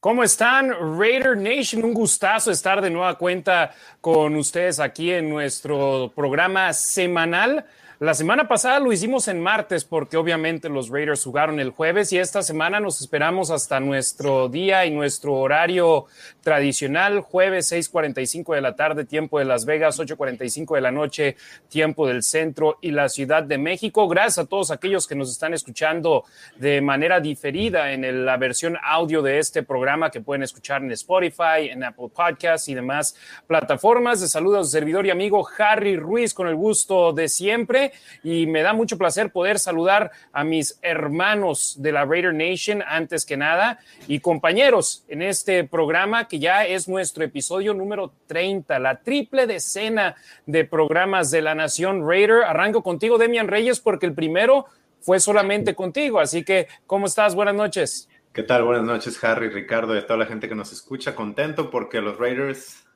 ¿Cómo 0.00 0.24
están, 0.24 0.70
Raider 0.98 1.36
Nation? 1.36 1.84
Un 1.84 1.92
gustazo 1.92 2.50
estar 2.50 2.80
de 2.80 2.88
nueva 2.88 3.18
cuenta 3.18 3.74
con 4.00 4.34
ustedes 4.34 4.80
aquí 4.80 5.12
en 5.12 5.28
nuestro 5.28 6.10
programa 6.16 6.72
semanal 6.72 7.66
la 8.00 8.14
semana 8.14 8.48
pasada 8.48 8.80
lo 8.80 8.94
hicimos 8.94 9.28
en 9.28 9.42
martes 9.42 9.84
porque 9.84 10.16
obviamente 10.16 10.70
los 10.70 10.88
Raiders 10.88 11.22
jugaron 11.22 11.60
el 11.60 11.68
jueves 11.68 12.10
y 12.14 12.18
esta 12.18 12.40
semana 12.40 12.80
nos 12.80 13.02
esperamos 13.02 13.50
hasta 13.50 13.78
nuestro 13.78 14.48
día 14.48 14.86
y 14.86 14.90
nuestro 14.90 15.34
horario 15.34 16.06
tradicional, 16.42 17.20
jueves 17.20 17.70
6:45 17.70 18.54
de 18.54 18.62
la 18.62 18.74
tarde, 18.74 19.04
tiempo 19.04 19.38
de 19.38 19.44
Las 19.44 19.66
Vegas, 19.66 19.98
8:45 19.98 20.76
de 20.76 20.80
la 20.80 20.90
noche, 20.90 21.36
tiempo 21.68 22.06
del 22.06 22.22
centro 22.22 22.78
y 22.80 22.90
la 22.90 23.10
Ciudad 23.10 23.42
de 23.42 23.58
México. 23.58 24.08
Gracias 24.08 24.38
a 24.38 24.46
todos 24.46 24.70
aquellos 24.70 25.06
que 25.06 25.14
nos 25.14 25.30
están 25.30 25.52
escuchando 25.52 26.24
de 26.56 26.80
manera 26.80 27.20
diferida 27.20 27.92
en 27.92 28.24
la 28.24 28.38
versión 28.38 28.78
audio 28.82 29.20
de 29.20 29.38
este 29.38 29.62
programa 29.62 30.10
que 30.10 30.22
pueden 30.22 30.42
escuchar 30.42 30.82
en 30.82 30.90
Spotify, 30.92 31.68
en 31.68 31.84
Apple 31.84 32.08
Podcasts 32.16 32.66
y 32.70 32.74
demás 32.74 33.14
plataformas. 33.46 34.22
De 34.22 34.28
saludos 34.28 34.70
servidor 34.70 35.04
y 35.04 35.10
amigo 35.10 35.46
Harry 35.58 35.96
Ruiz 35.96 36.32
con 36.32 36.48
el 36.48 36.56
gusto 36.56 37.12
de 37.12 37.28
siempre 37.28 37.89
y 38.22 38.46
me 38.46 38.62
da 38.62 38.72
mucho 38.72 38.98
placer 38.98 39.32
poder 39.32 39.58
saludar 39.58 40.10
a 40.32 40.44
mis 40.44 40.78
hermanos 40.82 41.76
de 41.78 41.92
la 41.92 42.04
Raider 42.04 42.34
Nation 42.34 42.82
antes 42.86 43.24
que 43.24 43.36
nada 43.36 43.78
y 44.08 44.20
compañeros 44.20 45.04
en 45.08 45.22
este 45.22 45.64
programa 45.64 46.28
que 46.28 46.38
ya 46.38 46.66
es 46.66 46.88
nuestro 46.88 47.24
episodio 47.24 47.74
número 47.74 48.12
30, 48.26 48.78
la 48.78 49.00
triple 49.00 49.46
decena 49.46 50.16
de 50.46 50.64
programas 50.64 51.30
de 51.30 51.42
la 51.42 51.54
Nación 51.54 52.06
Raider. 52.06 52.44
Arranco 52.44 52.82
contigo, 52.82 53.18
Demian 53.18 53.48
Reyes, 53.48 53.80
porque 53.80 54.06
el 54.06 54.14
primero 54.14 54.66
fue 55.00 55.20
solamente 55.20 55.74
contigo, 55.74 56.20
así 56.20 56.44
que 56.44 56.68
¿cómo 56.86 57.06
estás? 57.06 57.34
Buenas 57.34 57.54
noches. 57.54 58.08
¿Qué 58.32 58.44
tal? 58.44 58.62
Buenas 58.62 58.84
noches, 58.84 59.22
Harry, 59.24 59.48
Ricardo 59.48 59.96
y 59.96 60.02
toda 60.02 60.18
la 60.18 60.26
gente 60.26 60.48
que 60.48 60.54
nos 60.54 60.72
escucha. 60.72 61.16
Contento 61.16 61.68
porque 61.70 62.00
los 62.00 62.16
Raiders 62.16 62.86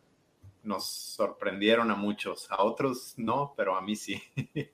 nos 0.62 0.86
sorprendieron 0.86 1.90
a 1.90 1.96
muchos, 1.96 2.50
a 2.50 2.62
otros 2.62 3.14
no, 3.16 3.52
pero 3.56 3.76
a 3.76 3.80
mí 3.80 3.96
sí. 3.96 4.22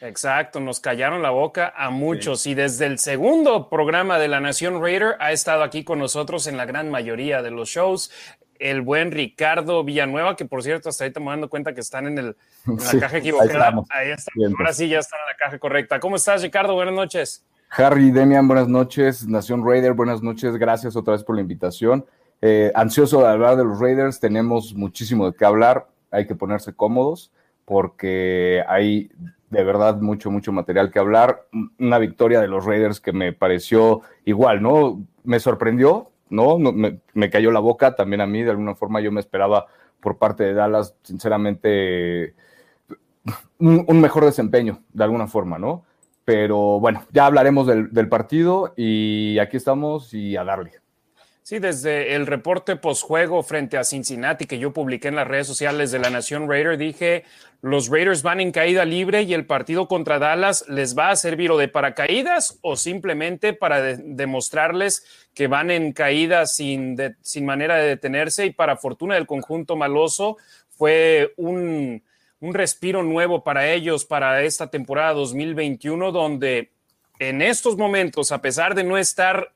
Exacto, 0.00 0.58
nos 0.58 0.80
callaron 0.80 1.22
la 1.22 1.30
boca 1.30 1.72
a 1.76 1.90
muchos 1.90 2.46
y 2.46 2.54
desde 2.54 2.86
el 2.86 2.98
segundo 2.98 3.68
programa 3.68 4.18
de 4.18 4.28
la 4.28 4.40
Nación 4.40 4.82
Raider 4.82 5.16
ha 5.20 5.30
estado 5.32 5.62
aquí 5.62 5.84
con 5.84 5.98
nosotros 5.98 6.46
en 6.46 6.56
la 6.56 6.64
gran 6.64 6.90
mayoría 6.90 7.42
de 7.42 7.50
los 7.50 7.68
shows 7.68 8.10
el 8.60 8.82
buen 8.82 9.10
Ricardo 9.10 9.82
Villanueva, 9.82 10.36
que 10.36 10.44
por 10.44 10.62
cierto, 10.62 10.90
hasta 10.90 11.04
ahorita 11.04 11.18
me 11.18 11.30
dando 11.30 11.48
cuenta 11.48 11.72
que 11.72 11.80
están 11.80 12.06
en, 12.06 12.18
el, 12.18 12.36
la 12.66 13.00
caja 13.00 13.16
equivocada. 13.16 13.72
Ahí, 13.88 14.10
está. 14.10 14.30
Ahora 14.58 14.72
sí 14.72 14.86
ya 14.86 14.98
están 14.98 15.18
en 15.20 15.26
la 15.32 15.36
caja 15.36 15.58
correcta. 15.58 15.98
¿Cómo 15.98 16.16
estás, 16.16 16.42
Ricardo? 16.42 16.74
Buenas 16.74 16.94
noches. 16.94 17.44
Harry, 17.70 18.10
Demian, 18.10 18.46
buenas 18.46 18.68
noches. 18.68 19.26
Nación 19.26 19.66
Raider, 19.66 19.94
buenas 19.94 20.22
noches. 20.22 20.56
Gracias 20.56 20.94
otra 20.94 21.14
vez 21.14 21.24
por 21.24 21.36
la 21.36 21.40
invitación. 21.40 22.04
Eh, 22.42 22.70
ansioso 22.74 23.22
de 23.22 23.28
hablar 23.28 23.56
de 23.56 23.64
los 23.64 23.80
Raiders. 23.80 24.20
Tenemos 24.20 24.74
muchísimo 24.74 25.30
de 25.30 25.36
qué 25.36 25.44
hablar. 25.44 25.88
Hay 26.10 26.26
que 26.26 26.34
ponerse 26.34 26.74
cómodos 26.74 27.32
porque 27.64 28.62
hay 28.68 29.10
de 29.50 29.64
verdad 29.64 30.00
mucho, 30.00 30.30
mucho 30.30 30.52
material 30.52 30.90
que 30.90 30.98
hablar. 30.98 31.46
Una 31.78 31.98
victoria 31.98 32.40
de 32.40 32.48
los 32.48 32.64
Raiders 32.64 33.00
que 33.00 33.12
me 33.12 33.32
pareció 33.32 34.02
igual, 34.24 34.62
¿no? 34.62 35.04
Me 35.24 35.40
sorprendió, 35.40 36.10
¿no? 36.30 36.58
me, 36.58 37.30
cayó 37.30 37.50
la 37.50 37.60
boca 37.60 37.94
también 37.94 38.20
a 38.20 38.26
mí, 38.26 38.42
de 38.42 38.50
alguna 38.50 38.74
forma 38.74 39.00
yo 39.00 39.12
me 39.12 39.20
esperaba 39.20 39.66
por 40.00 40.16
parte 40.16 40.44
de 40.44 40.54
Dallas, 40.54 40.94
sinceramente, 41.02 42.34
un, 43.58 44.00
mejor 44.00 44.24
desempeño, 44.24 44.82
de 44.92 45.04
alguna 45.04 45.26
forma, 45.26 45.58
¿no? 45.58 45.84
Pero 46.24 46.80
bueno, 46.80 47.02
ya 47.12 47.26
hablaremos 47.26 47.66
del, 47.66 47.92
del 47.92 48.08
partido 48.08 48.72
y 48.76 49.38
aquí 49.40 49.56
estamos 49.56 50.14
y 50.14 50.36
a 50.36 50.44
darle. 50.44 50.79
Sí, 51.50 51.58
desde 51.58 52.14
el 52.14 52.28
reporte 52.28 52.76
postjuego 52.76 53.42
frente 53.42 53.76
a 53.76 53.82
Cincinnati 53.82 54.46
que 54.46 54.60
yo 54.60 54.72
publiqué 54.72 55.08
en 55.08 55.16
las 55.16 55.26
redes 55.26 55.48
sociales 55.48 55.90
de 55.90 55.98
la 55.98 56.08
Nación 56.08 56.48
Raider, 56.48 56.78
dije, 56.78 57.24
los 57.60 57.88
Raiders 57.88 58.22
van 58.22 58.38
en 58.38 58.52
caída 58.52 58.84
libre 58.84 59.22
y 59.22 59.34
el 59.34 59.46
partido 59.46 59.88
contra 59.88 60.20
Dallas 60.20 60.64
les 60.68 60.96
va 60.96 61.10
a 61.10 61.16
servir 61.16 61.50
o 61.50 61.58
de 61.58 61.66
paracaídas 61.66 62.60
o 62.62 62.76
simplemente 62.76 63.52
para 63.52 63.82
demostrarles 63.82 65.04
que 65.34 65.48
van 65.48 65.72
en 65.72 65.92
caída 65.92 66.46
sin, 66.46 66.96
sin 67.20 67.46
manera 67.46 67.78
de 67.78 67.88
detenerse 67.88 68.46
y 68.46 68.52
para 68.52 68.76
fortuna 68.76 69.16
del 69.16 69.26
conjunto 69.26 69.74
maloso 69.74 70.36
fue 70.68 71.34
un, 71.36 72.04
un 72.38 72.54
respiro 72.54 73.02
nuevo 73.02 73.42
para 73.42 73.72
ellos 73.72 74.04
para 74.04 74.44
esta 74.44 74.70
temporada 74.70 75.14
2021 75.14 76.12
donde 76.12 76.70
en 77.20 77.42
estos 77.42 77.76
momentos, 77.76 78.32
a 78.32 78.40
pesar 78.40 78.74
de 78.74 78.82
no 78.82 78.96
estar 78.96 79.52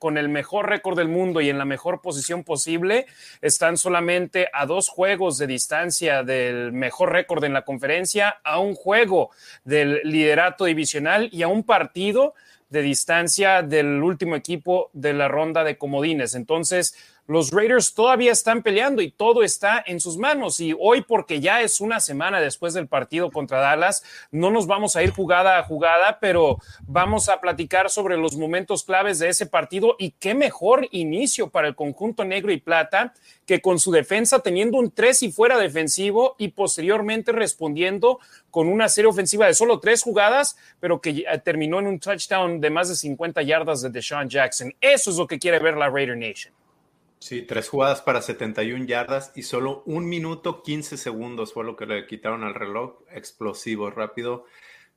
con 0.00 0.18
el 0.18 0.28
mejor 0.28 0.68
récord 0.68 0.98
del 0.98 1.06
mundo 1.06 1.40
y 1.40 1.48
en 1.48 1.56
la 1.56 1.64
mejor 1.64 2.02
posición 2.02 2.42
posible, 2.42 3.06
están 3.40 3.76
solamente 3.76 4.48
a 4.52 4.66
dos 4.66 4.88
juegos 4.88 5.38
de 5.38 5.46
distancia 5.46 6.24
del 6.24 6.72
mejor 6.72 7.12
récord 7.12 7.44
en 7.44 7.52
la 7.52 7.62
conferencia, 7.62 8.40
a 8.42 8.58
un 8.58 8.74
juego 8.74 9.30
del 9.62 10.00
liderato 10.02 10.64
divisional 10.64 11.28
y 11.30 11.42
a 11.42 11.48
un 11.48 11.62
partido 11.62 12.34
de 12.68 12.82
distancia 12.82 13.62
del 13.62 14.02
último 14.02 14.34
equipo 14.34 14.90
de 14.92 15.12
la 15.12 15.28
ronda 15.28 15.62
de 15.62 15.78
comodines. 15.78 16.34
Entonces, 16.34 16.96
los 17.28 17.50
Raiders 17.50 17.92
todavía 17.92 18.32
están 18.32 18.62
peleando 18.62 19.02
y 19.02 19.10
todo 19.10 19.42
está 19.42 19.84
en 19.86 20.00
sus 20.00 20.16
manos. 20.16 20.60
Y 20.60 20.74
hoy, 20.78 21.02
porque 21.02 21.40
ya 21.40 21.60
es 21.60 21.78
una 21.78 22.00
semana 22.00 22.40
después 22.40 22.72
del 22.72 22.88
partido 22.88 23.30
contra 23.30 23.60
Dallas, 23.60 24.02
no 24.30 24.50
nos 24.50 24.66
vamos 24.66 24.96
a 24.96 25.02
ir 25.02 25.10
jugada 25.10 25.58
a 25.58 25.62
jugada, 25.62 26.20
pero 26.20 26.56
vamos 26.86 27.28
a 27.28 27.38
platicar 27.38 27.90
sobre 27.90 28.16
los 28.16 28.34
momentos 28.34 28.82
claves 28.82 29.18
de 29.18 29.28
ese 29.28 29.44
partido 29.44 29.94
y 29.98 30.12
qué 30.12 30.34
mejor 30.34 30.88
inicio 30.90 31.50
para 31.50 31.68
el 31.68 31.74
conjunto 31.74 32.24
negro 32.24 32.50
y 32.50 32.60
plata 32.60 33.12
que 33.44 33.60
con 33.60 33.78
su 33.78 33.92
defensa 33.92 34.38
teniendo 34.38 34.78
un 34.78 34.90
tres 34.90 35.22
y 35.22 35.30
fuera 35.30 35.58
defensivo 35.58 36.34
y 36.38 36.48
posteriormente 36.48 37.32
respondiendo 37.32 38.20
con 38.50 38.68
una 38.68 38.88
serie 38.88 39.10
ofensiva 39.10 39.46
de 39.46 39.52
solo 39.52 39.80
tres 39.80 40.02
jugadas, 40.02 40.56
pero 40.80 41.02
que 41.02 41.26
terminó 41.44 41.78
en 41.78 41.88
un 41.88 42.00
touchdown 42.00 42.58
de 42.58 42.70
más 42.70 42.88
de 42.88 42.94
50 42.94 43.42
yardas 43.42 43.82
de 43.82 43.90
Deshaun 43.90 44.30
Jackson. 44.30 44.74
Eso 44.80 45.10
es 45.10 45.18
lo 45.18 45.26
que 45.26 45.38
quiere 45.38 45.58
ver 45.58 45.76
la 45.76 45.90
Raider 45.90 46.16
Nation. 46.16 46.57
Sí, 47.20 47.42
tres 47.42 47.68
jugadas 47.68 48.00
para 48.00 48.22
71 48.22 48.84
yardas 48.86 49.32
y 49.34 49.42
solo 49.42 49.82
un 49.86 50.08
minuto 50.08 50.62
15 50.62 50.96
segundos 50.96 51.52
fue 51.52 51.64
lo 51.64 51.76
que 51.76 51.86
le 51.86 52.06
quitaron 52.06 52.44
al 52.44 52.54
reloj. 52.54 53.00
Explosivo, 53.10 53.90
rápido. 53.90 54.44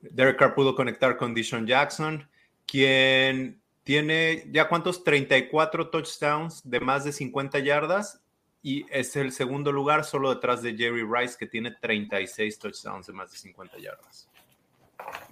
Derek 0.01 0.37
Carr 0.37 0.53
pudo 0.53 0.75
conectar 0.75 1.17
con 1.17 1.33
Dishon 1.33 1.65
Jackson, 1.65 2.29
quien 2.65 3.61
tiene 3.83 4.45
ya 4.51 4.69
cuántos 4.69 5.03
34 5.03 5.89
touchdowns 5.89 6.61
de 6.69 6.79
más 6.79 7.03
de 7.03 7.11
50 7.11 7.59
yardas 7.59 8.21
y 8.63 8.85
es 8.91 9.15
el 9.15 9.31
segundo 9.31 9.71
lugar 9.71 10.05
solo 10.05 10.33
detrás 10.33 10.61
de 10.61 10.75
Jerry 10.75 11.03
Rice 11.03 11.35
que 11.37 11.47
tiene 11.47 11.71
36 11.71 12.59
touchdowns 12.59 13.07
de 13.07 13.13
más 13.13 13.31
de 13.31 13.37
50 13.37 13.79
yardas. 13.79 14.29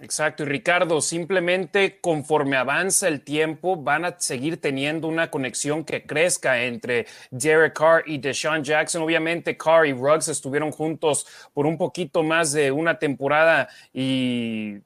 Exacto, 0.00 0.44
y 0.44 0.46
Ricardo, 0.46 1.02
simplemente 1.02 2.00
conforme 2.00 2.56
avanza 2.56 3.06
el 3.06 3.20
tiempo 3.20 3.76
van 3.76 4.06
a 4.06 4.18
seguir 4.18 4.58
teniendo 4.58 5.06
una 5.08 5.30
conexión 5.30 5.84
que 5.84 6.06
crezca 6.06 6.62
entre 6.62 7.06
Derek 7.30 7.78
Carr 7.78 8.04
y 8.06 8.16
Deshaun 8.16 8.64
Jackson. 8.64 9.02
Obviamente 9.02 9.58
Carr 9.58 9.86
y 9.86 9.92
Ruggs 9.92 10.28
estuvieron 10.28 10.70
juntos 10.70 11.26
por 11.52 11.66
un 11.66 11.76
poquito 11.76 12.22
más 12.22 12.52
de 12.52 12.72
una 12.72 12.98
temporada 12.98 13.68
y 13.92 14.78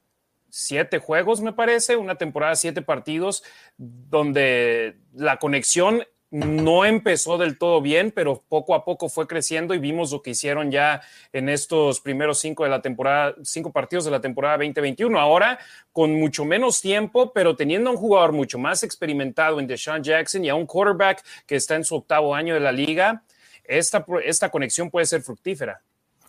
siete 0.49 0.99
juegos, 0.99 1.41
me 1.41 1.53
parece, 1.53 1.95
una 1.95 2.15
temporada, 2.15 2.55
siete 2.55 2.81
partidos, 2.81 3.43
donde 3.77 4.97
la 5.13 5.37
conexión 5.37 6.05
no 6.31 6.85
empezó 6.85 7.37
del 7.37 7.57
todo 7.57 7.81
bien, 7.81 8.11
pero 8.11 8.43
poco 8.49 8.75
a 8.75 8.83
poco 8.83 9.09
fue 9.09 9.27
creciendo 9.27 9.73
y 9.73 9.79
vimos 9.79 10.11
lo 10.11 10.21
que 10.21 10.31
hicieron 10.31 10.71
ya 10.71 11.01
en 11.31 11.49
estos 11.49 12.01
primeros 12.01 12.39
cinco 12.39 12.63
de 12.63 12.69
la 12.69 12.81
temporada, 12.81 13.35
cinco 13.43 13.71
partidos 13.71 14.05
de 14.05 14.11
la 14.11 14.21
temporada 14.21 14.57
2021. 14.57 15.19
Ahora, 15.19 15.59
con 15.91 16.13
mucho 16.19 16.43
menos 16.43 16.81
tiempo, 16.81 17.31
pero 17.33 17.55
teniendo 17.55 17.89
a 17.89 17.93
un 17.93 17.97
jugador 17.97 18.31
mucho 18.31 18.57
más 18.57 18.83
experimentado 18.83 19.59
en 19.59 19.67
Deshaun 19.67 20.03
Jackson 20.03 20.43
y 20.43 20.49
a 20.49 20.55
un 20.55 20.65
quarterback 20.65 21.23
que 21.45 21.55
está 21.55 21.75
en 21.75 21.83
su 21.83 21.95
octavo 21.95 22.35
año 22.35 22.53
de 22.53 22.59
la 22.59 22.71
liga, 22.71 23.23
esta, 23.63 24.05
esta 24.23 24.49
conexión 24.49 24.89
puede 24.89 25.05
ser 25.05 25.21
fructífera. 25.21 25.81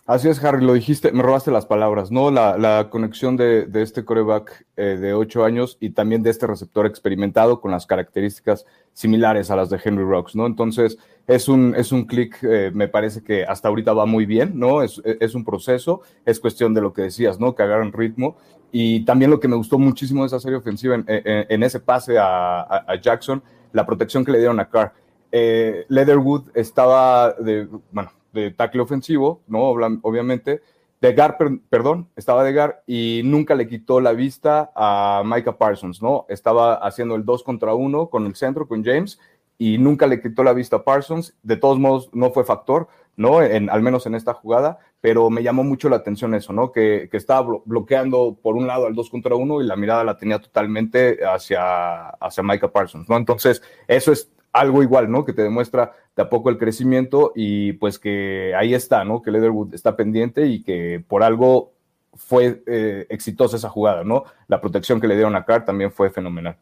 Así 0.07 0.29
es, 0.29 0.41
Harry, 0.41 0.63
lo 0.65 0.71
dijiste, 0.71 1.11
me 1.11 1.21
robaste 1.21 1.51
las 1.51 1.65
palabras, 1.65 2.11
¿no? 2.11 2.31
La, 2.31 2.87
conexión 2.89 3.35
de, 3.35 3.67
este 3.73 4.05
coreback 4.05 4.65
eh, 4.77 4.95
de 4.97 5.13
ocho 5.13 5.43
años 5.43 5.75
y 5.81 5.89
también 5.89 6.23
de 6.23 6.29
este 6.29 6.47
receptor 6.47 6.85
experimentado 6.85 7.59
con 7.59 7.71
las 7.71 7.85
características 7.85 8.65
similares 8.93 9.51
a 9.51 9.57
las 9.57 9.69
de 9.69 9.81
Henry 9.83 10.05
Rocks, 10.05 10.33
¿no? 10.33 10.45
Entonces, 10.45 10.97
es 11.27 11.49
un, 11.49 11.75
es 11.75 11.91
un 11.91 12.05
clic, 12.05 12.41
eh, 12.41 12.71
me 12.73 12.87
parece 12.87 13.21
que 13.21 13.43
hasta 13.43 13.67
ahorita 13.67 13.91
va 13.91 14.05
muy 14.05 14.25
bien, 14.25 14.57
¿no? 14.57 14.81
Es, 14.81 14.97
un 15.35 15.43
proceso, 15.43 15.99
es 16.25 16.39
cuestión 16.39 16.73
de 16.73 16.79
lo 16.79 16.93
que 16.93 17.01
decías, 17.01 17.37
¿no? 17.37 17.53
Que 17.53 17.63
agarran 17.63 17.91
ritmo. 17.91 18.37
Y 18.71 19.03
también 19.03 19.29
lo 19.29 19.41
que 19.41 19.49
me 19.49 19.57
gustó 19.57 19.77
muchísimo 19.77 20.23
de 20.23 20.27
esa 20.27 20.39
serie 20.39 20.57
ofensiva 20.57 20.95
en, 21.05 21.63
ese 21.63 21.81
pase 21.81 22.17
a, 22.17 22.95
Jackson, 23.01 23.43
la 23.73 23.85
protección 23.85 24.23
que 24.23 24.31
le 24.31 24.37
dieron 24.37 24.61
a 24.61 24.69
Carr. 24.69 24.93
Eh, 25.33 25.85
Leatherwood 25.89 26.43
estaba 26.53 27.33
de, 27.33 27.67
bueno, 27.91 28.11
de 28.37 28.51
tackle 28.51 28.81
ofensivo, 28.81 29.41
¿no? 29.47 29.69
Obviamente. 29.69 30.61
De 30.99 31.13
Gar, 31.13 31.37
perdón, 31.69 32.09
estaba 32.15 32.43
de 32.43 32.53
Gar 32.53 32.81
y 32.87 33.21
nunca 33.23 33.53
le 33.53 33.67
quitó 33.67 34.01
la 34.01 34.13
vista 34.13 34.71
a 34.75 35.21
Micah 35.23 35.57
Parsons, 35.57 36.01
¿no? 36.01 36.25
Estaba 36.27 36.73
haciendo 36.73 37.13
el 37.13 37.23
2 37.23 37.43
contra 37.43 37.75
1 37.75 38.09
con 38.09 38.25
el 38.25 38.35
centro, 38.35 38.67
con 38.67 38.83
James, 38.83 39.19
y 39.59 39.77
nunca 39.77 40.07
le 40.07 40.19
quitó 40.21 40.43
la 40.43 40.53
vista 40.53 40.77
a 40.77 40.83
Parsons. 40.83 41.37
De 41.43 41.55
todos 41.55 41.77
modos, 41.77 42.09
no 42.13 42.31
fue 42.31 42.45
factor, 42.45 42.87
¿no? 43.15 43.37
Al 43.37 43.81
menos 43.83 44.07
en 44.07 44.15
esta 44.15 44.33
jugada, 44.33 44.79
pero 44.99 45.29
me 45.29 45.43
llamó 45.43 45.63
mucho 45.63 45.87
la 45.87 45.97
atención 45.97 46.33
eso, 46.33 46.51
¿no? 46.51 46.71
Que, 46.71 47.09
que 47.11 47.17
estaba 47.17 47.59
bloqueando 47.63 48.35
por 48.41 48.55
un 48.55 48.65
lado 48.65 48.87
al 48.87 48.95
2 48.95 49.09
contra 49.11 49.35
1 49.35 49.61
y 49.61 49.67
la 49.67 49.75
mirada 49.75 50.03
la 50.03 50.17
tenía 50.17 50.39
totalmente 50.39 51.19
hacia, 51.23 52.09
hacia 52.09 52.41
Micah 52.41 52.71
Parsons, 52.71 53.07
¿no? 53.07 53.17
Entonces, 53.17 53.61
eso 53.87 54.11
es 54.11 54.31
algo 54.53 54.83
igual, 54.83 55.11
¿no? 55.11 55.25
Que 55.25 55.33
te 55.33 55.43
demuestra 55.43 55.93
de 56.15 56.23
a 56.23 56.29
poco 56.29 56.49
el 56.49 56.57
crecimiento 56.57 57.31
y 57.35 57.73
pues 57.73 57.99
que 57.99 58.53
ahí 58.55 58.73
está, 58.73 59.03
¿no? 59.03 59.21
Que 59.21 59.31
Leatherwood 59.31 59.73
está 59.73 59.95
pendiente 59.95 60.47
y 60.47 60.63
que 60.63 61.03
por 61.07 61.23
algo 61.23 61.73
fue 62.15 62.63
eh, 62.65 63.05
exitosa 63.09 63.57
esa 63.57 63.69
jugada, 63.69 64.03
¿no? 64.03 64.23
La 64.47 64.59
protección 64.59 64.99
que 64.99 65.07
le 65.07 65.15
dieron 65.15 65.35
a 65.35 65.45
Carr 65.45 65.65
también 65.65 65.91
fue 65.91 66.09
fenomenal. 66.09 66.57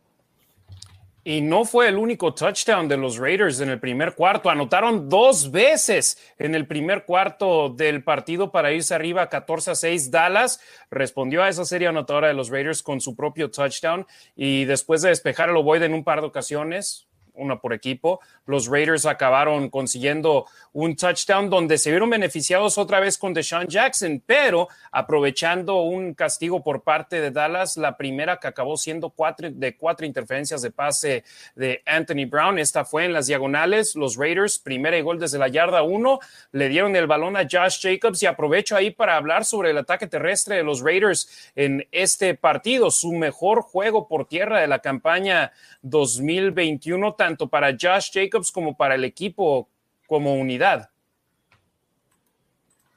Y 1.28 1.42
no 1.42 1.66
fue 1.66 1.88
el 1.88 1.98
único 1.98 2.36
touchdown 2.36 2.88
de 2.88 2.98
los 2.98 3.18
Raiders 3.18 3.60
en 3.60 3.70
el 3.70 3.80
primer 3.80 4.14
cuarto. 4.14 4.52
Anotaron 4.52 5.10
dos 5.10 5.50
veces 5.50 6.20
en 6.38 6.54
el 6.54 6.68
primer 6.68 7.04
cuarto 7.04 7.70
del 7.70 8.04
partido 8.04 8.52
para 8.52 8.72
irse 8.72 8.94
arriba 8.94 9.28
14 9.28 9.72
a 9.72 9.76
6. 9.76 10.12
Dallas 10.12 10.60
respondió 10.92 11.42
a 11.42 11.50
esa 11.50 11.66
serie 11.66 11.88
anotadora 11.88 12.28
de 12.28 12.36
los 12.36 12.50
Raiders 12.50 12.84
con 12.84 13.02
su 13.02 13.16
propio 13.16 13.50
touchdown 13.50 14.06
y 14.36 14.66
después 14.66 15.02
de 15.02 15.10
despejar 15.10 15.50
el 15.50 15.58
ovoide 15.58 15.88
en 15.88 15.96
un 15.96 16.04
par 16.04 16.22
de 16.22 16.28
ocasiones, 16.28 17.08
una 17.36 17.60
por 17.60 17.74
equipo. 17.74 18.20
Los 18.46 18.68
Raiders 18.68 19.06
acabaron 19.06 19.70
consiguiendo 19.70 20.46
un 20.74 20.96
touchdown 20.96 21.50
donde 21.50 21.78
se 21.78 21.90
vieron 21.90 22.10
beneficiados 22.10 22.78
otra 22.78 23.00
vez 23.00 23.18
con 23.18 23.34
Deshaun 23.34 23.68
Jackson, 23.68 24.22
pero 24.26 24.68
aprovechando 24.92 25.82
un 25.82 26.14
castigo 26.14 26.64
por 26.64 26.84
parte 26.84 27.22
de 27.22 27.32
Dallas, 27.32 27.78
la 27.78 27.98
primera 27.98 28.38
que 28.38 28.48
acabó 28.48 28.78
siendo 28.78 29.10
cuatro, 29.10 29.50
de 29.52 29.76
cuatro 29.76 30.06
interferencias 30.06 30.62
de 30.62 30.72
pase 30.72 31.24
de 31.56 31.82
Anthony 31.86 32.26
Brown. 32.30 32.60
Esta 32.60 32.86
fue 32.86 33.06
en 33.06 33.14
las 33.14 33.28
diagonales. 33.28 33.96
Los 33.96 34.18
Raiders, 34.18 34.60
primera 34.60 34.98
y 34.98 35.02
gol 35.02 35.20
desde 35.20 35.38
la 35.38 35.48
yarda 35.48 35.84
uno, 35.84 36.20
le 36.52 36.70
dieron 36.70 36.96
el 36.96 37.08
balón 37.08 37.38
a 37.38 37.48
Josh 37.50 37.80
Jacobs 37.82 38.22
y 38.24 38.26
aprovecho 38.26 38.76
ahí 38.76 38.92
para 38.92 39.16
hablar 39.16 39.46
sobre 39.46 39.72
el 39.72 39.78
ataque 39.78 40.08
terrestre 40.08 40.58
de 40.58 40.64
los 40.64 40.82
Raiders 40.82 41.52
en 41.56 41.88
este 41.92 42.36
partido, 42.36 42.92
su 42.92 43.14
mejor 43.14 43.62
juego 43.62 44.08
por 44.08 44.28
tierra 44.28 44.62
de 44.62 44.68
la 44.68 44.80
campaña 44.80 45.52
2021, 45.82 47.14
tanto 47.26 47.50
para 47.50 47.72
Josh 47.72 48.12
Jacobs 48.14 48.52
como 48.52 48.78
para 48.78 48.94
el 48.94 49.04
equipo 49.04 49.68
como 50.06 50.36
unidad. 50.36 50.92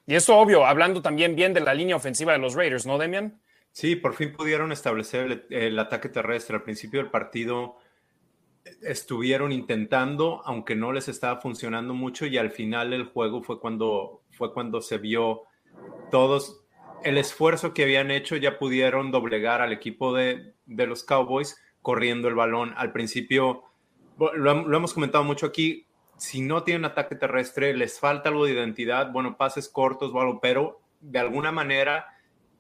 Y 0.07 0.15
esto 0.15 0.37
obvio, 0.37 0.67
hablando 0.67 1.01
también 1.01 1.35
bien 1.35 1.55
de 1.55 1.61
la 1.61 1.73
línea 1.73 1.97
ofensiva 1.97 2.33
de 2.33 2.39
los 2.39 2.55
Raiders, 2.55 2.85
¿no, 2.85 2.99
Demian? 2.99 3.41
Sí, 3.73 3.97
por 3.97 4.15
fin 4.15 4.35
pudieron 4.35 4.71
establecer 4.71 5.47
el, 5.49 5.79
ataque 5.79 6.11
terrestre. 6.11 6.57
Al 6.57 6.63
principio 6.63 7.01
del 7.01 7.11
partido 7.11 7.79
estuvieron 8.83 9.51
intentando, 9.51 10.43
aunque 10.45 10.77
no 10.77 10.93
les 10.93 11.09
estaba 11.09 11.41
funcionando 11.41 11.95
mucho, 11.95 12.27
y 12.27 12.37
al 12.37 12.51
final 12.51 12.91
del 12.91 13.05
juego 13.05 13.43
fue 13.43 13.61
cuando, 13.61 14.23
fue 14.33 14.53
cuando 14.53 14.83
se 14.83 14.99
vio 14.99 15.45
todos 16.11 16.67
el 17.03 17.17
esfuerzo 17.17 17.73
que 17.73 17.85
habían 17.85 18.11
hecho, 18.11 18.37
ya 18.37 18.59
pudieron 18.59 19.11
doblegar 19.11 19.63
al 19.63 19.73
equipo 19.73 20.13
de, 20.15 20.53
de 20.67 20.87
los 20.87 21.03
Cowboys 21.03 21.57
corriendo 21.81 22.29
el 22.29 22.35
balón. 22.35 22.75
Al 22.77 22.93
principio, 22.93 23.68
lo, 24.19 24.77
hemos 24.77 24.95
comentado 24.95 25.25
mucho 25.25 25.47
aquí, 25.47 25.87
si 26.17 26.41
no 26.41 26.65
tienen 26.65 26.85
ataque 26.85 27.15
terrestre, 27.15 27.75
les 27.75 28.01
falta 28.01 28.29
algo 28.29 28.45
de 28.45 28.53
identidad, 28.53 29.13
bueno, 29.13 29.37
pases 29.37 29.69
cortos 29.69 30.13
o 30.13 30.21
algo, 30.21 30.41
pero 30.41 30.81
de 31.01 31.19
alguna 31.19 31.53
manera 31.53 32.07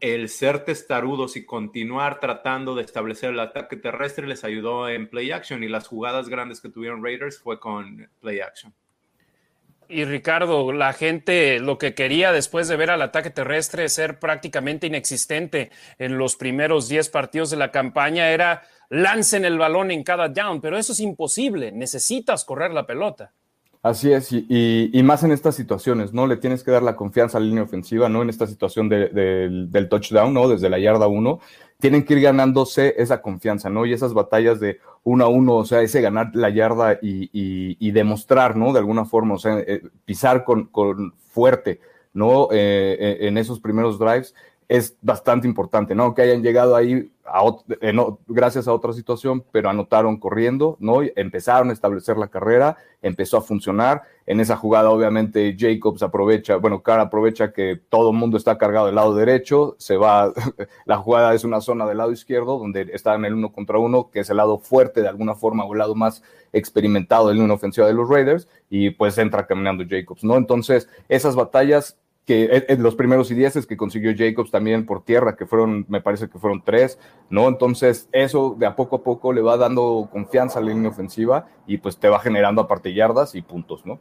el 0.01 0.29
ser 0.29 0.65
testarudos 0.65 1.37
y 1.37 1.45
continuar 1.45 2.21
tratando 2.21 2.77
de 2.77 2.83
establecer 2.83 3.31
el 3.31 3.41
ataque 3.41 3.77
terrestre 3.77 4.29
les 4.29 4.45
ayudó 4.45 4.89
en 4.89 5.09
play 5.09 5.33
action 5.33 5.65
y 5.65 5.69
las 5.69 5.89
jugadas 5.89 6.29
grandes 6.29 6.61
que 6.61 6.69
tuvieron 6.69 7.03
Raiders 7.03 7.41
fue 7.41 7.59
con 7.59 8.09
play 8.21 8.39
action. 8.39 8.73
Y 9.91 10.05
Ricardo, 10.05 10.71
la 10.71 10.93
gente 10.93 11.59
lo 11.61 11.79
que 11.79 11.95
quería 11.95 12.31
después 12.31 12.69
de 12.69 12.77
ver 12.77 12.91
al 12.91 13.01
ataque 13.01 13.31
terrestre 13.31 13.89
ser 13.89 14.19
prácticamente 14.19 14.87
inexistente 14.87 15.71
en 15.99 16.19
los 16.19 16.37
primeros 16.37 16.89
10 16.89 17.09
partidos 17.09 17.51
de 17.51 17.57
la 17.57 17.73
campaña 17.73 18.29
era 18.31 18.69
lancen 18.91 19.45
el 19.45 19.59
balón 19.59 19.91
en 19.91 20.03
cada 20.03 20.29
down, 20.29 20.61
pero 20.61 20.79
eso 20.79 20.93
es 20.93 21.01
imposible, 21.01 21.73
necesitas 21.73 22.45
correr 22.45 22.73
la 22.73 22.87
pelota. 22.87 23.33
Así 23.81 24.13
es, 24.13 24.33
y, 24.33 25.01
más 25.05 25.23
en 25.23 25.31
estas 25.31 25.55
situaciones, 25.55 26.13
¿no? 26.13 26.27
Le 26.27 26.37
tienes 26.37 26.65
que 26.65 26.73
dar 26.73 26.83
la 26.83 26.97
confianza 26.97 27.39
a 27.39 27.41
la 27.41 27.47
línea 27.47 27.63
ofensiva, 27.63 28.09
¿no? 28.09 28.23
En 28.23 28.29
esta 28.29 28.47
situación 28.47 28.89
del 28.89 29.89
touchdown, 29.89 30.35
¿no? 30.35 30.49
Desde 30.49 30.69
la 30.69 30.81
yarda 30.81 31.07
uno, 31.07 31.39
tienen 31.79 32.05
que 32.05 32.15
ir 32.15 32.21
ganándose 32.21 32.95
esa 32.99 33.23
confianza, 33.23 33.71
¿no? 33.71 33.87
Y 33.87 33.93
esas 33.93 34.15
batallas 34.15 34.59
de 34.59 34.81
uno 35.05 35.25
a 35.25 35.29
uno, 35.29 35.55
o 35.55 35.65
sea, 35.65 35.81
ese 35.83 36.01
ganar 36.01 36.33
la 36.35 36.51
yarda 36.51 36.99
y, 37.01 37.91
demostrar, 37.93 38.57
¿no? 38.57 38.73
De 38.73 38.81
alguna 38.81 39.05
forma, 39.05 39.35
o 39.35 39.39
sea, 39.39 39.61
eh, 39.61 39.83
pisar 40.05 40.45
con, 40.45 41.15
fuerte, 41.29 41.81
¿no? 42.13 42.49
Eh, 42.51 42.97
eh, 42.99 43.29
en 43.29 43.39
esos 43.39 43.61
primeros 43.61 43.99
drives 43.99 44.35
es 44.69 44.97
bastante 45.01 45.49
importante, 45.49 45.95
¿no? 45.95 46.15
Que 46.15 46.23
hayan 46.23 46.43
llegado 46.43 46.77
ahí 46.77 47.11
eh, 47.81 47.93
gracias 48.27 48.69
a 48.69 48.73
otra 48.73 48.93
situación, 48.93 49.45
pero 49.51 49.71
anotaron 49.71 50.19
corriendo, 50.19 50.77
¿no? 50.79 51.01
Empezaron 51.17 51.71
a 51.71 51.73
establecer 51.73 52.19
la 52.19 52.29
carrera, 52.29 52.77
empezó 53.01 53.39
a 53.39 53.43
funcionar. 53.43 54.03
En 54.27 54.41
esa 54.41 54.57
jugada, 54.57 54.91
obviamente, 54.91 55.57
Jacobs 55.59 56.03
aprovecha, 56.03 56.57
bueno, 56.57 56.83
Cara 56.83 57.05
aprovecha 57.05 57.53
que 57.53 57.81
todo 57.89 58.11
el 58.11 58.17
mundo 58.17 58.37
está 58.37 58.59
cargado 58.59 58.87
del 58.87 58.97
lado 58.97 59.15
derecho, 59.15 59.75
se 59.79 59.97
va, 59.97 60.33
la 60.85 60.99
jugada 60.99 61.33
es 61.35 61.45
una 61.45 61.63
zona 61.63 61.87
del 61.87 61.99
lado 61.99 62.13
izquierdo, 62.13 62.59
donde 62.59 62.91
está 62.93 63.15
en 63.15 63.25
el 63.25 63.35
uno 63.35 63.53
contra 63.53 63.79
uno, 63.79 64.11
que 64.11 64.21
es 64.21 64.31
el 64.31 64.37
lado 64.37 64.59
fuerte 64.59 65.01
de 65.01 65.09
alguna 65.09 65.35
forma 65.35 65.65
o 65.65 65.73
el 65.73 65.79
lado 65.79 65.95
más 65.95 66.23
experimentado 66.53 67.29
del 67.29 67.41
uno 67.41 67.55
ofensiva 67.55 67.87
de 67.87 67.95
los 67.95 68.09
Raiders, 68.09 68.49
y 68.69 68.91
pues 68.91 69.17
entra 69.17 69.47
caminando 69.47 69.85
Jacobs, 69.89 70.25
¿no? 70.25 70.37
Entonces, 70.37 70.89
esas 71.09 71.37
batallas 71.37 71.99
que 72.29 72.77
los 72.79 72.95
primeros 72.95 73.31
y 73.31 73.35
dieces 73.35 73.67
que 73.67 73.79
consiguió 73.79 74.13
Jacobs 74.15 74.51
también 74.51 74.85
por 74.85 75.03
tierra, 75.03 75.35
que 75.35 75.47
fueron, 75.47 75.87
me 75.89 76.03
parece 76.03 76.29
que 76.29 76.39
fueron 76.39 76.63
tres, 76.63 76.99
¿no? 77.31 77.49
Entonces, 77.49 78.07
eso 78.13 78.55
de 78.59 78.67
a 78.67 78.77
poco 78.77 78.97
a 78.97 79.03
poco 79.03 79.33
le 79.33 79.41
va 79.41 79.57
dando 79.57 80.11
confianza 80.13 80.59
a 80.59 80.63
la 80.63 80.69
línea 80.69 80.91
ofensiva 80.91 81.47
y 81.67 81.79
pues 81.79 81.97
te 81.97 82.11
va 82.11 82.21
generando 82.21 82.61
aparte 82.61 82.93
yardas 82.93 83.35
y 83.35 83.41
puntos, 83.41 83.87
¿no? 83.87 83.99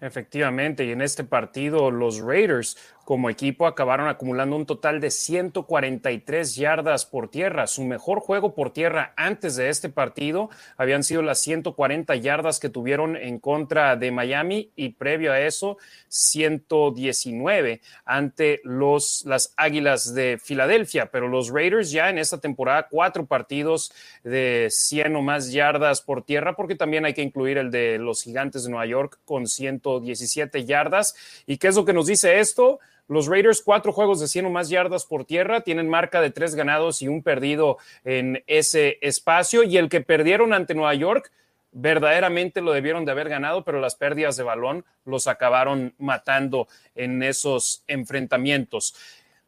Efectivamente, 0.00 0.84
y 0.84 0.92
en 0.92 1.02
este 1.02 1.24
partido 1.24 1.90
los 1.90 2.20
Raiders 2.20 2.76
como 3.06 3.30
equipo 3.30 3.68
acabaron 3.68 4.08
acumulando 4.08 4.56
un 4.56 4.66
total 4.66 5.00
de 5.00 5.12
143 5.12 6.56
yardas 6.56 7.06
por 7.06 7.30
tierra. 7.30 7.68
Su 7.68 7.84
mejor 7.84 8.18
juego 8.18 8.52
por 8.52 8.72
tierra 8.72 9.14
antes 9.16 9.54
de 9.54 9.68
este 9.68 9.88
partido 9.88 10.50
habían 10.76 11.04
sido 11.04 11.22
las 11.22 11.38
140 11.38 12.16
yardas 12.16 12.58
que 12.58 12.68
tuvieron 12.68 13.16
en 13.16 13.38
contra 13.38 13.94
de 13.94 14.10
Miami 14.10 14.72
y 14.74 14.88
previo 14.88 15.32
a 15.32 15.38
eso 15.38 15.78
119 16.08 17.80
ante 18.04 18.60
los, 18.64 19.22
las 19.24 19.54
Águilas 19.56 20.12
de 20.12 20.40
Filadelfia. 20.42 21.12
Pero 21.12 21.28
los 21.28 21.50
Raiders 21.50 21.92
ya 21.92 22.10
en 22.10 22.18
esta 22.18 22.40
temporada 22.40 22.88
cuatro 22.90 23.24
partidos 23.24 23.92
de 24.24 24.66
100 24.68 25.14
o 25.14 25.22
más 25.22 25.52
yardas 25.52 26.00
por 26.00 26.24
tierra 26.24 26.56
porque 26.56 26.74
también 26.74 27.04
hay 27.04 27.14
que 27.14 27.22
incluir 27.22 27.56
el 27.58 27.70
de 27.70 27.98
los 27.98 28.24
Gigantes 28.24 28.64
de 28.64 28.70
Nueva 28.70 28.86
York 28.86 29.20
con 29.24 29.46
117 29.46 30.64
yardas. 30.64 31.14
¿Y 31.46 31.58
qué 31.58 31.68
es 31.68 31.76
lo 31.76 31.84
que 31.84 31.92
nos 31.92 32.06
dice 32.06 32.40
esto? 32.40 32.80
Los 33.08 33.28
Raiders, 33.28 33.62
cuatro 33.62 33.92
juegos 33.92 34.20
de 34.20 34.28
100 34.28 34.46
o 34.46 34.50
más 34.50 34.68
yardas 34.68 35.04
por 35.04 35.24
tierra, 35.24 35.60
tienen 35.60 35.88
marca 35.88 36.20
de 36.20 36.30
tres 36.30 36.54
ganados 36.54 37.02
y 37.02 37.08
un 37.08 37.22
perdido 37.22 37.78
en 38.04 38.42
ese 38.46 38.98
espacio. 39.00 39.62
Y 39.62 39.76
el 39.76 39.88
que 39.88 40.00
perdieron 40.00 40.52
ante 40.52 40.74
Nueva 40.74 40.94
York, 40.94 41.30
verdaderamente 41.70 42.60
lo 42.62 42.72
debieron 42.72 43.04
de 43.04 43.12
haber 43.12 43.28
ganado, 43.28 43.62
pero 43.62 43.80
las 43.80 43.94
pérdidas 43.94 44.36
de 44.36 44.42
balón 44.42 44.84
los 45.04 45.28
acabaron 45.28 45.94
matando 45.98 46.68
en 46.94 47.22
esos 47.22 47.84
enfrentamientos. 47.86 48.94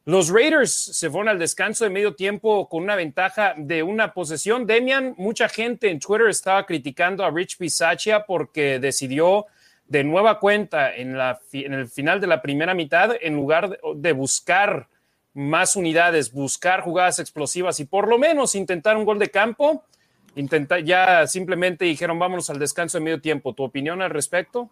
Los 0.05 0.31
Raiders 0.31 0.73
se 0.73 1.11
fueron 1.11 1.29
al 1.29 1.39
descanso 1.39 1.85
de 1.85 1.91
medio 1.91 2.15
tiempo 2.15 2.67
con 2.69 2.83
una 2.83 2.97
ventaja 2.97 3.55
de 3.59 3.83
una 3.83 4.15
posesión. 4.15 4.67
Demian, 4.67 5.15
mucha 5.19 5.49
gente 5.51 5.91
en 5.91 6.01
Twitter 6.01 6.29
estaba 6.29 6.65
criticando 6.65 7.25
a 7.25 7.31
Rich 7.31 7.59
Bisaccia 7.59 8.25
porque 8.25 8.79
decidió 8.79 9.47
de 9.89 10.05
nueva 10.05 10.39
cuenta 10.39 10.95
en, 10.95 11.17
la, 11.17 11.41
en 11.53 11.73
el 11.73 11.89
final 11.89 12.21
de 12.21 12.27
la 12.27 12.43
primera 12.43 12.75
mitad, 12.75 13.13
en 13.21 13.35
lugar 13.35 13.81
de, 13.95 14.13
buscar 14.13 14.89
más 15.35 15.77
unidades, 15.77 16.33
buscar 16.33 16.83
jugadas 16.83 17.19
explosivas 17.19 17.81
y 17.81 17.85
por 17.85 18.09
lo 18.09 18.19
menos 18.19 18.55
intentar 18.55 18.97
un 18.97 19.05
gol 19.05 19.19
de 19.19 19.31
campo, 19.31 19.85
intentar, 20.37 20.85
ya 20.85 21.27
simplemente 21.27 21.87
dijeron 21.87 22.19
vámonos 22.19 22.51
al 22.51 22.59
descanso 22.59 22.99
de 22.99 23.05
medio 23.05 23.21
tiempo. 23.21 23.55
¿Tu 23.55 23.63
opinión 23.63 24.03
al 24.03 24.11
respecto? 24.11 24.71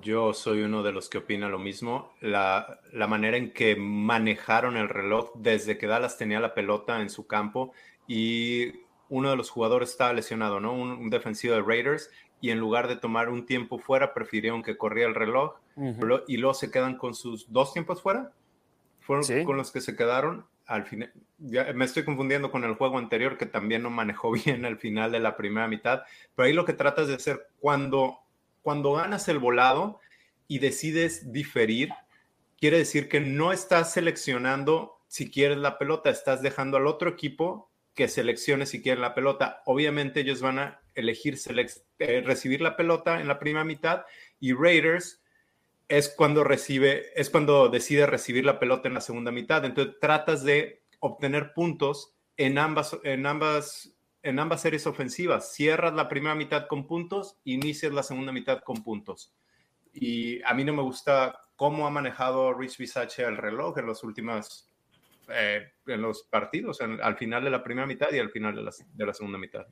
Yo 0.00 0.32
soy 0.32 0.62
uno 0.62 0.82
de 0.82 0.92
los 0.92 1.10
que 1.10 1.18
opina 1.18 1.48
lo 1.48 1.58
mismo. 1.58 2.12
La, 2.20 2.80
la, 2.92 3.06
manera 3.06 3.36
en 3.36 3.52
que 3.52 3.76
manejaron 3.76 4.78
el 4.78 4.88
reloj 4.88 5.32
desde 5.34 5.76
que 5.76 5.86
Dallas 5.86 6.16
tenía 6.16 6.40
la 6.40 6.54
pelota 6.54 7.02
en 7.02 7.10
su 7.10 7.26
campo 7.26 7.72
y 8.06 8.84
uno 9.08 9.30
de 9.30 9.36
los 9.36 9.50
jugadores 9.50 9.90
estaba 9.90 10.12
lesionado, 10.12 10.60
¿no? 10.60 10.72
Un, 10.72 11.10
defensivo 11.10 11.54
de 11.54 11.62
Raiders 11.62 12.10
y 12.44 12.50
en 12.50 12.58
lugar 12.58 12.88
de 12.88 12.96
tomar 12.96 13.30
un 13.30 13.46
tiempo 13.46 13.78
fuera, 13.78 14.12
prefirieron 14.12 14.62
que 14.62 14.76
corría 14.76 15.06
el 15.06 15.14
reloj 15.14 15.54
y 16.28 16.36
luego 16.36 16.52
se 16.52 16.70
quedan 16.70 16.98
con 16.98 17.14
sus 17.14 17.50
dos 17.50 17.72
tiempos 17.72 18.02
fuera. 18.02 18.32
Fueron 19.00 19.46
con 19.46 19.56
los 19.56 19.72
que 19.72 19.80
se 19.80 19.96
quedaron 19.96 20.44
al 20.66 20.84
final. 20.84 21.10
me 21.38 21.86
estoy 21.86 22.04
confundiendo 22.04 22.50
con 22.50 22.64
el 22.64 22.74
juego 22.74 22.98
anterior 22.98 23.38
que 23.38 23.46
también 23.46 23.82
no 23.82 23.88
manejó 23.88 24.30
bien 24.44 24.66
al 24.66 24.76
final 24.76 25.10
de 25.10 25.20
la 25.20 25.38
primera 25.38 25.68
mitad, 25.68 26.02
pero 26.34 26.46
ahí 26.46 26.52
lo 26.52 26.66
que 26.66 26.74
tratas 26.74 27.08
de 27.08 27.14
hacer 27.14 27.48
cuando 27.60 28.18
cuando 28.60 28.92
ganas 28.92 29.26
el 29.28 29.38
volado 29.38 30.00
y 30.46 30.58
decides 30.58 31.32
diferir, 31.32 31.94
quiere 32.60 32.76
decir 32.76 33.08
que 33.08 33.20
no 33.20 33.52
estás 33.52 33.94
seleccionando 33.94 35.00
si 35.08 35.30
quieres 35.30 35.56
la 35.56 35.78
pelota, 35.78 36.10
estás 36.10 36.42
dejando 36.42 36.76
al 36.76 36.86
otro 36.86 37.08
equipo 37.08 37.70
que 37.94 38.06
seleccione 38.06 38.66
si 38.66 38.82
quiere 38.82 39.00
la 39.00 39.14
pelota. 39.14 39.62
Obviamente 39.64 40.20
ellos 40.20 40.42
van 40.42 40.58
a 40.58 40.83
elegir 40.94 41.36
eh, 41.98 42.22
recibir 42.24 42.60
la 42.60 42.76
pelota 42.76 43.20
en 43.20 43.28
la 43.28 43.38
primera 43.38 43.64
mitad 43.64 44.04
y 44.40 44.52
Raiders 44.52 45.22
es 45.88 46.08
cuando 46.08 46.44
recibe, 46.44 47.06
es 47.14 47.30
cuando 47.30 47.68
decide 47.68 48.06
recibir 48.06 48.44
la 48.44 48.58
pelota 48.58 48.88
en 48.88 48.94
la 48.94 49.00
segunda 49.00 49.30
mitad. 49.30 49.64
Entonces 49.64 49.96
tratas 50.00 50.42
de 50.44 50.82
obtener 51.00 51.52
puntos 51.52 52.14
en 52.36 52.58
ambas, 52.58 52.98
en 53.04 53.26
ambas 53.26 53.94
en 54.24 54.38
ambas 54.38 54.62
series 54.62 54.86
ofensivas. 54.86 55.52
Cierras 55.52 55.92
la 55.92 56.08
primera 56.08 56.34
mitad 56.34 56.66
con 56.66 56.86
puntos, 56.86 57.36
inicias 57.44 57.92
la 57.92 58.02
segunda 58.02 58.32
mitad 58.32 58.60
con 58.60 58.82
puntos. 58.82 59.34
Y 59.92 60.42
a 60.42 60.54
mí 60.54 60.64
no 60.64 60.72
me 60.72 60.82
gusta 60.82 61.44
cómo 61.56 61.86
ha 61.86 61.90
manejado 61.90 62.54
Rich 62.54 62.78
Bisaccia 62.78 63.28
el 63.28 63.36
reloj 63.36 63.78
en 63.78 63.86
los 63.86 64.02
últimos 64.02 64.70
eh, 65.28 65.72
en 65.86 66.02
los 66.02 66.24
partidos, 66.24 66.80
al 66.80 67.16
final 67.16 67.44
de 67.44 67.50
la 67.50 67.62
primera 67.62 67.86
mitad 67.86 68.12
y 68.12 68.18
al 68.18 68.30
final 68.30 68.56
de 68.56 69.06
la, 69.06 69.14
segunda 69.14 69.38
mitad. 69.38 69.66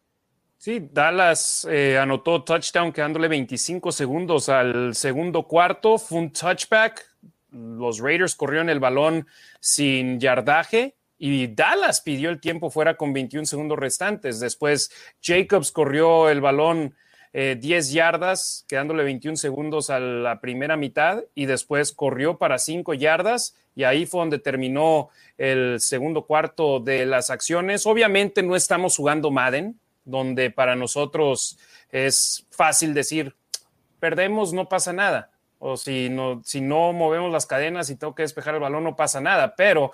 Sí, 0.64 0.90
Dallas 0.92 1.66
eh, 1.68 1.98
anotó 1.98 2.44
touchdown 2.44 2.92
quedándole 2.92 3.26
25 3.26 3.90
segundos 3.90 4.48
al 4.48 4.94
segundo 4.94 5.42
cuarto. 5.42 5.98
Fue 5.98 6.20
un 6.20 6.32
touchback. 6.32 7.04
Los 7.50 7.98
Raiders 7.98 8.36
corrieron 8.36 8.70
el 8.70 8.78
balón 8.78 9.26
sin 9.58 10.20
yardaje 10.20 10.94
y 11.18 11.48
Dallas 11.48 12.00
pidió 12.00 12.30
el 12.30 12.40
tiempo 12.40 12.70
fuera 12.70 12.96
con 12.96 13.12
21 13.12 13.44
segundos 13.44 13.76
restantes. 13.76 14.38
Después 14.38 14.92
Jacobs 15.20 15.72
corrió 15.72 16.30
el 16.30 16.40
balón 16.40 16.94
10 17.32 17.90
eh, 17.90 17.92
yardas, 17.92 18.64
quedándole 18.68 19.02
21 19.02 19.36
segundos 19.38 19.90
a 19.90 19.98
la 19.98 20.40
primera 20.40 20.76
mitad 20.76 21.24
y 21.34 21.46
después 21.46 21.90
corrió 21.90 22.38
para 22.38 22.60
5 22.60 22.94
yardas 22.94 23.56
y 23.74 23.82
ahí 23.82 24.06
fue 24.06 24.20
donde 24.20 24.38
terminó 24.38 25.08
el 25.38 25.80
segundo 25.80 26.24
cuarto 26.24 26.78
de 26.78 27.04
las 27.04 27.30
acciones. 27.30 27.84
Obviamente 27.84 28.44
no 28.44 28.54
estamos 28.54 28.96
jugando 28.96 29.32
Madden, 29.32 29.80
donde 30.04 30.50
para 30.50 30.76
nosotros 30.76 31.58
es 31.90 32.46
fácil 32.50 32.94
decir, 32.94 33.36
perdemos, 34.00 34.52
no 34.52 34.68
pasa 34.68 34.92
nada. 34.92 35.30
O 35.58 35.76
si 35.76 36.08
no, 36.08 36.42
si 36.44 36.60
no 36.60 36.92
movemos 36.92 37.30
las 37.30 37.46
cadenas 37.46 37.88
y 37.88 37.96
tengo 37.96 38.14
que 38.14 38.22
despejar 38.22 38.54
el 38.54 38.60
balón, 38.60 38.82
no 38.82 38.96
pasa 38.96 39.20
nada. 39.20 39.54
Pero 39.54 39.92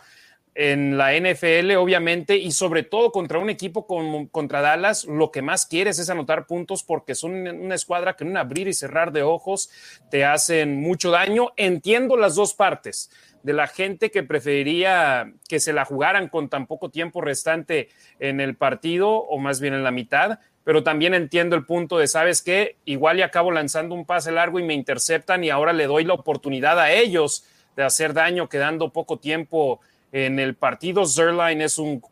en 0.60 0.98
la 0.98 1.12
NFL, 1.16 1.76
obviamente, 1.76 2.36
y 2.36 2.50
sobre 2.50 2.82
todo 2.82 3.12
contra 3.12 3.38
un 3.38 3.48
equipo 3.48 3.86
como 3.86 4.28
contra 4.28 4.60
Dallas, 4.60 5.04
lo 5.04 5.30
que 5.30 5.40
más 5.40 5.66
quieres 5.66 6.00
es 6.00 6.10
anotar 6.10 6.46
puntos 6.46 6.82
porque 6.82 7.14
son 7.14 7.46
una 7.46 7.76
escuadra 7.76 8.16
que 8.16 8.24
en 8.24 8.30
un 8.30 8.38
abrir 8.38 8.66
y 8.66 8.72
cerrar 8.72 9.12
de 9.12 9.22
ojos 9.22 9.70
te 10.10 10.24
hacen 10.24 10.80
mucho 10.80 11.12
daño. 11.12 11.52
Entiendo 11.56 12.16
las 12.16 12.34
dos 12.34 12.54
partes 12.54 13.08
de 13.44 13.52
la 13.52 13.68
gente 13.68 14.10
que 14.10 14.24
preferiría 14.24 15.32
que 15.48 15.60
se 15.60 15.72
la 15.72 15.84
jugaran 15.84 16.26
con 16.26 16.48
tan 16.48 16.66
poco 16.66 16.90
tiempo 16.90 17.20
restante 17.20 17.90
en 18.18 18.40
el 18.40 18.56
partido 18.56 19.10
o 19.10 19.38
más 19.38 19.60
bien 19.60 19.74
en 19.74 19.84
la 19.84 19.92
mitad, 19.92 20.40
pero 20.64 20.82
también 20.82 21.14
entiendo 21.14 21.54
el 21.54 21.66
punto 21.66 21.98
de, 21.98 22.08
¿sabes 22.08 22.42
qué? 22.42 22.78
Igual 22.84 23.20
y 23.20 23.22
acabo 23.22 23.52
lanzando 23.52 23.94
un 23.94 24.04
pase 24.04 24.32
largo 24.32 24.58
y 24.58 24.64
me 24.64 24.74
interceptan 24.74 25.44
y 25.44 25.50
ahora 25.50 25.72
le 25.72 25.86
doy 25.86 26.02
la 26.02 26.14
oportunidad 26.14 26.80
a 26.80 26.90
ellos 26.90 27.44
de 27.76 27.84
hacer 27.84 28.12
daño 28.12 28.48
quedando 28.48 28.92
poco 28.92 29.20
tiempo 29.20 29.80
en 30.12 30.38
el 30.38 30.54
partido, 30.54 31.06
Zerline 31.06 31.64
es 31.64 31.78
un 31.78 32.02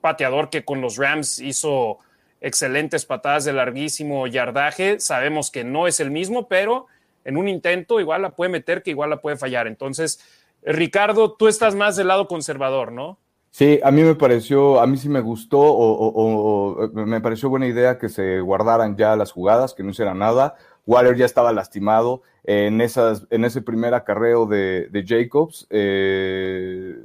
pateador 0.00 0.50
que 0.50 0.64
con 0.64 0.80
los 0.80 0.96
Rams 0.96 1.38
hizo 1.38 1.98
excelentes 2.40 3.06
patadas 3.06 3.44
de 3.44 3.54
larguísimo 3.54 4.26
yardaje. 4.26 5.00
Sabemos 5.00 5.50
que 5.50 5.64
no 5.64 5.86
es 5.86 5.98
el 6.00 6.10
mismo, 6.10 6.46
pero 6.46 6.86
en 7.24 7.36
un 7.36 7.48
intento 7.48 8.00
igual 8.00 8.22
la 8.22 8.30
puede 8.30 8.50
meter, 8.50 8.82
que 8.82 8.90
igual 8.90 9.10
la 9.10 9.20
puede 9.20 9.36
fallar. 9.36 9.66
Entonces, 9.66 10.20
Ricardo, 10.62 11.32
tú 11.32 11.48
estás 11.48 11.74
más 11.74 11.96
del 11.96 12.08
lado 12.08 12.28
conservador, 12.28 12.92
¿no? 12.92 13.18
Sí, 13.50 13.80
a 13.84 13.90
mí 13.90 14.02
me 14.02 14.14
pareció, 14.14 14.80
a 14.80 14.86
mí 14.86 14.96
sí 14.96 15.08
me 15.08 15.20
gustó 15.20 15.60
o, 15.60 16.90
me 16.92 17.20
pareció 17.20 17.48
buena 17.48 17.68
idea 17.68 17.98
que 17.98 18.08
se 18.08 18.40
guardaran 18.40 18.96
ya 18.96 19.14
las 19.14 19.30
jugadas, 19.30 19.74
que 19.74 19.82
no 19.82 19.90
hiciera 19.90 20.12
nada. 20.12 20.56
Waller 20.86 21.16
ya 21.16 21.24
estaba 21.24 21.52
lastimado 21.52 22.22
en, 22.42 22.80
esas, 22.80 23.26
en 23.30 23.44
ese 23.44 23.62
primer 23.62 23.94
acarreo 23.94 24.46
de, 24.46 24.88
de 24.90 25.04
Jacobs. 25.06 25.66
Eh, 25.70 26.96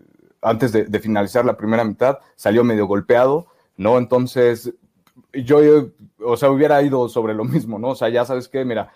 antes 0.42 0.72
de, 0.72 1.00
finalizar 1.00 1.46
la 1.46 1.58
primera 1.58 1.84
mitad, 1.84 2.20
salió 2.36 2.64
medio 2.64 2.88
golpeado, 2.88 3.48
¿no? 3.78 3.98
Entonces, 3.98 4.74
yo, 5.34 5.60
o 6.24 6.38
sea, 6.38 6.52
hubiera 6.52 6.82
ido 6.82 7.10
sobre 7.10 7.34
lo 7.34 7.44
mismo, 7.44 7.80
¿no? 7.80 7.90
O 7.90 7.96
sea, 7.96 8.10
ya 8.10 8.26
sabes 8.26 8.48
que, 8.48 8.64
mira, 8.66 8.92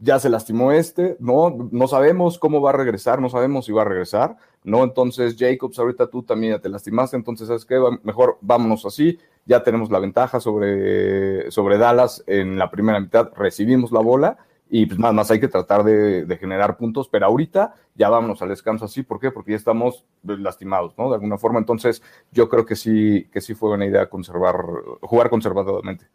ya 0.00 0.18
se 0.18 0.30
lastimó 0.30 0.72
este, 0.72 1.16
¿no? 1.18 1.68
No 1.70 1.88
sabemos 1.88 2.38
cómo 2.38 2.60
va 2.60 2.70
a 2.70 2.74
regresar, 2.74 3.20
no 3.20 3.28
sabemos 3.28 3.66
si 3.66 3.72
va 3.72 3.82
a 3.82 3.86
regresar, 3.86 4.36
¿no? 4.64 4.84
Entonces, 4.84 5.36
Jacobs, 5.38 5.78
ahorita 5.78 6.08
tú 6.08 6.22
también 6.22 6.54
ya 6.54 6.60
te 6.60 6.68
lastimaste, 6.68 7.16
entonces, 7.16 7.48
¿sabes 7.48 7.64
qué? 7.64 7.80
Mejor 8.02 8.38
vámonos 8.40 8.86
así, 8.86 9.18
ya 9.44 9.62
tenemos 9.62 9.90
la 9.90 9.98
ventaja 9.98 10.40
sobre, 10.40 11.50
sobre 11.50 11.78
Dallas 11.78 12.22
en 12.26 12.58
la 12.58 12.70
primera 12.70 13.00
mitad, 13.00 13.30
recibimos 13.34 13.90
la 13.92 14.00
bola 14.00 14.38
y 14.70 14.86
pues 14.86 14.98
nada 14.98 15.12
más 15.12 15.30
hay 15.30 15.40
que 15.40 15.48
tratar 15.48 15.82
de, 15.82 16.36
generar 16.38 16.76
puntos, 16.76 17.08
pero 17.08 17.26
ahorita 17.26 17.74
ya 17.94 18.08
vámonos 18.08 18.40
al 18.42 18.50
descanso 18.50 18.84
así, 18.84 19.02
¿por 19.02 19.18
qué? 19.18 19.30
Porque 19.30 19.52
ya 19.52 19.56
estamos 19.56 20.04
lastimados, 20.22 20.94
¿no? 20.98 21.08
De 21.08 21.14
alguna 21.14 21.38
forma, 21.38 21.58
entonces 21.58 22.02
yo 22.32 22.48
creo 22.48 22.66
que 22.66 22.76
sí, 22.76 23.28
que 23.32 23.40
sí 23.40 23.54
fue 23.54 23.70
buena 23.70 23.86
idea 23.86 24.08
conservar, 24.08 24.56
jugar 25.00 25.30
conservadoramente. 25.30 26.06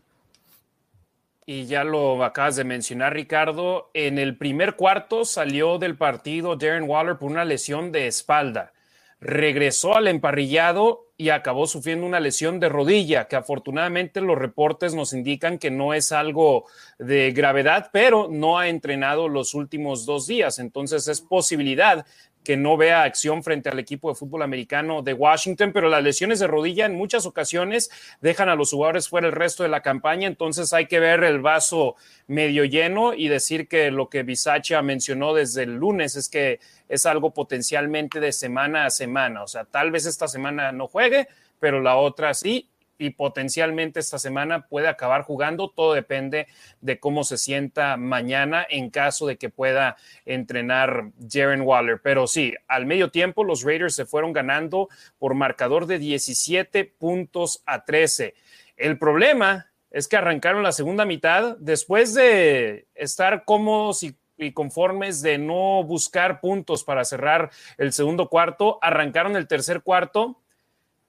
Y 1.45 1.65
ya 1.65 1.83
lo 1.83 2.23
acabas 2.23 2.55
de 2.55 2.63
mencionar, 2.63 3.13
Ricardo, 3.13 3.89
en 3.93 4.17
el 4.17 4.37
primer 4.37 4.75
cuarto 4.75 5.25
salió 5.25 5.77
del 5.77 5.97
partido 5.97 6.55
Darren 6.55 6.89
Waller 6.89 7.17
por 7.17 7.31
una 7.31 7.43
lesión 7.43 7.91
de 7.91 8.07
espalda. 8.07 8.71
Regresó 9.19 9.97
al 9.97 10.07
emparrillado 10.07 11.02
y 11.15 11.29
acabó 11.29 11.67
sufriendo 11.67 12.05
una 12.05 12.19
lesión 12.19 12.59
de 12.59 12.69
rodilla, 12.69 13.27
que 13.27 13.35
afortunadamente 13.35 14.19
los 14.19 14.37
reportes 14.37 14.95
nos 14.95 15.13
indican 15.13 15.59
que 15.59 15.69
no 15.69 15.93
es 15.93 16.11
algo 16.11 16.65
de 16.97 17.31
gravedad, 17.31 17.89
pero 17.93 18.27
no 18.29 18.57
ha 18.57 18.67
entrenado 18.67 19.27
los 19.27 19.53
últimos 19.53 20.05
dos 20.05 20.25
días. 20.25 20.57
Entonces 20.57 21.07
es 21.07 21.21
posibilidad 21.21 22.05
que 22.43 22.57
no 22.57 22.77
vea 22.77 23.03
acción 23.03 23.43
frente 23.43 23.69
al 23.69 23.79
equipo 23.79 24.09
de 24.09 24.15
fútbol 24.15 24.41
americano 24.41 25.01
de 25.01 25.13
Washington, 25.13 25.71
pero 25.73 25.89
las 25.89 26.03
lesiones 26.03 26.39
de 26.39 26.47
rodilla 26.47 26.85
en 26.85 26.95
muchas 26.95 27.25
ocasiones 27.25 27.89
dejan 28.21 28.49
a 28.49 28.55
los 28.55 28.71
jugadores 28.71 29.07
fuera 29.07 29.27
el 29.27 29.33
resto 29.33 29.63
de 29.63 29.69
la 29.69 29.81
campaña, 29.81 30.27
entonces 30.27 30.73
hay 30.73 30.87
que 30.87 30.99
ver 30.99 31.23
el 31.23 31.41
vaso 31.41 31.95
medio 32.27 32.65
lleno 32.65 33.13
y 33.13 33.27
decir 33.27 33.67
que 33.67 33.91
lo 33.91 34.09
que 34.09 34.23
Bisacha 34.23 34.81
mencionó 34.81 35.33
desde 35.33 35.63
el 35.63 35.75
lunes 35.75 36.15
es 36.15 36.29
que 36.29 36.59
es 36.89 37.05
algo 37.05 37.33
potencialmente 37.33 38.19
de 38.19 38.31
semana 38.31 38.85
a 38.85 38.89
semana, 38.89 39.43
o 39.43 39.47
sea, 39.47 39.65
tal 39.65 39.91
vez 39.91 40.05
esta 40.05 40.27
semana 40.27 40.71
no 40.71 40.87
juegue, 40.87 41.27
pero 41.59 41.79
la 41.79 41.95
otra 41.95 42.33
sí, 42.33 42.69
y 43.03 43.09
potencialmente 43.09 43.99
esta 43.99 44.17
semana 44.17 44.67
puede 44.67 44.87
acabar 44.87 45.23
jugando. 45.23 45.69
Todo 45.69 45.93
depende 45.93 46.47
de 46.81 46.99
cómo 46.99 47.23
se 47.23 47.37
sienta 47.37 47.97
mañana 47.97 48.65
en 48.69 48.89
caso 48.89 49.27
de 49.27 49.37
que 49.37 49.49
pueda 49.49 49.97
entrenar 50.25 51.11
Jaren 51.29 51.61
Waller. 51.61 51.99
Pero 52.01 52.27
sí, 52.27 52.53
al 52.67 52.85
medio 52.85 53.11
tiempo 53.11 53.43
los 53.43 53.63
Raiders 53.63 53.95
se 53.95 54.05
fueron 54.05 54.33
ganando 54.33 54.89
por 55.19 55.33
marcador 55.33 55.85
de 55.85 55.99
17 55.99 56.85
puntos 56.85 57.61
a 57.65 57.83
13. 57.83 58.35
El 58.77 58.97
problema 58.97 59.71
es 59.91 60.07
que 60.07 60.17
arrancaron 60.17 60.63
la 60.63 60.71
segunda 60.71 61.05
mitad 61.05 61.57
después 61.59 62.13
de 62.13 62.87
estar 62.95 63.43
cómodos 63.45 64.03
y 64.03 64.51
conformes 64.53 65.21
de 65.21 65.37
no 65.37 65.83
buscar 65.83 66.39
puntos 66.41 66.83
para 66.83 67.05
cerrar 67.05 67.51
el 67.77 67.93
segundo 67.93 68.29
cuarto, 68.29 68.79
arrancaron 68.81 69.35
el 69.35 69.47
tercer 69.47 69.81
cuarto 69.81 70.39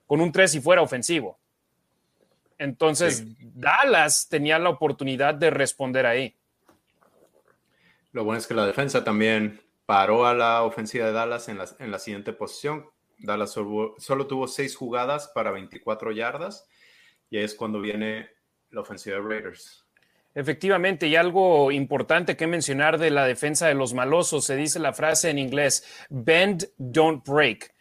con 0.05 0.21
un 0.21 0.31
3 0.31 0.55
y 0.55 0.61
fuera 0.61 0.81
ofensivo. 0.81 1.39
Entonces, 2.57 3.25
Dallas 3.39 4.27
tenía 4.29 4.59
la 4.59 4.69
oportunidad 4.69 5.35
de 5.35 5.49
responder 5.49 6.05
ahí. 6.05 6.35
Lo 8.11 8.23
bueno 8.23 8.39
es 8.39 8.47
que 8.47 8.53
la 8.53 8.65
defensa 8.65 9.03
también 9.03 9.61
paró 9.85 10.25
a 10.25 10.33
la 10.33 10.63
ofensiva 10.63 11.07
de 11.07 11.11
Dallas 11.11 11.49
en 11.49 11.57
la, 11.57 11.67
en 11.79 11.91
la 11.91 11.99
siguiente 11.99 12.33
posición. 12.33 12.85
Dallas 13.17 13.51
solo, 13.51 13.95
solo, 13.97 14.27
tuvo 14.27 14.47
seis 14.47 14.75
jugadas 14.75 15.29
para 15.33 15.51
24 15.51 16.11
yardas 16.11 16.67
y 17.29 17.37
es 17.37 17.55
cuando 17.55 17.81
viene 17.81 18.29
la 18.71 18.81
ofensiva 18.81 19.17
de 19.17 19.21
Raiders. 19.21 19.85
Efectivamente, 20.33 21.07
y 21.07 21.15
algo 21.15 21.71
importante 21.71 22.35
que 22.35 22.47
mencionar 22.47 22.97
de 22.97 23.09
la 23.09 23.25
defensa 23.25 23.67
de 23.67 23.73
los 23.73 23.93
malosos, 23.93 24.45
se 24.45 24.55
dice 24.55 24.79
la 24.79 24.91
frase 24.93 25.29
en 25.29 25.39
inglés, 25.39 25.85
bend, 26.09 26.69
don't 26.77 27.25
break 27.25 27.74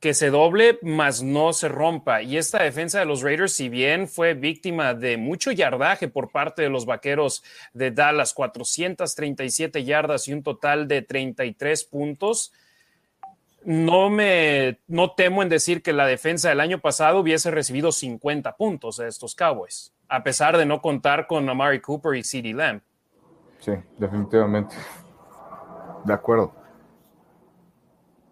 que 0.00 0.12
se 0.12 0.30
doble, 0.30 0.78
mas 0.82 1.22
no 1.22 1.52
se 1.52 1.68
rompa. 1.68 2.22
Y 2.22 2.36
esta 2.36 2.62
defensa 2.62 2.98
de 2.98 3.06
los 3.06 3.22
Raiders, 3.22 3.52
si 3.52 3.68
bien 3.68 4.08
fue 4.08 4.34
víctima 4.34 4.94
de 4.94 5.16
mucho 5.16 5.52
yardaje 5.52 6.08
por 6.08 6.30
parte 6.30 6.62
de 6.62 6.68
los 6.68 6.84
Vaqueros 6.84 7.42
de 7.72 7.90
Dallas, 7.90 8.34
437 8.34 9.84
yardas 9.84 10.28
y 10.28 10.32
un 10.32 10.42
total 10.42 10.86
de 10.86 11.02
33 11.02 11.84
puntos, 11.84 12.52
no 13.64 14.10
me 14.10 14.78
no 14.86 15.10
temo 15.12 15.42
en 15.42 15.48
decir 15.48 15.82
que 15.82 15.92
la 15.92 16.06
defensa 16.06 16.50
del 16.50 16.60
año 16.60 16.78
pasado 16.78 17.18
hubiese 17.18 17.50
recibido 17.50 17.90
50 17.90 18.56
puntos 18.56 18.98
de 18.98 19.08
estos 19.08 19.34
Cowboys, 19.34 19.92
a 20.08 20.22
pesar 20.22 20.56
de 20.56 20.66
no 20.66 20.80
contar 20.80 21.26
con 21.26 21.48
Amari 21.48 21.80
Cooper 21.80 22.14
y 22.14 22.22
CeeDee 22.22 22.54
Lamb. 22.54 22.80
Sí, 23.58 23.72
definitivamente. 23.98 24.76
De 26.04 26.12
acuerdo. 26.12 26.54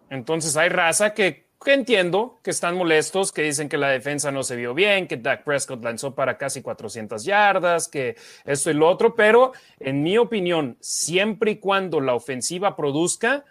Entonces 0.09 0.55
hay 0.55 0.69
raza 0.69 1.13
que 1.13 1.44
que 1.65 1.73
entiendo 1.73 2.39
que 2.43 2.51
están 2.51 2.77
molestos, 2.77 3.33
que 3.33 3.41
dicen 3.41 3.67
que 3.67 3.77
la 3.77 3.89
defensa 3.89 4.31
no 4.31 4.43
se 4.43 4.55
vio 4.55 4.73
bien, 4.73 5.07
que 5.07 5.17
Dak 5.17 5.43
Prescott 5.43 5.83
lanzó 5.83 6.15
para 6.15 6.37
casi 6.37 6.61
400 6.61 7.25
yardas, 7.25 7.89
que 7.89 8.15
esto 8.45 8.71
y 8.71 8.75
lo 8.75 8.87
otro, 8.87 9.15
pero 9.15 9.51
en 9.79 10.01
mi 10.01 10.17
opinión, 10.17 10.77
siempre 10.79 11.51
y 11.51 11.55
cuando 11.57 11.99
la 11.99 12.13
ofensiva 12.13 12.77
produzca, 12.77 13.43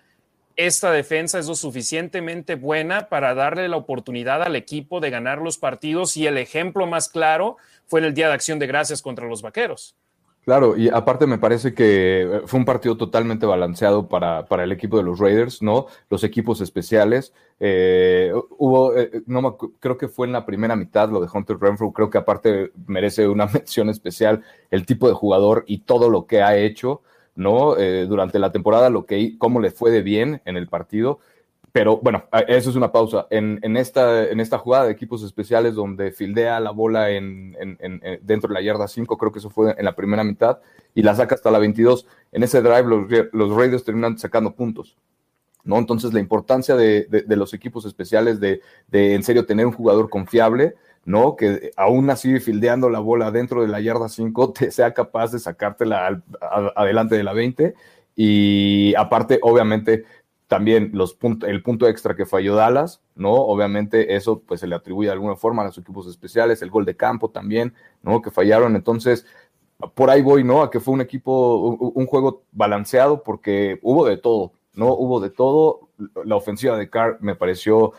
esta 0.57 0.93
defensa 0.93 1.41
es 1.41 1.49
lo 1.49 1.57
suficientemente 1.57 2.55
buena 2.55 3.09
para 3.09 3.35
darle 3.35 3.69
la 3.69 3.77
oportunidad 3.77 4.43
al 4.43 4.55
equipo 4.55 5.01
de 5.01 5.11
ganar 5.11 5.39
los 5.39 5.59
partidos 5.59 6.17
y 6.17 6.27
el 6.29 6.39
ejemplo 6.39 6.87
más 6.87 7.09
claro 7.09 7.57
fue 7.87 8.01
en 8.01 8.07
el 8.07 8.15
Día 8.15 8.29
de 8.29 8.35
Acción 8.35 8.61
de 8.61 8.69
Gracias 8.69 9.03
contra 9.03 9.27
los 9.27 9.43
Vaqueros. 9.43 9.97
Claro, 10.45 10.77
y 10.77 10.91
aparte 10.91 11.27
me 11.27 11.39
parece 11.39 11.73
que 11.73 12.23
eh, 12.23 12.41
fue 12.45 12.59
un 12.61 12.67
partido 12.67 12.99
totalmente 12.99 13.47
balanceado 13.47 14.09
para, 14.09 14.45
para 14.45 14.65
el 14.65 14.73
equipo 14.73 14.99
de 14.99 15.03
los 15.03 15.19
Raiders, 15.19 15.63
¿no? 15.63 15.87
Los 16.11 16.23
equipos 16.23 16.61
especiales. 16.61 17.33
Eh, 17.61 18.31
hubo, 18.59 18.95
eh, 18.95 19.23
no 19.27 19.57
creo 19.57 19.97
que 19.97 20.09
fue 20.09 20.27
en 20.27 20.35
la 20.35 20.45
primera 20.45 20.77
mitad 20.77 21.09
lo 21.09 21.21
de 21.21 21.29
Hunter 21.33 21.57
Renfrew, 21.59 21.93
creo 21.95 22.11
que 22.11 22.19
aparte 22.19 22.73
merece 22.87 23.27
una 23.27 23.47
mención 23.53 23.89
especial 23.89 24.43
el 24.71 24.85
tipo 24.85 25.09
de 25.09 25.15
jugador 25.15 25.65
y 25.67 25.79
todo 25.79 26.11
lo 26.11 26.27
que 26.27 26.43
ha 26.43 26.57
hecho, 26.59 27.01
¿no? 27.37 27.75
durante 28.07 28.39
la 28.39 28.53
temporada, 28.53 28.91
lo 28.91 29.07
que, 29.07 29.37
cómo 29.39 29.61
le 29.61 29.71
fue 29.71 29.91
de 29.91 30.03
bien 30.03 30.41
en 30.45 30.57
el 30.57 30.69
partido. 30.69 31.21
Pero 31.75 31.99
bueno, 32.01 32.23
eso 32.47 32.71
es 32.71 32.77
una 32.77 32.93
pausa. 32.93 33.27
En, 33.31 33.77
esta, 33.77 34.29
en 34.29 34.39
esta 34.39 34.59
jugada 34.59 34.85
de 34.85 34.93
equipos 34.93 35.25
especiales 35.25 35.75
donde 35.75 36.13
fildea 36.13 36.61
la 36.61 36.71
bola 36.71 37.11
en, 37.11 37.57
dentro 38.23 38.47
de 38.47 38.55
la 38.55 38.63
yarda 38.63 38.87
5, 38.87 39.19
creo 39.19 39.33
que 39.33 39.41
eso 39.41 39.51
fue 39.51 39.75
en 39.77 39.85
la 39.85 39.97
primera 39.97 40.23
mitad, 40.23 40.61
y 40.95 41.03
la 41.03 41.17
saca 41.17 41.35
hasta 41.35 41.51
la 41.51 41.59
22. 41.59 42.07
En 42.31 42.45
ese 42.45 42.63
drive 42.63 42.85
los, 42.85 43.09
los 43.33 43.57
Raiders 43.57 43.83
terminan 43.83 44.17
sacando 44.17 44.55
puntos. 44.55 44.97
¿no? 45.65 45.77
Entonces 45.77 46.13
la 46.13 46.21
importancia 46.21 46.77
de, 46.77 47.25
los 47.31 47.53
equipos 47.55 47.85
especiales 47.87 48.39
de, 48.39 48.61
en 48.93 49.25
serio 49.25 49.45
tener 49.45 49.67
un 49.67 49.73
jugador 49.73 50.09
confiable, 50.09 50.77
¿no? 51.05 51.35
Que 51.35 51.73
aún 51.77 52.09
así 52.09 52.39
fildeando 52.39 52.89
la 52.89 53.01
bola 53.01 53.33
dentro 53.33 53.63
de 53.63 53.69
la 53.69 53.81
yarda 53.81 54.09
5 54.09 54.53
te 54.57 54.71
sea 54.71 54.95
capaz 54.95 55.33
de 55.33 55.41
sacártela 55.41 56.23
adelante 56.77 57.17
de 57.17 57.25
la 57.25 57.33
20 57.33 57.75
y 58.15 58.95
aparte 58.95 59.41
obviamente 59.43 60.05
también 60.47 60.91
los 60.93 61.17
el 61.47 61.63
punto 61.63 61.89
extra 61.89 62.15
que 62.15 62.27
falló 62.27 62.55
Dallas, 62.55 63.03
¿no? 63.15 63.33
Obviamente 63.33 64.15
eso 64.15 64.41
pues 64.41 64.61
se 64.61 64.67
le 64.67 64.75
atribuye 64.75 65.09
de 65.09 65.13
alguna 65.13 65.37
forma 65.37 65.63
a 65.63 65.67
los 65.67 65.79
equipos 65.79 66.07
especiales, 66.07 66.63
el 66.63 66.71
gol 66.71 66.85
de 66.85 66.97
campo 66.97 67.31
también, 67.31 67.75
¿no? 68.03 68.21
Que 68.21 68.31
fallaron, 68.31 68.77
entonces 68.77 69.27
por 69.95 70.11
ahí 70.11 70.23
voy, 70.23 70.45
¿no? 70.45 70.63
A 70.63 70.71
que 70.71 70.81
fue 70.81 70.95
un 70.95 71.01
equipo, 71.01 71.59
un 71.59 72.07
juego 72.07 72.45
balanceado 72.53 73.23
porque 73.23 73.79
hubo 73.83 74.07
de 74.07 74.17
todo, 74.17 74.53
¿no? 74.75 74.93
Hubo 74.95 75.21
de 75.21 75.31
todo, 75.31 75.89
la 76.25 76.37
ofensiva 76.37 76.77
de 76.77 76.91
Carr 76.91 77.19
me 77.21 77.35
pareció 77.35 77.93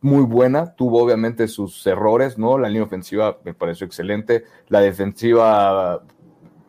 muy 0.00 0.24
buena, 0.24 0.74
tuvo 0.74 1.02
obviamente 1.02 1.46
sus 1.48 1.86
errores, 1.86 2.36
¿no? 2.36 2.58
La 2.58 2.68
línea 2.68 2.82
ofensiva 2.82 3.38
me 3.44 3.54
pareció 3.54 3.86
excelente, 3.86 4.44
la 4.68 4.80
defensiva 4.80 6.02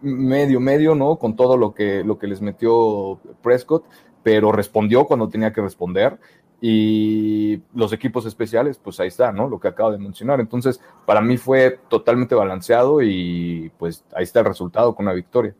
medio, 0.01 0.59
medio, 0.59 0.95
¿no? 0.95 1.17
Con 1.17 1.35
todo 1.35 1.57
lo 1.57 1.73
que, 1.73 2.03
lo 2.03 2.19
que 2.19 2.27
les 2.27 2.41
metió 2.41 3.19
Prescott, 3.41 3.85
pero 4.23 4.51
respondió 4.51 5.05
cuando 5.05 5.29
tenía 5.29 5.53
que 5.53 5.61
responder. 5.61 6.17
Y 6.61 7.61
los 7.75 7.91
equipos 7.91 8.25
especiales, 8.25 8.79
pues 8.81 8.97
ahí 9.01 9.09
está, 9.09 9.33
¿no? 9.33 9.49
Lo 9.49 9.59
que 9.59 9.67
acabo 9.67 9.91
de 9.91 9.97
mencionar. 9.97 10.39
Entonces, 10.39 10.79
para 11.05 11.19
mí 11.19 11.35
fue 11.35 11.79
totalmente 11.89 12.35
balanceado 12.35 13.01
y 13.01 13.69
pues 13.77 14.05
ahí 14.15 14.23
está 14.23 14.39
el 14.39 14.45
resultado 14.45 14.95
con 14.95 15.05
la 15.05 15.11
victoria. 15.11 15.53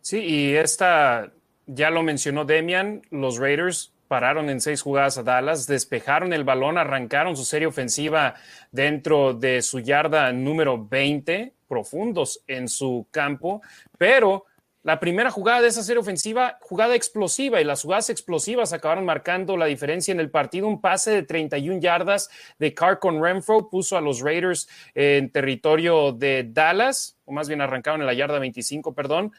Sí, 0.00 0.18
y 0.18 0.54
esta, 0.54 1.32
ya 1.66 1.90
lo 1.90 2.02
mencionó 2.02 2.44
Demian, 2.44 3.02
los 3.10 3.38
Raiders 3.38 3.92
pararon 4.08 4.50
en 4.50 4.60
seis 4.60 4.82
jugadas 4.82 5.18
a 5.18 5.22
Dallas, 5.22 5.66
despejaron 5.66 6.32
el 6.32 6.44
balón, 6.44 6.78
arrancaron 6.78 7.36
su 7.36 7.44
serie 7.44 7.66
ofensiva 7.66 8.34
dentro 8.70 9.34
de 9.34 9.62
su 9.62 9.80
yarda 9.80 10.32
número 10.32 10.86
20, 10.86 11.54
profundos 11.68 12.42
en 12.46 12.68
su 12.68 13.06
campo, 13.10 13.62
pero 13.98 14.44
la 14.86 15.00
primera 15.00 15.32
jugada 15.32 15.62
de 15.62 15.66
esa 15.66 15.82
serie 15.82 15.98
ofensiva, 15.98 16.58
jugada 16.60 16.94
explosiva, 16.94 17.60
y 17.60 17.64
las 17.64 17.82
jugadas 17.82 18.08
explosivas 18.08 18.72
acabaron 18.72 19.04
marcando 19.04 19.56
la 19.56 19.66
diferencia 19.66 20.12
en 20.12 20.20
el 20.20 20.30
partido. 20.30 20.68
Un 20.68 20.80
pase 20.80 21.10
de 21.10 21.22
31 21.24 21.80
yardas 21.80 22.30
de 22.60 22.72
Carr 22.72 23.00
con 23.00 23.20
Renfro 23.20 23.68
puso 23.68 23.96
a 23.96 24.00
los 24.00 24.20
Raiders 24.20 24.68
en 24.94 25.32
territorio 25.32 26.12
de 26.12 26.48
Dallas, 26.48 27.18
o 27.24 27.32
más 27.32 27.48
bien 27.48 27.60
arrancaron 27.60 28.00
en 28.00 28.06
la 28.06 28.14
yarda 28.14 28.38
25, 28.38 28.94
perdón. 28.94 29.32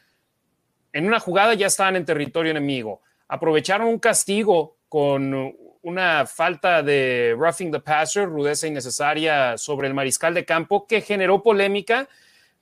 En 0.92 1.08
una 1.08 1.22
jugada 1.22 1.54
ya 1.54 1.68
estaban 1.68 1.96
en 1.96 2.04
territorio 2.04 2.52
enemigo. 2.52 3.02
Aprovecharon 3.30 3.88
un 3.88 4.00
castigo 4.00 4.76
con 4.90 5.56
una 5.82 6.26
falta 6.26 6.84
de 6.84 7.34
roughing 7.40 7.72
the 7.72 7.80
passer, 7.80 8.26
rudeza 8.26 8.68
innecesaria 8.68 9.58
sobre 9.58 9.88
el 9.88 9.94
mariscal 9.94 10.34
de 10.34 10.44
campo, 10.44 10.86
que 10.86 11.00
generó 11.00 11.42
polémica 11.42 12.10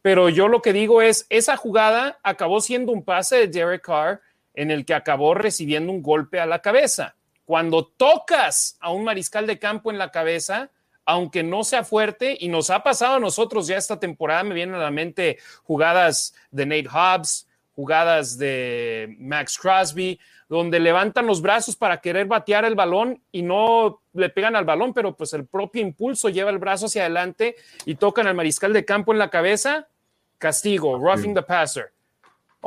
pero 0.05 0.29
yo 0.29 0.47
lo 0.49 0.61
que 0.61 0.71
digo 0.71 1.01
es, 1.01 1.25
esa 1.31 1.57
jugada 1.57 2.19
acabó 2.21 2.61
siendo 2.61 2.91
un 2.91 3.03
pase 3.03 3.37
de 3.37 3.47
Derek 3.47 3.81
Carr 3.81 4.21
en 4.53 4.69
el 4.69 4.85
que 4.85 4.93
acabó 4.93 5.33
recibiendo 5.33 5.91
un 5.91 6.03
golpe 6.03 6.39
a 6.39 6.45
la 6.45 6.59
cabeza. 6.59 7.15
Cuando 7.43 7.87
tocas 7.87 8.77
a 8.81 8.91
un 8.91 9.03
mariscal 9.03 9.47
de 9.47 9.57
campo 9.57 9.89
en 9.89 9.97
la 9.97 10.11
cabeza, 10.11 10.69
aunque 11.05 11.41
no 11.41 11.63
sea 11.63 11.83
fuerte, 11.83 12.37
y 12.39 12.49
nos 12.49 12.69
ha 12.69 12.83
pasado 12.83 13.15
a 13.15 13.19
nosotros 13.19 13.65
ya 13.65 13.77
esta 13.77 13.99
temporada, 13.99 14.43
me 14.43 14.53
vienen 14.53 14.75
a 14.75 14.83
la 14.83 14.91
mente 14.91 15.39
jugadas 15.63 16.35
de 16.51 16.67
Nate 16.67 16.87
Hobbs, 16.87 17.47
jugadas 17.75 18.37
de 18.37 19.15
Max 19.17 19.57
Crosby, 19.57 20.19
donde 20.47 20.79
levantan 20.79 21.25
los 21.25 21.41
brazos 21.41 21.75
para 21.75 21.99
querer 21.99 22.27
batear 22.27 22.63
el 22.65 22.75
balón 22.75 23.23
y 23.31 23.41
no 23.41 24.03
le 24.13 24.29
pegan 24.29 24.55
al 24.55 24.65
balón, 24.65 24.93
pero 24.93 25.17
pues 25.17 25.33
el 25.33 25.47
propio 25.47 25.81
impulso 25.81 26.29
lleva 26.29 26.51
el 26.51 26.59
brazo 26.59 26.85
hacia 26.85 27.01
adelante 27.01 27.55
y 27.87 27.95
tocan 27.95 28.27
al 28.27 28.35
mariscal 28.35 28.71
de 28.71 28.85
campo 28.85 29.11
en 29.11 29.17
la 29.17 29.31
cabeza 29.31 29.87
castigo, 30.37 30.97
roughing 30.97 31.33
the 31.33 31.41
passer. 31.41 31.91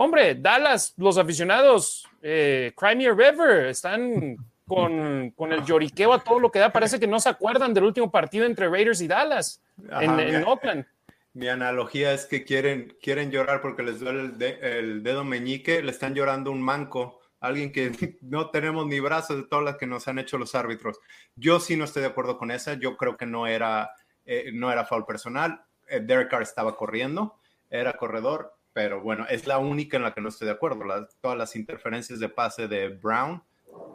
Hombre, 0.01 0.37
Dallas, 0.37 0.95
los 0.97 1.19
aficionados, 1.19 2.07
eh, 2.23 2.73
Crimea 2.77 3.13
River, 3.13 3.67
están 3.67 4.37
con, 4.67 5.31
con, 5.33 5.53
el 5.53 5.65
lloriqueo 5.65 6.13
a 6.13 6.23
todo 6.23 6.39
lo 6.39 6.53
que 6.53 6.61
da. 6.61 6.71
Parece 6.71 7.01
que 7.01 7.09
no 7.09 7.19
se 7.19 7.29
acuerdan 7.29 7.75
del 7.75 7.83
último 7.83 8.09
partido 8.09 8.47
entre 8.47 8.69
Raiders 8.69 9.01
y 9.01 9.09
Dallas 9.09 9.61
en, 10.01 10.45
Oakland. 10.45 10.87
Mi 11.33 11.49
analogía 11.49 12.13
es 12.13 12.27
que 12.27 12.45
quieren, 12.45 12.97
quieren 13.03 13.33
llorar 13.33 13.61
porque 13.61 13.83
les 13.83 13.99
duele 13.99 14.33
el, 14.61 15.03
dedo 15.03 15.25
meñique, 15.25 15.83
le 15.83 15.91
están 15.91 16.15
llorando 16.15 16.53
un 16.53 16.63
manco, 16.63 17.21
alguien 17.41 17.73
que 17.73 17.91
no 18.23 18.51
tenemos 18.51 18.87
ni 18.87 19.01
brazos 19.01 19.37
de 19.37 19.43
todas 19.49 19.65
las 19.65 19.79
que 19.79 19.89
nos 19.89 20.07
han 20.07 20.21
hecho 20.21 20.39
los 20.39 20.55
árbitros. 20.55 21.01
Yo 21.35 21.59
sí 21.59 21.77
no 21.77 21.85
estoy 21.85 22.03
de 22.03 22.09
acuerdo 22.09 22.39
con 22.39 22.53
esa, 22.53 22.75
yo 22.75 22.97
creo 22.97 23.17
que 23.17 23.27
no 23.27 23.49
era, 23.49 23.91
eh, 24.25 24.51
no 24.53 24.71
era 24.71 24.85
foul 24.85 25.05
personal. 25.05 25.61
Eh, 25.89 25.99
Derek 26.01 26.31
Carr 26.31 26.43
estaba 26.43 26.77
corriendo 26.77 27.38
era 27.71 27.95
corredor, 27.95 28.55
pero 28.73 29.01
bueno, 29.01 29.27
es 29.29 29.47
la 29.47 29.59
única 29.59 29.97
en 29.97 30.05
la 30.05 30.15
que 30.15 30.21
no 30.21 30.29
estoy 30.29 30.47
de 30.47 30.53
acuerdo. 30.53 30.85
todas 31.21 31.37
las 31.37 31.57
interferencias 31.57 32.21
de 32.21 32.29
pase 32.29 32.69
de 32.69 32.89
Brown, 32.89 33.43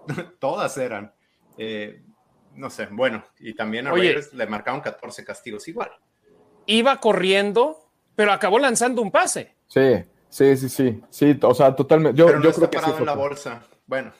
todas 0.39 0.77
eran. 0.77 1.13
Eh, 1.57 2.03
no 2.55 2.69
sé, 2.69 2.87
bueno, 2.91 3.23
y 3.39 3.53
también 3.53 3.87
a 3.87 3.91
Raiders 3.91 4.33
le 4.33 4.45
marcaron 4.45 4.81
14 4.81 5.23
castigos 5.23 5.67
igual. 5.67 5.91
Iba 6.65 6.99
corriendo, 6.99 7.89
pero 8.15 8.31
acabó 8.31 8.59
lanzando 8.59 9.01
un 9.01 9.11
pase. 9.11 9.55
Sí, 9.67 10.03
sí, 10.29 10.55
sí, 10.57 10.69
sí, 10.69 11.01
sí, 11.09 11.39
o 11.41 11.53
sea, 11.53 11.75
totalmente. 11.75 12.17
Yo, 12.17 12.27
pero 12.27 12.37
no 12.39 12.43
yo 12.43 12.49
está 12.51 12.69
parado 12.69 12.99
en 12.99 13.05
la 13.05 13.15
bolsa. 13.15 13.63
Bueno. 13.87 14.11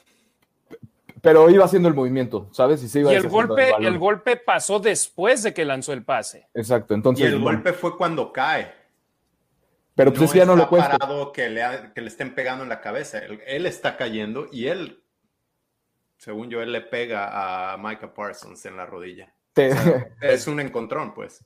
Pero 1.21 1.49
iba 1.49 1.63
haciendo 1.63 1.87
el 1.87 1.95
movimiento, 1.95 2.49
¿sabes? 2.51 2.83
Y, 2.83 2.89
se 2.89 2.99
iba 2.99 3.13
y 3.13 3.15
el 3.15 3.29
golpe, 3.29 3.71
el, 3.79 3.97
golpe 3.97 4.35
pasó 4.35 4.79
después 4.79 5.41
de 5.43 5.53
que 5.53 5.63
lanzó 5.63 5.93
el 5.93 6.03
pase. 6.03 6.49
Exacto, 6.53 6.93
entonces. 6.93 7.23
Y 7.23 7.27
el 7.33 7.39
golpe 7.39 7.71
fue 7.71 7.95
cuando 7.95 8.33
cae. 8.33 8.82
Pero 9.95 10.12
pues 10.12 10.32
no, 10.32 10.36
ya 10.36 10.45
no 10.45 10.56
le 10.56 10.67
cuesta. 10.67 10.97
parado 10.97 11.32
que 11.32 11.49
le, 11.49 11.63
que 11.93 12.01
le 12.01 12.08
estén 12.08 12.34
pegando 12.34 12.63
en 12.63 12.69
la 12.69 12.82
cabeza. 12.82 13.19
Él, 13.19 13.65
está 13.65 13.95
cayendo 13.95 14.47
y 14.51 14.67
él, 14.67 15.03
según 16.17 16.49
yo, 16.49 16.62
él 16.62 16.71
le 16.71 16.82
pega 16.82 17.73
a 17.73 17.77
Micah 17.77 18.13
Parsons 18.13 18.65
en 18.65 18.77
la 18.77 18.86
rodilla. 18.86 19.34
es 20.21 20.47
un 20.47 20.60
encontrón, 20.60 21.13
pues. 21.13 21.45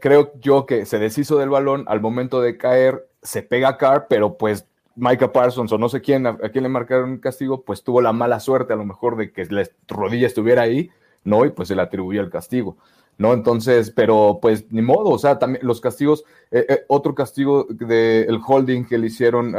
creo 0.00 0.32
yo 0.40 0.66
que 0.66 0.86
se 0.86 0.98
deshizo 0.98 1.38
del 1.38 1.50
balón 1.50 1.84
al 1.86 2.00
momento 2.00 2.40
de 2.40 2.56
caer, 2.56 3.08
se 3.22 3.42
pega 3.42 3.68
a 3.68 3.76
Carr, 3.76 4.06
pero 4.08 4.36
pues 4.36 4.66
Micah 4.96 5.32
Parsons 5.32 5.72
o 5.72 5.78
no 5.78 5.88
sé 5.88 6.00
quién, 6.00 6.26
a, 6.26 6.36
quién 6.36 6.64
le 6.64 6.68
marcaron 6.68 7.10
un 7.10 7.18
castigo, 7.18 7.62
pues 7.62 7.82
tuvo 7.82 8.00
la 8.00 8.12
mala 8.12 8.40
suerte 8.40 8.72
a 8.72 8.76
lo 8.76 8.84
mejor 8.84 9.16
de 9.16 9.32
que 9.32 9.44
la 9.46 9.68
rodilla 9.88 10.26
estuviera 10.26 10.62
ahí, 10.62 10.90
¿no? 11.24 11.44
Y 11.44 11.50
pues 11.50 11.68
se 11.68 11.74
le 11.74 11.82
atribuyó 11.82 12.20
el 12.20 12.30
castigo. 12.30 12.76
¿No? 13.18 13.32
Entonces, 13.32 13.90
pero 13.90 14.38
pues 14.40 14.70
ni 14.70 14.82
modo, 14.82 15.10
o 15.10 15.18
sea, 15.18 15.38
también 15.38 15.66
los 15.66 15.80
castigos, 15.80 16.24
eh, 16.50 16.66
eh, 16.68 16.84
otro 16.88 17.14
castigo 17.14 17.66
del 17.68 18.40
holding 18.46 18.84
que 18.84 18.98
le 18.98 19.06
hicieron, 19.06 19.54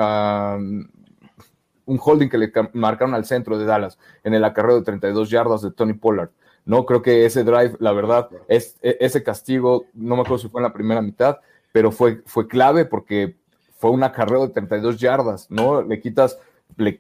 un 1.86 2.00
holding 2.04 2.30
que 2.30 2.38
le 2.38 2.52
marcaron 2.74 3.14
al 3.14 3.26
centro 3.26 3.58
de 3.58 3.66
Dallas 3.66 3.98
en 4.24 4.34
el 4.34 4.44
acarreo 4.44 4.78
de 4.78 4.84
32 4.84 5.30
yardas 5.30 5.62
de 5.62 5.72
Tony 5.72 5.94
Pollard. 5.94 6.32
No, 6.66 6.86
creo 6.86 7.02
que 7.02 7.26
ese 7.26 7.44
drive, 7.44 7.76
la 7.80 7.92
verdad, 7.92 8.30
es, 8.48 8.78
e, 8.82 8.98
ese 9.00 9.22
castigo, 9.22 9.86
no 9.94 10.16
me 10.16 10.22
acuerdo 10.22 10.40
si 10.40 10.50
fue 10.50 10.62
en 10.62 10.64
la 10.64 10.74
primera 10.74 11.02
mitad, 11.02 11.38
pero 11.72 11.92
fue, 11.92 12.24
fue 12.26 12.48
clave 12.48 12.86
porque 12.86 13.38
fue 13.78 13.92
un 13.92 14.04
acarreo 14.04 14.48
de 14.48 14.54
32 14.54 15.00
yardas, 15.00 15.52
¿no? 15.52 15.84
Le 15.84 16.00
quitas 16.00 16.40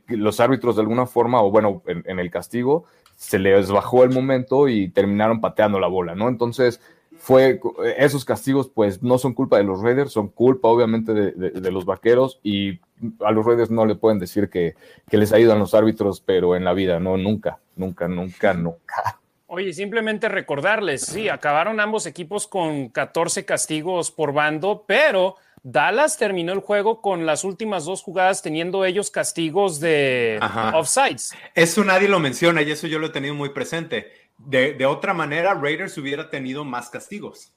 los 0.08 0.40
árbitros 0.40 0.76
de 0.76 0.82
alguna 0.82 1.06
forma, 1.06 1.42
o 1.42 1.50
bueno, 1.50 1.82
en, 1.88 2.20
el 2.20 2.30
castigo, 2.30 2.86
se 3.16 3.40
les 3.40 3.72
bajó 3.72 4.04
el 4.04 4.12
momento 4.12 4.68
y 4.68 4.90
terminaron 4.90 5.42
pateando 5.42 5.80
la 5.80 5.88
bola, 5.88 6.16
¿no? 6.16 6.28
Entonces, 6.28 6.82
fue 7.18 7.60
esos 7.98 8.26
castigos, 8.26 8.70
pues 8.70 9.02
no 9.02 9.18
son 9.18 9.34
culpa 9.34 9.58
de 9.58 9.64
los 9.64 9.82
Raiders, 9.82 10.12
son 10.12 10.28
culpa 10.28 10.68
obviamente 10.68 11.14
de, 11.14 11.72
los 11.72 11.86
vaqueros 11.86 12.40
y 12.44 12.80
a 13.22 13.32
los 13.32 13.46
Raiders 13.46 13.72
no 13.72 13.86
le 13.86 13.96
pueden 13.96 14.20
decir 14.20 14.50
que, 14.50 14.76
que 15.10 15.18
les 15.18 15.34
ayudan 15.34 15.60
los 15.60 15.74
árbitros, 15.74 16.22
pero 16.22 16.56
en 16.56 16.64
la 16.66 16.74
vida, 16.74 17.00
no, 17.00 17.18
nunca, 17.18 17.60
nunca, 17.76 18.08
nunca, 18.08 18.54
nunca. 18.54 19.20
Oye, 19.48 19.74
simplemente 19.74 20.28
recordarles, 20.28 21.04
sí, 21.04 21.30
acabaron 21.30 21.80
ambos 21.80 22.06
equipos 22.06 22.48
con 22.48 22.90
14 22.90 23.46
castigos 23.46 24.12
por 24.12 24.34
bando, 24.34 24.84
pero 24.86 25.36
Dallas 25.68 26.16
terminó 26.18 26.54
el 26.54 26.60
juego 26.60 27.02
con 27.02 27.26
las 27.26 27.44
últimas 27.44 27.86
dos 27.86 28.04
jugadas 28.04 28.44
teniendo 28.44 28.86
ellos 28.86 29.10
castigos 29.10 29.80
de 29.80 30.40
offsides. 30.76 31.34
Eso 31.56 31.84
nadie 31.84 32.08
lo 32.08 32.20
menciona 32.20 32.62
y 32.62 32.70
eso 32.70 32.86
yo 32.86 33.00
lo 33.00 33.08
he 33.08 33.10
tenido 33.10 33.34
muy 33.34 33.50
presente. 33.50 34.12
De, 34.38 34.86
otra 34.86 35.16
manera, 35.16 35.56
Raiders 35.56 35.98
hubiera 35.98 36.30
tenido 36.30 36.64
más 36.66 36.92
castigos. 36.92 37.52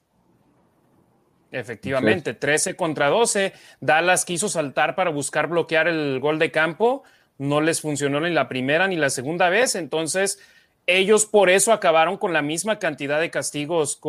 Efectivamente, 1.51 2.33
13 2.33 2.75
contra 2.75 3.09
12. 3.09 3.53
Dallas 3.79 4.25
quiso 4.25 4.49
saltar 4.49 4.95
para 4.95 5.11
buscar 5.11 5.45
bloquear 5.45 5.87
el 5.87 6.19
gol 6.19 6.39
de 6.39 6.49
campo. 6.49 7.03
No 7.37 7.61
les 7.61 7.79
funcionó 7.79 8.21
ni 8.21 8.33
la 8.33 8.49
primera 8.49 8.87
ni 8.87 8.95
la 8.95 9.11
segunda 9.11 9.49
vez. 9.49 9.75
Entonces, 9.75 10.39
ellos 10.97 11.25
por 11.25 11.49
eso 11.49 11.71
acabaron 11.71 12.17
con 12.17 12.33
la 12.33 12.41
misma 12.41 12.79
cantidad 12.79 13.19
de 13.19 13.29
castigos 13.29 13.99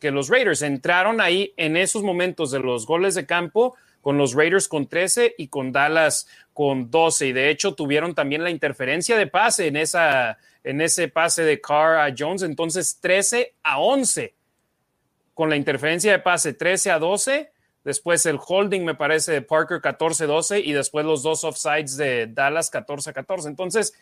que 0.00 0.10
los 0.10 0.28
Raiders. 0.28 0.62
Entraron 0.62 1.20
ahí 1.20 1.54
en 1.56 1.76
esos 1.76 2.02
momentos 2.02 2.50
de 2.50 2.58
los 2.58 2.86
goles 2.86 3.14
de 3.14 3.26
campo 3.26 3.76
con 4.00 4.18
los 4.18 4.34
Raiders 4.34 4.68
con 4.68 4.86
13 4.86 5.34
y 5.38 5.48
con 5.48 5.70
Dallas 5.72 6.26
con 6.52 6.90
12. 6.90 7.28
Y 7.28 7.32
de 7.32 7.50
hecho 7.50 7.74
tuvieron 7.74 8.14
también 8.14 8.42
la 8.42 8.50
interferencia 8.50 9.16
de 9.16 9.26
pase 9.26 9.68
en, 9.68 9.76
esa, 9.76 10.38
en 10.64 10.80
ese 10.80 11.08
pase 11.08 11.44
de 11.44 11.60
Carr 11.60 11.98
a 11.98 12.14
Jones. 12.16 12.42
Entonces 12.42 12.98
13 13.00 13.54
a 13.62 13.80
11 13.80 14.34
con 15.34 15.50
la 15.50 15.56
interferencia 15.56 16.10
de 16.10 16.18
pase 16.18 16.52
13 16.52 16.90
a 16.90 16.98
12. 16.98 17.52
Después 17.84 18.26
el 18.26 18.38
holding 18.44 18.84
me 18.84 18.94
parece 18.94 19.32
de 19.32 19.42
Parker 19.42 19.80
14-12 19.80 20.62
y 20.64 20.72
después 20.72 21.06
los 21.06 21.22
dos 21.22 21.44
offsides 21.44 21.96
de 21.96 22.26
Dallas 22.26 22.72
14-14. 22.72 23.46
Entonces 23.46 23.94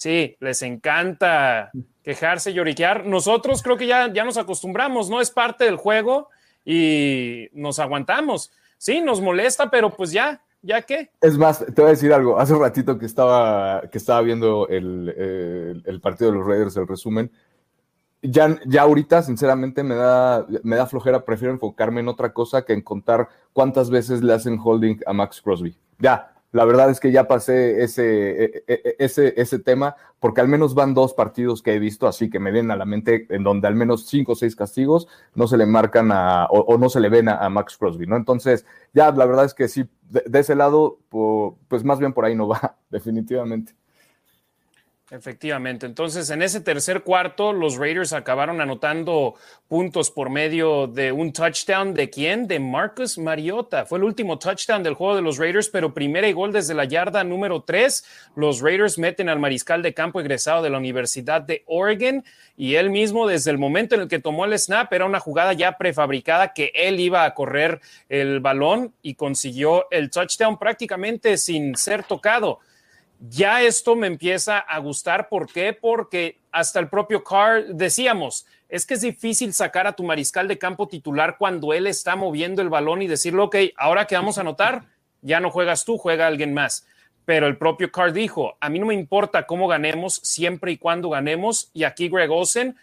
Sí, 0.00 0.34
les 0.40 0.62
encanta 0.62 1.70
quejarse, 2.02 2.54
lloriquear. 2.54 3.04
Nosotros 3.04 3.62
creo 3.62 3.76
que 3.76 3.86
ya, 3.86 4.10
ya 4.10 4.24
nos 4.24 4.38
acostumbramos, 4.38 5.10
¿no? 5.10 5.20
Es 5.20 5.30
parte 5.30 5.66
del 5.66 5.76
juego 5.76 6.30
y 6.64 7.48
nos 7.52 7.78
aguantamos. 7.78 8.50
Sí, 8.78 9.02
nos 9.02 9.20
molesta, 9.20 9.70
pero 9.70 9.90
pues 9.94 10.10
ya, 10.10 10.42
¿ya 10.62 10.80
qué? 10.80 11.10
Es 11.20 11.36
más, 11.36 11.58
te 11.58 11.82
voy 11.82 11.88
a 11.88 11.90
decir 11.90 12.14
algo. 12.14 12.40
Hace 12.40 12.54
ratito 12.54 12.98
que 12.98 13.04
estaba, 13.04 13.82
que 13.92 13.98
estaba 13.98 14.22
viendo 14.22 14.68
el, 14.68 15.82
el, 15.84 16.00
partido 16.00 16.30
de 16.30 16.38
los 16.38 16.46
Raiders, 16.46 16.78
el 16.78 16.88
resumen. 16.88 17.30
Ya, 18.22 18.58
ya 18.64 18.80
ahorita, 18.80 19.22
sinceramente, 19.22 19.82
me 19.82 19.96
da, 19.96 20.46
me 20.62 20.76
da 20.76 20.86
flojera. 20.86 21.26
Prefiero 21.26 21.52
enfocarme 21.52 22.00
en 22.00 22.08
otra 22.08 22.32
cosa 22.32 22.64
que 22.64 22.72
en 22.72 22.80
contar 22.80 23.28
cuántas 23.52 23.90
veces 23.90 24.22
le 24.22 24.32
hacen 24.32 24.58
holding 24.64 24.96
a 25.04 25.12
Max 25.12 25.42
Crosby. 25.42 25.76
Ya, 25.98 26.29
la 26.52 26.64
verdad 26.64 26.90
es 26.90 26.98
que 26.98 27.12
ya 27.12 27.28
pasé 27.28 27.82
ese, 27.82 28.44
e, 28.44 28.64
e, 28.66 28.74
e, 28.84 28.96
ese, 28.98 29.34
ese 29.36 29.58
tema, 29.58 29.96
porque 30.18 30.40
al 30.40 30.48
menos 30.48 30.74
van 30.74 30.94
dos 30.94 31.14
partidos 31.14 31.62
que 31.62 31.74
he 31.74 31.78
visto, 31.78 32.08
así 32.08 32.28
que 32.28 32.40
me 32.40 32.50
vienen 32.50 32.72
a 32.72 32.76
la 32.76 32.84
mente 32.84 33.26
en 33.30 33.44
donde 33.44 33.68
al 33.68 33.76
menos 33.76 34.06
cinco 34.06 34.32
o 34.32 34.34
seis 34.34 34.56
castigos 34.56 35.06
no 35.34 35.46
se 35.46 35.56
le 35.56 35.66
marcan 35.66 36.10
a, 36.12 36.46
o, 36.50 36.76
no 36.76 36.88
se 36.88 37.00
le 37.00 37.08
ven 37.08 37.28
a, 37.28 37.48
Max 37.48 37.76
Crosby, 37.76 38.06
¿no? 38.06 38.16
Entonces, 38.16 38.66
ya 38.92 39.10
la 39.12 39.26
verdad 39.26 39.44
es 39.44 39.54
que 39.54 39.68
sí, 39.68 39.88
de 40.08 40.38
ese 40.38 40.54
lado, 40.54 40.98
pues 41.68 41.84
más 41.84 41.98
bien 41.98 42.12
por 42.12 42.24
ahí 42.24 42.34
no 42.34 42.48
va, 42.48 42.76
definitivamente. 42.90 43.79
Efectivamente. 45.12 45.86
Entonces, 45.86 46.30
en 46.30 46.40
ese 46.40 46.60
tercer 46.60 47.02
cuarto, 47.02 47.52
los 47.52 47.76
Raiders 47.76 48.12
acabaron 48.12 48.60
anotando 48.60 49.34
puntos 49.66 50.08
por 50.08 50.30
medio 50.30 50.86
de 50.86 51.10
un 51.10 51.32
touchdown 51.32 51.94
de 51.94 52.08
quién? 52.08 52.46
De 52.46 52.60
Marcus 52.60 53.18
Mariota. 53.18 53.86
Fue 53.86 53.98
el 53.98 54.04
último 54.04 54.38
touchdown 54.38 54.84
del 54.84 54.94
juego 54.94 55.16
de 55.16 55.22
los 55.22 55.36
Raiders, 55.36 55.68
pero 55.68 55.92
primera 55.92 56.28
y 56.28 56.32
gol 56.32 56.52
desde 56.52 56.74
la 56.74 56.84
yarda 56.84 57.24
número 57.24 57.62
tres. 57.62 58.04
Los 58.36 58.60
Raiders 58.60 58.98
meten 58.98 59.28
al 59.28 59.40
mariscal 59.40 59.82
de 59.82 59.94
campo 59.94 60.20
egresado 60.20 60.62
de 60.62 60.70
la 60.70 60.78
Universidad 60.78 61.42
de 61.42 61.64
Oregon 61.66 62.24
y 62.56 62.76
él 62.76 62.90
mismo, 62.90 63.26
desde 63.26 63.50
el 63.50 63.58
momento 63.58 63.96
en 63.96 64.02
el 64.02 64.08
que 64.08 64.20
tomó 64.20 64.44
el 64.44 64.56
snap, 64.56 64.92
era 64.92 65.06
una 65.06 65.18
jugada 65.18 65.54
ya 65.54 65.76
prefabricada 65.76 66.52
que 66.52 66.70
él 66.72 67.00
iba 67.00 67.24
a 67.24 67.34
correr 67.34 67.80
el 68.08 68.38
balón 68.38 68.94
y 69.02 69.14
consiguió 69.14 69.90
el 69.90 70.08
touchdown 70.08 70.56
prácticamente 70.56 71.36
sin 71.36 71.74
ser 71.74 72.04
tocado 72.04 72.60
ya 73.28 73.62
esto 73.62 73.94
me 73.96 74.06
empieza 74.06 74.58
a 74.58 74.78
gustar. 74.78 75.28
¿Por 75.28 75.46
qué? 75.52 75.72
Porque 75.72 76.38
hasta 76.50 76.80
el 76.80 76.88
propio 76.88 77.22
Carr 77.22 77.66
decíamos, 77.68 78.46
es 78.68 78.86
que 78.86 78.94
es 78.94 79.02
difícil 79.02 79.52
sacar 79.52 79.86
a 79.86 79.92
tu 79.92 80.04
mariscal 80.04 80.48
de 80.48 80.58
campo 80.58 80.88
titular 80.88 81.36
cuando 81.38 81.72
él 81.72 81.86
está 81.86 82.16
moviendo 82.16 82.62
el 82.62 82.70
balón 82.70 83.02
y 83.02 83.06
decirle, 83.06 83.42
ok, 83.42 83.56
ahora 83.76 84.06
que 84.06 84.14
vamos 84.14 84.38
a 84.38 84.40
anotar, 84.40 84.84
ya 85.22 85.40
no 85.40 85.50
juegas 85.50 85.84
tú, 85.84 85.98
juega 85.98 86.26
alguien 86.26 86.54
más. 86.54 86.86
Pero 87.26 87.46
el 87.46 87.58
propio 87.58 87.92
Carr 87.92 88.12
dijo, 88.12 88.56
a 88.60 88.70
mí 88.70 88.78
no 88.78 88.86
me 88.86 88.94
importa 88.94 89.46
cómo 89.46 89.68
ganemos, 89.68 90.14
siempre 90.14 90.72
y 90.72 90.78
cuando 90.78 91.10
ganemos. 91.10 91.70
Y 91.74 91.84
aquí 91.84 92.08
Greg 92.08 92.30
Olsen 92.30 92.76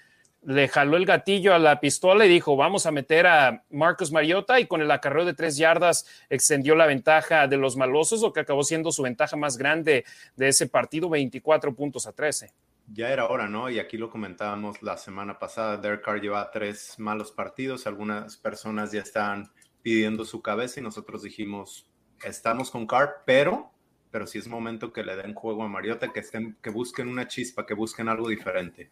le 0.48 0.70
jaló 0.70 0.96
el 0.96 1.06
gatillo 1.06 1.54
a 1.54 1.60
la 1.60 1.82
pistola 1.82 2.26
y 2.26 2.30
dijo, 2.30 2.56
vamos 2.56 2.86
a 2.86 2.92
meter 2.92 3.28
a 3.28 3.66
Marcos 3.70 4.14
Mariota 4.14 4.62
y 4.62 4.66
con 4.66 4.82
el 4.82 4.90
acarreo 4.90 5.26
de 5.26 5.34
tres 5.34 5.58
yardas 5.58 6.08
extendió 6.30 6.74
la 6.74 6.86
ventaja 6.86 7.48
de 7.48 7.58
los 7.58 7.76
malosos, 7.76 8.24
o 8.24 8.32
que 8.32 8.40
acabó 8.40 8.64
siendo 8.64 8.94
su 8.94 9.04
ventaja 9.04 9.36
más 9.36 9.58
grande 9.58 10.06
de 10.38 10.48
ese 10.48 10.68
partido, 10.68 11.10
24 11.10 11.76
puntos 11.76 12.08
a 12.08 12.14
13. 12.14 12.54
Ya 12.94 13.10
era 13.10 13.28
hora, 13.28 13.50
¿no? 13.50 13.70
Y 13.70 13.78
aquí 13.78 13.98
lo 13.98 14.10
comentábamos 14.10 14.82
la 14.82 14.96
semana 14.96 15.38
pasada, 15.38 15.76
Derek 15.76 16.06
Carr 16.06 16.22
lleva 16.22 16.50
tres 16.50 16.98
malos 16.98 17.34
partidos, 17.34 17.86
algunas 17.86 18.38
personas 18.38 18.94
ya 18.94 19.02
están 19.02 19.52
pidiendo 19.82 20.24
su 20.24 20.42
cabeza 20.42 20.80
y 20.80 20.84
nosotros 20.84 21.24
dijimos, 21.24 21.90
estamos 22.24 22.72
con 22.72 22.88
Carr, 22.88 23.24
pero, 23.26 23.70
pero 24.12 24.26
si 24.26 24.38
es 24.38 24.48
momento 24.48 24.94
que 24.94 25.04
le 25.04 25.18
den 25.18 25.34
juego 25.34 25.64
a 25.64 25.68
Mariota, 25.68 26.14
que, 26.14 26.22
estén, 26.22 26.56
que 26.62 26.70
busquen 26.70 27.10
una 27.10 27.28
chispa, 27.28 27.66
que 27.66 27.74
busquen 27.74 28.08
algo 28.08 28.30
diferente. 28.30 28.90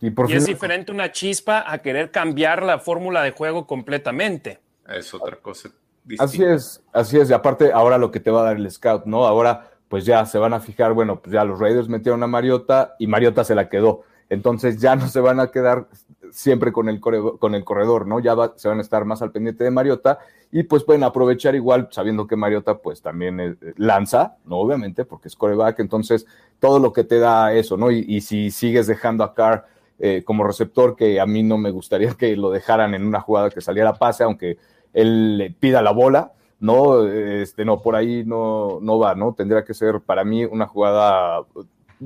Y, 0.00 0.12
es 0.32 0.46
diferente 0.46 0.92
una 0.92 1.10
chispa 1.10 1.64
a 1.66 1.78
querer 1.78 2.10
cambiar 2.10 2.62
la 2.62 2.78
fórmula 2.78 3.22
de 3.22 3.32
juego 3.32 3.66
completamente. 3.66 4.60
Es 4.88 5.12
otra 5.12 5.36
cosa. 5.36 5.70
Distinta. 6.04 6.24
Así 6.24 6.44
es, 6.44 6.82
así 6.92 7.18
es. 7.18 7.30
Y 7.30 7.32
aparte, 7.32 7.72
ahora 7.72 7.98
lo 7.98 8.10
que 8.10 8.20
te 8.20 8.30
va 8.30 8.40
a 8.40 8.44
dar 8.44 8.56
el 8.56 8.70
scout, 8.70 9.04
¿no? 9.06 9.26
Ahora, 9.26 9.70
pues 9.88 10.04
ya 10.04 10.24
se 10.24 10.38
van 10.38 10.54
a 10.54 10.60
fijar, 10.60 10.92
bueno, 10.92 11.20
pues 11.20 11.32
ya 11.32 11.44
los 11.44 11.58
Raiders 11.58 11.88
metieron 11.88 12.22
a 12.22 12.26
Mariota 12.26 12.94
y 12.98 13.06
Mariota 13.06 13.42
se 13.42 13.54
la 13.54 13.68
quedó. 13.68 14.04
Entonces 14.30 14.80
ya 14.80 14.94
no 14.94 15.08
se 15.08 15.20
van 15.20 15.40
a 15.40 15.50
quedar 15.50 15.88
siempre 16.30 16.72
con 16.72 16.88
el, 16.88 17.00
con 17.00 17.54
el 17.54 17.64
corredor, 17.64 18.06
¿no? 18.06 18.20
Ya 18.20 18.34
se 18.56 18.68
van 18.68 18.78
a 18.78 18.82
estar 18.82 19.04
más 19.04 19.22
al 19.22 19.32
pendiente 19.32 19.64
de 19.64 19.70
Mariota 19.70 20.18
y 20.52 20.62
pues 20.62 20.84
pueden 20.84 21.02
aprovechar 21.02 21.54
igual 21.54 21.88
sabiendo 21.90 22.26
que 22.26 22.36
Mariota 22.36 22.78
pues 22.78 23.00
también 23.00 23.40
eh, 23.40 23.56
lanza, 23.76 24.36
¿no? 24.44 24.58
Obviamente, 24.58 25.04
porque 25.04 25.28
es 25.28 25.36
coreback, 25.36 25.80
entonces 25.80 26.26
todo 26.58 26.78
lo 26.78 26.92
que 26.92 27.04
te 27.04 27.18
da 27.18 27.52
eso, 27.54 27.76
¿no? 27.76 27.90
Y, 27.90 28.04
y 28.06 28.20
si 28.20 28.50
sigues 28.50 28.86
dejando 28.86 29.24
a 29.24 29.34
Carr 29.34 29.66
eh, 29.98 30.22
como 30.24 30.44
receptor 30.44 30.96
que 30.96 31.20
a 31.20 31.26
mí 31.26 31.42
no 31.42 31.58
me 31.58 31.70
gustaría 31.70 32.14
que 32.14 32.36
lo 32.36 32.50
dejaran 32.50 32.94
en 32.94 33.04
una 33.04 33.20
jugada 33.20 33.50
que 33.50 33.60
saliera 33.60 33.94
pase, 33.94 34.24
aunque 34.24 34.58
él 34.92 35.38
le 35.38 35.50
pida 35.50 35.82
la 35.82 35.90
bola, 35.90 36.32
no, 36.60 37.06
este, 37.06 37.64
no, 37.64 37.82
por 37.82 37.96
ahí 37.96 38.24
no, 38.24 38.78
no 38.80 38.98
va, 38.98 39.14
¿no? 39.14 39.34
Tendría 39.34 39.64
que 39.64 39.74
ser 39.74 40.00
para 40.00 40.24
mí 40.24 40.44
una 40.44 40.66
jugada, 40.66 41.42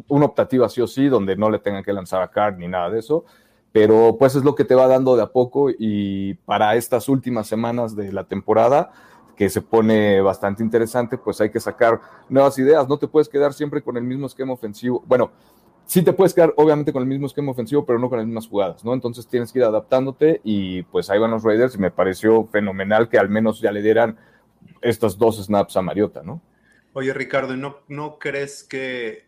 una 0.09 0.27
optativa 0.27 0.69
sí 0.69 0.81
o 0.81 0.87
sí, 0.87 1.09
donde 1.09 1.37
no 1.37 1.51
le 1.51 1.59
tengan 1.59 1.83
que 1.83 1.93
lanzar 1.93 2.23
a 2.23 2.29
Card 2.29 2.59
ni 2.59 2.69
nada 2.69 2.91
de 2.91 2.99
eso, 2.99 3.25
pero 3.73 4.17
pues 4.19 4.35
es 4.35 4.45
lo 4.45 4.55
que 4.55 4.65
te 4.65 4.75
va 4.75 4.87
dando 4.87 5.17
de 5.17 5.23
a 5.23 5.33
poco 5.33 5.71
y 5.71 6.35
para 6.35 6.75
estas 6.77 7.09
últimas 7.09 7.47
semanas 7.47 7.97
de 7.97 8.13
la 8.13 8.25
temporada, 8.25 8.93
que 9.37 9.49
se 9.49 9.63
pone 9.63 10.21
bastante 10.21 10.63
interesante, 10.63 11.19
pues 11.19 11.41
hay 11.41 11.51
que 11.51 11.59
sacar 11.59 12.01
nuevas 12.29 12.59
ideas. 12.59 12.87
No 12.89 12.99
te 12.99 13.09
puedes 13.09 13.29
quedar 13.29 13.53
siempre 13.55 13.83
con 13.83 13.97
el 13.97 14.05
mismo 14.05 14.27
esquema 14.27 14.53
ofensivo. 14.53 15.03
Bueno, 15.07 15.31
sí 15.87 16.03
te 16.03 16.13
puedes 16.13 16.35
quedar 16.35 16.53
obviamente 16.57 16.93
con 16.93 17.03
el 17.03 17.09
mismo 17.09 17.27
esquema 17.27 17.53
ofensivo, 17.53 17.85
pero 17.85 17.99
no 17.99 18.09
con 18.09 18.19
las 18.19 18.27
mismas 18.27 18.49
jugadas, 18.49 18.85
¿no? 18.85 18.95
Entonces 18.95 19.27
tienes 19.27 19.53
que 19.53 19.59
ir 19.59 19.65
adaptándote 19.65 20.41
y 20.45 20.83
pues 20.85 21.11
ahí 21.11 21.19
van 21.19 21.31
los 21.31 21.43
Raiders 21.43 21.75
y 21.75 21.79
me 21.79 21.91
pareció 21.91 22.47
fenomenal 22.47 23.09
que 23.09 23.19
al 23.19 23.29
menos 23.29 23.61
ya 23.61 23.73
le 23.73 23.83
dieran 23.83 24.19
estos 24.81 25.19
dos 25.19 25.43
snaps 25.45 25.77
a 25.77 25.83
Mariota, 25.83 26.23
¿no? 26.23 26.41
Oye, 26.95 27.13
Ricardo, 27.15 27.57
¿no, 27.57 27.79
no 27.89 28.19
crees 28.19 28.65
que... 28.65 29.27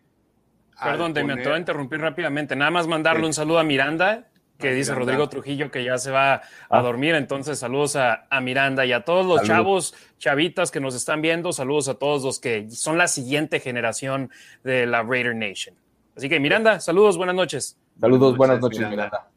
Perdón, 0.81 1.13
te 1.13 1.23
me 1.23 1.35
voy 1.35 1.53
a 1.53 1.57
interrumpir 1.57 1.99
rápidamente. 1.99 2.55
Nada 2.55 2.69
más 2.69 2.85
mandarle 2.85 3.25
un 3.25 3.33
saludo 3.33 3.59
a 3.59 3.63
Miranda, 3.63 4.27
que 4.59 4.73
dice 4.73 4.93
Rodrigo 4.93 5.27
Trujillo 5.29 5.71
que 5.71 5.83
ya 5.83 5.97
se 5.97 6.11
va 6.11 6.35
a 6.35 6.41
ah. 6.69 6.81
dormir. 6.81 7.15
Entonces, 7.15 7.59
saludos 7.59 7.95
a, 7.95 8.27
Miranda 8.41 8.85
y 8.85 8.91
a 8.91 9.01
todos 9.01 9.25
los 9.25 9.43
chavos, 9.43 9.95
chavitas 10.17 10.71
que 10.71 10.79
nos 10.79 10.95
están 10.95 11.21
viendo. 11.21 11.53
Saludos 11.53 11.87
a 11.89 11.95
todos 11.95 12.23
los 12.23 12.39
que 12.39 12.69
son 12.69 12.97
la 12.97 13.07
siguiente 13.07 13.59
generación 13.59 14.29
de 14.63 14.85
la 14.85 15.03
Raider 15.03 15.35
Nation. 15.35 15.75
Así 16.15 16.29
que, 16.29 16.39
Miranda, 16.39 16.79
saludos, 16.79 17.17
buenas 17.17 17.35
noches. 17.35 17.77
Saludos, 17.99 18.37
buenas 18.37 18.59
noches, 18.61 18.79
Miranda. 18.79 19.29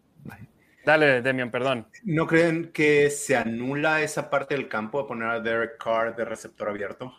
Dale, 0.85 1.21
Demian, 1.21 1.51
perdón. 1.51 1.87
¿No 2.05 2.27
creen 2.27 2.71
que 2.73 3.11
se 3.11 3.37
anula 3.37 4.01
esa 4.01 4.31
parte 4.31 4.55
del 4.55 4.69
campo 4.69 5.01
a 5.01 5.07
poner 5.07 5.29
a 5.29 5.41
Derek 5.41 5.77
Carr 5.77 6.17
de 6.17 6.25
receptor 6.25 6.69
abierto? 6.69 7.13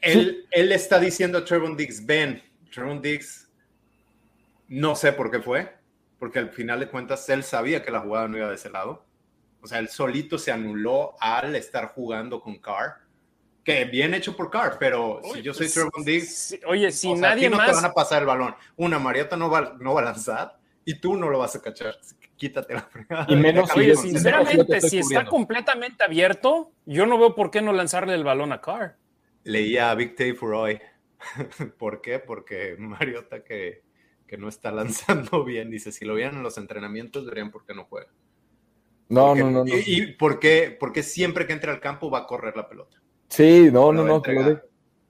Él, 0.00 0.46
él 0.50 0.72
está 0.72 0.98
diciendo 0.98 1.38
a 1.38 1.44
Trevon 1.44 1.76
Diggs, 1.76 2.04
ven, 2.04 2.42
Trevon 2.72 3.00
Diggs, 3.00 3.50
no 4.68 4.94
sé 4.96 5.12
por 5.12 5.30
qué 5.30 5.40
fue, 5.40 5.74
porque 6.18 6.38
al 6.38 6.50
final 6.50 6.80
de 6.80 6.88
cuentas 6.88 7.28
él 7.28 7.44
sabía 7.44 7.82
que 7.82 7.90
la 7.90 8.00
jugada 8.00 8.28
no 8.28 8.36
iba 8.36 8.48
de 8.48 8.56
ese 8.56 8.70
lado. 8.70 9.06
O 9.62 9.66
sea, 9.66 9.78
él 9.78 9.88
solito 9.88 10.38
se 10.38 10.52
anuló 10.52 11.14
al 11.20 11.54
estar 11.56 11.92
jugando 11.94 12.40
con 12.40 12.58
Carr. 12.58 13.05
Que 13.66 13.84
bien 13.84 14.14
hecho 14.14 14.34
por 14.34 14.48
Carr, 14.48 14.78
pero 14.78 15.20
si 15.34 15.42
yo 15.42 15.52
soy 15.52 15.66
pues, 15.66 15.74
Trevon 15.74 16.04
Diggs. 16.04 16.58
oye, 16.66 16.90
si 16.90 17.12
nadie 17.12 17.50
no 17.50 17.58
más. 17.58 17.66
te 17.66 17.74
van 17.74 17.84
a 17.84 17.92
pasar 17.92 18.22
el 18.22 18.26
balón. 18.26 18.54
Una 18.76 18.98
Mariota 18.98 19.36
no 19.36 19.50
va, 19.50 19.76
no 19.78 19.92
va 19.92 20.00
a 20.00 20.04
lanzar 20.04 20.58
y 20.86 20.98
tú 20.98 21.16
no 21.16 21.28
lo 21.28 21.40
vas 21.40 21.54
a 21.56 21.60
cachar. 21.60 21.98
Quítate 22.36 22.72
la 22.72 22.82
fregada. 22.82 23.26
Y 23.28 23.36
menos, 23.36 23.68
oye, 23.76 23.94
sinceramente, 23.96 24.80
si 24.80 25.00
está 25.00 25.26
completamente 25.26 26.04
abierto, 26.04 26.72
yo 26.86 27.04
no 27.04 27.18
veo 27.18 27.34
por 27.34 27.50
qué 27.50 27.60
no 27.60 27.74
lanzarle 27.74 28.14
el 28.14 28.24
balón 28.24 28.52
a 28.52 28.62
Carr 28.62 28.96
leía 29.46 29.90
a 29.90 29.94
Big 29.94 30.36
for 30.36 30.54
hoy. 30.54 30.78
¿Por 31.78 32.02
qué? 32.02 32.18
Porque 32.18 32.76
Mariota 32.78 33.42
que, 33.42 33.82
que, 34.26 34.36
no 34.36 34.48
está 34.48 34.70
lanzando 34.70 35.44
bien, 35.44 35.70
dice, 35.70 35.92
si 35.92 36.04
lo 36.04 36.14
vieran 36.14 36.36
en 36.36 36.42
los 36.42 36.58
entrenamientos, 36.58 37.24
verían 37.24 37.50
por 37.50 37.64
qué 37.64 37.74
no 37.74 37.84
juega. 37.84 38.12
No, 39.08 39.36
no, 39.36 39.50
no, 39.50 39.64
¿Y, 39.66 40.14
por, 40.14 40.40
qué, 40.40 40.76
porque 40.78 41.04
siempre 41.04 41.46
que 41.46 41.52
entre 41.52 41.70
al 41.70 41.80
campo 41.80 42.10
va 42.10 42.20
a 42.20 42.26
correr 42.26 42.56
la 42.56 42.68
pelota? 42.68 43.00
Sí, 43.28 43.70
no, 43.72 43.92
no, 43.92 44.04
no, 44.04 44.22
que 44.22 44.32
lo, 44.32 44.60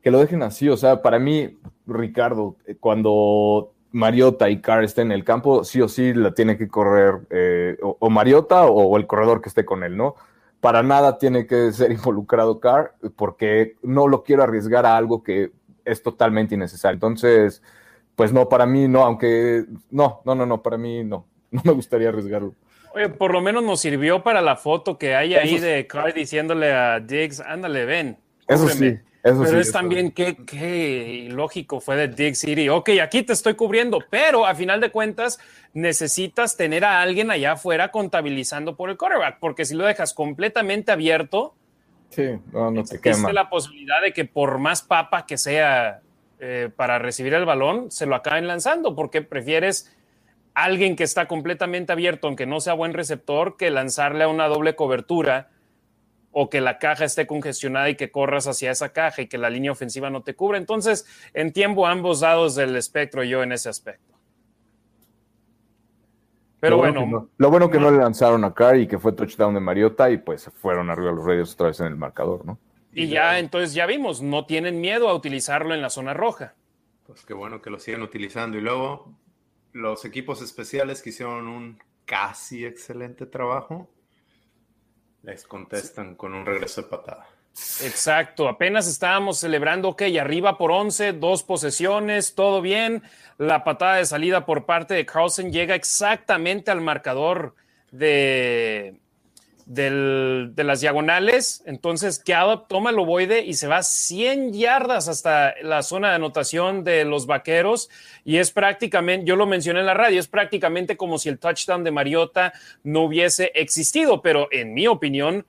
que 0.02 0.10
lo, 0.10 0.18
dejen 0.20 0.42
así. 0.42 0.68
O 0.68 0.76
sea, 0.76 1.02
para 1.02 1.18
mí, 1.18 1.58
Ricardo, 1.86 2.56
eh, 2.66 2.76
cuando 2.78 3.74
Mariota 3.92 4.50
y 4.50 4.60
Carr 4.60 4.84
estén 4.84 5.08
en 5.08 5.12
el 5.12 5.24
campo, 5.24 5.64
sí 5.64 5.80
o 5.80 5.88
sí 5.88 6.14
la 6.14 6.32
tiene 6.34 6.56
que 6.56 6.68
correr 6.68 7.20
eh, 7.30 7.76
o, 7.82 8.10
Mariota 8.10 8.66
o, 8.66 8.96
el 8.96 9.06
corredor 9.06 9.40
que 9.40 9.48
esté 9.48 9.64
con 9.64 9.84
él, 9.84 9.96
¿no? 9.96 10.14
para 10.60 10.82
nada 10.82 11.18
tiene 11.18 11.46
que 11.46 11.70
ser 11.72 11.92
involucrado 11.92 12.60
Carr, 12.60 12.94
porque 13.16 13.76
no 13.82 14.08
lo 14.08 14.22
quiero 14.22 14.42
arriesgar 14.42 14.86
a 14.86 14.96
algo 14.96 15.22
que 15.22 15.52
es 15.84 16.02
totalmente 16.02 16.54
innecesario. 16.54 16.94
Entonces, 16.94 17.62
pues 18.16 18.32
no, 18.32 18.48
para 18.48 18.66
mí 18.66 18.88
no, 18.88 19.02
aunque 19.04 19.64
no, 19.90 20.22
no, 20.24 20.34
no, 20.34 20.46
no, 20.46 20.62
para 20.62 20.76
mí 20.76 21.04
no, 21.04 21.26
no 21.50 21.62
me 21.64 21.72
gustaría 21.72 22.08
arriesgarlo. 22.08 22.54
Oye, 22.96 23.10
por 23.10 23.30
lo 23.30 23.42
menos 23.42 23.62
nos 23.62 23.82
sirvió 23.82 24.22
para 24.22 24.40
la 24.40 24.56
foto 24.56 24.96
que 24.96 25.14
hay 25.14 25.34
ahí 25.34 25.58
de 25.58 25.86
Carr 25.86 26.14
diciéndole 26.14 26.72
a 26.72 26.98
Diggs, 26.98 27.40
ándale, 27.40 27.84
ven. 27.84 28.16
Eso 28.48 28.70
sí. 28.70 28.98
pero 29.22 29.60
es 29.60 29.70
también 29.70 30.12
qué, 30.12 30.34
qué 30.46 31.28
lógico 31.30 31.78
fue 31.78 31.96
de 31.96 32.08
Diggs 32.08 32.38
City. 32.38 32.70
Ok, 32.70 32.88
aquí 33.02 33.22
te 33.22 33.34
estoy 33.34 33.52
cubriendo, 33.52 33.98
pero 34.08 34.46
a 34.46 34.54
final 34.54 34.80
de 34.80 34.90
cuentas 34.90 35.38
necesitas 35.74 36.56
tener 36.56 36.86
a 36.86 37.02
alguien 37.02 37.30
allá 37.30 37.52
afuera 37.52 37.90
contabilizando 37.90 38.76
por 38.76 38.88
el 38.88 38.96
quarterback, 38.96 39.40
porque 39.40 39.66
si 39.66 39.74
lo 39.74 39.84
dejas 39.84 40.14
completamente 40.14 40.90
abierto, 40.90 41.54
sí, 42.08 42.38
no, 42.50 42.70
no 42.70 42.82
te 42.82 42.96
existe 42.96 43.30
la 43.34 43.50
posibilidad 43.50 44.00
de 44.00 44.14
que 44.14 44.24
por 44.24 44.56
más 44.56 44.80
papa 44.80 45.26
que 45.26 45.36
sea 45.36 46.00
eh, 46.40 46.70
para 46.74 46.98
recibir 46.98 47.34
el 47.34 47.44
balón, 47.44 47.90
se 47.90 48.06
lo 48.06 48.14
acaben 48.14 48.46
lanzando, 48.46 48.96
porque 48.96 49.20
prefieres 49.20 49.94
alguien 50.56 50.96
que 50.96 51.04
está 51.04 51.28
completamente 51.28 51.92
abierto, 51.92 52.26
aunque 52.26 52.46
no 52.46 52.60
sea 52.60 52.72
buen 52.72 52.94
receptor, 52.94 53.58
que 53.58 53.70
lanzarle 53.70 54.24
a 54.24 54.28
una 54.28 54.48
doble 54.48 54.74
cobertura 54.74 55.50
o 56.32 56.48
que 56.48 56.62
la 56.62 56.78
caja 56.78 57.04
esté 57.04 57.26
congestionada 57.26 57.90
y 57.90 57.94
que 57.94 58.10
corras 58.10 58.46
hacia 58.46 58.70
esa 58.70 58.88
caja 58.88 59.22
y 59.22 59.26
que 59.26 59.36
la 59.36 59.50
línea 59.50 59.70
ofensiva 59.70 60.08
no 60.08 60.22
te 60.22 60.34
cubra. 60.34 60.56
Entonces, 60.56 61.06
entiendo 61.34 61.86
ambos 61.86 62.22
lados 62.22 62.54
del 62.54 62.74
espectro 62.74 63.22
yo 63.22 63.42
en 63.42 63.52
ese 63.52 63.68
aspecto. 63.68 64.14
Pero 66.58 66.78
bueno. 66.78 67.28
lo 67.36 67.50
bueno 67.50 67.70
que 67.70 67.78
no 67.78 67.90
le 67.90 67.98
lanzaron 67.98 68.42
a 68.42 68.54
Carr 68.54 68.78
y 68.78 68.86
que 68.86 68.98
fue 68.98 69.12
touchdown 69.12 69.52
de 69.52 69.60
Mariota 69.60 70.10
y 70.10 70.16
pues 70.16 70.50
fueron 70.54 70.88
arriba 70.88 71.12
los 71.12 71.24
Raiders 71.24 71.52
otra 71.52 71.66
vez 71.66 71.80
en 71.80 71.88
el 71.88 71.96
marcador, 71.96 72.46
¿no? 72.46 72.58
Y 72.94 73.08
ya, 73.08 73.38
entonces 73.38 73.74
ya 73.74 73.84
vimos, 73.84 74.22
no 74.22 74.46
tienen 74.46 74.80
miedo 74.80 75.10
a 75.10 75.14
utilizarlo 75.14 75.74
en 75.74 75.82
la 75.82 75.90
zona 75.90 76.14
roja. 76.14 76.54
Pues 77.06 77.26
qué 77.26 77.34
bueno 77.34 77.60
que 77.60 77.68
lo 77.68 77.78
siguen 77.78 78.00
utilizando. 78.00 78.56
Y 78.56 78.62
luego 78.62 79.12
los 79.76 80.04
equipos 80.06 80.40
especiales 80.40 81.02
que 81.02 81.10
hicieron 81.10 81.46
un 81.46 81.78
casi 82.06 82.64
excelente 82.64 83.26
trabajo 83.26 83.88
les 85.22 85.46
contestan 85.46 86.14
con 86.14 86.32
un 86.34 86.46
regreso 86.46 86.82
de 86.82 86.88
patada. 86.88 87.28
Exacto, 87.82 88.48
apenas 88.48 88.86
estábamos 88.86 89.38
celebrando, 89.38 89.88
ok, 89.88 90.02
arriba 90.20 90.56
por 90.56 90.70
11, 90.70 91.14
dos 91.14 91.42
posesiones, 91.42 92.34
todo 92.34 92.60
bien. 92.60 93.02
La 93.38 93.64
patada 93.64 93.96
de 93.96 94.06
salida 94.06 94.46
por 94.46 94.66
parte 94.66 94.94
de 94.94 95.04
Carlson 95.04 95.50
llega 95.50 95.74
exactamente 95.74 96.70
al 96.70 96.80
marcador 96.80 97.54
de, 97.90 99.00
de 99.66 100.62
las 100.64 100.80
diagonales. 100.80 101.62
Entonces, 101.66 102.22
Gallup 102.24 102.68
toma 102.68 102.90
el 102.90 102.98
ovoide 102.98 103.44
y 103.44 103.54
se 103.54 103.66
va 103.66 103.82
100 103.82 104.52
yardas 104.52 105.08
hasta 105.08 105.54
la 105.60 105.82
zona 105.82 106.10
de 106.10 106.14
anotación 106.14 106.84
de 106.84 107.04
los 107.04 107.26
vaqueros. 107.26 107.90
Y 108.24 108.36
es 108.36 108.52
prácticamente, 108.52 109.26
yo 109.26 109.34
lo 109.34 109.44
mencioné 109.44 109.80
en 109.80 109.86
la 109.86 109.94
radio, 109.94 110.20
es 110.20 110.28
prácticamente 110.28 110.96
como 110.96 111.18
si 111.18 111.28
el 111.28 111.40
touchdown 111.40 111.82
de 111.82 111.90
Mariota 111.90 112.52
no 112.84 113.02
hubiese 113.02 113.50
existido. 113.54 114.22
Pero 114.22 114.48
en 114.52 114.72
mi 114.72 114.86
opinión, 114.86 115.44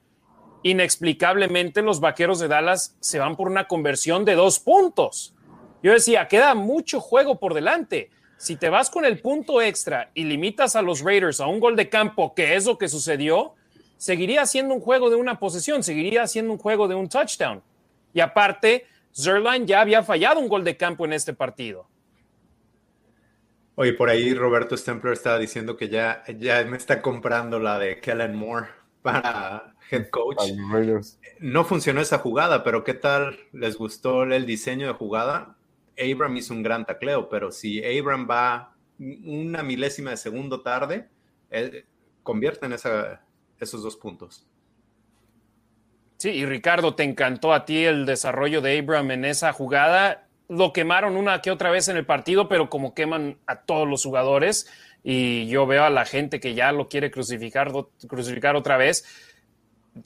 inexplicablemente 0.64 1.84
los 1.84 2.00
vaqueros 2.00 2.40
de 2.40 2.48
Dallas 2.48 2.98
se 3.00 3.20
van 3.20 3.36
por 3.36 3.48
una 3.48 3.68
conversión 3.68 4.26
de 4.26 4.34
dos 4.34 4.60
puntos. 4.60 5.36
Yo 5.84 5.92
decía, 5.92 6.28
queda 6.28 6.56
mucho 6.56 7.00
juego 7.00 7.40
por 7.40 7.54
delante. 7.54 8.10
Si 8.38 8.56
te 8.56 8.70
vas 8.70 8.90
con 8.90 9.06
el 9.06 9.20
punto 9.20 9.62
extra 9.62 10.10
y 10.16 10.24
limitas 10.24 10.76
a 10.76 10.82
los 10.82 11.02
Raiders 11.02 11.40
a 11.40 11.46
un 11.46 11.60
gol 11.60 11.76
de 11.76 11.90
campo, 11.90 12.34
que 12.34 12.56
es 12.56 12.66
lo 12.66 12.80
que 12.80 12.88
sucedió, 12.88 13.57
seguiría 13.98 14.46
siendo 14.46 14.74
un 14.74 14.82
juego 14.82 15.10
de 15.10 15.16
una 15.16 15.40
posesión, 15.40 15.84
seguiría 15.84 16.26
siendo 16.28 16.54
un 16.54 16.60
juego 16.60 16.88
de 16.88 16.96
un 16.96 17.10
touchdown. 17.10 17.62
Y 18.14 18.20
aparte, 18.20 18.88
Zerline 19.14 19.66
ya 19.66 19.82
había 19.82 20.04
fallado 20.04 20.40
un 20.40 20.48
gol 20.48 20.64
de 20.64 20.78
campo 20.78 21.06
en 21.06 21.14
este 21.14 21.34
partido. 21.34 21.88
Oye, 23.76 23.94
por 23.94 24.10
ahí 24.10 24.34
Roberto 24.34 24.76
Stempler 24.76 25.14
estaba 25.14 25.38
diciendo 25.38 25.78
que 25.78 25.88
ya, 25.88 26.24
ya 26.40 26.64
me 26.64 26.78
está 26.78 27.02
comprando 27.02 27.60
la 27.60 27.78
de 27.78 28.00
Kellen 28.00 28.36
Moore 28.36 28.70
para 29.04 29.76
head 29.92 30.10
coach. 30.10 30.38
No 31.40 31.64
funcionó 31.64 32.02
esa 32.02 32.18
jugada, 32.18 32.64
pero 32.64 32.84
¿qué 32.84 32.96
tal 32.96 33.38
les 33.54 33.78
gustó 33.78 34.24
el 34.24 34.46
diseño 34.46 34.88
de 34.88 34.94
jugada? 34.94 35.56
Abram 36.00 36.36
hizo 36.38 36.54
un 36.54 36.64
gran 36.64 36.86
tacleo, 36.86 37.30
pero 37.30 37.52
si 37.52 37.84
Abram 37.84 38.28
va 38.30 38.76
una 39.00 39.62
milésima 39.64 40.12
de 40.12 40.18
segundo 40.18 40.62
tarde, 40.62 41.08
eh, 41.52 41.86
convierte 42.24 42.66
en 42.66 42.74
esa, 42.74 43.22
esos 43.60 43.84
dos 43.84 43.96
puntos. 43.96 44.46
Sí, 46.18 46.30
y 46.30 46.46
Ricardo, 46.46 46.96
¿te 46.96 47.04
encantó 47.04 47.54
a 47.54 47.66
ti 47.66 47.86
el 47.86 48.06
desarrollo 48.06 48.62
de 48.62 48.80
Abram 48.80 49.12
en 49.12 49.24
esa 49.24 49.54
jugada? 49.54 50.28
Lo 50.50 50.74
quemaron 50.74 51.16
una 51.16 51.42
que 51.42 51.52
otra 51.52 51.70
vez 51.70 51.90
en 51.90 51.98
el 51.98 52.06
partido, 52.06 52.50
pero 52.50 52.70
como 52.70 52.96
queman 52.96 53.38
a 53.46 53.62
todos 53.62 53.88
los 53.88 54.04
jugadores, 54.04 54.68
y 55.04 55.48
yo 55.48 55.68
veo 55.68 55.84
a 55.84 55.90
la 55.92 56.06
gente 56.06 56.40
que 56.40 56.56
ya 56.56 56.72
lo 56.72 56.90
quiere 56.90 57.12
crucificar, 57.12 57.72
crucificar 58.08 58.56
otra 58.56 58.78
vez. 58.78 59.06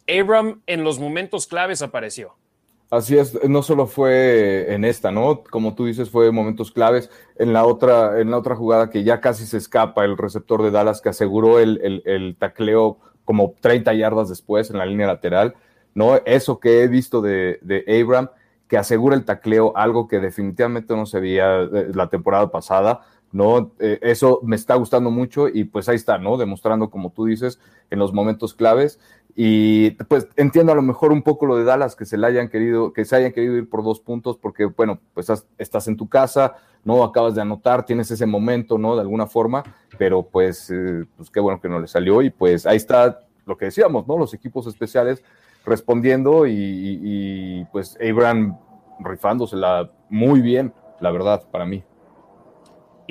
Abram 0.08 0.62
en 0.68 0.84
los 0.84 1.00
momentos 1.00 1.48
claves 1.48 1.82
apareció. 1.82 2.36
Así 2.90 3.18
es, 3.18 3.42
no 3.48 3.64
solo 3.64 3.88
fue 3.88 4.74
en 4.74 4.84
esta, 4.84 5.12
¿no? 5.12 5.44
Como 5.46 5.76
tú 5.76 5.86
dices, 5.86 6.10
fue 6.10 6.30
momentos 6.32 6.72
claves. 6.72 7.10
En 7.38 7.54
la 7.54 7.64
otra, 7.64 8.20
en 8.20 8.32
la 8.32 8.38
otra 8.38 8.58
jugada 8.58 8.90
que 8.90 9.06
ya 9.06 9.22
casi 9.22 9.46
se 9.46 9.58
escapa 9.58 10.04
el 10.04 10.18
receptor 10.18 10.62
de 10.62 10.72
Dallas 10.72 11.00
que 11.00 11.08
aseguró 11.08 11.60
el, 11.60 11.80
el, 11.82 12.04
el 12.06 12.36
tacleo 12.38 13.00
como 13.26 13.56
30 13.60 13.94
yardas 13.94 14.30
después 14.30 14.70
en 14.70 14.78
la 14.78 14.86
línea 14.86 15.08
lateral, 15.08 15.56
¿no? 15.94 16.16
Eso 16.26 16.60
que 16.60 16.84
he 16.84 16.88
visto 16.88 17.22
de, 17.22 17.60
de 17.62 17.86
Abram, 18.02 18.30
que 18.68 18.78
asegura 18.78 19.16
el 19.16 19.26
tacleo, 19.26 19.74
algo 19.76 20.08
que 20.08 20.20
definitivamente 20.20 20.96
no 20.96 21.06
se 21.06 21.20
veía 21.20 21.62
eh, 21.62 21.92
la 21.94 22.08
temporada 22.10 22.52
pasada, 22.52 23.02
¿no? 23.32 23.74
Eh, 23.80 24.00
eso 24.02 24.40
me 24.44 24.56
está 24.56 24.76
gustando 24.76 25.12
mucho 25.12 25.48
y 25.48 25.66
pues 25.66 25.90
ahí 25.90 25.96
está, 25.96 26.18
¿no? 26.18 26.38
Demostrando, 26.38 26.90
como 26.90 27.12
tú 27.12 27.26
dices, 27.26 27.60
en 27.90 28.00
los 28.00 28.14
momentos 28.14 28.54
claves. 28.54 29.00
Y 29.36 29.92
pues 29.92 30.28
entiendo 30.36 30.72
a 30.72 30.76
lo 30.76 30.82
mejor 30.82 31.12
un 31.12 31.22
poco 31.22 31.46
lo 31.46 31.56
de 31.58 31.64
Dallas, 31.64 31.96
que 31.96 32.06
se 32.06 32.18
le 32.18 32.28
hayan 32.28 32.50
querido, 32.50 32.94
que 32.94 33.06
se 33.06 33.16
hayan 33.16 33.32
querido 33.32 33.56
ir 33.56 33.70
por 33.70 33.84
dos 33.84 34.00
puntos, 34.00 34.38
porque 34.38 34.66
bueno, 34.66 35.00
pues 35.14 35.32
estás 35.58 35.88
en 35.88 35.98
tu 35.98 36.10
casa, 36.10 36.56
no 36.84 37.04
acabas 37.04 37.36
de 37.36 37.42
anotar, 37.42 37.86
tienes 37.86 38.12
ese 38.12 38.26
momento, 38.26 38.78
¿no? 38.78 38.96
De 38.96 39.02
alguna 39.02 39.28
forma, 39.28 39.64
pero 39.98 40.24
pues, 40.24 40.70
eh, 40.72 41.06
pues 41.16 41.30
qué 41.30 41.40
bueno 41.40 41.62
que 41.62 41.70
no 41.70 41.80
le 41.80 41.88
salió 41.88 42.22
y 42.22 42.30
pues 42.30 42.66
ahí 42.66 42.78
está 42.78 43.22
lo 43.46 43.58
que 43.58 43.66
decíamos, 43.66 44.08
¿no? 44.08 44.18
Los 44.18 44.34
equipos 44.34 44.68
especiales 44.68 45.24
respondiendo 45.66 46.48
y, 46.48 47.66
pues 47.72 47.98
Abraham 48.02 48.58
rifándosela 49.00 49.92
muy 50.10 50.42
bien, 50.42 50.74
la 51.00 51.12
verdad, 51.12 51.44
para 51.52 51.66
mí. 51.66 51.84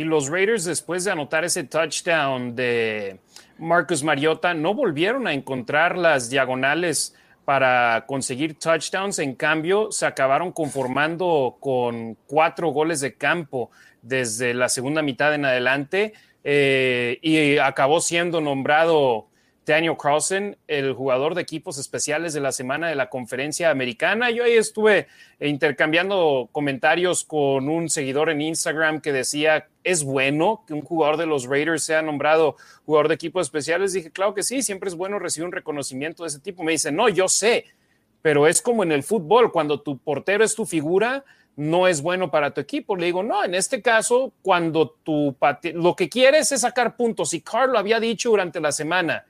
Y 0.00 0.04
los 0.04 0.30
Raiders, 0.30 0.64
después 0.64 1.04
de 1.04 1.10
anotar 1.10 1.44
ese 1.44 1.62
touchdown 1.62 2.56
de 2.56 3.20
Marcus 3.58 4.02
Mariota, 4.02 4.54
no 4.54 4.72
volvieron 4.72 5.26
a 5.26 5.34
encontrar 5.34 5.98
las 5.98 6.30
diagonales 6.30 7.14
para 7.44 8.06
conseguir 8.06 8.58
touchdowns. 8.58 9.18
En 9.18 9.34
cambio, 9.34 9.92
se 9.92 10.06
acabaron 10.06 10.52
conformando 10.52 11.58
con 11.60 12.16
cuatro 12.26 12.68
goles 12.68 13.02
de 13.02 13.12
campo 13.12 13.70
desde 14.00 14.54
la 14.54 14.70
segunda 14.70 15.02
mitad 15.02 15.34
en 15.34 15.44
adelante 15.44 16.14
eh, 16.44 17.18
y 17.20 17.58
acabó 17.58 18.00
siendo 18.00 18.40
nombrado 18.40 19.26
Daniel 19.66 19.96
Carlson, 20.00 20.56
el 20.66 20.94
jugador 20.94 21.34
de 21.34 21.42
equipos 21.42 21.78
especiales 21.78 22.32
de 22.32 22.40
la 22.40 22.50
semana 22.50 22.88
de 22.88 22.94
la 22.94 23.08
conferencia 23.08 23.70
americana. 23.70 24.30
Yo 24.30 24.44
ahí 24.44 24.54
estuve 24.54 25.06
intercambiando 25.38 26.48
comentarios 26.50 27.24
con 27.24 27.68
un 27.68 27.88
seguidor 27.88 28.30
en 28.30 28.40
Instagram 28.40 29.00
que 29.00 29.12
decía, 29.12 29.68
¿es 29.84 30.02
bueno 30.02 30.64
que 30.66 30.74
un 30.74 30.82
jugador 30.82 31.18
de 31.18 31.26
los 31.26 31.46
Raiders 31.46 31.84
sea 31.84 32.02
nombrado 32.02 32.56
jugador 32.84 33.08
de 33.08 33.14
equipos 33.14 33.46
especiales? 33.46 33.92
Dije, 33.92 34.10
claro 34.10 34.34
que 34.34 34.42
sí, 34.42 34.62
siempre 34.62 34.88
es 34.88 34.96
bueno 34.96 35.18
recibir 35.18 35.46
un 35.46 35.52
reconocimiento 35.52 36.24
de 36.24 36.30
ese 36.30 36.40
tipo. 36.40 36.62
Me 36.62 36.72
dice, 36.72 36.90
no, 36.90 37.08
yo 37.08 37.28
sé, 37.28 37.66
pero 38.22 38.46
es 38.46 38.60
como 38.60 38.82
en 38.82 38.92
el 38.92 39.02
fútbol, 39.02 39.52
cuando 39.52 39.80
tu 39.80 39.98
portero 39.98 40.42
es 40.42 40.54
tu 40.54 40.66
figura, 40.66 41.24
no 41.56 41.86
es 41.86 42.02
bueno 42.02 42.30
para 42.30 42.52
tu 42.52 42.60
equipo. 42.60 42.96
Le 42.96 43.06
digo, 43.06 43.22
no, 43.22 43.44
en 43.44 43.54
este 43.54 43.82
caso, 43.82 44.32
cuando 44.42 44.96
tu 45.02 45.36
lo 45.74 45.94
que 45.94 46.08
quieres 46.08 46.50
es 46.52 46.62
sacar 46.62 46.96
puntos, 46.96 47.34
y 47.34 47.40
Carl 47.40 47.72
lo 47.72 47.78
había 47.78 48.00
dicho 48.00 48.30
durante 48.30 48.60
la 48.60 48.72
semana, 48.72 49.26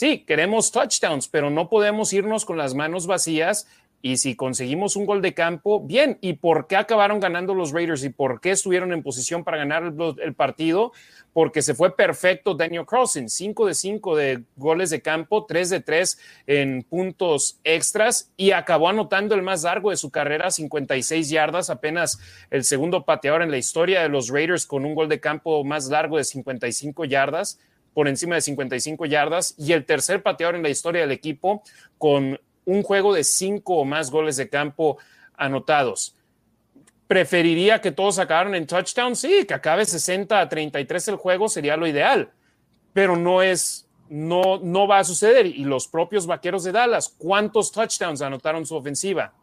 sí, 0.00 0.20
queremos 0.20 0.72
touchdowns, 0.72 1.28
pero 1.28 1.50
no 1.50 1.68
podemos 1.68 2.14
irnos 2.14 2.46
con 2.46 2.56
las 2.56 2.72
manos 2.72 3.06
vacías. 3.06 3.66
Y 4.00 4.16
si 4.16 4.34
conseguimos 4.34 4.96
un 4.96 5.04
gol 5.04 5.20
de 5.20 5.34
campo, 5.34 5.78
bien. 5.78 6.16
¿Y 6.22 6.32
por 6.32 6.66
qué 6.66 6.76
acabaron 6.76 7.20
ganando 7.20 7.52
los 7.52 7.70
Raiders 7.70 8.02
y 8.02 8.08
por 8.08 8.40
qué 8.40 8.52
estuvieron 8.52 8.94
en 8.94 9.02
posición 9.02 9.44
para 9.44 9.58
ganar 9.58 9.92
el, 10.22 10.32
partido? 10.32 10.92
Porque 11.34 11.60
se 11.60 11.74
fue 11.74 11.94
perfecto 11.94 12.54
Daniel 12.54 12.86
Carlson, 12.86 13.28
5 13.28 13.66
de 13.66 13.74
5 13.74 14.16
de 14.16 14.42
goles 14.56 14.88
de 14.88 15.02
campo, 15.02 15.44
3 15.44 15.68
de 15.68 15.80
3 15.80 16.18
en 16.46 16.82
puntos 16.82 17.60
extras 17.62 18.32
y 18.38 18.52
acabó 18.52 18.88
anotando 18.88 19.34
el 19.34 19.42
más 19.42 19.64
largo 19.64 19.90
de 19.90 19.98
su 19.98 20.10
carrera, 20.10 20.50
56 20.50 21.28
yardas, 21.28 21.68
apenas 21.68 22.18
el 22.50 22.64
segundo 22.64 23.04
pateador 23.04 23.42
en 23.42 23.50
la 23.50 23.58
historia 23.58 24.00
de 24.00 24.08
los 24.08 24.30
Raiders 24.30 24.64
con 24.64 24.86
un 24.86 24.94
gol 24.94 25.10
de 25.10 25.20
campo 25.20 25.62
más 25.62 25.90
largo 25.90 26.16
de 26.16 26.24
55 26.24 27.04
yardas 27.04 27.58
por 28.00 28.08
encima 28.08 28.34
de 28.34 28.40
55 28.40 29.04
yardas 29.04 29.54
y 29.58 29.74
el 29.74 29.84
tercer 29.84 30.22
pateador 30.22 30.54
en 30.54 30.62
la 30.62 30.70
historia 30.70 31.02
del 31.02 31.10
equipo 31.10 31.62
con 31.98 32.40
un 32.64 32.82
juego 32.82 33.12
de 33.12 33.24
cinco 33.24 33.76
o 33.76 33.84
más 33.84 34.10
goles 34.10 34.38
de 34.38 34.48
campo 34.48 34.96
anotados. 35.36 36.16
¿Preferiría 37.06 37.82
que 37.82 37.92
todos 37.92 38.18
acabaran 38.18 38.54
en 38.54 38.66
touchdown? 38.66 39.14
Sí, 39.14 39.44
que 39.46 39.52
acabe 39.52 39.84
60 39.84 40.40
a 40.40 40.48
33 40.48 41.08
el 41.08 41.16
juego 41.16 41.50
sería 41.50 41.76
lo 41.76 41.86
ideal, 41.86 42.30
pero 42.94 43.18
no 43.18 43.42
es, 43.42 43.86
no, 44.08 44.58
no 44.62 44.88
va 44.88 45.00
a 45.00 45.04
suceder. 45.04 45.44
Y 45.44 45.64
los 45.64 45.86
propios 45.86 46.26
vaqueros 46.26 46.64
de 46.64 46.72
Dallas, 46.72 47.14
¿cuántos 47.18 47.70
touchdowns 47.70 48.22
anotaron 48.22 48.64
su 48.64 48.76
ofensiva? 48.76 49.34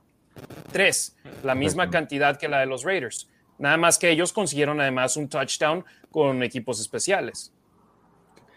Tres, 0.71 1.15
la 1.43 1.53
misma 1.53 1.91
cantidad 1.91 2.39
que 2.39 2.47
la 2.47 2.61
de 2.61 2.65
los 2.65 2.83
Raiders. 2.83 3.29
Nada 3.59 3.77
más 3.77 3.99
que 3.99 4.09
ellos 4.09 4.33
consiguieron 4.33 4.81
además 4.81 5.15
un 5.15 5.29
touchdown 5.29 5.85
con 6.09 6.41
equipos 6.41 6.81
especiales. 6.81 7.53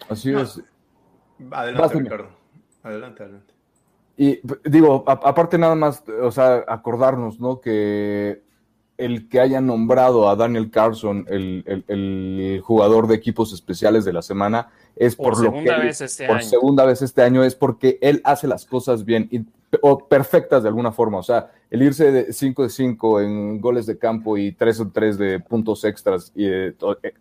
Así 0.08 0.32
es. 0.32 0.60
Adelante, 1.50 1.98
Ricardo. 1.98 2.28
Adelante, 2.82 3.22
adelante. 3.22 3.54
Y 4.16 4.40
digo, 4.68 5.04
aparte 5.06 5.56
nada 5.56 5.74
más, 5.74 6.02
o 6.22 6.30
sea, 6.30 6.64
acordarnos, 6.68 7.40
¿no? 7.40 7.60
Que 7.60 8.42
el 8.98 9.28
que 9.30 9.40
haya 9.40 9.62
nombrado 9.62 10.28
a 10.28 10.36
Daniel 10.36 10.70
Carlson 10.70 11.24
el, 11.28 12.60
jugador 12.62 13.06
de 13.06 13.14
equipos 13.14 13.54
especiales 13.54 14.04
de 14.04 14.12
la 14.12 14.20
semana 14.20 14.68
es 14.94 15.16
por, 15.16 15.42
lo 15.42 15.52
que 15.52 15.70
vez 15.70 16.02
este 16.02 16.26
por 16.26 16.42
segunda 16.42 16.84
vez 16.84 17.00
este 17.00 17.22
año 17.22 17.42
es 17.42 17.54
porque 17.54 17.98
él 18.02 18.20
hace 18.24 18.46
las 18.46 18.66
cosas 18.66 19.06
bien 19.06 19.26
y, 19.30 19.40
o 19.80 20.06
perfectas 20.06 20.62
de 20.62 20.68
alguna 20.68 20.92
forma. 20.92 21.18
O 21.18 21.22
sea, 21.22 21.50
el 21.70 21.82
irse 21.82 22.12
de 22.12 22.32
5 22.32 22.64
de 22.64 22.68
5 22.68 23.20
en 23.22 23.60
goles 23.60 23.86
de 23.86 23.98
campo 23.98 24.36
y 24.36 24.52
3 24.52 24.80
o 24.80 24.90
3 24.90 25.18
de 25.18 25.40
puntos 25.40 25.84
extras 25.84 26.32
y 26.34 26.46
eh, 26.46 26.74
eh, 27.02 27.14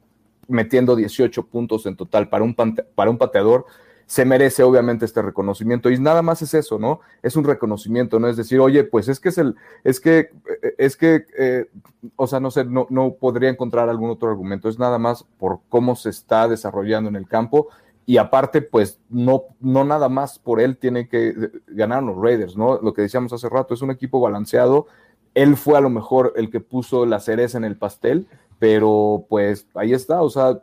metiendo 0.50 0.96
18 0.96 1.48
puntos 1.48 1.86
en 1.86 1.96
total 1.96 2.28
para 2.28 2.44
un, 2.44 2.54
para 2.54 3.10
un 3.10 3.18
pateador, 3.18 3.66
se 4.10 4.26
merece 4.26 4.64
obviamente 4.64 5.06
este 5.06 5.22
reconocimiento. 5.22 5.92
Y 5.92 6.00
nada 6.00 6.24
más 6.24 6.42
es 6.42 6.56
eso, 6.56 6.80
¿no? 6.80 7.00
Es 7.22 7.36
un 7.36 7.44
reconocimiento, 7.44 8.20
no 8.20 8.28
es 8.28 8.38
decir, 8.38 8.60
oye, 8.60 8.84
pues 8.84 9.08
es 9.08 9.20
que 9.20 9.30
es 9.30 9.38
el, 9.38 9.56
es 9.84 10.00
que, 10.00 10.32
es 10.80 10.98
que, 10.98 11.28
eh, 11.38 11.68
o 12.16 12.26
sea, 12.26 12.40
no 12.40 12.50
sé, 12.50 12.66
no, 12.66 12.88
no 12.90 13.14
podría 13.14 13.50
encontrar 13.50 13.88
algún 13.88 14.10
otro 14.10 14.28
argumento. 14.28 14.68
Es 14.68 14.80
nada 14.80 14.98
más 14.98 15.26
por 15.38 15.60
cómo 15.70 15.96
se 15.96 16.10
está 16.10 16.48
desarrollando 16.48 17.08
en 17.08 17.18
el 17.18 17.28
campo. 17.28 17.68
Y 18.08 18.18
aparte, 18.18 18.64
pues 18.64 19.00
no, 19.10 19.44
no 19.60 19.84
nada 19.86 20.10
más 20.10 20.40
por 20.40 20.60
él 20.60 20.78
tiene 20.78 21.08
que 21.08 21.52
ganar 21.68 22.02
los 22.02 22.18
Raiders, 22.18 22.58
¿no? 22.58 22.82
Lo 22.82 22.96
que 22.96 23.04
decíamos 23.04 23.32
hace 23.32 23.48
rato, 23.48 23.76
es 23.76 23.84
un 23.84 23.92
equipo 23.92 24.20
balanceado. 24.20 24.88
Él 25.34 25.56
fue 25.56 25.78
a 25.78 25.82
lo 25.82 25.90
mejor 25.90 26.34
el 26.36 26.50
que 26.50 26.60
puso 26.60 27.06
la 27.06 27.20
cereza 27.20 27.58
en 27.58 27.64
el 27.64 27.78
pastel, 27.78 28.28
pero 28.60 29.26
pues 29.30 29.68
ahí 29.74 29.94
está, 29.94 30.22
o 30.22 30.30
sea, 30.30 30.60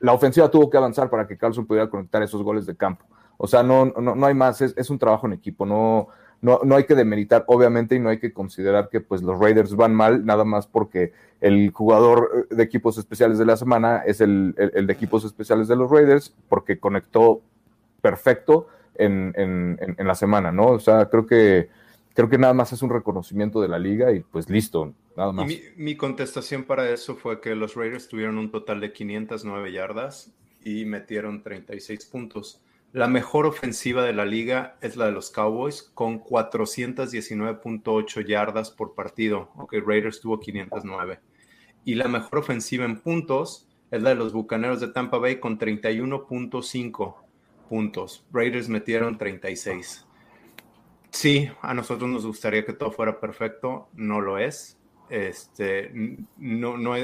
la 0.00 0.12
ofensiva 0.12 0.50
tuvo 0.50 0.70
que 0.70 0.76
avanzar 0.76 1.10
para 1.10 1.26
que 1.26 1.36
Carlson 1.36 1.66
pudiera 1.66 1.90
conectar 1.90 2.22
esos 2.22 2.42
goles 2.42 2.66
de 2.66 2.76
campo. 2.76 3.04
O 3.36 3.46
sea, 3.46 3.62
no, 3.62 3.86
no, 3.86 4.14
no 4.14 4.26
hay 4.26 4.34
más, 4.34 4.60
es, 4.60 4.90
un 4.90 4.98
trabajo 4.98 5.26
en 5.26 5.32
equipo, 5.32 5.64
no, 5.66 6.08
no, 6.40 6.60
no 6.64 6.76
hay 6.76 6.84
que 6.84 6.94
demeritar, 6.94 7.44
obviamente, 7.46 7.94
y 7.94 8.00
no 8.00 8.08
hay 8.08 8.18
que 8.18 8.32
considerar 8.32 8.88
que 8.88 9.00
pues 9.00 9.22
los 9.22 9.38
Raiders 9.38 9.74
van 9.74 9.94
mal, 9.94 10.24
nada 10.24 10.44
más 10.44 10.66
porque 10.66 11.12
el 11.40 11.70
jugador 11.70 12.48
de 12.50 12.62
equipos 12.62 12.98
especiales 12.98 13.38
de 13.38 13.46
la 13.46 13.56
semana 13.56 14.02
es 14.04 14.20
el, 14.20 14.54
de 14.54 14.92
equipos 14.92 15.24
especiales 15.24 15.68
de 15.68 15.76
los 15.76 15.90
Raiders, 15.90 16.34
porque 16.48 16.78
conectó 16.78 17.40
perfecto 18.02 18.66
en, 18.94 19.32
en 19.36 20.06
la 20.06 20.16
semana, 20.16 20.50
¿no? 20.50 20.66
O 20.66 20.80
sea, 20.80 21.06
creo 21.06 21.26
que 21.26 21.68
creo 22.14 22.28
que 22.28 22.38
nada 22.38 22.54
más 22.54 22.72
es 22.72 22.82
un 22.82 22.90
reconocimiento 22.90 23.60
de 23.60 23.68
la 23.68 23.78
liga 23.78 24.12
y 24.12 24.20
pues 24.20 24.50
listo, 24.50 24.94
nada 25.16 25.32
más. 25.32 25.46
mi, 25.76 25.96
contestación 25.96 26.64
para 26.64 26.90
eso 26.90 27.16
fue 27.16 27.40
que 27.40 27.54
los 27.54 27.74
Raiders 27.74 28.08
tuvieron 28.08 28.38
un 28.38 28.50
total 28.50 28.80
de 28.80 28.92
509 28.92 29.72
yardas 29.72 30.32
y 30.64 30.84
metieron 30.84 31.42
36 31.42 32.06
puntos. 32.06 32.62
La 32.92 33.06
mejor 33.06 33.44
ofensiva 33.44 34.02
de 34.02 34.14
la 34.14 34.24
liga 34.24 34.78
es 34.80 34.96
la 34.96 35.04
de 35.06 35.12
los 35.12 35.30
Cowboys 35.30 35.82
con 35.94 36.24
419.8 36.24 38.26
yardas 38.26 38.70
por 38.70 38.94
partido, 38.94 39.50
aunque 39.56 39.80
Raiders 39.80 40.20
tuvo 40.20 40.40
509. 40.40 41.20
Y 41.84 41.96
la 41.96 42.08
mejor 42.08 42.38
ofensiva 42.38 42.86
en 42.86 43.00
puntos 43.00 43.68
es 43.90 44.02
la 44.02 44.10
de 44.10 44.16
los 44.16 44.32
Bucaneros 44.32 44.80
de 44.80 44.88
Tampa 44.88 45.18
Bay 45.18 45.38
con 45.38 45.58
31.5 45.58 47.14
puntos. 47.68 48.24
Raiders 48.32 48.68
metieron 48.68 49.18
36. 49.18 50.07
Sí, 51.10 51.50
a 51.62 51.74
nosotros 51.74 52.08
nos 52.08 52.26
gustaría 52.26 52.64
que 52.64 52.72
todo 52.72 52.92
fuera 52.92 53.18
perfecto, 53.20 53.88
no 53.94 54.20
lo 54.20 54.38
es. 54.38 54.78
Este, 55.08 55.90
no, 56.36 56.76
no, 56.76 56.94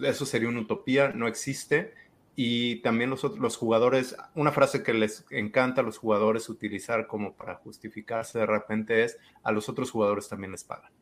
eso 0.00 0.26
sería 0.26 0.48
una 0.48 0.60
utopía, 0.60 1.08
no 1.08 1.26
existe. 1.26 1.94
Y 2.34 2.76
también 2.76 3.10
los, 3.10 3.22
los 3.38 3.56
jugadores, 3.56 4.16
una 4.34 4.52
frase 4.52 4.82
que 4.82 4.94
les 4.94 5.26
encanta 5.30 5.82
a 5.82 5.84
los 5.84 5.98
jugadores 5.98 6.48
utilizar 6.48 7.06
como 7.06 7.34
para 7.34 7.56
justificarse 7.56 8.38
de 8.38 8.46
repente 8.46 9.04
es, 9.04 9.18
a 9.42 9.52
los 9.52 9.68
otros 9.68 9.90
jugadores 9.90 10.28
también 10.28 10.52
les 10.52 10.64
pagan. 10.64 10.92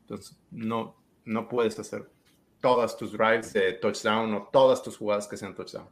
Entonces, 0.00 0.36
no, 0.50 0.96
no 1.24 1.48
puedes 1.48 1.78
hacer 1.78 2.10
todas 2.60 2.96
tus 2.96 3.12
drives 3.12 3.52
de 3.52 3.74
touchdown 3.74 4.32
o 4.34 4.48
todas 4.50 4.82
tus 4.82 4.96
jugadas 4.96 5.28
que 5.28 5.36
sean 5.36 5.54
touchdown. 5.54 5.88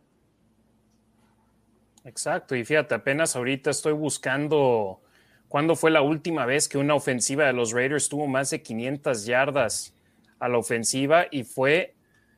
Exacto, 2.05 2.57
y 2.57 2.65
fíjate, 2.65 2.95
apenas 2.95 3.37
ahorita 3.37 3.71
estoy 3.71 3.93
buscando 3.93 5.01
¿Cuándo 5.53 5.77
fue 5.77 5.91
la 5.91 6.01
última 6.01 6.47
vez 6.47 6.67
que 6.67 6.79
una 6.79 6.95
ofensiva 6.95 7.45
de 7.45 7.53
los 7.53 7.73
Raiders 7.73 8.09
tuvo 8.09 8.27
más 8.27 8.49
de 8.49 8.63
500 8.63 9.27
yardas 9.27 9.93
a 10.39 10.49
la 10.49 10.57
ofensiva? 10.57 11.27
Y 11.31 11.45
fue 11.45 11.93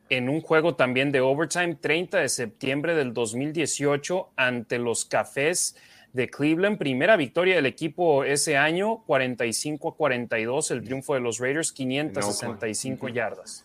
en 0.08 0.28
un 0.28 0.40
juego 0.40 0.74
también 0.74 1.12
de 1.12 1.20
overtime, 1.20 1.76
30 1.76 2.18
de 2.18 2.28
septiembre 2.28 2.96
del 2.96 3.14
2018, 3.14 4.30
ante 4.34 4.80
los 4.80 5.04
Cafés 5.04 5.76
de 6.12 6.28
Cleveland. 6.28 6.76
Primera 6.76 7.16
victoria 7.16 7.54
del 7.54 7.66
equipo 7.66 8.24
ese 8.24 8.56
año, 8.56 9.04
45 9.06 9.90
a 9.90 9.94
42, 9.94 10.72
el 10.72 10.82
triunfo 10.82 11.14
de 11.14 11.20
los 11.20 11.38
Raiders, 11.38 11.70
565 11.70 13.10
yardas. 13.10 13.64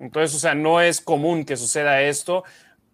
Entonces, 0.00 0.34
o 0.34 0.40
sea, 0.40 0.56
no 0.56 0.80
es 0.80 1.00
común 1.00 1.44
que 1.44 1.56
suceda 1.56 2.02
esto 2.02 2.42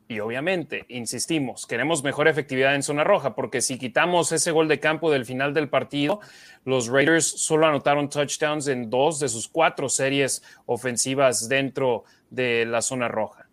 Y 0.08 0.20
obviamente, 0.20 0.84
insistimos, 0.88 1.66
queremos 1.66 2.04
mejor 2.04 2.28
efectividad 2.28 2.76
en 2.76 2.84
zona 2.84 3.02
roja, 3.02 3.34
porque 3.34 3.60
si 3.60 3.76
quitamos 3.76 4.30
ese 4.30 4.52
gol 4.52 4.68
de 4.68 4.78
campo 4.78 5.10
del 5.10 5.24
final 5.24 5.52
del 5.52 5.68
partido, 5.68 6.20
los 6.64 6.86
Raiders 6.86 7.26
solo 7.26 7.66
anotaron 7.66 8.08
touchdowns 8.08 8.68
en 8.68 8.88
dos 8.88 9.18
de 9.18 9.28
sus 9.28 9.48
cuatro 9.48 9.88
series 9.88 10.44
ofensivas 10.66 11.48
dentro 11.48 12.04
de 12.30 12.66
la 12.66 12.82
zona 12.82 13.08
roja. 13.08 13.48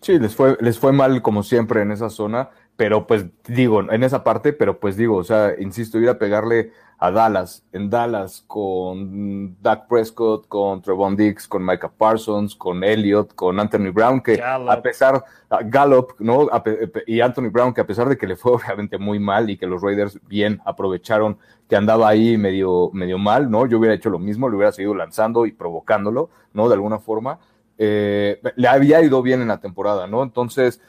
Sí, 0.00 0.18
les 0.20 0.36
fue, 0.36 0.56
les 0.60 0.78
fue 0.78 0.92
mal 0.92 1.22
como 1.22 1.42
siempre 1.42 1.82
en 1.82 1.90
esa 1.90 2.08
zona, 2.08 2.50
pero 2.76 3.08
pues 3.08 3.24
digo, 3.48 3.90
en 3.90 4.04
esa 4.04 4.22
parte, 4.22 4.52
pero 4.52 4.78
pues 4.78 4.96
digo, 4.96 5.16
o 5.16 5.24
sea, 5.24 5.54
insisto, 5.58 5.98
ir 5.98 6.08
a 6.08 6.18
pegarle 6.18 6.70
a 6.98 7.10
Dallas, 7.10 7.62
en 7.72 7.90
Dallas 7.90 8.42
con 8.46 9.56
Dak 9.60 9.86
Prescott, 9.86 10.48
con 10.48 10.80
Trevon 10.80 11.14
Dix, 11.14 11.46
con 11.46 11.64
Micah 11.64 11.90
Parsons, 11.90 12.54
con 12.54 12.82
Elliott, 12.82 13.34
con 13.34 13.60
Anthony 13.60 13.92
Brown, 13.92 14.22
que 14.22 14.40
a 14.42 14.80
pesar, 14.82 15.22
Gallup, 15.66 16.14
¿no? 16.18 16.48
y 17.06 17.20
Anthony 17.20 17.50
Brown, 17.50 17.74
que 17.74 17.82
a 17.82 17.86
pesar 17.86 18.08
de 18.08 18.16
que 18.16 18.26
le 18.26 18.36
fue 18.36 18.52
obviamente 18.56 18.96
muy 18.96 19.18
mal 19.18 19.50
y 19.50 19.58
que 19.58 19.66
los 19.66 19.82
Raiders 19.82 20.18
bien 20.26 20.60
aprovecharon 20.64 21.38
que 21.68 21.76
andaba 21.76 22.08
ahí 22.08 22.38
medio, 22.38 22.90
medio 22.92 23.18
mal, 23.18 23.50
¿no? 23.50 23.66
Yo 23.66 23.78
hubiera 23.78 23.94
hecho 23.94 24.08
lo 24.08 24.18
mismo, 24.18 24.48
le 24.48 24.56
hubiera 24.56 24.72
seguido 24.72 24.94
lanzando 24.94 25.46
y 25.46 25.52
provocándolo, 25.52 26.30
¿no? 26.52 26.68
De 26.68 26.74
alguna 26.74 26.98
forma. 26.98 27.40
Eh, 27.76 28.40
le 28.54 28.68
había 28.68 29.02
ido 29.02 29.20
bien 29.20 29.42
en 29.42 29.48
la 29.48 29.60
temporada, 29.60 30.06
¿no? 30.06 30.22
Entonces, 30.22 30.80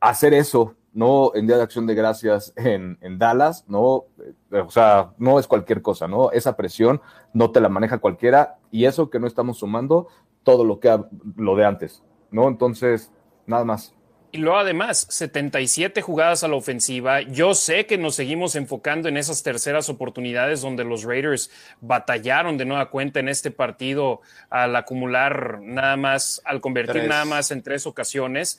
hacer 0.00 0.34
eso 0.34 0.74
no 0.94 1.32
en 1.34 1.46
Día 1.46 1.56
de 1.56 1.62
Acción 1.62 1.86
de 1.86 1.94
Gracias 1.94 2.52
en, 2.56 2.96
Dallas, 3.18 3.64
no, 3.68 4.04
eh, 4.50 4.60
o 4.60 4.70
sea, 4.70 5.12
no 5.18 5.38
es 5.38 5.46
cualquier 5.46 5.82
cosa, 5.82 6.08
¿no? 6.08 6.30
Esa 6.30 6.56
presión 6.56 7.02
no 7.32 7.50
te 7.50 7.60
la 7.60 7.68
maneja 7.68 7.98
cualquiera 7.98 8.56
y 8.70 8.86
eso 8.86 9.10
que 9.10 9.18
no 9.18 9.26
estamos 9.26 9.58
sumando 9.58 10.08
todo 10.44 10.64
lo 10.64 10.80
que 10.80 10.96
lo 11.36 11.56
de 11.56 11.64
antes, 11.64 12.02
¿no? 12.30 12.48
Entonces, 12.48 13.12
nada 13.46 13.64
más. 13.64 13.94
Y 14.34 14.38
luego 14.38 14.58
además, 14.58 15.06
77 15.10 16.02
jugadas 16.02 16.42
a 16.42 16.48
la 16.48 16.56
ofensiva. 16.56 17.20
Yo 17.20 17.54
sé 17.54 17.86
que 17.86 17.98
nos 17.98 18.16
seguimos 18.16 18.56
enfocando 18.56 19.08
en 19.08 19.16
esas 19.16 19.44
terceras 19.44 19.88
oportunidades 19.88 20.60
donde 20.60 20.82
los 20.82 21.04
Raiders 21.04 21.52
batallaron 21.80 22.58
de 22.58 22.64
nueva 22.64 22.90
cuenta 22.90 23.20
en 23.20 23.28
este 23.28 23.52
partido 23.52 24.22
al 24.50 24.74
acumular 24.74 25.60
nada 25.62 25.96
más, 25.96 26.42
al 26.44 26.60
convertir 26.60 27.04
nada 27.04 27.24
más 27.24 27.52
en 27.52 27.62
tres 27.62 27.86
ocasiones. 27.86 28.58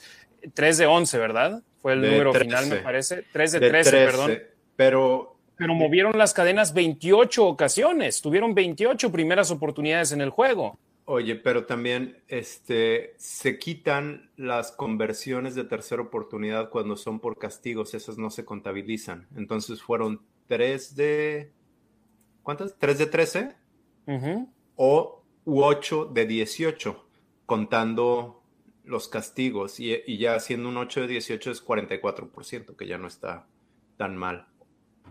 Tres 0.53 0.77
de 0.77 0.85
once, 0.85 1.17
¿verdad? 1.17 1.61
Fue 1.85 1.93
el 1.93 2.01
número 2.01 2.33
final, 2.33 2.65
me 2.65 2.77
parece. 2.77 3.25
Tres 3.31 3.51
de, 3.51 3.59
trece, 3.59 3.91
perdón. 3.91 4.39
Pero, 4.75 5.37
pero 5.55 5.75
movieron 5.75 6.17
las 6.17 6.33
cadenas 6.33 6.73
28 6.73 7.45
ocasiones. 7.45 8.23
Tuvieron 8.23 8.55
28 8.55 9.11
primeras 9.11 9.51
oportunidades 9.51 10.11
en 10.11 10.21
el 10.21 10.31
juego. 10.31 10.79
Oye, 11.05 11.35
pero 11.35 11.67
también 11.67 12.17
este, 12.27 13.13
se 13.17 13.59
quitan 13.59 14.31
las 14.35 14.71
conversiones 14.71 15.53
de 15.53 15.63
tercera 15.63 16.01
oportunidad 16.01 16.71
cuando 16.71 16.95
son 16.95 17.19
por 17.19 17.37
castigos, 17.37 17.93
esas 17.93 18.17
no 18.17 18.31
se 18.31 18.45
contabilizan. 18.45 19.27
Entonces 19.35 19.83
fueron 19.83 20.21
tres 20.47 20.95
de... 20.95 21.51
¿Cuántas? 22.41 22.79
¿Tres 22.79 22.97
de 22.97 23.05
13? 23.05 23.55
O 24.75 25.21
u 25.45 25.61
8 25.61 26.05
de 26.05 26.25
18, 26.25 27.05
contando 27.45 28.41
los 28.85 29.07
castigos 29.07 29.79
y, 29.79 30.17
ya 30.17 30.39
siendo 30.39 30.69
un 30.69 30.77
8 30.77 31.01
de 31.01 31.07
18 31.07 31.51
es 31.51 31.65
44%, 31.65 32.75
que 32.75 32.87
ya 32.87 32.97
no 32.97 33.07
está 33.07 33.45
tan 33.97 34.15
mal. 34.15 34.47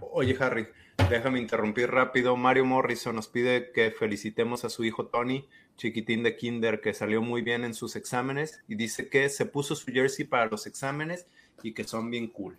Oye, 0.00 0.36
Harry, 0.40 0.66
déjame 1.08 1.40
interrumpir 1.40 1.90
rápido. 1.90 2.36
Mario 2.36 2.64
Morrison 2.64 3.16
nos 3.16 3.28
pide 3.28 3.72
que 3.72 3.90
felicitemos 3.90 4.64
a 4.64 4.70
su 4.70 4.84
hijo 4.84 5.06
Tony, 5.06 5.48
chiquitín 5.76 6.22
de 6.22 6.36
Kinder, 6.36 6.80
que 6.80 6.94
salió 6.94 7.22
muy 7.22 7.42
bien 7.42 7.64
en 7.64 7.74
sus 7.74 7.96
exámenes 7.96 8.62
y 8.68 8.76
dice 8.76 9.08
que 9.08 9.28
se 9.28 9.46
puso 9.46 9.74
su 9.74 9.90
jersey 9.92 10.24
para 10.24 10.46
los 10.46 10.66
exámenes 10.66 11.26
y 11.62 11.72
que 11.72 11.84
son 11.84 12.10
bien 12.10 12.28
cool. 12.28 12.58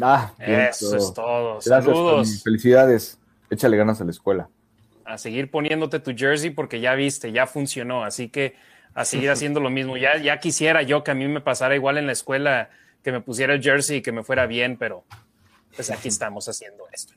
Ah, 0.00 0.34
eso 0.38 0.96
es 0.96 1.12
todo. 1.12 1.60
Saludos. 1.60 2.42
Felicidades. 2.42 3.18
Échale 3.50 3.76
ganas 3.76 4.00
a 4.00 4.04
la 4.04 4.10
escuela. 4.10 4.48
A 5.04 5.18
seguir 5.18 5.50
poniéndote 5.50 6.00
tu 6.00 6.14
jersey 6.14 6.50
porque 6.50 6.80
ya 6.80 6.94
viste, 6.94 7.32
ya 7.32 7.46
funcionó. 7.46 8.04
Así 8.04 8.28
que 8.28 8.54
a 8.98 9.04
seguir 9.04 9.30
haciendo 9.30 9.60
lo 9.60 9.70
mismo. 9.70 9.96
Ya, 9.96 10.18
ya 10.18 10.40
quisiera 10.40 10.82
yo 10.82 11.04
que 11.04 11.12
a 11.12 11.14
mí 11.14 11.26
me 11.28 11.40
pasara 11.40 11.74
igual 11.76 11.98
en 11.98 12.06
la 12.06 12.12
escuela, 12.12 12.70
que 13.02 13.12
me 13.12 13.20
pusiera 13.20 13.54
el 13.54 13.62
jersey 13.62 13.98
y 13.98 14.02
que 14.02 14.12
me 14.12 14.24
fuera 14.24 14.46
bien, 14.46 14.76
pero 14.76 15.04
pues 15.74 15.90
aquí 15.90 16.08
estamos 16.08 16.48
haciendo 16.48 16.84
esto. 16.92 17.14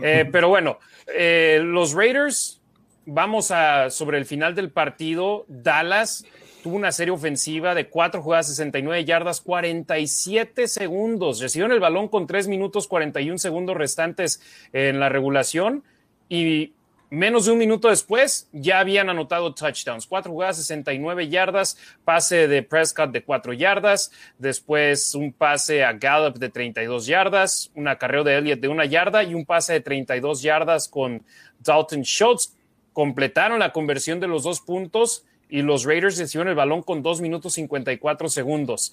Eh, 0.00 0.28
pero 0.30 0.48
bueno, 0.48 0.78
eh, 1.08 1.60
los 1.64 1.92
Raiders, 1.94 2.62
vamos 3.04 3.50
a 3.50 3.90
sobre 3.90 4.18
el 4.18 4.24
final 4.24 4.54
del 4.54 4.70
partido. 4.70 5.44
Dallas 5.48 6.24
tuvo 6.62 6.76
una 6.76 6.92
serie 6.92 7.12
ofensiva 7.12 7.74
de 7.74 7.88
cuatro 7.88 8.22
jugadas, 8.22 8.46
69 8.48 9.04
yardas, 9.04 9.40
47 9.40 10.68
segundos. 10.68 11.40
Recibieron 11.40 11.72
el 11.72 11.80
balón 11.80 12.06
con 12.06 12.28
3 12.28 12.46
minutos 12.46 12.86
41 12.86 13.38
segundos 13.38 13.76
restantes 13.76 14.40
en 14.72 15.00
la 15.00 15.08
regulación 15.08 15.82
y 16.28 16.74
Menos 17.10 17.46
de 17.46 17.52
un 17.52 17.58
minuto 17.58 17.88
después 17.88 18.48
ya 18.52 18.78
habían 18.78 19.10
anotado 19.10 19.52
touchdowns. 19.52 20.06
Cuatro 20.06 20.30
jugadas, 20.30 20.58
69 20.58 21.28
yardas, 21.28 21.76
pase 22.04 22.46
de 22.46 22.62
Prescott 22.62 23.10
de 23.10 23.24
cuatro 23.24 23.52
yardas, 23.52 24.12
después 24.38 25.16
un 25.16 25.32
pase 25.32 25.82
a 25.82 25.92
Gallup 25.92 26.38
de 26.38 26.50
32 26.50 27.06
yardas, 27.06 27.72
un 27.74 27.88
acarreo 27.88 28.22
de 28.22 28.38
Elliott 28.38 28.60
de 28.60 28.68
una 28.68 28.84
yarda 28.84 29.24
y 29.24 29.34
un 29.34 29.44
pase 29.44 29.72
de 29.72 29.80
32 29.80 30.40
yardas 30.42 30.86
con 30.86 31.24
Dalton 31.58 32.02
Schultz. 32.02 32.54
Completaron 32.92 33.58
la 33.58 33.72
conversión 33.72 34.20
de 34.20 34.28
los 34.28 34.44
dos 34.44 34.60
puntos 34.60 35.24
y 35.48 35.62
los 35.62 35.84
Raiders 35.84 36.16
recibieron 36.16 36.48
el 36.48 36.54
balón 36.54 36.84
con 36.84 37.02
dos 37.02 37.20
minutos 37.20 37.54
54 37.54 38.28
segundos. 38.28 38.92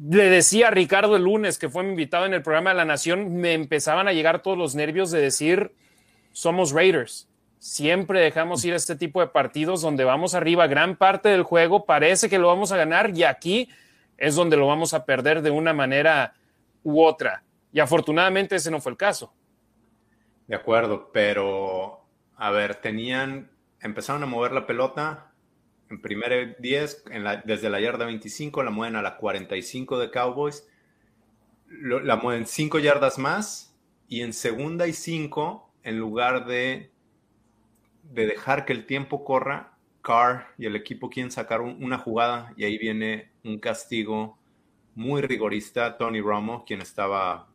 Le 0.00 0.30
decía 0.30 0.68
a 0.68 0.70
Ricardo 0.70 1.16
el 1.16 1.24
lunes, 1.24 1.58
que 1.58 1.68
fue 1.68 1.82
mi 1.82 1.90
invitado 1.90 2.24
en 2.24 2.34
el 2.34 2.42
programa 2.42 2.70
de 2.70 2.76
La 2.76 2.84
Nación, 2.84 3.34
me 3.34 3.54
empezaban 3.54 4.06
a 4.06 4.12
llegar 4.12 4.42
todos 4.42 4.56
los 4.56 4.76
nervios 4.76 5.10
de 5.10 5.20
decir 5.20 5.72
somos 6.36 6.72
Raiders. 6.72 7.30
Siempre 7.58 8.20
dejamos 8.20 8.62
ir 8.66 8.74
este 8.74 8.94
tipo 8.94 9.22
de 9.22 9.28
partidos 9.28 9.80
donde 9.80 10.04
vamos 10.04 10.34
arriba 10.34 10.66
gran 10.66 10.94
parte 10.94 11.30
del 11.30 11.44
juego, 11.44 11.86
parece 11.86 12.28
que 12.28 12.38
lo 12.38 12.48
vamos 12.48 12.72
a 12.72 12.76
ganar 12.76 13.16
y 13.16 13.24
aquí 13.24 13.70
es 14.18 14.34
donde 14.34 14.58
lo 14.58 14.66
vamos 14.66 14.92
a 14.92 15.06
perder 15.06 15.40
de 15.40 15.50
una 15.50 15.72
manera 15.72 16.34
u 16.82 17.02
otra. 17.02 17.42
Y 17.72 17.80
afortunadamente 17.80 18.54
ese 18.54 18.70
no 18.70 18.82
fue 18.82 18.92
el 18.92 18.98
caso. 18.98 19.32
De 20.46 20.54
acuerdo, 20.54 21.10
pero 21.10 22.04
a 22.36 22.50
ver, 22.50 22.74
tenían, 22.74 23.50
empezaron 23.80 24.22
a 24.22 24.26
mover 24.26 24.52
la 24.52 24.66
pelota 24.66 25.32
en 25.88 26.02
primera 26.02 26.54
10, 26.58 27.04
desde 27.46 27.70
la 27.70 27.80
yarda 27.80 28.04
25, 28.04 28.62
la 28.62 28.70
mueven 28.70 28.96
a 28.96 29.02
la 29.02 29.16
45 29.16 29.98
de 29.98 30.10
Cowboys, 30.10 30.68
la 31.70 32.16
mueven 32.16 32.46
5 32.46 32.78
yardas 32.78 33.16
más 33.16 33.74
y 34.06 34.20
en 34.20 34.34
segunda 34.34 34.86
y 34.86 34.92
5 34.92 35.65
en 35.86 36.00
lugar 36.00 36.46
de, 36.46 36.90
de 38.02 38.26
dejar 38.26 38.64
que 38.64 38.72
el 38.72 38.86
tiempo 38.86 39.24
corra, 39.24 39.78
Carr 40.02 40.48
y 40.58 40.66
el 40.66 40.74
equipo 40.74 41.08
quieren 41.08 41.30
sacar 41.30 41.60
una 41.60 41.96
jugada 41.96 42.52
y 42.56 42.64
ahí 42.64 42.76
viene 42.76 43.30
un 43.44 43.60
castigo 43.60 44.36
muy 44.96 45.22
rigorista. 45.22 45.96
Tony 45.96 46.20
Romo, 46.20 46.64
quien 46.64 46.80
estaba, 46.82 47.46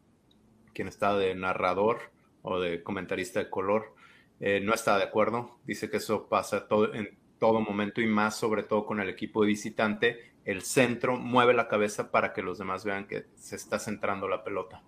quien 0.73 0.87
estaba 0.87 1.17
de 1.17 1.35
narrador 1.35 2.11
o 2.41 2.57
de 2.61 2.81
comentarista 2.83 3.39
de 3.39 3.49
color, 3.49 3.93
eh, 4.39 4.61
no 4.63 4.73
está 4.73 4.97
de 4.97 5.03
acuerdo. 5.03 5.57
Dice 5.65 5.89
que 5.89 5.97
eso 5.97 6.27
pasa 6.29 6.69
todo, 6.69 6.93
en 6.93 7.17
todo 7.37 7.59
momento 7.59 7.99
y 7.99 8.07
más 8.07 8.37
sobre 8.37 8.63
todo 8.63 8.85
con 8.85 9.01
el 9.01 9.09
equipo 9.09 9.41
de 9.41 9.47
visitante. 9.47 10.31
El 10.45 10.61
centro 10.61 11.17
mueve 11.17 11.53
la 11.53 11.67
cabeza 11.67 12.11
para 12.11 12.31
que 12.31 12.41
los 12.41 12.57
demás 12.57 12.85
vean 12.85 13.07
que 13.07 13.25
se 13.35 13.57
está 13.57 13.77
centrando 13.77 14.29
la 14.29 14.45
pelota 14.45 14.81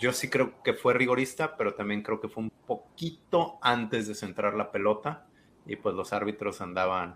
yo 0.00 0.12
sí 0.12 0.28
creo 0.28 0.62
que 0.62 0.72
fue 0.72 0.94
rigorista, 0.94 1.56
pero 1.56 1.74
también 1.74 2.02
creo 2.02 2.20
que 2.20 2.28
fue 2.28 2.44
un 2.44 2.52
poquito 2.66 3.58
antes 3.60 4.08
de 4.08 4.14
centrar 4.14 4.54
la 4.54 4.72
pelota 4.72 5.26
y 5.66 5.76
pues 5.76 5.94
los 5.94 6.12
árbitros 6.12 6.60
andaban 6.60 7.14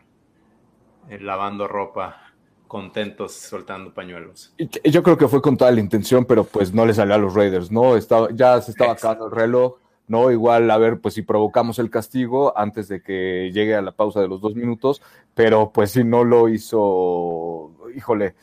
eh, 1.09 1.19
lavando 1.19 1.67
ropa 1.67 2.35
contentos 2.69 3.33
soltando 3.33 3.95
pañuelos. 3.95 4.55
Yo 4.85 5.03
creo 5.03 5.17
que 5.17 5.29
fue 5.29 5.41
con 5.41 5.57
toda 5.57 5.71
la 5.71 5.81
intención, 5.81 6.25
pero 6.25 6.45
pues 6.45 6.75
no 6.75 6.85
le 6.85 6.95
salió 6.95 7.15
a 7.15 7.19
los 7.19 7.35
Raiders, 7.35 7.71
¿no? 7.71 7.97
Estaba, 7.97 8.29
ya 8.33 8.61
se 8.61 8.73
estaba 8.73 8.93
acabando 8.93 9.27
el 9.27 9.33
reloj, 9.33 9.77
¿no? 10.09 10.31
Igual, 10.31 10.71
a 10.71 10.77
ver, 10.77 11.01
pues 11.01 11.15
si 11.15 11.23
provocamos 11.23 11.79
el 11.79 11.91
castigo 11.91 12.57
antes 12.57 12.89
de 12.89 13.03
que 13.03 13.51
llegue 13.53 13.75
a 13.75 13.83
la 13.83 13.93
pausa 13.93 14.21
de 14.21 14.29
los 14.29 14.41
dos 14.41 14.55
minutos, 14.55 15.03
pero 15.35 15.71
pues 15.73 15.93
si 15.93 16.05
no 16.05 16.25
lo 16.25 16.49
hizo, 16.49 17.73
híjole, 17.95 18.35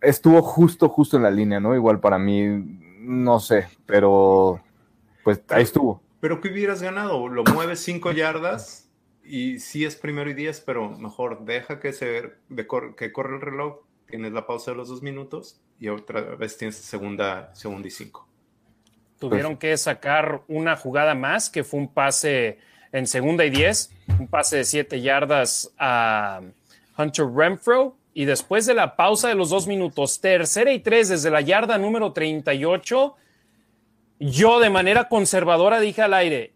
estuvo 0.00 0.42
justo, 0.42 0.88
justo 0.88 1.16
en 1.16 1.22
la 1.22 1.30
línea, 1.30 1.60
¿no? 1.60 1.74
Igual 1.74 2.00
para 2.00 2.18
mí, 2.18 2.46
no 3.02 3.40
sé, 3.40 3.68
pero 3.86 4.60
pues 5.24 5.42
ahí 5.48 5.62
estuvo. 5.62 6.02
Pero 6.20 6.40
que 6.40 6.48
hubieras 6.48 6.82
ganado, 6.82 7.28
lo 7.28 7.44
mueves 7.44 7.80
cinco 7.80 8.12
yardas 8.12 8.88
y 9.24 9.58
sí 9.58 9.84
es 9.84 9.96
primero 9.96 10.30
y 10.30 10.34
diez, 10.34 10.60
pero 10.60 10.90
mejor 10.90 11.44
deja 11.44 11.80
que 11.80 11.92
se 11.92 12.34
que 12.96 13.12
corre 13.12 13.34
el 13.34 13.40
reloj, 13.40 13.80
tienes 14.06 14.32
la 14.32 14.46
pausa 14.46 14.70
de 14.70 14.76
los 14.76 14.88
dos 14.88 15.02
minutos 15.02 15.60
y 15.78 15.88
otra 15.88 16.20
vez 16.20 16.56
tienes 16.56 16.76
segunda, 16.76 17.52
segunda 17.54 17.88
y 17.88 17.90
cinco. 17.90 18.28
Tuvieron 19.18 19.56
que 19.56 19.76
sacar 19.76 20.42
una 20.48 20.76
jugada 20.76 21.14
más, 21.14 21.48
que 21.50 21.64
fue 21.64 21.80
un 21.80 21.92
pase 21.92 22.58
en 22.92 23.06
segunda 23.06 23.44
y 23.44 23.50
diez, 23.50 23.90
un 24.18 24.28
pase 24.28 24.58
de 24.58 24.64
siete 24.64 25.00
yardas 25.00 25.72
a 25.78 26.40
Hunter 26.98 27.26
Renfro, 27.26 27.96
y 28.14 28.24
después 28.24 28.66
de 28.66 28.74
la 28.74 28.96
pausa 28.96 29.28
de 29.28 29.34
los 29.34 29.50
dos 29.50 29.66
minutos, 29.66 30.20
tercera 30.20 30.72
y 30.72 30.80
tres 30.80 31.08
desde 31.08 31.30
la 31.30 31.40
yarda 31.40 31.78
número 31.78 32.12
38, 32.12 33.16
yo 34.18 34.60
de 34.60 34.70
manera 34.70 35.08
conservadora 35.08 35.80
dije 35.80 36.02
al 36.02 36.14
aire, 36.14 36.54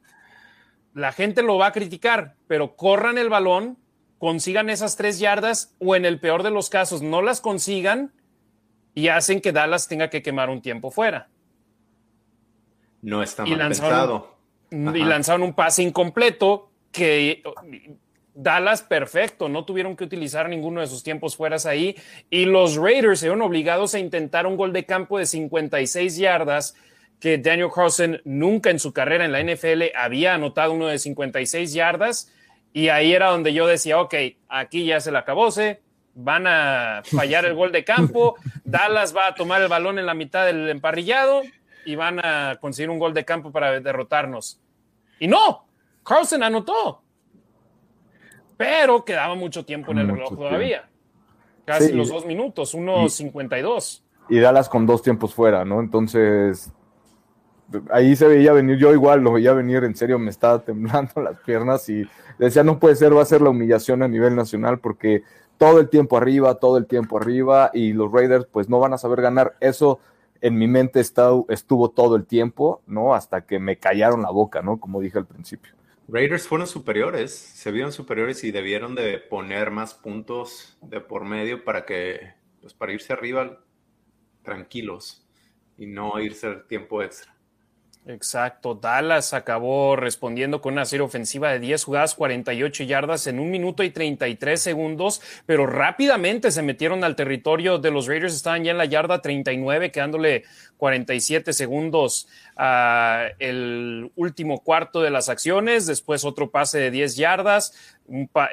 la 0.94 1.12
gente 1.12 1.42
lo 1.42 1.58
va 1.58 1.66
a 1.66 1.72
criticar, 1.72 2.34
pero 2.46 2.76
corran 2.76 3.18
el 3.18 3.28
balón, 3.28 3.78
consigan 4.18 4.70
esas 4.70 4.96
tres 4.96 5.18
yardas 5.18 5.74
o 5.78 5.96
en 5.96 6.04
el 6.04 6.20
peor 6.20 6.42
de 6.42 6.50
los 6.50 6.70
casos 6.70 7.02
no 7.02 7.22
las 7.22 7.40
consigan 7.40 8.12
y 8.94 9.08
hacen 9.08 9.40
que 9.40 9.52
Dallas 9.52 9.88
tenga 9.88 10.08
que 10.08 10.22
quemar 10.22 10.48
un 10.48 10.62
tiempo 10.62 10.90
fuera. 10.90 11.28
No 13.02 13.22
está 13.22 13.44
mal 13.44 13.58
pensado. 13.58 14.36
Y 14.70 15.04
lanzaron 15.04 15.42
un 15.42 15.52
pase 15.54 15.82
incompleto 15.82 16.70
que 16.90 17.42
Dallas 18.36 18.82
perfecto, 18.82 19.48
no 19.48 19.64
tuvieron 19.64 19.96
que 19.96 20.04
utilizar 20.04 20.48
ninguno 20.48 20.82
de 20.82 20.86
sus 20.86 21.02
tiempos 21.02 21.36
fueras 21.36 21.64
ahí. 21.64 21.96
Y 22.28 22.44
los 22.44 22.76
Raiders 22.76 23.20
se 23.20 23.26
vieron 23.26 23.40
obligados 23.40 23.94
a 23.94 23.98
intentar 23.98 24.46
un 24.46 24.56
gol 24.56 24.74
de 24.74 24.84
campo 24.84 25.18
de 25.18 25.24
56 25.24 26.18
yardas 26.18 26.74
que 27.18 27.38
Daniel 27.38 27.70
Carlson 27.74 28.20
nunca 28.24 28.68
en 28.70 28.78
su 28.78 28.92
carrera 28.92 29.24
en 29.24 29.32
la 29.32 29.42
NFL 29.42 29.84
había 29.96 30.34
anotado 30.34 30.74
uno 30.74 30.86
de 30.86 30.98
56 30.98 31.72
yardas. 31.72 32.30
Y 32.74 32.90
ahí 32.90 33.14
era 33.14 33.30
donde 33.30 33.54
yo 33.54 33.66
decía, 33.66 33.98
ok, 34.00 34.14
aquí 34.48 34.84
ya 34.84 35.00
se 35.00 35.10
la 35.10 35.20
acabóse, 35.20 35.80
van 36.12 36.46
a 36.46 37.00
fallar 37.10 37.46
el 37.46 37.54
gol 37.54 37.72
de 37.72 37.84
campo, 37.84 38.36
Dallas 38.64 39.16
va 39.16 39.28
a 39.28 39.34
tomar 39.34 39.62
el 39.62 39.68
balón 39.68 39.98
en 39.98 40.04
la 40.04 40.12
mitad 40.12 40.44
del 40.44 40.68
emparrillado 40.68 41.40
y 41.86 41.94
van 41.94 42.20
a 42.22 42.58
conseguir 42.60 42.90
un 42.90 42.98
gol 42.98 43.14
de 43.14 43.24
campo 43.24 43.50
para 43.50 43.80
derrotarnos. 43.80 44.60
Y 45.18 45.26
no, 45.26 45.66
Carlson 46.04 46.42
anotó 46.42 47.05
pero 48.56 49.04
quedaba 49.04 49.34
mucho 49.34 49.64
tiempo 49.64 49.92
en 49.92 49.98
el 49.98 50.08
reloj 50.08 50.36
todavía. 50.36 50.88
Casi 51.64 51.92
los 51.92 52.08
dos 52.08 52.24
minutos, 52.24 52.74
unos 52.74 53.12
52. 53.14 54.04
Y 54.28 54.38
Dallas 54.38 54.68
con 54.68 54.86
dos 54.86 55.02
tiempos 55.02 55.34
fuera, 55.34 55.64
¿no? 55.64 55.80
Entonces, 55.80 56.72
ahí 57.90 58.16
se 58.16 58.26
veía 58.26 58.52
venir, 58.52 58.78
yo 58.78 58.92
igual 58.92 59.20
lo 59.20 59.32
veía 59.32 59.52
venir, 59.52 59.84
en 59.84 59.96
serio 59.96 60.18
me 60.18 60.30
estaba 60.30 60.60
temblando 60.60 61.20
las 61.20 61.38
piernas 61.40 61.88
y 61.88 62.04
decía, 62.38 62.62
no 62.62 62.78
puede 62.78 62.96
ser, 62.96 63.16
va 63.16 63.22
a 63.22 63.26
ser 63.26 63.42
la 63.42 63.50
humillación 63.50 64.02
a 64.02 64.08
nivel 64.08 64.34
nacional 64.34 64.78
porque 64.78 65.22
todo 65.58 65.80
el 65.80 65.88
tiempo 65.88 66.16
arriba, 66.16 66.56
todo 66.56 66.76
el 66.78 66.86
tiempo 66.86 67.18
arriba 67.18 67.70
y 67.72 67.92
los 67.92 68.12
Raiders 68.12 68.46
pues 68.46 68.68
no 68.68 68.78
van 68.78 68.92
a 68.92 68.98
saber 68.98 69.22
ganar. 69.22 69.54
Eso 69.60 70.00
en 70.40 70.56
mi 70.56 70.68
mente 70.68 71.00
estuvo 71.00 71.90
todo 71.90 72.16
el 72.16 72.26
tiempo, 72.26 72.82
¿no? 72.86 73.14
Hasta 73.14 73.42
que 73.42 73.58
me 73.58 73.78
callaron 73.78 74.22
la 74.22 74.30
boca, 74.30 74.62
¿no? 74.62 74.78
Como 74.78 75.00
dije 75.00 75.18
al 75.18 75.26
principio. 75.26 75.72
Raiders 76.08 76.46
fueron 76.46 76.68
superiores, 76.68 77.34
se 77.34 77.72
vieron 77.72 77.92
superiores 77.92 78.44
y 78.44 78.52
debieron 78.52 78.94
de 78.94 79.18
poner 79.18 79.72
más 79.72 79.92
puntos 79.94 80.78
de 80.80 81.00
por 81.00 81.24
medio 81.24 81.64
para 81.64 81.84
que, 81.84 82.34
pues 82.60 82.74
para 82.74 82.92
irse 82.92 83.12
arriba 83.12 83.64
tranquilos 84.42 85.26
y 85.76 85.86
no 85.86 86.18
irse 86.20 86.46
al 86.46 86.66
tiempo 86.68 87.02
extra. 87.02 87.35
Exacto, 88.08 88.76
Dallas 88.76 89.34
acabó 89.34 89.96
respondiendo 89.96 90.60
con 90.60 90.74
una 90.74 90.84
serie 90.84 91.04
ofensiva 91.04 91.50
de 91.50 91.58
10 91.58 91.82
jugadas, 91.82 92.14
48 92.14 92.84
yardas 92.84 93.26
en 93.26 93.40
un 93.40 93.50
minuto 93.50 93.82
y 93.82 93.90
33 93.90 94.62
segundos, 94.62 95.20
pero 95.44 95.66
rápidamente 95.66 96.52
se 96.52 96.62
metieron 96.62 97.02
al 97.02 97.16
territorio 97.16 97.78
de 97.78 97.90
los 97.90 98.06
Raiders, 98.06 98.36
estaban 98.36 98.62
ya 98.62 98.70
en 98.70 98.78
la 98.78 98.84
yarda 98.84 99.22
39, 99.22 99.90
quedándole 99.90 100.44
47 100.76 101.52
segundos 101.52 102.28
a 102.56 103.26
el 103.40 104.12
último 104.14 104.60
cuarto 104.60 105.02
de 105.02 105.10
las 105.10 105.28
acciones, 105.28 105.86
después 105.86 106.24
otro 106.24 106.52
pase 106.52 106.78
de 106.78 106.92
10 106.92 107.16
yardas, 107.16 107.96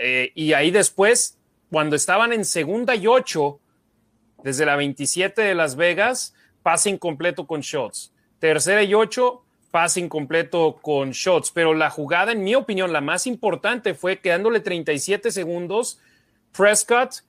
eh, 0.02 0.32
y 0.34 0.54
ahí 0.54 0.72
después, 0.72 1.38
cuando 1.70 1.96
estaban 1.96 2.34
en 2.34 2.46
segunda 2.46 2.96
y 2.96 3.06
8, 3.06 3.60
desde 4.44 4.66
la 4.66 4.76
27 4.78 5.44
de 5.44 5.54
Las 5.54 5.76
Vegas, 5.76 6.34
pase 6.64 6.90
incompleto 6.90 7.46
con 7.46 7.62
shots. 7.62 8.12
Tercera 8.40 8.84
y 8.84 8.94
8, 8.94 9.43
pase 9.74 10.00
incompleto 10.00 10.78
con 10.84 11.10
shots, 11.14 11.50
pero 11.50 11.74
la 11.74 11.90
jugada, 11.90 12.32
en 12.32 12.44
mi 12.44 12.54
opinión, 12.54 12.94
la 12.94 13.02
más 13.02 13.26
importante 13.26 13.96
fue 13.96 14.20
quedándole 14.20 14.60
37 14.60 15.32
segundos, 15.32 16.00
Prescott 16.56 17.24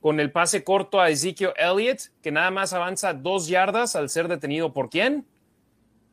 con 0.00 0.18
el 0.18 0.32
pase 0.32 0.64
corto 0.64 1.00
a 1.00 1.08
Ezekiel 1.08 1.52
Elliott, 1.56 2.10
que 2.20 2.32
nada 2.32 2.50
más 2.50 2.72
avanza 2.72 3.14
dos 3.14 3.46
yardas 3.46 3.94
al 3.94 4.08
ser 4.08 4.26
detenido 4.26 4.72
por 4.72 4.90
quién? 4.90 5.24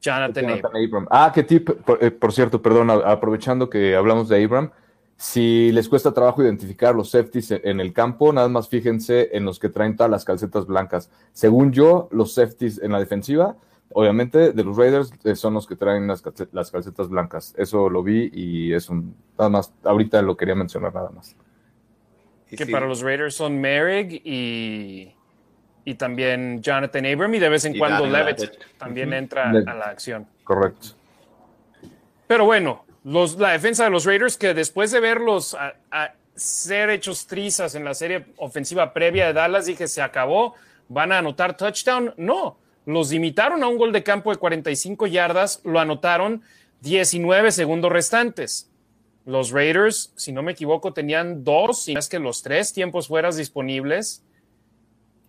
Jonathan, 0.02 0.52
Abram. 0.52 1.08
Ah, 1.10 1.32
qué 1.34 1.42
tip, 1.42 1.68
eh, 2.00 2.12
por, 2.12 2.32
cierto, 2.32 2.62
perdón, 2.62 2.92
aprovechando 2.92 3.68
que 3.68 3.96
hablamos 3.96 4.30
de 4.30 4.44
Abram, 4.44 4.70
si 5.18 5.72
les 5.72 5.90
cuesta 5.90 6.14
trabajo 6.14 6.44
identificar 6.44 6.94
los 6.94 7.10
safeties 7.10 7.50
en 7.50 7.80
el 7.80 7.92
campo, 7.92 8.32
nada 8.32 8.50
más 8.50 8.70
fíjense 8.70 9.36
en 9.36 9.46
los 9.46 9.58
que 9.58 9.70
traen 9.70 9.96
todas 9.96 10.12
las 10.12 10.26
calcetas 10.26 10.68
blancas. 10.68 11.10
Según 11.34 11.72
yo, 11.72 12.08
los 12.12 12.36
safeties 12.36 12.80
en 12.84 12.92
la 12.92 13.00
defensiva 13.00 13.56
obviamente 13.94 14.52
de 14.52 14.64
los 14.64 14.78
Raiders 14.78 15.14
eh, 15.24 15.36
son 15.36 15.54
los 15.54 15.68
que 15.68 15.76
traen 15.76 16.08
las, 16.08 16.22
calcetas 16.22 17.10
blancas. 17.10 17.54
Eso 17.58 17.90
lo 17.90 18.04
vi 18.04 18.30
y 18.34 18.74
es 18.74 18.90
un, 18.90 19.16
nada 19.38 19.50
más, 19.50 19.74
ahorita 19.84 20.22
lo 20.22 20.36
quería 20.38 20.56
mencionar 20.56 20.94
nada 20.94 21.10
más. 21.10 21.36
Que 22.50 22.66
para 22.66 22.86
los 22.86 23.02
Raiders 23.02 23.36
son 23.36 23.62
Merrick 23.62 24.22
y, 24.26 25.14
y 25.86 25.96
también 25.96 26.62
Jonathan 26.62 27.06
Abram 27.06 27.34
y 27.34 27.40
de 27.40 27.50
vez 27.50 27.66
en 27.66 27.78
cuando 27.78 28.06
Levitt 28.06 28.52
también 28.78 29.14
entra 29.14 29.50
a 29.50 29.74
la 29.74 29.86
acción. 29.86 30.28
Correcto. 30.44 30.90
Pero 32.28 32.46
bueno, 32.46 32.86
los, 33.04 33.38
la 33.38 33.52
defensa 33.52 33.86
de 33.86 33.90
los 33.90 34.06
Raiders 34.06 34.38
que 34.38 34.54
después 34.54 34.92
de 34.92 35.00
verlos 35.00 35.56
a, 35.56 36.14
ser 36.36 36.90
hechos 36.90 37.28
trizas 37.28 37.76
en 37.76 37.84
la 37.84 37.94
serie 37.94 38.26
ofensiva 38.38 38.94
previa 38.94 39.28
de 39.28 39.34
Dallas, 39.34 39.66
dije, 39.66 39.88
se 39.88 40.02
acabó, 40.02 40.56
van 40.88 41.12
a 41.12 41.20
anotar 41.20 41.58
touchdown. 41.58 42.14
No, 42.18 42.58
los 42.86 43.12
limitaron 43.12 43.64
a 43.64 43.68
un 43.68 43.78
gol 43.78 43.92
de 43.92 44.04
campo 44.04 44.32
de 44.32 44.38
45 44.38 45.08
yardas, 45.08 45.62
lo 45.64 45.80
anotaron 45.80 46.42
19 46.82 47.52
segundos 47.52 47.92
restantes. 47.92 48.70
Los 49.26 49.52
Raiders, 49.52 50.12
si 50.16 50.32
no 50.32 50.42
me 50.42 50.54
equivoco, 50.54 50.94
tenían 50.94 51.44
dos, 51.44 51.88
y 51.88 51.94
más 51.94 52.10
que 52.10 52.20
los 52.20 52.42
tres 52.42 52.74
tiempos 52.74 53.08
fueras 53.08 53.38
disponibles. 53.38 54.24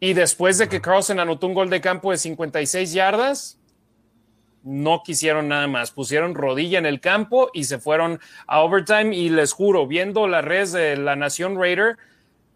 Y 0.01 0.15
después 0.15 0.59
de 0.59 0.69
que 0.69 0.81
Carlson 0.81 1.21
anotó 1.21 1.47
un 1.47 1.55
gol 1.55 1.69
de 1.69 1.81
campo 1.81 2.11
de 2.11 2.17
56 2.17 2.93
yardas, 2.93 3.59
no 4.63 5.03
quisieron 5.05 5.49
nada 5.49 5.67
más. 5.67 5.91
Pusieron 5.91 6.35
rodilla 6.35 6.79
en 6.79 6.87
el 6.87 7.01
campo 7.01 7.51
y 7.53 7.65
se 7.65 7.79
fueron 7.79 8.19
a 8.47 8.61
overtime. 8.61 9.15
Y 9.15 9.29
les 9.29 9.53
juro, 9.53 9.87
viendo 9.87 10.27
la 10.27 10.41
red 10.41 10.69
de 10.73 10.97
la 10.97 11.17
Nación 11.17 11.57
Raider, 11.57 11.99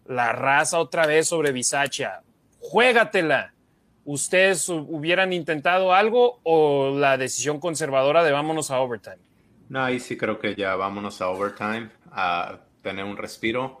la 0.05 0.31
raza 0.31 0.79
otra 0.79 1.05
vez 1.05 1.27
sobre 1.27 1.51
Bisacha. 1.51 2.23
Juégatela 2.59 3.53
¿ustedes 4.07 4.69
hubieran 4.69 5.33
intentado 5.33 5.93
algo 5.93 6.39
o 6.43 6.97
la 6.97 7.17
decisión 7.17 7.59
conservadora 7.59 8.23
de 8.23 8.31
vámonos 8.31 8.71
a 8.71 8.79
overtime? 8.79 9.19
No, 9.67 9.83
ahí 9.83 9.99
sí 9.99 10.17
creo 10.17 10.39
que 10.39 10.55
ya 10.55 10.75
vámonos 10.77 11.21
a 11.21 11.27
overtime, 11.27 11.89
a 12.11 12.61
tener 12.81 13.03
un 13.03 13.17
respiro. 13.17 13.79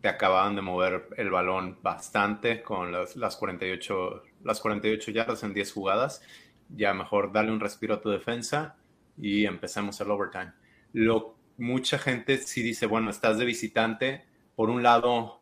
Te 0.00 0.08
acababan 0.08 0.56
de 0.56 0.62
mover 0.62 1.08
el 1.16 1.30
balón 1.30 1.78
bastante 1.80 2.60
con 2.60 2.90
las, 2.90 3.14
las, 3.14 3.36
48, 3.36 4.24
las 4.42 4.60
48 4.60 5.12
yardas 5.12 5.44
en 5.44 5.54
10 5.54 5.72
jugadas. 5.72 6.22
Ya 6.68 6.92
mejor 6.92 7.32
darle 7.32 7.52
un 7.52 7.60
respiro 7.60 7.94
a 7.94 8.00
tu 8.00 8.10
defensa 8.10 8.76
y 9.16 9.46
empecemos 9.46 10.00
el 10.00 10.10
overtime. 10.10 10.52
Lo, 10.92 11.36
mucha 11.56 11.98
gente 11.98 12.38
sí 12.38 12.62
dice, 12.62 12.86
bueno, 12.86 13.10
estás 13.10 13.38
de 13.38 13.44
visitante. 13.44 14.24
Por 14.56 14.70
un 14.70 14.82
lado, 14.82 15.40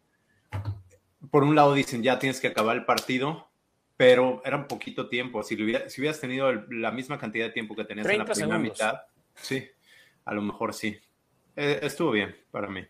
por 1.30 1.42
un 1.42 1.54
lado 1.54 1.72
dicen, 1.72 2.02
ya 2.02 2.18
tienes 2.18 2.38
que 2.38 2.48
acabar 2.48 2.76
el 2.76 2.84
partido, 2.84 3.48
pero 3.96 4.42
era 4.44 4.56
un 4.56 4.66
poquito 4.66 5.08
tiempo. 5.08 5.42
Si, 5.42 5.56
si 5.56 6.00
hubieras 6.00 6.20
tenido 6.20 6.52
la 6.52 6.90
misma 6.90 7.18
cantidad 7.18 7.46
de 7.46 7.52
tiempo 7.52 7.74
que 7.74 7.84
tenías 7.84 8.06
en 8.06 8.18
la 8.18 8.24
primera 8.24 8.58
mitad, 8.58 9.00
sí, 9.34 9.66
a 10.24 10.34
lo 10.34 10.42
mejor 10.42 10.74
sí. 10.74 10.98
Eh, 11.56 11.80
estuvo 11.82 12.10
bien 12.10 12.34
para 12.50 12.68
mí. 12.68 12.82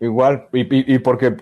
Igual, 0.00 0.48
y, 0.52 0.98
porque, 0.98 1.36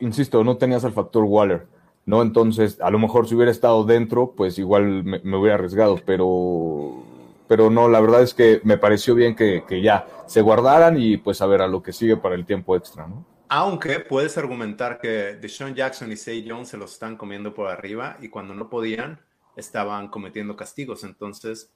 insisto, 0.00 0.42
no 0.42 0.56
tenías 0.56 0.82
el 0.82 0.92
factor 0.92 1.22
Waller, 1.22 1.66
¿no? 2.06 2.22
Entonces, 2.22 2.80
a 2.80 2.90
lo 2.90 2.98
mejor 2.98 3.28
si 3.28 3.36
hubiera 3.36 3.52
estado 3.52 3.84
dentro, 3.84 4.32
pues 4.32 4.58
igual 4.58 5.04
me, 5.04 5.36
hubiera 5.36 5.54
arriesgado, 5.54 5.96
pero, 6.04 7.04
pero 7.46 7.70
no, 7.70 7.88
la 7.88 8.00
verdad 8.00 8.22
es 8.22 8.34
que 8.34 8.60
me 8.64 8.78
pareció 8.78 9.14
bien 9.14 9.36
que, 9.36 9.62
que 9.66 9.80
ya 9.80 10.08
se 10.26 10.40
guardaran 10.40 11.00
y 11.00 11.18
pues 11.18 11.40
a 11.40 11.46
ver 11.46 11.62
a 11.62 11.68
lo 11.68 11.84
que 11.84 11.92
sigue 11.92 12.16
para 12.16 12.34
el 12.34 12.44
tiempo 12.44 12.74
extra, 12.74 13.06
¿no? 13.06 13.24
Aunque 13.52 13.98
puedes 13.98 14.38
argumentar 14.38 15.00
que 15.00 15.34
Deshaun 15.34 15.74
Jackson 15.74 16.12
y 16.12 16.16
Say 16.16 16.46
Jones 16.48 16.68
se 16.68 16.76
los 16.76 16.92
están 16.92 17.16
comiendo 17.16 17.52
por 17.52 17.68
arriba 17.68 18.16
y 18.20 18.28
cuando 18.28 18.54
no 18.54 18.70
podían 18.70 19.20
estaban 19.56 20.06
cometiendo 20.06 20.54
castigos. 20.54 21.02
Entonces, 21.02 21.74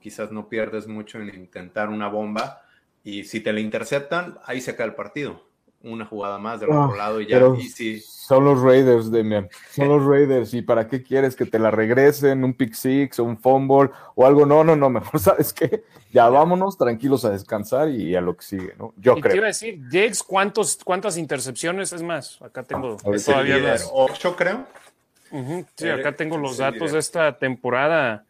quizás 0.00 0.32
no 0.32 0.48
pierdes 0.48 0.88
mucho 0.88 1.20
en 1.20 1.32
intentar 1.32 1.88
una 1.88 2.08
bomba 2.08 2.62
y 3.04 3.22
si 3.22 3.38
te 3.38 3.52
la 3.52 3.60
interceptan, 3.60 4.40
ahí 4.44 4.60
se 4.60 4.72
acaba 4.72 4.88
el 4.88 4.96
partido. 4.96 5.47
Una 5.82 6.04
jugada 6.04 6.38
más 6.38 6.60
del 6.60 6.70
otro 6.70 6.96
lado 6.96 7.20
y 7.20 7.26
ya. 7.26 7.40
Y 7.58 7.68
sí. 7.68 8.00
Son 8.00 8.44
los 8.44 8.60
Raiders, 8.60 9.10
Demian. 9.10 9.48
Son 9.70 9.88
los 9.88 10.04
Raiders. 10.04 10.52
¿Y 10.52 10.60
para 10.60 10.86
qué 10.86 11.02
quieres 11.02 11.34
que 11.34 11.46
te 11.46 11.58
la 11.58 11.70
regresen? 11.70 12.44
¿Un 12.44 12.52
pick 12.52 12.74
six 12.74 13.18
o 13.20 13.24
un 13.24 13.38
fumble 13.38 13.90
o 14.14 14.26
algo? 14.26 14.44
No, 14.44 14.62
no, 14.64 14.76
no. 14.76 14.90
Mejor, 14.90 15.18
¿sabes 15.18 15.52
qué? 15.52 15.84
Ya 16.12 16.28
vámonos 16.28 16.76
tranquilos 16.76 17.24
a 17.24 17.30
descansar 17.30 17.88
y 17.88 18.14
a 18.14 18.20
lo 18.20 18.36
que 18.36 18.44
sigue, 18.44 18.74
¿no? 18.78 18.92
Yo 18.96 19.14
creo. 19.14 19.32
Te 19.32 19.36
iba 19.36 19.46
a 19.46 19.48
decir, 19.48 19.80
Diggs, 19.88 20.22
¿cuántos, 20.22 20.78
¿cuántas 20.84 21.16
intercepciones? 21.16 21.92
Es 21.92 22.02
más, 22.02 22.40
acá 22.42 22.62
tengo 22.62 22.96
ah, 23.04 23.10
todavía 23.24 23.58
las... 23.58 23.88
Ocho, 23.92 24.36
creo. 24.36 24.66
Sí, 25.76 25.88
acá 25.88 26.12
tengo 26.12 26.38
los 26.38 26.58
datos 26.58 26.92
de 26.92 26.98
esta 26.98 27.38
temporada. 27.38 28.26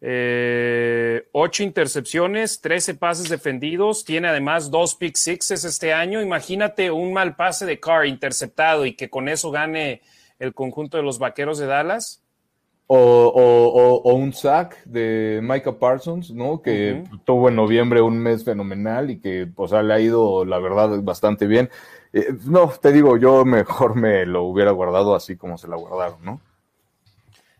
Eh, 0.00 1.28
ocho 1.32 1.62
intercepciones, 1.62 2.60
13 2.60 2.94
pases 2.94 3.28
defendidos, 3.28 4.04
tiene 4.04 4.28
además 4.28 4.70
dos 4.70 4.94
pick 4.94 5.16
sixes 5.16 5.64
este 5.64 5.92
año. 5.92 6.20
Imagínate 6.22 6.90
un 6.90 7.12
mal 7.12 7.34
pase 7.36 7.66
de 7.66 7.80
Carr 7.80 8.06
interceptado 8.06 8.86
y 8.86 8.94
que 8.94 9.10
con 9.10 9.28
eso 9.28 9.50
gane 9.50 10.02
el 10.38 10.54
conjunto 10.54 10.96
de 10.96 11.02
los 11.02 11.18
vaqueros 11.18 11.58
de 11.58 11.66
Dallas. 11.66 12.22
O, 12.90 14.00
un 14.14 14.32
sack 14.32 14.82
de 14.84 15.40
Micah 15.42 15.78
Parsons, 15.78 16.30
¿no? 16.30 16.62
Que 16.62 17.04
tuvo 17.26 17.50
en 17.50 17.56
noviembre 17.56 18.00
un 18.00 18.18
mes 18.18 18.44
fenomenal 18.44 19.10
y 19.10 19.20
que, 19.20 19.46
pues, 19.46 19.72
le 19.72 19.92
ha 19.92 20.00
ido, 20.00 20.46
la 20.46 20.58
verdad, 20.58 21.02
bastante 21.02 21.46
bien. 21.46 21.68
Eh, 22.14 22.28
no, 22.46 22.72
te 22.80 22.90
digo, 22.92 23.18
yo 23.18 23.44
mejor 23.44 23.94
me 23.94 24.24
lo 24.24 24.44
hubiera 24.44 24.70
guardado 24.70 25.14
así 25.14 25.36
como 25.36 25.58
se 25.58 25.68
la 25.68 25.76
guardaron, 25.76 26.24
¿no? 26.24 26.40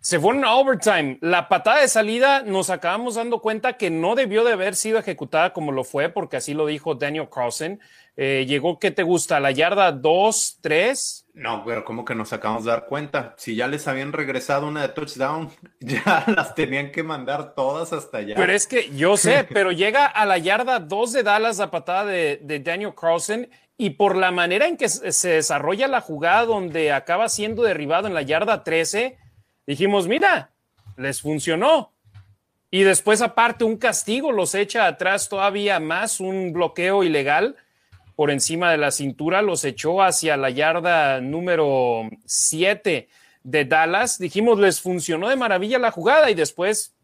Se 0.09 0.19
fueron 0.19 0.43
a 0.47 0.55
overtime. 0.55 1.19
La 1.21 1.51
patada 1.51 1.83
de 1.83 1.89
salida 1.89 2.43
nos 2.43 2.71
acabamos 2.71 3.17
dando 3.17 3.43
cuenta 3.43 3.75
que 3.75 3.91
no 3.91 4.15
debió 4.15 4.43
de 4.43 4.55
haber 4.55 4.75
sido 4.75 4.99
ejecutada 4.99 5.53
como 5.53 5.71
lo 5.71 5.85
fue, 5.85 6.09
porque 6.09 6.39
así 6.39 6.55
lo 6.55 6.65
dijo 6.65 6.95
Daniel 6.95 7.29
Carlson. 7.31 7.79
Eh, 8.17 8.47
llegó, 8.49 8.79
¿qué 8.79 8.91
te 8.91 9.03
gusta? 9.03 9.37
¿A 9.37 9.41
la 9.41 9.51
yarda 9.51 9.93
2, 9.93 10.61
3? 10.63 11.27
No, 11.35 11.63
pero 11.63 11.85
¿cómo 11.85 12.07
que 12.07 12.15
nos 12.15 12.33
acabamos 12.33 12.65
de 12.65 12.71
dar 12.71 12.87
cuenta? 12.87 13.35
Si 13.37 13.55
ya 13.55 13.69
les 13.69 13.87
habían 13.87 14.15
regresado 14.15 14.67
una 14.67 14.81
de 14.81 14.89
touchdown, 14.89 15.51
ya 15.81 16.25
las 16.27 16.55
tenían 16.55 16.91
que 16.91 17.03
mandar 17.03 17.55
todas 17.55 17.93
hasta 17.93 18.17
allá. 18.17 18.35
Pero 18.35 18.55
es 18.55 18.67
que 18.67 18.89
yo 18.97 19.19
sé, 19.19 19.45
pero 19.53 19.73
llega 19.73 20.07
a 20.07 20.25
la 20.25 20.39
yarda 20.39 20.79
2 20.79 21.13
de 21.13 21.23
Dallas 21.23 21.59
la 21.59 21.71
patada 21.71 22.07
de, 22.07 22.41
de 22.43 22.61
Daniel 22.61 22.95
Carlson 22.99 23.47
y 23.77 23.91
por 23.91 24.17
la 24.17 24.31
manera 24.31 24.69
en 24.69 24.79
que 24.79 24.89
se 24.89 25.29
desarrolla 25.29 25.87
la 25.87 26.01
jugada 26.01 26.47
donde 26.47 26.93
acaba 26.93 27.29
siendo 27.29 27.63
derribado 27.63 28.07
en 28.07 28.15
la 28.15 28.23
yarda 28.23 28.65
13, 28.65 29.19
dijimos, 29.69 30.09
mira, 30.09 30.51
les 30.97 31.21
funcionó. 31.21 31.93
Y 32.71 32.83
después 32.83 33.23
aparte 33.23 33.65
un 33.65 33.77
castigo 33.77 34.33
los 34.33 34.55
echa 34.55 34.87
atrás 34.87 35.29
todavía 35.29 35.79
más, 35.79 36.21
un 36.21 36.53
bloqueo 36.53 37.05
ilegal 37.05 37.57
por 38.17 38.31
encima 38.31 38.71
de 38.71 38.79
la 38.79 38.91
cintura, 38.91 39.43
los 39.43 39.65
echó 39.65 40.03
hacia 40.03 40.37
la 40.37 40.51
yarda 40.51 41.21
número 41.21 42.09
7 42.25 43.09
de 43.45 43.65
Dallas. 43.65 44.19
Dijimos, 44.19 44.59
les 44.59 44.81
funcionó 44.81 45.29
de 45.29 45.37
maravilla 45.37 45.79
la 45.79 45.93
jugada 45.93 46.31
y 46.31 46.35
después 46.35 46.95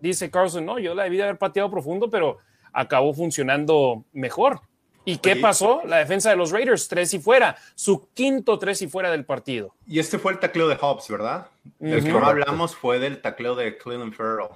dice 0.00 0.30
Carlson, 0.30 0.64
no, 0.64 0.78
yo 0.78 0.94
la 0.94 1.04
debí 1.04 1.18
de 1.18 1.24
haber 1.24 1.38
pateado 1.38 1.70
profundo, 1.70 2.08
pero 2.08 2.38
acabó 2.72 3.12
funcionando 3.12 4.04
mejor. 4.12 4.60
¿Y 5.04 5.18
qué 5.18 5.36
pasó? 5.36 5.82
La 5.84 5.98
defensa 5.98 6.30
de 6.30 6.36
los 6.36 6.50
Raiders, 6.50 6.88
tres 6.88 7.12
y 7.14 7.18
fuera, 7.18 7.56
su 7.74 8.08
quinto 8.14 8.58
tres 8.58 8.82
y 8.82 8.88
fuera 8.88 9.10
del 9.10 9.24
partido. 9.24 9.74
Y 9.86 9.98
este 9.98 10.18
fue 10.18 10.32
el 10.32 10.38
tacleo 10.38 10.68
de 10.68 10.76
Hobbs, 10.76 11.08
¿verdad? 11.08 11.48
El 11.80 12.04
que 12.04 12.12
no 12.12 12.24
hablamos 12.24 12.76
fue 12.76 12.98
del 12.98 13.20
tacleo 13.20 13.54
de 13.54 13.76
Cleveland 13.78 14.14
Farrell. 14.14 14.48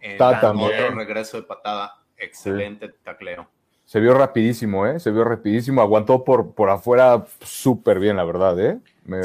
En 0.00 0.20
otro 0.20 0.90
regreso 0.96 1.36
de 1.36 1.44
patada, 1.44 1.94
excelente 2.16 2.88
tacleo. 3.04 3.48
Se 3.84 4.00
vio 4.00 4.14
rapidísimo, 4.14 4.86
¿eh? 4.86 4.98
Se 4.98 5.10
vio 5.10 5.22
rapidísimo, 5.22 5.82
aguantó 5.82 6.24
por, 6.24 6.54
por 6.54 6.70
afuera 6.70 7.26
súper 7.42 7.98
bien, 7.98 8.16
la 8.16 8.24
verdad, 8.24 8.58
¿eh? 8.58 8.78
Me, 9.04 9.18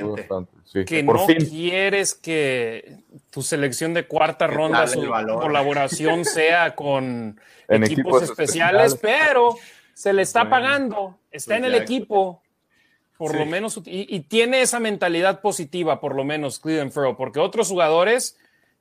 bastante. 0.00 0.52
Que 0.86 1.02
no 1.02 1.26
quieres 1.26 2.14
que 2.14 2.96
tu 3.30 3.42
selección 3.42 3.94
de 3.94 4.06
cuarta 4.06 4.46
ronda, 4.46 4.86
su 4.86 5.06
colaboración 5.06 6.24
sea 6.24 6.74
con 6.74 7.38
equipos, 7.68 8.22
especiales, 8.22 8.98
pero 9.00 9.56
se 9.94 10.12
le 10.12 10.22
está 10.22 10.50
pagando, 10.50 11.18
está 11.30 11.54
pues 11.54 11.58
en 11.58 11.64
el 11.64 11.74
equipo, 11.74 12.42
por 13.16 13.34
lo 13.34 13.46
menos, 13.46 13.80
y, 13.86 14.20
tiene 14.20 14.60
esa 14.60 14.80
mentalidad 14.80 15.40
positiva, 15.40 16.00
por 16.00 16.14
lo 16.14 16.24
menos, 16.24 16.58
Cleveland 16.58 16.92
Farrell, 16.92 17.16
porque 17.16 17.38
otros 17.38 17.68
jugadores 17.68 18.36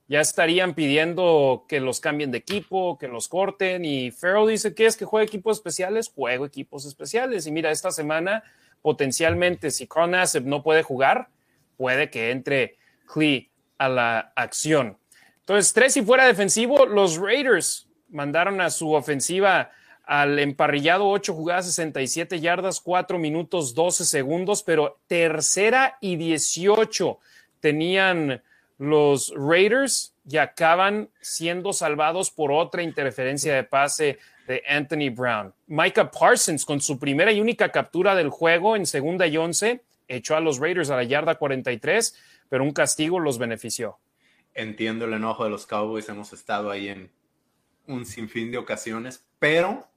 ya 0.08 0.22
estarían 0.22 0.74
pidiendo 0.74 1.66
que 1.68 1.80
los 1.80 2.00
cambien 2.00 2.32
de 2.32 2.40
equipo, 2.40 2.98
que 2.98 3.08
los 3.08 3.28
corten, 3.28 3.86
y 3.86 4.12
Farrell 4.12 4.48
dice 4.48 4.74
que 4.74 4.88
es 4.88 4.98
que 4.98 5.06
juega 5.06 5.26
equipos 5.26 5.58
especiales, 5.58 6.10
juego 6.14 6.46
equipos 6.46 6.86
especiales, 6.86 7.46
y 7.46 7.52
mira, 7.52 7.72
esta 7.72 7.92
semana, 7.92 8.44
potencialmente, 8.82 9.72
si 9.72 9.88
Nassib 10.10 10.46
no 10.46 10.64
puede 10.64 10.84
jugar, 10.84 11.30
puede 11.78 12.10
que 12.10 12.32
entre 12.32 12.78
Clee 13.06 13.50
a 13.78 13.88
la 13.88 14.34
acción. 14.36 14.98
Entonces, 15.42 15.74
tres 15.74 15.96
y 15.98 16.02
fuera 16.02 16.26
defensivo, 16.26 16.86
los 16.86 17.18
Raiders 17.18 17.88
mandaron 18.10 18.62
a 18.62 18.70
su 18.70 18.94
ofensiva 18.94 19.72
al 20.04 20.40
emparrillado 20.40 21.08
8 21.10 21.34
jugadas 21.34 21.66
67 21.66 22.40
yardas, 22.40 22.82
4 22.82 23.18
minutos 23.18 23.74
12 23.74 24.06
segundos, 24.06 24.64
pero 24.64 25.00
tercera 25.08 25.98
y 26.02 26.18
18 26.18 27.20
tenían 27.60 28.42
los 28.78 29.34
Raiders 29.36 30.14
y 30.30 30.38
acaban 30.38 31.10
siendo 31.22 31.74
salvados 31.74 32.32
por 32.32 32.52
otra 32.52 32.84
interferencia 32.84 33.56
de 33.56 33.64
pase 33.64 34.20
de 34.48 34.62
Anthony 34.68 35.10
Brown. 35.14 35.54
Micah 35.68 36.12
Parsons 36.12 36.66
con 36.66 36.82
su 36.82 37.00
primera 37.00 37.32
y 37.32 37.40
única 37.40 37.70
captura 37.70 38.16
del 38.16 38.30
juego 38.30 38.76
en 38.76 38.86
segunda 38.86 39.28
y 39.28 39.38
11 39.38 39.82
echó 40.08 40.36
a 40.36 40.42
los 40.42 40.60
Raiders 40.60 40.90
a 40.90 40.98
la 40.98 41.04
yarda 41.04 41.36
43, 41.36 42.16
pero 42.50 42.64
un 42.64 42.72
castigo 42.72 43.20
los 43.20 43.38
benefició. 43.38 43.98
Entiendo 44.54 45.06
el 45.06 45.14
enojo 45.14 45.46
de 45.46 45.50
los 45.50 45.66
Cowboys, 45.66 46.10
hemos 46.10 46.34
estado 46.34 46.70
ahí 46.70 46.90
en 46.90 47.10
un 47.88 48.06
sinfín 48.06 48.52
de 48.52 48.58
ocasiones, 48.58 49.26
pero 49.40 49.88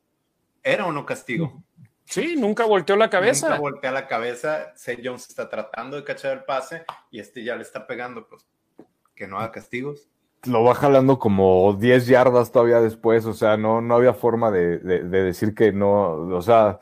¿Era 0.67 0.85
o 0.85 0.91
no 0.91 1.07
castigo? 1.07 1.63
Sí, 2.07 2.35
nunca 2.37 2.65
volteó 2.65 2.97
la 2.97 3.09
cabeza. 3.09 3.51
Nunca 3.51 3.61
voltea 3.61 3.93
la 3.93 4.09
cabeza. 4.09 4.73
Seth 4.75 4.99
Jones 5.03 5.29
está 5.29 5.49
tratando 5.49 5.97
de 5.97 6.03
cachar 6.03 6.33
el 6.33 6.43
pase 6.43 6.85
y 7.13 7.21
este 7.21 7.45
ya 7.45 7.55
le 7.55 7.63
está 7.63 7.87
pegando, 7.87 8.27
pues 8.27 8.45
que 9.15 9.29
no 9.29 9.39
haga 9.39 9.53
castigos. 9.53 10.09
Lo 10.43 10.65
va 10.65 10.75
jalando 10.75 11.21
como 11.21 11.73
10 11.75 12.09
yardas 12.09 12.51
todavía 12.51 12.81
después, 12.81 13.27
o 13.27 13.33
sea, 13.33 13.57
no, 13.57 13.81
no 13.81 13.95
había 13.95 14.13
forma 14.13 14.51
de, 14.51 14.79
decir 14.79 15.55
que 15.55 15.71
no, 15.71 16.15
o 16.15 16.43
sea, 16.43 16.81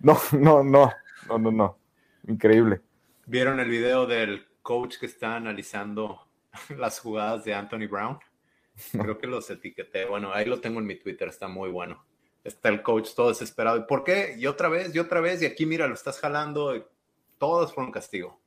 no, 0.00 0.18
no, 0.32 0.62
no, 0.62 0.92
no, 1.26 1.38
no, 1.38 1.50
no. 1.50 1.78
Increíble. 2.28 2.82
¿Vieron 3.24 3.60
el 3.60 3.70
video 3.70 4.06
del 4.06 4.46
coach 4.60 4.98
que 4.98 5.06
está 5.06 5.36
analizando 5.36 6.20
las 6.76 7.00
jugadas 7.00 7.44
de 7.44 7.54
Anthony 7.54 7.88
Brown? 7.90 8.18
Creo 8.92 9.16
que 9.16 9.26
los 9.26 9.48
etiqueté. 9.48 10.04
Bueno, 10.04 10.34
ahí 10.34 10.44
lo 10.44 10.60
tengo 10.60 10.80
en 10.80 10.86
mi 10.86 10.96
Twitter, 10.96 11.28
está 11.28 11.48
muy 11.48 11.70
bueno 11.70 12.11
está 12.44 12.68
el 12.68 12.82
coach 12.82 13.10
todo 13.14 13.28
desesperado. 13.28 13.76
¿Y 13.78 13.84
por 13.84 14.04
qué? 14.04 14.34
Y 14.38 14.46
otra 14.46 14.68
vez, 14.68 14.94
y 14.94 14.98
otra 14.98 15.20
vez, 15.20 15.42
y 15.42 15.46
aquí 15.46 15.66
mira, 15.66 15.86
lo 15.86 15.94
estás 15.94 16.18
jalando. 16.18 16.88
Todos 17.38 17.72
fueron 17.72 17.92
castigo. 17.92 18.38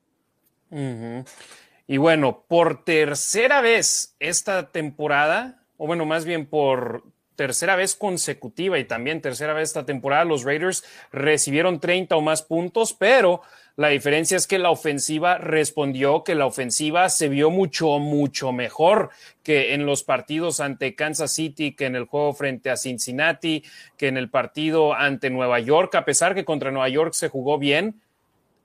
Y 1.88 1.98
bueno, 1.98 2.44
por 2.48 2.84
tercera 2.84 3.62
vez 3.62 4.16
esta 4.20 4.72
temporada, 4.72 5.64
o 5.78 5.88
bueno, 5.88 6.06
más 6.06 6.26
bien 6.26 6.46
por 6.48 7.04
tercera 7.36 7.76
vez 7.76 7.96
consecutiva 7.96 8.80
y 8.80 8.86
también 8.86 9.22
tercera 9.22 9.54
vez 9.54 9.70
esta 9.70 9.86
temporada, 9.86 10.26
los 10.26 10.44
Raiders 10.44 10.84
recibieron 11.12 11.80
30 11.80 12.16
o 12.16 12.22
más 12.22 12.42
puntos, 12.42 12.94
pero 12.94 13.42
la 13.78 13.90
diferencia 13.90 14.38
es 14.38 14.48
que 14.48 14.58
la 14.58 14.70
ofensiva 14.70 15.38
respondió, 15.38 16.24
que 16.24 16.34
la 16.34 16.46
ofensiva 16.46 17.10
se 17.10 17.28
vio 17.28 17.50
mucho, 17.50 18.00
mucho 18.00 18.54
mejor 18.54 19.10
que 19.44 19.74
en 19.74 19.86
los 19.86 20.04
partidos 20.04 20.62
ante 20.62 20.96
Kansas 20.96 21.34
City, 21.34 21.76
que 21.76 21.86
en 21.86 21.98
el 21.98 22.06
juego 22.06 22.34
frente 22.34 22.70
a 22.70 22.78
Cincinnati, 22.78 23.64
que 23.98 24.08
en 24.08 24.16
el 24.16 24.30
partido 24.30 24.94
ante 24.94 25.30
Nueva 25.30 25.60
York, 25.60 25.94
a 25.96 26.06
pesar 26.06 26.36
que 26.36 26.46
contra 26.46 26.72
Nueva 26.72 26.88
York 26.88 27.14
se 27.14 27.28
jugó 27.28 27.58
bien. 27.58 28.02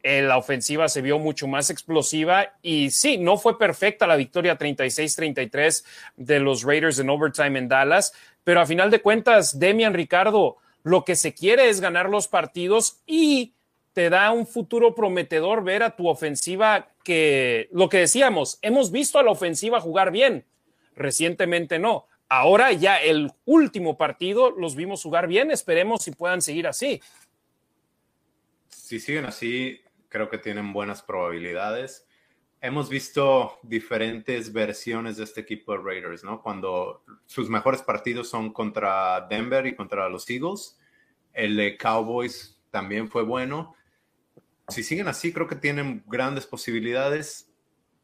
Eh, 0.03 0.22
la 0.22 0.38
ofensiva 0.38 0.88
se 0.88 1.03
vio 1.03 1.18
mucho 1.18 1.46
más 1.46 1.68
explosiva 1.68 2.55
y 2.62 2.90
sí, 2.90 3.18
no 3.18 3.36
fue 3.36 3.59
perfecta 3.59 4.07
la 4.07 4.16
victoria 4.16 4.57
36-33 4.59 5.84
de 6.16 6.40
los 6.40 6.62
Raiders 6.62 6.98
en 6.98 7.11
overtime 7.11 7.59
en 7.59 7.68
Dallas, 7.68 8.14
pero 8.42 8.61
a 8.61 8.66
final 8.66 8.90
de 8.90 9.03
cuentas, 9.03 9.59
Demian 9.59 9.92
Ricardo, 9.92 10.57
lo 10.82 11.05
que 11.05 11.16
se 11.16 11.34
quiere 11.34 11.68
es 11.68 11.82
ganar 11.82 12.09
los 12.09 12.28
partidos 12.28 13.03
y 13.07 13.53
te 13.92 14.09
da 14.09 14.30
un 14.32 14.46
futuro 14.46 14.94
prometedor 14.94 15.62
ver 15.62 15.82
a 15.82 15.96
tu 15.96 16.09
ofensiva 16.09 16.88
que, 17.05 17.68
lo 17.72 17.90
que 17.90 17.98
decíamos, 17.98 18.59
hemos 18.62 18.90
visto 18.90 19.18
a 19.18 19.22
la 19.22 19.32
ofensiva 19.32 19.80
jugar 19.80 20.11
bien, 20.12 20.46
recientemente 20.94 21.78
no. 21.78 22.07
Ahora 22.28 22.72
ya 22.72 22.96
el 22.96 23.32
último 23.44 23.98
partido 23.98 24.51
los 24.51 24.76
vimos 24.76 25.03
jugar 25.03 25.26
bien, 25.26 25.51
esperemos 25.51 26.05
si 26.05 26.12
puedan 26.12 26.40
seguir 26.40 26.66
así. 26.68 27.03
Si 28.68 29.01
siguen 29.01 29.26
así, 29.26 29.80
creo 30.11 30.28
que 30.28 30.36
tienen 30.36 30.74
buenas 30.74 31.00
probabilidades. 31.00 32.06
Hemos 32.61 32.90
visto 32.90 33.58
diferentes 33.62 34.52
versiones 34.52 35.16
de 35.16 35.24
este 35.24 35.40
equipo 35.40 35.72
de 35.72 35.78
Raiders, 35.82 36.22
¿no? 36.22 36.42
Cuando 36.42 37.02
sus 37.24 37.48
mejores 37.48 37.80
partidos 37.80 38.28
son 38.28 38.52
contra 38.52 39.26
Denver 39.30 39.66
y 39.66 39.74
contra 39.74 40.11
los 40.11 40.28
Eagles. 40.28 40.78
El 41.32 41.56
de 41.56 41.78
Cowboys 41.78 42.61
también 42.70 43.08
fue 43.08 43.22
bueno 43.22 43.74
si 44.70 44.82
siguen 44.82 45.08
así, 45.08 45.32
creo 45.32 45.46
que 45.46 45.56
tienen 45.56 46.02
grandes 46.06 46.46
posibilidades, 46.46 47.50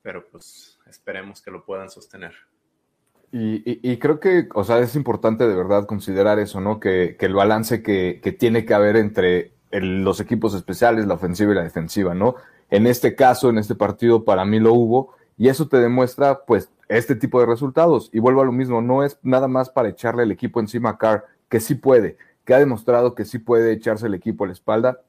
pero 0.03 0.27
pues 0.29 0.79
esperemos 0.89 1.41
que 1.41 1.51
lo 1.51 1.65
puedan 1.65 1.91
sostener. 1.91 2.35
Y, 3.33 3.99
creo 3.99 4.19
que, 4.19 4.49
o 4.55 4.65
sea, 4.65 4.79
es 4.79 4.97
importante 4.97 5.47
de 5.47 5.55
verdad 5.55 5.85
considerar 5.85 6.39
eso, 6.39 6.61
¿no? 6.61 6.81
Que, 6.81 7.17
el 7.19 7.35
balance 7.35 7.83
que, 7.83 8.37
tiene 8.39 8.65
que 8.65 8.73
haber 8.73 8.97
entre 8.97 9.53
los 9.71 10.21
equipos 10.21 10.55
especiales, 10.55 11.07
la 11.07 11.15
ofensiva 11.15 11.53
y 11.53 11.57
la 11.57 11.63
defensiva, 11.63 12.15
¿no? 12.15 12.37
En 12.71 12.87
este 12.87 13.15
caso, 13.15 13.51
en 13.51 13.59
este 13.59 13.75
partido, 13.75 14.25
para 14.25 14.45
mí 14.45 14.59
lo 14.61 14.73
hubo, 14.73 15.15
y 15.37 15.49
eso 15.49 15.69
te 15.69 15.79
demuestra, 15.79 16.45
pues, 16.47 16.71
este 16.89 17.15
tipo 17.15 17.41
de 17.41 17.47
resultados. 17.47 18.11
Y 18.13 18.21
vuelvo 18.21 18.43
a 18.43 18.45
lo 18.45 18.53
mismo, 18.53 18.81
no 18.81 19.05
es 19.05 19.19
nada 19.23 19.49
más 19.49 19.71
para 19.71 19.89
echarle 19.89 20.23
el 20.23 20.33
equipo 20.33 20.61
encima 20.61 20.91
a 20.91 20.99
Carr, 20.99 21.25
que 21.49 21.61
sí 21.61 21.75
puede, 21.75 22.17
que 22.45 22.55
ha 22.55 22.59
demostrado 22.59 23.15
que 23.15 23.25
sí 23.25 23.39
puede 23.39 23.73
echarse 23.73 24.07
el 24.07 24.15
equipo 24.15 24.45
a 24.45 24.47
la 24.47 24.53
espalda, 24.53 25.01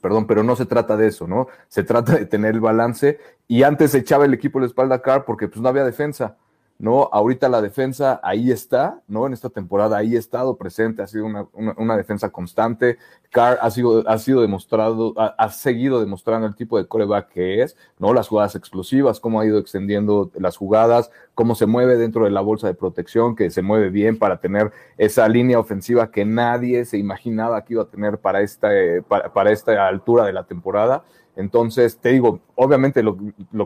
perdón, 0.00 0.26
pero 0.26 0.42
no 0.42 0.56
se 0.56 0.66
trata 0.66 0.96
de 0.96 1.06
eso, 1.06 1.26
¿no? 1.26 1.46
Se 1.68 1.84
trata 1.84 2.14
de 2.16 2.26
tener 2.26 2.54
el 2.54 2.60
balance, 2.60 3.18
y 3.48 3.62
antes 3.62 3.94
echaba 3.94 4.24
el 4.24 4.34
equipo 4.34 4.58
a 4.58 4.62
la 4.62 4.66
espalda 4.66 4.96
a 4.96 5.02
Carr 5.02 5.24
porque 5.24 5.48
pues 5.48 5.60
no 5.60 5.68
había 5.68 5.84
defensa 5.84 6.36
¿no? 6.82 7.08
Ahorita 7.12 7.48
la 7.48 7.62
defensa 7.62 8.18
ahí 8.24 8.50
está, 8.50 9.00
¿no? 9.06 9.24
En 9.28 9.32
esta 9.32 9.48
temporada 9.48 9.96
ahí 9.96 10.16
ha 10.16 10.18
estado 10.18 10.56
presente, 10.56 11.00
ha 11.00 11.06
sido 11.06 11.26
una, 11.26 11.96
defensa 11.96 12.30
constante. 12.30 12.98
Carr 13.30 13.56
ha 13.62 13.70
sido, 13.70 14.02
ha 14.08 14.18
sido 14.18 14.40
demostrado, 14.40 15.14
ha, 15.16 15.48
seguido 15.50 16.00
demostrando 16.00 16.44
el 16.48 16.56
tipo 16.56 16.76
de 16.78 16.88
coreback 16.88 17.28
que 17.28 17.62
es, 17.62 17.76
¿no? 18.00 18.12
Las 18.12 18.26
jugadas 18.26 18.56
explosivas, 18.56 19.20
cómo 19.20 19.38
ha 19.38 19.46
ido 19.46 19.60
extendiendo 19.60 20.32
las 20.34 20.56
jugadas, 20.56 21.12
cómo 21.36 21.54
se 21.54 21.66
mueve 21.66 21.96
dentro 21.96 22.24
de 22.24 22.30
la 22.32 22.40
bolsa 22.40 22.66
de 22.66 22.74
protección, 22.74 23.36
que 23.36 23.50
se 23.50 23.62
mueve 23.62 23.88
bien 23.90 24.18
para 24.18 24.40
tener 24.40 24.72
esa 24.98 25.28
línea 25.28 25.60
ofensiva 25.60 26.10
que 26.10 26.24
nadie 26.24 26.84
se 26.84 26.98
imaginaba 26.98 27.64
que 27.64 27.74
iba 27.74 27.84
a 27.84 27.90
tener 27.90 28.18
para 28.18 28.40
esta, 28.40 28.76
eh, 28.76 29.02
para 29.02 29.52
esta 29.52 29.86
altura 29.86 30.24
de 30.24 30.32
la 30.32 30.46
temporada. 30.46 31.04
Entonces, 31.34 31.98
te 31.98 32.10
digo, 32.10 32.40
obviamente 32.56 33.02
lo, 33.02 33.16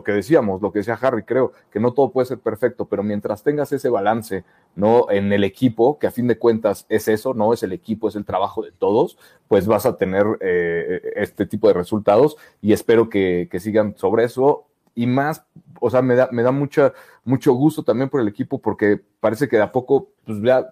que 0.03 0.11
decíamos, 0.13 0.61
lo 0.61 0.71
que 0.71 0.79
decía 0.79 0.97
Harry, 1.01 1.23
creo 1.23 1.51
que 1.69 1.79
no 1.79 1.91
todo 1.91 2.11
puede 2.11 2.27
ser 2.27 2.39
perfecto, 2.39 2.85
pero 2.85 3.03
mientras 3.03 3.43
tengas 3.43 3.71
ese 3.73 3.89
balance, 3.89 4.45
¿no? 4.75 5.11
En 5.11 5.33
el 5.33 5.43
equipo, 5.43 5.99
que 5.99 6.07
a 6.07 6.11
fin 6.11 6.27
de 6.27 6.37
cuentas 6.37 6.85
es 6.87 7.09
eso, 7.09 7.33
no 7.33 7.51
es 7.53 7.63
el 7.63 7.73
equipo, 7.73 8.07
es 8.07 8.15
el 8.15 8.23
trabajo 8.23 8.63
de 8.63 8.71
todos, 8.71 9.17
pues 9.49 9.67
vas 9.67 9.85
a 9.85 9.97
tener 9.97 10.25
eh, 10.39 11.01
este 11.15 11.45
tipo 11.45 11.67
de 11.67 11.73
resultados 11.73 12.37
y 12.61 12.71
espero 12.71 13.09
que, 13.09 13.49
sigan 13.59 13.97
sobre 13.97 14.23
eso. 14.23 14.65
Y 14.95 15.05
más, 15.05 15.45
o 15.79 15.89
sea, 15.89 16.01
me 16.01 16.15
da, 16.15 16.29
me 16.31 16.43
da 16.43 16.51
mucha, 16.51 16.93
mucho 17.23 17.53
gusto 17.53 17.83
también 17.83 18.09
por 18.09 18.21
el 18.21 18.27
equipo 18.27 18.59
porque 18.59 18.99
parece 19.19 19.47
que 19.47 19.57
de 19.57 19.63
a 19.63 19.71
poco, 19.71 20.09
pues 20.25 20.41
ya 20.41 20.69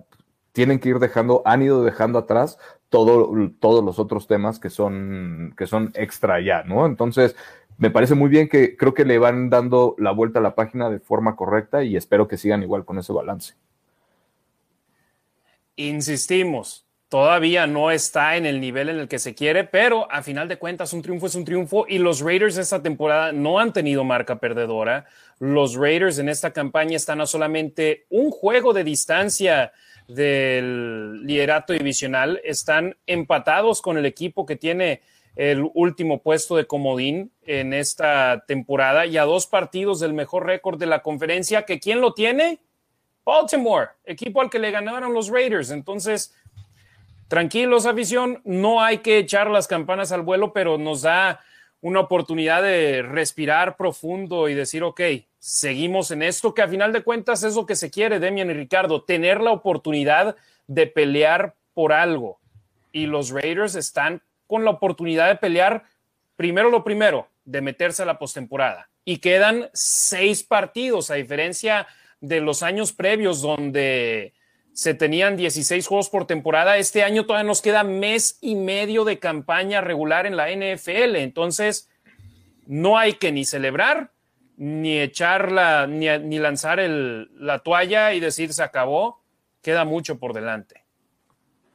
tienen 0.54 0.80
que 0.80 0.90
ir 0.90 1.00
dejando, 1.00 1.42
han 1.46 1.62
ido 1.62 1.84
dejando 1.84 2.18
atrás 2.18 2.58
todos 2.90 3.84
los 3.84 4.00
otros 4.00 4.28
temas 4.28 4.60
que 4.60 4.70
son, 4.70 5.54
que 5.58 5.68
son 5.68 5.92
extra 5.96 6.40
ya, 6.40 6.64
¿no? 6.64 6.86
Entonces, 6.86 7.36
me 7.78 7.90
parece 7.90 8.16
muy 8.16 8.30
bien 8.30 8.48
que 8.48 8.78
creo 8.78 8.94
que 8.94 9.06
le 9.06 9.18
van 9.18 9.50
dando 9.50 9.96
la 9.98 10.12
vuelta 10.12 10.40
a 10.40 10.42
la 10.42 10.56
página 10.56 10.90
de 10.90 11.00
forma 11.00 11.36
correcta 11.36 11.84
y 11.84 11.98
espero 11.98 12.28
que 12.28 12.38
sigan 12.38 12.64
igual 12.64 12.86
con 12.86 12.98
ese 13.00 13.12
balance. 13.12 13.56
Insistimos, 15.76 16.86
todavía 17.10 17.68
no 17.68 17.92
está 17.92 18.38
en 18.38 18.46
el 18.46 18.62
nivel 18.62 18.88
en 18.88 19.00
el 19.00 19.08
que 19.10 19.20
se 19.20 19.36
quiere, 19.36 19.66
pero 19.66 20.10
a 20.10 20.24
final 20.24 20.48
de 20.48 20.58
cuentas 20.58 20.94
un 20.94 21.02
triunfo 21.02 21.26
es 21.26 21.36
un 21.36 21.44
triunfo 21.44 21.86
y 21.88 21.98
los 21.98 22.22
Raiders 22.22 22.58
esta 22.58 22.82
temporada 22.82 23.34
no 23.34 23.60
han 23.60 23.74
tenido 23.74 24.06
marca 24.06 24.40
perdedora. 24.40 25.06
Los 25.40 25.76
Raiders 25.76 26.18
en 26.18 26.30
esta 26.30 26.52
campaña 26.52 26.96
están 26.96 27.20
a 27.20 27.26
solamente 27.26 28.06
un 28.10 28.32
juego 28.32 28.72
de 28.72 28.86
distancia 28.86 29.74
del 30.08 31.26
liderato 31.26 31.74
divisional 31.74 32.40
están 32.44 32.96
empatados 33.08 33.82
con 33.82 33.98
el 33.98 34.06
equipo 34.06 34.46
que 34.46 34.56
tiene 34.56 35.02
el 35.36 35.70
último 35.74 36.22
puesto 36.22 36.56
de 36.56 36.66
comodín 36.66 37.32
en 37.46 37.74
esta 37.74 38.46
temporada 38.48 39.06
y 39.06 39.18
a 39.18 39.24
dos 39.24 39.48
partidos 39.48 40.00
del 40.00 40.14
mejor 40.14 40.46
récord 40.46 40.80
de 40.80 40.86
la 40.86 41.02
conferencia, 41.02 41.64
que 41.64 41.80
¿quién 41.80 42.00
lo 42.00 42.14
tiene? 42.14 42.60
Baltimore, 43.26 43.90
equipo 44.06 44.42
al 44.42 44.50
que 44.50 44.60
le 44.60 44.72
ganaron 44.72 45.14
los 45.14 45.30
Raiders. 45.30 45.72
Entonces, 45.72 46.34
tranquilos, 47.28 47.86
afición, 47.86 48.42
no 48.46 48.82
hay 48.82 49.00
que 49.00 49.18
echar 49.18 49.50
las 49.50 49.68
campanas 49.68 50.12
al 50.12 50.22
vuelo, 50.22 50.54
pero 50.54 50.78
nos 50.78 51.02
da 51.02 51.42
una 51.82 52.00
oportunidad 52.00 52.62
de 52.62 53.02
respirar 53.02 53.76
profundo 53.76 54.48
y 54.48 54.54
decir, 54.54 54.84
ok, 54.84 55.02
seguimos 55.46 56.10
en 56.10 56.24
esto, 56.24 56.56
que 56.56 56.64
a 56.64 56.68
final 56.68 56.92
de 56.92 57.04
cuentas 57.04 57.44
es 57.44 57.54
lo 57.54 57.68
que 57.68 57.76
se 57.76 57.92
quiere, 57.92 58.20
Demian 58.20 58.50
y 58.50 58.54
Ricardo, 58.54 59.04
tener 59.04 59.42
la 59.42 59.52
oportunidad 59.52 60.36
de 60.66 60.88
pelear 60.88 61.54
por 61.76 61.94
algo. 61.94 62.40
Y 62.92 63.06
los 63.06 63.30
Raiders 63.30 63.76
están 63.76 64.24
con 64.48 64.66
la 64.66 64.72
oportunidad 64.72 65.28
de 65.28 65.36
pelear, 65.36 65.84
primero 66.36 66.72
lo 66.72 66.84
primero, 66.84 67.28
de 67.44 67.62
meterse 67.62 68.02
a 68.02 68.08
la 68.08 68.18
postemporada. 68.18 68.90
Y 69.06 69.20
quedan 69.20 69.70
seis 69.72 70.42
partidos, 70.42 71.12
a 71.12 71.14
diferencia 71.14 71.86
de 72.22 72.42
los 72.42 72.64
años 72.64 72.92
previos 72.92 73.44
donde 73.44 74.34
se 74.74 74.96
tenían 74.96 75.38
16 75.38 75.86
juegos 75.86 76.10
por 76.10 76.26
temporada. 76.26 76.80
Este 76.80 77.04
año 77.04 77.28
todavía 77.28 77.48
nos 77.48 77.62
queda 77.62 77.84
mes 77.84 78.40
y 78.42 78.56
medio 78.56 79.06
de 79.06 79.20
campaña 79.20 79.82
regular 79.82 80.26
en 80.26 80.38
la 80.38 80.50
NFL. 80.50 81.18
Entonces, 81.18 81.88
no 82.66 82.98
hay 82.98 83.14
que 83.14 83.32
ni 83.32 83.46
celebrar 83.46 84.15
ni 84.58 85.00
echarla, 85.00 85.88
ni, 85.88 86.08
ni 86.20 86.40
lanzar 86.40 86.80
el, 86.80 87.30
la 87.38 87.60
toalla 87.60 88.14
y 88.14 88.20
decir 88.20 88.54
se 88.54 88.64
acabó, 88.64 89.22
queda 89.62 89.86
mucho 89.86 90.20
por 90.20 90.34
delante. 90.34 90.86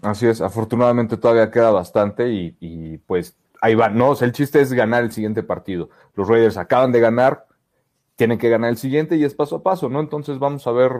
Así 0.02 0.26
es, 0.26 0.40
afortunadamente 0.40 1.16
todavía 1.16 1.50
queda 1.50 1.70
bastante 1.70 2.28
y, 2.30 2.98
pues 3.06 3.36
ahí 3.60 3.74
va, 3.74 3.90
no, 3.90 4.14
el 4.18 4.32
chiste 4.32 4.60
es 4.60 4.72
ganar 4.72 5.04
el 5.04 5.12
siguiente 5.12 5.42
partido. 5.42 5.90
Los 6.14 6.26
Raiders 6.26 6.56
acaban 6.56 6.90
de 6.92 7.00
ganar, 7.00 7.46
tienen 8.16 8.38
que 8.38 8.48
ganar 8.48 8.70
el 8.70 8.78
siguiente 8.78 9.16
y 9.16 9.24
es 9.24 9.34
paso 9.34 9.56
a 9.56 9.62
paso, 9.62 9.90
¿no? 9.90 10.00
Entonces 10.00 10.38
vamos 10.38 10.66
a 10.66 10.72
ver, 10.72 10.92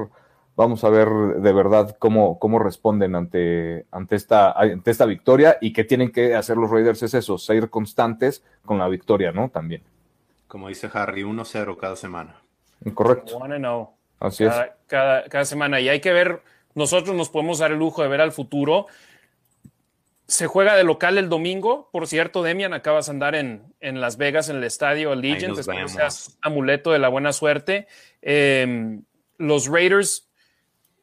vamos 0.55 0.85
a 0.85 0.91
ver 0.91 1.09
de 1.09 1.53
verdad 1.53 1.97
cómo, 1.99 2.39
cómo 2.39 2.59
responden 2.59 3.15
ante, 3.15 3.87
ante, 3.91 4.17
esta, 4.17 4.53
ante 4.53 4.91
esta 4.91 5.07
victoria 5.07 5.57
y 5.63 5.73
qué 5.73 5.85
tienen 5.85 6.13
que 6.13 6.35
hacer 6.35 6.59
los 6.59 6.71
Raiders 6.71 7.03
es 7.03 7.15
eso, 7.15 7.39
ser 7.39 7.71
constantes 7.71 8.45
con 8.67 8.79
la 8.79 8.89
victoria, 8.89 9.33
¿no? 9.33 9.49
También. 9.49 9.83
Como 10.51 10.67
dice 10.67 10.91
Harry, 10.93 11.23
1-0 11.23 11.77
cada 11.77 11.95
semana. 11.95 12.43
Correcto. 12.93 13.39
Así 14.19 14.45
es. 14.45 14.53
Cada, 14.89 15.45
semana. 15.45 15.79
Y 15.79 15.89
hay 15.89 16.01
que 16.01 16.13
ver, 16.13 16.43
nosotros 16.75 17.15
nos 17.15 17.29
podemos 17.29 17.61
dar 17.61 17.71
el 17.71 17.79
lujo 17.79 18.03
de 18.03 18.09
ver 18.09 18.21
al 18.21 18.33
futuro. 18.33 18.89
Se 20.27 20.49
juega 20.49 20.75
de 20.75 20.83
local 20.83 21.19
el 21.19 21.29
domingo. 21.29 21.89
Por 21.93 22.09
cierto, 22.09 22.43
Demian, 22.43 22.73
acabas 22.75 23.07
de 23.07 23.13
andar 23.13 23.37
en, 23.37 23.63
en 23.79 24.01
Las 24.01 24.17
Vegas, 24.17 24.49
en 24.49 24.57
el 24.57 24.65
estadio 24.65 25.13
Allegiant. 25.13 25.57
Espero 25.57 25.87
seas 25.87 26.37
amuleto 26.43 26.91
de 26.91 26.99
la 26.99 27.09
buena 27.09 27.33
suerte. 27.33 27.87
Em, 28.21 29.05
los 29.39 29.69
Raiders, 29.69 30.29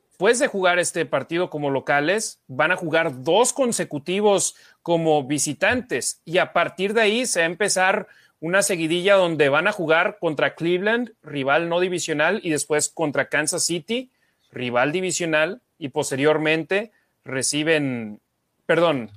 después 0.09 0.39
de 0.39 0.47
jugar 0.47 0.77
este 0.77 1.05
partido 1.05 1.49
como 1.49 1.69
locales, 1.69 2.41
van 2.47 2.73
a 2.73 2.75
jugar 2.75 3.23
dos 3.23 3.53
consecutivos 3.53 4.57
como 4.81 5.23
visitantes. 5.23 6.21
Y 6.25 6.37
a 6.37 6.51
partir 6.51 6.93
de 6.93 6.99
ahí 6.99 7.25
se 7.25 7.39
va 7.39 7.45
a 7.45 7.49
empezar 7.49 8.09
una 8.39 8.61
seguidilla 8.61 9.15
donde 9.15 9.49
van 9.49 9.67
a 9.67 9.71
jugar 9.71 10.17
contra 10.19 10.55
Cleveland, 10.55 11.13
rival 11.23 11.69
no 11.69 11.79
divisional, 11.79 12.39
y 12.43 12.49
después 12.49 12.89
contra 12.89 13.29
Kansas 13.29 13.65
City, 13.65 14.11
rival 14.51 14.91
divisional, 14.91 15.61
y 15.79 15.89
posteriormente 15.89 16.91
reciben, 17.23 18.19
perdón, 18.65 19.11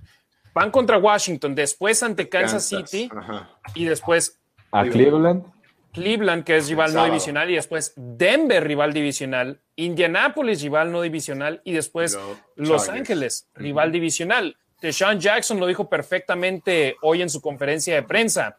van 0.55 0.71
contra 0.71 0.99
Washington, 0.99 1.55
después 1.55 2.03
ante 2.03 2.29
Kansas, 2.29 2.67
City 2.67 3.11
y 3.75 3.85
después 3.85 4.39
a 4.73 4.85
Cleveland. 4.85 5.45
Cleveland, 5.93 6.45
que 6.45 6.57
es 6.57 6.69
rival 6.69 6.95
no 6.95 7.05
divisional, 7.05 7.51
y 7.51 7.57
después 7.57 7.93
Denver, 7.97 8.65
rival 8.65 8.93
divisional, 8.93 9.61
Indianapolis, 9.75 10.63
rival 10.63 10.93
no 10.93 11.03
divisional, 11.03 11.61
y 11.65 11.73
después 11.73 12.19
Los, 12.55 12.89
Ángeles, 12.89 13.49
rival 13.55 13.91
divisional. 13.91 14.57
Deshaun 14.81 15.19
Jackson 15.19 15.59
lo 15.59 15.67
dijo 15.67 15.89
perfectamente 15.89 16.97
hoy 17.03 17.23
en 17.23 17.29
su 17.29 17.41
conferencia 17.41 17.95
de 17.95 18.03
prensa. 18.03 18.59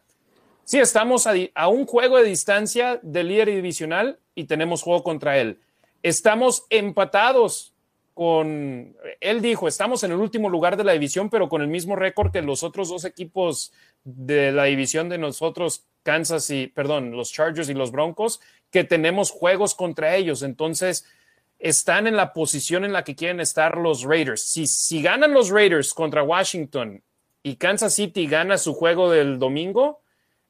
Sí, 0.71 0.79
estamos 0.79 1.27
a, 1.27 1.67
un 1.67 1.85
juego 1.85 2.15
de 2.15 2.23
distancia 2.23 2.97
del 3.03 3.27
líder 3.27 3.49
divisional 3.49 4.19
y 4.35 4.45
tenemos 4.45 4.83
juego 4.83 5.03
contra 5.03 5.37
él. 5.37 5.59
Estamos 6.01 6.65
empatados 6.69 7.73
con, 8.13 8.95
él 9.19 9.41
dijo, 9.41 9.67
estamos 9.67 10.01
en 10.05 10.13
el 10.13 10.19
último 10.19 10.47
lugar 10.47 10.77
de 10.77 10.85
la 10.85 10.93
división, 10.93 11.29
pero 11.29 11.49
con 11.49 11.61
el 11.61 11.67
mismo 11.67 11.97
récord 11.97 12.31
que 12.31 12.41
los 12.41 12.63
otros 12.63 12.87
dos 12.87 13.03
equipos 13.03 13.73
de 14.05 14.53
la 14.53 14.63
división 14.63 15.09
de 15.09 15.17
nosotros, 15.17 15.83
Kansas 16.03 16.49
y, 16.49 16.67
perdón, 16.67 17.11
los 17.11 17.33
Chargers 17.33 17.67
y 17.67 17.73
los 17.73 17.91
Broncos, 17.91 18.39
que 18.71 18.85
tenemos 18.85 19.29
juegos 19.29 19.75
contra 19.75 20.15
ellos. 20.15 20.41
Entonces, 20.41 21.05
están 21.59 22.07
en 22.07 22.15
la 22.15 22.31
posición 22.31 22.85
en 22.85 22.93
la 22.93 23.03
que 23.03 23.17
quieren 23.17 23.41
estar 23.41 23.75
los 23.75 24.03
Raiders. 24.03 24.41
Si, 24.41 24.67
si 24.67 25.01
ganan 25.01 25.33
los 25.33 25.49
Raiders 25.49 25.93
contra 25.93 26.23
Washington 26.23 27.03
y 27.43 27.57
Kansas 27.57 27.93
City 27.93 28.25
gana 28.25 28.57
su 28.57 28.73
juego 28.73 29.11
del 29.11 29.37
domingo, 29.37 30.00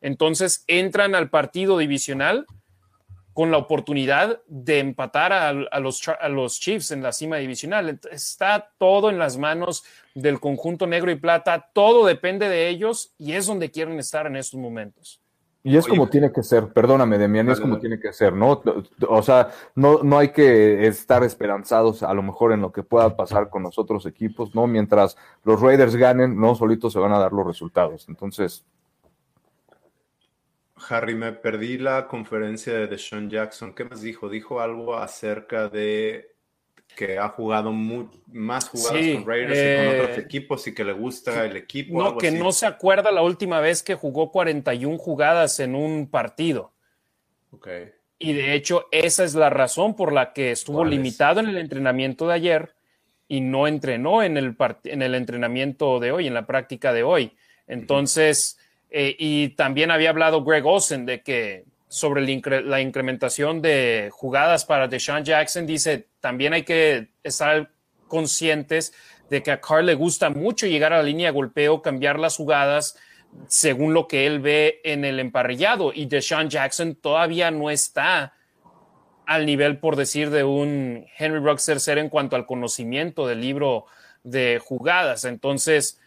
entonces 0.02 0.64
entran 0.68 1.16
al 1.16 1.30
partido 1.30 1.78
divisional 1.78 2.46
con 3.34 3.50
la 3.50 3.58
oportunidad 3.58 4.42
de 4.48 4.80
empatar 4.80 5.32
a, 5.32 5.80
los, 5.80 6.02
a 6.08 6.28
los 6.28 6.60
Chiefs 6.60 6.92
en 6.92 7.02
la 7.02 7.14
cima 7.14 7.38
divisional. 7.38 8.00
Está 8.12 8.72
todo 8.78 9.10
en 9.10 9.18
las 9.18 9.38
manos 9.38 9.86
del 10.14 10.40
conjunto 10.40 10.86
negro 10.86 11.12
y 11.12 11.16
plata, 11.16 11.70
todo 11.74 12.06
depende 12.06 12.50
de 12.50 12.68
ellos 12.68 13.14
y 13.18 13.34
es 13.34 13.46
donde 13.46 13.72
quieren 13.72 13.98
estar 14.00 14.28
en 14.28 14.36
estos 14.36 14.60
momentos. 14.60 15.22
Y 15.64 15.78
es 15.78 15.86
como 15.86 16.10
tiene 16.10 16.32
que 16.32 16.42
ser, 16.42 16.70
perdóname, 16.70 17.20
Demian, 17.20 17.48
es 17.50 17.60
como 17.60 17.78
tiene 17.78 18.00
que 18.00 18.12
ser, 18.14 18.34
¿no? 18.34 18.64
O 19.08 19.22
sea, 19.22 19.52
no, 19.76 20.02
no 20.02 20.18
hay 20.18 20.30
que 20.30 20.88
estar 20.88 21.24
esperanzados 21.24 22.02
a 22.02 22.12
lo 22.16 22.24
mejor 22.24 22.52
en 22.52 22.62
lo 22.62 22.72
que 22.72 22.82
pueda 22.82 23.16
pasar 23.16 23.50
con 23.52 23.62
los 23.62 23.78
otros 23.78 24.08
equipos, 24.08 24.56
¿no? 24.56 24.66
Mientras 24.66 25.18
los 25.44 25.62
Raiders 25.62 25.96
ganen, 25.96 26.40
no 26.40 26.56
solitos 26.56 26.94
se 26.94 27.00
van 27.00 27.14
a 27.14 27.20
dar 27.20 27.32
los 27.32 27.46
resultados. 27.46 28.08
Entonces, 28.10 28.66
Harry, 30.90 31.16
me 31.16 31.32
perdí 31.32 31.78
la 31.78 32.08
conferencia 32.08 32.74
de 32.74 32.88
Deshaun 32.88 33.30
Jackson. 33.30 33.74
¿Qué 33.74 33.86
más 33.86 34.02
dijo? 34.02 34.30
Dijo 34.30 34.60
algo 34.60 34.96
acerca 34.96 35.70
de 35.70 36.32
que 36.96 37.18
ha 37.18 37.30
jugado 37.30 37.72
más 37.72 38.70
jugadas 38.70 39.16
con 39.16 39.26
Raiders 39.26 39.58
y 39.58 39.78
con 39.78 40.02
otros 40.02 40.18
eh, 40.18 40.22
equipos 40.22 40.68
y 40.68 40.74
que 40.74 40.84
le 40.84 40.94
gusta 40.94 41.46
el 41.46 41.56
equipo. 41.56 42.02
No, 42.02 42.18
que 42.18 42.32
no 42.32 42.52
se 42.52 42.66
acuerda 42.66 43.12
la 43.12 43.22
última 43.22 43.60
vez 43.60 43.82
que 43.82 43.96
jugó 43.96 44.32
41 44.32 44.98
jugadas 44.98 45.60
en 45.60 45.76
un 45.76 46.10
partido. 46.10 46.74
Ok. 47.52 47.68
Y 48.20 48.34
de 48.34 48.54
hecho, 48.54 48.88
esa 48.92 49.24
es 49.24 49.34
la 49.34 49.50
razón 49.50 49.96
por 49.96 50.14
la 50.14 50.34
que 50.34 50.52
estuvo 50.52 50.86
limitado 50.86 51.40
en 51.40 51.50
el 51.50 51.58
entrenamiento 51.58 52.28
de 52.28 52.36
ayer 52.36 52.76
y 53.28 53.42
no 53.42 53.68
entrenó 53.68 54.22
en 54.22 54.38
el, 54.38 54.56
en 54.84 55.02
el 55.02 55.16
entrenamiento 55.16 56.00
de 56.00 56.12
hoy, 56.12 56.28
en 56.28 56.34
la 56.34 56.46
práctica 56.46 56.94
de 56.94 57.02
hoy. 57.02 57.36
Entonces, 57.66 58.60
eh, 58.92 59.16
y 59.18 59.50
también 59.50 59.90
había 59.90 60.10
hablado 60.10 60.44
Greg 60.44 60.66
Olsen 60.66 61.06
de 61.06 61.24
que 61.24 61.64
sobre 61.88 62.22
la 62.62 62.82
incrementación 62.82 63.62
de 63.62 64.10
jugadas 64.12 64.66
para 64.66 64.88
Deshaun 64.88 65.24
Jackson, 65.24 65.66
dice, 65.66 66.08
también 66.20 66.54
hay 66.54 66.64
que 66.64 67.10
estar 67.24 67.72
conscientes 68.08 68.94
de 69.30 69.42
que 69.42 69.52
a 69.52 69.62
Carr 69.62 69.86
le 69.86 69.96
gusta 69.96 70.30
mucho 70.30 70.68
llegar 70.68 70.92
a 70.92 70.98
la 70.98 71.04
línea 71.04 71.28
de 71.28 71.34
golpeo, 71.34 71.82
cambiar 71.82 72.20
las 72.20 72.36
jugadas 72.36 72.98
según 73.48 73.94
lo 73.94 74.08
que 74.08 74.28
él 74.28 74.42
ve 74.42 74.82
en 74.84 75.06
el 75.06 75.20
emparrillado. 75.20 75.94
Y 75.94 76.06
Deshaun 76.06 76.50
Jackson 76.50 76.96
todavía 76.96 77.50
no 77.50 77.70
está 77.70 78.34
al 79.26 79.46
nivel, 79.46 79.78
por 79.78 79.96
decir, 79.96 80.32
de 80.32 80.44
un 80.44 81.06
Henry 81.18 81.42
tercero 81.66 82.02
en 82.02 82.10
cuanto 82.10 82.36
al 82.36 82.46
conocimiento 82.46 83.26
del 83.26 83.40
libro 83.40 83.86
de 84.24 84.60
jugadas. 84.62 85.24
Entonces, 85.24 86.01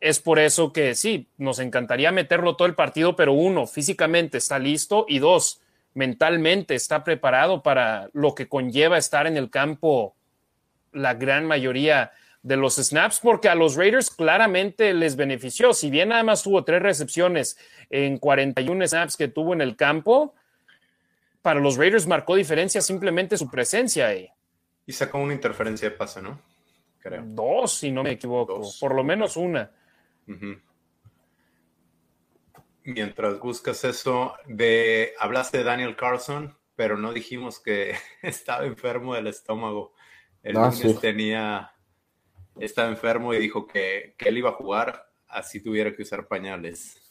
es 0.00 0.20
por 0.20 0.38
eso 0.38 0.72
que 0.72 0.94
sí, 0.94 1.28
nos 1.38 1.58
encantaría 1.58 2.12
meterlo 2.12 2.56
todo 2.56 2.66
el 2.66 2.74
partido, 2.74 3.16
pero 3.16 3.32
uno, 3.32 3.66
físicamente 3.66 4.38
está 4.38 4.58
listo 4.58 5.06
y 5.08 5.18
dos, 5.18 5.60
mentalmente 5.94 6.74
está 6.74 7.04
preparado 7.04 7.62
para 7.62 8.08
lo 8.12 8.34
que 8.34 8.48
conlleva 8.48 8.98
estar 8.98 9.26
en 9.26 9.36
el 9.36 9.50
campo 9.50 10.14
la 10.92 11.14
gran 11.14 11.46
mayoría 11.46 12.12
de 12.42 12.56
los 12.56 12.76
snaps, 12.76 13.20
porque 13.20 13.48
a 13.48 13.54
los 13.54 13.74
Raiders 13.74 14.10
claramente 14.10 14.94
les 14.94 15.16
benefició. 15.16 15.72
Si 15.72 15.90
bien 15.90 16.10
nada 16.10 16.22
más 16.22 16.42
tuvo 16.42 16.64
tres 16.64 16.80
recepciones 16.80 17.58
en 17.90 18.18
41 18.18 18.86
snaps 18.86 19.16
que 19.16 19.28
tuvo 19.28 19.52
en 19.52 19.60
el 19.60 19.74
campo, 19.74 20.34
para 21.42 21.60
los 21.60 21.76
Raiders 21.76 22.06
marcó 22.06 22.36
diferencia 22.36 22.80
simplemente 22.80 23.36
su 23.36 23.50
presencia 23.50 24.08
ahí. 24.08 24.28
Y 24.86 24.92
sacó 24.92 25.18
una 25.18 25.34
interferencia 25.34 25.90
de 25.90 25.96
pase, 25.96 26.22
¿no? 26.22 26.40
Creo. 27.00 27.22
Dos, 27.26 27.78
si 27.78 27.90
no 27.90 28.02
me 28.02 28.12
equivoco. 28.12 28.62
Por 28.78 28.94
lo 28.94 29.02
menos 29.02 29.36
una. 29.36 29.70
Mientras 32.84 33.40
buscas 33.40 33.84
eso, 33.84 34.34
de 34.46 35.12
hablaste 35.18 35.58
de 35.58 35.64
Daniel 35.64 35.96
Carlson, 35.96 36.56
pero 36.76 36.96
no 36.96 37.12
dijimos 37.12 37.58
que 37.58 37.94
estaba 38.22 38.64
enfermo 38.64 39.14
del 39.14 39.26
estómago. 39.26 39.92
El 40.42 40.56
ah, 40.56 40.70
lunes 40.70 41.00
tenía, 41.00 41.72
estaba 42.60 42.88
enfermo 42.88 43.34
y 43.34 43.38
dijo 43.38 43.66
que, 43.66 44.14
él 44.18 44.38
iba 44.38 44.50
a 44.50 44.54
jugar 44.54 45.06
así 45.28 45.60
tuviera 45.60 45.94
que 45.94 46.02
usar 46.02 46.28
pañales. 46.28 47.02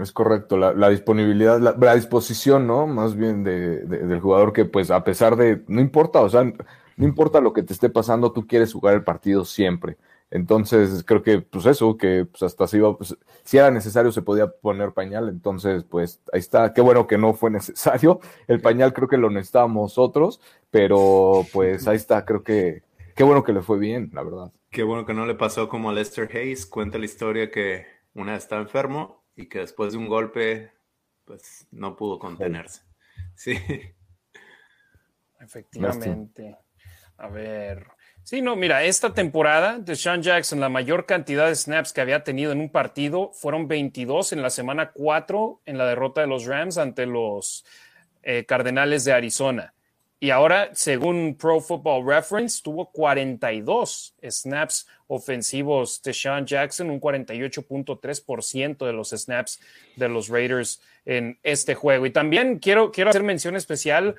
Es 0.00 0.12
correcto, 0.12 0.56
la, 0.56 0.88
disponibilidad, 0.88 1.58
la, 1.58 1.94
disposición, 1.94 2.66
¿no? 2.66 2.86
Más 2.86 3.16
bien 3.16 3.42
del 3.42 4.20
jugador 4.20 4.52
que, 4.52 4.66
pues, 4.66 4.90
a 4.90 5.02
pesar 5.02 5.36
de, 5.36 5.64
no 5.68 5.80
importa, 5.80 6.20
o 6.20 6.28
sea, 6.28 6.44
no 6.44 7.06
importa 7.06 7.40
lo 7.40 7.52
que 7.52 7.62
te 7.62 7.72
esté 7.72 7.88
pasando, 7.88 8.32
tú 8.32 8.46
quieres 8.46 8.72
jugar 8.72 8.94
el 8.94 9.04
partido 9.04 9.44
siempre. 9.44 9.96
Entonces, 10.30 11.04
creo 11.04 11.22
que, 11.22 11.40
pues 11.40 11.66
eso, 11.66 11.96
que 11.96 12.24
pues 12.24 12.42
hasta 12.42 12.66
si, 12.66 12.78
iba, 12.78 12.96
pues, 12.96 13.16
si 13.44 13.58
era 13.58 13.70
necesario 13.70 14.10
se 14.10 14.22
podía 14.22 14.48
poner 14.48 14.92
pañal. 14.92 15.28
Entonces, 15.28 15.84
pues 15.84 16.20
ahí 16.32 16.40
está. 16.40 16.72
Qué 16.74 16.80
bueno 16.80 17.06
que 17.06 17.18
no 17.18 17.34
fue 17.34 17.50
necesario. 17.52 18.20
El 18.48 18.60
pañal 18.60 18.92
creo 18.92 19.08
que 19.08 19.16
lo 19.16 19.30
necesitábamos 19.30 19.98
otros, 19.98 20.40
pero 20.70 21.46
pues 21.52 21.86
ahí 21.86 21.96
está. 21.96 22.24
Creo 22.24 22.42
que 22.42 22.82
qué 23.14 23.24
bueno 23.24 23.44
que 23.44 23.52
le 23.52 23.62
fue 23.62 23.78
bien, 23.78 24.10
la 24.12 24.22
verdad. 24.22 24.52
Qué 24.70 24.82
bueno 24.82 25.06
que 25.06 25.14
no 25.14 25.26
le 25.26 25.34
pasó 25.34 25.68
como 25.68 25.90
a 25.90 25.92
Lester 25.92 26.28
Hayes. 26.36 26.66
Cuenta 26.66 26.98
la 26.98 27.04
historia 27.04 27.50
que 27.50 27.86
una 28.14 28.32
vez 28.32 28.42
estaba 28.42 28.62
enfermo 28.62 29.24
y 29.36 29.48
que 29.48 29.60
después 29.60 29.92
de 29.92 29.98
un 29.98 30.08
golpe, 30.08 30.72
pues 31.24 31.68
no 31.70 31.96
pudo 31.96 32.18
contenerse. 32.18 32.82
Sí. 33.34 33.56
Efectivamente. 35.40 36.56
A 37.18 37.28
ver. 37.28 37.95
Sí, 38.26 38.42
no, 38.42 38.56
mira, 38.56 38.82
esta 38.82 39.14
temporada 39.14 39.78
de 39.78 39.94
Sean 39.94 40.20
Jackson, 40.20 40.58
la 40.58 40.68
mayor 40.68 41.06
cantidad 41.06 41.46
de 41.46 41.54
snaps 41.54 41.92
que 41.92 42.00
había 42.00 42.24
tenido 42.24 42.50
en 42.50 42.58
un 42.58 42.70
partido 42.70 43.30
fueron 43.32 43.68
22 43.68 44.32
en 44.32 44.42
la 44.42 44.50
semana 44.50 44.90
4 44.90 45.60
en 45.64 45.78
la 45.78 45.86
derrota 45.86 46.22
de 46.22 46.26
los 46.26 46.44
Rams 46.44 46.76
ante 46.76 47.06
los 47.06 47.64
eh, 48.24 48.44
Cardenales 48.44 49.04
de 49.04 49.12
Arizona. 49.12 49.74
Y 50.18 50.30
ahora, 50.30 50.70
según 50.72 51.36
Pro 51.36 51.60
Football 51.60 52.04
Reference, 52.04 52.60
tuvo 52.64 52.90
42 52.90 54.16
snaps 54.28 54.88
ofensivos 55.06 56.02
de 56.02 56.12
Sean 56.12 56.46
Jackson, 56.46 56.90
un 56.90 57.00
48.3% 57.00 58.86
de 58.86 58.92
los 58.92 59.10
snaps 59.10 59.60
de 59.94 60.08
los 60.08 60.28
Raiders 60.28 60.82
en 61.04 61.38
este 61.44 61.76
juego. 61.76 62.06
Y 62.06 62.10
también 62.10 62.58
quiero, 62.58 62.90
quiero 62.90 63.10
hacer 63.10 63.22
mención 63.22 63.54
especial 63.54 64.16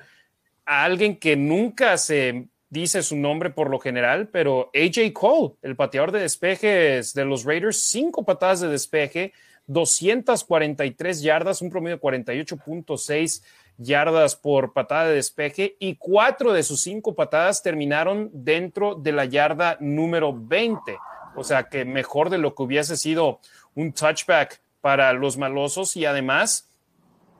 a 0.64 0.84
alguien 0.84 1.18
que 1.18 1.36
nunca 1.36 1.98
se 1.98 2.48
dice 2.70 3.02
su 3.02 3.16
nombre 3.16 3.50
por 3.50 3.70
lo 3.70 3.78
general, 3.78 4.28
pero 4.28 4.70
AJ 4.74 5.12
Cole, 5.12 5.54
el 5.62 5.76
pateador 5.76 6.12
de 6.12 6.20
despejes 6.20 7.14
de 7.14 7.24
los 7.24 7.44
Raiders, 7.44 7.80
cinco 7.82 8.24
patadas 8.24 8.60
de 8.60 8.68
despeje, 8.68 9.32
243 9.66 11.22
yardas, 11.22 11.62
un 11.62 11.70
promedio 11.70 11.96
de 11.96 12.02
48.6 12.02 13.42
yardas 13.78 14.34
por 14.34 14.72
patada 14.72 15.08
de 15.08 15.14
despeje 15.14 15.76
y 15.78 15.96
cuatro 15.96 16.52
de 16.52 16.62
sus 16.62 16.82
cinco 16.82 17.14
patadas 17.14 17.62
terminaron 17.62 18.30
dentro 18.32 18.94
de 18.96 19.12
la 19.12 19.24
yarda 19.24 19.76
número 19.80 20.34
20. 20.36 20.98
O 21.36 21.44
sea 21.44 21.64
que 21.64 21.84
mejor 21.84 22.30
de 22.30 22.38
lo 22.38 22.54
que 22.54 22.62
hubiese 22.64 22.96
sido 22.96 23.40
un 23.74 23.92
touchback 23.92 24.60
para 24.80 25.12
los 25.12 25.36
malosos 25.36 25.96
y 25.96 26.04
además 26.04 26.68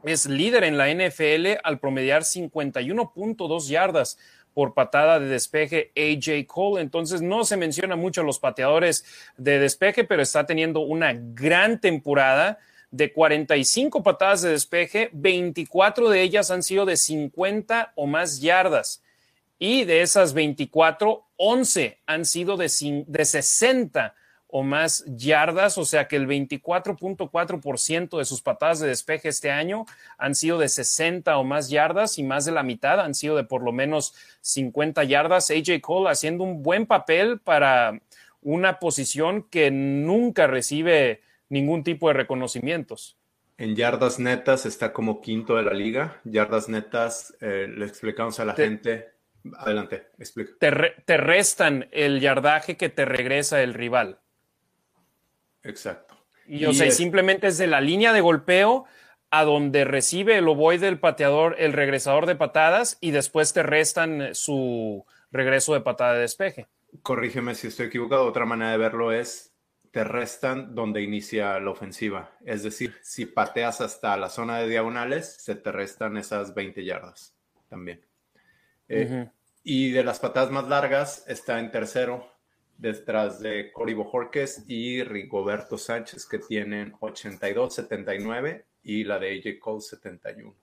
es 0.04 0.26
líder 0.26 0.62
en 0.62 0.78
la 0.78 0.88
NFL 0.92 1.58
al 1.64 1.80
promediar 1.80 2.22
51.2 2.22 3.68
yardas 3.68 4.16
por 4.58 4.74
patada 4.74 5.20
de 5.20 5.26
despeje 5.26 5.92
AJ 5.96 6.44
Cole. 6.48 6.82
Entonces 6.82 7.22
no 7.22 7.44
se 7.44 7.56
menciona 7.56 7.94
mucho 7.94 8.22
a 8.22 8.24
los 8.24 8.40
pateadores 8.40 9.04
de 9.36 9.60
despeje, 9.60 10.02
pero 10.02 10.20
está 10.20 10.46
teniendo 10.46 10.80
una 10.80 11.12
gran 11.16 11.80
temporada 11.80 12.58
de 12.90 13.12
45 13.12 14.02
patadas 14.02 14.42
de 14.42 14.50
despeje, 14.50 15.10
24 15.12 16.08
de 16.08 16.22
ellas 16.22 16.50
han 16.50 16.64
sido 16.64 16.86
de 16.86 16.96
50 16.96 17.92
o 17.94 18.08
más 18.08 18.40
yardas. 18.40 19.00
Y 19.60 19.84
de 19.84 20.02
esas 20.02 20.34
24, 20.34 21.24
11 21.36 21.98
han 22.04 22.24
sido 22.24 22.56
de, 22.56 23.04
de 23.06 23.24
60 23.24 24.16
o 24.48 24.62
más 24.62 25.04
yardas, 25.06 25.76
o 25.76 25.84
sea 25.84 26.08
que 26.08 26.16
el 26.16 26.26
24.4% 26.26 28.18
de 28.18 28.24
sus 28.24 28.40
patadas 28.40 28.80
de 28.80 28.88
despeje 28.88 29.28
este 29.28 29.50
año 29.50 29.84
han 30.16 30.34
sido 30.34 30.58
de 30.58 30.70
60 30.70 31.36
o 31.36 31.44
más 31.44 31.68
yardas 31.68 32.18
y 32.18 32.22
más 32.22 32.46
de 32.46 32.52
la 32.52 32.62
mitad 32.62 32.98
han 33.00 33.14
sido 33.14 33.36
de 33.36 33.44
por 33.44 33.62
lo 33.62 33.72
menos 33.72 34.14
50 34.40 35.04
yardas. 35.04 35.50
AJ 35.50 35.82
Cole 35.82 36.10
haciendo 36.10 36.44
un 36.44 36.62
buen 36.62 36.86
papel 36.86 37.40
para 37.40 38.00
una 38.40 38.78
posición 38.78 39.42
que 39.42 39.70
nunca 39.70 40.46
recibe 40.46 41.20
ningún 41.50 41.84
tipo 41.84 42.08
de 42.08 42.14
reconocimientos. 42.14 43.18
En 43.58 43.76
yardas 43.76 44.18
netas 44.18 44.64
está 44.64 44.94
como 44.94 45.20
quinto 45.20 45.56
de 45.56 45.64
la 45.64 45.74
liga. 45.74 46.20
Yardas 46.24 46.70
netas, 46.70 47.36
eh, 47.40 47.66
le 47.68 47.84
explicamos 47.84 48.40
a 48.40 48.46
la 48.46 48.54
gente. 48.54 49.08
Adelante, 49.58 50.06
explica. 50.18 50.52
te 50.58 51.16
restan 51.16 51.88
el 51.90 52.20
yardaje 52.20 52.76
que 52.76 52.88
te 52.88 53.04
regresa 53.04 53.62
el 53.62 53.74
rival. 53.74 54.20
Exacto. 55.62 56.16
Y, 56.46 56.64
o 56.64 56.72
sea, 56.72 56.90
simplemente 56.90 57.46
es 57.46 57.58
de 57.58 57.66
la 57.66 57.80
línea 57.80 58.12
de 58.12 58.20
golpeo 58.20 58.86
a 59.30 59.44
donde 59.44 59.84
recibe 59.84 60.38
el 60.38 60.48
ovoide 60.48 60.86
del 60.86 60.98
pateador, 60.98 61.56
el 61.58 61.74
regresador 61.74 62.26
de 62.26 62.36
patadas, 62.36 62.96
y 63.00 63.10
después 63.10 63.52
te 63.52 63.62
restan 63.62 64.34
su 64.34 65.04
regreso 65.30 65.74
de 65.74 65.82
patada 65.82 66.14
de 66.14 66.20
despeje. 66.20 66.66
Corrígeme 67.02 67.54
si 67.54 67.66
estoy 67.66 67.86
equivocado. 67.86 68.24
Otra 68.24 68.46
manera 68.46 68.70
de 68.70 68.78
verlo 68.78 69.12
es 69.12 69.52
te 69.90 70.04
restan 70.04 70.74
donde 70.74 71.02
inicia 71.02 71.58
la 71.60 71.70
ofensiva. 71.70 72.30
Es 72.44 72.62
decir, 72.62 72.94
si 73.02 73.26
pateas 73.26 73.80
hasta 73.80 74.16
la 74.16 74.28
zona 74.28 74.58
de 74.58 74.68
diagonales, 74.68 75.36
se 75.40 75.54
te 75.54 75.72
restan 75.72 76.16
esas 76.16 76.54
20 76.54 76.84
yardas 76.84 77.34
también. 77.68 78.04
Eh, 78.88 79.28
y 79.62 79.90
de 79.90 80.04
las 80.04 80.18
patadas 80.18 80.50
más 80.50 80.68
largas 80.68 81.24
está 81.26 81.58
en 81.60 81.70
tercero, 81.70 82.37
detrás 82.78 83.40
de 83.40 83.72
Cory 83.72 83.92
Bojorquez 83.92 84.64
y 84.68 85.02
Rigoberto 85.02 85.76
Sánchez, 85.76 86.26
que 86.26 86.38
tienen 86.38 86.94
82, 87.00 87.74
79 87.74 88.64
y 88.84 89.04
la 89.04 89.18
de 89.18 89.38
AJ 89.38 89.58
Cole 89.60 89.80
71. 89.80 90.54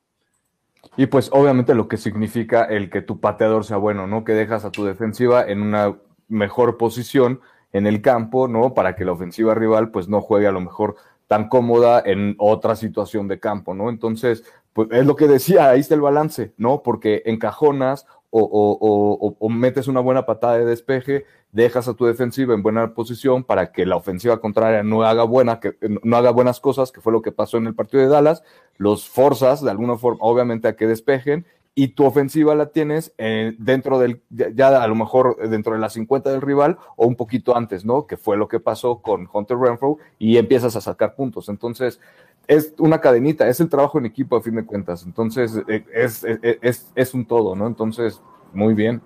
Y 0.97 1.07
pues 1.07 1.29
obviamente 1.31 1.75
lo 1.75 1.87
que 1.87 1.97
significa 1.97 2.63
el 2.63 2.89
que 2.89 3.01
tu 3.01 3.19
pateador 3.19 3.65
sea 3.65 3.77
bueno, 3.77 4.07
¿no? 4.07 4.23
Que 4.23 4.33
dejas 4.33 4.65
a 4.65 4.71
tu 4.71 4.85
defensiva 4.85 5.45
en 5.45 5.61
una 5.61 5.97
mejor 6.27 6.77
posición 6.77 7.41
en 7.73 7.85
el 7.85 8.01
campo, 8.01 8.47
¿no? 8.47 8.73
Para 8.73 8.95
que 8.95 9.03
la 9.03 9.11
ofensiva 9.11 9.53
rival 9.53 9.91
pues 9.91 10.07
no 10.07 10.21
juegue 10.21 10.47
a 10.47 10.51
lo 10.51 10.61
mejor 10.61 10.95
tan 11.27 11.49
cómoda 11.49 12.01
en 12.05 12.35
otra 12.37 12.75
situación 12.75 13.27
de 13.27 13.39
campo, 13.39 13.73
¿no? 13.73 13.89
Entonces, 13.89 14.43
pues 14.73 14.89
es 14.91 15.05
lo 15.05 15.15
que 15.15 15.27
decía, 15.27 15.69
ahí 15.69 15.79
está 15.79 15.95
el 15.95 16.01
balance, 16.01 16.53
¿no? 16.57 16.83
Porque 16.83 17.23
encajonas 17.25 18.05
o, 18.37 19.49
metes 19.49 19.87
una 19.87 20.01
buena 20.01 20.25
patada 20.25 20.57
de 20.57 20.65
despeje, 20.65 21.25
dejas 21.55 21.87
a 21.87 21.93
tu 21.93 22.05
defensiva 22.05 22.53
en 22.53 22.61
buena 22.61 22.93
posición 22.93 23.45
para 23.45 23.71
que 23.71 23.85
la 23.85 23.95
ofensiva 23.95 24.41
contraria 24.41 24.83
no 24.83 25.03
haga, 25.03 25.23
buena, 25.23 25.61
que, 25.61 25.75
no 26.03 26.17
haga 26.17 26.31
buenas 26.31 26.59
cosas, 26.59 26.91
que 26.91 26.99
fue 26.99 27.13
lo 27.13 27.21
que 27.21 27.31
pasó 27.31 27.57
en 27.57 27.65
el 27.65 27.73
partido 27.73 28.03
de 28.03 28.09
Dallas, 28.09 28.43
los 28.77 29.07
forzas 29.07 29.63
de 29.63 29.71
alguna 29.71 29.97
forma, 29.97 30.19
obviamente, 30.21 30.67
a 30.67 30.75
que 30.75 30.85
despejen 30.85 31.45
y 31.73 31.89
tu 31.89 32.05
ofensiva 32.05 32.55
la 32.55 32.67
tienes 32.67 33.13
eh, 33.17 33.55
dentro 33.57 33.99
del, 33.99 34.21
ya 34.29 34.83
a 34.83 34.87
lo 34.87 34.95
mejor 34.95 35.37
dentro 35.49 35.73
de 35.73 35.79
las 35.79 35.93
50 35.93 36.29
del 36.29 36.41
rival 36.41 36.77
o 36.97 37.07
un 37.07 37.15
poquito 37.15 37.55
antes, 37.55 37.85
¿no? 37.85 38.05
Que 38.05 38.17
fue 38.17 38.35
lo 38.35 38.49
que 38.49 38.59
pasó 38.59 39.01
con 39.01 39.29
Hunter 39.31 39.57
Renfro 39.57 39.97
y 40.19 40.37
empiezas 40.37 40.75
a 40.75 40.81
sacar 40.81 41.15
puntos. 41.15 41.47
Entonces, 41.47 42.01
es 42.47 42.73
una 42.79 42.99
cadenita, 42.99 43.47
es 43.47 43.61
el 43.61 43.69
trabajo 43.69 43.97
en 43.97 44.05
equipo 44.05 44.35
a 44.35 44.41
fin 44.41 44.55
de 44.55 44.65
cuentas. 44.65 45.03
Entonces, 45.05 45.61
eh, 45.69 45.85
es, 45.93 46.23
es, 46.23 46.91
es 46.95 47.13
un 47.13 47.25
todo, 47.25 47.55
¿no? 47.55 47.67
Entonces, 47.67 48.21
muy 48.53 48.73
bien. 48.73 49.01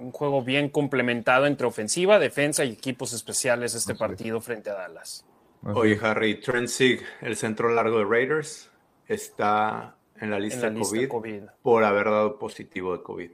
Un 0.00 0.12
juego 0.12 0.42
bien 0.42 0.70
complementado 0.70 1.46
entre 1.46 1.66
ofensiva, 1.66 2.18
defensa 2.18 2.64
y 2.64 2.72
equipos 2.72 3.12
especiales 3.12 3.74
este 3.74 3.94
partido 3.94 4.40
frente 4.40 4.70
a 4.70 4.74
Dallas. 4.74 5.26
Oye, 5.62 5.98
Harry, 6.00 6.40
Trent 6.40 6.68
Sig, 6.68 7.02
el 7.20 7.36
centro 7.36 7.68
largo 7.68 7.98
de 7.98 8.04
Raiders, 8.06 8.70
está 9.06 9.94
en 10.18 10.30
la 10.30 10.38
lista, 10.38 10.72
COVID, 10.72 11.42
por 11.62 11.84
haber 11.84 12.06
dado 12.06 12.38
positivo 12.38 12.96
de 12.96 13.02
COVID. 13.02 13.30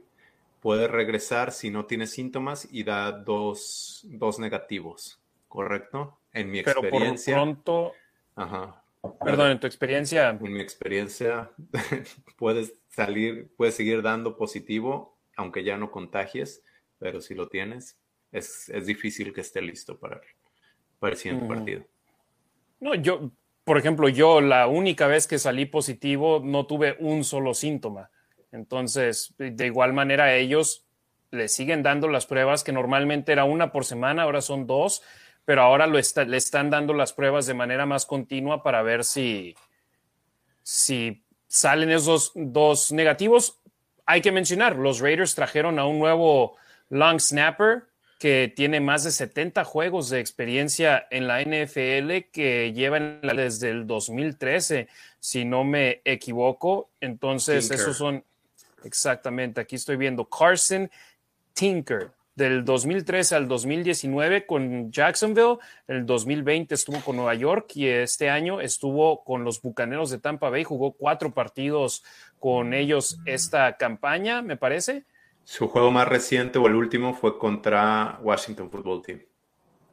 Puede 0.59 0.87
regresar 0.89 1.53
si 1.53 1.69
no 1.69 1.85
tiene 1.85 2.05
síntomas 2.05 2.67
y 2.69 2.83
da 2.83 3.11
dos, 3.13 4.01
dos 4.03 4.39
negativos, 4.39 5.21
¿correcto? 5.47 6.19
En 6.33 6.51
mi 6.51 6.59
experiencia. 6.59 6.91
Pero 6.91 7.15
por 7.15 7.63
pronto. 7.63 7.93
Ajá. 8.35 8.83
Perdón, 9.23 9.51
en 9.51 9.59
tu 9.59 9.67
experiencia. 9.67 10.29
En 10.29 10.53
mi 10.53 10.59
experiencia, 10.59 11.51
puedes 12.37 12.73
salir, 12.89 13.53
puedes 13.55 13.75
seguir 13.75 14.01
dando 14.01 14.35
positivo, 14.35 15.16
aunque 15.37 15.63
ya 15.63 15.77
no 15.77 15.91
contagies, 15.91 16.63
pero 16.99 17.21
si 17.21 17.33
lo 17.33 17.47
tienes, 17.47 17.97
es, 18.31 18.69
difícil 18.85 19.33
que 19.33 19.41
esté 19.41 19.61
listo 19.61 19.97
para, 19.97 20.19
para 20.99 21.13
el 21.13 21.17
siguiente 21.17 21.47
partido. 21.47 21.85
No, 22.79 22.93
yo, 22.95 23.31
por 23.63 23.77
ejemplo, 23.77 24.09
yo 24.09 24.41
la 24.41 24.67
única 24.67 25.07
vez 25.07 25.27
que 25.27 25.39
salí 25.39 25.65
positivo 25.65 26.41
no 26.43 26.65
tuve 26.65 26.97
un 26.99 27.23
solo 27.23 27.53
síntoma. 27.53 28.11
Entonces, 28.51 29.33
de 29.37 29.65
igual 29.65 29.93
manera, 29.93 30.35
ellos 30.35 30.85
le 31.31 31.47
siguen 31.47 31.83
dando 31.83 32.07
las 32.07 32.25
pruebas, 32.25 32.63
que 32.63 32.71
normalmente 32.71 33.31
era 33.31 33.43
una 33.43 33.71
por 33.71 33.85
semana, 33.85 34.23
ahora 34.23 34.41
son 34.41 34.67
dos, 34.67 35.03
pero 35.45 35.61
ahora 35.61 35.87
lo 35.87 35.97
le 35.97 36.37
están 36.37 36.69
dando 36.69 36.93
las 36.93 37.13
pruebas 37.13 37.45
de 37.45 37.53
manera 37.53 37.85
más 37.85 38.05
continua 38.05 38.63
para 38.63 38.81
ver 38.81 39.03
si, 39.03 39.55
si 40.63 41.23
salen 41.47 41.91
esos 41.91 42.31
dos 42.35 42.91
negativos. 42.91 43.59
Hay 44.07 44.21
que 44.21 44.31
mencionar, 44.31 44.77
los 44.77 44.99
Raiders 44.99 45.35
trajeron 45.35 45.77
a 45.77 45.85
un 45.85 45.99
nuevo 45.99 46.55
long 46.89 47.19
snapper 47.19 47.83
que 48.19 48.51
tiene 48.55 48.79
más 48.79 49.03
de 49.03 49.11
70 49.11 49.63
juegos 49.63 50.09
de 50.09 50.19
experiencia 50.19 51.07
en 51.11 51.27
la 51.27 51.41
NFL, 51.41 52.31
que 52.31 52.73
llevan 52.73 53.19
desde 53.21 53.69
el 53.69 53.85
2013, 53.85 54.87
si 55.19 55.45
no 55.45 55.63
me 55.63 56.01
equivoco. 56.03 56.89
Entonces, 56.99 57.69
esos 57.69 57.97
son 57.97 58.23
exactamente, 58.83 59.61
aquí 59.61 59.75
estoy 59.75 59.97
viendo 59.97 60.25
Carson 60.25 60.89
Tinker, 61.53 62.11
del 62.37 62.63
2013 62.63 63.33
al 63.33 63.47
2019 63.47 64.45
con 64.45 64.91
Jacksonville, 64.91 65.57
el 65.87 66.05
2020 66.05 66.75
estuvo 66.75 67.01
con 67.01 67.15
Nueva 67.15 67.33
York 67.33 67.71
y 67.73 67.87
este 67.87 68.29
año 68.29 68.61
estuvo 68.61 69.23
con 69.23 69.43
los 69.43 69.59
Bucaneros 69.59 70.11
de 70.11 70.19
Tampa 70.19 70.51
Bay, 70.51 70.63
jugó 70.63 70.91
cuatro 70.91 71.33
partidos 71.33 72.03
con 72.39 72.75
ellos 72.75 73.17
esta 73.25 73.75
campaña, 73.75 74.43
me 74.43 74.55
parece. 74.55 75.03
Su 75.45 75.67
juego 75.67 75.89
más 75.89 76.07
reciente 76.07 76.59
o 76.59 76.67
el 76.67 76.75
último 76.75 77.15
fue 77.15 77.39
contra 77.39 78.19
Washington 78.21 78.69
Football 78.69 79.01
Team. 79.01 79.21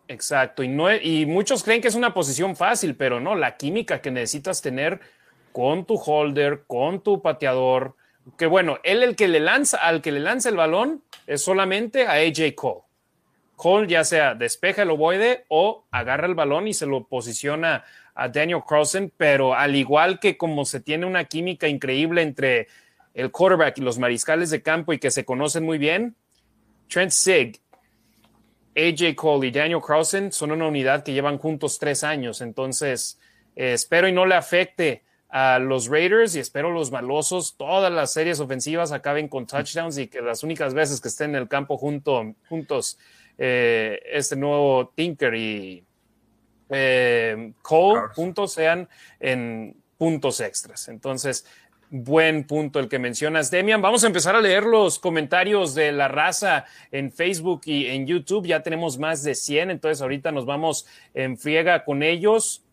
Exacto, 0.06 0.62
y, 0.62 0.68
no, 0.68 0.94
y 0.94 1.24
muchos 1.24 1.64
creen 1.64 1.80
que 1.80 1.88
es 1.88 1.94
una 1.94 2.12
posición 2.12 2.56
fácil, 2.56 2.94
pero 2.94 3.20
no, 3.20 3.34
la 3.36 3.56
química 3.56 4.02
que 4.02 4.10
necesitas 4.10 4.60
tener 4.60 5.00
con 5.50 5.86
tu 5.86 5.94
holder, 5.94 6.64
con 6.66 7.02
tu 7.02 7.22
pateador, 7.22 7.96
que 8.36 8.46
bueno, 8.46 8.78
él 8.82 9.02
el 9.02 9.16
que 9.16 9.28
le 9.28 9.40
lanza, 9.40 9.78
al 9.78 10.02
que 10.02 10.12
le 10.12 10.20
lanza 10.20 10.48
el 10.48 10.56
balón 10.56 11.02
es 11.26 11.42
solamente 11.42 12.06
a 12.06 12.12
AJ 12.12 12.54
Cole. 12.54 12.80
Cole 13.56 13.86
ya 13.86 14.04
sea 14.04 14.34
despeja 14.34 14.82
el 14.82 14.90
ovoide 14.90 15.44
o 15.48 15.84
agarra 15.90 16.26
el 16.26 16.34
balón 16.34 16.66
y 16.66 16.74
se 16.74 16.86
lo 16.86 17.04
posiciona 17.04 17.84
a 18.14 18.28
Daniel 18.28 18.62
Carlson, 18.68 19.12
pero 19.16 19.54
al 19.54 19.76
igual 19.76 20.20
que 20.20 20.36
como 20.36 20.64
se 20.64 20.80
tiene 20.80 21.06
una 21.06 21.24
química 21.24 21.68
increíble 21.68 22.22
entre 22.22 22.68
el 23.12 23.30
quarterback 23.30 23.78
y 23.78 23.82
los 23.82 23.98
mariscales 23.98 24.50
de 24.50 24.62
campo 24.62 24.92
y 24.92 24.98
que 24.98 25.10
se 25.10 25.24
conocen 25.24 25.64
muy 25.64 25.78
bien, 25.78 26.16
Trent 26.88 27.12
Sig, 27.12 27.60
AJ 28.76 29.14
Cole 29.14 29.48
y 29.48 29.50
Daniel 29.50 29.80
Carlson 29.86 30.32
son 30.32 30.52
una 30.52 30.66
unidad 30.66 31.04
que 31.04 31.12
llevan 31.12 31.38
juntos 31.38 31.78
tres 31.78 32.02
años. 32.02 32.40
Entonces, 32.40 33.20
eh, 33.54 33.72
espero 33.72 34.08
y 34.08 34.12
no 34.12 34.26
le 34.26 34.34
afecte 34.34 35.03
a 35.36 35.58
los 35.58 35.88
Raiders 35.88 36.36
y 36.36 36.38
espero 36.38 36.70
los 36.70 36.92
malosos, 36.92 37.56
todas 37.56 37.92
las 37.92 38.12
series 38.12 38.38
ofensivas 38.38 38.92
acaben 38.92 39.26
con 39.26 39.48
touchdowns 39.48 39.98
y 39.98 40.06
que 40.06 40.22
las 40.22 40.44
únicas 40.44 40.74
veces 40.74 41.00
que 41.00 41.08
estén 41.08 41.30
en 41.30 41.42
el 41.42 41.48
campo 41.48 41.76
junto, 41.76 42.36
juntos 42.48 43.00
eh, 43.36 44.00
este 44.12 44.36
nuevo 44.36 44.92
Tinker 44.94 45.34
y 45.34 45.84
eh, 46.68 47.52
Cole 47.62 48.02
juntos 48.14 48.52
sean 48.52 48.88
en 49.18 49.76
puntos 49.98 50.38
extras. 50.38 50.86
Entonces, 50.86 51.44
Buen 51.90 52.44
punto 52.44 52.80
el 52.80 52.88
que 52.88 52.98
mencionas, 52.98 53.52
Demian. 53.52 53.80
Vamos 53.80 54.02
a 54.02 54.08
empezar 54.08 54.34
a 54.34 54.40
leer 54.40 54.64
los 54.64 54.98
comentarios 54.98 55.76
de 55.76 55.92
la 55.92 56.08
raza 56.08 56.64
en 56.90 57.12
Facebook 57.12 57.60
y 57.66 57.86
en 57.86 58.04
YouTube. 58.04 58.48
Ya 58.48 58.64
tenemos 58.64 58.98
más 58.98 59.22
de 59.22 59.36
100, 59.36 59.70
entonces 59.70 60.02
ahorita 60.02 60.32
nos 60.32 60.44
vamos 60.44 60.86
en 61.12 61.38
friega 61.38 61.84
con 61.84 62.02
ellos. 62.02 62.63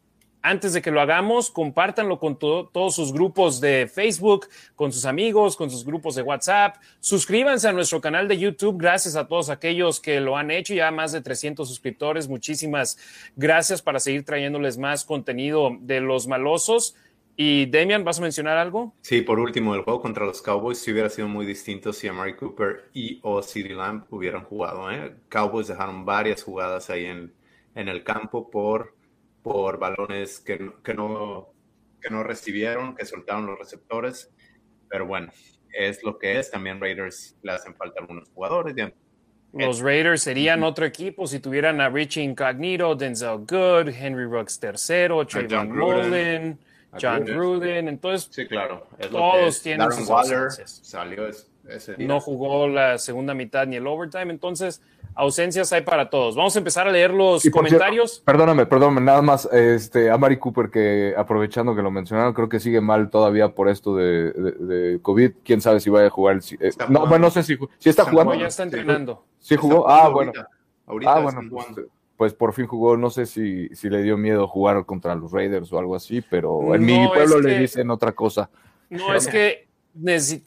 Antes 0.43 0.73
de 0.73 0.81
que 0.81 0.89
lo 0.89 1.01
hagamos, 1.01 1.51
compártanlo 1.51 2.17
con 2.17 2.39
todos 2.39 2.95
sus 2.95 3.13
grupos 3.13 3.61
de 3.61 3.87
Facebook, 3.87 4.47
con 4.75 4.91
sus 4.91 5.05
amigos, 5.05 5.55
con 5.55 5.69
sus 5.69 5.85
grupos 5.85 6.15
de 6.15 6.23
WhatsApp. 6.23 6.77
Suscríbanse 6.99 7.67
a 7.67 7.73
nuestro 7.73 8.01
canal 8.01 8.27
de 8.27 8.39
YouTube. 8.39 8.77
Gracias 8.79 9.15
a 9.15 9.27
todos 9.27 9.51
aquellos 9.51 9.99
que 9.99 10.19
lo 10.19 10.37
han 10.37 10.49
hecho. 10.49 10.73
Ya 10.73 10.89
más 10.89 11.11
de 11.11 11.21
300 11.21 11.67
suscriptores. 11.67 12.27
Muchísimas 12.27 12.97
gracias 13.35 13.83
para 13.83 13.99
seguir 13.99 14.25
trayéndoles 14.25 14.79
más 14.79 15.05
contenido 15.05 15.77
de 15.79 16.01
los 16.01 16.27
malosos. 16.27 16.95
Y 17.37 17.67
Damian, 17.67 18.03
¿vas 18.03 18.19
a 18.19 18.23
mencionar 18.23 18.57
algo? 18.57 18.93
Sí, 19.01 19.21
por 19.21 19.39
último, 19.39 19.75
el 19.75 19.81
juego 19.81 20.01
contra 20.01 20.25
los 20.25 20.41
Cowboys 20.41 20.79
sí 20.79 20.91
hubiera 20.91 21.09
sido 21.09 21.27
muy 21.27 21.45
distinto 21.45 21.93
si 21.93 22.07
Amari 22.07 22.35
Cooper 22.35 22.89
y 22.93 23.19
o 23.21 23.41
CeeDee 23.41 23.75
Lamb 23.75 24.05
hubieran 24.09 24.43
jugado. 24.43 24.91
¿eh? 24.91 25.15
Cowboys 25.29 25.67
dejaron 25.67 26.03
varias 26.03 26.43
jugadas 26.43 26.89
ahí 26.89 27.05
en, 27.05 27.31
en 27.75 27.87
el 27.87 28.03
campo 28.03 28.49
por, 28.49 28.95
por 29.43 29.79
balones 29.79 30.39
que, 30.39 30.71
que, 30.83 30.93
no, 30.93 31.53
que 32.01 32.09
no 32.09 32.23
recibieron, 32.23 32.95
que 32.95 33.05
soltaron 33.05 33.45
los 33.45 33.57
receptores. 33.57 34.31
Pero 34.89 35.05
bueno, 35.05 35.31
es 35.73 36.03
lo 36.03 36.17
que 36.17 36.39
es. 36.39 36.51
También 36.51 36.79
Raiders 36.79 37.37
le 37.41 37.51
hacen 37.53 37.75
falta 37.75 38.01
algunos 38.01 38.29
jugadores. 38.29 38.75
Los 39.53 39.81
Raiders 39.81 40.21
serían 40.21 40.63
otro 40.63 40.85
equipo 40.85 41.27
si 41.27 41.39
tuvieran 41.39 41.81
a 41.81 41.89
Richie 41.89 42.23
Incognito, 42.23 42.95
Denzel 42.95 43.39
Good, 43.39 43.89
Henry 43.89 44.25
Ruggs 44.25 44.59
tercero, 44.59 45.25
Trayvon 45.25 45.77
Mullen. 45.77 46.59
John 46.99 47.23
Gruden, 47.23 47.87
entonces 47.87 48.29
sí, 48.31 48.47
claro, 48.47 48.87
todos 49.09 49.61
tienen 49.61 49.91
sus 49.91 50.09
ausencias. 50.09 50.81
Salió 50.83 51.27
ese 51.27 51.95
No 51.97 52.19
jugó 52.19 52.67
la 52.67 52.97
segunda 52.97 53.33
mitad 53.33 53.65
ni 53.67 53.77
el 53.77 53.87
overtime, 53.87 54.31
entonces 54.31 54.81
ausencias 55.15 55.71
hay 55.73 55.81
para 55.81 56.09
todos. 56.09 56.35
Vamos 56.35 56.55
a 56.55 56.59
empezar 56.59 56.87
a 56.87 56.91
leer 56.91 57.11
los 57.11 57.43
comentarios. 57.49 58.21
perdóname, 58.25 58.65
perdóname, 58.65 59.01
nada 59.01 59.21
más 59.21 59.45
este, 59.51 60.09
a 60.09 60.17
Mari 60.17 60.37
Cooper 60.37 60.69
que 60.69 61.13
aprovechando 61.17 61.75
que 61.75 61.81
lo 61.81 61.91
mencionaron, 61.91 62.33
creo 62.33 62.49
que 62.49 62.59
sigue 62.59 62.81
mal 62.81 63.09
todavía 63.09 63.49
por 63.49 63.69
esto 63.69 63.95
de, 63.95 64.99
COVID. 65.01 65.31
Quién 65.43 65.61
sabe 65.61 65.79
si 65.79 65.89
vaya 65.89 66.07
a 66.07 66.09
jugar. 66.09 66.37
El, 66.37 66.67
eh, 66.67 66.71
no, 66.89 67.01
bueno, 67.07 67.25
no 67.25 67.31
sé 67.31 67.43
si, 67.43 67.57
si 67.77 67.89
está, 67.89 68.05
jugando. 68.05 68.33
Ya 68.35 68.47
está 68.47 68.63
entrenando. 68.63 69.23
Sí, 69.39 69.55
jugó. 69.55 69.89
ah, 69.89 70.09
bueno. 70.09 70.31
Ahorita 70.85 71.13
ah, 71.13 71.19
bueno. 71.19 71.41
Pues, 71.49 71.65
pues 72.17 72.33
por 72.33 72.53
fin 72.53 72.67
jugó, 72.67 72.97
no 72.97 73.09
sé 73.09 73.25
si, 73.25 73.69
si 73.69 73.89
le 73.89 74.03
dio 74.03 74.17
miedo 74.17 74.47
jugar 74.47 74.85
contra 74.85 75.15
los 75.15 75.31
Raiders 75.31 75.71
o 75.73 75.79
algo 75.79 75.95
así, 75.95 76.21
pero 76.21 76.75
en 76.75 76.85
mi 76.85 77.07
pueblo 77.07 77.39
le 77.39 77.57
dicen 77.59 77.89
otra 77.89 78.11
cosa. 78.11 78.49
No, 78.89 79.13
es 79.13 79.27
que 79.27 79.70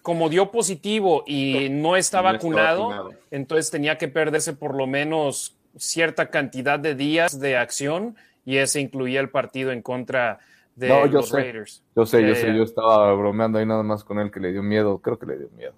como 0.02 0.28
dio 0.28 0.50
positivo 0.50 1.24
y 1.26 1.68
no 1.70 1.96
está, 1.96 2.20
vacunado, 2.20 3.10
entonces 3.30 3.70
tenía 3.70 3.98
que 3.98 4.08
perderse 4.08 4.52
por 4.54 4.74
lo 4.74 4.86
menos 4.86 5.56
cierta 5.76 6.30
cantidad 6.30 6.78
de 6.78 6.94
días 6.94 7.38
de 7.38 7.56
acción 7.56 8.16
y 8.44 8.58
ese 8.58 8.80
incluía 8.80 9.20
el 9.20 9.30
partido 9.30 9.72
en 9.72 9.82
contra 9.82 10.38
de 10.76 10.88
los 11.08 11.30
Raiders. 11.30 11.82
Yo 11.94 12.06
sé, 12.06 12.26
yo 12.26 12.34
sé, 12.34 12.50
eh, 12.50 12.56
yo 12.56 12.62
estaba 12.62 13.12
bromeando 13.14 13.58
ahí 13.58 13.66
nada 13.66 13.82
más 13.82 14.04
con 14.04 14.18
él 14.18 14.30
que 14.30 14.40
le 14.40 14.52
dio 14.52 14.62
miedo, 14.62 14.98
creo 14.98 15.18
que 15.18 15.26
le 15.26 15.38
dio 15.38 15.48
miedo. 15.56 15.74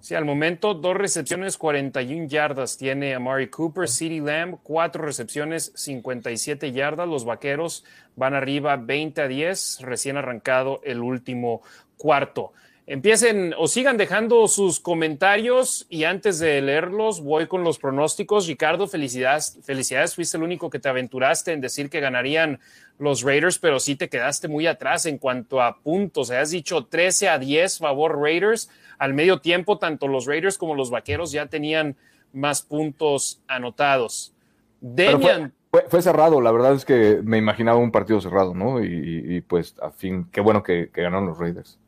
Sí, 0.00 0.14
al 0.14 0.24
momento 0.24 0.74
dos 0.74 0.96
recepciones, 0.96 1.58
41 1.58 2.28
yardas 2.28 2.76
tiene 2.76 3.14
Amari 3.14 3.48
Cooper, 3.48 3.88
City 3.88 4.20
Lamb, 4.20 4.58
cuatro 4.62 5.04
recepciones, 5.04 5.72
57 5.74 6.70
yardas. 6.70 7.08
Los 7.08 7.24
vaqueros 7.24 7.84
van 8.14 8.34
arriba 8.34 8.76
20 8.76 9.22
a 9.22 9.28
10, 9.28 9.80
recién 9.80 10.16
arrancado 10.16 10.80
el 10.84 11.00
último 11.00 11.62
cuarto. 11.96 12.52
Empiecen 12.90 13.54
o 13.58 13.68
sigan 13.68 13.98
dejando 13.98 14.48
sus 14.48 14.80
comentarios 14.80 15.86
y 15.90 16.04
antes 16.04 16.38
de 16.38 16.62
leerlos 16.62 17.20
voy 17.20 17.46
con 17.46 17.62
los 17.62 17.78
pronósticos. 17.78 18.46
Ricardo, 18.46 18.88
felicidades, 18.88 19.58
felicidades, 19.62 20.14
fuiste 20.14 20.38
el 20.38 20.42
único 20.42 20.70
que 20.70 20.78
te 20.78 20.88
aventuraste 20.88 21.52
en 21.52 21.60
decir 21.60 21.90
que 21.90 22.00
ganarían 22.00 22.60
los 22.98 23.20
Raiders, 23.20 23.58
pero 23.58 23.78
sí 23.78 23.94
te 23.94 24.08
quedaste 24.08 24.48
muy 24.48 24.66
atrás 24.66 25.04
en 25.04 25.18
cuanto 25.18 25.60
a 25.60 25.76
puntos. 25.80 26.30
Has 26.30 26.50
dicho 26.50 26.86
13 26.86 27.28
a 27.28 27.38
10 27.38 27.76
favor 27.76 28.18
Raiders. 28.18 28.70
Al 28.96 29.12
medio 29.12 29.38
tiempo, 29.42 29.76
tanto 29.76 30.08
los 30.08 30.24
Raiders 30.24 30.56
como 30.56 30.74
los 30.74 30.88
Vaqueros 30.88 31.30
ya 31.30 31.44
tenían 31.44 31.94
más 32.32 32.62
puntos 32.62 33.42
anotados. 33.48 34.32
Demian. 34.80 35.52
Fue, 35.90 36.00
cerrado, 36.00 36.40
la 36.40 36.52
verdad 36.52 36.72
es 36.72 36.86
que 36.86 37.20
me 37.22 37.36
imaginaba 37.36 37.76
un 37.76 37.92
partido 37.92 38.18
cerrado, 38.22 38.54
¿no? 38.54 38.82
Y, 38.82 39.42
pues, 39.42 39.74
a 39.82 39.90
fin, 39.90 40.26
qué 40.32 40.40
bueno 40.40 40.62
que 40.62 40.86
ganaron 40.94 41.26
los 41.26 41.36
Raiders. 41.36 41.78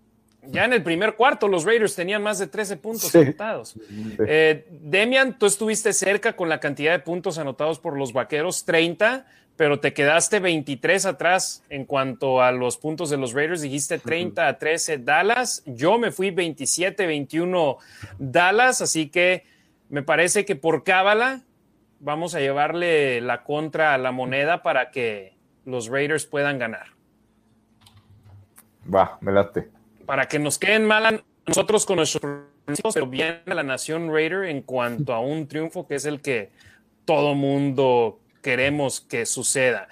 Ya 0.46 0.64
en 0.64 0.72
el 0.72 0.82
primer 0.82 1.14
cuarto 1.16 1.48
los 1.48 1.64
Raiders 1.64 1.94
tenían 1.94 2.22
más 2.22 2.38
de 2.38 2.46
13 2.46 2.76
puntos 2.78 3.14
anotados. 3.14 3.74
Eh, 4.26 4.66
Demian, 4.70 5.38
tú 5.38 5.46
estuviste 5.46 5.92
cerca 5.92 6.34
con 6.34 6.48
la 6.48 6.60
cantidad 6.60 6.92
de 6.92 7.00
puntos 7.00 7.38
anotados 7.38 7.78
por 7.78 7.96
los 7.96 8.12
Vaqueros, 8.12 8.64
30, 8.64 9.26
pero 9.56 9.80
te 9.80 9.92
quedaste 9.92 10.40
23 10.40 11.04
atrás 11.04 11.62
en 11.68 11.84
cuanto 11.84 12.42
a 12.42 12.52
los 12.52 12.78
puntos 12.78 13.10
de 13.10 13.18
los 13.18 13.34
Raiders. 13.34 13.60
Dijiste 13.60 13.98
30 13.98 14.48
a 14.48 14.58
13 14.58 14.98
Dallas. 14.98 15.62
Yo 15.66 15.98
me 15.98 16.10
fui 16.10 16.30
27-21 16.30 17.76
Dallas, 18.18 18.80
así 18.80 19.10
que 19.10 19.44
me 19.90 20.02
parece 20.02 20.46
que 20.46 20.56
por 20.56 20.84
cábala 20.84 21.42
vamos 21.98 22.34
a 22.34 22.40
llevarle 22.40 23.20
la 23.20 23.44
contra 23.44 23.92
a 23.92 23.98
la 23.98 24.10
moneda 24.10 24.62
para 24.62 24.90
que 24.90 25.36
los 25.66 25.88
Raiders 25.88 26.24
puedan 26.24 26.58
ganar. 26.58 26.86
Va, 28.92 29.18
me 29.20 29.32
late 29.32 29.79
para 30.10 30.26
que 30.26 30.40
nos 30.40 30.58
queden 30.58 30.86
mal 30.86 31.06
a 31.06 31.22
nosotros 31.46 31.86
con 31.86 31.94
nuestros 31.94 32.42
pero 32.92 33.06
bien 33.06 33.42
a 33.46 33.54
la 33.54 33.62
nación 33.62 34.12
Raider 34.12 34.42
en 34.46 34.60
cuanto 34.60 35.14
a 35.14 35.20
un 35.20 35.46
triunfo 35.46 35.86
que 35.86 35.94
es 35.94 36.04
el 36.04 36.20
que 36.20 36.50
todo 37.04 37.36
mundo 37.36 38.18
queremos 38.42 39.00
que 39.00 39.24
suceda. 39.24 39.86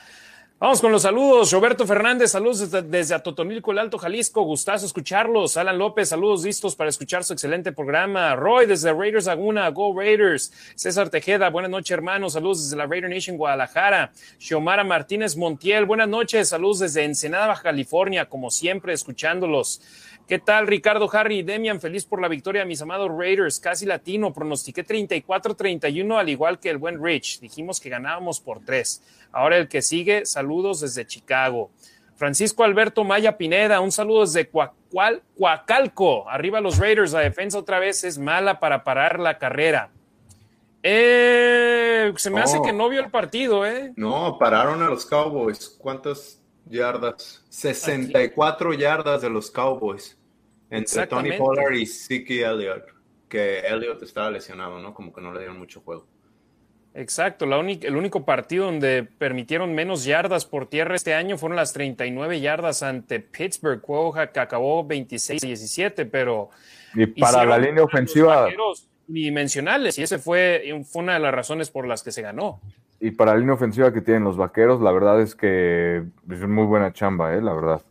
Vamos 0.61 0.81
con 0.81 0.91
los 0.91 1.03
saludos. 1.03 1.53
Roberto 1.53 1.87
Fernández, 1.87 2.33
saludos 2.33 2.69
desde, 2.91 3.15
Atotonilco, 3.15 3.71
el 3.71 3.79
Alto 3.79 3.97
Jalisco. 3.97 4.43
Gustazo 4.43 4.87
escucharlos. 4.87 5.57
Alan 5.57 5.79
López, 5.79 6.09
saludos 6.09 6.43
listos 6.43 6.75
para 6.75 6.91
escuchar 6.91 7.23
su 7.23 7.33
excelente 7.33 7.71
programa. 7.71 8.35
Roy 8.35 8.67
desde 8.67 8.93
Raiders 8.93 9.27
Laguna, 9.27 9.69
Go 9.69 9.97
Raiders. 9.97 10.53
César 10.75 11.11
Tejeda, 11.11 11.49
buenas 11.51 11.71
noches, 11.71 11.93
hermanos. 11.93 12.33
Saludos 12.33 12.65
desde 12.65 12.77
la 12.77 12.87
Raider 12.87 13.09
Nation 13.09 13.37
Guadalajara. 13.37 14.11
Xiomara 14.41 14.83
Martínez 14.83 15.37
Montiel, 15.37 15.85
buenas 15.85 16.09
noches. 16.09 16.49
Saludos 16.49 16.81
desde 16.81 17.05
Ensenada, 17.05 17.47
Baja 17.47 17.63
California, 17.63 18.29
como 18.29 18.51
siempre, 18.51 18.93
escuchándolos. 18.93 19.81
¿Qué 20.29 20.39
tal, 20.39 20.67
Ricardo, 20.67 21.09
Harry 21.11 21.39
y 21.39 21.43
Demian? 21.43 21.81
Feliz 21.81 22.05
por 22.05 22.21
la 22.21 22.29
victoria, 22.29 22.67
mis 22.67 22.83
amados 22.83 23.11
Raiders, 23.11 23.59
casi 23.61 23.87
latino. 23.87 24.31
Pronostiqué 24.31 24.85
34-31, 24.85 26.19
al 26.19 26.29
igual 26.29 26.61
que 26.61 26.69
el 26.69 26.77
buen 26.77 27.03
Rich. 27.03 27.41
Dijimos 27.41 27.81
que 27.81 27.89
ganábamos 27.89 28.39
por 28.39 28.63
tres. 28.63 29.03
Ahora 29.33 29.57
el 29.57 29.69
que 29.69 29.81
sigue, 29.81 30.27
saludos 30.27 30.83
desde 30.83 31.07
Chicago. 31.07 31.71
Francisco 32.17 32.63
Alberto 32.63 33.05
Maya 33.05 33.39
Pineda, 33.39 33.81
un 33.81 33.91
saludo 33.91 34.21
desde 34.21 34.49
Cuacual, 34.49 35.23
Cuacalco. 35.35 36.29
Arriba 36.29 36.61
los 36.61 36.77
Raiders, 36.77 37.13
la 37.13 37.21
defensa 37.21 37.57
otra 37.59 37.79
vez 37.79 38.05
es 38.05 38.19
mala 38.19 38.61
para 38.61 38.85
parar 38.85 39.19
la 39.19 39.39
carrera. 39.39 39.89
Eh, 40.83 42.13
se 42.17 42.29
me 42.29 42.43
hace 42.43 42.61
que 42.61 42.75
no 42.75 42.91
vio 42.91 43.01
el 43.01 43.11
partido, 43.11 43.65
¿eh? 43.65 43.95
No, 43.97 44.37
pararon 44.39 44.83
a 44.83 44.91
los 44.91 45.07
Cowboys. 45.07 45.75
¿Cuántas 45.79 46.39
yardas? 46.67 47.43
64 47.49 48.75
yardas 48.75 49.23
de 49.23 49.31
los 49.31 49.51
Cowboys. 49.51 50.18
Entre 50.71 51.07
Tony 51.07 51.33
Pollard 51.33 51.75
y 51.75 51.87
Siki 51.87 52.41
Elliott, 52.41 52.85
que 53.29 53.61
Elliott 53.61 54.03
estaba 54.03 54.31
lesionado, 54.31 54.79
¿no? 54.81 54.93
Como 54.93 55.13
que 55.13 55.21
no 55.21 55.33
le 55.33 55.41
dieron 55.41 55.59
mucho 55.59 55.81
juego. 55.81 56.07
Exacto, 56.95 57.47
la 57.47 57.61
el 57.61 57.97
único 57.97 58.25
partido 58.25 58.65
donde 58.65 59.05
permitieron 59.05 59.75
menos 59.75 60.05
yardas 60.05 60.45
por 60.45 60.67
tierra 60.67 60.97
este 60.97 61.15
año 61.15 61.39
fueron 61.39 61.55
las 61.55 61.73
39 61.73 62.41
yardas 62.41 62.83
ante 62.83 63.21
Pittsburgh, 63.21 63.81
que 64.33 64.41
acabó 64.41 64.85
26-17, 64.85 66.09
pero... 66.11 66.51
Y 66.95 67.07
para 67.07 67.45
la 67.45 67.59
línea 67.59 67.85
ofensiva... 67.85 68.49
Dimensionales, 69.07 69.99
y 69.99 70.03
ese 70.03 70.19
fue, 70.19 70.83
fue 70.85 71.03
una 71.03 71.15
de 71.15 71.21
las 71.21 71.33
razones 71.33 71.71
por 71.71 71.87
las 71.87 72.03
que 72.03 72.13
se 72.13 72.21
ganó. 72.21 72.61
Y 73.01 73.13
para 73.13 73.33
la 73.33 73.39
línea 73.39 73.55
ofensiva 73.55 73.93
que 73.93 74.03
tienen 74.03 74.25
los 74.25 74.37
vaqueros, 74.37 74.81
la 74.83 74.93
verdad 74.93 75.23
es 75.23 75.35
que 75.35 76.03
es 76.29 76.41
muy 76.41 76.67
buena 76.67 76.93
chamba, 76.93 77.35
¿eh? 77.35 77.41
la 77.41 77.55
verdad. 77.55 77.83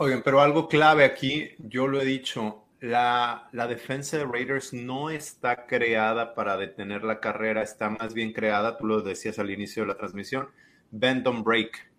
Oigan, 0.00 0.22
pero 0.22 0.40
algo 0.40 0.68
clave 0.68 1.04
aquí, 1.04 1.50
yo 1.58 1.88
lo 1.88 2.00
he 2.00 2.04
dicho, 2.04 2.64
la, 2.78 3.48
defensa 3.52 4.16
de 4.16 4.26
Raiders 4.26 4.72
no 4.72 5.10
está 5.10 5.66
creada 5.66 6.36
para 6.36 6.56
detener 6.56 7.02
la 7.02 7.18
carrera, 7.18 7.62
está 7.62 7.90
más 7.90 8.14
bien 8.14 8.32
creada, 8.32 8.78
tú 8.78 8.86
lo 8.86 9.00
decías 9.02 9.40
al 9.40 9.50
inicio 9.50 9.82
de 9.82 9.88
la 9.88 9.96
transmisión, 9.96 10.50
bend 10.92 11.26
on 11.26 11.42
break. 11.42 11.90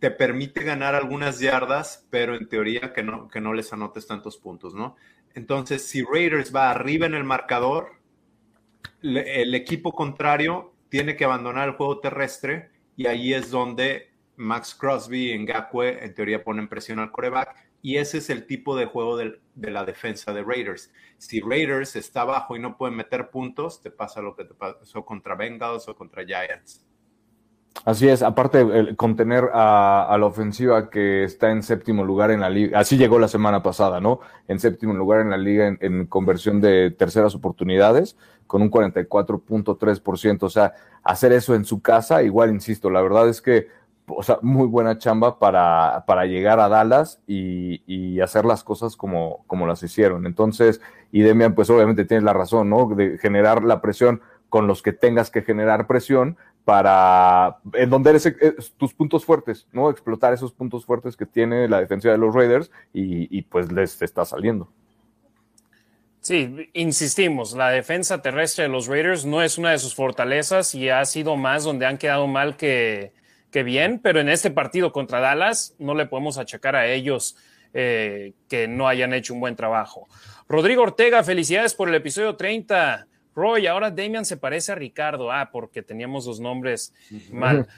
Te 0.00 0.10
permite 0.10 0.64
ganar 0.64 0.96
algunas 0.96 1.38
yardas, 1.38 2.04
pero 2.10 2.34
en 2.34 2.48
teoría 2.48 2.92
que 2.92 3.04
no, 3.04 3.28
que 3.28 3.40
no 3.40 3.54
les 3.54 3.72
anotes 3.72 4.08
tantos 4.08 4.36
puntos, 4.36 4.74
¿no? 4.74 4.96
Entonces, 5.34 5.86
si 5.86 6.02
Raiders 6.02 6.52
va 6.52 6.72
arriba 6.72 7.06
en 7.06 7.14
el 7.14 7.22
marcador, 7.22 7.92
el 9.00 9.54
equipo 9.54 9.92
contrario 9.92 10.74
tiene 10.88 11.14
que 11.14 11.24
abandonar 11.24 11.68
el 11.68 11.76
juego 11.76 12.00
terrestre 12.00 12.70
y 12.96 13.06
ahí 13.06 13.32
es 13.32 13.52
donde 13.52 14.07
Max 14.38 14.74
Crosby 14.74 15.32
y 15.32 15.38
Ngakwe 15.38 16.04
en 16.04 16.14
teoría 16.14 16.42
ponen 16.42 16.68
presión 16.68 17.00
al 17.00 17.10
coreback 17.10 17.54
y 17.82 17.96
ese 17.96 18.18
es 18.18 18.30
el 18.30 18.46
tipo 18.46 18.76
de 18.76 18.86
juego 18.86 19.16
de, 19.16 19.38
la 19.56 19.84
defensa 19.84 20.32
de 20.32 20.42
Raiders. 20.42 20.90
Si 21.18 21.40
Raiders 21.40 21.96
está 21.96 22.22
abajo 22.22 22.56
y 22.56 22.60
no 22.60 22.76
puede 22.76 22.94
meter 22.94 23.30
puntos, 23.30 23.80
te 23.82 23.90
pasa 23.90 24.20
lo 24.20 24.34
que 24.34 24.44
te 24.44 24.54
pasó 24.54 25.04
contra 25.04 25.34
Bengals 25.34 25.88
o 25.88 25.96
contra 25.96 26.24
Giants. 26.24 26.84
Así 27.84 28.08
es, 28.08 28.22
aparte 28.22 28.60
el 28.60 28.96
contener 28.96 29.50
a, 29.52 30.16
la 30.18 30.26
ofensiva 30.26 30.90
que 30.90 31.22
está 31.22 31.50
en 31.50 31.62
séptimo 31.62 32.04
lugar 32.04 32.32
en 32.32 32.40
la 32.40 32.50
liga, 32.50 32.80
así 32.80 32.96
llegó 32.96 33.20
la 33.20 33.28
semana 33.28 33.62
pasada, 33.62 34.00
¿no? 34.00 34.18
En 34.48 34.58
séptimo 34.58 34.94
lugar 34.94 35.20
en 35.20 35.30
la 35.30 35.36
liga 35.36 35.76
en 35.80 36.06
conversión 36.06 36.60
de 36.60 36.90
terceras 36.90 37.36
oportunidades, 37.36 38.16
con 38.48 38.62
un 38.62 38.70
44.3%. 38.70 40.42
O 40.42 40.50
sea, 40.50 40.74
hacer 41.04 41.32
eso 41.32 41.54
en 41.54 41.64
su 41.64 41.80
casa, 41.80 42.24
igual, 42.24 42.50
insisto, 42.50 42.90
la 42.90 43.00
verdad 43.00 43.28
es 43.28 43.40
que 43.40 43.68
o 44.08 44.22
sea, 44.22 44.38
muy 44.42 44.66
buena 44.66 44.98
chamba 44.98 45.38
para, 45.38 46.04
para 46.06 46.26
llegar 46.26 46.60
a 46.60 46.68
Dallas 46.68 47.20
y, 47.26 47.82
y, 47.86 48.20
hacer 48.20 48.44
las 48.44 48.64
cosas 48.64 48.96
como, 48.96 49.44
como 49.46 49.66
las 49.66 49.82
hicieron. 49.82 50.26
Entonces, 50.26 50.80
y 51.12 51.22
Demian, 51.22 51.54
pues 51.54 51.70
obviamente 51.70 52.04
tienes 52.04 52.24
la 52.24 52.32
razón, 52.32 52.70
¿no? 52.70 52.86
De 52.94 53.18
generar 53.18 53.62
la 53.64 53.80
presión 53.80 54.20
con 54.48 54.66
los 54.66 54.82
que 54.82 54.92
tengas 54.92 55.30
que 55.30 55.42
generar 55.42 55.86
presión 55.86 56.36
para, 56.64 57.58
en 57.74 57.90
donde 57.90 58.10
eres, 58.10 58.26
eh, 58.26 58.56
tus 58.76 58.94
puntos 58.94 59.24
fuertes, 59.24 59.66
¿no? 59.72 59.90
Explotar 59.90 60.32
esos 60.32 60.52
puntos 60.52 60.84
fuertes 60.84 61.16
que 61.16 61.26
tiene 61.26 61.68
la 61.68 61.80
defensa 61.80 62.10
de 62.10 62.18
los 62.18 62.34
Raiders 62.34 62.70
y, 62.92 63.36
y 63.36 63.42
pues 63.42 63.72
les 63.72 64.00
está 64.02 64.24
saliendo. 64.24 64.68
Sí, 66.20 66.68
insistimos, 66.74 67.54
la 67.54 67.70
defensa 67.70 68.20
terrestre 68.20 68.64
de 68.64 68.68
los 68.68 68.86
Raiders 68.86 69.24
no 69.24 69.40
es 69.40 69.56
una 69.56 69.70
de 69.70 69.78
sus 69.78 69.94
fortalezas 69.94 70.74
y 70.74 70.90
ha 70.90 71.04
sido 71.04 71.36
más 71.36 71.64
donde 71.64 71.86
han 71.86 71.96
quedado 71.96 72.26
mal 72.26 72.56
que, 72.56 73.12
que 73.50 73.62
bien, 73.62 73.98
pero 73.98 74.20
en 74.20 74.28
este 74.28 74.50
partido 74.50 74.92
contra 74.92 75.20
Dallas 75.20 75.74
no 75.78 75.94
le 75.94 76.06
podemos 76.06 76.38
achacar 76.38 76.76
a 76.76 76.86
ellos 76.86 77.36
eh, 77.74 78.32
que 78.48 78.68
no 78.68 78.88
hayan 78.88 79.12
hecho 79.12 79.34
un 79.34 79.40
buen 79.40 79.56
trabajo. 79.56 80.08
Rodrigo 80.48 80.82
Ortega, 80.82 81.22
felicidades 81.22 81.74
por 81.74 81.88
el 81.88 81.94
episodio 81.94 82.36
30. 82.36 83.06
Roy, 83.34 83.66
ahora 83.66 83.90
Damian 83.90 84.24
se 84.24 84.36
parece 84.36 84.72
a 84.72 84.74
Ricardo. 84.74 85.30
Ah, 85.30 85.50
porque 85.52 85.82
teníamos 85.82 86.26
los 86.26 86.40
nombres 86.40 86.94
mal. 87.30 87.68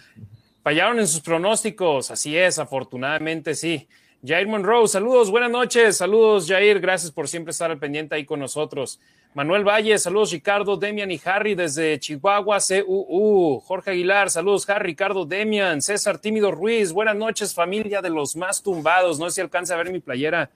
Fallaron 0.63 0.99
en 0.99 1.07
sus 1.07 1.21
pronósticos, 1.21 2.11
así 2.11 2.37
es, 2.37 2.59
afortunadamente 2.59 3.55
sí. 3.55 3.89
Jair 4.25 4.47
Monroe, 4.47 4.87
saludos, 4.87 5.31
buenas 5.31 5.51
noches, 5.51 5.97
saludos 5.97 6.47
Jair, 6.47 6.79
gracias 6.79 7.11
por 7.11 7.27
siempre 7.27 7.53
estar 7.53 7.71
al 7.71 7.79
pendiente 7.79 8.15
ahí 8.15 8.27
con 8.27 8.39
nosotros. 8.39 9.01
Manuel 9.32 9.62
Valle, 9.62 9.97
saludos 9.97 10.32
Ricardo, 10.32 10.77
Demian 10.77 11.09
y 11.12 11.20
Harry 11.24 11.55
desde 11.55 12.01
Chihuahua, 12.01 12.59
CUU. 12.59 13.61
Jorge 13.61 13.93
Aguilar, 13.93 14.28
saludos 14.28 14.69
Harry, 14.69 14.86
Ricardo, 14.86 15.24
Demian, 15.24 15.81
César 15.81 16.19
Tímido 16.19 16.51
Ruiz, 16.51 16.90
buenas 16.90 17.15
noches 17.15 17.55
familia 17.55 18.02
de 18.02 18.11
los 18.11 18.35
más 18.35 18.61
tumbados. 18.61 19.20
No 19.20 19.31
sé 19.31 19.36
si 19.36 19.40
alcanza 19.40 19.74
a 19.74 19.77
ver 19.77 19.93
mi 19.93 20.01
playera, 20.01 20.51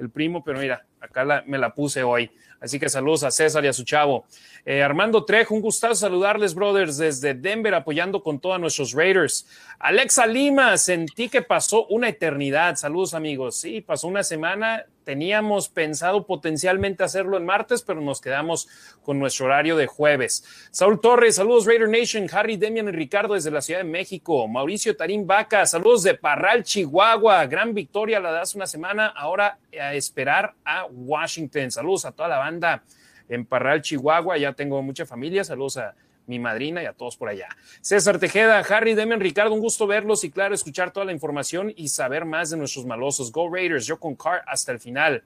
el 0.00 0.10
primo, 0.10 0.42
pero 0.42 0.58
mira, 0.58 0.84
acá 1.00 1.44
me 1.46 1.56
la 1.56 1.72
puse 1.72 2.02
hoy. 2.02 2.28
Así 2.60 2.80
que 2.80 2.88
saludos 2.88 3.22
a 3.22 3.30
César 3.30 3.64
y 3.64 3.68
a 3.68 3.72
su 3.72 3.84
chavo. 3.84 4.24
Eh, 4.64 4.82
Armando 4.82 5.24
Trejo, 5.24 5.54
un 5.54 5.60
gustazo 5.60 5.94
saludarles, 5.94 6.52
brothers, 6.52 6.96
desde 6.96 7.32
Denver, 7.32 7.76
apoyando 7.76 8.24
con 8.24 8.40
todos 8.40 8.58
nuestros 8.58 8.92
Raiders. 8.92 9.46
Alexa 9.78 10.26
Lima, 10.26 10.76
sentí 10.78 11.28
que 11.28 11.42
pasó 11.42 11.86
una 11.86 12.08
eternidad. 12.08 12.74
Saludos, 12.74 13.14
amigos. 13.14 13.56
Sí, 13.56 13.82
pasó 13.82 14.08
una 14.08 14.24
semana. 14.24 14.84
Teníamos 15.06 15.68
pensado 15.68 16.26
potencialmente 16.26 17.04
hacerlo 17.04 17.36
en 17.36 17.46
martes, 17.46 17.82
pero 17.82 18.00
nos 18.00 18.20
quedamos 18.20 18.66
con 19.04 19.20
nuestro 19.20 19.46
horario 19.46 19.76
de 19.76 19.86
jueves. 19.86 20.44
Saúl 20.72 21.00
Torres, 21.00 21.36
saludos 21.36 21.64
Raider 21.64 21.88
Nation, 21.88 22.26
Harry 22.32 22.56
Demian 22.56 22.88
y 22.88 22.90
Ricardo 22.90 23.34
desde 23.34 23.52
la 23.52 23.60
Ciudad 23.60 23.78
de 23.78 23.88
México. 23.88 24.48
Mauricio 24.48 24.96
Tarín 24.96 25.24
Vaca, 25.24 25.64
saludos 25.64 26.02
de 26.02 26.14
Parral, 26.14 26.64
Chihuahua. 26.64 27.46
Gran 27.46 27.72
victoria 27.72 28.18
la 28.18 28.40
hace 28.40 28.58
una 28.58 28.66
semana. 28.66 29.06
Ahora 29.06 29.60
a 29.80 29.94
esperar 29.94 30.54
a 30.64 30.86
Washington. 30.86 31.70
Saludos 31.70 32.04
a 32.04 32.10
toda 32.10 32.28
la 32.28 32.38
banda 32.38 32.82
en 33.28 33.46
Parral, 33.46 33.82
Chihuahua. 33.82 34.38
Ya 34.38 34.54
tengo 34.54 34.82
mucha 34.82 35.06
familia. 35.06 35.44
Saludos 35.44 35.76
a 35.76 35.94
mi 36.26 36.38
madrina 36.38 36.82
y 36.82 36.86
a 36.86 36.92
todos 36.92 37.16
por 37.16 37.28
allá. 37.28 37.48
César 37.80 38.18
Tejeda, 38.18 38.58
Harry, 38.58 38.94
Demian, 38.94 39.20
Ricardo, 39.20 39.54
un 39.54 39.60
gusto 39.60 39.86
verlos 39.86 40.24
y 40.24 40.30
claro, 40.30 40.54
escuchar 40.54 40.92
toda 40.92 41.06
la 41.06 41.12
información 41.12 41.72
y 41.76 41.88
saber 41.88 42.24
más 42.24 42.50
de 42.50 42.56
nuestros 42.56 42.86
malosos. 42.86 43.32
Go 43.32 43.48
Raiders, 43.52 43.86
yo 43.86 43.98
con 43.98 44.14
Car 44.14 44.42
hasta 44.46 44.72
el 44.72 44.80
final. 44.80 45.22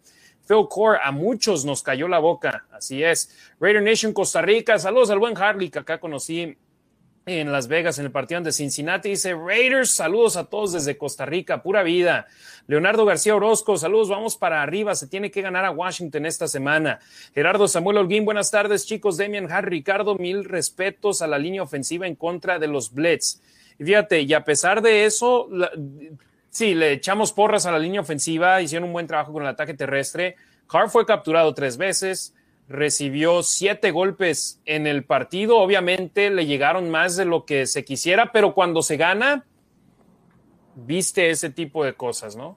Phil 0.46 0.66
Core, 0.68 0.98
a 1.02 1.12
muchos 1.12 1.64
nos 1.64 1.82
cayó 1.82 2.08
la 2.08 2.18
boca, 2.18 2.66
así 2.72 3.04
es. 3.04 3.30
Raider 3.60 3.82
Nation 3.82 4.12
Costa 4.12 4.42
Rica, 4.42 4.78
saludos 4.78 5.10
al 5.10 5.20
buen 5.20 5.36
Harley 5.36 5.70
que 5.70 5.78
acá 5.78 5.98
conocí 5.98 6.56
en 7.26 7.52
Las 7.52 7.68
Vegas 7.68 7.98
en 7.98 8.06
el 8.06 8.10
partido 8.10 8.40
de 8.40 8.52
Cincinnati. 8.52 9.10
Dice 9.10 9.34
Raiders, 9.34 9.90
saludos 9.90 10.36
a 10.36 10.44
todos 10.44 10.72
desde 10.72 10.96
Costa 10.96 11.26
Rica, 11.26 11.62
pura 11.62 11.82
vida. 11.82 12.26
Leonardo 12.66 13.04
García 13.04 13.34
Orozco, 13.34 13.76
saludos, 13.76 14.08
vamos 14.08 14.36
para 14.36 14.62
arriba, 14.62 14.94
se 14.94 15.06
tiene 15.06 15.30
que 15.30 15.42
ganar 15.42 15.64
a 15.64 15.70
Washington 15.70 16.26
esta 16.26 16.48
semana. 16.48 17.00
Gerardo 17.34 17.66
Samuel 17.68 17.98
Holguín, 17.98 18.24
buenas 18.24 18.50
tardes 18.50 18.86
chicos, 18.86 19.16
Demian 19.16 19.50
Harry, 19.50 19.78
Ricardo, 19.78 20.14
mil 20.16 20.44
respetos 20.44 21.22
a 21.22 21.26
la 21.26 21.38
línea 21.38 21.62
ofensiva 21.62 22.06
en 22.06 22.14
contra 22.14 22.58
de 22.58 22.68
los 22.68 22.92
Blitz. 22.92 23.40
Y 23.78 23.84
fíjate, 23.84 24.22
y 24.22 24.32
a 24.34 24.44
pesar 24.44 24.82
de 24.82 25.04
eso, 25.04 25.48
sí, 26.50 26.74
le 26.74 26.92
echamos 26.92 27.32
porras 27.32 27.66
a 27.66 27.72
la 27.72 27.78
línea 27.78 28.00
ofensiva, 28.00 28.60
hicieron 28.62 28.88
un 28.88 28.92
buen 28.92 29.06
trabajo 29.06 29.32
con 29.32 29.42
el 29.42 29.48
ataque 29.48 29.74
terrestre. 29.74 30.36
Carr 30.70 30.90
fue 30.90 31.04
capturado 31.04 31.52
tres 31.54 31.76
veces, 31.76 32.34
recibió 32.70 33.42
siete 33.42 33.90
golpes 33.90 34.60
en 34.64 34.86
el 34.86 35.02
partido. 35.02 35.58
Obviamente 35.58 36.30
le 36.30 36.46
llegaron 36.46 36.88
más 36.88 37.16
de 37.16 37.24
lo 37.24 37.44
que 37.44 37.66
se 37.66 37.84
quisiera, 37.84 38.30
pero 38.32 38.54
cuando 38.54 38.82
se 38.82 38.96
gana, 38.96 39.44
viste 40.76 41.30
ese 41.30 41.50
tipo 41.50 41.84
de 41.84 41.94
cosas, 41.94 42.36
¿no? 42.36 42.56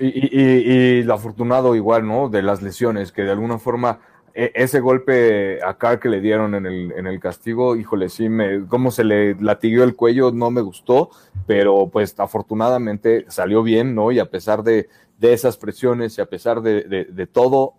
Y, 0.00 1.04
lo 1.04 1.14
afortunado 1.14 1.76
igual, 1.76 2.04
¿no? 2.06 2.28
De 2.28 2.42
las 2.42 2.62
lesiones, 2.62 3.12
que 3.12 3.22
de 3.22 3.30
alguna 3.30 3.58
forma 3.58 4.00
e, 4.34 4.50
ese 4.56 4.80
golpe 4.80 5.62
acá 5.62 6.00
que 6.00 6.08
le 6.08 6.20
dieron 6.20 6.56
en 6.56 6.66
el, 6.66 6.92
en 6.96 7.06
el 7.06 7.20
castigo, 7.20 7.76
híjole, 7.76 8.08
sí, 8.08 8.28
me, 8.28 8.66
cómo 8.66 8.90
se 8.90 9.04
le 9.04 9.36
latiguió 9.36 9.84
el 9.84 9.94
cuello, 9.94 10.32
no 10.32 10.50
me 10.50 10.62
gustó, 10.62 11.10
pero 11.46 11.90
pues 11.92 12.18
afortunadamente 12.18 13.24
salió 13.28 13.62
bien, 13.62 13.94
¿no? 13.94 14.10
Y 14.10 14.18
a 14.18 14.28
pesar 14.28 14.64
de, 14.64 14.88
de 15.18 15.32
esas 15.32 15.56
presiones 15.58 16.18
y 16.18 16.22
a 16.22 16.26
pesar 16.26 16.60
de, 16.60 16.82
de 16.82 17.26
todo, 17.28 17.74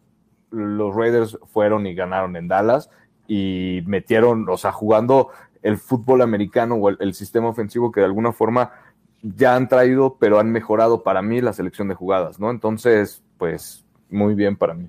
los 0.56 0.96
Raiders 0.96 1.38
fueron 1.46 1.86
y 1.86 1.94
ganaron 1.94 2.36
en 2.36 2.48
Dallas 2.48 2.90
y 3.28 3.82
metieron, 3.86 4.48
o 4.50 4.58
sea, 4.58 4.72
jugando 4.72 5.30
el 5.62 5.78
fútbol 5.78 6.22
americano 6.22 6.76
o 6.76 6.90
el, 6.90 7.14
sistema 7.14 7.50
ofensivo 7.50 7.92
que 7.92 8.00
de 8.00 8.06
alguna 8.06 8.32
forma 8.32 8.72
ya 9.22 9.56
han 9.56 9.68
traído, 9.68 10.18
pero 10.20 10.40
han 10.40 10.52
mejorado 10.52 11.02
para 11.02 11.22
mí 11.22 11.42
la 11.42 11.54
selección 11.54 11.88
de 11.88 11.96
jugadas, 11.96 12.40
¿no? 12.40 12.52
Entonces, 12.52 13.24
pues 13.38 13.84
muy 14.10 14.36
bien 14.36 14.56
para 14.56 14.76
mí. 14.76 14.88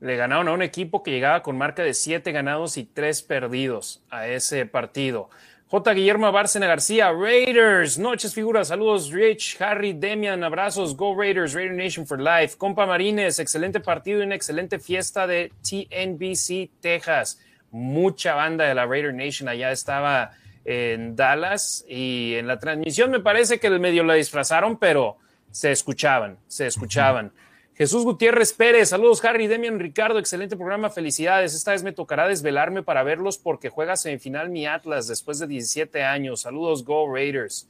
Le 0.00 0.16
ganaron 0.16 0.48
a 0.48 0.52
un 0.52 0.60
equipo 0.60 1.02
que 1.02 1.10
llegaba 1.10 1.42
con 1.42 1.56
marca 1.56 1.82
de 1.82 1.94
siete 1.94 2.30
ganados 2.30 2.76
y 2.76 2.84
tres 2.84 3.22
perdidos 3.22 4.04
a 4.10 4.28
ese 4.28 4.66
partido. 4.66 5.30
J. 5.74 5.92
Guillermo 5.92 6.30
Bárcena 6.30 6.68
García, 6.68 7.10
Raiders, 7.10 7.98
noches 7.98 8.32
figuras, 8.32 8.68
saludos 8.68 9.10
Rich, 9.10 9.60
Harry, 9.60 9.92
Demian, 9.92 10.44
abrazos, 10.44 10.96
Go 10.96 11.16
Raiders, 11.16 11.52
Raider 11.52 11.74
Nation 11.74 12.06
for 12.06 12.20
Life, 12.20 12.56
compa 12.56 12.86
Marines, 12.86 13.40
excelente 13.40 13.80
partido 13.80 14.20
y 14.20 14.26
una 14.26 14.36
excelente 14.36 14.78
fiesta 14.78 15.26
de 15.26 15.50
TNBC 15.68 16.70
Texas. 16.80 17.40
Mucha 17.72 18.34
banda 18.34 18.66
de 18.66 18.74
la 18.76 18.86
Raider 18.86 19.12
Nation 19.12 19.48
allá 19.48 19.72
estaba 19.72 20.30
en 20.64 21.16
Dallas 21.16 21.84
y 21.88 22.34
en 22.36 22.46
la 22.46 22.60
transmisión 22.60 23.10
me 23.10 23.18
parece 23.18 23.58
que 23.58 23.66
el 23.66 23.80
medio 23.80 24.04
la 24.04 24.14
disfrazaron, 24.14 24.78
pero 24.78 25.16
se 25.50 25.72
escuchaban, 25.72 26.38
se 26.46 26.68
escuchaban. 26.68 27.32
Jesús 27.74 28.04
Gutiérrez 28.04 28.52
Pérez, 28.52 28.90
saludos 28.90 29.24
Harry, 29.24 29.48
Demian, 29.48 29.80
Ricardo, 29.80 30.20
excelente 30.20 30.56
programa, 30.56 30.90
felicidades. 30.90 31.54
Esta 31.54 31.72
vez 31.72 31.82
me 31.82 31.92
tocará 31.92 32.28
desvelarme 32.28 32.84
para 32.84 33.02
verlos 33.02 33.36
porque 33.36 33.68
juega 33.68 33.96
semifinal 33.96 34.48
mi 34.48 34.64
Atlas 34.64 35.08
después 35.08 35.40
de 35.40 35.48
17 35.48 36.04
años. 36.04 36.42
Saludos, 36.42 36.84
Go 36.84 37.12
Raiders. 37.12 37.68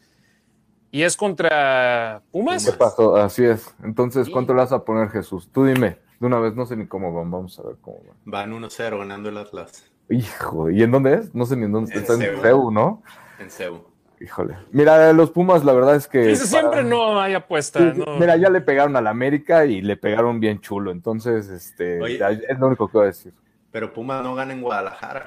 ¿Y 0.91 1.03
es 1.03 1.17
contra 1.17 2.23
Pumas? 2.31 2.67
¿Qué 2.67 2.73
pasó? 2.73 3.17
Así 3.17 3.45
es. 3.45 3.75
Entonces, 3.83 4.29
¿cuánto 4.29 4.53
le 4.53 4.61
vas 4.61 4.73
a 4.73 4.85
poner 4.85 5.09
Jesús? 5.09 5.49
Tú 5.51 5.65
dime, 5.65 5.99
de 6.21 6.27
una 6.27 6.39
vez, 6.39 6.55
no 6.55 6.67
sé 6.67 6.77
ni 6.77 6.87
cómo 6.87 7.13
van, 7.13 7.31
vamos 7.31 7.59
a 7.59 7.63
ver 7.63 7.77
cómo 7.81 8.01
van. 8.07 8.17
Van 8.27 8.53
1-0 8.53 8.99
ganando 8.99 9.31
el 9.31 9.39
Atlas. 9.39 9.91
Hijo, 10.11 10.71
¿y 10.71 10.83
en 10.83 10.91
dónde 10.91 11.15
es? 11.15 11.35
No 11.35 11.47
sé 11.47 11.57
ni 11.57 11.65
en 11.65 11.73
dónde. 11.73 11.95
está 11.95 12.13
en 12.13 12.41
CEU, 12.43 12.71
¿no? 12.71 13.03
En 13.39 13.51
CEU. 13.51 13.94
Híjole. 14.21 14.57
Mira, 14.71 15.13
los 15.13 15.31
Pumas, 15.31 15.65
la 15.65 15.73
verdad 15.73 15.97
es 15.97 16.07
que. 16.07 16.35
siempre 16.37 16.85
no 16.85 17.21
hay 17.21 17.35
apuesta. 17.35 17.81
Mira, 18.19 18.37
ya 18.37 18.49
le 18.49 18.61
pegaron 18.61 18.97
al 18.97 19.07
América 19.07 19.67
y 19.67 19.83
le 19.83 19.97
pegaron 19.97 20.41
bien 20.41 20.61
chulo. 20.61 20.91
Entonces, 20.91 21.49
este, 21.49 21.99
es 21.99 22.59
lo 22.59 22.69
único 22.69 22.89
que 22.89 22.99
voy 22.99 23.05
a 23.05 23.07
decir. 23.09 23.33
Pero 23.71 23.93
Pumas 23.93 24.23
no 24.23 24.35
gana 24.35 24.53
en 24.53 24.63
Guadalajara. 24.63 25.27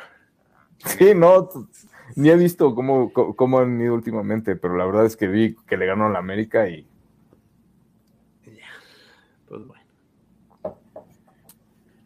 Sí, 0.78 1.14
no, 1.14 1.50
ni 2.16 2.30
he 2.30 2.36
visto 2.36 2.74
cómo, 2.74 3.12
cómo 3.12 3.60
han 3.60 3.82
ido 3.82 3.94
últimamente, 3.94 4.56
pero 4.56 4.78
la 4.78 4.86
verdad 4.86 5.06
es 5.06 5.18
que 5.18 5.28
vi 5.28 5.56
que 5.68 5.76
le 5.76 5.86
ganó 5.86 6.06
al 6.06 6.16
América 6.16 6.70
y. 6.70 6.88
Pues 9.48 9.66
bueno. 9.66 9.84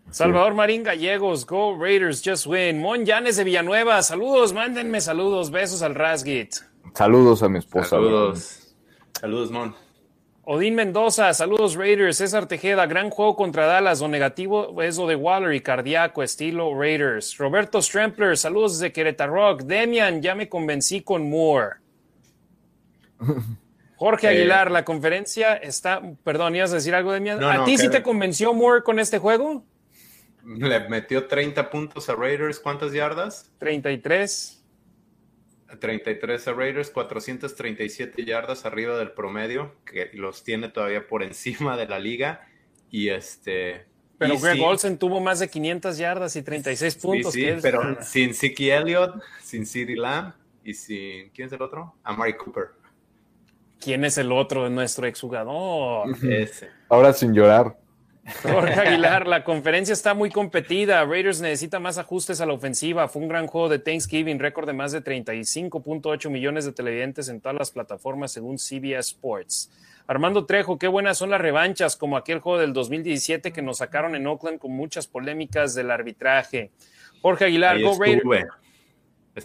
Salvador 0.10 0.54
Marín 0.54 0.84
Gallegos, 0.84 1.46
Go 1.46 1.78
Raiders, 1.80 2.22
Just 2.24 2.46
Win. 2.46 2.82
Mon 2.82 3.06
Yanes 3.06 3.38
de 3.38 3.44
Villanueva, 3.46 4.02
saludos, 4.02 4.52
mándenme 4.52 5.00
saludos, 5.00 5.52
besos 5.52 5.82
al 5.82 5.96
Rasgit. 5.96 6.71
Saludos 6.94 7.44
a 7.44 7.50
mi 7.50 7.60
esposa. 7.60 7.90
Saludos. 7.90 8.76
Saludos, 9.20 9.52
Mon. 9.52 9.76
Odín 10.44 10.76
Mendoza, 10.76 11.34
saludos 11.34 11.76
Raiders. 11.76 12.18
César 12.18 12.48
Tejeda, 12.48 12.86
gran 12.88 13.10
juego 13.10 13.36
contra 13.36 13.68
Dallas. 13.68 14.02
O 14.02 14.08
negativo 14.08 14.82
es 14.82 14.98
lo 14.98 15.08
de 15.08 15.16
Waller 15.16 15.54
y 15.54 15.62
cardíaco, 15.62 16.24
estilo 16.24 16.78
Raiders. 16.78 17.38
Roberto 17.38 17.82
Strempler, 17.82 18.38
saludos 18.38 18.80
desde 18.80 18.92
Querétaro. 18.92 19.56
Demian, 19.58 20.22
ya 20.22 20.36
me 20.36 20.50
convencí 20.50 21.02
con 21.02 21.30
Moore. 21.30 21.76
Jorge 23.96 24.28
eh, 24.28 24.30
Aguilar, 24.32 24.72
la 24.72 24.84
conferencia 24.84 25.54
está. 25.54 26.02
Perdón, 26.24 26.56
¿ibas 26.56 26.72
a 26.72 26.76
decir 26.76 26.96
algo, 26.96 27.12
Demian? 27.12 27.44
¿A 27.44 27.64
ti 27.64 27.78
sí 27.78 27.90
te 27.90 28.02
convenció 28.02 28.54
Moore 28.54 28.82
con 28.82 28.98
este 28.98 29.20
juego? 29.20 29.64
Le 30.44 30.90
metió 30.90 31.28
30 31.28 31.70
puntos 31.70 32.10
a 32.10 32.16
Raiders. 32.16 32.60
¿Cuántas 32.60 32.92
yardas? 32.94 33.52
33. 33.60 34.61
33 35.80 36.48
a 36.48 36.54
Raiders, 36.54 36.90
437 36.90 38.26
yardas 38.26 38.66
arriba 38.66 38.98
del 38.98 39.12
promedio, 39.12 39.76
que 39.86 40.10
los 40.14 40.44
tiene 40.44 40.70
todavía 40.70 41.08
por 41.08 41.24
encima 41.24 41.78
de 41.78 41.88
la 41.88 42.00
liga. 42.00 42.48
Y 42.90 43.10
este. 43.10 43.86
Pero 44.18 44.38
Greg 44.38 44.62
Olsen 44.62 44.98
tuvo 44.98 45.20
más 45.20 45.40
de 45.40 45.50
500 45.50 45.98
yardas 45.98 46.36
y 46.36 46.44
36 46.44 46.96
puntos. 46.98 47.34
Sí, 47.34 47.48
pero 47.62 47.98
sin 48.04 48.36
Siki 48.36 48.70
Elliott, 48.70 49.20
sin 49.42 49.66
CeeDee 49.66 49.96
Lamb 49.96 50.34
y 50.64 50.74
sin. 50.74 51.30
¿Quién 51.30 51.48
es 51.48 51.54
el 51.54 51.62
otro? 51.62 51.96
Amari 52.04 52.38
Cooper. 52.38 52.70
¿Quién 53.80 54.06
es 54.06 54.20
el 54.20 54.32
otro 54.32 54.66
de 54.66 54.70
nuestro 54.70 55.08
exjugador? 55.08 56.08
Ese. 56.24 56.70
Ahora 56.88 57.14
sin 57.14 57.34
llorar. 57.34 57.81
Jorge 58.44 58.74
Aguilar, 58.80 59.28
la 59.28 59.44
conferencia 59.44 59.94
está 59.94 60.14
muy 60.14 60.30
competida. 60.30 61.04
Raiders 61.06 61.42
necesita 61.42 61.80
más 61.80 61.98
ajustes 61.98 62.42
a 62.42 62.46
la 62.46 62.54
ofensiva. 62.54 63.08
Fue 63.08 63.22
un 63.22 63.28
gran 63.28 63.48
juego 63.48 63.70
de 63.70 63.80
Thanksgiving, 63.80 64.40
récord 64.40 64.68
de 64.68 64.74
más 64.74 64.92
de 64.92 65.04
35.8 65.04 66.30
millones 66.30 66.66
de 66.66 66.72
televidentes 66.72 67.30
en 67.30 67.42
todas 67.42 67.58
las 67.58 67.72
plataformas 67.72 68.32
según 68.32 68.58
CBS 68.58 69.12
Sports. 69.12 69.72
Armando 70.08 70.46
Trejo, 70.46 70.78
qué 70.78 70.88
buenas 70.88 71.18
son 71.18 71.30
las 71.30 71.42
revanchas, 71.42 71.96
como 71.96 72.18
aquel 72.18 72.40
juego 72.40 72.60
del 72.60 72.74
2017 72.74 73.54
que 73.54 73.62
nos 73.62 73.78
sacaron 73.78 74.16
en 74.16 74.28
Oakland 74.28 74.60
con 74.60 74.72
muchas 74.72 75.08
polémicas 75.08 75.74
del 75.74 75.92
arbitraje. 75.92 76.72
Jorge 77.22 77.46
Aguilar, 77.46 77.82
Go 77.82 77.98
Raiders. 78.00 78.48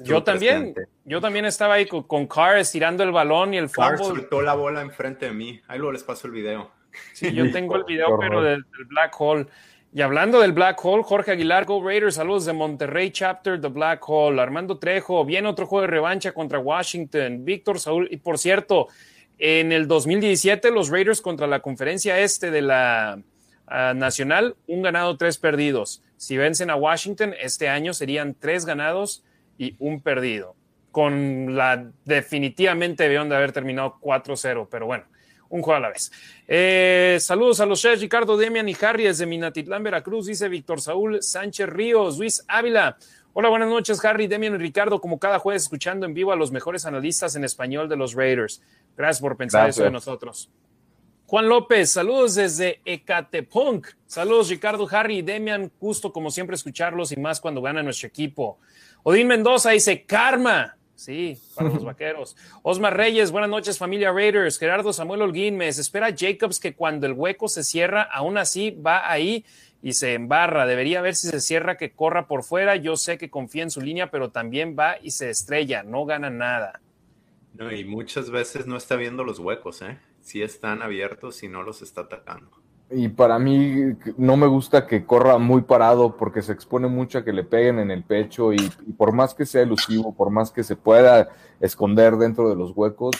Yo 0.03 0.25
también, 0.25 0.75
yo 1.05 1.21
también 1.21 1.45
estaba 1.45 1.75
ahí 1.75 1.87
con, 1.87 2.27
Carr 2.27 2.59
estirando 2.59 3.05
el 3.05 3.13
balón 3.13 3.55
y 3.55 3.59
el 3.59 3.71
Carr 3.71 3.99
soltó 3.99 4.43
la 4.43 4.55
bola 4.55 4.81
enfrente 4.81 5.27
de 5.27 5.33
mí. 5.33 5.61
Ahí 5.69 5.79
luego 5.79 5.93
les 5.93 6.03
paso 6.03 6.27
el 6.27 6.33
video. 6.33 6.73
Sí, 7.13 7.33
yo 7.33 7.51
tengo 7.51 7.77
el 7.77 7.85
video, 7.85 8.19
pero 8.19 8.43
del, 8.43 8.65
Black 8.89 9.15
Hole. 9.19 9.47
Y 9.93 10.03
hablando 10.03 10.41
del 10.41 10.53
Black 10.53 10.85
Hole, 10.85 11.03
Jorge 11.03 11.31
Aguilar, 11.31 11.65
Go 11.65 11.83
Raiders, 11.83 12.17
saludos 12.17 12.45
de 12.45 12.53
Monterrey 12.53 13.11
Chapter, 13.11 13.61
The 13.61 13.69
Black 13.69 14.07
Hole. 14.07 14.41
Armando 14.43 14.79
Trejo, 14.79 15.25
viene 15.25 15.49
otro 15.49 15.67
juego 15.67 15.83
de 15.83 15.87
revancha 15.87 16.33
contra 16.33 16.59
Washington. 16.59 17.45
Víctor 17.45 17.81
Saúl, 17.81 18.09
y 18.11 18.19
por 18.19 18.37
cierto, 18.37 18.89
en 19.39 19.73
el 19.73 19.89
2017 19.89 20.71
los 20.71 20.91
Raiders 20.91 21.23
contra 21.23 21.47
la 21.47 21.61
conferencia 21.61 22.19
este 22.19 22.51
de 22.51 22.61
la 22.61 23.19
uh, 23.69 23.95
Nacional, 23.95 24.57
un 24.67 24.83
ganado, 24.83 25.17
tres 25.17 25.39
perdidos. 25.39 26.03
Si 26.19 26.37
vencen 26.37 26.69
a 26.69 26.77
Washington, 26.77 27.35
este 27.41 27.69
año 27.69 27.95
serían 27.95 28.35
tres 28.35 28.67
ganados 28.67 29.25
y 29.57 29.77
un 29.79 30.03
perdido. 30.03 30.55
Con 30.91 31.57
la 31.57 31.91
definitivamente 32.05 33.05
debieron 33.05 33.29
de 33.29 33.37
haber 33.37 33.53
terminado 33.53 33.97
4-0, 34.03 34.69
pero 34.71 34.87
bueno 34.87 35.05
un 35.49 35.63
juego 35.63 35.77
a 35.77 35.81
la 35.81 35.89
vez. 35.91 36.11
Eh, 36.49 37.19
saludos 37.21 37.61
a 37.61 37.67
los 37.67 37.81
chefs 37.81 38.01
Ricardo, 38.01 38.37
Demian 38.37 38.69
y 38.69 38.77
Harry 38.81 39.05
desde 39.05 39.27
Minatitlán, 39.27 39.83
Veracruz, 39.83 40.27
dice 40.27 40.49
Víctor 40.49 40.81
Saúl 40.81 41.23
Sánchez 41.23 41.69
Ríos, 41.69 42.19
Luis 42.19 42.45
Ávila. 42.49 42.97
Hola, 43.33 43.51
buenas 43.51 43.69
noches, 43.69 44.03
Harry, 44.05 44.27
Demian 44.29 44.55
y 44.55 44.59
Ricardo, 44.59 45.01
como 45.01 45.19
cada 45.19 45.39
jueves 45.39 45.65
escuchando 45.65 46.07
en 46.07 46.15
vivo 46.15 46.33
a 46.33 46.37
los 46.37 46.53
mejores 46.53 46.87
analistas 46.87 47.37
en 47.37 47.45
español 47.45 47.89
de 47.89 47.97
los 47.97 48.15
Raiders. 48.15 48.63
Gracias 48.97 49.21
por 49.21 49.37
pensar 49.37 49.65
Gracias. 49.65 49.77
eso 49.77 49.85
de 49.85 49.91
nosotros. 49.91 50.51
Juan 51.27 51.49
López, 51.49 51.91
saludos 51.91 52.37
desde 52.37 52.81
Ecatepunk. 52.85 53.89
Saludos, 54.07 54.49
Ricardo, 54.49 54.87
Harry 54.91 55.19
y 55.19 55.23
Demian. 55.23 55.73
Gusto, 55.81 56.13
como 56.13 56.31
siempre, 56.31 56.55
escucharlos 56.55 57.11
y 57.11 57.17
más 57.17 57.41
cuando 57.41 57.61
gana 57.61 57.83
nuestro 57.83 58.07
equipo. 58.07 58.59
Odín 59.03 59.27
Mendoza 59.27 59.71
dice: 59.71 60.05
Karma. 60.05 60.77
Sí, 60.97 61.39
para 61.55 61.69
los 61.69 61.85
vaqueros. 61.85 62.37
Osmar 62.63 62.97
Reyes, 62.97 63.31
buenas 63.31 63.51
noches, 63.51 63.77
familia 63.77 64.13
Raiders. 64.13 64.59
Gerardo 64.59 64.95
Samuel 64.95 65.21
Holguín, 65.21 65.57
me 65.57 65.69
espera 65.69 66.15
Jacobs 66.17 66.59
que 66.59 66.75
cuando 66.75 67.07
el 67.07 67.13
hueco 67.13 67.49
se 67.49 67.63
cierra, 67.65 68.03
aún 68.03 68.39
así 68.39 68.71
va 68.71 69.11
ahí 69.11 69.45
y 69.83 69.93
se 69.93 70.15
embarra. 70.15 70.65
Debería 70.65 71.03
ver 71.03 71.15
si 71.15 71.29
se 71.29 71.41
cierra 71.41 71.77
que 71.77 71.93
corra 71.93 72.27
por 72.27 72.45
fuera. 72.45 72.77
Yo 72.77 72.97
sé 72.97 73.19
que 73.19 73.29
confía 73.29 73.63
en 73.63 73.71
su 73.71 73.83
línea, 73.83 74.11
pero 74.11 74.31
también 74.31 74.75
va 74.77 74.97
y 75.03 75.11
se 75.11 75.29
estrella. 75.29 75.83
No 75.83 76.07
gana 76.07 76.31
nada. 76.31 76.81
No, 77.53 77.71
y 77.71 77.85
muchas 77.85 78.31
veces 78.31 78.67
no 78.67 78.79
está 78.79 78.97
viendo 78.97 79.23
los 79.23 79.39
huecos, 79.39 79.83
¿eh? 79.83 79.99
Sí 80.23 80.43
están 80.43 80.81
abiertos 80.81 81.43
y 81.43 81.49
no 81.49 81.63
los 81.63 81.83
está 81.83 82.03
atacando. 82.03 82.51
Y 82.89 83.09
para 83.09 83.39
mí 83.41 83.97
no 84.17 84.37
me 84.37 84.47
gusta 84.47 84.87
que 84.87 85.05
corra 85.05 85.39
muy 85.39 85.63
parado 85.63 86.17
porque 86.17 86.41
se 86.41 86.53
expone 86.53 86.87
mucho 86.87 87.19
a 87.19 87.25
que 87.25 87.33
le 87.33 87.43
peguen 87.43 87.81
en 87.81 87.91
el 87.91 88.05
pecho 88.05 88.53
y, 88.53 88.59
y 88.87 88.93
por 88.93 89.13
más 89.13 89.35
que 89.35 89.45
sea 89.45 89.63
elusivo, 89.63 90.15
por 90.15 90.31
más 90.31 90.53
que 90.53 90.63
se 90.63 90.77
pueda 90.77 91.29
esconder 91.59 92.17
dentro 92.17 92.49
de 92.49 92.55
los 92.55 92.73
huecos, 92.77 93.17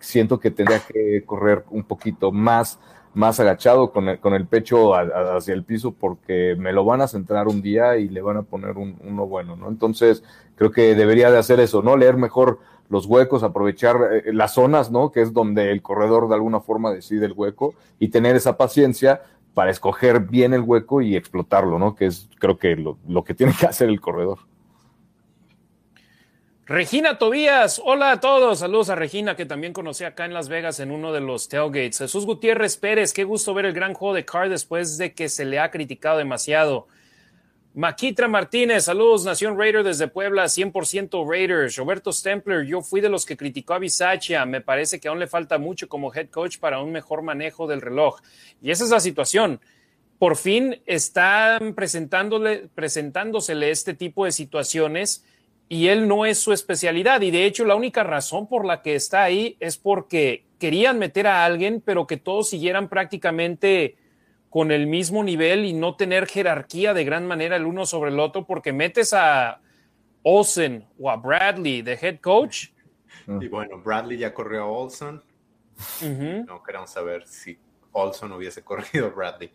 siento 0.00 0.40
que 0.40 0.50
tendría 0.50 0.80
que 0.80 1.22
correr 1.26 1.64
un 1.70 1.84
poquito 1.84 2.32
más, 2.32 2.78
más 3.12 3.38
agachado 3.38 3.92
con 3.92 4.08
el, 4.08 4.18
con 4.18 4.32
el 4.32 4.46
pecho 4.46 4.94
a, 4.94 5.36
hacia 5.36 5.52
el 5.52 5.64
piso 5.64 5.92
porque 5.92 6.56
me 6.58 6.72
lo 6.72 6.84
van 6.86 7.02
a 7.02 7.08
centrar 7.08 7.48
un 7.48 7.60
día 7.60 7.98
y 7.98 8.08
le 8.08 8.22
van 8.22 8.38
a 8.38 8.42
poner 8.42 8.78
un, 8.78 8.96
uno 9.04 9.26
bueno, 9.26 9.56
¿no? 9.56 9.68
Entonces 9.68 10.22
creo 10.56 10.70
que 10.70 10.94
debería 10.94 11.30
de 11.30 11.38
hacer 11.38 11.60
eso, 11.60 11.82
¿no? 11.82 11.98
Leer 11.98 12.16
mejor 12.16 12.60
los 12.90 13.06
huecos, 13.06 13.42
aprovechar 13.42 13.96
eh, 14.12 14.32
las 14.34 14.52
zonas, 14.52 14.90
¿no? 14.90 15.10
Que 15.10 15.22
es 15.22 15.32
donde 15.32 15.70
el 15.70 15.80
corredor 15.80 16.28
de 16.28 16.34
alguna 16.34 16.60
forma 16.60 16.92
decide 16.92 17.24
el 17.24 17.32
hueco 17.32 17.74
y 17.98 18.08
tener 18.08 18.36
esa 18.36 18.58
paciencia 18.58 19.22
para 19.54 19.70
escoger 19.70 20.20
bien 20.20 20.52
el 20.52 20.60
hueco 20.60 21.00
y 21.00 21.16
explotarlo, 21.16 21.78
¿no? 21.78 21.94
Que 21.94 22.06
es 22.06 22.28
creo 22.38 22.58
que 22.58 22.76
lo, 22.76 22.98
lo 23.08 23.24
que 23.24 23.32
tiene 23.34 23.54
que 23.58 23.66
hacer 23.66 23.88
el 23.88 24.00
corredor. 24.00 24.40
Regina 26.66 27.18
Tobías, 27.18 27.82
hola 27.84 28.12
a 28.12 28.20
todos, 28.20 28.60
saludos 28.60 28.90
a 28.90 28.94
Regina 28.94 29.34
que 29.34 29.44
también 29.44 29.72
conocí 29.72 30.04
acá 30.04 30.24
en 30.24 30.32
Las 30.32 30.48
Vegas 30.48 30.78
en 30.78 30.92
uno 30.92 31.12
de 31.12 31.20
los 31.20 31.48
tailgates. 31.48 31.98
Jesús 31.98 32.26
Gutiérrez 32.26 32.76
Pérez, 32.76 33.12
qué 33.12 33.24
gusto 33.24 33.54
ver 33.54 33.66
el 33.66 33.72
gran 33.72 33.92
juego 33.92 34.14
de 34.14 34.24
Carr 34.24 34.48
después 34.48 34.96
de 34.96 35.12
que 35.12 35.28
se 35.28 35.44
le 35.44 35.58
ha 35.58 35.72
criticado 35.72 36.18
demasiado. 36.18 36.86
Maquitra 37.72 38.26
Martínez, 38.26 38.86
saludos, 38.86 39.24
Nación 39.24 39.56
Raider 39.56 39.84
desde 39.84 40.08
Puebla, 40.08 40.46
100% 40.46 41.24
Raiders. 41.24 41.76
Roberto 41.76 42.12
Stempler, 42.12 42.66
yo 42.66 42.82
fui 42.82 43.00
de 43.00 43.08
los 43.08 43.24
que 43.24 43.36
criticó 43.36 43.74
a 43.74 43.78
Bisaccia, 43.78 44.44
me 44.44 44.60
parece 44.60 44.98
que 44.98 45.06
aún 45.06 45.20
le 45.20 45.28
falta 45.28 45.56
mucho 45.56 45.88
como 45.88 46.12
head 46.12 46.30
coach 46.30 46.58
para 46.58 46.82
un 46.82 46.90
mejor 46.90 47.22
manejo 47.22 47.68
del 47.68 47.80
reloj. 47.80 48.18
Y 48.60 48.72
esa 48.72 48.82
es 48.82 48.90
la 48.90 48.98
situación. 48.98 49.60
Por 50.18 50.36
fin 50.36 50.82
están 50.84 51.74
presentándole, 51.74 52.68
presentándosele 52.74 53.70
este 53.70 53.94
tipo 53.94 54.24
de 54.24 54.32
situaciones 54.32 55.24
y 55.68 55.86
él 55.86 56.08
no 56.08 56.26
es 56.26 56.38
su 56.40 56.52
especialidad. 56.52 57.20
Y 57.20 57.30
de 57.30 57.46
hecho, 57.46 57.64
la 57.64 57.76
única 57.76 58.02
razón 58.02 58.48
por 58.48 58.64
la 58.66 58.82
que 58.82 58.96
está 58.96 59.22
ahí 59.22 59.56
es 59.60 59.78
porque 59.78 60.44
querían 60.58 60.98
meter 60.98 61.28
a 61.28 61.44
alguien, 61.44 61.80
pero 61.84 62.08
que 62.08 62.16
todos 62.16 62.50
siguieran 62.50 62.88
prácticamente 62.88 63.94
con 64.50 64.72
el 64.72 64.88
mismo 64.88 65.22
nivel 65.22 65.64
y 65.64 65.72
no 65.72 65.96
tener 65.96 66.26
jerarquía 66.26 66.92
de 66.92 67.04
gran 67.04 67.26
manera 67.26 67.56
el 67.56 67.64
uno 67.64 67.86
sobre 67.86 68.10
el 68.10 68.18
otro, 68.18 68.46
porque 68.46 68.72
metes 68.72 69.14
a 69.14 69.60
Olsen 70.22 70.84
o 70.98 71.08
a 71.08 71.16
Bradley 71.16 71.82
de 71.82 71.92
head 71.92 72.20
coach. 72.20 72.68
Y 73.40 73.48
bueno, 73.48 73.78
Bradley 73.78 74.18
ya 74.18 74.34
corrió 74.34 74.62
a 74.62 74.66
Olsen. 74.66 75.22
Uh 76.02 76.04
-huh. 76.04 76.46
No 76.46 76.62
queremos 76.62 76.90
saber 76.90 77.26
si 77.26 77.56
Olsen 77.92 78.32
hubiese 78.32 78.62
corrido 78.62 79.06
a 79.06 79.10
Bradley. 79.10 79.52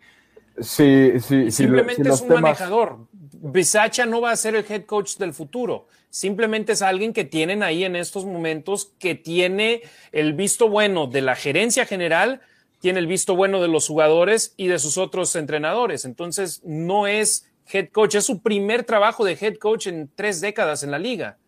Sí, 0.58 1.20
sí. 1.20 1.50
Simplemente 1.50 2.02
si 2.02 2.08
lo, 2.08 2.16
si 2.16 2.22
es 2.22 2.22
un 2.22 2.28
temas... 2.28 2.42
manejador. 2.42 2.98
Bisacha 3.12 4.06
no 4.06 4.22
va 4.22 4.30
a 4.30 4.36
ser 4.36 4.56
el 4.56 4.64
head 4.66 4.86
coach 4.86 5.16
del 5.18 5.34
futuro. 5.34 5.88
Simplemente 6.08 6.72
es 6.72 6.80
alguien 6.80 7.12
que 7.12 7.24
tienen 7.24 7.62
ahí 7.62 7.84
en 7.84 7.96
estos 7.96 8.24
momentos 8.24 8.94
que 8.98 9.14
tiene 9.14 9.82
el 10.12 10.32
visto 10.32 10.70
bueno 10.70 11.06
de 11.06 11.20
la 11.20 11.36
gerencia 11.36 11.84
general 11.84 12.40
tiene 12.80 13.00
el 13.00 13.06
visto 13.06 13.36
bueno 13.36 13.60
de 13.60 13.68
los 13.68 13.88
jugadores 13.88 14.54
y 14.56 14.68
de 14.68 14.78
sus 14.78 14.98
otros 14.98 15.34
entrenadores. 15.36 16.04
Entonces, 16.04 16.62
no 16.64 17.06
es 17.06 17.50
head 17.72 17.88
coach, 17.90 18.14
es 18.14 18.24
su 18.24 18.42
primer 18.42 18.84
trabajo 18.84 19.24
de 19.24 19.36
head 19.40 19.56
coach 19.56 19.86
en 19.86 20.10
tres 20.14 20.40
décadas 20.40 20.82
en 20.82 20.90
la 20.90 20.98
liga. 20.98 21.38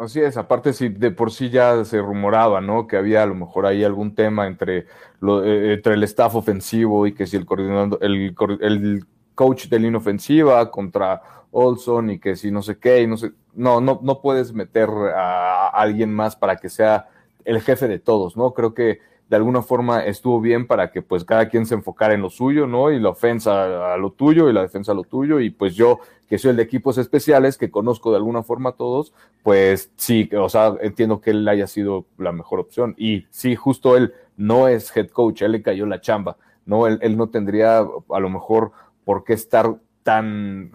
Así 0.00 0.18
es, 0.18 0.38
aparte 0.38 0.72
si 0.72 0.88
de 0.88 1.10
por 1.10 1.30
sí 1.30 1.50
ya 1.50 1.84
se 1.84 2.00
rumoraba, 2.00 2.62
¿no? 2.62 2.86
Que 2.86 2.96
había 2.96 3.22
a 3.22 3.26
lo 3.26 3.34
mejor 3.34 3.66
ahí 3.66 3.84
algún 3.84 4.14
tema 4.14 4.46
entre, 4.46 4.86
lo, 5.20 5.44
eh, 5.44 5.74
entre 5.74 5.92
el 5.92 6.02
staff 6.04 6.34
ofensivo 6.36 7.06
y 7.06 7.12
que 7.12 7.26
si 7.26 7.36
el 7.36 7.44
coordinador, 7.44 7.98
el, 8.00 8.34
el 8.62 9.04
coach 9.34 9.66
de 9.66 9.78
línea 9.78 9.98
ofensiva 9.98 10.70
contra 10.70 11.20
Olson 11.50 12.10
y 12.10 12.18
que 12.18 12.34
si 12.34 12.50
no 12.50 12.62
sé 12.62 12.78
qué, 12.78 13.02
y 13.02 13.06
no 13.06 13.18
sé, 13.18 13.32
no, 13.52 13.82
no, 13.82 14.00
no 14.02 14.22
puedes 14.22 14.54
meter 14.54 14.88
a 14.88 15.68
alguien 15.68 16.14
más 16.14 16.34
para 16.34 16.56
que 16.56 16.70
sea 16.70 17.08
el 17.44 17.60
jefe 17.60 17.86
de 17.86 17.98
todos, 17.98 18.38
¿no? 18.38 18.54
Creo 18.54 18.72
que 18.72 19.00
de 19.30 19.36
alguna 19.36 19.62
forma 19.62 20.04
estuvo 20.04 20.40
bien 20.40 20.66
para 20.66 20.90
que 20.90 21.02
pues 21.02 21.24
cada 21.24 21.48
quien 21.48 21.64
se 21.64 21.76
enfocara 21.76 22.14
en 22.14 22.20
lo 22.20 22.30
suyo, 22.30 22.66
¿no? 22.66 22.90
Y 22.90 22.98
la 22.98 23.10
ofensa 23.10 23.94
a 23.94 23.96
lo 23.96 24.10
tuyo 24.10 24.50
y 24.50 24.52
la 24.52 24.62
defensa 24.62 24.90
a 24.90 24.94
lo 24.96 25.04
tuyo. 25.04 25.38
Y 25.38 25.50
pues 25.50 25.76
yo, 25.76 26.00
que 26.28 26.36
soy 26.36 26.50
el 26.50 26.56
de 26.56 26.64
equipos 26.64 26.98
especiales, 26.98 27.56
que 27.56 27.70
conozco 27.70 28.10
de 28.10 28.16
alguna 28.16 28.42
forma 28.42 28.70
a 28.70 28.72
todos, 28.72 29.14
pues 29.44 29.92
sí, 29.94 30.28
o 30.36 30.48
sea, 30.48 30.74
entiendo 30.80 31.20
que 31.20 31.30
él 31.30 31.46
haya 31.46 31.68
sido 31.68 32.06
la 32.18 32.32
mejor 32.32 32.58
opción. 32.58 32.96
Y 32.98 33.26
sí, 33.30 33.54
justo 33.54 33.96
él 33.96 34.14
no 34.36 34.66
es 34.66 34.94
head 34.96 35.10
coach, 35.10 35.42
él 35.42 35.52
le 35.52 35.62
cayó 35.62 35.86
la 35.86 36.00
chamba, 36.00 36.36
¿no? 36.66 36.88
Él, 36.88 36.98
él 37.00 37.16
no 37.16 37.28
tendría 37.28 37.78
a 37.78 38.20
lo 38.20 38.30
mejor 38.30 38.72
por 39.04 39.22
qué 39.22 39.34
estar 39.34 39.76
tan 40.02 40.72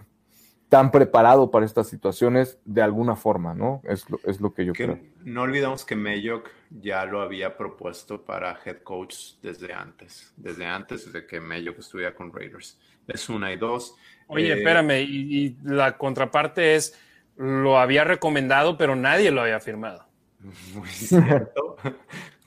tan 0.68 0.90
preparado 0.90 1.50
para 1.50 1.64
estas 1.64 1.88
situaciones 1.88 2.58
de 2.64 2.82
alguna 2.82 3.14
forma, 3.14 3.54
¿no? 3.54 3.82
Es 3.84 4.08
lo, 4.10 4.18
es 4.24 4.40
lo 4.40 4.52
que 4.52 4.64
yo 4.64 4.72
que 4.72 4.84
creo. 4.84 4.98
No 5.24 5.42
olvidamos 5.42 5.84
que 5.84 5.94
Mayock 5.94 6.50
ya 6.70 7.04
lo 7.04 7.20
había 7.20 7.56
propuesto 7.56 8.24
para 8.24 8.58
head 8.64 8.78
coach 8.82 9.34
desde 9.42 9.72
antes, 9.72 10.32
desde 10.36 10.66
antes 10.66 11.12
de 11.12 11.26
que 11.26 11.40
Mayock 11.40 11.78
estuviera 11.78 12.14
con 12.14 12.32
Raiders. 12.32 12.78
Es 13.06 13.28
una 13.28 13.52
y 13.52 13.56
dos. 13.56 13.94
Oye, 14.26 14.52
eh, 14.52 14.58
espérame, 14.58 15.02
y, 15.02 15.38
y, 15.38 15.56
la 15.62 15.96
contraparte 15.96 16.74
es, 16.74 16.98
lo 17.36 17.78
había 17.78 18.02
recomendado, 18.02 18.76
pero 18.76 18.96
nadie 18.96 19.30
lo 19.30 19.42
había 19.42 19.60
firmado. 19.60 20.04
Muy 20.74 20.88
cierto. 20.88 21.76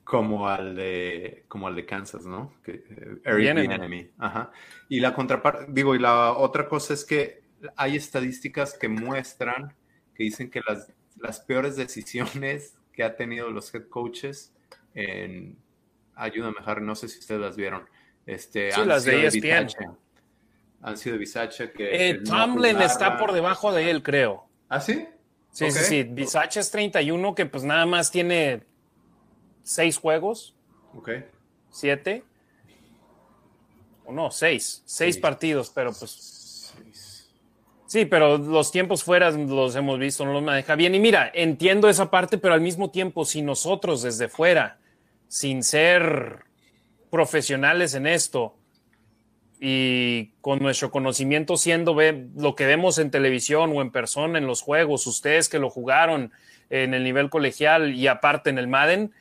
como 0.04 0.50
al 0.50 0.76
de 0.76 1.46
como 1.48 1.68
al 1.68 1.76
de 1.76 1.86
Kansas, 1.86 2.26
¿no? 2.26 2.54
Que, 2.64 2.84
uh, 3.26 3.30
Eric 3.30 3.72
Enemy. 3.72 4.10
Ajá. 4.18 4.52
Y 4.90 5.00
la 5.00 5.14
contraparte, 5.14 5.68
digo, 5.70 5.96
y 5.96 6.00
la 6.00 6.34
otra 6.34 6.68
cosa 6.68 6.96
es 6.96 7.06
que 7.06 7.44
hay 7.76 7.96
estadísticas 7.96 8.74
que 8.78 8.88
muestran, 8.88 9.74
que 10.16 10.24
dicen 10.24 10.50
que 10.50 10.62
las, 10.68 10.92
las 11.18 11.40
peores 11.40 11.76
decisiones 11.76 12.76
que 12.94 13.04
ha 13.04 13.16
tenido 13.16 13.50
los 13.50 13.74
head 13.74 13.88
coaches 13.88 14.54
en, 14.94 15.58
ayúdame 16.16 16.58
Harry, 16.66 16.86
no 16.86 16.96
sé 16.96 17.08
si 17.08 17.20
ustedes 17.20 17.42
las 17.42 17.56
vieron, 17.56 17.88
este, 18.26 18.72
sí, 18.72 18.82
las 18.86 19.06
de 19.06 19.26
ESPN. 19.26 19.70
han 20.82 20.98
sido 20.98 21.18
Bisacha 21.18 21.72
que... 21.72 22.10
Eh, 22.10 22.16
Tomlin 22.24 22.78
no 22.78 22.84
está 22.84 23.18
por 23.18 23.32
debajo 23.32 23.72
de 23.72 23.90
él, 23.90 24.04
creo. 24.04 24.48
¿Ah, 24.68 24.82
sí? 24.82 25.08
Sí, 25.52 25.66
okay. 25.66 25.72
sí, 25.72 25.84
sí. 25.86 26.04
Bisacha 26.04 26.60
es 26.60 26.70
31, 26.72 27.34
que 27.36 27.46
pues 27.46 27.64
nada 27.64 27.86
más 27.86 28.12
tiene 28.12 28.64
seis 29.64 29.98
juegos. 29.98 30.56
Ok. 30.94 31.10
Siete. 31.70 32.24
O 34.06 34.12
no, 34.12 34.32
seis. 34.32 34.84
Seis 34.86 35.16
sí. 35.16 35.22
partidos, 35.22 35.72
pero 35.74 35.92
pues 35.94 36.12
Sí, 37.90 38.06
pero 38.06 38.38
los 38.38 38.72
tiempos 38.72 39.04
fuera 39.04 39.32
los 39.32 39.76
hemos 39.76 39.98
visto, 39.98 40.24
no 40.24 40.32
los 40.32 40.44
maneja 40.44 40.76
bien. 40.76 40.94
Y 40.94 41.00
mira, 41.00 41.32
entiendo 41.34 41.90
esa 41.90 42.12
parte, 42.12 42.38
pero 42.38 42.54
al 42.54 42.62
mismo 42.62 42.92
tiempo, 42.92 43.26
si 43.26 43.42
nosotros 43.42 44.04
desde 44.04 44.28
fuera, 44.28 44.78
sin 45.28 45.64
ser 45.64 46.44
profesionales 47.10 47.96
en 47.96 48.06
esto, 48.06 48.56
y 49.60 50.34
con 50.42 50.60
nuestro 50.60 50.92
conocimiento 50.92 51.58
siendo 51.58 51.98
lo 52.36 52.54
que 52.54 52.68
vemos 52.68 53.00
en 53.00 53.10
televisión 53.10 53.76
o 53.76 53.82
en 53.82 53.90
persona 53.90 54.38
en 54.38 54.46
los 54.46 54.62
juegos, 54.62 55.08
ustedes 55.08 55.50
que 55.50 55.58
lo 55.58 55.72
jugaron 55.72 56.32
en 56.70 56.94
el 56.94 57.04
nivel 57.04 57.32
colegial 57.32 57.96
y 57.96 58.06
aparte 58.06 58.52
en 58.52 58.60
el 58.60 58.68
Madden, 58.68 59.14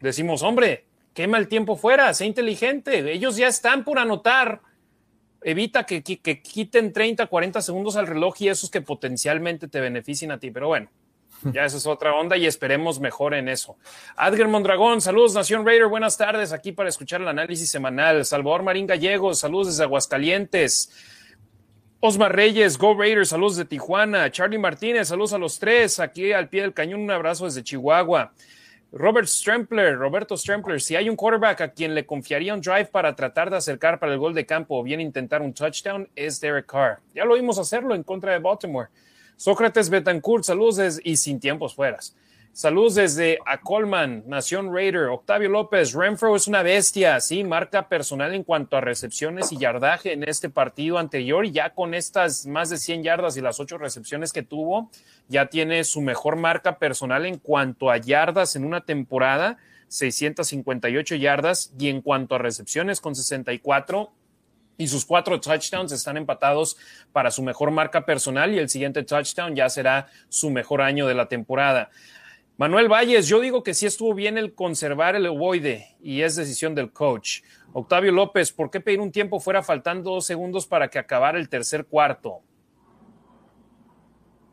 decimos, 0.00 0.42
hombre, 0.42 0.86
quema 1.14 1.38
el 1.38 1.46
tiempo 1.46 1.76
fuera, 1.76 2.12
sé 2.12 2.26
inteligente, 2.26 3.12
ellos 3.12 3.36
ya 3.36 3.46
están 3.46 3.84
por 3.84 4.00
anotar, 4.00 4.62
evita 5.46 5.86
que, 5.86 6.02
que 6.02 6.42
quiten 6.42 6.92
30, 6.92 7.28
40 7.28 7.62
segundos 7.62 7.94
al 7.94 8.08
reloj 8.08 8.34
y 8.40 8.48
esos 8.48 8.68
que 8.68 8.80
potencialmente 8.80 9.68
te 9.68 9.80
beneficien 9.80 10.32
a 10.32 10.40
ti, 10.40 10.50
pero 10.50 10.66
bueno, 10.66 10.90
ya 11.52 11.64
esa 11.64 11.76
es 11.76 11.86
otra 11.86 12.14
onda 12.14 12.36
y 12.36 12.46
esperemos 12.46 12.98
mejor 12.98 13.32
en 13.32 13.48
eso. 13.48 13.76
Adger 14.16 14.48
Mondragón, 14.48 15.00
saludos 15.00 15.34
Nación 15.34 15.64
Raider, 15.64 15.86
buenas 15.86 16.18
tardes 16.18 16.52
aquí 16.52 16.72
para 16.72 16.88
escuchar 16.88 17.20
el 17.20 17.28
análisis 17.28 17.70
semanal. 17.70 18.24
Salvador 18.24 18.64
Marín 18.64 18.88
Gallegos, 18.88 19.38
saludos 19.38 19.68
desde 19.68 19.84
Aguascalientes. 19.84 20.90
Osmar 22.00 22.34
Reyes, 22.34 22.76
Go 22.76 22.98
Raiders, 22.98 23.28
saludos 23.28 23.56
de 23.56 23.66
Tijuana. 23.66 24.28
Charlie 24.32 24.58
Martínez, 24.58 25.06
saludos 25.06 25.32
a 25.32 25.38
los 25.38 25.60
tres, 25.60 26.00
aquí 26.00 26.32
al 26.32 26.48
pie 26.48 26.62
del 26.62 26.74
cañón, 26.74 27.02
un 27.02 27.10
abrazo 27.12 27.44
desde 27.44 27.62
Chihuahua. 27.62 28.32
Robert 28.92 29.26
Strempler, 29.26 29.98
Roberto 29.98 30.36
Strempler, 30.36 30.80
si 30.80 30.94
hay 30.94 31.10
un 31.10 31.16
quarterback 31.16 31.60
a 31.60 31.68
quien 31.68 31.94
le 31.94 32.06
confiaría 32.06 32.54
un 32.54 32.60
drive 32.60 32.86
para 32.86 33.14
tratar 33.16 33.50
de 33.50 33.56
acercar 33.56 33.98
para 33.98 34.12
el 34.12 34.18
gol 34.18 34.32
de 34.32 34.46
campo 34.46 34.78
o 34.78 34.82
bien 34.82 35.00
intentar 35.00 35.42
un 35.42 35.52
touchdown, 35.52 36.08
es 36.14 36.40
Derek 36.40 36.66
Carr. 36.66 37.00
Ya 37.14 37.24
lo 37.24 37.34
vimos 37.34 37.58
hacerlo 37.58 37.94
en 37.94 38.04
contra 38.04 38.32
de 38.32 38.38
Baltimore. 38.38 38.88
Sócrates 39.36 39.90
Betancourt, 39.90 40.44
saludos 40.44 41.00
y 41.02 41.16
sin 41.16 41.40
tiempos 41.40 41.74
fueras. 41.74 42.16
Saludos 42.56 42.94
desde 42.94 43.38
a 43.44 43.60
Colman, 43.60 44.24
Nación 44.26 44.74
Raider. 44.74 45.08
Octavio 45.08 45.50
López, 45.50 45.92
Renfro 45.92 46.34
es 46.34 46.48
una 46.48 46.62
bestia, 46.62 47.20
sí, 47.20 47.44
marca 47.44 47.86
personal 47.86 48.32
en 48.32 48.44
cuanto 48.44 48.78
a 48.78 48.80
recepciones 48.80 49.52
y 49.52 49.58
yardaje 49.58 50.14
en 50.14 50.26
este 50.26 50.48
partido 50.48 50.96
anterior. 50.96 51.44
Y 51.44 51.50
ya 51.50 51.74
con 51.74 51.92
estas 51.92 52.46
más 52.46 52.70
de 52.70 52.78
100 52.78 53.02
yardas 53.02 53.36
y 53.36 53.42
las 53.42 53.60
8 53.60 53.76
recepciones 53.76 54.32
que 54.32 54.42
tuvo, 54.42 54.90
ya 55.28 55.50
tiene 55.50 55.84
su 55.84 56.00
mejor 56.00 56.36
marca 56.36 56.78
personal 56.78 57.26
en 57.26 57.36
cuanto 57.36 57.90
a 57.90 57.98
yardas 57.98 58.56
en 58.56 58.64
una 58.64 58.80
temporada, 58.80 59.58
658 59.88 61.14
yardas, 61.16 61.74
y 61.78 61.90
en 61.90 62.00
cuanto 62.00 62.36
a 62.36 62.38
recepciones 62.38 63.02
con 63.02 63.14
64, 63.14 64.10
y 64.78 64.88
sus 64.88 65.04
cuatro 65.04 65.38
touchdowns 65.40 65.92
están 65.92 66.16
empatados 66.16 66.78
para 67.12 67.30
su 67.30 67.42
mejor 67.42 67.70
marca 67.70 68.06
personal 68.06 68.54
y 68.54 68.58
el 68.58 68.70
siguiente 68.70 69.02
touchdown 69.02 69.54
ya 69.54 69.68
será 69.68 70.08
su 70.30 70.48
mejor 70.48 70.80
año 70.80 71.06
de 71.06 71.14
la 71.14 71.28
temporada. 71.28 71.90
Manuel 72.58 72.88
Valles, 72.88 73.28
yo 73.28 73.40
digo 73.40 73.62
que 73.62 73.74
sí 73.74 73.86
estuvo 73.86 74.14
bien 74.14 74.38
el 74.38 74.54
conservar 74.54 75.14
el 75.14 75.26
ovoide 75.26 75.96
y 76.00 76.22
es 76.22 76.36
decisión 76.36 76.74
del 76.74 76.90
coach. 76.92 77.42
Octavio 77.72 78.12
López, 78.12 78.52
¿por 78.52 78.70
qué 78.70 78.80
pedir 78.80 79.00
un 79.00 79.12
tiempo 79.12 79.40
fuera 79.40 79.62
faltando 79.62 80.10
dos 80.12 80.24
segundos 80.24 80.66
para 80.66 80.88
que 80.88 80.98
acabara 80.98 81.38
el 81.38 81.48
tercer 81.50 81.84
cuarto? 81.84 82.40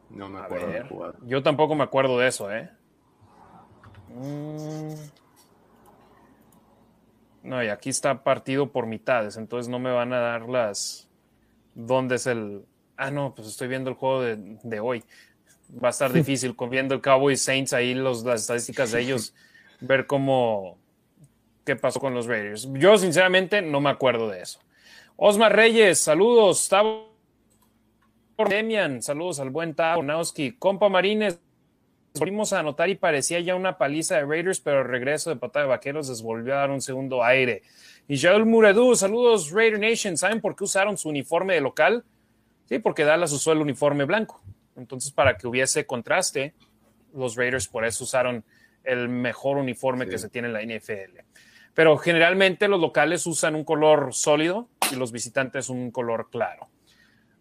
No 0.10 0.30
me 0.30 0.40
acuerdo. 0.40 1.16
yo 1.26 1.42
tampoco 1.42 1.76
me 1.76 1.84
acuerdo 1.84 2.20
de 2.20 2.28
eso, 2.28 2.52
¿eh? 2.52 2.70
Mm. 4.10 4.94
No, 7.44 7.64
y 7.64 7.68
aquí 7.68 7.90
está 7.90 8.24
partido 8.24 8.72
por 8.72 8.86
mitades, 8.86 9.38
entonces 9.38 9.70
no 9.70 9.80
me 9.80 9.92
van 9.92 10.14
a 10.14 10.20
dar 10.20 10.50
las. 10.50 11.10
¿Dónde 11.76 12.16
es 12.16 12.28
el.? 12.28 12.66
Ah, 12.96 13.12
no, 13.12 13.34
pues 13.36 13.48
estoy 13.48 13.68
viendo 13.68 13.90
el 13.90 13.96
juego 13.96 14.22
de, 14.22 14.80
hoy. 14.80 15.04
Va 15.72 15.88
a 15.88 15.91
estar 15.91 16.11
difícil 16.11 16.56
con 16.56 16.69
viendo 16.69 16.95
el 16.95 17.02
Cowboys 17.02 17.41
Saints 17.41 17.73
ahí 17.73 17.94
los, 17.94 18.23
las 18.23 18.41
estadísticas 18.41 18.91
de 18.91 19.02
ellos, 19.02 19.34
ver 19.80 20.06
cómo. 20.06 20.77
qué 21.65 21.76
pasó 21.76 21.99
con 21.99 22.14
los 22.14 22.27
Raiders. 22.27 22.68
Yo, 22.73 22.98
sinceramente, 22.98 23.61
no 23.61 23.81
me 23.81 23.90
acuerdo 23.90 24.30
de 24.30 24.41
eso. 24.41 24.60
Osmar 25.15 25.56
Reyes, 25.56 25.99
saludos. 25.99 26.68
Tavo 26.69 27.14
Demian, 28.49 29.02
saludos 29.02 29.40
al 29.40 29.49
buen 29.49 29.76
Tavo 29.76 30.03
Nauski. 30.03 30.53
Compa 30.53 30.90
Marines, 30.90 31.40
volvimos 32.15 32.52
a 32.53 32.60
anotar 32.60 32.90
y 32.90 32.95
parecía 32.95 33.40
ya 33.40 33.56
una 33.56 33.77
paliza 33.77 34.15
de 34.15 34.26
Raiders, 34.26 34.60
pero 34.60 34.81
el 34.81 34.88
regreso 34.88 35.30
de 35.30 35.35
patada 35.35 35.65
de 35.65 35.69
vaqueros 35.69 36.10
les 36.10 36.22
volvió 36.22 36.53
a 36.53 36.57
dar 36.57 36.72
un 36.72 36.81
segundo 36.81 37.23
aire. 37.23 37.61
Y 38.07 38.19
Joel 38.19 38.45
Muradú, 38.45 38.95
saludos 38.95 39.52
Raider 39.52 39.80
Nation. 39.80 40.18
¿Saben 40.18 40.41
por 40.41 40.56
qué 40.56 40.64
usaron 40.65 40.98
su 40.98 41.10
uniforme 41.10 41.53
de 41.53 41.61
local? 41.61 42.03
Sí, 42.65 42.80
porque 42.80 43.03
Dallas 43.03 43.31
usó 43.31 43.52
el 43.52 43.60
uniforme 43.60 44.06
blanco. 44.06 44.41
Entonces, 44.76 45.12
para 45.12 45.38
que 45.38 45.48
hubiese 45.48 45.86
contraste, 45.86 46.54
los 47.14 47.36
Raiders 47.36 47.68
por 47.68 47.86
eso 47.86 48.04
usaron 48.04 48.44
el 48.84 49.08
mejor 49.10 49.58
uniforme 49.58 50.08
que 50.08 50.18
se 50.18 50.30
tiene 50.30 50.48
en 50.50 50.54
la 50.54 50.62
NFL. 50.62 51.20
Pero 51.74 51.98
generalmente 51.98 52.68
los 52.68 52.80
locales 52.80 53.26
usan 53.26 53.56
un 53.56 53.64
color 53.64 54.14
sólido 54.14 54.70
y 54.91 54.95
los 54.95 55.12
visitantes 55.12 55.70
un 55.70 55.91
color 55.91 56.30
claro. 56.30 56.70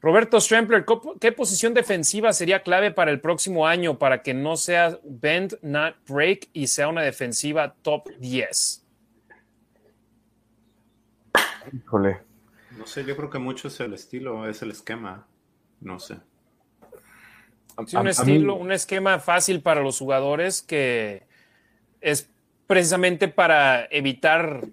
Roberto 0.01 0.41
Strempler, 0.41 0.85
¿qué 1.21 1.31
posición 1.31 1.75
defensiva 1.75 2.33
sería 2.33 2.63
clave 2.65 2.91
para 2.91 3.13
el 3.13 3.21
próximo 3.21 3.69
año 3.69 3.99
para 3.99 4.23
que 4.23 4.35
no 4.35 4.57
sea 4.57 4.99
bend, 5.05 5.59
not 5.63 5.95
break 6.09 6.49
y 6.53 6.67
sea 6.67 6.89
una 6.89 7.03
defensiva 7.03 7.77
top 7.83 8.09
10? 8.19 8.85
Híjole. 11.73 12.21
No 12.77 12.87
sé, 12.87 13.05
yo 13.05 13.17
creo 13.17 13.31
que 13.31 13.39
mucho 13.39 13.69
es 13.69 13.79
el 13.79 13.95
estilo, 13.95 14.49
es 14.49 14.63
el 14.63 14.73
esquema. 14.73 15.29
No 15.81 16.01
sé. 16.01 16.17
Sí, 17.87 17.97
un 17.97 18.09
estilo, 18.09 18.55
un 18.55 18.73
esquema 18.73 19.19
fácil 19.19 19.61
para 19.61 19.83
los 19.83 19.99
jugadores 19.99 20.63
que 20.63 21.25
es 22.01 22.31
precisamente 22.67 23.29
para 23.29 23.87
evitar 23.91 24.65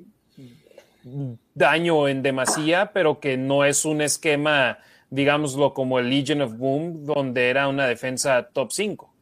daño 1.53 2.07
en 2.07 2.21
demasía, 2.21 2.91
pero 2.93 3.19
que 3.19 3.37
no 3.37 3.65
es 3.65 3.85
un 3.85 4.01
esquema 4.01 4.79
digámoslo, 5.09 5.73
como 5.73 5.99
el 5.99 6.09
Legion 6.09 6.41
of 6.41 6.57
Boom, 6.57 7.05
donde 7.05 7.49
era 7.49 7.67
una 7.67 7.87
defensa 7.87 8.49
top 8.53 8.71
5. 8.71 9.13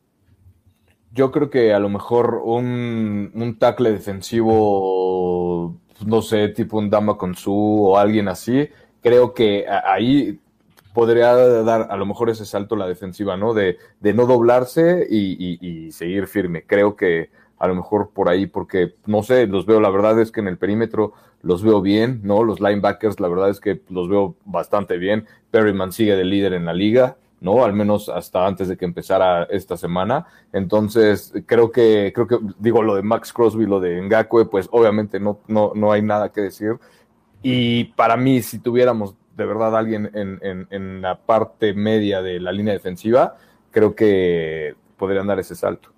Yo 1.13 1.31
creo 1.31 1.49
que 1.49 1.73
a 1.73 1.79
lo 1.79 1.89
mejor 1.89 2.41
un, 2.43 3.31
un 3.33 3.57
tackle 3.57 3.91
defensivo, 3.91 5.75
no 6.05 6.21
sé, 6.21 6.49
tipo 6.49 6.77
un 6.77 6.89
Dama 6.89 7.17
con 7.17 7.35
su 7.35 7.53
o 7.53 7.97
alguien 7.97 8.27
así, 8.27 8.69
creo 9.01 9.33
que 9.33 9.65
ahí 9.67 10.39
podría 10.97 11.35
dar 11.35 11.89
a 11.91 11.95
lo 11.95 12.07
mejor 12.07 12.31
ese 12.31 12.43
salto 12.43 12.75
la 12.75 12.87
defensiva, 12.87 13.37
¿no? 13.37 13.53
De, 13.53 13.77
de 13.99 14.15
no 14.15 14.25
doblarse 14.25 15.05
y, 15.07 15.59
y, 15.61 15.91
seguir 15.91 16.25
firme. 16.25 16.63
Creo 16.65 16.95
que 16.95 17.29
a 17.59 17.67
lo 17.67 17.75
mejor 17.75 18.09
por 18.09 18.29
ahí, 18.29 18.47
porque 18.47 18.95
no 19.05 19.21
sé, 19.21 19.45
los 19.45 19.67
veo, 19.67 19.79
la 19.79 19.91
verdad 19.91 20.19
es 20.19 20.31
que 20.31 20.39
en 20.39 20.47
el 20.47 20.57
perímetro 20.57 21.13
los 21.43 21.61
veo 21.61 21.83
bien, 21.83 22.21
¿no? 22.23 22.43
Los 22.43 22.59
linebackers, 22.59 23.19
la 23.19 23.27
verdad 23.27 23.51
es 23.51 23.59
que 23.59 23.79
los 23.89 24.09
veo 24.09 24.37
bastante 24.43 24.97
bien. 24.97 25.27
Perryman 25.51 25.91
sigue 25.91 26.15
de 26.15 26.25
líder 26.25 26.53
en 26.53 26.65
la 26.65 26.73
liga, 26.73 27.17
¿no? 27.41 27.63
Al 27.63 27.73
menos 27.73 28.09
hasta 28.09 28.47
antes 28.47 28.67
de 28.67 28.75
que 28.75 28.85
empezara 28.85 29.43
esta 29.51 29.77
semana. 29.77 30.25
Entonces, 30.51 31.31
creo 31.45 31.71
que, 31.71 32.11
creo 32.11 32.25
que, 32.25 32.39
digo, 32.57 32.81
lo 32.81 32.95
de 32.95 33.03
Max 33.03 33.31
Crosby, 33.31 33.67
lo 33.67 33.79
de 33.79 34.01
Ngakwe, 34.01 34.45
pues 34.45 34.67
obviamente 34.71 35.19
no, 35.19 35.41
no, 35.47 35.73
no 35.75 35.91
hay 35.91 36.01
nada 36.01 36.31
que 36.31 36.41
decir. 36.41 36.79
Y 37.43 37.83
para 37.83 38.17
mí, 38.17 38.41
si 38.41 38.57
tuviéramos 38.57 39.13
de 39.37 39.45
verdad 39.45 39.77
alguien 39.77 40.09
en, 40.15 40.67
en, 40.71 41.01
la 41.01 41.19
parte 41.19 41.73
media 41.73 42.23
de 42.23 42.39
la 42.39 42.51
línea 42.51 42.73
defensiva, 42.73 43.37
creo 43.69 43.95
que 43.95 44.75
podrían 44.97 45.27
dar 45.27 45.39
ese 45.39 45.53
salto. 45.53 45.93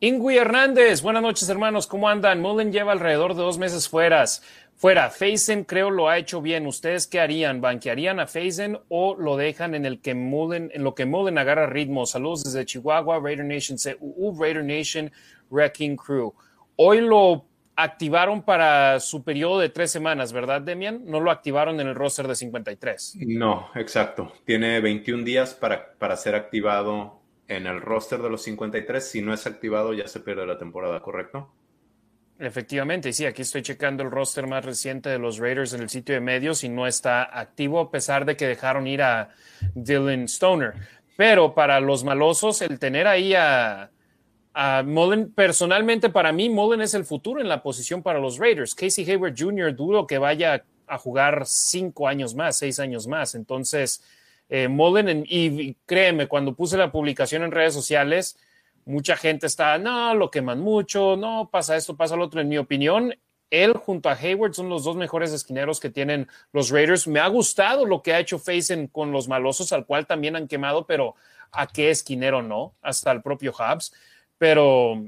Ingui 0.00 0.36
Hernández, 0.36 1.00
buenas 1.00 1.22
noches 1.22 1.48
hermanos, 1.48 1.86
¿cómo 1.86 2.08
andan? 2.08 2.42
Mullen 2.42 2.70
lleva 2.70 2.92
alrededor 2.92 3.34
de 3.34 3.42
dos 3.42 3.56
meses 3.56 3.88
fuera. 3.88 4.24
Fuera, 4.76 5.10
Faisen 5.10 5.64
creo 5.64 5.90
lo 5.90 6.08
ha 6.08 6.18
hecho 6.18 6.42
bien. 6.42 6.66
¿Ustedes 6.66 7.06
qué 7.06 7.20
harían? 7.20 7.62
¿Banquearían 7.62 8.20
a 8.20 8.26
Faisen 8.26 8.78
o 8.88 9.14
lo 9.14 9.36
dejan 9.36 9.74
en 9.74 9.86
el 9.86 10.00
que 10.00 10.14
Mullen, 10.14 10.70
en 10.74 10.84
lo 10.84 10.94
que 10.94 11.06
Mullen 11.06 11.38
agarra 11.38 11.66
ritmo? 11.66 12.04
Saludos 12.04 12.44
desde 12.44 12.64
Chihuahua, 12.66 13.20
Raider 13.20 13.44
Nation, 13.44 13.78
CUU, 13.78 14.38
Raider 14.38 14.64
Nation, 14.64 15.10
Wrecking 15.50 15.96
Crew. 15.96 16.32
Hoy 16.76 17.02
lo 17.02 17.44
activaron 17.82 18.42
para 18.42 19.00
su 19.00 19.22
periodo 19.22 19.58
de 19.60 19.68
tres 19.68 19.90
semanas, 19.90 20.32
¿verdad, 20.32 20.60
Demian? 20.60 21.04
No 21.04 21.20
lo 21.20 21.30
activaron 21.30 21.80
en 21.80 21.88
el 21.88 21.94
roster 21.94 22.28
de 22.28 22.34
53. 22.34 23.16
No, 23.26 23.70
exacto. 23.74 24.32
Tiene 24.44 24.80
21 24.80 25.24
días 25.24 25.54
para, 25.54 25.94
para 25.94 26.16
ser 26.16 26.34
activado 26.34 27.20
en 27.48 27.66
el 27.66 27.80
roster 27.80 28.20
de 28.22 28.30
los 28.30 28.42
53. 28.42 29.06
Si 29.06 29.22
no 29.22 29.34
es 29.34 29.46
activado, 29.46 29.92
ya 29.92 30.06
se 30.06 30.20
pierde 30.20 30.46
la 30.46 30.58
temporada, 30.58 31.00
¿correcto? 31.00 31.52
Efectivamente, 32.38 33.12
sí, 33.12 33.26
aquí 33.26 33.42
estoy 33.42 33.60
checando 33.60 34.02
el 34.02 34.10
roster 34.10 34.46
más 34.46 34.64
reciente 34.64 35.10
de 35.10 35.18
los 35.18 35.36
Raiders 35.38 35.74
en 35.74 35.82
el 35.82 35.90
sitio 35.90 36.14
de 36.14 36.22
medios 36.22 36.64
y 36.64 36.70
no 36.70 36.86
está 36.86 37.38
activo 37.38 37.80
a 37.80 37.90
pesar 37.90 38.24
de 38.24 38.34
que 38.34 38.46
dejaron 38.46 38.86
ir 38.86 39.02
a 39.02 39.28
Dylan 39.74 40.24
Stoner. 40.24 40.72
Pero 41.18 41.54
para 41.54 41.80
los 41.80 42.02
malosos, 42.02 42.62
el 42.62 42.78
tener 42.78 43.06
ahí 43.06 43.34
a, 43.34 43.90
a 44.62 44.82
Mullen, 44.82 45.32
personalmente 45.32 46.10
para 46.10 46.32
mí, 46.32 46.50
Mullen 46.50 46.82
es 46.82 46.92
el 46.92 47.06
futuro 47.06 47.40
en 47.40 47.48
la 47.48 47.62
posición 47.62 48.02
para 48.02 48.18
los 48.18 48.36
Raiders. 48.36 48.74
Casey 48.74 49.10
Hayward 49.10 49.34
Jr. 49.34 49.74
dudo 49.74 50.06
que 50.06 50.18
vaya 50.18 50.66
a 50.86 50.98
jugar 50.98 51.44
cinco 51.46 52.06
años 52.06 52.34
más, 52.34 52.58
seis 52.58 52.78
años 52.78 53.06
más. 53.06 53.34
Entonces, 53.34 54.04
eh, 54.50 54.68
Mullen, 54.68 55.24
y 55.26 55.72
créeme, 55.86 56.28
cuando 56.28 56.54
puse 56.54 56.76
la 56.76 56.92
publicación 56.92 57.42
en 57.42 57.52
redes 57.52 57.72
sociales, 57.72 58.36
mucha 58.84 59.16
gente 59.16 59.46
está, 59.46 59.78
no, 59.78 60.14
lo 60.14 60.30
queman 60.30 60.60
mucho, 60.60 61.16
no, 61.16 61.48
pasa 61.50 61.74
esto, 61.74 61.96
pasa 61.96 62.14
lo 62.14 62.24
otro. 62.26 62.42
En 62.42 62.48
mi 62.50 62.58
opinión, 62.58 63.14
él 63.48 63.72
junto 63.72 64.10
a 64.10 64.12
Hayward 64.12 64.52
son 64.52 64.68
los 64.68 64.84
dos 64.84 64.94
mejores 64.94 65.32
esquineros 65.32 65.80
que 65.80 65.88
tienen 65.88 66.28
los 66.52 66.68
Raiders. 66.68 67.08
Me 67.08 67.20
ha 67.20 67.28
gustado 67.28 67.86
lo 67.86 68.02
que 68.02 68.12
ha 68.12 68.20
hecho 68.20 68.38
Faison 68.38 68.88
con 68.88 69.10
los 69.10 69.26
malosos, 69.26 69.72
al 69.72 69.86
cual 69.86 70.06
también 70.06 70.36
han 70.36 70.48
quemado, 70.48 70.86
pero 70.86 71.14
a 71.50 71.66
qué 71.66 71.88
esquinero 71.88 72.42
no, 72.42 72.74
hasta 72.82 73.10
el 73.10 73.22
propio 73.22 73.52
Hubs. 73.52 73.94
Pero 74.40 75.04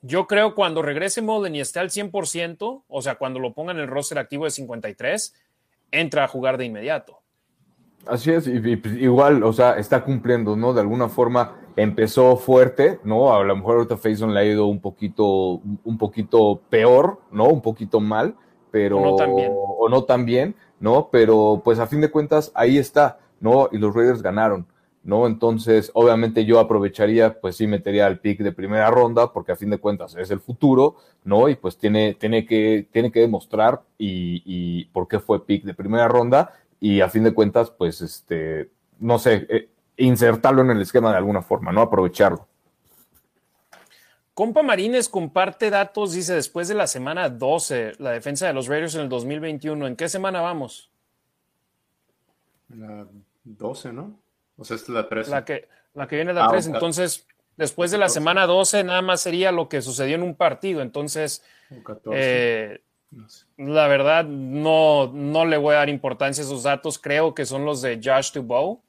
yo 0.00 0.28
creo 0.28 0.54
cuando 0.54 0.80
regrese 0.80 1.22
Mullen 1.22 1.56
y 1.56 1.60
esté 1.60 1.80
al 1.80 1.90
100%, 1.90 2.84
o 2.86 3.02
sea, 3.02 3.16
cuando 3.16 3.40
lo 3.40 3.52
pongan 3.52 3.78
en 3.78 3.82
el 3.82 3.88
roster 3.88 4.16
activo 4.16 4.44
de 4.44 4.52
53, 4.52 5.34
entra 5.90 6.22
a 6.22 6.28
jugar 6.28 6.56
de 6.56 6.64
inmediato. 6.64 7.18
Así 8.06 8.30
es, 8.30 8.46
y, 8.46 8.76
pues, 8.76 8.94
igual, 8.94 9.42
o 9.42 9.52
sea, 9.52 9.76
está 9.76 10.04
cumpliendo, 10.04 10.54
¿no? 10.54 10.72
De 10.72 10.82
alguna 10.82 11.08
forma 11.08 11.56
empezó 11.74 12.36
fuerte, 12.36 13.00
¿no? 13.02 13.34
A 13.34 13.42
lo 13.42 13.56
mejor 13.56 13.78
ahorita 13.78 13.96
Faison 13.96 14.32
le 14.32 14.38
ha 14.38 14.44
ido 14.44 14.66
un 14.66 14.80
poquito, 14.80 15.60
un 15.82 15.98
poquito 15.98 16.60
peor, 16.70 17.22
¿no? 17.32 17.46
Un 17.48 17.60
poquito 17.60 17.98
mal, 17.98 18.36
pero... 18.70 18.98
O 18.98 19.10
no 19.10 19.16
tan 19.16 19.34
bien. 19.34 19.52
O 19.52 19.88
no 19.88 20.04
tan 20.04 20.24
bien, 20.24 20.54
¿no? 20.78 21.08
Pero 21.10 21.60
pues 21.64 21.80
a 21.80 21.88
fin 21.88 22.00
de 22.00 22.12
cuentas 22.12 22.52
ahí 22.54 22.78
está, 22.78 23.18
¿no? 23.40 23.68
Y 23.72 23.78
los 23.78 23.92
Raiders 23.92 24.22
ganaron. 24.22 24.64
¿No? 25.04 25.26
Entonces, 25.26 25.90
obviamente 25.94 26.44
yo 26.44 26.58
aprovecharía, 26.58 27.40
pues 27.40 27.56
sí, 27.56 27.66
metería 27.66 28.06
al 28.06 28.18
pick 28.18 28.40
de 28.40 28.52
primera 28.52 28.90
ronda, 28.90 29.32
porque 29.32 29.52
a 29.52 29.56
fin 29.56 29.70
de 29.70 29.78
cuentas 29.78 30.16
es 30.16 30.30
el 30.30 30.40
futuro, 30.40 30.96
¿no? 31.22 31.48
Y 31.48 31.54
pues 31.54 31.78
tiene, 31.78 32.14
tiene, 32.14 32.46
que, 32.46 32.88
tiene 32.90 33.12
que 33.12 33.20
demostrar 33.20 33.82
y, 33.98 34.42
y 34.44 34.86
por 34.86 35.06
qué 35.06 35.20
fue 35.20 35.46
pick 35.46 35.64
de 35.64 35.74
primera 35.74 36.08
ronda, 36.08 36.52
y 36.80 37.00
a 37.00 37.08
fin 37.08 37.24
de 37.24 37.32
cuentas, 37.32 37.70
pues, 37.70 38.00
este, 38.00 38.70
no 38.98 39.18
sé, 39.18 39.46
eh, 39.48 39.68
insertarlo 39.96 40.62
en 40.62 40.70
el 40.70 40.82
esquema 40.82 41.10
de 41.10 41.18
alguna 41.18 41.42
forma, 41.42 41.72
¿no? 41.72 41.80
Aprovecharlo. 41.80 42.46
Compa 44.34 44.62
Marines 44.62 45.08
comparte 45.08 45.70
datos, 45.70 46.12
dice, 46.12 46.34
después 46.34 46.66
de 46.66 46.74
la 46.74 46.86
semana 46.86 47.28
12, 47.28 47.92
la 47.98 48.10
defensa 48.10 48.46
de 48.46 48.52
los 48.52 48.66
Raiders 48.66 48.96
en 48.96 49.02
el 49.02 49.08
2021. 49.08 49.86
¿En 49.86 49.96
qué 49.96 50.08
semana 50.08 50.40
vamos? 50.40 50.90
La 52.68 53.06
12, 53.44 53.92
¿no? 53.92 54.18
O 54.56 54.64
sea, 54.64 54.76
esta 54.76 54.92
es 54.92 54.94
la 54.94 55.08
13. 55.08 55.30
La 55.30 55.44
que, 55.44 55.68
la 55.94 56.06
que 56.06 56.16
viene 56.16 56.32
la 56.32 56.48
13. 56.48 56.70
Ah, 56.70 56.74
Entonces, 56.74 57.26
después 57.56 57.90
de 57.90 57.98
la 57.98 58.08
semana 58.08 58.46
12, 58.46 58.84
nada 58.84 59.02
más 59.02 59.20
sería 59.20 59.52
lo 59.52 59.68
que 59.68 59.82
sucedió 59.82 60.14
en 60.14 60.22
un 60.22 60.34
partido. 60.34 60.82
Entonces, 60.82 61.44
eh, 62.12 62.80
la 63.56 63.88
verdad, 63.88 64.24
no, 64.24 65.10
no 65.12 65.44
le 65.44 65.56
voy 65.56 65.74
a 65.74 65.78
dar 65.78 65.88
importancia 65.88 66.42
a 66.42 66.46
esos 66.46 66.62
datos. 66.62 66.98
Creo 66.98 67.34
que 67.34 67.46
son 67.46 67.64
los 67.64 67.82
de 67.82 68.00
Josh 68.02 68.32
Dubow, 68.32 68.82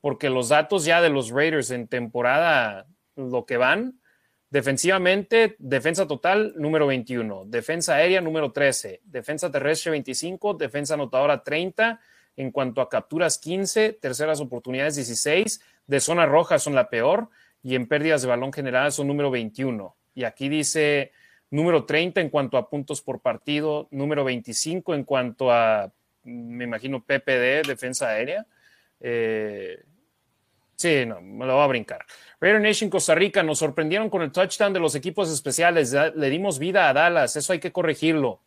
porque 0.00 0.30
los 0.30 0.48
datos 0.48 0.84
ya 0.84 1.00
de 1.00 1.10
los 1.10 1.30
Raiders 1.30 1.70
en 1.70 1.88
temporada, 1.88 2.86
lo 3.16 3.44
que 3.46 3.56
van, 3.56 4.00
defensivamente, 4.50 5.56
defensa 5.58 6.06
total 6.06 6.52
número 6.56 6.86
21, 6.86 7.44
defensa 7.46 7.94
aérea 7.94 8.20
número 8.20 8.52
13, 8.52 9.00
defensa 9.04 9.50
terrestre 9.50 9.92
25, 9.92 10.54
defensa 10.54 10.94
anotadora 10.94 11.42
30 11.42 12.00
en 12.36 12.50
cuanto 12.50 12.80
a 12.80 12.88
capturas 12.88 13.38
15, 13.38 13.94
terceras 13.94 14.40
oportunidades 14.40 14.96
16, 14.96 15.60
de 15.86 16.00
zona 16.00 16.26
roja 16.26 16.58
son 16.58 16.74
la 16.74 16.88
peor 16.88 17.28
y 17.62 17.74
en 17.74 17.86
pérdidas 17.86 18.22
de 18.22 18.28
balón 18.28 18.52
generadas 18.52 18.94
son 18.94 19.06
número 19.06 19.30
21. 19.30 19.94
Y 20.14 20.24
aquí 20.24 20.48
dice 20.48 21.12
número 21.50 21.84
30 21.84 22.20
en 22.20 22.30
cuanto 22.30 22.56
a 22.56 22.68
puntos 22.68 23.02
por 23.02 23.20
partido, 23.20 23.88
número 23.90 24.24
25 24.24 24.94
en 24.94 25.04
cuanto 25.04 25.52
a, 25.52 25.92
me 26.24 26.64
imagino, 26.64 27.04
PPD, 27.04 27.66
defensa 27.66 28.08
aérea. 28.08 28.46
Eh, 29.00 29.82
sí, 30.76 31.04
no, 31.06 31.20
me 31.20 31.46
lo 31.46 31.54
voy 31.54 31.64
a 31.64 31.68
brincar. 31.68 32.04
Raider 32.40 32.60
Nation 32.60 32.90
Costa 32.90 33.14
Rica 33.14 33.42
nos 33.42 33.58
sorprendieron 33.58 34.08
con 34.08 34.22
el 34.22 34.32
touchdown 34.32 34.72
de 34.72 34.80
los 34.80 34.94
equipos 34.94 35.30
especiales. 35.30 35.92
Le 35.92 36.30
dimos 36.30 36.58
vida 36.58 36.88
a 36.88 36.92
Dallas, 36.92 37.36
eso 37.36 37.52
hay 37.52 37.60
que 37.60 37.72
corregirlo 37.72 38.40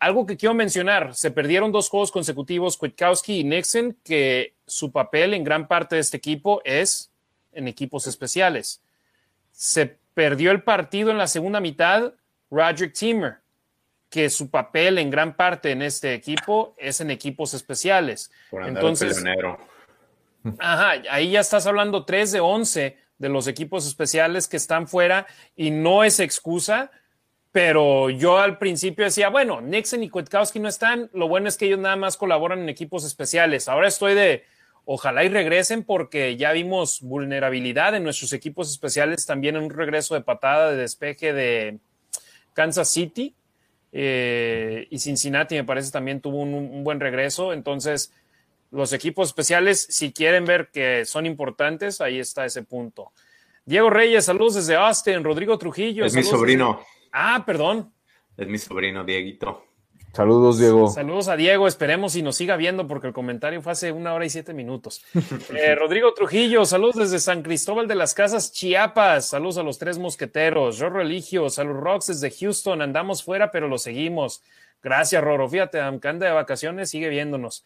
algo 0.00 0.26
que 0.26 0.36
quiero 0.36 0.54
mencionar, 0.54 1.14
se 1.14 1.30
perdieron 1.30 1.72
dos 1.72 1.88
juegos 1.88 2.12
consecutivos, 2.12 2.76
Kwiatkowski 2.76 3.40
y 3.40 3.44
Nixon, 3.44 3.96
que 4.04 4.54
su 4.66 4.92
papel 4.92 5.34
en 5.34 5.44
gran 5.44 5.66
parte 5.66 5.96
de 5.96 6.02
este 6.02 6.16
equipo 6.16 6.62
es 6.64 7.10
en 7.52 7.66
equipos 7.66 8.06
especiales. 8.06 8.80
Se 9.52 9.98
perdió 10.14 10.52
el 10.52 10.62
partido 10.62 11.10
en 11.10 11.18
la 11.18 11.26
segunda 11.26 11.60
mitad, 11.60 12.12
Roger 12.50 12.92
Timmer, 12.92 13.38
que 14.08 14.30
su 14.30 14.50
papel 14.50 14.98
en 14.98 15.10
gran 15.10 15.36
parte 15.36 15.70
en 15.72 15.82
este 15.82 16.14
equipo 16.14 16.74
es 16.78 17.00
en 17.00 17.10
equipos 17.10 17.52
especiales. 17.54 18.30
Entonces, 18.52 19.22
ajá, 20.58 21.02
ahí 21.10 21.32
ya 21.32 21.40
estás 21.40 21.66
hablando 21.66 22.04
3 22.04 22.32
de 22.32 22.40
11 22.40 22.98
de 23.18 23.28
los 23.28 23.48
equipos 23.48 23.86
especiales 23.86 24.46
que 24.46 24.56
están 24.56 24.86
fuera 24.86 25.26
y 25.56 25.70
no 25.70 26.04
es 26.04 26.20
excusa 26.20 26.90
pero 27.52 28.10
yo 28.10 28.38
al 28.38 28.58
principio 28.58 29.04
decía, 29.04 29.30
bueno, 29.30 29.60
Nixon 29.60 30.02
y 30.02 30.10
Kwiatkowski 30.10 30.60
no 30.60 30.68
están, 30.68 31.10
lo 31.12 31.28
bueno 31.28 31.48
es 31.48 31.56
que 31.56 31.66
ellos 31.66 31.78
nada 31.78 31.96
más 31.96 32.16
colaboran 32.16 32.60
en 32.60 32.68
equipos 32.68 33.04
especiales. 33.04 33.68
Ahora 33.68 33.88
estoy 33.88 34.14
de, 34.14 34.44
ojalá 34.84 35.24
y 35.24 35.28
regresen 35.28 35.84
porque 35.84 36.36
ya 36.36 36.52
vimos 36.52 37.00
vulnerabilidad 37.00 37.94
en 37.94 38.04
nuestros 38.04 38.32
equipos 38.32 38.70
especiales, 38.70 39.26
también 39.26 39.56
en 39.56 39.64
un 39.64 39.70
regreso 39.70 40.14
de 40.14 40.20
patada 40.20 40.70
de 40.70 40.76
despeje 40.76 41.32
de 41.32 41.78
Kansas 42.52 42.90
City 42.90 43.34
eh, 43.92 44.86
y 44.90 44.98
Cincinnati 44.98 45.54
me 45.54 45.64
parece 45.64 45.90
también 45.90 46.20
tuvo 46.20 46.38
un, 46.38 46.54
un 46.54 46.84
buen 46.84 47.00
regreso. 47.00 47.52
Entonces, 47.52 48.12
los 48.70 48.92
equipos 48.92 49.28
especiales, 49.28 49.86
si 49.88 50.12
quieren 50.12 50.44
ver 50.44 50.68
que 50.68 51.04
son 51.06 51.26
importantes, 51.26 52.00
ahí 52.00 52.18
está 52.18 52.44
ese 52.44 52.62
punto. 52.62 53.12
Diego 53.64 53.90
Reyes, 53.90 54.24
saludos 54.24 54.54
desde 54.54 54.76
Austin. 54.76 55.24
Rodrigo 55.24 55.58
Trujillo. 55.58 56.04
Es 56.04 56.14
mi 56.14 56.22
sobrino. 56.22 56.80
Ah, 57.12 57.44
perdón. 57.44 57.92
Es 58.36 58.46
mi 58.46 58.58
sobrino, 58.58 59.04
Dieguito. 59.04 59.64
Saludos, 60.12 60.58
Diego. 60.58 60.90
Saludos 60.90 61.28
a 61.28 61.36
Diego. 61.36 61.68
Esperemos 61.68 62.16
y 62.16 62.22
nos 62.22 62.36
siga 62.36 62.56
viendo 62.56 62.88
porque 62.88 63.06
el 63.08 63.12
comentario 63.12 63.62
fue 63.62 63.72
hace 63.72 63.92
una 63.92 64.14
hora 64.14 64.24
y 64.24 64.30
siete 64.30 64.54
minutos. 64.54 65.04
Eh, 65.54 65.74
Rodrigo 65.74 66.12
Trujillo, 66.14 66.64
saludos 66.64 66.96
desde 66.96 67.18
San 67.18 67.42
Cristóbal 67.42 67.88
de 67.88 67.94
las 67.94 68.14
Casas, 68.14 68.52
Chiapas. 68.52 69.26
Saludos 69.26 69.58
a 69.58 69.62
los 69.62 69.78
tres 69.78 69.98
mosqueteros. 69.98 70.78
Yo 70.78 70.88
Religio, 70.90 71.48
saludos 71.50 71.82
Rocks 71.82 72.06
desde 72.08 72.30
Houston. 72.30 72.82
Andamos 72.82 73.22
fuera, 73.22 73.50
pero 73.50 73.68
lo 73.68 73.78
seguimos. 73.78 74.42
Gracias, 74.82 75.22
Roro. 75.22 75.48
Fíjate, 75.48 75.80
aunque 75.80 76.08
anda 76.08 76.26
de 76.26 76.32
vacaciones, 76.32 76.90
sigue 76.90 77.08
viéndonos. 77.08 77.64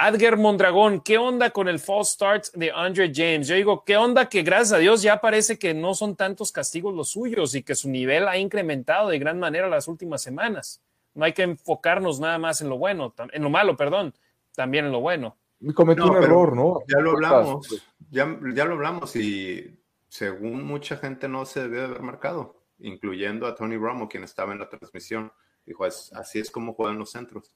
Adger 0.00 0.36
Mondragón, 0.36 1.00
¿qué 1.00 1.18
onda 1.18 1.50
con 1.50 1.66
el 1.66 1.80
false 1.80 2.12
start 2.12 2.44
de 2.54 2.70
Andre 2.70 3.10
James? 3.12 3.48
Yo 3.48 3.56
digo, 3.56 3.82
¿qué 3.84 3.96
onda 3.96 4.28
que 4.28 4.44
gracias 4.44 4.74
a 4.74 4.78
Dios 4.78 5.02
ya 5.02 5.20
parece 5.20 5.58
que 5.58 5.74
no 5.74 5.92
son 5.92 6.14
tantos 6.14 6.52
castigos 6.52 6.94
los 6.94 7.08
suyos 7.08 7.56
y 7.56 7.64
que 7.64 7.74
su 7.74 7.90
nivel 7.90 8.28
ha 8.28 8.38
incrementado 8.38 9.08
de 9.08 9.18
gran 9.18 9.40
manera 9.40 9.68
las 9.68 9.88
últimas 9.88 10.22
semanas? 10.22 10.80
No 11.14 11.24
hay 11.24 11.32
que 11.32 11.42
enfocarnos 11.42 12.20
nada 12.20 12.38
más 12.38 12.60
en 12.60 12.68
lo 12.68 12.78
bueno, 12.78 13.12
en 13.32 13.42
lo 13.42 13.50
malo, 13.50 13.76
perdón, 13.76 14.14
también 14.54 14.84
en 14.84 14.92
lo 14.92 15.00
bueno. 15.00 15.36
Cometió 15.74 16.06
un 16.06 16.22
error, 16.22 16.54
¿no? 16.54 16.78
Ya 16.86 17.00
lo 17.00 17.10
hablamos, 17.10 17.66
pues. 17.68 17.82
ya, 18.08 18.38
ya 18.54 18.64
lo 18.66 18.74
hablamos 18.74 19.16
y 19.16 19.80
según 20.06 20.62
mucha 20.62 20.96
gente 20.96 21.28
no 21.28 21.44
se 21.44 21.62
debe 21.62 21.82
haber 21.82 22.02
marcado, 22.02 22.62
incluyendo 22.78 23.48
a 23.48 23.56
Tony 23.56 23.76
Romo, 23.76 24.08
quien 24.08 24.22
estaba 24.22 24.52
en 24.52 24.60
la 24.60 24.68
transmisión. 24.68 25.32
Dijo, 25.66 25.84
así 25.84 26.38
es 26.38 26.52
como 26.52 26.74
juegan 26.74 27.00
los 27.00 27.10
centros. 27.10 27.52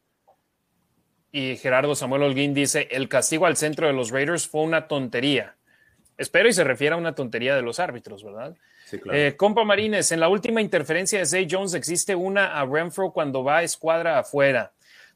Y 1.33 1.57
Gerardo 1.57 1.95
Samuel 1.95 2.25
Holguín 2.25 2.53
dice, 2.53 2.89
el 2.91 3.09
castigo 3.09 3.47
al 3.47 3.57
centro 3.57 3.87
de 3.87 3.95
los 3.95 4.11
Raiders 4.11 4.47
fue 4.47 4.61
una 4.61 4.87
tontería. 4.87 5.57
Espero 6.19 6.49
y 6.49 6.53
se 6.53 6.63
refiere 6.63 6.95
a 6.95 6.99
una 6.99 7.15
tontería 7.15 7.57
de 7.57 7.63
los 7.63 7.81
árbitros, 7.81 8.23
¿verdad? 8.23 8.55
Sí, 8.85 8.99
claro. 8.99 9.19
Eh, 9.19 9.35
compa 9.35 9.65
Marines, 9.65 10.13
en 10.13 10.21
la 10.21 10.29
última 10.29 10.61
interferencia 10.61 11.19
de 11.19 11.25
Zay 11.25 11.49
Jones 11.51 11.73
existe 11.73 12.15
una 12.15 12.61
a 12.61 12.67
Renfro 12.67 13.13
cuando 13.13 13.43
va 13.43 13.59
a 13.59 13.63
escuadra 13.63 14.19
afuera. 14.19 14.73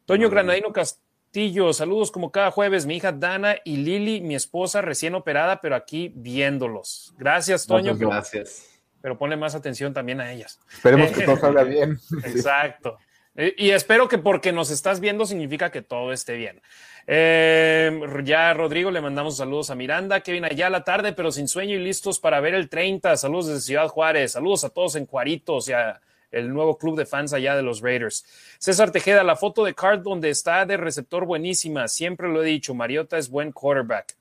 Toño 0.07 0.31
Granadino 0.31 0.73
Castillo, 0.73 1.75
saludos 1.75 2.11
como 2.11 2.33
cada 2.33 2.51
jueves. 2.51 2.87
Mi 2.87 2.97
hija 2.97 3.13
Dana 3.13 3.57
y 3.65 3.77
Lili, 3.77 4.23
mi 4.23 4.35
esposa 4.35 4.81
recién 4.81 5.15
operada, 5.15 5.61
pero 5.61 5.77
aquí 5.77 6.11
viéndolos. 6.15 7.13
Gracias, 7.19 7.67
Toño. 7.67 7.95
gracias. 7.95 8.71
Pero 9.03 9.19
ponle 9.19 9.37
más 9.37 9.55
atención 9.55 9.93
también 9.93 10.21
a 10.21 10.33
ellas. 10.33 10.59
Esperemos 10.73 11.11
que 11.13 11.25
todo 11.25 11.37
salga 11.37 11.63
bien. 11.63 11.99
Exacto. 12.25 12.99
Eh, 13.37 13.55
y 13.59 13.71
espero 13.71 14.09
que 14.09 14.19
porque 14.19 14.53
nos 14.53 14.71
estás 14.71 15.01
viendo 15.01 15.27
significa 15.27 15.71
que 15.71 15.83
todo 15.83 16.13
esté 16.13 16.37
bien. 16.37 16.61
Eh, 17.07 18.01
ya 18.25 18.53
Rodrigo 18.55 18.91
le 18.91 19.01
mandamos 19.01 19.37
saludos 19.37 19.71
a 19.71 19.75
Miranda, 19.75 20.21
que 20.21 20.33
viene 20.33 20.49
allá 20.49 20.67
a 20.67 20.71
la 20.71 20.85
tarde, 20.85 21.13
pero 21.13 21.31
sin 21.31 21.47
sueño 21.47 21.75
y 21.77 21.79
listos 21.79 22.19
para 22.19 22.41
ver 22.41 22.55
el 22.55 22.69
30. 22.69 23.17
Saludos 23.17 23.49
desde 23.49 23.61
Ciudad 23.61 23.89
Juárez, 23.89 24.33
saludos 24.33 24.65
a 24.65 24.71
todos 24.71 24.97
en 24.97 25.07
Juaritos 25.07 25.69
y 25.69 25.73
a 25.73 26.01
el 26.33 26.53
nuevo 26.53 26.77
club 26.77 26.97
de 26.97 27.07
fans 27.07 27.33
allá 27.33 27.57
de 27.57 27.63
los 27.63 27.81
Raiders. 27.81 28.25
César 28.59 28.91
Tejeda, 28.91 29.23
la 29.23 29.37
foto 29.37 29.65
de 29.65 29.75
Card 29.75 30.01
donde 30.03 30.31
está 30.31 30.67
de 30.67 30.77
receptor 30.77 31.25
buenísima, 31.25 31.89
siempre 31.89 32.29
lo 32.29 32.43
he 32.43 32.47
dicho, 32.47 32.75
Mariota 32.75 33.17
es 33.19 33.31
buen 33.31 33.53
quarterback. 33.53 34.17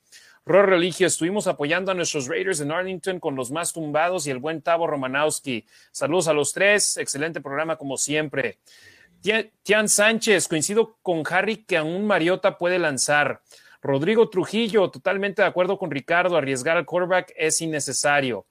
Ror 0.45 0.69
Religio, 0.69 1.07
estuvimos 1.07 1.47
apoyando 1.47 1.91
a 1.91 1.95
nuestros 1.95 2.27
Raiders 2.27 2.61
en 2.61 2.71
Arlington 2.71 3.19
con 3.19 3.35
los 3.35 3.49
más 3.49 3.73
tumbados 3.73 4.27
y 4.27 4.31
el 4.31 4.37
buen 4.37 4.61
Tavo 4.61 4.85
Romanowski. 4.85 5.65
Saludos 5.91 6.27
a 6.27 6.33
los 6.33 6.53
tres, 6.53 6.97
excelente 6.97 7.41
programa 7.41 7.77
como 7.77 7.97
siempre. 7.97 8.59
Tian 9.64 9.89
Sánchez, 9.89 10.47
coincido 10.47 10.97
con 11.02 11.23
Harry 11.30 11.65
que 11.65 11.77
aún 11.77 12.06
Mariota 12.06 12.57
puede 12.57 12.77
lanzar. 12.77 13.41
Rodrigo 13.81 14.30
Trujillo, 14.30 14.89
totalmente 14.91 15.41
de 15.41 15.47
acuerdo 15.47 15.77
con 15.77 15.91
Ricardo, 15.91 16.38
arriesgar 16.38 16.77
al 16.77 16.85
quarterback 16.85 17.34
es 17.35 17.61
innecesario. 17.61 18.45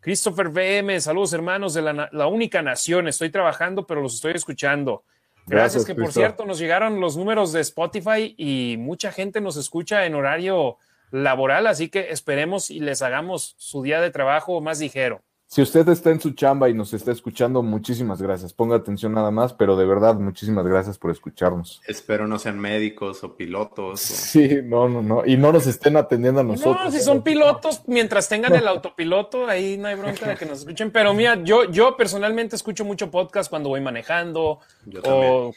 Christopher 0.00 0.48
VM, 0.48 1.00
saludos 1.00 1.32
hermanos 1.32 1.74
de 1.74 1.82
la, 1.82 2.26
única 2.26 2.62
nación. 2.62 3.08
Estoy 3.08 3.30
trabajando, 3.30 3.86
pero 3.86 4.00
los 4.00 4.14
estoy 4.14 4.32
escuchando. 4.32 5.04
Gracias, 5.46 5.84
que 5.84 5.94
por 5.94 6.12
cierto 6.12 6.46
nos 6.46 6.58
llegaron 6.58 7.00
los 7.00 7.16
números 7.16 7.52
de 7.52 7.60
Spotify 7.60 8.34
y 8.36 8.76
mucha 8.78 9.12
gente 9.12 9.40
nos 9.40 9.56
escucha 9.56 10.06
en 10.06 10.14
horario 10.14 10.76
laboral, 11.10 11.66
así 11.66 11.88
que 11.88 12.10
esperemos 12.10 12.70
y 12.70 12.80
les 12.80 13.02
hagamos 13.02 13.54
su 13.58 13.82
día 13.82 14.00
de 14.00 14.10
trabajo 14.10 14.60
más 14.60 14.80
ligero. 14.80 15.22
Si 15.52 15.60
usted 15.60 15.88
está 15.88 16.10
en 16.10 16.20
su 16.20 16.30
chamba 16.30 16.68
y 16.68 16.74
nos 16.74 16.92
está 16.92 17.10
escuchando, 17.10 17.60
muchísimas 17.60 18.22
gracias. 18.22 18.52
Ponga 18.52 18.76
atención 18.76 19.12
nada 19.12 19.32
más, 19.32 19.52
pero 19.52 19.74
de 19.74 19.84
verdad, 19.84 20.14
muchísimas 20.14 20.64
gracias 20.64 20.96
por 20.96 21.10
escucharnos. 21.10 21.82
Espero 21.88 22.28
no 22.28 22.38
sean 22.38 22.56
médicos 22.60 23.24
o 23.24 23.34
pilotos. 23.34 23.98
Sí, 23.98 24.60
no, 24.62 24.88
no, 24.88 25.02
no. 25.02 25.26
Y 25.26 25.36
no 25.36 25.50
nos 25.50 25.66
estén 25.66 25.96
atendiendo 25.96 26.38
a 26.38 26.44
nosotros. 26.44 26.84
No, 26.84 26.90
si 26.92 27.00
son 27.00 27.24
pilotos, 27.24 27.82
mientras 27.88 28.28
tengan 28.28 28.54
el 28.54 28.68
autopiloto, 28.68 29.48
ahí 29.48 29.76
no 29.76 29.88
hay 29.88 29.96
bronca 29.96 30.28
de 30.28 30.36
que 30.36 30.46
nos 30.46 30.60
escuchen. 30.60 30.92
Pero 30.92 31.14
mira, 31.14 31.42
yo, 31.42 31.68
yo 31.68 31.96
personalmente 31.96 32.54
escucho 32.54 32.84
mucho 32.84 33.10
podcast 33.10 33.50
cuando 33.50 33.70
voy 33.70 33.80
manejando 33.80 34.60
o 35.02 35.52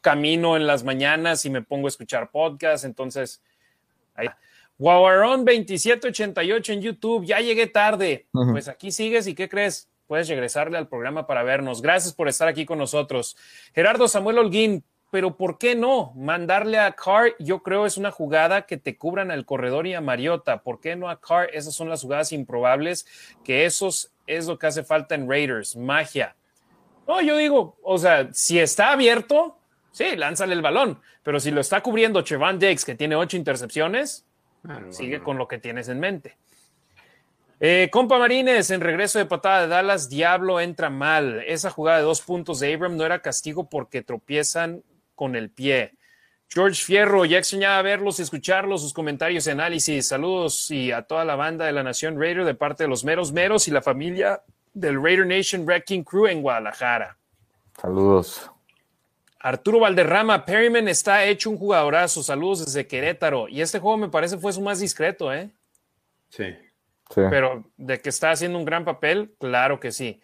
camino 0.00 0.56
en 0.56 0.66
las 0.66 0.82
mañanas 0.82 1.44
y 1.44 1.50
me 1.50 1.62
pongo 1.62 1.86
a 1.86 1.90
escuchar 1.90 2.32
podcast. 2.32 2.84
Entonces, 2.84 3.40
ahí. 4.16 4.26
Guaguarón 4.78 5.44
2788 5.44 6.72
en 6.72 6.82
YouTube, 6.82 7.24
ya 7.24 7.40
llegué 7.40 7.66
tarde. 7.66 8.28
Pues 8.32 8.68
aquí 8.68 8.92
sigues 8.92 9.26
y 9.26 9.34
¿qué 9.34 9.48
crees? 9.48 9.90
Puedes 10.06 10.28
regresarle 10.28 10.78
al 10.78 10.88
programa 10.88 11.26
para 11.26 11.42
vernos. 11.42 11.82
Gracias 11.82 12.14
por 12.14 12.28
estar 12.28 12.46
aquí 12.46 12.64
con 12.64 12.78
nosotros. 12.78 13.36
Gerardo 13.74 14.06
Samuel 14.06 14.38
Holguín, 14.38 14.84
pero 15.10 15.36
¿por 15.36 15.58
qué 15.58 15.74
no? 15.74 16.12
Mandarle 16.14 16.78
a 16.78 16.92
Carr, 16.92 17.34
yo 17.40 17.62
creo 17.62 17.86
es 17.86 17.96
una 17.96 18.12
jugada 18.12 18.66
que 18.66 18.76
te 18.76 18.96
cubran 18.96 19.30
al 19.30 19.44
corredor 19.44 19.86
y 19.86 19.94
a 19.94 20.00
Mariota. 20.00 20.62
¿Por 20.62 20.80
qué 20.80 20.96
no 20.96 21.10
a 21.10 21.20
Carr? 21.20 21.50
Esas 21.52 21.74
son 21.74 21.88
las 21.88 22.02
jugadas 22.02 22.30
improbables, 22.32 23.06
que 23.42 23.64
eso 23.64 23.88
es 24.26 24.46
lo 24.46 24.58
que 24.58 24.66
hace 24.66 24.84
falta 24.84 25.14
en 25.14 25.28
Raiders, 25.28 25.76
magia. 25.76 26.36
No, 27.06 27.20
yo 27.20 27.36
digo, 27.36 27.78
o 27.82 27.98
sea, 27.98 28.28
si 28.32 28.58
está 28.58 28.92
abierto, 28.92 29.58
sí, 29.90 30.14
lánzale 30.14 30.52
el 30.52 30.62
balón, 30.62 31.00
pero 31.22 31.40
si 31.40 31.50
lo 31.50 31.62
está 31.62 31.82
cubriendo 31.82 32.22
Chevan 32.22 32.58
Diggs, 32.58 32.84
que 32.84 32.94
tiene 32.94 33.16
ocho 33.16 33.38
intercepciones, 33.38 34.26
Sigue 34.90 35.20
con 35.20 35.38
lo 35.38 35.48
que 35.48 35.58
tienes 35.58 35.88
en 35.88 36.00
mente. 36.00 36.36
Eh, 37.60 37.88
compa 37.90 38.18
Marines, 38.18 38.70
en 38.70 38.80
regreso 38.80 39.18
de 39.18 39.26
patada 39.26 39.62
de 39.62 39.68
Dallas, 39.68 40.08
Diablo 40.08 40.60
entra 40.60 40.90
mal. 40.90 41.42
Esa 41.46 41.70
jugada 41.70 41.98
de 41.98 42.04
dos 42.04 42.20
puntos 42.20 42.60
de 42.60 42.72
Abram 42.72 42.96
no 42.96 43.04
era 43.04 43.20
castigo 43.20 43.68
porque 43.68 44.02
tropiezan 44.02 44.82
con 45.16 45.34
el 45.34 45.50
pie. 45.50 45.94
George 46.50 46.82
Fierro, 46.82 47.24
ya 47.24 47.38
extrañaba 47.38 47.82
verlos 47.82 48.18
y 48.18 48.22
escucharlos, 48.22 48.80
sus 48.82 48.94
comentarios 48.94 49.46
y 49.46 49.50
análisis. 49.50 50.08
Saludos 50.08 50.70
y 50.70 50.92
a 50.92 51.02
toda 51.02 51.24
la 51.24 51.34
banda 51.34 51.66
de 51.66 51.72
la 51.72 51.82
Nación 51.82 52.18
Raider 52.18 52.44
de 52.44 52.54
parte 52.54 52.84
de 52.84 52.88
los 52.88 53.04
meros 53.04 53.32
meros 53.32 53.68
y 53.68 53.70
la 53.70 53.82
familia 53.82 54.42
del 54.72 55.02
Raider 55.02 55.26
Nation 55.26 55.66
Wrecking 55.66 56.04
Crew 56.04 56.26
en 56.28 56.40
Guadalajara. 56.40 57.18
Saludos. 57.80 58.50
Arturo 59.40 59.80
Valderrama, 59.80 60.44
Perryman 60.44 60.88
está 60.88 61.24
hecho 61.24 61.50
un 61.50 61.58
jugadorazo. 61.58 62.22
Saludos 62.22 62.64
desde 62.64 62.86
Querétaro. 62.86 63.48
Y 63.48 63.60
este 63.60 63.78
juego 63.78 63.96
me 63.96 64.08
parece 64.08 64.38
fue 64.38 64.52
su 64.52 64.60
más 64.60 64.80
discreto, 64.80 65.32
¿eh? 65.32 65.50
Sí. 66.28 66.56
Pero 67.14 67.64
de 67.76 68.00
que 68.00 68.08
está 68.08 68.32
haciendo 68.32 68.58
un 68.58 68.64
gran 68.64 68.84
papel, 68.84 69.34
claro 69.38 69.80
que 69.80 69.92
sí. 69.92 70.20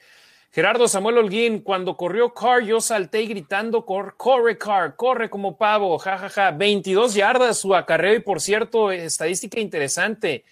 Gerardo 0.51 0.87
Samuel 0.87 1.19
Holguín, 1.19 1.61
cuando 1.63 1.97
corrió 1.97 2.33
Carr, 2.33 2.63
yo 2.63 2.81
salté 2.81 3.23
gritando, 3.23 3.85
corre 3.85 4.57
Carr, 4.57 4.95
corre 4.95 5.29
como 5.29 5.57
pavo, 5.57 5.99
jajaja. 5.99 6.29
Ja, 6.29 6.51
ja. 6.53 6.57
22 6.57 7.15
yardas 7.15 7.59
su 7.59 7.75
acarreo 7.75 8.15
y 8.15 8.21
por 8.21 8.41
cierto, 8.41 8.93
estadística 8.93 9.59
interesante. 9.59 10.45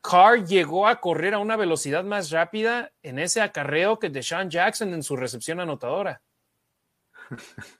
Carr 0.00 0.44
llegó 0.44 0.88
a 0.88 1.00
correr 1.00 1.34
a 1.34 1.38
una 1.38 1.56
velocidad 1.56 2.02
más 2.02 2.30
rápida 2.30 2.90
en 3.02 3.18
ese 3.18 3.40
acarreo 3.40 3.98
que 3.98 4.10
Deshaun 4.10 4.50
Jackson 4.50 4.94
en 4.94 5.02
su 5.02 5.16
recepción 5.16 5.60
anotadora. 5.60 6.20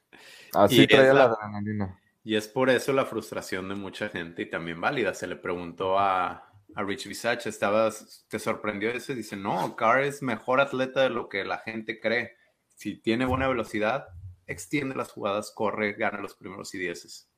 Así 0.55 0.87
traía 0.87 1.13
la, 1.13 1.25
adrenalina. 1.25 1.99
Y 2.25 2.37
es 2.37 2.49
por 2.49 2.71
eso 2.71 2.93
la 2.93 3.07
frustración 3.07 3.69
de 3.69 3.75
mucha 3.75 4.09
gente 4.09 4.43
y 4.43 4.51
también 4.51 4.81
válida. 4.81 5.15
Se 5.15 5.27
le 5.27 5.37
preguntó 5.37 5.99
a, 5.99 6.49
a 6.75 6.83
Rich 6.83 7.09
Visage, 7.09 7.49
¿estabas, 7.49 8.27
¿te 8.29 8.39
sorprendió 8.39 8.91
eso? 8.91 9.15
Dice, 9.15 9.37
no, 9.37 9.75
Carr 9.77 10.05
es 10.05 10.23
mejor 10.23 10.61
atleta 10.61 11.03
de 11.03 11.11
lo 11.11 11.29
que 11.29 11.45
la 11.45 11.59
gente 11.59 12.01
cree. 12.01 12.33
Si 12.75 12.97
tiene 13.01 13.25
buena 13.25 13.49
velocidad, 13.49 14.09
extiende 14.47 14.95
las 14.95 15.11
jugadas, 15.11 15.53
corre, 15.55 15.95
gana 15.95 16.21
los 16.21 16.35
primeros 16.35 16.75
y 16.75 16.79
dieces. 16.79 17.29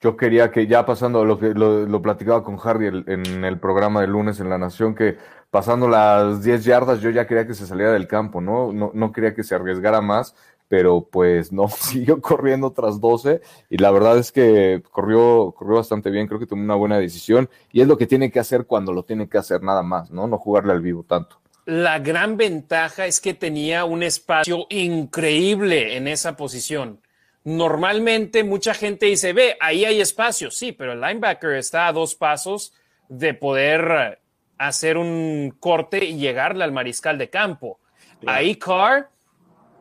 Yo 0.00 0.16
quería 0.16 0.50
que 0.50 0.66
ya 0.66 0.84
pasando 0.84 1.24
lo 1.24 1.38
que 1.38 1.54
lo, 1.54 2.02
platicaba 2.02 2.44
con 2.44 2.58
Hardy 2.58 3.04
en 3.06 3.44
el 3.44 3.58
programa 3.58 4.02
de 4.02 4.08
lunes 4.08 4.38
en 4.40 4.50
La 4.50 4.58
Nación, 4.58 4.94
que 4.94 5.16
pasando 5.50 5.88
las 5.88 6.42
10 6.42 6.64
yardas 6.64 7.00
yo 7.00 7.08
ya 7.08 7.26
quería 7.26 7.46
que 7.46 7.54
se 7.54 7.66
saliera 7.66 7.92
del 7.92 8.06
campo, 8.06 8.42
¿no? 8.42 8.72
No, 8.72 8.90
no 8.92 9.10
quería 9.10 9.34
que 9.34 9.42
se 9.42 9.54
arriesgara 9.54 10.02
más 10.02 10.36
pero 10.68 11.08
pues 11.10 11.52
no, 11.52 11.68
siguió 11.80 12.20
corriendo 12.20 12.72
tras 12.72 13.00
12 13.00 13.40
y 13.70 13.78
la 13.78 13.90
verdad 13.90 14.18
es 14.18 14.32
que 14.32 14.82
corrió, 14.90 15.52
corrió 15.56 15.76
bastante 15.76 16.10
bien, 16.10 16.26
creo 16.26 16.40
que 16.40 16.46
tomó 16.46 16.62
una 16.62 16.74
buena 16.74 16.98
decisión 16.98 17.48
y 17.72 17.80
es 17.80 17.88
lo 17.88 17.96
que 17.96 18.06
tiene 18.06 18.30
que 18.30 18.40
hacer 18.40 18.66
cuando 18.66 18.92
lo 18.92 19.04
tiene 19.04 19.28
que 19.28 19.38
hacer 19.38 19.62
nada 19.62 19.82
más, 19.82 20.10
¿no? 20.10 20.26
No 20.26 20.38
jugarle 20.38 20.72
al 20.72 20.80
vivo 20.80 21.04
tanto. 21.04 21.40
La 21.66 21.98
gran 21.98 22.36
ventaja 22.36 23.06
es 23.06 23.20
que 23.20 23.34
tenía 23.34 23.84
un 23.84 24.02
espacio 24.02 24.66
increíble 24.70 25.96
en 25.96 26.06
esa 26.06 26.36
posición. 26.36 27.00
Normalmente 27.42 28.44
mucha 28.44 28.72
gente 28.74 29.06
dice, 29.06 29.32
ve, 29.32 29.56
ahí 29.60 29.84
hay 29.84 30.00
espacio, 30.00 30.50
sí, 30.50 30.72
pero 30.72 30.92
el 30.92 31.00
linebacker 31.00 31.54
está 31.54 31.88
a 31.88 31.92
dos 31.92 32.14
pasos 32.14 32.72
de 33.08 33.34
poder 33.34 34.20
hacer 34.58 34.96
un 34.96 35.54
corte 35.58 36.04
y 36.04 36.18
llegarle 36.18 36.64
al 36.64 36.72
mariscal 36.72 37.18
de 37.18 37.30
campo. 37.30 37.78
Ahí 38.26 38.56
Carr 38.56 39.10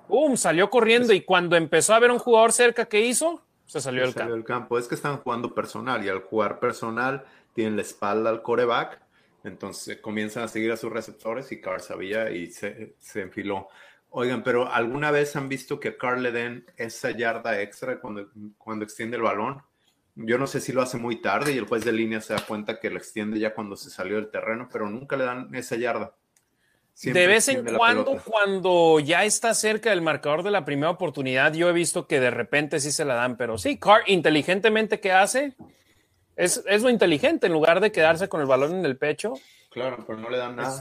¡Pum! 0.07 0.37
Salió 0.37 0.69
corriendo 0.69 1.13
y 1.13 1.21
cuando 1.21 1.55
empezó 1.55 1.93
a 1.93 1.99
ver 1.99 2.11
un 2.11 2.19
jugador 2.19 2.51
cerca, 2.51 2.85
¿qué 2.85 3.01
hizo? 3.01 3.41
Se 3.65 3.81
salió 3.81 4.03
del 4.03 4.13
campo. 4.13 4.43
campo. 4.43 4.77
Es 4.77 4.87
que 4.87 4.95
están 4.95 5.17
jugando 5.17 5.53
personal 5.53 6.05
y 6.05 6.09
al 6.09 6.21
jugar 6.21 6.59
personal 6.59 7.25
tienen 7.53 7.75
la 7.75 7.81
espalda 7.81 8.29
al 8.29 8.41
coreback, 8.41 9.01
entonces 9.43 9.97
comienzan 10.01 10.43
a 10.43 10.47
seguir 10.47 10.71
a 10.71 10.77
sus 10.77 10.91
receptores 10.91 11.51
y 11.51 11.61
Carr 11.61 11.81
sabía 11.81 12.29
y 12.29 12.51
se, 12.51 12.95
enfiló. 13.15 13.69
Oigan, 14.09 14.43
pero 14.43 14.71
¿alguna 14.71 15.11
vez 15.11 15.35
han 15.35 15.49
visto 15.49 15.79
que 15.79 15.89
a 15.89 15.97
Carr 15.97 16.19
le 16.19 16.31
den 16.31 16.65
esa 16.77 17.11
yarda 17.11 17.61
extra 17.61 17.99
cuando, 17.99 18.29
cuando 18.57 18.85
extiende 18.85 19.17
el 19.17 19.23
balón? 19.23 19.61
Yo 20.15 20.37
no 20.37 20.47
sé 20.47 20.61
si 20.61 20.71
lo 20.71 20.81
hace 20.81 20.97
muy 20.97 21.21
tarde 21.21 21.53
y 21.53 21.57
el 21.57 21.65
juez 21.65 21.83
de 21.83 21.91
línea 21.91 22.21
se 22.21 22.33
da 22.33 22.45
cuenta 22.45 22.79
que 22.79 22.89
lo 22.89 22.97
extiende 22.97 23.39
ya 23.39 23.53
cuando 23.53 23.75
se 23.75 23.89
salió 23.89 24.15
del 24.15 24.29
terreno, 24.29 24.69
pero 24.71 24.89
nunca 24.89 25.17
le 25.17 25.25
dan 25.25 25.53
esa 25.53 25.75
yarda 25.75 26.15
de 27.03 27.27
vez 27.27 27.47
en 27.49 27.65
cuando, 27.75 28.21
cuando 28.23 28.99
ya 28.99 29.25
está 29.25 29.53
cerca 29.53 29.89
del 29.89 30.01
marcador 30.01 30.43
de 30.43 30.51
la 30.51 30.65
primera 30.65 30.89
oportunidad, 30.89 31.53
yo 31.53 31.69
he 31.69 31.73
visto 31.73 32.07
que 32.07 32.19
de 32.19 32.31
repente 32.31 32.79
sí 32.79 32.91
se 32.91 33.05
la 33.05 33.15
dan, 33.15 33.37
pero 33.37 33.57
sí, 33.57 33.77
Carr 33.77 34.03
inteligentemente, 34.07 34.99
¿qué 34.99 35.11
hace? 35.11 35.55
Es, 36.35 36.63
es 36.67 36.83
lo 36.83 36.89
inteligente, 36.89 37.47
en 37.47 37.53
lugar 37.53 37.79
de 37.79 37.91
quedarse 37.91 38.29
con 38.29 38.41
el 38.41 38.47
balón 38.47 38.75
en 38.75 38.85
el 38.85 38.97
pecho. 38.97 39.33
Claro, 39.71 40.03
pero 40.07 40.19
no 40.19 40.29
le 40.29 40.37
dan 40.37 40.55
nada. 40.55 40.79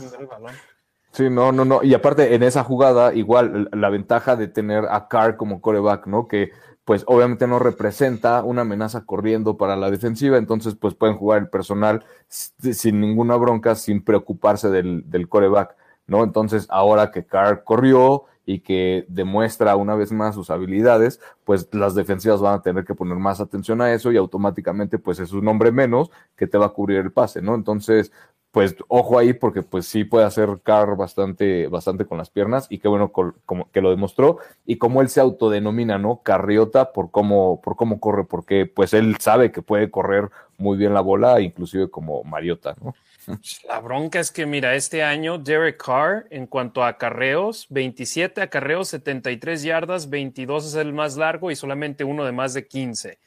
Sí, 1.11 1.31
no, 1.31 1.53
no, 1.53 1.65
no. 1.65 1.83
Y 1.83 1.95
aparte, 1.95 2.35
en 2.35 2.43
esa 2.43 2.65
jugada, 2.65 3.15
igual, 3.15 3.69
la 3.73 3.89
ventaja 3.89 4.35
de 4.37 4.49
tener 4.49 4.85
a 4.91 5.07
Carr 5.09 5.37
como 5.37 5.61
coreback, 5.61 6.07
¿no? 6.07 6.27
Que 6.27 6.51
pues 6.85 7.03
obviamente 7.07 7.47
no 7.47 7.59
representa 7.59 8.43
una 8.43 8.63
amenaza 8.63 9.07
corriendo 9.07 9.57
para 9.57 9.75
la 9.75 9.91
defensiva, 9.91 10.37
entonces 10.37 10.75
pues 10.79 10.95
pueden 10.95 11.17
jugar 11.17 11.41
el 11.41 11.49
personal 11.49 12.05
sin 12.29 13.01
ninguna 13.01 13.37
bronca, 13.37 13.75
sin 13.75 14.05
preocuparse 14.05 14.69
del, 14.69 15.09
del 15.11 15.29
coreback. 15.29 15.77
¿No? 16.07 16.25
Entonces, 16.25 16.67
ahora 16.71 17.11
que 17.11 17.25
Carr 17.25 17.65
corrió 17.65 18.25
y 18.47 18.61
que 18.61 19.07
demuestra 19.09 19.77
una 19.77 19.95
vez 19.95 20.13
más 20.13 20.35
sus 20.35 20.51
habilidades, 20.51 21.21
pues 21.45 21.69
las 21.73 21.95
defensivas 21.95 22.41
van 22.41 22.55
a 22.55 22.63
tener 22.63 22.85
que 22.85 22.95
poner 22.95 23.17
más 23.17 23.41
atención 23.41 23.81
a 23.81 23.93
eso 23.93 24.13
y 24.13 24.17
automáticamente 24.17 24.99
pues 24.99 25.19
es 25.19 25.33
un 25.33 25.49
hombre 25.49 25.73
menos 25.73 26.11
que 26.37 26.47
te 26.47 26.59
va 26.59 26.67
a 26.67 26.71
cubrir 26.71 26.99
el 26.99 27.13
pase, 27.13 27.41
¿no? 27.41 27.55
Entonces, 27.55 28.13
pues 28.55 28.77
ojo 28.87 29.19
ahí 29.19 29.33
porque 29.33 29.63
pues 29.63 29.87
sí 29.87 30.05
puede 30.05 30.27
hacer 30.27 30.61
Carr 30.63 30.97
bastante, 30.97 31.67
bastante 31.67 32.05
con 32.05 32.19
las 32.19 32.31
piernas 32.31 32.69
y 32.71 32.79
qué 32.79 32.87
bueno 32.87 33.11
como 33.11 33.69
que 33.73 33.81
lo 33.81 33.91
demostró 33.91 34.39
y 34.65 34.79
como 34.79 35.03
él 35.03 35.09
se 35.09 35.21
autodenomina, 35.21 35.99
¿no? 35.99 36.21
Carriota 36.23 36.93
por 36.93 37.11
cómo, 37.11 37.61
por 37.63 37.75
cómo 37.75 37.99
corre, 37.99 38.25
porque 38.25 38.67
pues 38.67 38.95
él 38.95 39.17
sabe 39.19 39.51
que 39.51 39.61
puede 39.61 39.91
correr 39.91 40.31
muy 40.57 40.79
bien 40.79 40.95
la 40.95 41.01
bola, 41.01 41.41
inclusive 41.41 41.91
como 41.91 42.23
Mariota, 42.23 42.77
¿no? 42.81 42.95
La 43.69 43.81
bronca 43.81 44.21
es 44.21 44.31
que, 44.31 44.47
mira, 44.47 44.75
este 44.75 45.03
año 45.03 45.39
Derek 45.39 45.83
Carr, 45.83 46.27
en 46.31 46.47
cuanto 46.47 46.83
a 46.83 46.89
acarreos, 46.89 47.67
27 47.71 48.43
acarreos, 48.43 48.89
73 48.89 49.63
yardas, 49.63 50.11
22 50.11 50.67
es 50.67 50.75
el 50.75 50.93
más 50.93 51.17
largo 51.17 51.51
y 51.51 51.57
solamente 51.57 52.05
uno 52.05 52.25
de 52.25 52.33
más 52.33 52.55
de 52.55 52.67
15. 52.67 53.19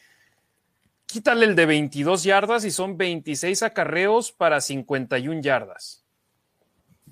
Quítale 1.06 1.46
el 1.46 1.56
de 1.56 1.66
22 1.66 2.24
yardas 2.24 2.66
y 2.66 2.72
son 2.72 2.98
26 2.98 3.64
acarreos 3.64 4.32
para 4.32 4.60
51 4.60 5.42
yardas. 5.42 6.04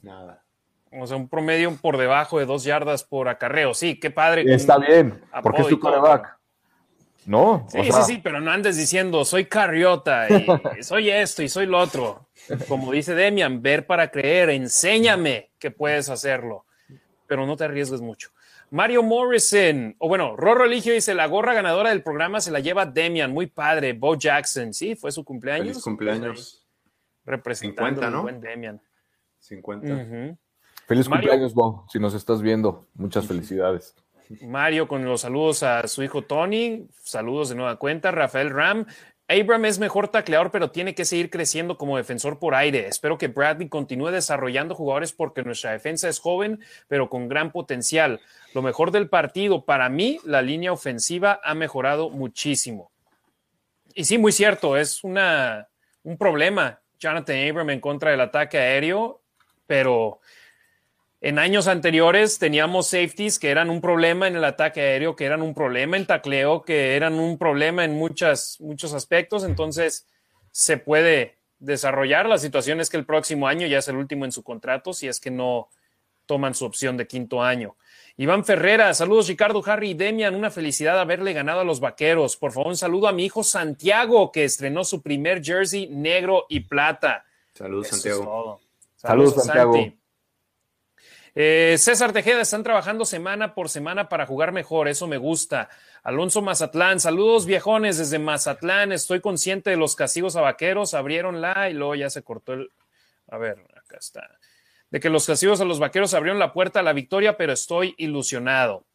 Nada. 0.02 0.44
O 0.92 1.08
sea, 1.08 1.18
un 1.18 1.28
promedio 1.28 1.76
por 1.82 1.98
debajo 1.98 2.40
de 2.40 2.46
dos 2.46 2.64
yardas 2.64 3.04
por 3.04 3.28
acarreo. 3.28 3.74
Sí, 3.74 4.00
qué 4.00 4.12
padre. 4.12 4.44
Está 4.54 4.78
bien, 4.78 5.22
porque 5.42 5.62
es 5.62 5.68
tu 5.68 5.80
coreback. 5.80 6.38
No. 7.26 7.66
Sí, 7.70 7.80
sí, 7.84 8.02
sí, 8.06 8.22
pero 8.24 8.40
no 8.40 8.52
andes 8.52 8.78
diciendo 8.78 9.26
soy 9.26 9.46
carriota 9.46 10.28
y 10.30 10.46
soy 10.84 11.10
esto 11.10 11.42
y 11.42 11.50
soy 11.50 11.66
lo 11.66 11.80
otro. 11.80 12.28
Como 12.68 12.92
dice 12.92 13.16
Demian, 13.16 13.62
ver 13.62 13.88
para 13.88 14.12
creer, 14.12 14.50
enséñame 14.52 15.50
que 15.58 15.72
puedes 15.72 16.10
hacerlo, 16.10 16.66
pero 17.28 17.46
no 17.48 17.58
te 17.58 17.64
arriesgues 17.64 18.02
mucho. 18.02 18.30
Mario 18.72 19.04
Morrison, 19.04 19.96
o 20.00 20.08
bueno, 20.08 20.36
Rorro 20.36 20.64
Religio 20.64 20.94
dice: 20.94 21.14
La 21.14 21.28
gorra 21.28 21.54
ganadora 21.54 21.90
del 21.90 22.04
programa 22.04 22.42
se 22.42 22.52
la 22.52 22.60
lleva 22.60 22.86
Demian, 22.86 23.32
muy 23.32 23.48
padre. 23.48 23.94
Bo 23.94 24.16
Jackson, 24.16 24.74
sí, 24.74 24.96
fue 24.96 25.12
su 25.12 25.24
cumpleaños. 25.24 25.68
Feliz 25.68 25.84
cumpleaños. 25.84 26.66
Representando 27.26 28.02
50, 28.02 28.10
¿no? 28.12 28.22
buen 28.24 28.42
Demian. 28.42 28.82
50. 29.40 30.38
Feliz 30.88 31.10
cumpleaños, 31.10 31.54
Bo, 31.54 31.86
si 31.90 32.00
nos 32.00 32.14
estás 32.14 32.42
viendo. 32.42 32.88
Muchas 32.94 33.26
felicidades. 33.26 33.96
Mario 34.42 34.88
con 34.88 35.06
los 35.06 35.22
saludos 35.22 35.64
a 35.64 35.88
su 35.88 36.04
hijo 36.04 36.24
Tony, 36.24 36.88
saludos 37.04 37.50
de 37.50 37.56
nueva 37.56 37.78
cuenta, 37.78 38.12
Rafael 38.12 38.50
Ram. 38.50 38.86
Abram 39.28 39.66
es 39.66 39.80
mejor 39.80 40.10
tacleador, 40.10 40.52
pero 40.52 40.70
tiene 40.70 40.94
que 40.94 41.04
seguir 41.04 41.32
creciendo 41.32 41.78
como 41.78 41.98
defensor 41.98 42.38
por 42.38 42.54
aire. 42.54 42.88
Espero 42.88 43.18
que 43.18 43.28
Bradley 43.28 43.70
continúe 43.70 44.12
desarrollando 44.12 44.76
jugadores 44.76 45.14
porque 45.14 45.42
nuestra 45.42 45.72
defensa 45.72 46.08
es 46.08 46.20
joven, 46.20 46.60
pero 46.88 47.10
con 47.10 47.28
gran 47.28 47.52
potencial. 47.52 48.22
Lo 48.54 48.62
mejor 48.62 48.92
del 48.92 49.10
partido, 49.10 49.66
para 49.66 49.90
mí, 49.90 50.20
la 50.26 50.44
línea 50.44 50.72
ofensiva 50.72 51.40
ha 51.44 51.56
mejorado 51.56 52.12
muchísimo. 52.12 52.92
Y 53.96 54.04
sí, 54.04 54.20
muy 54.20 54.32
cierto, 54.32 54.78
es 54.78 55.04
una, 55.04 55.70
un 56.04 56.18
problema 56.18 56.82
Jonathan 57.00 57.50
Abram 57.50 57.70
en 57.72 57.80
contra 57.80 58.12
del 58.12 58.22
ataque 58.22 58.60
aéreo, 58.60 59.22
pero 59.66 60.20
en 61.22 61.40
años 61.40 61.68
anteriores 61.68 62.38
teníamos 62.40 62.88
safeties 62.88 63.40
que 63.40 63.50
eran 63.50 63.70
un 63.70 63.82
problema 63.82 64.28
en 64.28 64.36
el 64.36 64.44
ataque 64.44 64.82
aéreo, 64.82 65.16
que 65.16 65.26
eran 65.26 65.42
un 65.42 65.54
problema 65.54 65.98
en 65.98 66.06
tacleo, 66.06 66.64
que 66.64 66.96
eran 66.96 67.16
un 67.16 67.38
problema 67.38 67.84
en 67.84 67.96
muchas, 67.96 68.58
muchos 68.60 68.94
aspectos. 68.94 69.44
Entonces, 69.44 70.08
se 70.52 70.78
puede 70.78 71.38
desarrollar. 71.60 72.28
La 72.28 72.38
situación 72.38 72.80
es 72.80 72.90
que 72.90 72.98
el 72.98 73.06
próximo 73.06 73.48
año 73.48 73.66
ya 73.68 73.80
es 73.80 73.88
el 73.88 73.96
último 73.96 74.26
en 74.26 74.32
su 74.32 74.44
contrato, 74.44 74.94
si 74.94 75.08
es 75.08 75.20
que 75.20 75.32
no 75.32 75.70
toman 76.26 76.56
su 76.56 76.66
opción 76.66 76.98
de 76.98 77.08
quinto 77.08 77.42
año. 77.42 77.76
Iván 78.18 78.46
Ferrera, 78.46 78.94
saludos 78.94 79.28
Ricardo, 79.28 79.62
Harry 79.66 79.92
y 79.92 79.94
Demian, 79.94 80.36
una 80.36 80.50
felicidad 80.50 81.00
haberle 81.00 81.34
ganado 81.34 81.60
a 81.60 81.66
los 81.66 81.80
vaqueros. 81.80 82.38
Por 82.38 82.52
favor, 82.52 82.68
un 82.68 82.78
saludo 82.78 83.08
a 83.08 83.12
mi 83.12 83.26
hijo 83.26 83.44
Santiago, 83.44 84.32
que 84.32 84.46
estrenó 84.46 84.84
su 84.84 85.02
primer 85.02 85.44
jersey 85.44 85.88
negro 85.88 86.46
y 86.48 86.62
plata. 86.62 87.26
Saludos, 87.54 87.90
Santiago. 87.90 88.62
Saludos, 88.96 89.44
Santiago. 89.44 89.94
Eh, 91.38 91.76
César 91.78 92.14
Tejeda, 92.14 92.42
están 92.42 92.64
trabajando 92.64 93.04
semana 93.04 93.54
por 93.54 93.68
semana 93.68 94.08
para 94.08 94.26
jugar 94.26 94.54
mejor, 94.54 94.88
eso 94.88 95.06
me 95.06 95.18
gusta. 95.18 95.68
Alonso 96.02 96.42
Mazatlán, 96.42 97.02
saludos 97.02 97.46
viejones 97.46 97.98
desde 97.98 98.20
Mazatlán, 98.20 98.94
estoy 98.94 99.20
consciente 99.20 99.70
de 99.70 99.76
los 99.76 99.98
castigos 99.98 100.38
a 100.38 100.42
vaqueros, 100.42 100.94
abrieron 100.94 101.42
la 101.42 101.70
y 101.70 101.74
luego 101.74 101.96
ya 101.96 102.10
se 102.10 102.24
cortó 102.24 102.54
el... 102.54 102.72
A 103.28 103.38
ver, 103.38 103.58
acá 103.76 103.98
está. 104.00 104.40
De 104.90 105.02
que 105.02 105.10
los 105.10 105.26
castigos 105.26 105.60
a 105.60 105.66
los 105.66 105.80
vaqueros 105.80 106.14
abrieron 106.14 106.40
la 106.40 106.54
puerta 106.54 106.80
a 106.80 106.84
la 106.84 106.94
victoria, 106.94 107.36
pero 107.36 107.52
estoy 107.52 107.96
ilusionado. 107.98 108.86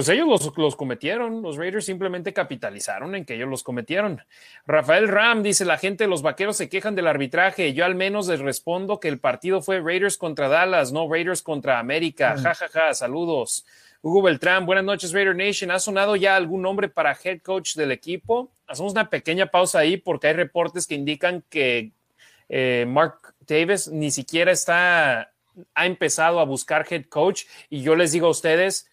Pues 0.00 0.08
ellos 0.08 0.28
los, 0.28 0.56
los, 0.56 0.76
cometieron, 0.76 1.42
los 1.42 1.58
Raiders 1.58 1.84
simplemente 1.84 2.32
capitalizaron 2.32 3.14
en 3.14 3.26
que 3.26 3.34
ellos 3.34 3.50
los 3.50 3.62
cometieron. 3.62 4.22
Rafael 4.66 5.08
Ram 5.08 5.42
dice, 5.42 5.66
la 5.66 5.76
gente 5.76 6.04
de 6.04 6.08
los 6.08 6.22
vaqueros 6.22 6.56
se 6.56 6.70
quejan 6.70 6.94
del 6.94 7.06
arbitraje, 7.06 7.74
yo 7.74 7.84
al 7.84 7.94
menos 7.94 8.26
les 8.26 8.40
respondo 8.40 8.98
que 8.98 9.08
el 9.08 9.18
partido 9.18 9.60
fue 9.60 9.78
Raiders 9.78 10.16
contra 10.16 10.48
Dallas, 10.48 10.90
no 10.90 11.06
Raiders 11.06 11.42
contra 11.42 11.78
América, 11.78 12.34
ja, 12.42 12.54
ja, 12.54 12.68
ja, 12.68 12.94
saludos. 12.94 13.66
Hugo 14.00 14.22
Beltrán, 14.22 14.64
buenas 14.64 14.84
noches 14.84 15.12
Raider 15.12 15.36
Nation, 15.36 15.70
¿ha 15.70 15.78
sonado 15.78 16.16
ya 16.16 16.34
algún 16.34 16.62
nombre 16.62 16.88
para 16.88 17.14
head 17.22 17.42
coach 17.42 17.74
del 17.74 17.92
equipo? 17.92 18.50
Hacemos 18.66 18.92
una 18.92 19.10
pequeña 19.10 19.48
pausa 19.50 19.80
ahí 19.80 19.98
porque 19.98 20.28
hay 20.28 20.32
reportes 20.32 20.86
que 20.86 20.94
indican 20.94 21.44
que 21.50 21.92
eh, 22.48 22.86
Mark 22.88 23.34
Davis 23.46 23.86
ni 23.88 24.10
siquiera 24.10 24.50
está, 24.50 25.30
ha 25.74 25.84
empezado 25.84 26.40
a 26.40 26.44
buscar 26.44 26.86
head 26.88 27.04
coach 27.10 27.42
y 27.68 27.82
yo 27.82 27.94
les 27.96 28.12
digo 28.12 28.28
a 28.28 28.30
ustedes, 28.30 28.89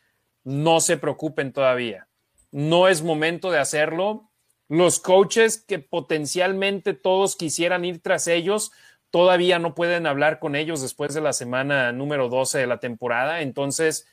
no 0.47 0.79
se 0.79 0.95
preocupen 0.95 1.51
todavía. 1.51 2.07
No 2.51 2.87
es 2.87 3.01
momento 3.01 3.51
de 3.51 3.59
hacerlo. 3.59 4.31
Los 4.69 5.01
coaches 5.01 5.61
que 5.61 5.79
potencialmente 5.79 6.93
todos 6.93 7.35
quisieran 7.35 7.83
ir 7.83 8.01
tras 8.01 8.27
ellos, 8.27 8.71
todavía 9.11 9.59
no 9.59 9.75
pueden 9.75 10.07
hablar 10.07 10.39
con 10.39 10.55
ellos 10.55 10.81
después 10.81 11.13
de 11.13 11.19
la 11.19 11.33
semana 11.33 11.91
número 11.91 12.29
12 12.29 12.59
de 12.59 12.67
la 12.67 12.79
temporada. 12.79 13.41
Entonces, 13.41 14.07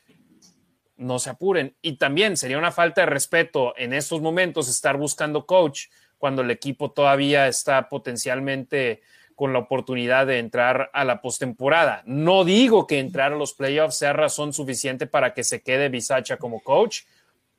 no 0.97 1.19
se 1.19 1.29
apuren. 1.29 1.77
Y 1.81 1.95
también 1.95 2.35
sería 2.35 2.57
una 2.57 2.73
falta 2.73 2.99
de 2.99 3.07
respeto 3.07 3.73
en 3.77 3.93
estos 3.93 4.19
momentos 4.19 4.67
estar 4.67 4.97
buscando 4.97 5.45
coach 5.45 5.83
cuando 6.17 6.41
el 6.41 6.51
equipo 6.51 6.91
todavía 6.91 7.47
está 7.47 7.87
potencialmente 7.87 9.03
con 9.35 9.51
la 9.51 9.59
oportunidad 9.59 10.27
de 10.27 10.39
entrar 10.39 10.89
a 10.93 11.03
la 11.03 11.21
postemporada. 11.21 12.01
No 12.05 12.45
digo 12.45 12.87
que 12.87 12.99
entrar 12.99 13.33
a 13.33 13.37
los 13.37 13.53
playoffs 13.53 13.97
sea 13.97 14.13
razón 14.13 14.53
suficiente 14.53 15.07
para 15.07 15.33
que 15.33 15.43
se 15.43 15.61
quede 15.61 15.89
Bisacha 15.89 16.37
como 16.37 16.61
coach, 16.61 17.01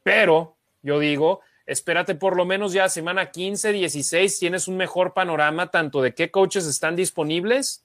pero 0.02 0.56
yo 0.82 0.98
digo, 0.98 1.40
espérate 1.66 2.14
por 2.14 2.36
lo 2.36 2.46
menos 2.46 2.72
ya 2.72 2.88
semana 2.88 3.30
15, 3.30 3.72
16, 3.72 4.38
tienes 4.38 4.68
un 4.68 4.76
mejor 4.76 5.12
panorama 5.12 5.70
tanto 5.70 6.00
de 6.00 6.14
qué 6.14 6.30
coaches 6.30 6.66
están 6.66 6.96
disponibles 6.96 7.84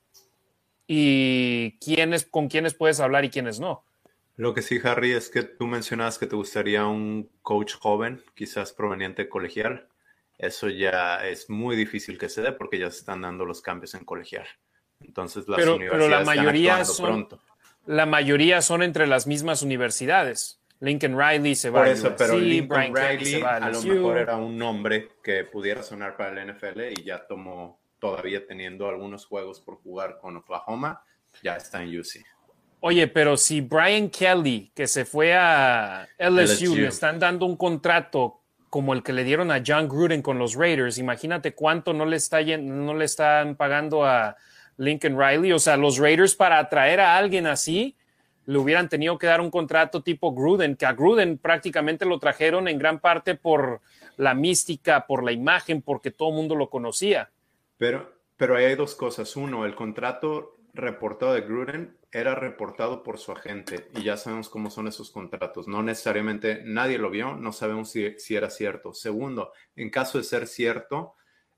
y 0.88 1.78
quiénes, 1.80 2.26
con 2.26 2.48
quiénes 2.48 2.74
puedes 2.74 3.00
hablar 3.02 3.26
y 3.26 3.30
quiénes 3.30 3.60
no. 3.60 3.84
Lo 4.38 4.54
que 4.54 4.62
sí, 4.62 4.80
Harry, 4.84 5.12
es 5.12 5.30
que 5.30 5.44
tú 5.44 5.68
mencionabas 5.68 6.18
que 6.18 6.28
te 6.28 6.36
gustaría 6.36 6.86
un 6.86 7.30
coach 7.42 7.74
joven, 7.76 8.24
quizás 8.34 8.72
proveniente 8.72 9.28
colegial 9.28 9.91
eso 10.42 10.70
ya 10.70 11.28
es 11.28 11.50
muy 11.52 11.76
difícil 11.76 12.18
que 12.18 12.28
se 12.28 12.42
dé 12.42 12.52
porque 12.52 12.80
ya 12.80 12.90
se 12.90 12.98
están 12.98 13.22
dando 13.22 13.46
los 13.46 13.62
cambios 13.62 13.94
en 13.94 14.04
colegial. 14.04 14.48
Entonces 15.00 15.48
las 15.48 15.60
pero, 15.60 15.76
universidades 15.76 16.08
pero 16.08 16.20
la 16.20 16.26
mayoría 16.26 16.84
son, 16.84 17.06
pronto. 17.06 17.40
La 17.86 18.06
mayoría 18.08 18.62
son 18.64 18.82
entre 18.82 19.06
las 19.06 19.28
mismas 19.28 19.62
universidades. 19.62 20.60
Lincoln 20.80 21.16
Riley 21.16 21.54
se 21.54 21.70
va 21.70 21.82
Por 21.82 21.90
eso, 21.90 22.08
a 22.08 22.16
pero 22.16 22.40
Lincoln 22.40 22.96
Riley 22.96 23.44
a, 23.44 23.70
lo 23.70 23.82
mejor 23.84 24.18
era 24.18 24.36
un 24.36 24.58
nombre 24.58 25.10
que 25.24 25.44
pudiera 25.44 25.84
sonar 25.84 26.18
para 26.18 26.42
el 26.42 26.54
NFL 26.54 26.82
y 26.98 27.04
ya 27.04 27.28
tomó, 27.28 27.80
todavía 28.00 28.46
teniendo 28.48 28.90
algunos 28.90 29.28
juegos 29.28 29.62
por 29.62 29.76
jugar 29.76 30.18
con 30.20 30.38
Oklahoma, 30.38 31.04
ya 31.44 31.56
está 31.56 31.84
en 31.84 32.00
UC. 32.00 32.26
Oye, 32.80 33.08
pero 33.08 33.38
si 33.38 33.62
Brian 33.62 34.10
Kelly, 34.10 34.72
que 34.74 34.88
se 34.88 35.06
fue 35.06 35.36
a 35.36 36.08
LSU, 36.18 36.66
LSU. 36.66 36.76
le 36.78 36.88
están 36.88 37.20
dando 37.20 37.46
un 37.46 37.56
contrato 37.56 38.41
como 38.72 38.94
el 38.94 39.04
que 39.04 39.12
le 39.12 39.26
dieron 39.26 39.52
a 39.52 39.62
John 39.68 39.90
Gruden 39.90 40.22
con 40.22 40.40
los 40.40 40.56
Raiders. 40.56 40.98
Imagínate 40.98 41.54
cuánto 41.54 41.92
no 41.94 42.06
le, 42.06 42.16
están 42.16 43.56
pagando 43.58 44.06
a 44.06 44.38
Lincoln 44.78 45.20
Riley. 45.20 45.52
O 45.52 45.60
sea, 45.60 45.76
los 45.76 45.98
Raiders 45.98 46.36
para 46.36 46.58
atraer 46.58 47.02
a 47.02 47.18
alguien 47.18 47.48
así 47.48 47.98
le 48.46 48.58
hubieran 48.58 48.88
tenido 48.88 49.18
que 49.18 49.28
dar 49.28 49.42
un 49.42 49.52
contrato 49.52 50.02
tipo 50.02 50.34
Gruden, 50.34 50.78
que 50.78 50.86
a 50.86 50.94
Gruden 50.94 51.38
prácticamente 51.38 52.06
lo 52.06 52.18
trajeron 52.18 52.70
en 52.70 52.80
gran 52.80 53.00
parte 53.00 53.36
por 53.36 53.82
la 54.16 54.34
mística, 54.34 55.06
por 55.06 55.26
la 55.26 55.34
imagen, 55.34 55.82
porque 55.82 56.10
todo 56.10 56.30
el 56.30 56.36
mundo 56.36 56.56
lo 56.56 56.70
conocía. 56.70 57.30
Pero, 57.78 58.10
pero 58.38 58.56
ahí 58.56 58.64
hay 58.64 58.76
dos 58.76 58.96
cosas. 58.96 59.36
Uno, 59.36 59.66
el 59.66 59.76
contrato 59.76 60.56
reportado 60.74 61.34
de 61.34 61.42
Gruden 61.42 61.98
era 62.12 62.36
reportado 62.36 63.04
por 63.04 63.18
su 63.18 63.32
agente 63.32 63.90
y 63.96 64.04
ya 64.04 64.18
sabemos 64.18 64.50
cómo 64.50 64.70
son 64.70 64.88
esos 64.88 65.12
contratos. 65.12 65.68
No 65.68 65.82
necesariamente 65.82 66.62
nadie 66.66 66.98
lo 66.98 67.10
vio, 67.10 67.36
no 67.36 67.54
sabemos 67.54 67.92
si, 67.92 68.36
era 68.36 68.50
cierto. 68.50 68.94
Segundo, 68.94 69.54
en 69.76 69.90
caso 69.90 70.18
de 70.18 70.26
ser 70.26 70.48
cierto, 70.48 71.16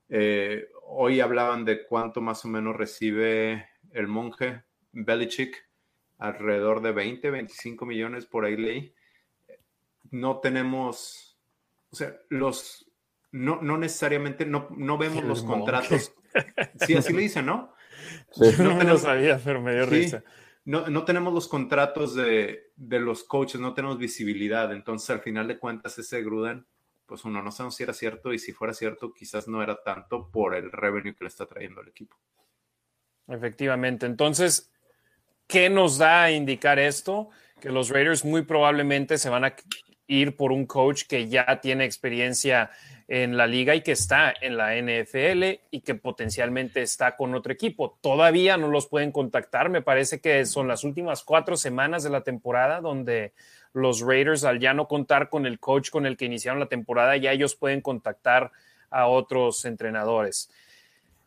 eh, 0.09 0.69
hoy 0.83 1.21
hablaban 1.21 1.65
de 1.65 1.85
cuánto 1.85 2.21
más 2.21 2.45
o 2.45 2.49
menos 2.49 2.75
recibe 2.75 3.67
el 3.91 4.07
monje 4.07 4.63
Belichick, 4.91 5.67
alrededor 6.19 6.81
de 6.81 6.91
20, 6.91 7.31
25 7.31 7.85
millones 7.85 8.27
por 8.27 8.45
ahí 8.45 8.55
leí. 8.55 8.93
No 10.11 10.39
tenemos, 10.39 11.35
o 11.89 11.95
sea, 11.95 12.15
los, 12.29 12.91
no, 13.31 13.59
no 13.61 13.77
necesariamente, 13.77 14.45
no, 14.45 14.67
no 14.77 14.99
vemos 14.99 15.23
los 15.23 15.41
contratos. 15.41 16.13
Sí, 16.85 16.95
así 16.95 17.13
le 17.13 17.23
dicen, 17.23 17.47
¿no? 17.47 17.73
no, 18.59 18.75
me 18.75 18.83
lo 18.83 18.97
sabía, 18.97 19.39
pero 19.43 19.61
me 19.61 19.73
dio 19.73 19.85
risa. 19.87 20.23
No, 20.65 20.87
no, 20.87 21.03
tenemos 21.03 21.33
los 21.33 21.47
contratos 21.47 22.15
de, 22.15 22.71
de, 22.75 22.99
los 22.99 23.23
coaches, 23.25 23.59
no 23.59 23.73
tenemos 23.73 23.97
visibilidad. 23.97 24.71
Entonces, 24.71 25.09
al 25.09 25.19
final 25.19 25.47
de 25.47 25.59
cuentas, 25.59 25.97
ese 25.97 26.23
Gruden, 26.23 26.65
pues 27.05 27.25
uno 27.25 27.43
no 27.43 27.51
sabemos 27.51 27.75
si 27.75 27.83
era 27.83 27.93
cierto 27.93 28.33
y 28.33 28.39
si 28.39 28.53
fuera 28.53 28.73
cierto, 28.73 29.13
quizás 29.13 29.47
no 29.47 29.61
era 29.61 29.81
tanto 29.83 30.29
por 30.31 30.55
el 30.55 30.71
revenue 30.71 31.13
que 31.15 31.25
le 31.25 31.27
está 31.27 31.45
trayendo 31.45 31.81
el 31.81 31.89
equipo. 31.89 32.17
Efectivamente. 33.27 34.05
Entonces, 34.05 34.71
¿qué 35.47 35.69
nos 35.69 35.97
da 35.97 36.23
a 36.23 36.31
indicar 36.31 36.79
esto? 36.79 37.29
Que 37.59 37.69
los 37.69 37.89
Raiders 37.89 38.25
muy 38.25 38.43
probablemente 38.43 39.17
se 39.17 39.29
van 39.29 39.45
a 39.45 39.55
ir 40.07 40.35
por 40.35 40.51
un 40.51 40.65
coach 40.65 41.03
que 41.07 41.27
ya 41.27 41.59
tiene 41.61 41.85
experiencia 41.85 42.71
en 43.15 43.37
la 43.37 43.45
liga 43.45 43.75
y 43.75 43.81
que 43.81 43.91
está 43.91 44.33
en 44.41 44.57
la 44.57 44.75
NFL 44.75 45.59
y 45.69 45.81
que 45.81 45.93
potencialmente 45.93 46.81
está 46.81 47.15
con 47.15 47.35
otro 47.35 47.53
equipo. 47.53 47.95
Todavía 48.01 48.57
no 48.57 48.69
los 48.69 48.87
pueden 48.87 49.11
contactar, 49.11 49.69
me 49.69 49.83
parece 49.83 50.19
que 50.19 50.43
son 50.47 50.67
las 50.67 50.83
últimas 50.83 51.21
cuatro 51.21 51.55
semanas 51.55 52.01
de 52.01 52.09
la 52.09 52.23
temporada 52.23 52.81
donde 52.81 53.33
los 53.71 54.01
Raiders, 54.01 54.45
al 54.45 54.59
ya 54.59 54.73
no 54.73 54.87
contar 54.87 55.29
con 55.29 55.45
el 55.45 55.59
coach 55.59 55.91
con 55.91 56.07
el 56.07 56.17
que 56.17 56.25
iniciaron 56.25 56.59
la 56.59 56.65
temporada, 56.65 57.15
ya 57.15 57.31
ellos 57.31 57.55
pueden 57.55 57.81
contactar 57.81 58.51
a 58.89 59.05
otros 59.05 59.63
entrenadores. 59.65 60.49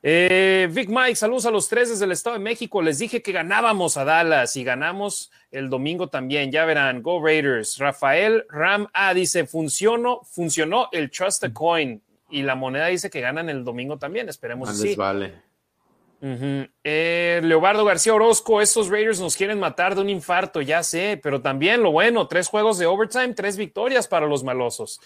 Eh, 0.09 0.69
Vic 0.71 0.89
Mike, 0.89 1.17
saludos 1.17 1.47
a 1.47 1.51
los 1.51 1.69
tres 1.69 1.89
desde 1.89 2.05
el 2.05 2.13
Estado 2.13 2.35
de 2.35 2.41
México. 2.41 2.81
Les 2.81 3.01
dije 3.01 3.23
que 3.23 3.33
ganábamos 3.33 3.97
a 3.97 4.05
Dallas 4.05 4.55
y 4.55 4.63
ganamos 4.63 5.33
el 5.51 5.69
domingo 5.69 6.07
también. 6.07 6.53
Ya 6.53 6.65
verán, 6.65 7.03
Go 7.03 7.21
Raiders. 7.21 7.79
Rafael 7.79 8.45
Ram 8.49 8.87
A 8.93 9.15
dice: 9.15 9.47
funcionó, 9.47 10.21
funcionó 10.23 10.89
el 10.93 11.11
Trust 11.11 11.43
the 11.43 11.53
Coin. 11.53 12.01
Y 12.31 12.43
la 12.43 12.55
moneda 12.55 12.87
dice 12.87 13.11
que 13.11 13.21
ganan 13.21 13.49
el 13.49 13.65
domingo 13.65 13.99
también. 13.99 14.29
Esperemos 14.29 14.69
así. 14.69 14.95
vale. 14.95 15.43
Eh, 16.23 17.41
Leobardo 17.43 17.85
García 17.85 18.15
Orozco, 18.15 18.61
estos 18.61 18.89
Raiders 18.89 19.21
nos 19.21 19.37
quieren 19.37 19.59
matar 19.59 19.97
de 19.97 20.03
un 20.03 20.09
infarto, 20.09 20.63
ya 20.63 20.85
sé, 20.85 21.19
pero 21.21 21.43
también 21.43 21.83
lo 21.83 21.91
bueno, 21.91 22.29
tres 22.29 22.47
juegos 22.47 22.79
de 22.79 22.87
overtime, 22.87 23.35
tres 23.35 23.57
victorias 23.57 24.07
para 24.07 24.27
los 24.27 24.45
malosos. 24.45 25.01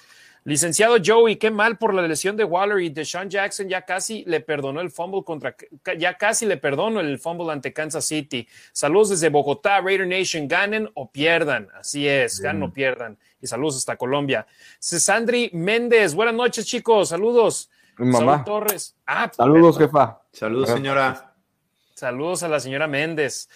Licenciado 0.45 0.97
Joey, 1.05 1.37
qué 1.37 1.51
mal 1.51 1.77
por 1.77 1.93
la 1.93 2.03
lesión 2.03 2.37
de 2.37 2.45
Waller 2.45 2.81
y 2.81 2.89
Deshaun 2.89 3.29
Jackson 3.29 3.69
ya 3.69 3.83
casi 3.83 4.25
le 4.27 4.41
perdonó 4.41 4.81
el 4.81 4.91
fumble 4.91 5.23
contra, 5.23 5.55
ya 5.99 6.17
casi 6.17 6.47
le 6.47 6.57
perdono 6.57 7.01
el 7.01 7.19
fumble 7.19 7.53
ante 7.53 7.75
Kansas 7.75 8.07
City. 8.07 8.49
Saludos 8.73 9.11
desde 9.11 9.29
Bogotá, 9.29 9.81
Raider 9.81 10.07
Nation, 10.07 10.49
ganen 10.49 10.91
o 10.95 11.11
pierdan. 11.11 11.69
Así 11.79 12.09
es, 12.09 12.41
ganen 12.41 12.63
o 12.63 12.73
pierdan. 12.73 13.19
Y 13.43 13.47
saludos 13.47 13.77
hasta 13.77 13.97
Colombia. 13.97 14.47
Cesandri 14.79 15.51
Méndez, 15.53 16.15
buenas 16.15 16.35
noches 16.35 16.67
chicos, 16.67 17.11
saludos. 17.11 17.71
mamá. 17.99 18.43
Torres. 18.43 18.97
Ah, 19.07 19.31
saludos 19.35 19.77
jefa. 19.77 20.23
Saludos 20.33 20.71
señora. 20.71 21.35
Saludos 21.95 22.43
a 22.45 22.49
la 22.49 22.61
señora 22.61 22.87
Méndez. 22.87 23.51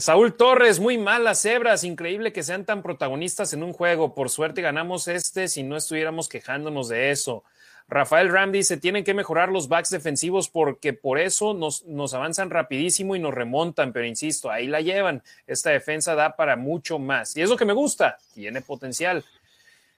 Saúl 0.00 0.34
Torres, 0.34 0.80
muy 0.80 0.96
mal 0.98 1.24
las 1.24 1.42
cebras, 1.42 1.82
increíble 1.82 2.32
que 2.32 2.42
sean 2.42 2.64
tan 2.64 2.82
protagonistas 2.82 3.52
en 3.52 3.62
un 3.62 3.72
juego. 3.72 4.14
Por 4.14 4.30
suerte 4.30 4.62
ganamos 4.62 5.08
este 5.08 5.48
si 5.48 5.62
no 5.62 5.76
estuviéramos 5.76 6.28
quejándonos 6.28 6.88
de 6.88 7.10
eso. 7.10 7.44
Rafael 7.88 8.30
Ram 8.30 8.52
dice, 8.52 8.76
tienen 8.76 9.02
que 9.02 9.14
mejorar 9.14 9.48
los 9.48 9.68
backs 9.68 9.88
defensivos 9.88 10.50
porque 10.50 10.92
por 10.92 11.18
eso 11.18 11.54
nos, 11.54 11.84
nos, 11.86 12.12
avanzan 12.12 12.50
rapidísimo 12.50 13.16
y 13.16 13.18
nos 13.18 13.32
remontan, 13.32 13.94
pero 13.94 14.04
insisto, 14.04 14.50
ahí 14.50 14.66
la 14.66 14.82
llevan. 14.82 15.22
Esta 15.46 15.70
defensa 15.70 16.14
da 16.14 16.36
para 16.36 16.56
mucho 16.56 16.98
más. 16.98 17.34
Y 17.36 17.40
es 17.40 17.48
lo 17.48 17.56
que 17.56 17.64
me 17.64 17.72
gusta, 17.72 18.18
tiene 18.34 18.60
potencial. 18.60 19.24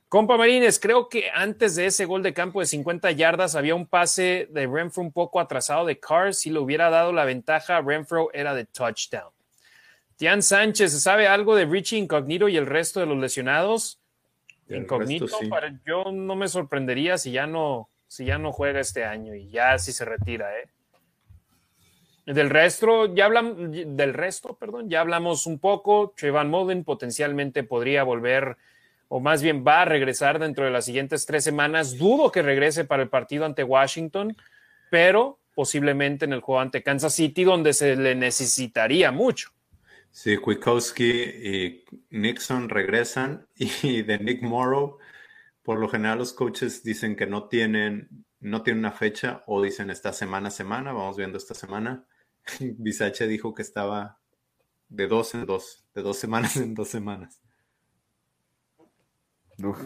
Compa 0.09 0.37
Marines, 0.37 0.79
creo 0.79 1.09
que 1.09 1.31
antes 1.35 1.75
de 1.75 1.87
ese 1.87 2.05
gol 2.05 2.23
de 2.23 2.33
campo 2.33 2.61
de 2.61 2.67
50 2.67 3.11
yardas 3.11 3.57
había 3.57 3.75
un 3.75 3.87
pase 3.87 4.49
de 4.51 4.67
Renfro 4.69 5.03
un 5.03 5.13
poco 5.13 5.41
atrasado 5.41 5.85
de 5.85 5.99
Carr. 5.99 6.33
Si 6.33 6.51
le 6.51 6.61
hubiera 6.61 6.91
dado 6.91 7.13
la 7.13 7.25
ventaja, 7.25 7.81
Renfro 7.81 8.31
era 8.33 8.55
de 8.55 8.65
touchdown. 8.65 9.40
Tian 10.21 10.43
Sánchez, 10.43 10.93
¿se 10.93 11.01
sabe 11.01 11.29
algo 11.29 11.57
de 11.57 11.65
Richie 11.65 11.97
Incognito 11.97 12.47
y 12.47 12.59
el 12.59 12.67
resto 12.67 13.01
de 13.01 13.07
los 13.07 13.17
lesionados? 13.17 13.99
Incognito, 14.69 15.25
yo 15.87 16.13
no 16.13 16.37
me 16.37 16.47
sorprendería 16.47 17.17
si 17.17 17.33
ya 17.33 17.47
no, 17.47 17.89
si 18.07 18.27
ya 18.27 18.37
no 18.37 18.53
juega 18.53 18.81
este 18.81 19.07
año 19.07 19.35
y 19.35 19.49
ya 19.49 19.79
si 19.79 19.93
se 19.93 20.05
retira, 20.05 20.59
¿eh? 20.59 20.69
Del 22.27 22.51
resto, 22.51 23.15
ya 23.15 23.25
hablamos, 23.25 23.57
del 23.71 24.13
resto, 24.13 24.59
perdón, 24.59 24.91
ya 24.91 25.01
hablamos 25.01 25.47
un 25.47 25.59
poco. 25.59 26.13
Trayvon 26.15 26.51
Mullen 26.51 26.85
potencialmente 26.85 27.63
podría 27.63 28.03
volver, 28.03 28.59
o 29.09 29.21
más 29.21 29.43
bien 29.43 29.65
va 29.67 29.81
a 29.81 29.85
regresar 29.87 30.39
dentro 30.39 30.67
de 30.67 30.71
las 30.71 30.85
siguientes 30.85 31.25
tres 31.25 31.45
semanas. 31.45 31.97
Dudo 31.97 32.31
que 32.31 32.43
regrese 32.43 32.85
para 32.85 33.03
el 33.03 33.09
partido 33.09 33.47
ante 33.47 33.65
Washington, 33.65 34.37
pero 34.91 35.39
posiblemente 35.55 36.27
en 36.27 36.35
el 36.35 36.43
juego 36.43 36.61
ante 36.61 36.83
Kansas 36.83 37.15
City, 37.15 37.43
donde 37.43 37.73
se 37.73 37.97
le 37.97 38.15
necesitaría 38.15 39.13
mucho. 39.13 39.53
Sí, 40.13 40.37
Kwiatkowski 40.37 41.11
y 41.11 41.85
Nixon 42.11 42.69
regresan 42.69 43.47
y 43.55 44.03
de 44.03 44.19
Nick 44.19 44.43
Morrow, 44.43 44.99
por 45.63 45.79
lo 45.79 45.89
general 45.89 46.19
los 46.19 46.33
coaches 46.33 46.83
dicen 46.83 47.17
que 47.17 47.27
no 47.27 47.49
tienen, 47.49 48.25
no 48.41 48.63
tienen 48.63 48.81
una 48.81 48.93
fecha 48.93 49.45
o 49.47 49.63
dicen 49.63 49.91
esta 49.91 50.13
semana 50.13 50.49
a 50.49 50.53
semana, 50.53 50.93
vamos 50.93 51.17
viendo 51.17 51.39
esta 51.39 51.55
semana. 51.55 52.05
Bisache 52.61 53.27
dijo 53.29 53.55
que 53.55 53.63
estaba 53.63 54.19
de 54.89 55.07
dos 55.07 55.35
en 55.35 55.47
dos, 55.47 55.85
de 55.95 56.03
dos 56.03 56.19
semanas 56.19 56.57
en 56.57 56.75
dos 56.75 56.89
semanas. 56.89 57.41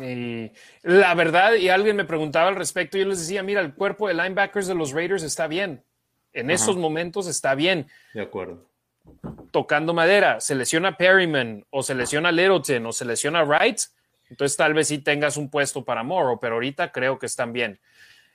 Y 0.00 0.52
la 0.82 1.14
verdad, 1.16 1.54
y 1.54 1.68
alguien 1.68 1.96
me 1.96 2.04
preguntaba 2.04 2.48
al 2.48 2.54
respecto, 2.54 2.96
yo 2.96 3.06
les 3.06 3.18
decía, 3.18 3.42
mira, 3.42 3.60
el 3.60 3.74
cuerpo 3.74 4.06
de 4.06 4.14
linebackers 4.14 4.68
de 4.68 4.74
los 4.76 4.92
Raiders 4.92 5.24
está 5.24 5.48
bien. 5.48 5.84
En 6.32 6.50
esos 6.50 6.76
momentos 6.76 7.26
está 7.26 7.56
bien. 7.56 7.88
De 8.14 8.22
acuerdo 8.22 8.73
tocando 9.50 9.94
madera, 9.94 10.40
se 10.40 10.54
lesiona 10.54 10.96
Perryman 10.96 11.64
o 11.70 11.82
se 11.82 11.94
lesiona 11.94 12.32
Littleton 12.32 12.86
o 12.86 12.92
se 12.92 13.04
lesiona 13.04 13.44
Wright, 13.44 13.80
entonces 14.30 14.56
tal 14.56 14.74
vez 14.74 14.88
sí 14.88 14.98
tengas 14.98 15.36
un 15.36 15.50
puesto 15.50 15.84
para 15.84 16.02
Morrow, 16.02 16.40
pero 16.40 16.54
ahorita 16.54 16.90
creo 16.92 17.18
que 17.18 17.26
están 17.26 17.52
bien. 17.52 17.78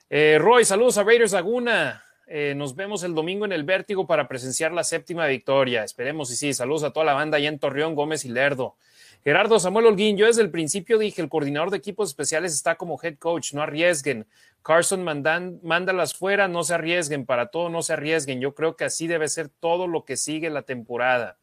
Eh, 0.08 0.38
Roy, 0.40 0.64
saludos 0.64 0.98
a 0.98 1.04
Raiders 1.04 1.32
Laguna. 1.32 2.04
Eh, 2.26 2.54
nos 2.56 2.76
vemos 2.76 3.02
el 3.02 3.14
domingo 3.14 3.44
en 3.44 3.52
el 3.52 3.64
Vértigo 3.64 4.06
para 4.06 4.28
presenciar 4.28 4.72
la 4.72 4.84
séptima 4.84 5.26
victoria. 5.26 5.84
Esperemos 5.84 6.30
y 6.30 6.36
sí. 6.36 6.54
Saludos 6.54 6.84
a 6.84 6.92
toda 6.92 7.06
la 7.06 7.12
banda 7.12 7.36
allá 7.36 7.48
en 7.48 7.58
Torreón, 7.58 7.94
Gómez 7.94 8.24
y 8.24 8.28
Lerdo. 8.28 8.76
Gerardo 9.22 9.58
Samuel 9.58 9.86
Holguín, 9.86 10.16
yo 10.16 10.26
desde 10.26 10.42
el 10.42 10.50
principio 10.50 10.98
dije, 10.98 11.20
el 11.20 11.28
coordinador 11.28 11.70
de 11.70 11.76
equipos 11.76 12.08
especiales 12.08 12.54
está 12.54 12.76
como 12.76 12.98
head 13.02 13.18
coach, 13.18 13.52
no 13.52 13.62
arriesguen. 13.62 14.26
Carson 14.62 15.04
mandan, 15.04 15.60
mándalas 15.62 16.14
fuera, 16.14 16.48
no 16.48 16.62
se 16.62 16.74
arriesguen, 16.74 17.26
para 17.26 17.46
todo 17.46 17.68
no 17.68 17.82
se 17.82 17.92
arriesguen. 17.92 18.40
Yo 18.40 18.54
creo 18.54 18.76
que 18.76 18.84
así 18.84 19.06
debe 19.06 19.28
ser 19.28 19.48
todo 19.48 19.86
lo 19.86 20.04
que 20.04 20.16
sigue 20.16 20.48
la 20.48 20.62
temporada. 20.62 21.38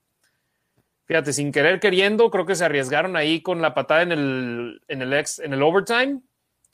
Fíjate, 1.05 1.33
sin 1.33 1.51
querer 1.51 1.79
queriendo, 1.79 2.29
creo 2.31 2.45
que 2.45 2.55
se 2.55 2.65
arriesgaron 2.65 3.15
ahí 3.15 3.41
con 3.41 3.61
la 3.61 3.73
patada 3.73 4.01
en 4.01 4.11
el, 4.11 4.81
en 4.87 5.01
el, 5.01 5.13
ex, 5.13 5.39
en 5.39 5.53
el 5.53 5.61
overtime 5.61 6.21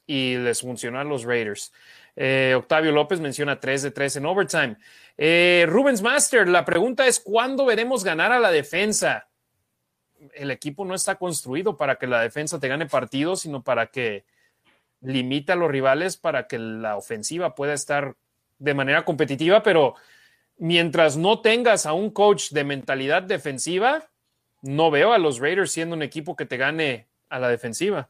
y 0.07 0.37
les 0.37 0.61
funcionó 0.61 0.99
a 0.99 1.03
los 1.03 1.23
Raiders. 1.23 1.71
Eh, 2.15 2.53
Octavio 2.57 2.91
López 2.91 3.19
menciona 3.19 3.59
3 3.59 3.83
de 3.83 3.91
3 3.91 4.17
en 4.17 4.25
overtime. 4.25 4.77
Eh, 5.17 5.65
Rubens 5.67 6.01
Master, 6.01 6.47
la 6.47 6.65
pregunta 6.65 7.07
es, 7.07 7.19
¿cuándo 7.19 7.65
veremos 7.65 8.03
ganar 8.03 8.31
a 8.31 8.39
la 8.39 8.51
defensa? 8.51 9.27
El 10.33 10.51
equipo 10.51 10.85
no 10.85 10.95
está 10.95 11.15
construido 11.15 11.77
para 11.77 11.95
que 11.95 12.07
la 12.07 12.21
defensa 12.21 12.59
te 12.59 12.67
gane 12.67 12.85
partidos, 12.85 13.41
sino 13.41 13.63
para 13.63 13.87
que 13.87 14.25
limite 15.01 15.51
a 15.51 15.55
los 15.55 15.69
rivales 15.69 16.17
para 16.17 16.47
que 16.47 16.57
la 16.57 16.95
ofensiva 16.95 17.55
pueda 17.55 17.73
estar 17.73 18.15
de 18.59 18.73
manera 18.73 19.03
competitiva, 19.03 19.61
pero 19.61 19.95
mientras 20.57 21.17
no 21.17 21.41
tengas 21.41 21.85
a 21.85 21.93
un 21.93 22.09
coach 22.09 22.51
de 22.51 22.63
mentalidad 22.63 23.23
defensiva, 23.23 24.09
no 24.61 24.91
veo 24.91 25.11
a 25.11 25.17
los 25.17 25.39
Raiders 25.39 25.71
siendo 25.71 25.95
un 25.95 26.03
equipo 26.03 26.35
que 26.35 26.45
te 26.45 26.57
gane 26.57 27.07
a 27.29 27.39
la 27.39 27.49
defensiva. 27.49 28.09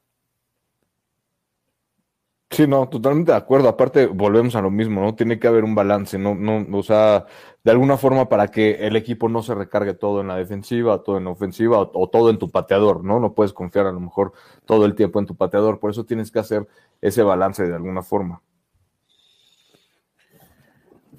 Sí, 2.54 2.68
no, 2.68 2.88
totalmente 2.88 3.32
de 3.32 3.38
acuerdo. 3.38 3.68
Aparte, 3.68 4.06
volvemos 4.06 4.56
a 4.56 4.62
lo 4.62 4.70
mismo, 4.70 5.02
¿no? 5.02 5.16
Tiene 5.16 5.40
que 5.40 5.48
haber 5.48 5.64
un 5.64 5.74
balance, 5.74 6.20
¿no? 6.20 6.36
no 6.36 6.66
o 6.78 6.84
sea, 6.84 7.26
de 7.64 7.72
alguna 7.72 7.98
forma 7.98 8.30
para 8.30 8.50
que 8.50 8.86
el 8.86 8.96
equipo 8.96 9.28
no 9.28 9.42
se 9.42 9.56
recargue 9.56 9.96
todo 9.96 10.22
en 10.22 10.28
la 10.28 10.36
defensiva, 10.38 11.02
todo 11.02 11.18
en 11.18 11.24
la 11.24 11.32
ofensiva 11.32 11.80
o, 11.80 12.10
todo 12.10 12.30
en 12.30 12.38
tu 12.38 12.52
pateador, 12.52 13.04
¿no? 13.04 13.20
No 13.20 13.34
puedes 13.34 13.54
confiar 13.54 13.88
a 13.88 13.92
lo 13.92 14.00
mejor 14.00 14.34
todo 14.66 14.86
el 14.86 14.94
tiempo 14.94 15.20
en 15.20 15.26
tu 15.26 15.36
pateador. 15.36 15.80
Por 15.80 15.90
eso 15.90 16.06
tienes 16.06 16.30
que 16.30 16.40
hacer 16.40 16.68
ese 17.02 17.24
balance 17.24 17.68
de 17.68 17.74
alguna 17.74 18.04
forma. 18.04 18.44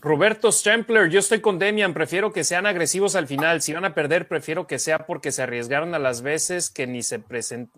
Roberto 0.05 0.53
Stempler, 0.53 1.09
yo 1.09 1.19
estoy 1.19 1.41
con 1.41 1.59
Demian, 1.59 1.95
prefiero 1.95 2.31
que 2.31 2.45
sean 2.45 2.67
agresivos 2.67 3.17
al 3.17 3.27
final. 3.27 3.63
Si 3.63 3.73
van 3.73 3.87
a 3.87 3.95
perder, 3.95 4.29
prefiero 4.29 4.67
que 4.67 4.79
sea 4.79 5.07
porque 5.07 5.33
se 5.33 5.43
arriesgaron 5.43 5.95
a 5.95 5.99
las 5.99 6.21
veces 6.21 6.69
que 6.69 6.87
ni 6.87 7.03
se 7.03 7.23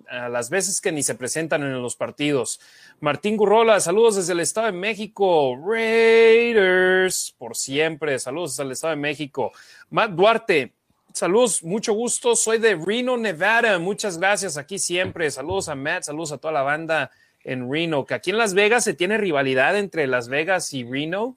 a 0.09 0.29
las 0.29 0.51
veces 0.51 0.81
que 0.81 0.91
ni 0.91 1.05
se 1.05 1.15
presentan 1.15 1.63
en 1.63 1.81
los 1.81 1.95
partidos. 1.95 2.59
Martín 2.99 3.37
Gurrola, 3.37 3.79
saludos 3.79 4.17
desde 4.17 4.33
el 4.33 4.41
Estado 4.41 4.67
de 4.67 4.73
México. 4.73 5.57
Raiders, 5.65 7.33
por 7.39 7.55
siempre. 7.55 8.19
Saludos 8.19 8.55
desde 8.55 8.65
el 8.65 8.73
Estado 8.73 8.97
de 8.97 9.03
México. 9.03 9.53
Matt 9.91 10.11
Duarte, 10.11 10.73
saludos, 11.13 11.63
mucho 11.63 11.93
gusto. 11.93 12.35
Soy 12.35 12.59
de 12.59 12.75
Reno, 12.75 13.17
Nevada. 13.17 13.79
Muchas 13.79 14.19
gracias 14.19 14.57
aquí 14.57 14.81
siempre. 14.81 15.31
Saludos 15.31 15.69
a 15.69 15.77
Matt, 15.77 16.03
saludos 16.03 16.33
a 16.33 16.39
toda 16.39 16.55
la 16.55 16.63
banda 16.63 17.13
en 17.45 17.71
Reno, 17.71 18.05
que 18.05 18.15
aquí 18.15 18.31
en 18.31 18.39
Las 18.39 18.53
Vegas 18.53 18.83
se 18.83 18.95
tiene 18.95 19.17
rivalidad 19.17 19.79
entre 19.79 20.09
Las 20.09 20.27
Vegas 20.29 20.75
y 20.75 20.83
Reno 20.83 21.37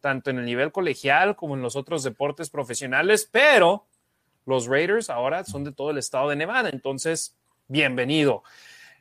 tanto 0.00 0.30
en 0.30 0.38
el 0.38 0.44
nivel 0.44 0.72
colegial 0.72 1.36
como 1.36 1.54
en 1.54 1.62
los 1.62 1.76
otros 1.76 2.02
deportes 2.02 2.50
profesionales, 2.50 3.28
pero 3.30 3.86
los 4.46 4.66
Raiders 4.66 5.10
ahora 5.10 5.44
son 5.44 5.64
de 5.64 5.72
todo 5.72 5.90
el 5.90 5.98
estado 5.98 6.30
de 6.30 6.36
Nevada, 6.36 6.70
entonces, 6.70 7.36
bienvenido. 7.66 8.42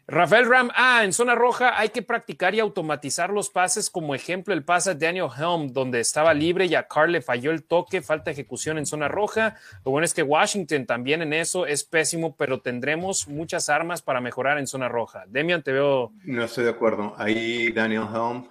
Rafael 0.09 0.47
Ram, 0.47 0.69
ah, 0.73 1.03
en 1.03 1.11
zona 1.11 1.35
roja 1.35 1.77
hay 1.77 1.89
que 1.89 2.01
practicar 2.01 2.55
y 2.55 2.61
automatizar 2.61 3.29
los 3.29 3.49
pases, 3.49 3.89
como 3.89 4.15
ejemplo 4.15 4.53
el 4.53 4.63
pase 4.63 4.95
de 4.95 5.05
Daniel 5.05 5.27
Helm, 5.37 5.73
donde 5.73 5.99
estaba 5.99 6.33
libre 6.33 6.65
y 6.65 6.75
a 6.75 6.87
Carl 6.87 7.11
le 7.11 7.21
falló 7.21 7.51
el 7.51 7.65
toque, 7.65 8.01
falta 8.01 8.31
ejecución 8.31 8.77
en 8.77 8.85
zona 8.85 9.09
roja. 9.09 9.57
Lo 9.83 9.91
bueno 9.91 10.05
es 10.05 10.13
que 10.13 10.23
Washington 10.23 10.85
también 10.85 11.21
en 11.21 11.33
eso 11.33 11.65
es 11.65 11.83
pésimo, 11.83 12.37
pero 12.37 12.61
tendremos 12.61 13.27
muchas 13.27 13.67
armas 13.67 14.01
para 14.01 14.21
mejorar 14.21 14.59
en 14.59 14.67
zona 14.67 14.87
roja. 14.87 15.25
Demian, 15.27 15.61
te 15.61 15.73
veo. 15.73 16.13
No 16.23 16.45
estoy 16.45 16.63
de 16.63 16.69
acuerdo. 16.69 17.13
Ahí 17.17 17.73
Daniel 17.73 18.03
Helm 18.03 18.47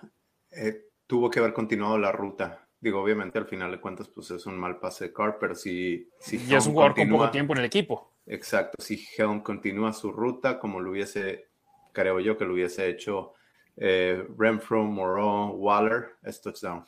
eh, 0.51 0.85
tuvo 1.06 1.30
que 1.30 1.38
haber 1.38 1.52
continuado 1.52 1.98
la 1.98 2.12
ruta. 2.12 2.66
Digo, 2.80 3.02
obviamente 3.02 3.38
al 3.38 3.46
final 3.46 3.70
de 3.70 3.80
cuentas, 3.80 4.08
pues 4.08 4.30
es 4.30 4.46
un 4.46 4.58
mal 4.58 4.78
pase 4.78 5.06
de 5.06 5.12
Carr, 5.12 5.38
pero 5.40 5.54
si... 5.54 6.08
si 6.18 6.36
y 6.36 6.54
es 6.54 6.66
un 6.66 6.72
jugador 6.74 6.94
con 6.94 7.08
poco 7.08 7.30
tiempo 7.30 7.54
en 7.54 7.60
el 7.60 7.64
equipo. 7.64 8.12
Exacto, 8.26 8.82
si 8.82 9.02
Helm 9.16 9.40
continúa 9.40 9.92
su 9.92 10.12
ruta 10.12 10.58
como 10.58 10.80
lo 10.80 10.90
hubiese, 10.90 11.48
creo 11.92 12.20
yo 12.20 12.36
que 12.36 12.44
lo 12.44 12.54
hubiese 12.54 12.88
hecho 12.88 13.34
eh, 13.76 14.26
Renfro, 14.36 14.84
Moreau, 14.84 15.50
Waller, 15.52 16.16
es 16.22 16.40
touchdown. 16.40 16.84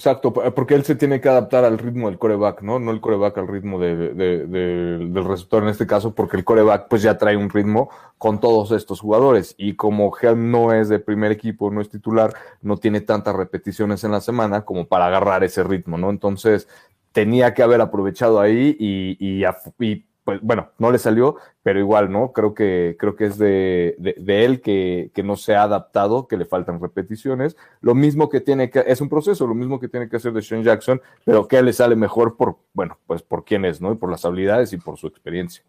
Exacto, 0.00 0.32
porque 0.32 0.74
él 0.74 0.82
se 0.82 0.94
tiene 0.94 1.20
que 1.20 1.28
adaptar 1.28 1.62
al 1.62 1.76
ritmo 1.76 2.08
del 2.08 2.18
coreback, 2.18 2.62
¿no? 2.62 2.78
No 2.78 2.90
el 2.90 3.02
coreback 3.02 3.36
al 3.36 3.48
ritmo 3.48 3.78
de, 3.78 4.14
del 4.14 5.24
receptor 5.26 5.62
en 5.62 5.68
este 5.68 5.86
caso, 5.86 6.14
porque 6.14 6.38
el 6.38 6.44
coreback 6.44 6.88
pues 6.88 7.02
ya 7.02 7.18
trae 7.18 7.36
un 7.36 7.50
ritmo 7.50 7.90
con 8.16 8.40
todos 8.40 8.70
estos 8.70 8.98
jugadores. 8.98 9.54
Y 9.58 9.74
como 9.74 10.10
Helm 10.16 10.50
no 10.50 10.72
es 10.72 10.88
de 10.88 11.00
primer 11.00 11.32
equipo, 11.32 11.70
no 11.70 11.82
es 11.82 11.90
titular, 11.90 12.32
no 12.62 12.78
tiene 12.78 13.02
tantas 13.02 13.36
repeticiones 13.36 14.02
en 14.02 14.12
la 14.12 14.22
semana 14.22 14.64
como 14.64 14.86
para 14.88 15.04
agarrar 15.04 15.44
ese 15.44 15.62
ritmo, 15.64 15.98
¿no? 15.98 16.08
Entonces 16.08 16.66
tenía 17.12 17.52
que 17.52 17.62
haber 17.62 17.82
aprovechado 17.82 18.40
ahí 18.40 18.74
y, 18.78 19.18
y, 19.20 19.44
y 19.78 20.06
pues 20.30 20.40
bueno, 20.42 20.70
no 20.78 20.92
le 20.92 20.98
salió, 20.98 21.38
pero 21.64 21.80
igual, 21.80 22.12
¿no? 22.12 22.32
Creo 22.32 22.54
que, 22.54 22.94
creo 23.00 23.16
que 23.16 23.24
es 23.24 23.36
de, 23.36 23.96
de, 23.98 24.44
él 24.44 24.60
que, 24.60 25.10
que, 25.12 25.24
no 25.24 25.34
se 25.34 25.56
ha 25.56 25.64
adaptado, 25.64 26.28
que 26.28 26.36
le 26.36 26.44
faltan 26.44 26.80
repeticiones. 26.80 27.56
Lo 27.80 27.96
mismo 27.96 28.28
que 28.28 28.40
tiene 28.40 28.70
que, 28.70 28.84
es 28.86 29.00
un 29.00 29.08
proceso, 29.08 29.48
lo 29.48 29.56
mismo 29.56 29.80
que 29.80 29.88
tiene 29.88 30.08
que 30.08 30.18
hacer 30.18 30.32
de 30.32 30.40
Sean 30.40 30.62
Jackson, 30.62 31.02
pero 31.24 31.48
que 31.48 31.60
le 31.62 31.72
sale 31.72 31.96
mejor 31.96 32.36
por, 32.36 32.58
bueno, 32.74 32.96
pues 33.08 33.22
por 33.22 33.44
quién 33.44 33.64
es, 33.64 33.80
¿no? 33.80 33.90
Y 33.90 33.96
por 33.96 34.08
las 34.08 34.24
habilidades 34.24 34.72
y 34.72 34.76
por 34.76 34.96
su 34.98 35.08
experiencia. 35.08 35.64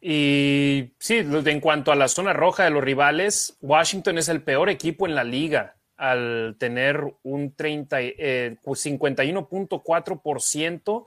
Y 0.00 0.94
sí, 0.98 1.18
en 1.18 1.60
cuanto 1.60 1.92
a 1.92 1.96
la 1.96 2.08
zona 2.08 2.32
roja 2.32 2.64
de 2.64 2.70
los 2.70 2.82
rivales, 2.82 3.58
Washington 3.60 4.16
es 4.16 4.30
el 4.30 4.40
peor 4.40 4.70
equipo 4.70 5.06
en 5.06 5.14
la 5.14 5.24
liga 5.24 5.76
al 5.98 6.56
tener 6.58 7.04
un 7.24 7.54
30, 7.54 8.00
eh, 8.00 8.56
51.4% 8.64 11.06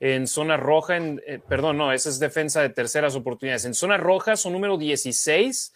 en 0.00 0.26
zona 0.26 0.56
roja, 0.56 0.96
eh, 0.98 1.40
perdón, 1.48 1.78
no, 1.78 1.92
esa 1.92 2.08
es 2.08 2.20
defensa 2.20 2.62
de 2.62 2.68
terceras 2.70 3.16
oportunidades. 3.16 3.64
En 3.64 3.74
zona 3.74 3.96
roja 3.96 4.36
son 4.36 4.52
número 4.52 4.78
16, 4.78 5.74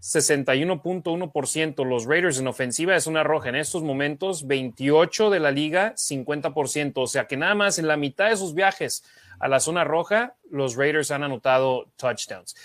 61.1%. 0.00 1.84
Los 1.84 2.06
Raiders 2.06 2.38
en 2.38 2.46
ofensiva 2.46 2.94
de 2.94 3.00
zona 3.00 3.22
roja 3.24 3.50
en 3.50 3.56
estos 3.56 3.82
momentos, 3.82 4.46
28 4.46 5.30
de 5.30 5.40
la 5.40 5.50
liga, 5.50 5.94
50%. 5.96 6.92
O 6.96 7.06
sea 7.06 7.26
que 7.26 7.36
nada 7.36 7.54
más 7.54 7.78
en 7.78 7.88
la 7.88 7.96
mitad 7.96 8.30
de 8.30 8.36
sus 8.36 8.54
viajes 8.54 9.04
a 9.38 9.48
la 9.48 9.60
zona 9.60 9.84
roja, 9.84 10.34
los 10.50 10.76
Raiders 10.76 11.10
han 11.10 11.22
anotado 11.22 11.88
touchdowns. 11.96 12.56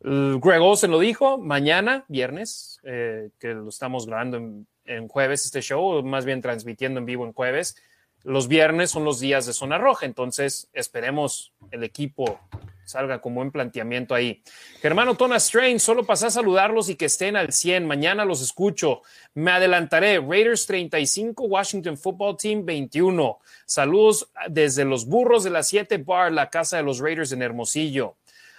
Greg 0.00 0.60
Olsen 0.60 0.90
lo 0.90 0.98
dijo, 0.98 1.38
mañana, 1.38 2.04
viernes, 2.08 2.80
eh, 2.82 3.30
que 3.38 3.54
lo 3.54 3.68
estamos 3.68 4.04
grabando 4.06 4.36
en, 4.36 4.66
en 4.84 5.06
jueves 5.06 5.44
este 5.44 5.62
show, 5.62 6.02
más 6.02 6.24
bien 6.24 6.42
transmitiendo 6.42 6.98
en 6.98 7.06
vivo 7.06 7.24
en 7.24 7.32
jueves, 7.32 7.76
los 8.24 8.48
viernes 8.48 8.90
son 8.90 9.04
los 9.04 9.20
días 9.20 9.46
de 9.46 9.52
zona 9.52 9.78
roja, 9.78 10.06
entonces 10.06 10.68
esperemos 10.72 11.52
el 11.70 11.84
equipo 11.84 12.40
salga 12.84 13.20
con 13.20 13.34
buen 13.34 13.50
planteamiento 13.50 14.14
ahí. 14.14 14.42
Germano 14.80 15.14
Tona 15.14 15.40
Strain, 15.40 15.80
solo 15.80 16.04
pasé 16.04 16.26
a 16.26 16.30
saludarlos 16.30 16.88
y 16.88 16.96
que 16.96 17.06
estén 17.06 17.36
al 17.36 17.52
100. 17.52 17.86
Mañana 17.86 18.24
los 18.24 18.42
escucho. 18.42 19.02
Me 19.34 19.50
adelantaré. 19.50 20.20
Raiders 20.20 20.66
35, 20.66 21.44
Washington 21.44 21.96
Football 21.96 22.36
Team 22.36 22.64
21. 22.64 23.38
Saludos 23.64 24.30
desde 24.48 24.84
los 24.84 25.06
burros 25.06 25.44
de 25.44 25.50
la 25.50 25.62
7 25.62 25.98
Bar, 25.98 26.32
la 26.32 26.50
casa 26.50 26.76
de 26.76 26.82
los 26.82 26.98
Raiders 26.98 27.32
en 27.32 27.42
Hermosillo. 27.42 28.16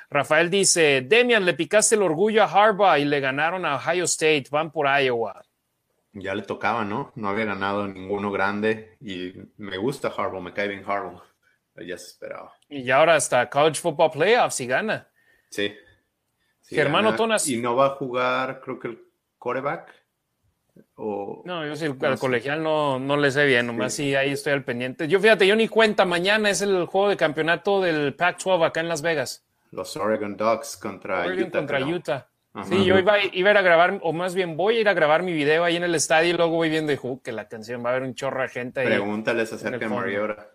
Rafael 0.09 0.49
dice, 0.49 1.01
Demian, 1.01 1.45
le 1.45 1.53
picaste 1.53 1.95
el 1.95 2.03
orgullo 2.03 2.43
a 2.43 2.47
Harbaugh 2.47 2.97
y 2.97 3.05
le 3.05 3.19
ganaron 3.19 3.65
a 3.65 3.75
Ohio 3.75 4.05
State. 4.05 4.45
Van 4.51 4.71
por 4.71 4.87
Iowa 4.87 5.43
ya 6.13 6.35
le 6.35 6.43
tocaba, 6.43 6.85
¿no? 6.85 7.11
No 7.15 7.29
había 7.29 7.45
ganado 7.45 7.87
ninguno 7.87 8.31
grande 8.31 8.97
y 9.01 9.33
me 9.57 9.77
gusta 9.77 10.09
Harbaugh, 10.15 10.41
me 10.41 10.53
cae 10.53 10.67
bien 10.67 10.83
Harbaugh. 10.85 11.21
Ya 11.75 11.97
se 11.97 12.05
esperaba. 12.05 12.53
Y 12.69 12.89
ahora 12.91 13.15
hasta 13.15 13.49
College 13.49 13.81
Football 13.81 14.11
Playoffs 14.11 14.61
y 14.61 14.67
gana. 14.67 15.07
Sí. 15.49 15.73
Germano 16.67 17.15
Tonas. 17.15 17.47
Y 17.47 17.57
no 17.57 17.75
va 17.75 17.87
a 17.87 17.89
jugar, 17.89 18.61
creo 18.61 18.79
que 18.79 18.89
el 18.89 19.03
coreback. 19.39 19.91
O, 20.95 21.41
no, 21.45 21.65
yo 21.65 21.75
sí, 21.75 21.85
el 21.85 22.19
colegial 22.19 22.61
no, 22.61 22.99
no 22.99 23.17
le 23.17 23.29
sé 23.31 23.45
bien, 23.45 23.67
nomás 23.67 23.93
sí. 23.93 24.15
ahí 24.15 24.31
estoy 24.31 24.53
al 24.53 24.63
pendiente. 24.63 25.07
Yo 25.07 25.19
fíjate, 25.19 25.45
yo 25.45 25.55
ni 25.55 25.67
cuenta, 25.67 26.05
mañana 26.05 26.49
es 26.49 26.61
el 26.61 26.85
juego 26.85 27.09
de 27.09 27.17
campeonato 27.17 27.81
del 27.81 28.15
Pac-12 28.15 28.65
acá 28.65 28.79
en 28.79 28.89
Las 28.89 29.01
Vegas. 29.01 29.45
Los 29.71 29.95
Oregon 29.97 30.37
Ducks 30.37 30.77
contra 30.77 31.25
Oregon 31.25 31.49
Contra 31.49 31.85
Utah. 31.85 32.27
Sí, 32.65 32.85
yo 32.85 32.99
iba, 32.99 33.17
iba, 33.19 33.49
a, 33.49 33.51
ir 33.51 33.57
a 33.57 33.61
grabar, 33.63 33.99
o 34.03 34.13
más 34.13 34.35
bien 34.35 34.55
voy 34.55 34.77
a 34.77 34.81
ir 34.81 34.89
a 34.89 34.93
grabar 34.93 35.23
mi 35.23 35.33
video 35.33 35.63
ahí 35.63 35.75
en 35.75 35.83
el 35.83 35.95
estadio 35.95 36.29
y 36.29 36.33
luego 36.33 36.55
voy 36.55 36.69
viendo 36.69 36.93
que 37.23 37.31
la 37.31 37.47
canción 37.47 37.83
va 37.83 37.89
a 37.89 37.91
haber 37.93 38.03
un 38.03 38.13
chorro 38.13 38.43
de 38.43 38.49
gente 38.49 38.81
ahí. 38.81 38.87
Pregúntales 38.87 39.51
acerca 39.51 39.79
de 39.79 39.89
Mariota. 39.89 40.49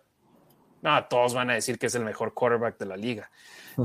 No, 0.81 1.03
todos 1.05 1.33
van 1.33 1.49
a 1.49 1.55
decir 1.55 1.77
que 1.77 1.87
es 1.87 1.95
el 1.95 2.05
mejor 2.05 2.33
quarterback 2.33 2.77
de 2.77 2.85
la 2.85 2.95
liga. 2.95 3.29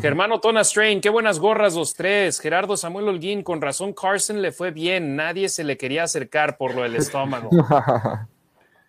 Germano 0.00 0.40
Tona 0.40 0.62
Strain, 0.62 1.00
qué 1.00 1.08
buenas 1.08 1.40
gorras 1.40 1.74
los 1.74 1.94
tres. 1.94 2.40
Gerardo 2.40 2.76
Samuel 2.76 3.08
Holguín, 3.08 3.42
con 3.42 3.60
razón 3.60 3.92
Carson 3.92 4.40
le 4.42 4.52
fue 4.52 4.70
bien. 4.70 5.16
Nadie 5.16 5.48
se 5.48 5.64
le 5.64 5.76
quería 5.76 6.04
acercar 6.04 6.56
por 6.56 6.74
lo 6.74 6.82
del 6.82 6.96
estómago. 6.96 7.50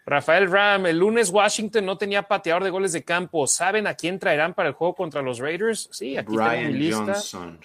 Rafael 0.05 0.51
Ram, 0.51 0.85
el 0.85 0.99
lunes 0.99 1.31
Washington 1.31 1.83
no 1.83 1.97
tenía 1.97 2.23
pateador 2.23 2.63
de 2.63 2.69
goles 2.69 2.93
de 2.93 3.03
campo. 3.03 3.47
¿Saben 3.47 3.87
a 3.87 3.95
quién 3.95 4.19
traerán 4.19 4.53
para 4.53 4.69
el 4.69 4.75
juego 4.75 4.93
contra 4.93 5.23
los 5.23 5.39
Raiders? 5.39 5.89
Sí, 5.91 6.15
aquí 6.15 6.35
tengo 6.35 6.49
mi 6.49 6.73
lista. 6.73 7.13
Johnson. 7.13 7.59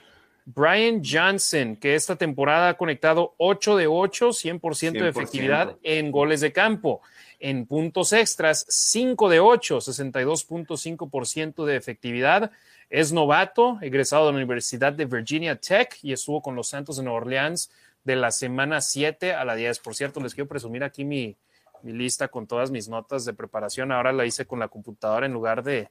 Brian 0.54 1.02
Johnson, 1.04 1.76
que 1.76 1.94
esta 1.94 2.16
temporada 2.16 2.70
ha 2.70 2.76
conectado 2.76 3.34
8 3.38 3.76
de 3.76 3.86
8, 3.86 4.30
100%, 4.30 4.92
de 4.92 5.08
efectividad 5.08 5.76
en 5.82 6.10
goles 6.10 6.40
de 6.40 6.52
campo. 6.52 7.00
En 7.38 7.66
puntos 7.66 8.12
extras, 8.12 8.66
5 8.68 9.28
de 9.28 9.40
8, 9.40 9.78
62.5% 9.78 11.64
de 11.64 11.76
efectividad. 11.76 12.50
Es 12.88 13.12
novato, 13.12 13.78
egresado 13.80 14.26
de 14.26 14.32
la 14.32 14.38
Universidad 14.38 14.92
de 14.92 15.04
Virginia 15.04 15.56
Tech 15.56 15.98
y 16.02 16.12
estuvo 16.12 16.42
con 16.42 16.56
los 16.56 16.68
Santos 16.68 16.96
de 16.96 17.04
Nueva 17.04 17.18
Orleans 17.18 17.70
de 18.04 18.16
la 18.16 18.30
semana 18.30 18.80
7 18.80 19.34
a 19.34 19.44
la 19.44 19.54
10. 19.54 19.78
Por 19.78 19.94
cierto, 19.94 20.20
les 20.20 20.34
quiero 20.34 20.48
presumir 20.48 20.82
aquí 20.82 21.04
mi, 21.04 21.36
mi 21.82 21.92
lista 21.92 22.28
con 22.28 22.46
todas 22.46 22.70
mis 22.70 22.88
notas 22.88 23.24
de 23.24 23.34
preparación. 23.34 23.92
Ahora 23.92 24.12
la 24.12 24.26
hice 24.26 24.46
con 24.46 24.58
la 24.58 24.68
computadora 24.68 25.26
en 25.26 25.32
lugar 25.32 25.62
de, 25.62 25.88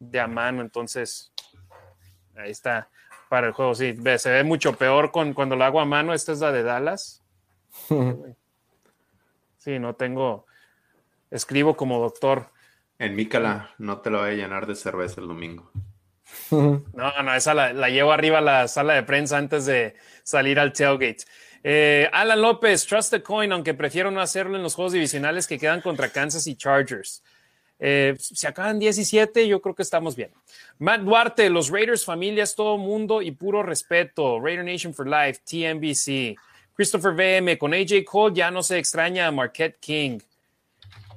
de 0.00 0.20
a 0.20 0.26
mano. 0.26 0.62
Entonces, 0.62 1.32
ahí 2.36 2.50
está 2.50 2.88
para 3.34 3.48
el 3.48 3.52
juego, 3.52 3.74
sí. 3.74 3.96
se 4.18 4.30
ve 4.30 4.44
mucho 4.44 4.74
peor 4.74 5.10
con, 5.10 5.34
cuando 5.34 5.56
lo 5.56 5.64
hago 5.64 5.80
a 5.80 5.84
mano. 5.84 6.14
Esta 6.14 6.30
es 6.30 6.38
la 6.38 6.52
de 6.52 6.62
Dallas. 6.62 7.20
Sí, 9.58 9.78
no 9.78 9.94
tengo. 9.94 10.44
Escribo 11.30 11.74
como 11.74 11.98
doctor. 11.98 12.50
En 12.98 13.16
Mícala 13.16 13.74
no 13.78 14.02
te 14.02 14.10
lo 14.10 14.18
voy 14.20 14.28
a 14.28 14.34
llenar 14.34 14.66
de 14.66 14.76
cerveza 14.76 15.20
el 15.20 15.26
domingo. 15.26 15.72
No, 16.50 17.22
no, 17.22 17.34
esa 17.34 17.54
la, 17.54 17.88
llevo 17.88 18.12
arriba 18.12 18.38
a 18.38 18.42
la 18.42 18.68
sala 18.68 18.92
de 18.94 19.02
prensa 19.02 19.38
antes 19.38 19.66
de 19.66 19.96
salir 20.22 20.60
al 20.60 20.72
tailgate. 20.72 21.24
Eh, 21.64 22.08
Alan 22.12 22.40
López, 22.40 22.86
Trust 22.86 23.10
the 23.10 23.22
Coin, 23.22 23.50
aunque 23.50 23.74
prefiero 23.74 24.12
no 24.12 24.20
hacerlo 24.20 24.56
en 24.56 24.62
los 24.62 24.76
juegos 24.76 24.92
divisionales 24.92 25.48
que 25.48 25.58
quedan 25.58 25.80
contra 25.80 26.10
Kansas 26.10 26.46
y 26.46 26.54
Chargers. 26.54 27.24
Eh, 27.86 28.16
si 28.18 28.46
acaban 28.46 28.78
17, 28.78 29.46
yo 29.46 29.60
creo 29.60 29.74
que 29.74 29.82
estamos 29.82 30.16
bien. 30.16 30.30
Matt 30.78 31.02
Duarte, 31.02 31.50
los 31.50 31.68
Raiders, 31.68 32.02
familias, 32.02 32.54
todo 32.54 32.78
mundo 32.78 33.20
y 33.20 33.30
puro 33.32 33.62
respeto. 33.62 34.40
Raider 34.40 34.64
Nation 34.64 34.94
for 34.94 35.06
Life, 35.06 35.42
TNBC. 35.44 36.34
Christopher 36.72 37.12
VM, 37.12 37.58
con 37.58 37.74
AJ 37.74 38.04
Cole 38.06 38.34
ya 38.34 38.50
no 38.50 38.62
se 38.62 38.78
extraña 38.78 39.26
a 39.26 39.30
Marquette 39.32 39.76
King. 39.80 40.18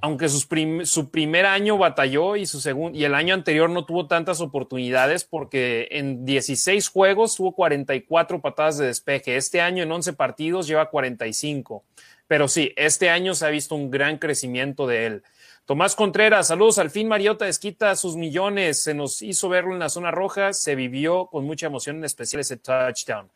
Aunque 0.01 0.27
su 0.27 1.09
primer 1.09 1.45
año 1.45 1.77
batalló 1.77 2.35
y, 2.35 2.45
su 2.45 2.59
segundo, 2.59 2.99
y 2.99 3.05
el 3.05 3.15
año 3.15 3.33
anterior 3.33 3.69
no 3.69 3.85
tuvo 3.85 4.07
tantas 4.07 4.41
oportunidades 4.41 5.23
porque 5.23 5.87
en 5.91 6.25
16 6.25 6.89
juegos 6.89 7.37
tuvo 7.37 7.55
44 7.55 8.41
patadas 8.41 8.77
de 8.77 8.87
despeje. 8.87 9.37
Este 9.37 9.61
año 9.61 9.83
en 9.83 9.91
11 9.93 10.11
partidos 10.13 10.67
lleva 10.67 10.89
45. 10.89 11.85
Pero 12.27 12.49
sí, 12.49 12.73
este 12.75 13.09
año 13.09 13.33
se 13.35 13.45
ha 13.45 13.49
visto 13.49 13.73
un 13.73 13.89
gran 13.89 14.17
crecimiento 14.17 14.85
de 14.85 15.05
él. 15.05 15.23
Tomás 15.67 15.97
Contreras, 15.97 16.47
saludos. 16.47 16.77
Al 16.77 16.89
fin 16.89 17.09
Mariota 17.09 17.43
desquita 17.43 17.93
sus 17.97 18.15
millones. 18.15 18.81
Se 18.81 18.93
nos 18.93 19.21
hizo 19.21 19.49
verlo 19.49 19.73
en 19.73 19.79
la 19.79 19.89
zona 19.89 20.11
roja. 20.11 20.53
Se 20.53 20.75
vivió 20.75 21.25
con 21.25 21.43
mucha 21.43 21.67
emoción, 21.67 21.97
en 21.97 22.05
especial 22.05 22.39
ese 22.39 22.55
touchdown. 22.55 23.29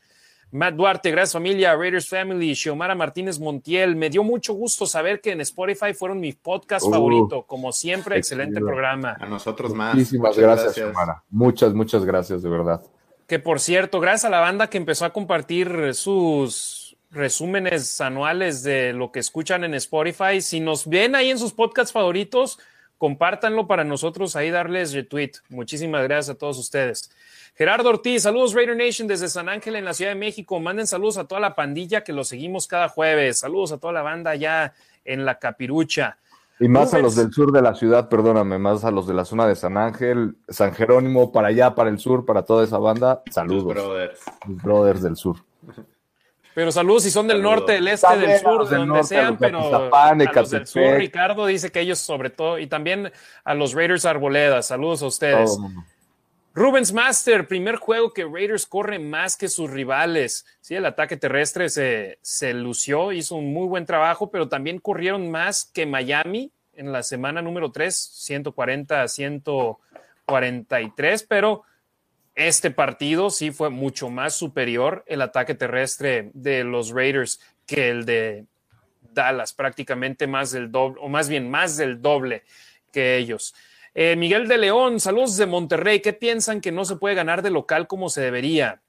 Matt 0.52 0.76
Duarte, 0.76 1.12
gracias 1.12 1.34
familia, 1.34 1.76
Raiders 1.76 2.08
Family, 2.08 2.56
Xiomara 2.56 2.96
Martínez 2.96 3.38
Montiel. 3.38 3.98
Me 3.98 4.10
dio 4.10 4.24
mucho 4.24 4.54
gusto 4.54 4.86
saber 4.86 5.20
que 5.20 5.34
en 5.34 5.42
Spotify 5.42 5.94
fueron 5.94 6.22
mi 6.22 6.32
podcast 6.32 6.86
uh, 6.86 6.92
favorito. 6.92 7.44
Como 7.44 7.74
siempre, 7.74 8.18
excelente 8.18 8.62
programa. 8.62 9.18
A 9.20 9.26
nosotros 9.26 9.74
más. 9.74 9.96
Muchísimas 9.96 10.38
gracias, 10.38 10.76
Xiomara. 10.76 11.24
Muchas, 11.30 11.74
muchas 11.74 12.06
gracias, 12.06 12.42
de 12.42 12.50
verdad. 12.50 12.82
Que 13.28 13.40
por 13.40 13.60
cierto, 13.60 14.00
gracias 14.00 14.24
a 14.24 14.30
la 14.30 14.40
banda 14.40 14.68
que 14.68 14.78
empezó 14.78 15.04
a 15.04 15.12
compartir 15.12 15.94
sus 15.94 16.81
resúmenes 17.12 18.00
anuales 18.02 18.64
de 18.64 18.94
lo 18.94 19.12
que 19.12 19.20
escuchan 19.20 19.64
en 19.64 19.74
Spotify, 19.76 20.42
si 20.42 20.60
nos 20.60 20.88
ven 20.88 21.16
ahí 21.16 21.30
en 21.30 21.38
sus 21.38 21.54
podcasts 21.54 21.92
favoritos, 21.92 22.60
compártanlo 22.98 23.68
para 23.68 23.84
nosotros 23.84 24.36
ahí 24.36 24.50
darles 24.50 24.94
retweet. 24.94 25.32
Muchísimas 25.50 26.04
gracias 26.04 26.36
a 26.36 26.38
todos 26.38 26.58
ustedes. 26.58 27.12
Gerardo 27.56 27.90
Ortiz, 27.90 28.24
saludos 28.24 28.54
Raider 28.54 28.78
Nation 28.78 29.08
desde 29.08 29.28
San 29.28 29.50
Ángel 29.50 29.76
en 29.76 29.86
la 29.86 29.94
Ciudad 29.94 30.12
de 30.12 30.20
México. 30.20 30.60
Manden 30.60 30.88
saludos 30.88 31.18
a 31.18 31.26
toda 31.26 31.42
la 31.42 31.54
pandilla 31.54 32.04
que 32.04 32.14
lo 32.14 32.24
seguimos 32.24 32.66
cada 32.66 32.88
jueves. 32.88 33.40
Saludos 33.40 33.74
a 33.74 33.78
toda 33.78 33.94
la 33.94 34.02
banda 34.02 34.32
allá 34.32 34.74
en 35.04 35.26
la 35.26 35.38
Capirucha. 35.38 36.18
Y 36.60 36.68
más 36.68 36.94
a 36.94 37.00
los 37.00 37.16
del 37.16 37.34
sur 37.34 37.52
de 37.52 37.62
la 37.62 37.74
ciudad, 37.74 38.08
perdóname, 38.08 38.60
más 38.60 38.86
a 38.86 38.92
los 38.92 39.08
de 39.08 39.16
la 39.16 39.26
zona 39.26 39.48
de 39.48 39.56
San 39.56 39.78
Ángel, 39.78 40.36
San 40.48 40.74
Jerónimo, 40.74 41.32
para 41.32 41.48
allá, 41.48 41.74
para 41.74 41.90
el 41.90 41.98
sur, 41.98 42.24
para 42.24 42.44
toda 42.44 42.64
esa 42.64 42.78
banda. 42.78 43.24
Saludos. 43.32 43.76
Los 43.76 43.84
brothers. 43.84 44.20
Los 44.48 44.62
brothers 44.62 45.02
del 45.02 45.16
sur. 45.16 45.38
Pero 46.54 46.72
saludos 46.72 47.04
si 47.04 47.12
son 47.12 47.28
del 47.28 47.42
norte, 47.42 47.74
del 47.74 47.88
este, 47.88 48.18
del 48.18 48.40
sur, 48.40 48.68
de 48.68 48.78
donde 48.78 49.04
sean, 49.04 49.38
pero 49.38 49.94
a 49.94 50.14
los 50.14 50.50
del 50.50 50.68
sur, 50.68 50.98
Ricardo 50.98 51.46
dice 51.46 51.72
que 51.72 51.80
ellos 51.80 52.00
sobre 52.00 52.30
todo, 52.30 52.60
y 52.60 52.68
también 52.68 53.12
a 53.44 53.54
los 53.54 53.74
Raiders 53.74 54.06
Arboleda, 54.06 54.62
saludos 54.62 55.02
a 55.04 55.08
ustedes. 55.08 55.58
Rubens 56.54 56.92
Master, 56.92 57.48
primer 57.48 57.78
juego 57.78 58.12
que 58.12 58.26
Raiders 58.26 58.66
corre 58.66 59.00
más 59.00 59.38
que 59.38 59.48
sus 59.48 59.70
rivales. 59.70 60.46
Sí, 60.60 60.76
el 60.76 60.86
ataque 60.86 61.16
terrestre 61.16 61.70
se, 61.70 62.20
se 62.22 62.54
lució, 62.54 63.14
hizo 63.14 63.36
un 63.36 63.54
muy 63.54 63.68
buen 63.68 63.86
trabajo, 63.86 64.30
pero 64.30 64.50
también 64.50 64.80
corrieron 64.80 65.32
más 65.32 65.64
que 65.64 65.86
Miami 65.86 66.52
en 66.74 66.92
la 66.92 67.04
semana 67.04 67.42
número 67.42 67.72
3, 67.72 67.96
140 67.96 69.02
a 69.02 69.08
143, 69.08 71.24
pero 71.24 71.64
este 72.36 72.72
partido 72.72 73.30
sí 73.30 73.52
fue 73.52 73.70
mucho 73.70 74.10
más 74.10 74.36
superior 74.36 75.04
el 75.08 75.22
ataque 75.22 75.56
terrestre 75.56 76.32
de 76.34 76.64
los 76.64 76.92
Raiders 76.92 77.40
que 77.66 77.90
el 77.90 78.06
de 78.06 78.46
Dallas, 79.02 79.54
prácticamente 79.54 80.28
más 80.28 80.52
del 80.52 80.72
doble, 80.72 81.00
o 81.02 81.10
más 81.10 81.28
bien 81.28 81.50
más 81.50 81.78
del 81.78 82.02
doble 82.02 82.44
que 82.92 83.18
ellos. 83.18 83.54
Eh, 83.94 84.16
Miguel 84.16 84.48
de 84.48 84.58
León, 84.58 85.00
saludos 85.00 85.36
de 85.38 85.46
Monterrey. 85.46 86.00
¿Qué 86.00 86.14
piensan 86.14 86.62
que 86.62 86.72
no 86.72 86.86
se 86.86 86.96
puede 86.96 87.16
ganar 87.16 87.42
de 87.42 87.52
local 87.52 87.88
como 87.88 88.10
se 88.10 88.22
debería? 88.22 88.82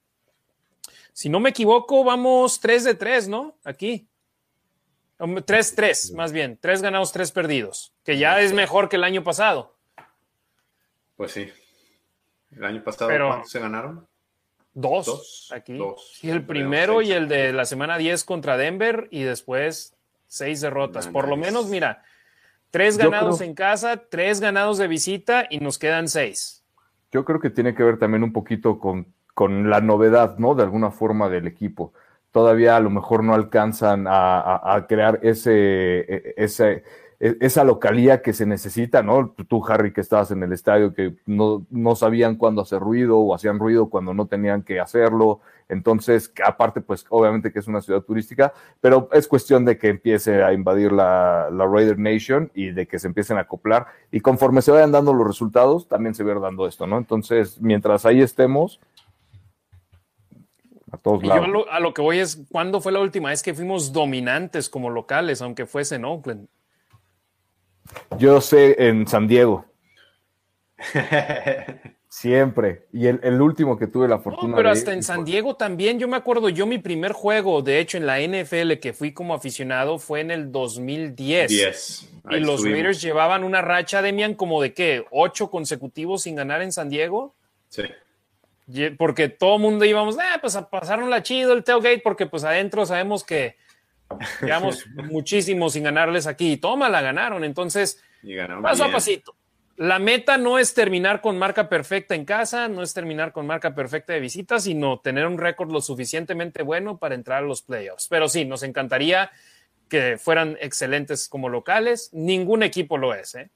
Si 1.12 1.28
no 1.28 1.40
me 1.40 1.50
equivoco, 1.50 2.04
vamos 2.04 2.60
3 2.60 2.84
de 2.84 2.94
3, 2.94 3.28
¿no? 3.28 3.56
Aquí. 3.64 4.08
3-3, 5.18 6.14
más 6.14 6.32
bien. 6.32 6.58
3 6.60 6.82
ganados, 6.82 7.12
3 7.12 7.30
perdidos. 7.32 7.92
Que 8.04 8.18
ya 8.18 8.40
es 8.40 8.52
mejor 8.52 8.88
que 8.88 8.96
el 8.96 9.04
año 9.04 9.22
pasado. 9.22 9.76
Pues 11.16 11.32
sí. 11.32 11.52
El 12.56 12.64
año 12.64 12.82
pasado, 12.84 13.10
¿cuántos 13.10 13.50
se 13.50 13.60
ganaron? 13.60 14.06
Dos, 14.74 15.50
aquí. 15.54 15.78
y 16.22 16.30
el 16.30 16.46
primero 16.46 17.02
y 17.02 17.12
el 17.12 17.28
de 17.28 17.52
la 17.52 17.66
semana 17.66 17.98
10 17.98 18.24
contra 18.24 18.56
Denver 18.56 19.08
y 19.10 19.22
después 19.22 19.94
seis 20.28 20.62
derrotas. 20.62 21.08
Por 21.08 21.28
lo 21.28 21.36
menos, 21.36 21.66
mira, 21.66 22.02
Tres 22.72 22.96
ganados 22.96 23.42
en 23.42 23.52
casa, 23.52 23.98
tres 24.08 24.40
ganados 24.40 24.78
de 24.78 24.88
visita 24.88 25.44
y 25.50 25.58
nos 25.60 25.78
quedan 25.78 26.08
seis. 26.08 26.64
Yo 27.12 27.22
creo 27.22 27.38
que 27.38 27.50
tiene 27.50 27.74
que 27.74 27.82
ver 27.82 27.98
también 27.98 28.22
un 28.22 28.32
poquito 28.32 28.78
con, 28.78 29.12
con 29.34 29.68
la 29.68 29.82
novedad, 29.82 30.38
¿no? 30.38 30.54
De 30.54 30.62
alguna 30.62 30.90
forma 30.90 31.28
del 31.28 31.46
equipo. 31.46 31.92
Todavía 32.30 32.74
a 32.74 32.80
lo 32.80 32.88
mejor 32.88 33.24
no 33.24 33.34
alcanzan 33.34 34.06
a, 34.08 34.74
a 34.74 34.86
crear 34.86 35.20
ese, 35.22 36.00
e, 36.00 36.34
ese, 36.38 36.72
e, 36.72 36.84
esa 37.22 37.62
localía 37.62 38.20
que 38.20 38.32
se 38.32 38.46
necesita, 38.46 39.04
¿no? 39.04 39.32
Tú, 39.46 39.64
Harry, 39.68 39.92
que 39.92 40.00
estabas 40.00 40.32
en 40.32 40.42
el 40.42 40.52
estadio, 40.52 40.92
que 40.92 41.14
no, 41.24 41.64
no 41.70 41.94
sabían 41.94 42.34
cuándo 42.34 42.62
hacer 42.62 42.80
ruido 42.80 43.16
o 43.16 43.32
hacían 43.32 43.60
ruido 43.60 43.88
cuando 43.88 44.12
no 44.12 44.26
tenían 44.26 44.64
que 44.64 44.80
hacerlo. 44.80 45.40
Entonces, 45.68 46.32
aparte, 46.44 46.80
pues 46.80 47.06
obviamente 47.10 47.52
que 47.52 47.60
es 47.60 47.68
una 47.68 47.80
ciudad 47.80 48.00
turística, 48.00 48.52
pero 48.80 49.08
es 49.12 49.28
cuestión 49.28 49.64
de 49.64 49.78
que 49.78 49.88
empiece 49.88 50.42
a 50.42 50.52
invadir 50.52 50.90
la, 50.90 51.48
la 51.52 51.64
Raider 51.64 51.96
Nation 51.96 52.50
y 52.54 52.72
de 52.72 52.88
que 52.88 52.98
se 52.98 53.06
empiecen 53.06 53.38
a 53.38 53.42
acoplar. 53.42 53.86
Y 54.10 54.18
conforme 54.18 54.60
se 54.60 54.72
vayan 54.72 54.90
dando 54.90 55.14
los 55.14 55.24
resultados, 55.24 55.86
también 55.86 56.16
se 56.16 56.24
va 56.24 56.34
dando 56.40 56.66
esto, 56.66 56.88
¿no? 56.88 56.98
Entonces, 56.98 57.60
mientras 57.60 58.04
ahí 58.04 58.20
estemos, 58.20 58.80
a 60.90 60.96
todos 60.96 61.22
lados. 61.22 61.46
Yo 61.46 61.48
a 61.48 61.52
lo, 61.52 61.70
a 61.70 61.78
lo, 61.78 61.94
que 61.94 62.02
voy 62.02 62.18
es, 62.18 62.44
¿cuándo 62.50 62.80
fue 62.80 62.90
la 62.90 62.98
última 62.98 63.28
vez 63.28 63.44
que 63.44 63.54
fuimos 63.54 63.92
dominantes 63.92 64.68
como 64.68 64.90
locales, 64.90 65.40
aunque 65.40 65.66
fuese 65.66 65.94
en 65.94 66.04
Oakland? 66.04 66.48
Yo 68.18 68.40
sé 68.40 68.76
en 68.78 69.06
San 69.06 69.26
Diego. 69.26 69.64
Siempre. 72.08 72.86
Y 72.92 73.06
el, 73.06 73.40
último 73.40 73.78
que 73.78 73.86
tuve 73.86 74.06
la 74.06 74.18
fortuna. 74.18 74.54
pero 74.54 74.68
hasta 74.68 74.92
en 74.92 75.02
San 75.02 75.24
Diego 75.24 75.56
también. 75.56 75.98
Yo 75.98 76.08
me 76.08 76.16
acuerdo, 76.16 76.50
yo 76.50 76.66
mi 76.66 76.76
primer 76.78 77.12
juego, 77.12 77.62
de 77.62 77.80
hecho, 77.80 77.96
en 77.96 78.06
la 78.06 78.20
NFL 78.20 78.74
que 78.82 78.92
fui 78.92 79.12
como 79.12 79.32
aficionado 79.32 79.98
fue 79.98 80.20
en 80.20 80.30
el 80.30 80.52
2010. 80.52 82.10
Y 82.30 82.40
los 82.40 82.62
Raiders 82.62 83.00
llevaban 83.00 83.44
una 83.44 83.62
racha, 83.62 84.02
Demian, 84.02 84.34
como 84.34 84.60
de 84.60 84.74
qué? 84.74 85.06
¿Ocho 85.10 85.50
consecutivos 85.50 86.22
sin 86.22 86.36
ganar 86.36 86.60
en 86.60 86.70
San 86.70 86.90
Diego? 86.90 87.34
Sí. 87.68 87.84
Porque 88.98 89.30
todo 89.30 89.56
el 89.56 89.62
mundo 89.62 89.84
íbamos, 89.84 90.18
ah, 90.18 90.38
pues 90.40 90.54
a 90.54 90.68
la 90.96 91.22
chido 91.22 91.54
el 91.54 91.64
tailgate, 91.64 92.02
porque 92.04 92.26
pues 92.26 92.44
adentro 92.44 92.84
sabemos 92.86 93.24
que 93.24 93.56
Llevamos 94.42 94.86
muchísimo 94.94 95.70
sin 95.70 95.84
ganarles 95.84 96.26
aquí. 96.26 96.56
Toma, 96.56 96.88
la 96.88 97.00
ganaron. 97.00 97.44
Entonces, 97.44 98.02
paso 98.62 98.84
a 98.84 98.92
pasito. 98.92 99.36
La 99.76 99.98
meta 99.98 100.36
no 100.36 100.58
es 100.58 100.74
terminar 100.74 101.20
con 101.20 101.38
marca 101.38 101.68
perfecta 101.68 102.14
en 102.14 102.24
casa, 102.24 102.68
no 102.68 102.82
es 102.82 102.92
terminar 102.92 103.32
con 103.32 103.46
marca 103.46 103.74
perfecta 103.74 104.12
de 104.12 104.20
visita, 104.20 104.60
sino 104.60 105.00
tener 105.00 105.26
un 105.26 105.38
récord 105.38 105.72
lo 105.72 105.80
suficientemente 105.80 106.62
bueno 106.62 106.98
para 106.98 107.14
entrar 107.14 107.42
a 107.42 107.46
los 107.46 107.62
playoffs. 107.62 108.06
Pero 108.08 108.28
sí, 108.28 108.44
nos 108.44 108.62
encantaría 108.62 109.30
que 109.88 110.18
fueran 110.18 110.56
excelentes 110.60 111.28
como 111.28 111.48
locales. 111.48 112.10
Ningún 112.12 112.62
equipo 112.62 112.98
lo 112.98 113.14
es. 113.14 113.34
¿eh? 113.34 113.50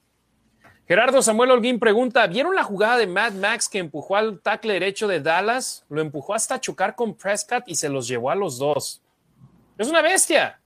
Gerardo 0.88 1.22
Samuel 1.22 1.50
Holguín 1.50 1.78
pregunta: 1.78 2.26
¿Vieron 2.26 2.54
la 2.54 2.62
jugada 2.62 2.96
de 2.96 3.06
Mad 3.06 3.32
Max 3.32 3.68
que 3.68 3.78
empujó 3.78 4.16
al 4.16 4.40
tackle 4.40 4.74
derecho 4.74 5.08
de 5.08 5.20
Dallas? 5.20 5.84
Lo 5.88 6.00
empujó 6.00 6.34
hasta 6.34 6.60
chocar 6.60 6.94
con 6.94 7.14
Prescott 7.14 7.64
y 7.66 7.74
se 7.74 7.88
los 7.88 8.08
llevó 8.08 8.30
a 8.30 8.34
los 8.34 8.58
dos. 8.58 9.02
Es 9.78 9.88
una 9.88 10.02
bestia. 10.02 10.58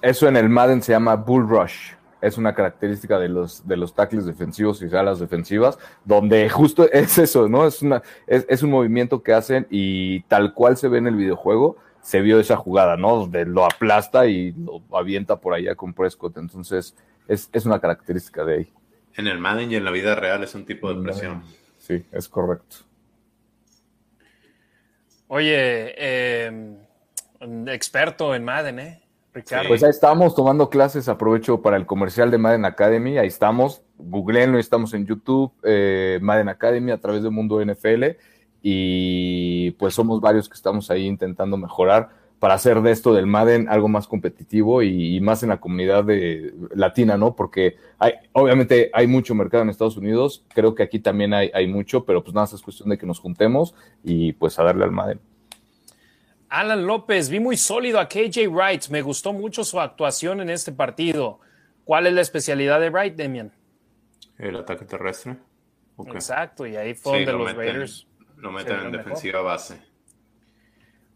Eso 0.00 0.28
en 0.28 0.36
el 0.36 0.48
Madden 0.48 0.82
se 0.82 0.92
llama 0.92 1.16
Bull 1.16 1.48
Rush. 1.48 1.92
Es 2.20 2.38
una 2.38 2.54
característica 2.54 3.18
de 3.18 3.28
los, 3.28 3.66
de 3.66 3.76
los 3.76 3.94
tackles 3.94 4.24
defensivos 4.24 4.80
y 4.80 4.94
alas 4.94 5.18
defensivas, 5.18 5.78
donde 6.04 6.48
justo 6.48 6.90
es 6.90 7.18
eso, 7.18 7.48
¿no? 7.48 7.66
Es, 7.66 7.82
una, 7.82 8.02
es, 8.26 8.62
un 8.62 8.70
movimiento 8.70 9.22
que 9.22 9.34
hacen 9.34 9.66
y 9.70 10.20
tal 10.22 10.54
cual 10.54 10.76
se 10.76 10.88
ve 10.88 10.98
en 10.98 11.06
el 11.06 11.16
videojuego, 11.16 11.76
se 12.00 12.20
vio 12.20 12.40
esa 12.40 12.56
jugada, 12.56 12.96
¿no? 12.96 13.16
Donde 13.16 13.44
lo 13.44 13.64
aplasta 13.64 14.26
y 14.26 14.52
lo 14.52 14.82
avienta 14.92 15.36
por 15.36 15.54
allá 15.54 15.74
con 15.74 15.92
Prescott. 15.92 16.36
Entonces, 16.38 16.94
es, 17.28 17.50
es 17.52 17.66
una 17.66 17.78
característica 17.78 18.44
de 18.44 18.54
ahí. 18.54 18.72
En 19.16 19.26
el 19.26 19.38
Madden 19.38 19.70
y 19.70 19.76
en 19.76 19.84
la 19.84 19.90
vida 19.90 20.14
real 20.14 20.42
es 20.42 20.54
un 20.54 20.64
tipo 20.64 20.92
de 20.92 21.02
presión. 21.02 21.42
Sí, 21.78 22.04
es 22.10 22.28
correcto. 22.28 22.76
Oye, 25.28 25.94
eh, 25.96 26.76
experto 27.66 28.34
en 28.34 28.44
Madden, 28.44 28.78
¿eh? 28.78 29.00
Ricardo. 29.32 29.68
Pues 29.68 29.82
ahí 29.82 29.90
estamos 29.90 30.34
tomando 30.34 30.70
clases, 30.70 31.08
aprovecho 31.08 31.60
para 31.60 31.76
el 31.76 31.86
comercial 31.86 32.30
de 32.30 32.38
Madden 32.38 32.64
Academy, 32.64 33.18
ahí 33.18 33.26
estamos, 33.26 33.82
googleenlo, 33.98 34.58
estamos 34.58 34.94
en 34.94 35.06
YouTube, 35.06 35.52
eh, 35.64 36.20
Madden 36.22 36.48
Academy 36.48 36.92
a 36.92 37.00
través 37.00 37.22
del 37.24 37.32
mundo 37.32 37.60
NFL 37.60 38.04
y 38.62 39.72
pues 39.72 39.92
somos 39.94 40.20
varios 40.20 40.48
que 40.48 40.54
estamos 40.54 40.88
ahí 40.90 41.06
intentando 41.06 41.56
mejorar 41.56 42.10
para 42.38 42.54
hacer 42.54 42.80
de 42.82 42.92
esto 42.92 43.12
del 43.12 43.26
Madden 43.26 43.68
algo 43.68 43.88
más 43.88 44.06
competitivo 44.06 44.82
y, 44.82 45.20
más 45.20 45.42
en 45.42 45.48
la 45.48 45.60
comunidad 45.60 46.04
de, 46.04 46.54
latina, 46.74 47.16
¿no? 47.16 47.34
Porque 47.34 47.76
hay, 47.98 48.12
obviamente 48.32 48.90
hay 48.92 49.06
mucho 49.06 49.34
mercado 49.34 49.62
en 49.62 49.70
Estados 49.70 49.96
Unidos, 49.96 50.44
creo 50.54 50.74
que 50.74 50.82
aquí 50.82 50.98
también 50.98 51.34
hay, 51.34 51.50
hay 51.54 51.66
mucho, 51.66 52.04
pero 52.04 52.22
pues 52.22 52.34
nada, 52.34 52.46
es 52.52 52.62
cuestión 52.62 52.90
de 52.90 52.98
que 52.98 53.06
nos 53.06 53.18
juntemos 53.18 53.74
y 54.02 54.32
pues 54.34 54.58
a 54.58 54.62
darle 54.62 54.84
al 54.84 54.92
Madden. 54.92 55.20
Alan 56.54 56.86
López, 56.86 57.30
vi 57.30 57.40
muy 57.40 57.56
sólido 57.56 57.98
a 57.98 58.08
KJ 58.08 58.46
Wright. 58.48 58.86
Me 58.88 59.02
gustó 59.02 59.32
mucho 59.32 59.64
su 59.64 59.80
actuación 59.80 60.40
en 60.40 60.50
este 60.50 60.70
partido. 60.70 61.40
¿Cuál 61.82 62.06
es 62.06 62.12
la 62.12 62.20
especialidad 62.20 62.78
de 62.78 62.90
Wright, 62.90 63.16
Demian? 63.16 63.52
El 64.38 64.54
ataque 64.54 64.84
terrestre. 64.84 65.36
Exacto, 66.06 66.64
y 66.64 66.76
ahí 66.76 66.94
fue 66.94 67.24
donde 67.24 67.32
los 67.32 67.56
Raiders. 67.56 68.06
Lo 68.36 68.52
meten 68.52 68.78
en 68.78 68.92
defensiva 68.92 69.42
base. 69.42 69.82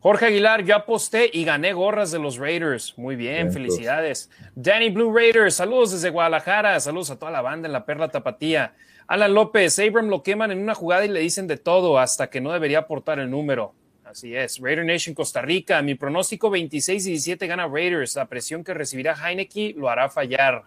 Jorge 0.01 0.27
Aguilar, 0.27 0.65
yo 0.65 0.75
aposté 0.75 1.31
y 1.33 1.45
gané 1.45 1.73
gorras 1.73 2.11
de 2.11 2.19
los 2.19 2.37
Raiders. 2.37 2.99
Muy 2.99 3.15
bien, 3.15 3.53
felicidades. 3.53 4.33
Danny 4.57 4.91
Blue 4.91 5.17
Raiders, 5.17 5.55
saludos 5.55 5.93
desde 5.93 6.11
Guadalajara, 6.11 6.81
saludos 6.81 7.13
a 7.13 7.19
toda 7.21 7.31
la 7.31 7.43
banda 7.43 7.69
en 7.69 7.73
la 7.73 7.87
Perla 7.87 8.09
Tapatía. 8.09 8.75
Alan 9.07 9.35
López, 9.35 9.79
Abram 9.79 10.09
lo 10.09 10.25
queman 10.25 10.51
en 10.51 10.59
una 10.59 10.75
jugada 10.75 11.05
y 11.05 11.09
le 11.09 11.21
dicen 11.21 11.47
de 11.47 11.59
todo 11.59 11.97
hasta 12.01 12.29
que 12.29 12.41
no 12.41 12.53
debería 12.53 12.81
aportar 12.81 13.21
el 13.21 13.31
número. 13.31 13.77
Así 14.11 14.35
es. 14.35 14.59
Raider 14.59 14.87
Nation 14.87 15.15
Costa 15.15 15.43
Rica. 15.43 15.83
Mi 15.83 15.95
pronóstico 15.95 16.49
26 16.49 17.07
y 17.07 17.11
17 17.11 17.47
gana 17.47 17.69
Raiders. 17.69 18.17
La 18.17 18.25
presión 18.25 18.65
que 18.65 18.73
recibirá 18.73 19.15
Heineke 19.15 19.75
lo 19.77 19.91
hará 19.91 20.09
fallar. 20.09 20.65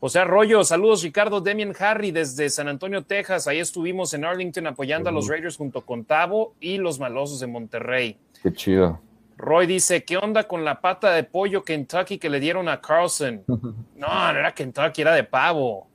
José 0.00 0.20
Arroyo, 0.20 0.64
saludos 0.64 1.02
Ricardo 1.02 1.42
Demian 1.42 1.74
Harry 1.78 2.12
desde 2.12 2.48
San 2.48 2.66
Antonio, 2.66 3.04
Texas. 3.04 3.46
Ahí 3.46 3.58
estuvimos 3.58 4.14
en 4.14 4.24
Arlington 4.24 4.68
apoyando 4.68 5.10
a 5.10 5.12
los 5.12 5.28
Raiders 5.28 5.58
junto 5.58 5.82
con 5.82 6.06
Tavo 6.06 6.54
y 6.60 6.78
los 6.78 6.98
malosos 6.98 7.40
de 7.40 7.46
Monterrey. 7.46 8.16
Qué 8.42 8.52
chido. 8.54 9.02
Roy 9.36 9.66
dice, 9.66 10.04
¿qué 10.04 10.16
onda 10.16 10.44
con 10.44 10.64
la 10.64 10.80
pata 10.80 11.12
de 11.12 11.24
pollo 11.24 11.62
Kentucky 11.62 12.16
que 12.16 12.30
le 12.30 12.40
dieron 12.40 12.68
a 12.68 12.80
Carlson? 12.80 13.44
No, 13.96 14.32
no 14.32 14.38
era 14.38 14.54
Kentucky, 14.54 15.02
era 15.02 15.14
de 15.14 15.24
pavo. 15.24 15.88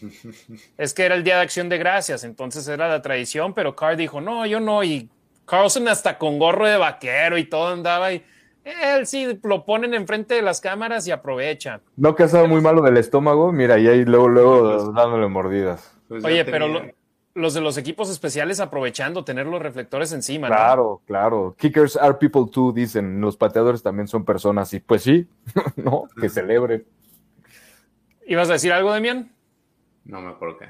Es 0.76 0.92
que 0.92 1.04
era 1.04 1.14
el 1.14 1.24
Día 1.24 1.36
de 1.36 1.42
Acción 1.42 1.68
de 1.68 1.78
Gracias, 1.78 2.24
entonces 2.24 2.66
era 2.68 2.88
la 2.88 3.00
tradición, 3.00 3.54
pero 3.54 3.74
Carr 3.74 3.96
dijo, 3.96 4.20
no, 4.20 4.44
yo 4.44 4.60
no, 4.60 4.82
y 4.82 5.08
Carlson 5.48 5.88
hasta 5.88 6.18
con 6.18 6.38
gorro 6.38 6.66
de 6.66 6.76
vaquero 6.76 7.38
y 7.38 7.44
todo 7.44 7.68
andaba 7.68 8.12
y 8.12 8.22
él 8.64 9.06
sí 9.06 9.40
lo 9.42 9.64
ponen 9.64 9.94
enfrente 9.94 10.34
de 10.34 10.42
las 10.42 10.60
cámaras 10.60 11.06
y 11.06 11.10
aprovecha. 11.10 11.80
No 11.96 12.14
que 12.14 12.24
ha 12.24 12.26
estado 12.26 12.46
muy 12.46 12.60
malo 12.60 12.82
del 12.82 12.98
estómago, 12.98 13.50
mira, 13.50 13.78
y 13.78 13.88
ahí 13.88 14.04
luego, 14.04 14.28
luego 14.28 14.92
dándole 14.92 15.26
mordidas. 15.28 15.98
Pues 16.08 16.24
Oye, 16.24 16.44
pero 16.44 16.68
lo, 16.68 16.82
los 17.34 17.54
de 17.54 17.60
los 17.60 17.78
equipos 17.78 18.10
especiales 18.10 18.60
aprovechando 18.60 19.24
tener 19.24 19.46
los 19.46 19.62
reflectores 19.62 20.12
encima. 20.12 20.48
Claro, 20.48 21.00
claro. 21.06 21.54
Kickers 21.58 21.96
are 21.96 22.14
people 22.14 22.50
too, 22.52 22.72
dicen. 22.72 23.20
Los 23.20 23.36
pateadores 23.36 23.82
también 23.82 24.08
son 24.08 24.24
personas. 24.24 24.72
Y 24.74 24.80
pues 24.80 25.02
sí, 25.02 25.28
no, 25.76 26.04
que 26.20 26.28
celebre. 26.28 26.84
¿Ibas 28.26 28.50
a 28.50 28.54
decir 28.54 28.72
algo, 28.72 28.92
Demian? 28.92 29.32
No 30.04 30.20
me 30.20 30.30
acuerdo 30.30 30.58
qué. 30.58 30.66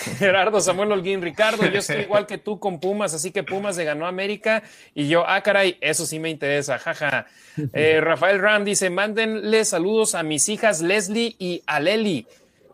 Gerardo 0.18 0.60
Samuel 0.60 0.92
Holguín, 0.92 1.20
Ricardo, 1.20 1.66
yo 1.66 1.78
estoy 1.78 1.96
igual 2.02 2.26
que 2.26 2.38
tú 2.38 2.58
con 2.58 2.80
Pumas, 2.80 3.14
así 3.14 3.30
que 3.30 3.42
Pumas 3.42 3.76
le 3.76 3.84
ganó 3.84 4.06
a 4.06 4.08
América 4.08 4.62
y 4.94 5.08
yo, 5.08 5.24
ah, 5.26 5.42
caray, 5.42 5.76
eso 5.80 6.06
sí 6.06 6.18
me 6.18 6.30
interesa, 6.30 6.78
jaja. 6.78 7.26
Eh, 7.74 8.00
Rafael 8.00 8.40
Ram 8.40 8.64
dice, 8.64 8.88
mándenle 8.88 9.64
saludos 9.66 10.14
a 10.14 10.22
mis 10.22 10.48
hijas 10.48 10.80
Leslie 10.80 11.36
y 11.38 11.62
Aleli, 11.66 12.26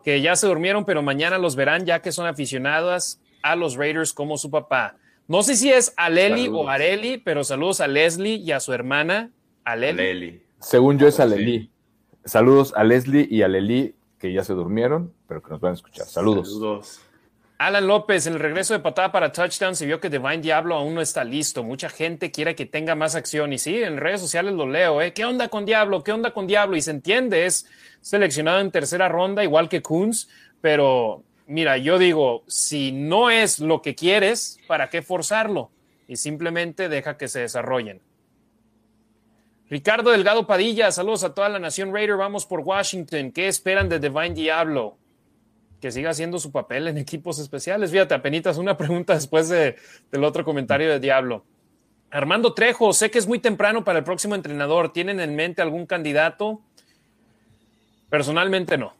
que 0.03 0.21
ya 0.21 0.35
se 0.37 0.47
durmieron, 0.47 0.85
pero 0.85 1.01
mañana 1.01 1.37
los 1.37 1.57
verán 1.57 1.85
ya 1.85 2.01
que 2.01 2.13
son 2.13 2.25
aficionadas 2.25 3.19
a 3.41 3.57
los 3.57 3.75
Raiders 3.75 4.13
como 4.13 4.37
su 4.37 4.49
papá. 4.49 4.95
No 5.27 5.43
sé 5.43 5.57
si 5.57 5.71
es 5.71 5.93
Aleli 5.97 6.47
o 6.47 6.69
Areli, 6.69 7.17
pero 7.17 7.43
saludos 7.43 7.81
a 7.81 7.87
Leslie 7.87 8.35
y 8.35 8.51
a 8.53 8.61
su 8.61 8.71
hermana, 8.71 9.31
Aleli. 9.65 10.41
Según 10.61 10.99
yo 10.99 11.07
es 11.07 11.19
Aleli. 11.19 11.69
Saludos 12.23 12.73
a 12.77 12.83
Leslie 12.85 13.27
y 13.29 13.41
a 13.41 13.49
Leli, 13.49 13.95
que 14.19 14.31
ya 14.31 14.43
se 14.43 14.53
durmieron, 14.53 15.13
pero 15.27 15.41
que 15.41 15.49
nos 15.49 15.59
van 15.59 15.71
a 15.71 15.75
escuchar. 15.75 16.05
Saludos. 16.05 16.53
Saludos. 16.53 17.01
Alan 17.59 17.87
López, 17.87 18.27
en 18.27 18.33
el 18.33 18.39
regreso 18.39 18.75
de 18.75 18.81
patada 18.81 19.11
para 19.11 19.31
touchdown 19.31 19.75
se 19.75 19.87
vio 19.87 19.99
que 19.99 20.11
Divine 20.11 20.37
Diablo 20.37 20.75
aún 20.75 20.93
no 20.93 21.01
está 21.01 21.23
listo. 21.23 21.63
Mucha 21.63 21.89
gente 21.89 22.29
quiere 22.29 22.55
que 22.55 22.67
tenga 22.67 22.93
más 22.93 23.15
acción. 23.15 23.51
Y 23.51 23.57
sí, 23.57 23.81
en 23.81 23.97
redes 23.97 24.21
sociales 24.21 24.53
lo 24.53 24.67
leo, 24.67 25.01
¿eh? 25.01 25.11
¿Qué 25.11 25.25
onda 25.25 25.47
con 25.47 25.65
Diablo? 25.65 26.03
¿Qué 26.03 26.11
onda 26.11 26.31
con 26.31 26.45
Diablo? 26.45 26.77
Y 26.77 26.81
se 26.81 26.91
entiende, 26.91 27.47
es 27.47 27.65
seleccionado 28.01 28.59
en 28.59 28.69
tercera 28.69 29.09
ronda, 29.09 29.43
igual 29.43 29.69
que 29.69 29.81
Kunz, 29.81 30.27
pero 30.61 31.23
mira, 31.47 31.77
yo 31.77 31.97
digo, 31.97 32.43
si 32.47 32.91
no 32.91 33.31
es 33.31 33.59
lo 33.59 33.81
que 33.81 33.95
quieres, 33.95 34.59
¿para 34.67 34.91
qué 34.91 35.01
forzarlo? 35.01 35.71
Y 36.07 36.17
simplemente 36.17 36.89
deja 36.89 37.17
que 37.17 37.27
se 37.27 37.39
desarrollen. 37.39 38.01
Ricardo 39.67 40.11
Delgado 40.11 40.45
Padilla, 40.45 40.91
saludos 40.91 41.23
a 41.23 41.33
toda 41.33 41.49
la 41.49 41.59
nación 41.59 41.91
Raider, 41.91 42.17
vamos 42.17 42.45
por 42.45 42.59
Washington. 42.59 43.31
¿Qué 43.31 43.47
esperan 43.47 43.89
de 43.89 43.99
Divine 43.99 44.35
Diablo? 44.35 44.97
Que 45.81 45.91
siga 45.91 46.09
haciendo 46.09 46.39
su 46.39 46.51
papel 46.51 46.87
en 46.87 46.97
equipos 46.97 47.39
especiales. 47.39 47.91
Fíjate, 47.91 48.13
apenas 48.13 48.57
una 48.57 48.77
pregunta 48.77 49.13
después 49.13 49.49
de, 49.49 49.75
del 50.11 50.23
otro 50.23 50.43
comentario 50.43 50.89
de 50.89 50.99
Diablo. 50.99 51.45
Armando 52.09 52.53
Trejo, 52.53 52.93
sé 52.93 53.11
que 53.11 53.19
es 53.19 53.27
muy 53.27 53.39
temprano 53.39 53.83
para 53.83 53.99
el 53.99 54.05
próximo 54.05 54.35
entrenador. 54.35 54.93
¿Tienen 54.93 55.19
en 55.19 55.35
mente 55.35 55.61
algún 55.61 55.85
candidato? 55.85 56.61
Personalmente 58.09 58.77
no. 58.77 58.93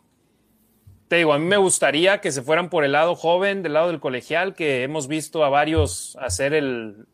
Te 1.07 1.15
digo, 1.15 1.31
a 1.31 1.39
mí 1.39 1.45
me 1.45 1.55
gustaría 1.55 2.19
que 2.19 2.33
se 2.33 2.41
fueran 2.41 2.69
por 2.69 2.83
el 2.83 2.91
lado 2.91 3.15
joven, 3.15 3.63
del 3.63 3.73
lado 3.73 3.87
del 3.87 4.01
colegial, 4.01 4.55
que 4.55 4.83
hemos 4.83 5.07
visto 5.07 5.45
a 5.45 5.49
varios 5.49 6.17
hacer 6.19 6.53
el 6.53 7.07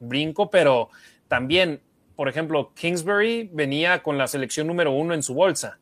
brinco, 0.00 0.50
pero 0.50 0.90
también, 1.28 1.80
por 2.14 2.28
ejemplo, 2.28 2.72
Kingsbury 2.74 3.48
venía 3.50 4.02
con 4.02 4.18
la 4.18 4.26
selección 4.26 4.66
número 4.66 4.92
uno 4.92 5.14
en 5.14 5.22
su 5.22 5.32
bolsa. 5.32 5.78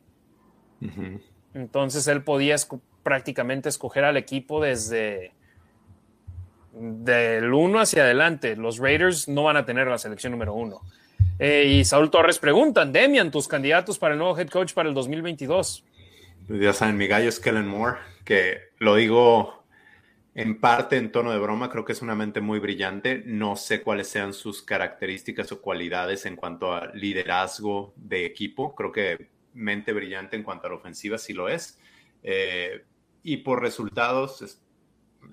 Entonces 1.53 2.07
él 2.07 2.23
podía 2.23 2.55
prácticamente 3.07 3.69
escoger 3.69 4.03
al 4.03 4.17
equipo 4.17 4.61
desde 4.61 5.31
del 6.73 7.53
1 7.53 7.79
hacia 7.79 8.03
adelante. 8.03 8.57
Los 8.57 8.79
Raiders 8.79 9.29
no 9.29 9.43
van 9.43 9.55
a 9.55 9.65
tener 9.65 9.87
la 9.87 9.97
selección 9.97 10.33
número 10.33 10.53
uno. 10.53 10.81
Eh, 11.39 11.67
y 11.69 11.85
Saúl 11.85 12.11
Torres 12.11 12.37
preguntan, 12.37 12.91
Demian, 12.91 13.31
tus 13.31 13.47
candidatos 13.47 13.97
para 13.97 14.13
el 14.13 14.19
nuevo 14.19 14.37
head 14.37 14.49
coach 14.49 14.73
para 14.73 14.89
el 14.89 14.93
2022. 14.93 15.85
Pues 16.49 16.59
ya 16.59 16.73
saben, 16.73 16.97
mi 16.97 17.07
gallo 17.07 17.29
es 17.29 17.39
Kellen 17.39 17.65
Moore, 17.65 17.97
que 18.25 18.57
lo 18.79 18.95
digo 18.95 19.63
en 20.35 20.59
parte 20.59 20.97
en 20.97 21.09
tono 21.09 21.31
de 21.31 21.39
broma, 21.39 21.69
creo 21.69 21.85
que 21.85 21.93
es 21.93 22.01
una 22.01 22.13
mente 22.13 22.41
muy 22.41 22.59
brillante. 22.59 23.23
No 23.25 23.55
sé 23.55 23.83
cuáles 23.83 24.09
sean 24.09 24.33
sus 24.33 24.61
características 24.63 25.49
o 25.53 25.61
cualidades 25.61 26.25
en 26.25 26.35
cuanto 26.35 26.73
a 26.73 26.87
liderazgo 26.93 27.93
de 27.95 28.25
equipo. 28.25 28.75
Creo 28.75 28.91
que 28.91 29.29
mente 29.53 29.93
brillante 29.93 30.35
en 30.35 30.43
cuanto 30.43 30.67
a 30.67 30.71
la 30.71 30.75
ofensiva 30.75 31.17
sí 31.17 31.31
lo 31.31 31.47
es. 31.47 31.79
Eh, 32.23 32.83
y 33.27 33.35
por 33.35 33.61
resultados, 33.61 34.57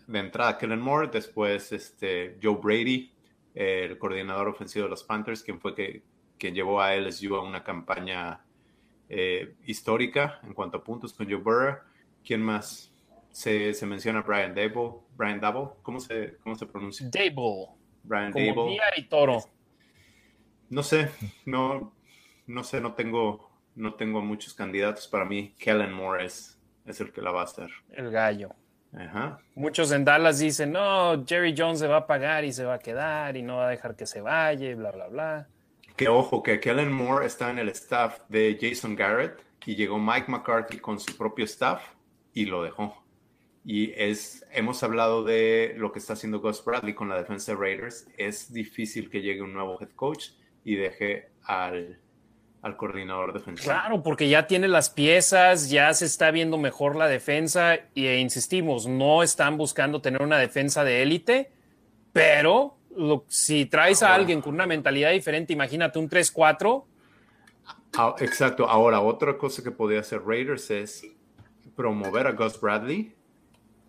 de 0.08 0.18
entrada 0.18 0.58
Kellen 0.58 0.80
Moore, 0.80 1.10
después 1.12 1.70
este, 1.70 2.36
Joe 2.42 2.58
Brady, 2.60 3.12
el 3.54 3.96
coordinador 3.98 4.48
ofensivo 4.48 4.86
de 4.86 4.90
los 4.90 5.04
Panthers, 5.04 5.44
quien 5.44 5.60
fue 5.60 5.76
que, 5.76 6.02
quien 6.36 6.56
llevó 6.56 6.80
a 6.80 6.96
LSU 6.96 7.36
a 7.36 7.44
una 7.44 7.62
campaña 7.62 8.44
eh, 9.08 9.54
histórica 9.64 10.40
en 10.42 10.54
cuanto 10.54 10.78
a 10.78 10.82
puntos 10.82 11.12
con 11.12 11.26
Joe 11.26 11.36
Burrow. 11.36 11.76
¿Quién 12.24 12.42
más? 12.42 12.92
Se, 13.30 13.72
se 13.72 13.86
menciona 13.86 14.22
Brian 14.22 14.56
Dable. 14.56 14.94
Brian 15.16 15.38
Dable, 15.38 15.68
¿cómo 15.82 16.00
se, 16.00 16.36
cómo 16.42 16.56
se 16.56 16.66
pronuncia? 16.66 17.08
Dable. 17.12 17.68
Brian 18.02 18.32
Como 18.32 18.44
Dable. 18.44 18.72
Día 18.72 18.84
y 18.96 19.04
toro. 19.04 19.38
No 20.68 20.82
sé, 20.82 21.12
no, 21.44 21.94
no 22.48 22.64
sé, 22.64 22.80
no 22.80 22.94
tengo, 22.94 23.52
no 23.76 23.94
tengo 23.94 24.20
muchos 24.20 24.52
candidatos. 24.52 25.06
Para 25.06 25.24
mí, 25.24 25.54
Kellen 25.58 25.92
Moore 25.92 26.24
es, 26.24 26.60
es 26.86 27.00
el 27.00 27.12
que 27.12 27.22
la 27.22 27.30
va 27.30 27.42
a 27.42 27.44
hacer. 27.44 27.70
El 27.92 28.10
gallo. 28.10 28.50
Ajá. 28.96 29.40
Muchos 29.54 29.90
en 29.90 30.04
Dallas 30.04 30.38
dicen, 30.38 30.72
no, 30.72 31.24
Jerry 31.26 31.54
Jones 31.56 31.80
se 31.80 31.88
va 31.88 31.98
a 31.98 32.06
pagar 32.06 32.44
y 32.44 32.52
se 32.52 32.64
va 32.64 32.74
a 32.74 32.78
quedar 32.78 33.36
y 33.36 33.42
no 33.42 33.56
va 33.56 33.66
a 33.66 33.70
dejar 33.70 33.96
que 33.96 34.06
se 34.06 34.20
vaya 34.20 34.70
y 34.70 34.74
bla, 34.74 34.92
bla, 34.92 35.08
bla. 35.08 35.48
Que 35.96 36.08
ojo, 36.08 36.42
que 36.42 36.60
Kellen 36.60 36.92
Moore 36.92 37.26
está 37.26 37.50
en 37.50 37.58
el 37.58 37.68
staff 37.70 38.20
de 38.28 38.56
Jason 38.60 38.94
Garrett 38.94 39.42
y 39.66 39.74
llegó 39.74 39.98
Mike 39.98 40.30
McCarthy 40.30 40.78
con 40.78 41.00
su 41.00 41.16
propio 41.16 41.44
staff 41.44 41.82
y 42.32 42.46
lo 42.46 42.62
dejó. 42.62 43.02
Y 43.64 43.92
es, 43.92 44.44
hemos 44.52 44.82
hablado 44.82 45.24
de 45.24 45.74
lo 45.76 45.90
que 45.90 45.98
está 45.98 46.12
haciendo 46.12 46.40
Gus 46.40 46.62
Bradley 46.64 46.94
con 46.94 47.08
la 47.08 47.16
defensa 47.16 47.52
de 47.52 47.58
Raiders. 47.58 48.06
Es 48.18 48.52
difícil 48.52 49.08
que 49.08 49.22
llegue 49.22 49.40
un 49.42 49.54
nuevo 49.54 49.80
head 49.80 49.90
coach 49.96 50.30
y 50.64 50.76
deje 50.76 51.30
al, 51.42 51.98
al 52.64 52.78
coordinador 52.78 53.34
defensivo. 53.34 53.70
Claro, 53.70 54.02
porque 54.02 54.26
ya 54.30 54.46
tiene 54.46 54.68
las 54.68 54.88
piezas, 54.88 55.68
ya 55.68 55.92
se 55.92 56.06
está 56.06 56.30
viendo 56.30 56.56
mejor 56.56 56.96
la 56.96 57.06
defensa 57.06 57.78
y 57.94 58.06
e 58.06 58.18
insistimos, 58.20 58.86
no 58.86 59.22
están 59.22 59.58
buscando 59.58 60.00
tener 60.00 60.22
una 60.22 60.38
defensa 60.38 60.82
de 60.82 61.02
élite, 61.02 61.52
pero 62.14 62.78
lo, 62.96 63.26
si 63.28 63.66
traes 63.66 64.02
a 64.02 64.14
alguien 64.14 64.40
con 64.40 64.54
una 64.54 64.66
mentalidad 64.66 65.12
diferente, 65.12 65.52
imagínate 65.52 65.98
un 65.98 66.08
3-4. 66.08 66.84
Ah, 67.98 68.14
exacto. 68.20 68.66
Ahora, 68.66 69.02
otra 69.02 69.36
cosa 69.36 69.62
que 69.62 69.70
podría 69.70 70.00
hacer 70.00 70.22
Raiders 70.24 70.70
es 70.70 71.06
promover 71.76 72.26
a 72.26 72.32
Gus 72.32 72.58
Bradley 72.58 73.14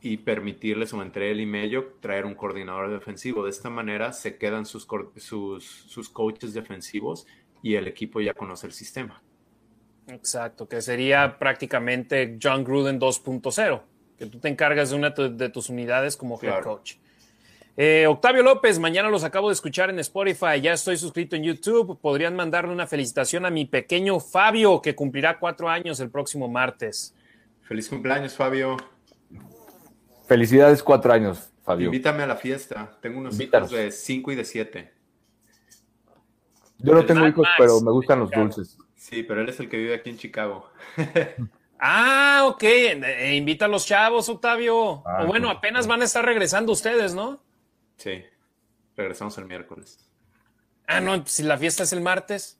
y 0.02 0.18
permitirles 0.18 0.91
o 0.93 1.02
entre 1.02 1.31
él 1.31 1.39
y 1.39 1.45
Mello 1.45 1.93
traer 2.02 2.26
un 2.26 2.35
coordinador 2.35 2.91
defensivo. 2.91 3.45
De 3.45 3.52
esta 3.52 3.69
manera 3.69 4.11
se 4.11 4.38
quedan 4.38 4.65
sus, 4.65 4.85
sus, 5.15 5.64
sus 5.64 6.10
coaches 6.10 6.53
defensivos 6.53 7.26
y 7.65 7.73
el 7.73 7.87
equipo 7.87 8.21
ya 8.21 8.35
conoce 8.35 8.67
el 8.67 8.73
sistema. 8.73 9.23
Exacto, 10.07 10.67
que 10.67 10.83
sería 10.83 11.39
prácticamente 11.39 12.37
John 12.39 12.63
Gruden 12.63 12.99
2.0, 12.99 13.81
que 14.19 14.27
tú 14.27 14.37
te 14.39 14.49
encargas 14.49 14.91
de 14.91 14.95
una 14.95 15.09
de 15.09 15.49
tus 15.49 15.69
unidades 15.69 16.15
como 16.15 16.39
head 16.39 16.61
coach. 16.61 16.97
Eh, 17.75 18.05
Octavio 18.05 18.43
López, 18.43 18.77
mañana 18.77 19.09
los 19.09 19.23
acabo 19.23 19.49
de 19.49 19.53
escuchar 19.53 19.89
en 19.89 19.97
Spotify, 19.97 20.61
ya 20.61 20.73
estoy 20.73 20.95
suscrito 20.97 21.35
en 21.35 21.41
YouTube. 21.41 21.99
Podrían 21.99 22.35
mandarle 22.35 22.71
una 22.71 22.85
felicitación 22.85 23.47
a 23.47 23.49
mi 23.49 23.65
pequeño 23.65 24.19
Fabio, 24.19 24.79
que 24.79 24.93
cumplirá 24.93 25.39
cuatro 25.39 25.67
años 25.67 25.99
el 25.99 26.11
próximo 26.11 26.47
martes. 26.47 27.15
Feliz 27.63 27.89
cumpleaños, 27.89 28.35
Fabio. 28.35 28.77
Felicidades, 30.27 30.83
cuatro 30.83 31.11
años, 31.11 31.49
Fabio. 31.63 31.87
Invítame 31.87 32.21
a 32.21 32.27
la 32.27 32.35
fiesta. 32.35 32.95
Tengo 33.01 33.17
unos 33.17 33.39
hijos 33.39 33.71
de 33.71 33.89
cinco 33.89 34.31
y 34.31 34.35
de 34.35 34.45
siete. 34.45 34.94
Yo 36.85 36.93
no 36.93 37.05
tengo 37.05 37.27
hijos, 37.27 37.47
pero 37.57 37.81
me 37.81 37.91
gustan 37.91 38.19
los 38.19 38.31
dulces. 38.31 38.77
Sí, 38.95 39.23
pero 39.23 39.41
él 39.41 39.49
es 39.49 39.59
el 39.59 39.69
que 39.69 39.77
vive 39.77 39.95
aquí 39.95 40.09
en 40.09 40.17
Chicago. 40.17 40.69
ah, 41.79 42.43
ok. 42.47 42.63
Eh, 42.63 43.35
invita 43.35 43.65
a 43.65 43.67
los 43.67 43.85
chavos, 43.85 44.29
Octavio. 44.29 45.03
Ah, 45.05 45.23
o 45.23 45.27
bueno, 45.27 45.49
apenas 45.49 45.87
van 45.87 46.01
a 46.01 46.05
estar 46.05 46.23
regresando 46.23 46.71
ustedes, 46.71 47.13
¿no? 47.13 47.41
Sí, 47.97 48.23
regresamos 48.95 49.37
el 49.37 49.45
miércoles. 49.45 50.09
Ah, 50.87 51.01
no, 51.01 51.25
si 51.25 51.43
la 51.43 51.57
fiesta 51.57 51.83
es 51.83 51.93
el 51.93 52.01
martes. 52.01 52.59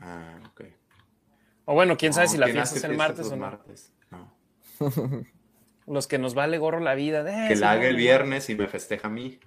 Ah, 0.00 0.38
ok. 0.50 0.62
O 1.66 1.74
bueno, 1.74 1.96
quién 1.96 2.12
sabe 2.12 2.28
si 2.28 2.36
la 2.36 2.46
fiesta 2.48 2.76
es 2.76 2.84
el 2.84 2.96
martes 2.96 3.26
o 3.26 3.36
no. 3.36 3.42
Martes. 3.42 3.92
no. 4.10 4.34
Los 5.86 6.06
que 6.06 6.18
nos 6.18 6.34
vale 6.34 6.56
gorro 6.58 6.80
la 6.80 6.94
vida. 6.94 7.20
Eh, 7.28 7.48
que 7.48 7.56
la 7.56 7.72
haga 7.72 7.86
el 7.88 7.96
viernes 7.96 8.48
y 8.48 8.54
me 8.54 8.66
festeja 8.68 9.08
a 9.08 9.10
mí. 9.10 9.38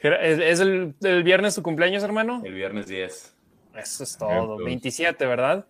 ¿Es, 0.00 0.38
es 0.38 0.60
el, 0.60 0.94
el 1.02 1.22
viernes 1.22 1.54
tu 1.54 1.62
cumpleaños, 1.62 2.02
hermano? 2.02 2.42
El 2.44 2.54
viernes 2.54 2.86
10, 2.86 3.34
Eso 3.76 4.04
es 4.04 4.16
todo. 4.16 4.30
Entonces. 4.30 4.66
27, 4.66 5.26
¿verdad? 5.26 5.66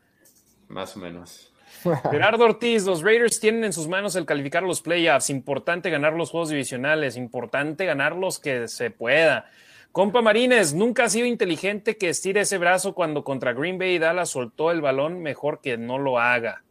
más 0.68 0.96
o 0.96 1.00
menos. 1.00 1.52
Gerardo 2.10 2.44
Ortiz, 2.44 2.84
los 2.84 3.02
Raiders 3.02 3.40
tienen 3.40 3.64
en 3.64 3.72
sus 3.72 3.88
manos 3.88 4.16
el 4.16 4.26
calificar 4.26 4.64
a 4.64 4.66
los 4.66 4.82
playoffs. 4.82 5.30
Importante 5.30 5.88
ganar 5.90 6.12
los 6.12 6.30
juegos 6.30 6.50
divisionales. 6.50 7.16
Importante 7.16 7.86
ganar 7.86 8.16
los 8.16 8.38
que 8.38 8.68
se 8.68 8.90
pueda. 8.90 9.46
Compa 9.92 10.20
Marines, 10.20 10.74
nunca 10.74 11.04
ha 11.04 11.08
sido 11.08 11.26
inteligente 11.26 11.96
que 11.96 12.10
estire 12.10 12.40
ese 12.42 12.58
brazo 12.58 12.94
cuando 12.94 13.24
contra 13.24 13.54
Green 13.54 13.78
Bay 13.78 13.94
y 13.94 13.98
Dallas 13.98 14.28
soltó 14.30 14.70
el 14.70 14.82
balón. 14.82 15.22
Mejor 15.22 15.60
que 15.62 15.78
no 15.78 15.98
lo 15.98 16.18
haga. 16.18 16.64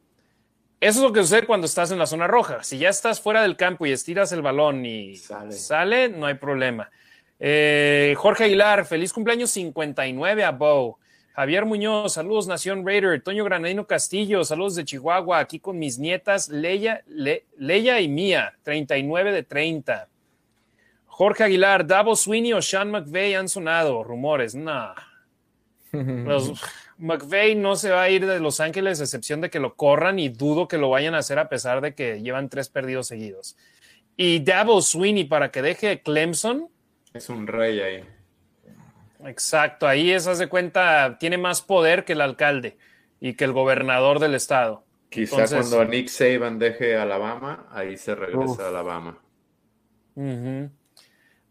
Eso 0.80 1.00
es 1.00 1.04
lo 1.04 1.12
que 1.14 1.22
sucede 1.22 1.48
cuando 1.48 1.66
estás 1.66 1.90
en 1.92 1.98
la 1.98 2.06
zona 2.06 2.28
roja. 2.28 2.64
Si 2.64 2.78
ya 2.78 2.90
estás 2.90 3.20
fuera 3.20 3.42
del 3.42 3.56
campo 3.58 3.88
y 3.88 3.92
estiras 3.92 4.32
el 4.32 4.44
balón 4.44 4.86
y 4.86 5.16
Sale. 5.16 5.52
sale, 5.54 6.10
no 6.10 6.28
hay 6.28 6.36
problema. 6.36 6.92
Eh, 7.40 8.16
Jorge 8.18 8.46
Aguilar, 8.46 8.86
feliz 8.86 9.14
cumpleaños 9.14 9.52
59 9.52 10.44
a 10.44 10.52
Bo. 10.52 11.00
Javier 11.34 11.66
Muñoz, 11.66 12.14
saludos 12.14 12.48
Nación 12.48 12.86
Raider. 12.86 13.22
Toño 13.22 13.44
Granadino 13.44 13.86
Castillo, 13.86 14.44
saludos 14.44 14.76
de 14.76 14.86
Chihuahua, 14.86 15.40
aquí 15.40 15.60
con 15.60 15.78
mis 15.78 16.00
nietas 16.00 16.50
Leia, 16.50 17.04
Le- 17.08 17.46
Leia 17.58 18.02
y 18.02 18.08
Mía, 18.08 18.54
39 18.64 19.32
de 19.32 19.44
30. 19.44 20.08
Jorge 21.06 21.44
Aguilar, 21.44 21.86
Davo 21.86 22.16
Sweeney 22.16 22.54
o 22.54 22.62
Sean 22.62 22.90
McVay 22.92 23.36
han 23.36 23.50
sonado, 23.50 24.04
rumores, 24.04 24.56
nah. 24.56 24.94
Los, 25.92 26.54
McVay 26.98 27.54
no 27.56 27.76
se 27.76 27.92
va 27.92 28.02
a 28.04 28.10
ir 28.10 28.26
de 28.26 28.40
Los 28.40 28.60
Ángeles, 28.60 29.00
a 29.00 29.04
excepción 29.04 29.40
de 29.42 29.52
que 29.52 29.60
lo 29.60 29.76
corran 29.76 30.18
y 30.18 30.30
dudo 30.30 30.68
que 30.68 30.80
lo 30.80 30.90
vayan 30.90 31.14
a 31.14 31.20
hacer 31.20 31.38
a 31.38 31.50
pesar 31.50 31.82
de 31.82 31.94
que 31.94 32.22
llevan 32.22 32.50
tres 32.50 32.70
perdidos 32.70 33.08
seguidos. 33.08 33.56
Y 34.16 34.40
Davo 34.40 34.82
Sweeney 34.82 35.26
para 35.26 35.52
que 35.52 35.62
deje 35.62 36.02
Clemson, 36.02 36.70
Es 37.18 37.30
un 37.30 37.48
rey 37.48 37.80
ahí. 37.80 38.04
Exacto, 39.26 39.88
ahí 39.88 40.12
es, 40.12 40.28
haz 40.28 40.38
de 40.38 40.48
cuenta, 40.48 41.18
tiene 41.20 41.38
más 41.40 41.62
poder 41.62 42.06
que 42.06 42.14
el 42.14 42.22
alcalde 42.22 42.78
y 43.20 43.34
que 43.34 43.46
el 43.46 43.52
gobernador 43.52 44.20
del 44.20 44.36
estado. 44.36 44.84
Quizá 45.10 45.36
Entonces- 45.42 45.70
cuando 45.70 45.90
Nick 45.92 46.08
Saban 46.10 46.60
deje 46.60 46.96
Alabama, 46.98 47.66
ahí 47.72 47.98
se 47.98 48.14
regresa 48.14 48.40
Uf. 48.52 48.60
a 48.60 48.68
Alabama. 48.68 49.18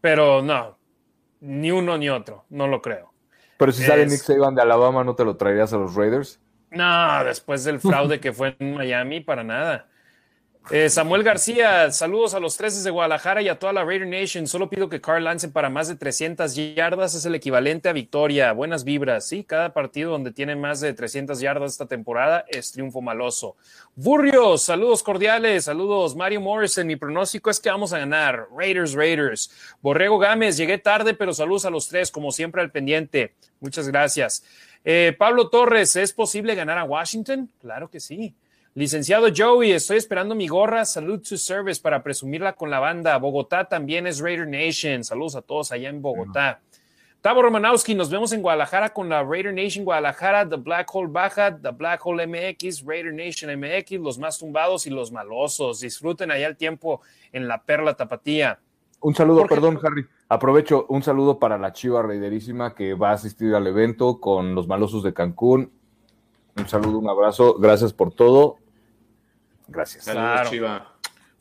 Pero 0.01 0.41
no, 0.41 0.77
ni 1.41 1.71
uno 1.71 1.97
ni 1.97 2.09
otro, 2.09 2.45
no 2.49 2.67
lo 2.67 2.81
creo. 2.81 3.11
Pero 3.57 3.71
si 3.71 3.83
sale 3.83 4.05
Nick 4.05 4.19
Saban 4.19 4.55
de 4.55 4.61
Alabama, 4.61 5.03
¿no 5.03 5.15
te 5.15 5.25
lo 5.25 5.35
traerías 5.35 5.73
a 5.73 5.77
los 5.77 5.95
Raiders? 5.95 6.39
No, 6.69 7.23
después 7.23 7.63
del 7.63 7.79
fraude 7.79 8.19
que 8.19 8.31
fue 8.33 8.55
en 8.59 8.75
Miami, 8.75 9.21
para 9.21 9.43
nada. 9.43 9.89
Eh, 10.69 10.89
Samuel 10.89 11.23
García, 11.23 11.89
saludos 11.91 12.33
a 12.33 12.41
los 12.41 12.57
tres 12.57 12.75
desde 12.75 12.89
Guadalajara 12.89 13.41
y 13.41 13.47
a 13.47 13.57
toda 13.57 13.71
la 13.71 13.85
Raider 13.85 14.05
Nation. 14.05 14.47
Solo 14.47 14.69
pido 14.69 14.89
que 14.89 14.99
Carl 14.99 15.23
lance 15.23 15.47
para 15.47 15.69
más 15.69 15.87
de 15.87 15.95
300 15.95 16.53
yardas, 16.75 17.15
es 17.15 17.25
el 17.25 17.35
equivalente 17.35 17.87
a 17.87 17.93
victoria. 17.93 18.51
Buenas 18.51 18.83
vibras, 18.83 19.25
sí, 19.25 19.45
cada 19.45 19.73
partido 19.73 20.11
donde 20.11 20.33
tiene 20.33 20.57
más 20.57 20.81
de 20.81 20.93
300 20.93 21.39
yardas 21.39 21.71
esta 21.71 21.85
temporada 21.85 22.43
es 22.49 22.73
triunfo 22.73 22.99
maloso. 23.01 23.55
Burrios, 23.95 24.63
saludos 24.63 25.03
cordiales, 25.03 25.63
saludos. 25.63 26.17
Mario 26.17 26.41
Morrison, 26.41 26.85
mi 26.85 26.97
pronóstico 26.97 27.49
es 27.49 27.61
que 27.61 27.69
vamos 27.69 27.93
a 27.93 27.99
ganar. 27.99 28.47
Raiders, 28.53 28.91
Raiders. 28.91 29.49
Borrego 29.81 30.19
Gámez, 30.19 30.57
llegué 30.57 30.79
tarde, 30.79 31.13
pero 31.13 31.33
saludos 31.33 31.63
a 31.63 31.69
los 31.69 31.87
tres, 31.87 32.11
como 32.11 32.33
siempre 32.33 32.61
al 32.61 32.71
pendiente. 32.71 33.35
Muchas 33.61 33.87
gracias. 33.87 34.43
Eh, 34.83 35.15
Pablo 35.17 35.49
Torres, 35.49 35.95
¿es 35.95 36.11
posible 36.11 36.55
ganar 36.55 36.77
a 36.77 36.83
Washington? 36.83 37.49
Claro 37.61 37.89
que 37.89 38.01
sí. 38.01 38.35
Licenciado 38.77 39.29
Joey, 39.35 39.71
estoy 39.71 39.97
esperando 39.97 40.35
mi 40.35 40.47
gorra. 40.47 40.85
Salud 40.85 41.19
to 41.27 41.35
service 41.35 41.81
para 41.81 42.03
presumirla 42.03 42.53
con 42.53 42.69
la 42.69 42.79
banda. 42.79 43.17
Bogotá 43.17 43.67
también 43.67 44.05
es 44.05 44.19
Raider 44.19 44.47
Nation. 44.47 45.03
Saludos 45.03 45.35
a 45.35 45.41
todos 45.41 45.71
allá 45.71 45.89
en 45.89 45.99
Bogotá. 45.99 46.61
Tavo 47.19 47.41
Romanowski, 47.41 47.95
nos 47.95 48.11
vemos 48.11 48.33
en 48.33 48.43
Guadalajara 48.43 48.93
con 48.93 49.09
la 49.09 49.23
Raider 49.23 49.51
Nation 49.51 49.83
Guadalajara, 49.83 50.47
The 50.47 50.57
Black 50.57 50.93
Hole 50.93 51.09
Baja, 51.09 51.59
The 51.59 51.71
Black 51.71 52.05
Hole 52.05 52.27
MX, 52.27 52.85
Raider 52.85 53.15
Nation 53.15 53.59
MX, 53.59 53.99
los 53.99 54.19
más 54.19 54.37
tumbados 54.37 54.85
y 54.85 54.91
los 54.91 55.11
malosos. 55.11 55.79
Disfruten 55.79 56.29
allá 56.29 56.45
el 56.45 56.55
tiempo 56.55 57.01
en 57.31 57.47
la 57.47 57.63
Perla 57.63 57.95
Tapatía. 57.95 58.59
Un 58.99 59.15
saludo, 59.15 59.39
Jorge. 59.39 59.55
perdón, 59.55 59.79
Harry. 59.81 60.05
Aprovecho 60.29 60.85
un 60.89 61.01
saludo 61.01 61.39
para 61.39 61.57
la 61.57 61.73
Chiva 61.73 62.03
Raiderísima 62.03 62.75
que 62.75 62.93
va 62.93 63.09
a 63.09 63.13
asistir 63.13 63.55
al 63.55 63.65
evento 63.65 64.19
con 64.19 64.53
los 64.53 64.67
malosos 64.67 65.01
de 65.01 65.15
Cancún. 65.15 65.71
Un 66.55 66.69
saludo, 66.69 66.99
un 66.99 67.09
abrazo. 67.09 67.55
Gracias 67.57 67.91
por 67.91 68.13
todo. 68.13 68.59
Gracias. 69.67 70.05
Saludos, 70.05 70.25
Claro. 70.33 70.49
Chiva. 70.49 70.93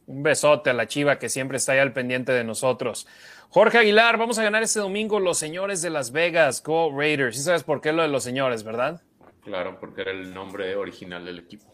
Un 0.07 0.23
besote 0.23 0.71
a 0.71 0.73
la 0.73 0.87
chiva 0.87 1.19
que 1.19 1.29
siempre 1.29 1.57
está 1.57 1.73
ahí 1.73 1.79
al 1.81 1.93
pendiente 1.93 2.33
de 2.33 2.45
nosotros. 2.45 3.07
Jorge 3.49 3.79
Aguilar, 3.79 4.19
vamos 4.19 4.39
a 4.39 4.43
ganar 4.43 4.63
este 4.63 4.79
domingo 4.81 5.19
los 5.19 5.39
señores 5.39 5.83
de 5.83 5.91
Las 5.91 6.13
Vegas, 6.13 6.63
Go 6.63 6.93
Raiders. 6.97 7.37
Sí 7.37 7.43
sabes 7.43 7.65
por 7.65 7.81
qué 7.81 7.93
lo 7.93 8.03
de 8.03 8.09
los 8.09 8.23
señores, 8.23 8.63
¿verdad? 8.63 9.03
Claro, 9.43 9.79
porque 9.81 10.03
era 10.03 10.11
el 10.11 10.33
nombre 10.35 10.77
original 10.77 11.25
del 11.25 11.39
equipo. 11.41 11.65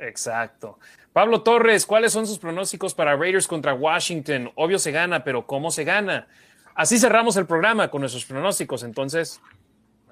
Exacto. 0.00 0.78
Pablo 1.12 1.42
Torres, 1.42 1.86
¿cuáles 1.86 2.12
son 2.12 2.26
sus 2.26 2.38
pronósticos 2.38 2.94
para 2.94 3.16
Raiders 3.16 3.46
contra 3.46 3.74
Washington? 3.74 4.52
Obvio 4.54 4.78
se 4.78 4.92
gana, 4.92 5.24
pero 5.24 5.46
¿cómo 5.46 5.70
se 5.70 5.84
gana? 5.84 6.28
Así 6.74 6.98
cerramos 6.98 7.36
el 7.36 7.46
programa 7.46 7.90
con 7.90 8.00
nuestros 8.02 8.24
pronósticos. 8.24 8.82
Entonces, 8.82 9.40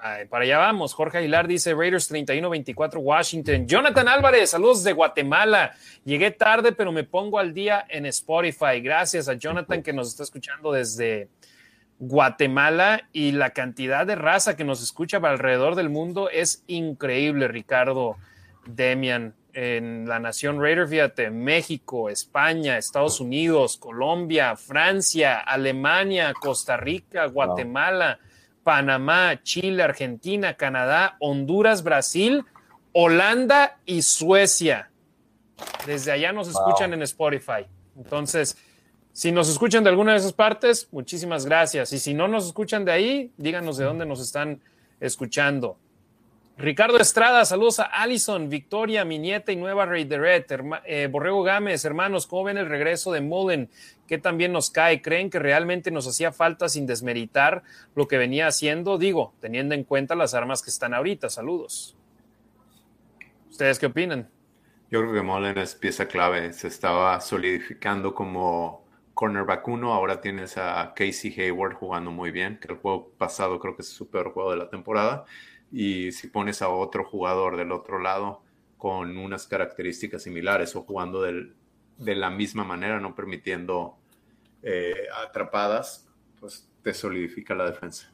ay, 0.01 0.27
para 0.27 0.45
allá 0.45 0.59
vamos. 0.59 0.95
Jorge 0.95 1.19
Aguilar 1.19 1.47
dice 1.47 1.75
Raiders 1.75 2.11
31-24 2.11 2.99
Washington. 2.99 3.67
Jonathan 3.67 4.09
Álvarez, 4.09 4.51
saludos 4.51 4.85
de 4.85 4.93
Guatemala. 4.93 5.73
Llegué 6.05 6.31
tarde, 6.31 6.73
pero 6.73 6.93
me 6.93 7.05
pongo 7.05 7.39
al 7.39 7.55
día 7.55 7.85
en 7.89 8.07
Spotify. 8.07 8.81
Gracias 8.81 9.29
a 9.29 9.35
Jonathan 9.35 9.83
que 9.83 9.93
nos 9.93 10.09
está 10.09 10.23
escuchando 10.23 10.73
desde 10.73 11.29
Guatemala 11.99 13.09
y 13.13 13.33
la 13.33 13.51
cantidad 13.51 14.07
de 14.07 14.15
raza 14.15 14.57
que 14.57 14.65
nos 14.65 14.83
escucha 14.83 15.17
alrededor 15.19 15.75
del 15.75 15.89
mundo 15.89 16.29
es 16.31 16.63
increíble, 16.67 17.49
Ricardo, 17.49 18.17
Demian, 18.67 19.35
en 19.57 20.07
la 20.07 20.19
nación 20.19 20.61
Raider, 20.61 20.87
fíjate, 20.87 21.31
México, 21.31 22.11
España, 22.11 22.77
Estados 22.77 23.21
Unidos, 23.21 23.79
Colombia, 23.79 24.55
Francia, 24.55 25.41
Alemania, 25.41 26.35
Costa 26.39 26.77
Rica, 26.77 27.25
Guatemala, 27.25 28.19
Panamá, 28.67 29.41
Chile, 29.45 29.81
Argentina, 29.81 30.55
Canadá, 30.55 31.17
Honduras, 31.21 31.85
Brasil, 31.85 32.45
Holanda 32.91 33.79
y 33.87 34.03
Suecia. 34.03 34.91
Desde 35.87 36.11
allá 36.11 36.33
nos 36.33 36.49
escuchan 36.49 36.93
en 36.93 37.03
Spotify. 37.03 37.65
Entonces, 37.97 38.57
si 39.13 39.31
nos 39.31 39.49
escuchan 39.49 39.85
de 39.85 39.91
alguna 39.91 40.15
de 40.15 40.19
esas 40.19 40.33
partes, 40.33 40.89
muchísimas 40.91 41.47
gracias. 41.47 41.93
Y 41.93 42.01
si 42.01 42.13
no 42.13 42.27
nos 42.27 42.47
escuchan 42.47 42.85
de 42.85 42.91
ahí, 42.91 43.33
díganos 43.37 43.77
de 43.77 43.85
dónde 43.85 44.05
nos 44.05 44.19
están 44.19 44.61
escuchando. 44.99 45.79
Ricardo 46.59 46.97
Estrada, 46.99 47.45
saludos 47.45 47.81
a 47.81 47.85
Allison, 47.85 48.49
Victoria, 48.49 49.05
mi 49.05 49.19
nieta 49.19 49.53
y 49.53 49.57
nueva 49.57 49.85
Raideret, 49.85 50.51
herma- 50.51 50.81
eh, 50.87 51.07
Borrego 51.11 51.43
Gámez, 51.43 51.85
hermanos, 51.85 52.27
¿cómo 52.27 52.45
ven 52.45 52.57
el 52.57 52.67
regreso 52.67 53.13
de 53.13 53.21
Mullen? 53.21 53.69
¿Qué 54.09 54.17
también 54.17 54.53
nos 54.53 54.71
cae? 54.71 55.03
¿Creen 55.03 55.29
que 55.29 55.39
realmente 55.39 55.91
nos 55.91 56.09
hacía 56.09 56.33
falta 56.33 56.71
sin 56.71 56.87
desmeritar 56.87 57.63
lo 57.95 58.09
que 58.09 58.17
venía 58.17 58.47
haciendo? 58.47 58.97
Digo, 58.97 59.35
teniendo 59.41 59.75
en 59.75 59.85
cuenta 59.85 60.15
las 60.15 60.33
armas 60.33 60.63
que 60.63 60.71
están 60.71 60.95
ahorita. 60.95 61.29
Saludos. 61.29 61.95
¿Ustedes 63.51 63.79
qué 63.79 63.87
opinan? 63.87 64.31
Yo 64.91 65.01
creo 65.03 65.13
que 65.13 65.23
Mullen 65.23 65.59
es 65.59 65.75
pieza 65.75 66.07
clave. 66.07 66.55
Se 66.55 66.69
estaba 66.69 67.21
solidificando 67.21 68.15
como 68.15 68.83
cornerback 69.13 69.69
uno. 69.69 69.93
Ahora 69.93 70.23
tienes 70.23 70.57
a 70.57 70.95
Casey 70.97 71.35
Hayward 71.39 71.75
jugando 71.75 72.11
muy 72.11 72.31
bien, 72.31 72.59
que 72.59 72.69
el 72.73 72.79
juego 72.79 73.11
pasado 73.19 73.59
creo 73.59 73.77
que 73.77 73.83
es 73.83 73.89
su 73.89 74.09
peor 74.09 74.33
juego 74.33 74.53
de 74.53 74.57
la 74.59 74.71
temporada. 74.71 75.27
Y 75.79 76.13
si 76.13 76.29
pones 76.29 76.63
a 76.63 76.71
otro 76.71 77.05
jugador 77.05 77.59
del 77.59 77.71
otro 77.71 77.99
lado 77.99 78.41
con 78.79 79.19
unas 79.19 79.47
características 79.47 80.23
similares 80.23 80.75
o 80.75 80.83
jugando 80.85 81.21
del- 81.21 81.55
de 81.99 82.15
la 82.15 82.31
misma 82.31 82.65
manera, 82.65 82.99
no 82.99 83.15
permitiendo 83.15 83.99
eh, 84.63 85.07
atrapadas, 85.23 86.09
pues 86.41 86.67
te 86.83 86.95
solidifica 86.95 87.55
la 87.55 87.67
defensa. 87.67 88.11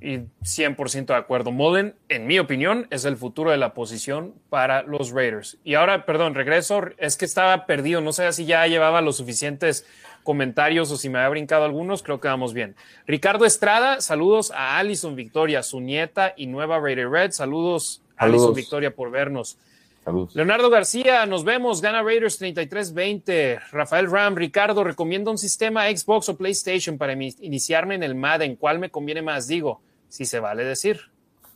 Y 0.00 0.18
100% 0.42 1.06
de 1.06 1.18
acuerdo. 1.18 1.50
Mullen, 1.50 1.96
en 2.08 2.26
mi 2.26 2.38
opinión, 2.38 2.86
es 2.90 3.04
el 3.04 3.16
futuro 3.16 3.50
de 3.50 3.56
la 3.56 3.74
posición 3.74 4.34
para 4.50 4.82
los 4.82 5.10
Raiders. 5.10 5.58
Y 5.64 5.74
ahora, 5.74 6.04
perdón, 6.04 6.34
regreso. 6.34 6.82
Es 6.98 7.16
que 7.16 7.24
estaba 7.24 7.66
perdido. 7.66 8.00
No 8.00 8.12
sé 8.12 8.30
si 8.32 8.44
ya 8.44 8.66
llevaba 8.66 9.00
los 9.00 9.16
suficientes 9.16 9.86
comentarios 10.28 10.92
o 10.92 10.98
si 10.98 11.08
me 11.08 11.16
había 11.16 11.30
brincado 11.30 11.64
algunos. 11.64 12.02
Creo 12.02 12.20
que 12.20 12.28
vamos 12.28 12.52
bien. 12.52 12.76
Ricardo 13.06 13.46
Estrada, 13.46 14.02
saludos 14.02 14.50
a 14.50 14.76
Alison 14.76 15.16
Victoria, 15.16 15.62
su 15.62 15.80
nieta 15.80 16.34
y 16.36 16.48
nueva 16.48 16.78
Raider 16.78 17.08
Red. 17.08 17.30
Saludos, 17.30 18.02
Alison 18.14 18.40
Saludos. 18.40 18.56
Victoria, 18.56 18.94
por 18.94 19.10
vernos. 19.10 19.56
Saludos. 20.04 20.36
Leonardo 20.36 20.68
García, 20.68 21.24
nos 21.24 21.44
vemos. 21.44 21.80
Gana 21.80 22.02
Raiders 22.02 22.38
33-20. 22.42 23.58
Rafael 23.72 24.10
Ram, 24.10 24.36
Ricardo, 24.36 24.84
recomiendo 24.84 25.30
un 25.30 25.38
sistema 25.38 25.86
Xbox 25.88 26.28
o 26.28 26.36
PlayStation 26.36 26.98
para 26.98 27.14
iniciarme 27.14 27.94
en 27.94 28.02
el 28.02 28.14
Madden. 28.14 28.56
¿Cuál 28.56 28.80
me 28.80 28.90
conviene 28.90 29.22
más? 29.22 29.48
Digo, 29.48 29.80
si 30.10 30.26
se 30.26 30.40
vale 30.40 30.62
decir. 30.62 31.00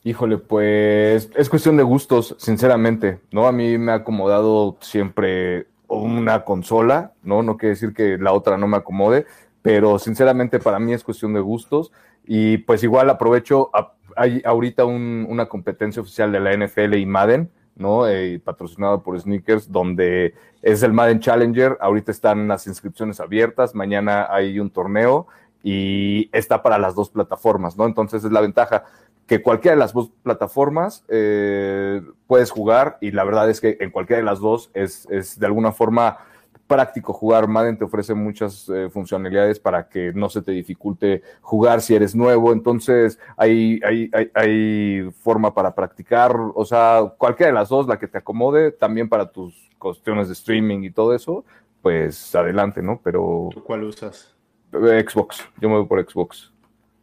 Híjole, 0.03 0.39
pues 0.39 1.29
es 1.37 1.49
cuestión 1.51 1.77
de 1.77 1.83
gustos, 1.83 2.37
sinceramente, 2.39 3.19
¿no? 3.33 3.47
A 3.47 3.53
mí 3.53 3.77
me 3.77 3.93
ha 3.93 3.97
acomodado 3.97 4.79
siempre 4.81 5.67
una 5.93 6.45
consola, 6.45 7.13
¿no? 7.23 7.43
No 7.43 7.57
quiere 7.57 7.75
decir 7.75 7.93
que 7.95 8.19
la 8.19 8.33
otra 8.33 8.57
no 8.57 8.67
me 8.67 8.79
acomode, 8.79 9.27
pero 9.63 9.99
sinceramente 9.99 10.59
para 10.59 10.79
mí 10.79 10.93
es 10.93 11.05
cuestión 11.05 11.33
de 11.35 11.41
gustos 11.41 11.93
y 12.27 12.59
pues 12.59 12.83
igual 12.83 13.11
aprovecho, 13.11 13.71
hay 14.17 14.43
ahorita 14.45 14.85
una 14.85 15.47
competencia 15.47 16.03
oficial 16.03 16.33
de 16.33 16.41
la 16.41 16.53
NFL 16.57 16.95
y 16.95 17.07
Madden, 17.07 17.51
¿no? 17.77 18.07
Eh, 18.07 18.41
patrocinado 18.45 19.03
por 19.03 19.19
Sneakers, 19.19 19.71
donde 19.71 20.35
es 20.63 20.83
el 20.83 20.93
Madden 20.93 21.21
Challenger, 21.21 21.79
ahorita 21.81 22.13
están 22.13 22.49
las 22.49 22.67
inscripciones 22.67 23.21
abiertas, 23.21 23.75
mañana 23.75 24.29
hay 24.31 24.61
un 24.61 24.71
torneo 24.71 25.27
y 25.63 26.29
está 26.33 26.63
para 26.63 26.79
las 26.79 26.95
dos 26.95 27.11
plataformas, 27.11 27.77
¿no? 27.77 27.87
Entonces 27.87 28.25
es 28.25 28.33
la 28.33 28.41
ventaja 28.41 28.85
que 29.33 29.41
cualquiera 29.41 29.77
de 29.77 29.81
las 29.81 29.95
dos 29.95 30.11
plataformas 30.23 31.07
eh, 31.09 32.03
puedes 32.27 32.51
jugar 32.51 32.99
y 33.01 33.13
la 33.13 33.25
verdad 33.25 33.49
es 33.49 33.63
que 33.63 33.79
en 33.81 33.91
cualquiera 33.91 34.19
de 34.19 34.27
las 34.27 34.41
dos 34.41 34.71
es, 34.75 35.09
es 35.09 35.39
de 35.39 35.47
alguna 35.47 35.73
forma 35.73 36.19
práctico 36.67 37.15
jugar. 37.15 37.49
Madden 37.49 37.79
te 37.79 37.85
ofrece 37.85 38.13
muchas 38.13 38.69
eh, 38.69 38.91
funcionalidades 38.91 39.59
para 39.59 39.89
que 39.89 40.13
no 40.13 40.29
se 40.29 40.43
te 40.43 40.53
dificulte 40.53 41.23
jugar 41.41 41.81
si 41.81 41.95
eres 41.95 42.15
nuevo. 42.15 42.53
Entonces, 42.53 43.19
hay, 43.39 43.81
hay, 43.83 44.11
hay, 44.13 44.31
hay, 44.35 45.11
forma 45.23 45.55
para 45.55 45.75
practicar. 45.75 46.37
O 46.55 46.67
sea, 46.67 47.15
cualquiera 47.17 47.53
de 47.53 47.55
las 47.55 47.71
dos, 47.71 47.87
la 47.87 47.99
que 47.99 48.09
te 48.09 48.19
acomode, 48.19 48.71
también 48.71 49.09
para 49.09 49.33
tus 49.33 49.71
cuestiones 49.79 50.27
de 50.27 50.35
streaming 50.35 50.83
y 50.83 50.91
todo 50.91 51.15
eso, 51.15 51.43
pues 51.81 52.35
adelante, 52.35 52.83
¿no? 52.83 53.01
Pero. 53.03 53.49
¿Cuál 53.65 53.85
usas? 53.85 54.37
Xbox. 54.73 55.49
Yo 55.59 55.71
me 55.71 55.77
voy 55.79 55.87
por 55.87 56.05
Xbox, 56.05 56.53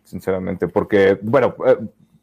sinceramente, 0.04 0.68
porque, 0.68 1.18
bueno, 1.24 1.56
eh, 1.66 1.78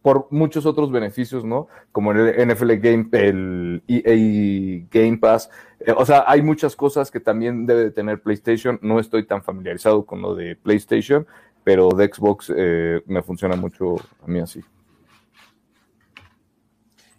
por 0.07 0.29
muchos 0.31 0.67
otros 0.67 0.93
beneficios, 0.93 1.45
¿no? 1.45 1.67
Como 1.91 2.13
el 2.13 2.49
NFL 2.49 2.75
Game, 2.75 3.09
el 3.11 3.83
EA 3.89 4.87
Game 4.89 5.19
Pass. 5.19 5.51
Eh, 5.81 5.93
o 5.97 6.07
sea, 6.07 6.23
hay 6.29 6.43
muchas 6.43 6.77
cosas 6.77 7.11
que 7.11 7.19
también 7.19 7.67
debe 7.67 7.87
de 7.87 7.91
tener 7.91 8.23
PlayStation. 8.23 8.79
No 8.83 9.01
estoy 9.01 9.27
tan 9.27 9.43
familiarizado 9.43 10.07
con 10.07 10.23
lo 10.23 10.37
de 10.37 10.55
PlayStation, 10.55 11.27
pero 11.65 11.89
de 11.89 12.07
Xbox 12.07 12.53
eh, 12.57 13.03
me 13.07 13.21
funciona 13.21 13.57
mucho 13.57 13.97
a 14.23 14.29
mí 14.29 14.39
así. 14.39 14.61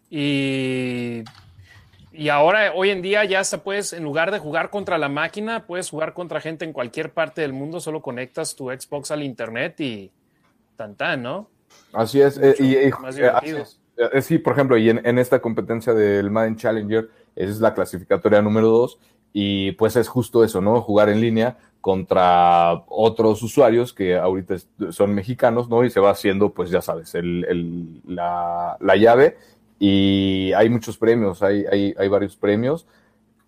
Y, 0.09 1.25
y 2.13 2.29
ahora, 2.29 2.71
hoy 2.73 2.91
en 2.91 3.01
día, 3.01 3.25
ya 3.25 3.43
se 3.43 3.57
puedes, 3.57 3.91
en 3.91 4.05
lugar 4.05 4.31
de 4.31 4.39
jugar 4.39 4.69
contra 4.69 4.97
la 4.97 5.09
máquina, 5.09 5.67
puedes 5.67 5.89
jugar 5.89 6.13
contra 6.13 6.39
gente 6.39 6.63
en 6.63 6.71
cualquier 6.71 7.11
parte 7.11 7.41
del 7.41 7.51
mundo, 7.51 7.81
solo 7.81 8.01
conectas 8.01 8.55
tu 8.55 8.69
Xbox 8.69 9.11
al 9.11 9.23
internet 9.23 9.77
y 9.81 10.09
tan 10.77 10.95
¿no? 11.21 11.49
Así 11.93 12.21
es. 12.21 12.37
Eh, 12.37 12.55
y, 12.59 12.75
eh, 12.75 12.91
eh, 13.97 14.21
sí, 14.21 14.37
por 14.37 14.53
ejemplo, 14.53 14.77
y 14.77 14.89
en, 14.89 15.19
esta 15.19 15.39
competencia 15.39 15.93
del 15.93 16.29
Madden 16.31 16.55
Challenger 16.55 17.09
es 17.35 17.59
la 17.59 17.73
clasificatoria 17.73 18.41
número 18.41 18.67
dos 18.67 18.99
y 19.33 19.71
pues 19.73 19.95
es 19.95 20.07
justo 20.07 20.43
eso, 20.43 20.61
¿no? 20.61 20.81
Jugar 20.81 21.09
en 21.09 21.21
línea 21.21 21.57
contra 21.81 22.83
otros 22.87 23.41
usuarios 23.43 23.93
que 23.93 24.15
ahorita 24.17 24.55
son 24.89 25.13
mexicanos, 25.13 25.69
¿no? 25.69 25.83
Y 25.83 25.89
se 25.89 25.99
va 25.99 26.11
haciendo, 26.11 26.53
pues 26.53 26.69
ya 26.69 26.81
sabes, 26.81 27.15
el, 27.15 28.01
la, 28.05 28.77
llave 28.97 29.37
y 29.79 30.51
hay 30.53 30.69
muchos 30.69 30.97
premios, 30.97 31.41
hay, 31.43 31.65
hay, 31.71 31.93
hay 31.97 32.07
varios 32.07 32.35
premios. 32.35 32.85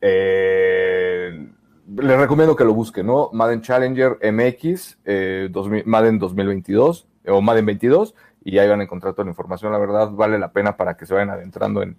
les 0.02 1.42
recomiendo 1.88 2.56
que 2.56 2.64
lo 2.64 2.74
busquen, 2.74 3.08
¿no? 3.08 3.30
Madden 3.34 3.62
Challenger 3.62 4.18
MX, 4.32 4.98
Madden 5.86 6.20
2022 6.20 7.08
o 7.28 7.42
Madden 7.42 7.66
22 7.66 8.16
y 8.44 8.58
ahí 8.58 8.68
van 8.68 8.82
a 8.82 8.84
encontrar 8.84 9.14
toda 9.14 9.26
la 9.26 9.32
información. 9.32 9.72
La 9.72 9.78
verdad, 9.78 10.10
vale 10.12 10.40
la 10.40 10.52
pena 10.52 10.78
para 10.78 10.96
que 10.96 11.06
se 11.06 11.14
vayan 11.14 11.30
adentrando 11.30 11.82
en, 11.82 11.98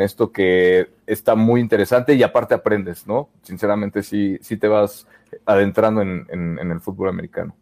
esto 0.00 0.32
que 0.32 0.90
está 1.06 1.34
muy 1.34 1.60
interesante 1.60 2.14
y 2.14 2.22
aparte 2.22 2.54
aprendes, 2.54 3.06
¿no? 3.06 3.28
Sinceramente, 3.42 4.02
sí, 4.02 4.38
sí 4.40 4.56
te 4.56 4.66
vas 4.66 5.06
adentrando 5.44 6.00
en, 6.00 6.58
el 6.58 6.80
fútbol 6.80 7.10
americano. 7.10 7.54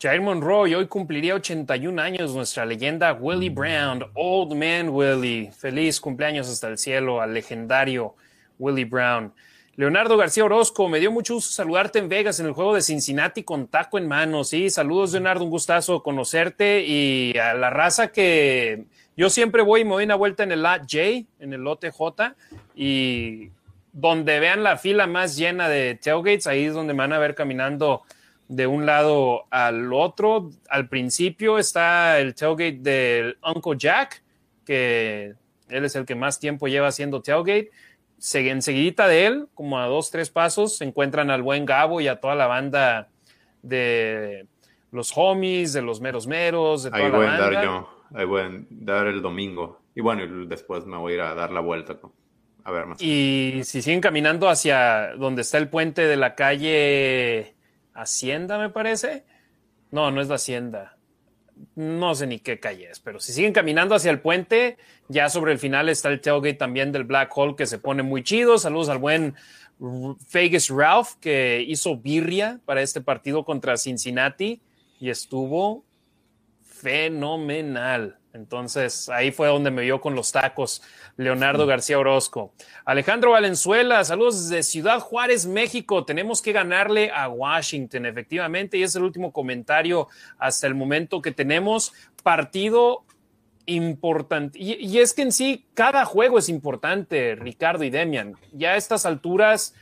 Jair 0.00 0.20
Monroe, 0.20 0.74
hoy 0.74 0.86
cumpliría 0.86 1.34
81 1.34 2.00
años 2.00 2.34
nuestra 2.34 2.64
leyenda 2.64 3.12
Willie 3.12 3.50
mm. 3.50 3.54
Brown, 3.54 4.04
Old 4.14 4.54
Man 4.54 4.88
Willie. 4.90 5.50
Feliz 5.52 6.00
cumpleaños 6.00 6.48
hasta 6.48 6.68
el 6.68 6.78
cielo 6.78 7.20
al 7.20 7.34
legendario 7.34 8.14
Willie 8.58 8.84
Brown. 8.84 9.32
Leonardo 9.74 10.18
García 10.18 10.44
Orozco, 10.44 10.86
me 10.90 11.00
dio 11.00 11.10
mucho 11.10 11.34
gusto 11.34 11.50
saludarte 11.50 11.98
en 11.98 12.10
Vegas 12.10 12.38
en 12.40 12.46
el 12.46 12.52
juego 12.52 12.74
de 12.74 12.82
Cincinnati 12.82 13.42
con 13.42 13.68
taco 13.68 13.96
en 13.96 14.06
mano. 14.06 14.44
Sí, 14.44 14.68
saludos 14.68 15.12
Leonardo, 15.12 15.44
un 15.44 15.50
gustazo 15.50 16.02
conocerte 16.02 16.84
y 16.84 17.38
a 17.38 17.54
la 17.54 17.70
raza 17.70 18.08
que 18.08 18.84
yo 19.16 19.30
siempre 19.30 19.62
voy 19.62 19.80
y 19.80 19.84
me 19.84 19.92
doy 19.92 20.04
una 20.04 20.14
vuelta 20.14 20.42
en 20.42 20.52
el 20.52 20.62
J, 20.62 20.98
en 21.38 21.52
el 21.54 21.62
lote 21.62 21.90
J 21.90 22.34
y 22.74 23.50
donde 23.94 24.40
vean 24.40 24.62
la 24.62 24.76
fila 24.76 25.06
más 25.06 25.38
llena 25.38 25.70
de 25.70 25.94
tailgates, 25.94 26.46
ahí 26.46 26.64
es 26.64 26.74
donde 26.74 26.92
me 26.92 26.98
van 26.98 27.14
a 27.14 27.18
ver 27.18 27.34
caminando 27.34 28.02
de 28.48 28.66
un 28.66 28.84
lado 28.84 29.44
al 29.48 29.90
otro. 29.94 30.50
Al 30.68 30.90
principio 30.90 31.58
está 31.58 32.18
el 32.18 32.34
tailgate 32.34 32.78
del 32.80 33.38
Uncle 33.42 33.78
Jack, 33.78 34.22
que 34.66 35.32
él 35.68 35.84
es 35.86 35.96
el 35.96 36.04
que 36.04 36.14
más 36.14 36.38
tiempo 36.38 36.68
lleva 36.68 36.88
haciendo 36.88 37.22
tailgate 37.22 37.70
enseguida 38.34 39.08
de 39.08 39.26
él, 39.26 39.48
como 39.54 39.78
a 39.78 39.86
dos, 39.86 40.10
tres 40.10 40.30
pasos, 40.30 40.76
se 40.76 40.84
encuentran 40.84 41.30
al 41.30 41.42
buen 41.42 41.64
Gabo 41.64 42.00
y 42.00 42.08
a 42.08 42.20
toda 42.20 42.34
la 42.34 42.46
banda 42.46 43.08
de 43.62 44.46
los 44.90 45.12
homies, 45.16 45.72
de 45.72 45.82
los 45.82 46.00
meros 46.00 46.26
meros, 46.26 46.84
de 46.84 46.90
toda 46.90 47.04
ahí 47.04 47.10
voy 47.10 47.26
a 47.26 47.38
dar 47.38 47.64
yo, 47.64 47.88
ahí 48.14 48.24
voy 48.24 48.42
a 48.42 48.50
dar 48.70 49.06
el 49.06 49.22
domingo. 49.22 49.80
Y 49.94 50.00
bueno, 50.00 50.46
después 50.46 50.86
me 50.86 50.96
voy 50.96 51.12
a 51.12 51.14
ir 51.16 51.20
a 51.22 51.34
dar 51.34 51.50
la 51.50 51.60
vuelta 51.60 51.98
a 52.64 52.70
ver 52.70 52.86
más. 52.86 53.02
Y 53.02 53.60
si 53.64 53.82
siguen 53.82 54.00
caminando 54.00 54.48
hacia 54.48 55.14
donde 55.16 55.42
está 55.42 55.58
el 55.58 55.68
puente 55.68 56.06
de 56.06 56.16
la 56.16 56.34
calle 56.34 57.54
Hacienda, 57.92 58.56
me 58.56 58.70
parece. 58.70 59.24
No, 59.90 60.10
no 60.10 60.20
es 60.20 60.28
la 60.28 60.36
Hacienda 60.36 60.96
no 61.74 62.14
sé 62.14 62.26
ni 62.26 62.38
qué 62.38 62.60
calle 62.60 62.90
es, 62.90 63.00
pero 63.00 63.20
si 63.20 63.32
siguen 63.32 63.52
caminando 63.52 63.94
hacia 63.94 64.10
el 64.10 64.20
puente, 64.20 64.76
ya 65.08 65.28
sobre 65.28 65.52
el 65.52 65.58
final 65.58 65.88
está 65.88 66.08
el 66.08 66.20
tailgate 66.20 66.54
también 66.54 66.92
del 66.92 67.04
Black 67.04 67.30
Hole 67.36 67.56
que 67.56 67.66
se 67.66 67.78
pone 67.78 68.02
muy 68.02 68.22
chido. 68.22 68.58
Saludos 68.58 68.88
al 68.88 68.98
buen 68.98 69.34
Vegas 70.32 70.68
Ralph 70.68 71.14
que 71.20 71.64
hizo 71.66 71.96
birria 71.96 72.60
para 72.64 72.82
este 72.82 73.00
partido 73.00 73.44
contra 73.44 73.76
Cincinnati 73.76 74.60
y 75.00 75.10
estuvo 75.10 75.84
fenomenal. 76.62 78.18
Entonces 78.32 79.08
ahí 79.08 79.30
fue 79.30 79.48
donde 79.48 79.70
me 79.70 79.82
vio 79.82 80.00
con 80.00 80.14
los 80.14 80.32
tacos 80.32 80.82
Leonardo 81.16 81.66
García 81.66 81.98
Orozco. 81.98 82.52
Alejandro 82.84 83.32
Valenzuela, 83.32 84.02
saludos 84.04 84.48
desde 84.48 84.62
Ciudad 84.62 85.00
Juárez, 85.00 85.46
México. 85.46 86.04
Tenemos 86.04 86.40
que 86.40 86.52
ganarle 86.52 87.10
a 87.10 87.28
Washington, 87.28 88.06
efectivamente, 88.06 88.78
y 88.78 88.82
es 88.82 88.96
el 88.96 89.02
último 89.02 89.32
comentario 89.32 90.08
hasta 90.38 90.66
el 90.66 90.74
momento 90.74 91.20
que 91.20 91.32
tenemos. 91.32 91.92
Partido 92.22 93.04
importante. 93.66 94.58
Y, 94.58 94.98
es 94.98 95.14
que 95.14 95.22
en 95.22 95.32
sí, 95.32 95.66
cada 95.74 96.04
juego 96.04 96.38
es 96.38 96.48
importante, 96.48 97.34
Ricardo 97.34 97.84
y 97.84 97.90
Demian. 97.90 98.36
Ya 98.52 98.72
a 98.72 98.76
estas 98.76 99.06
alturas 99.06 99.74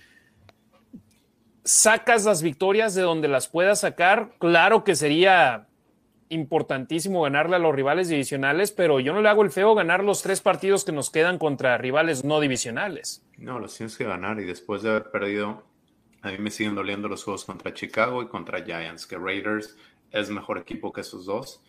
sacas 1.64 2.24
las 2.24 2.42
victorias 2.42 2.94
de 2.94 3.02
donde 3.02 3.28
las 3.28 3.48
puedas 3.48 3.80
sacar. 3.80 4.32
Claro 4.38 4.84
que 4.84 4.96
sería 4.96 5.68
importantísimo 6.30 7.22
ganarle 7.22 7.56
a 7.56 7.58
los 7.58 7.74
rivales 7.74 8.08
divisionales, 8.08 8.72
pero 8.72 9.00
yo 9.00 9.12
no 9.12 9.20
le 9.20 9.28
hago 9.28 9.42
el 9.42 9.50
feo 9.50 9.74
ganar 9.74 10.02
los 10.02 10.22
tres 10.22 10.40
partidos 10.40 10.84
que 10.84 10.92
nos 10.92 11.10
quedan 11.10 11.38
contra 11.38 11.76
rivales 11.76 12.24
no 12.24 12.40
divisionales. 12.40 13.22
No, 13.36 13.58
los 13.58 13.76
tienes 13.76 13.98
que 13.98 14.04
ganar 14.04 14.40
y 14.40 14.44
después 14.44 14.82
de 14.82 14.90
haber 14.90 15.10
perdido, 15.10 15.64
a 16.22 16.30
mí 16.30 16.38
me 16.38 16.50
siguen 16.50 16.74
doliendo 16.74 17.08
los 17.08 17.24
juegos 17.24 17.44
contra 17.44 17.74
Chicago 17.74 18.22
y 18.22 18.28
contra 18.28 18.64
Giants, 18.64 19.06
que 19.06 19.18
Raiders 19.18 19.76
es 20.12 20.30
mejor 20.30 20.58
equipo 20.58 20.92
que 20.92 21.00
esos 21.00 21.26
dos. 21.26 21.62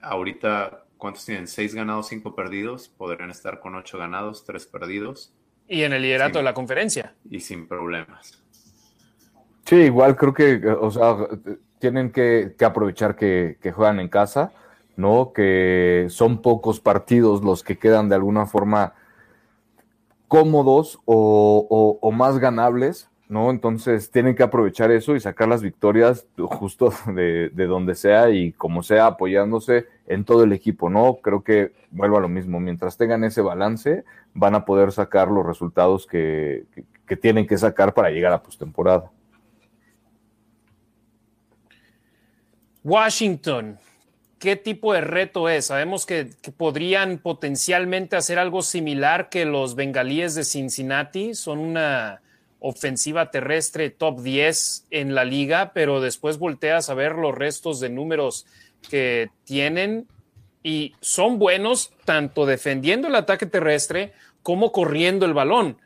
Ahorita, 0.00 0.84
¿cuántos 0.96 1.26
tienen? 1.26 1.46
Seis 1.46 1.74
ganados, 1.74 2.08
cinco 2.08 2.34
perdidos. 2.34 2.88
Podrían 2.88 3.30
estar 3.30 3.60
con 3.60 3.74
ocho 3.74 3.98
ganados, 3.98 4.44
tres 4.44 4.66
perdidos. 4.66 5.34
Y 5.68 5.82
en 5.82 5.92
el 5.92 6.02
liderato 6.02 6.38
de 6.38 6.44
la 6.44 6.54
conferencia. 6.54 7.14
Y 7.28 7.40
sin 7.40 7.68
problemas. 7.68 8.42
Sí, 9.66 9.76
igual 9.76 10.16
creo 10.16 10.34
que, 10.34 10.66
o 10.66 10.90
sea, 10.90 11.16
tienen 11.80 12.12
que, 12.12 12.54
aprovechar 12.64 13.16
que, 13.16 13.56
juegan 13.74 13.98
en 13.98 14.08
casa, 14.08 14.52
¿no? 14.96 15.32
Que 15.32 16.06
son 16.10 16.42
pocos 16.42 16.78
partidos 16.78 17.42
los 17.42 17.64
que 17.64 17.78
quedan 17.78 18.08
de 18.08 18.14
alguna 18.14 18.46
forma 18.46 18.94
cómodos 20.28 21.00
o, 21.06 22.10
más 22.12 22.38
ganables, 22.38 23.10
¿no? 23.28 23.50
Entonces 23.50 24.10
tienen 24.10 24.36
que 24.36 24.42
aprovechar 24.42 24.90
eso 24.90 25.16
y 25.16 25.20
sacar 25.20 25.48
las 25.48 25.62
victorias 25.62 26.26
justo 26.36 26.92
de, 27.14 27.50
donde 27.66 27.94
sea 27.94 28.30
y 28.30 28.52
como 28.52 28.82
sea, 28.82 29.06
apoyándose 29.06 29.86
en 30.06 30.24
todo 30.24 30.44
el 30.44 30.52
equipo, 30.52 30.90
¿no? 30.90 31.16
Creo 31.22 31.42
que 31.42 31.72
vuelvo 31.90 32.18
a 32.18 32.20
lo 32.20 32.28
mismo, 32.28 32.60
mientras 32.60 32.96
tengan 32.96 33.24
ese 33.24 33.40
balance, 33.40 34.04
van 34.34 34.54
a 34.54 34.64
poder 34.64 34.92
sacar 34.92 35.28
los 35.28 35.46
resultados 35.46 36.06
que, 36.06 36.64
que 37.06 37.16
tienen 37.16 37.46
que 37.46 37.56
sacar 37.56 37.94
para 37.94 38.10
llegar 38.10 38.32
a 38.32 38.42
postemporada. 38.42 39.10
Washington, 42.82 43.78
¿qué 44.38 44.56
tipo 44.56 44.94
de 44.94 45.02
reto 45.02 45.48
es? 45.48 45.66
Sabemos 45.66 46.06
que, 46.06 46.30
podrían 46.56 47.18
potencialmente 47.18 48.16
hacer 48.16 48.38
algo 48.38 48.62
similar 48.62 49.28
que 49.28 49.44
los 49.44 49.74
bengalíes 49.74 50.34
de 50.34 50.44
Cincinnati. 50.44 51.34
Son 51.34 51.58
una 51.58 52.22
ofensiva 52.58 53.30
terrestre 53.30 53.90
top 53.90 54.20
10 54.22 54.86
en 54.90 55.14
la 55.14 55.24
liga, 55.24 55.72
pero 55.74 56.00
después 56.00 56.38
volteas 56.38 56.88
a 56.88 56.94
ver 56.94 57.16
los 57.16 57.34
restos 57.34 57.80
de 57.80 57.90
números 57.90 58.46
que 58.88 59.30
tienen 59.44 60.06
y 60.62 60.94
son 61.00 61.38
buenos 61.38 61.92
tanto 62.04 62.46
defendiendo 62.46 63.08
el 63.08 63.14
ataque 63.14 63.46
terrestre 63.46 64.12
como 64.42 64.72
corriendo 64.72 65.26
el 65.26 65.34
balón, 65.34 65.78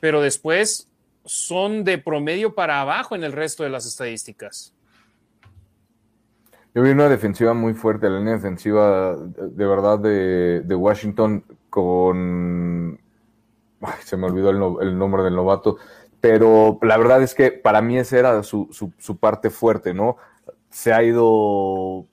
pero 0.00 0.20
después 0.20 0.88
son 1.24 1.84
de 1.84 1.98
promedio 1.98 2.54
para 2.54 2.80
abajo 2.80 3.14
en 3.14 3.22
el 3.22 3.32
resto 3.32 3.62
de 3.62 3.70
las 3.70 3.86
estadísticas. 3.86 4.71
Yo 6.74 6.82
vi 6.82 6.90
una 6.90 7.08
defensiva 7.08 7.52
muy 7.52 7.74
fuerte, 7.74 8.08
la 8.08 8.18
línea 8.18 8.34
defensiva 8.34 9.14
de 9.16 9.66
verdad 9.66 9.98
de, 9.98 10.74
Washington 10.74 11.44
con... 11.68 12.98
Se 14.04 14.16
me 14.16 14.26
olvidó 14.26 14.80
el, 14.80 14.96
nombre 14.96 15.22
del 15.22 15.34
novato, 15.34 15.76
pero 16.20 16.78
la 16.82 16.96
verdad 16.96 17.22
es 17.22 17.34
que 17.34 17.50
para 17.50 17.82
mí 17.82 17.98
esa 17.98 18.18
era 18.18 18.42
su, 18.42 18.68
su 18.70 19.16
parte 19.16 19.50
fuerte, 19.50 19.92
¿no? 19.92 20.16
Se 20.70 20.92
ha 20.92 21.02
ido 21.02 22.06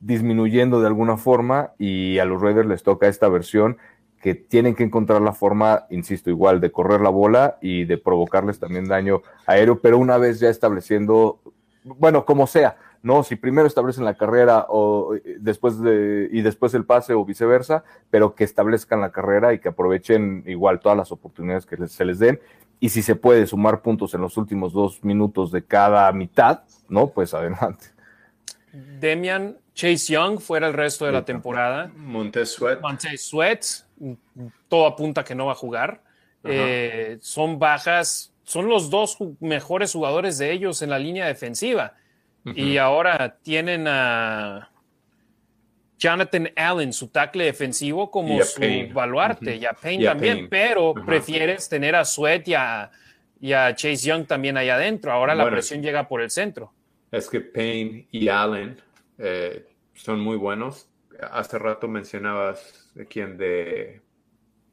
disminuyendo 0.00 0.80
de 0.80 0.86
alguna 0.86 1.16
forma 1.16 1.72
y 1.78 2.18
a 2.18 2.24
los 2.24 2.40
Raiders 2.40 2.68
les 2.68 2.82
toca 2.82 3.08
esta 3.08 3.28
versión 3.28 3.78
que 4.20 4.34
tienen 4.34 4.74
que 4.74 4.84
encontrar 4.84 5.22
la 5.22 5.32
forma, 5.32 5.86
insisto, 5.90 6.30
igual 6.30 6.60
de 6.60 6.72
correr 6.72 7.00
la 7.00 7.10
bola 7.10 7.58
y 7.60 7.84
de 7.84 7.98
provocarles 7.98 8.58
también 8.58 8.88
daño 8.88 9.22
aéreo, 9.46 9.80
pero 9.80 9.98
una 9.98 10.18
vez 10.18 10.40
ya 10.40 10.48
estableciendo, 10.48 11.40
bueno, 11.84 12.24
como 12.24 12.46
sea, 12.46 12.76
¿no? 13.02 13.22
Si 13.22 13.36
primero 13.36 13.66
establecen 13.66 14.04
la 14.04 14.14
carrera 14.14 14.66
o 14.68 15.14
eh, 15.14 15.36
después 15.38 15.80
de, 15.80 16.28
y 16.32 16.42
después 16.42 16.74
el 16.74 16.84
pase 16.84 17.14
o 17.14 17.24
viceversa, 17.24 17.84
pero 18.10 18.34
que 18.34 18.44
establezcan 18.44 19.00
la 19.00 19.12
carrera 19.12 19.52
y 19.52 19.58
que 19.58 19.68
aprovechen 19.68 20.44
igual 20.46 20.80
todas 20.80 20.98
las 20.98 21.12
oportunidades 21.12 21.66
que 21.66 21.76
se 21.88 22.04
les 22.04 22.18
den. 22.18 22.40
Y 22.78 22.90
si 22.90 23.02
se 23.02 23.16
puede 23.16 23.46
sumar 23.46 23.80
puntos 23.80 24.12
en 24.14 24.20
los 24.20 24.36
últimos 24.36 24.72
dos 24.72 25.02
minutos 25.02 25.50
de 25.50 25.64
cada 25.64 26.10
mitad, 26.12 26.62
¿no? 26.88 27.08
Pues 27.08 27.32
adelante. 27.32 27.86
Demian 28.72 29.56
Chase 29.74 30.12
Young 30.12 30.40
fuera 30.40 30.66
el 30.66 30.74
resto 30.74 31.06
de 31.06 31.12
la 31.12 31.24
temporada. 31.24 31.90
Montez 31.96 32.50
Sweat. 32.50 32.80
Montez 32.80 33.20
Sweat, 33.22 33.64
todo 34.68 34.86
apunta 34.86 35.24
que 35.24 35.34
no 35.34 35.46
va 35.46 35.52
a 35.52 35.56
jugar. 35.56 36.02
Eh, 36.44 37.18
son 37.20 37.58
bajas, 37.58 38.32
son 38.44 38.68
los 38.68 38.90
dos 38.90 39.18
mejores 39.40 39.92
jugadores 39.92 40.38
de 40.38 40.52
ellos 40.52 40.80
en 40.82 40.90
la 40.90 40.98
línea 40.98 41.26
defensiva. 41.26 41.94
Uh 42.46 42.50
-huh. 42.50 42.58
Y 42.58 42.78
ahora 42.78 43.36
tienen 43.42 43.86
a 43.88 44.70
Jonathan 45.98 46.48
Allen, 46.54 46.92
su 46.92 47.08
tackle 47.08 47.44
defensivo, 47.44 48.10
como 48.10 48.40
su 48.42 48.60
Payne. 48.60 48.92
baluarte, 48.92 49.50
uh 49.50 49.54
-huh. 49.54 49.62
y 49.62 49.64
a 49.66 49.72
Payne 49.72 50.04
y 50.04 50.06
a 50.06 50.10
también, 50.10 50.34
Payne. 50.34 50.48
pero 50.48 50.90
uh 50.90 50.94
-huh. 50.94 51.04
prefieres 51.04 51.68
tener 51.68 51.96
a 51.96 52.04
Sweat 52.04 52.46
y 52.48 52.54
a, 52.54 52.90
y 53.40 53.52
a, 53.52 53.74
Chase 53.74 54.06
Young 54.08 54.26
también 54.26 54.56
allá 54.56 54.76
adentro. 54.76 55.12
Ahora 55.12 55.34
bueno, 55.34 55.50
la 55.50 55.56
presión 55.56 55.82
llega 55.82 56.06
por 56.06 56.20
el 56.20 56.30
centro. 56.30 56.72
Es 57.10 57.28
que 57.28 57.40
Payne 57.40 58.06
y 58.12 58.28
Allen 58.28 58.80
eh, 59.18 59.66
son 59.94 60.20
muy 60.20 60.36
buenos. 60.36 60.88
Hace 61.20 61.58
rato 61.58 61.88
mencionabas 61.88 62.90
de 62.94 63.06
quién 63.06 63.36
de, 63.36 64.02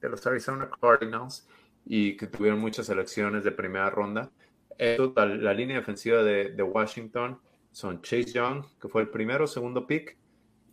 de, 0.01 0.09
los 0.09 0.25
Arizona 0.27 0.69
Cardinals 0.79 1.47
y 1.85 2.17
que 2.17 2.27
tuvieron 2.27 2.59
muchas 2.59 2.85
selecciones 2.85 3.43
de 3.43 3.51
primera 3.51 3.89
ronda. 3.89 4.29
Esto, 4.77 5.13
la, 5.15 5.25
la, 5.25 5.53
línea 5.53 5.77
defensiva 5.77 6.23
de, 6.23 6.49
de, 6.49 6.63
Washington 6.63 7.39
son 7.73 8.01
Chase 8.01 8.31
Young, 8.31 8.63
que 8.79 8.87
fue 8.87 9.01
el 9.01 9.09
primero, 9.09 9.47
segundo 9.47 9.85
pick. 9.85 10.15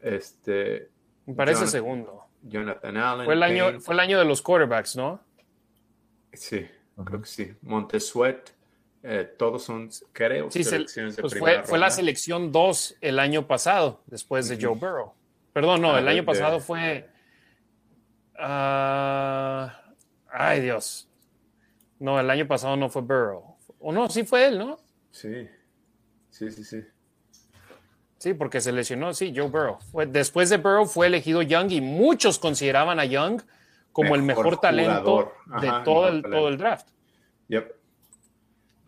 Este, 0.00 0.90
Me 1.26 1.34
parece 1.34 1.66
segundo. 1.66 2.26
Jonathan 2.42 2.96
Allen. 2.96 3.24
Fue 3.24 3.34
el, 3.34 3.42
año, 3.42 3.80
fue 3.80 3.94
el 3.94 4.00
año 4.00 4.18
de 4.18 4.24
los 4.24 4.40
quarterbacks, 4.40 4.96
¿no? 4.96 5.20
Sí, 6.32 6.66
uh 6.96 7.02
-huh. 7.02 7.04
creo 7.04 7.20
que 7.20 7.26
sí. 7.26 7.54
Montesuet. 7.62 8.54
Eh, 9.02 9.34
todos 9.38 9.62
son, 9.64 9.88
creo, 10.12 10.50
sí, 10.50 10.62
selecciones 10.62 11.14
se, 11.14 11.22
pues 11.22 11.32
de 11.32 11.38
fue, 11.38 11.62
fue, 11.62 11.78
la 11.78 11.90
selección 11.90 12.52
2 12.52 12.96
el 13.00 13.18
año 13.18 13.46
pasado, 13.46 14.02
después 14.04 14.46
de 14.48 14.56
uh 14.56 14.58
-huh. 14.58 14.62
Joe 14.62 14.74
Burrow. 14.74 15.14
Perdón, 15.54 15.80
no, 15.80 15.94
ah, 15.94 16.00
el 16.00 16.06
año 16.08 16.20
de, 16.20 16.26
pasado 16.26 16.56
de... 16.56 16.60
fue. 16.60 17.08
Uh, 18.38 19.70
ay, 20.30 20.60
Dios. 20.60 21.08
No, 21.98 22.20
el 22.20 22.28
año 22.28 22.46
pasado 22.46 22.76
no 22.76 22.90
fue 22.90 23.00
Burrow. 23.00 23.56
O 23.78 23.90
no, 23.90 24.10
sí 24.10 24.24
fue 24.24 24.46
él, 24.48 24.58
¿no? 24.58 24.78
Sí, 25.10 25.48
sí, 26.40 26.50
sí, 26.50 26.64
sí. 26.64 26.84
Sí, 28.16 28.34
porque 28.34 28.60
se 28.60 28.72
lesionó, 28.72 29.14
sí, 29.14 29.32
Joe 29.34 29.48
Burrow. 29.48 29.78
Después 30.08 30.50
de 30.50 30.58
Burrow 30.58 30.86
fue 30.86 31.06
elegido 31.06 31.42
Young 31.42 31.70
y 31.72 31.80
muchos 31.80 32.38
consideraban 32.38 32.98
a 33.00 33.04
Young 33.04 33.42
como 33.92 34.10
mejor 34.10 34.18
el 34.18 34.22
mejor 34.22 34.60
talento 34.60 35.32
Ajá, 35.50 35.60
de 35.60 35.84
todo 35.84 36.08
el, 36.08 36.22
todo 36.22 36.48
el 36.48 36.58
draft. 36.58 36.88
Yep. 37.48 37.74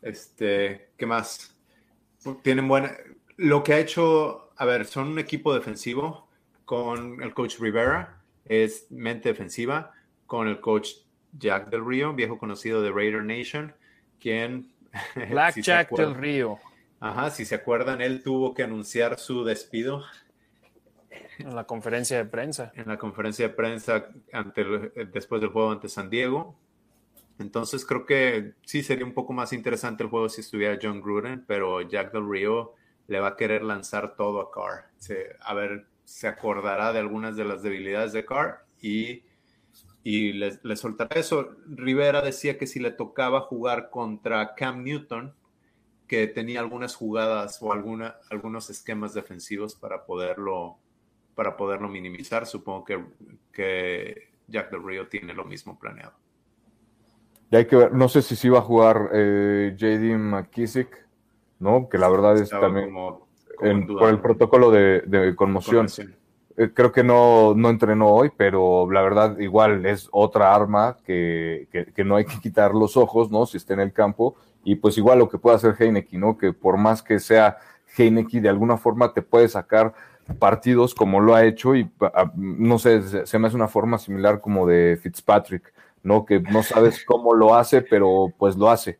Este, 0.02 0.90
¿qué 0.96 1.06
más? 1.06 1.54
Tienen 2.42 2.68
buena. 2.68 2.92
Lo 3.36 3.62
que 3.62 3.74
ha 3.74 3.78
hecho, 3.78 4.50
a 4.56 4.64
ver, 4.64 4.84
son 4.84 5.08
un 5.08 5.18
equipo 5.18 5.54
defensivo 5.54 6.28
con 6.64 7.22
el 7.22 7.34
coach 7.34 7.58
Rivera, 7.58 8.22
es 8.44 8.86
mente 8.90 9.30
defensiva, 9.30 9.92
con 10.26 10.48
el 10.48 10.60
coach 10.60 10.90
Jack 11.32 11.70
del 11.70 11.84
Río, 11.84 12.12
viejo 12.12 12.38
conocido 12.38 12.82
de 12.82 12.90
Raider 12.90 13.24
Nation, 13.24 13.74
quien. 14.20 14.72
Black 15.30 15.54
si 15.54 15.62
Jack 15.62 15.90
del 15.90 16.14
Río. 16.14 16.58
Ajá, 17.02 17.30
si 17.30 17.44
se 17.44 17.56
acuerdan, 17.56 18.00
él 18.00 18.22
tuvo 18.22 18.54
que 18.54 18.62
anunciar 18.62 19.18
su 19.18 19.42
despido. 19.42 20.04
En 21.36 21.56
la 21.56 21.64
conferencia 21.64 22.16
de 22.16 22.26
prensa. 22.26 22.70
En 22.76 22.86
la 22.86 22.96
conferencia 22.96 23.48
de 23.48 23.54
prensa 23.54 24.06
ante, 24.32 24.64
después 25.12 25.40
del 25.40 25.50
juego 25.50 25.72
ante 25.72 25.88
San 25.88 26.08
Diego. 26.10 26.56
Entonces 27.40 27.84
creo 27.84 28.06
que 28.06 28.54
sí 28.64 28.84
sería 28.84 29.04
un 29.04 29.14
poco 29.14 29.32
más 29.32 29.52
interesante 29.52 30.04
el 30.04 30.10
juego 30.10 30.28
si 30.28 30.42
estuviera 30.42 30.78
John 30.80 31.00
Gruden, 31.00 31.44
pero 31.44 31.82
Jack 31.82 32.12
Del 32.12 32.30
Río 32.30 32.74
le 33.08 33.18
va 33.18 33.30
a 33.30 33.36
querer 33.36 33.64
lanzar 33.64 34.14
todo 34.14 34.40
a 34.40 34.52
Carr. 34.52 34.84
Se, 34.98 35.34
a 35.40 35.54
ver, 35.54 35.88
se 36.04 36.28
acordará 36.28 36.92
de 36.92 37.00
algunas 37.00 37.34
de 37.34 37.44
las 37.44 37.64
debilidades 37.64 38.12
de 38.12 38.24
Carr 38.24 38.64
y, 38.80 39.24
y 40.04 40.34
le, 40.34 40.60
le, 40.62 40.76
soltará 40.76 41.18
eso. 41.18 41.56
Rivera 41.66 42.22
decía 42.22 42.56
que 42.58 42.68
si 42.68 42.78
le 42.78 42.92
tocaba 42.92 43.40
jugar 43.40 43.90
contra 43.90 44.54
Cam 44.54 44.84
Newton, 44.84 45.34
que 46.12 46.26
tenía 46.26 46.60
algunas 46.60 46.94
jugadas 46.94 47.56
o 47.62 47.72
alguna, 47.72 48.16
algunos 48.30 48.68
esquemas 48.68 49.14
defensivos 49.14 49.74
para 49.74 50.04
poderlo, 50.04 50.76
para 51.34 51.56
poderlo 51.56 51.88
minimizar. 51.88 52.44
Supongo 52.46 52.84
que, 52.84 53.02
que 53.50 54.28
Jack 54.46 54.70
Del 54.70 54.84
Río 54.84 55.08
tiene 55.08 55.32
lo 55.32 55.46
mismo 55.46 55.78
planeado. 55.78 56.12
Y 57.50 57.56
hay 57.56 57.64
que 57.66 57.76
ver, 57.76 57.94
no 57.94 58.10
sé 58.10 58.20
si 58.20 58.36
sí 58.36 58.50
va 58.50 58.58
a 58.58 58.60
jugar 58.60 59.08
eh, 59.14 59.74
JD 59.74 60.18
McKissick, 60.18 61.02
¿no? 61.60 61.88
Que 61.88 61.96
la 61.96 62.10
verdad 62.10 62.34
es 62.34 62.42
Estaba 62.42 62.66
también 62.66 62.88
como- 62.92 63.26
como 63.56 63.70
en- 63.70 63.86
duda. 63.86 64.00
por 64.00 64.08
el 64.10 64.20
protocolo 64.20 64.70
de, 64.70 65.00
de 65.06 65.34
conmoción. 65.34 65.76
Conmoción. 65.86 66.14
Eh, 66.58 66.72
creo 66.74 66.92
que 66.92 67.02
no, 67.02 67.54
no 67.56 67.70
entrenó 67.70 68.08
hoy, 68.08 68.30
pero 68.36 68.86
la 68.92 69.00
verdad 69.00 69.38
igual 69.38 69.86
es 69.86 70.10
otra 70.12 70.54
arma 70.54 70.98
que, 71.06 71.68
que, 71.72 71.86
que 71.86 72.04
no 72.04 72.16
hay 72.16 72.26
que 72.26 72.38
quitar 72.38 72.74
los 72.74 72.98
ojos, 72.98 73.30
¿no? 73.30 73.46
Si 73.46 73.56
está 73.56 73.72
en 73.72 73.80
el 73.80 73.94
campo. 73.94 74.36
Y 74.64 74.76
pues 74.76 74.96
igual 74.98 75.18
lo 75.18 75.28
que 75.28 75.38
puede 75.38 75.56
hacer 75.56 75.74
Heineken, 75.78 76.20
¿no? 76.20 76.38
Que 76.38 76.52
por 76.52 76.76
más 76.78 77.02
que 77.02 77.18
sea 77.18 77.58
Heineken, 77.96 78.42
de 78.42 78.48
alguna 78.48 78.76
forma 78.76 79.12
te 79.12 79.22
puede 79.22 79.48
sacar 79.48 79.94
partidos 80.38 80.94
como 80.94 81.20
lo 81.20 81.34
ha 81.34 81.44
hecho 81.44 81.74
y 81.74 81.90
ah, 82.00 82.30
no 82.36 82.78
sé, 82.78 83.26
se, 83.26 83.38
me 83.38 83.48
hace 83.48 83.56
una 83.56 83.68
forma 83.68 83.98
similar 83.98 84.40
como 84.40 84.66
de 84.66 84.98
Fitzpatrick, 85.02 85.72
¿no? 86.02 86.24
Que 86.24 86.40
no 86.40 86.62
sabes 86.62 87.04
cómo 87.04 87.34
lo 87.34 87.54
hace, 87.54 87.82
pero 87.82 88.32
pues 88.38 88.56
lo 88.56 88.70
hace. 88.70 88.98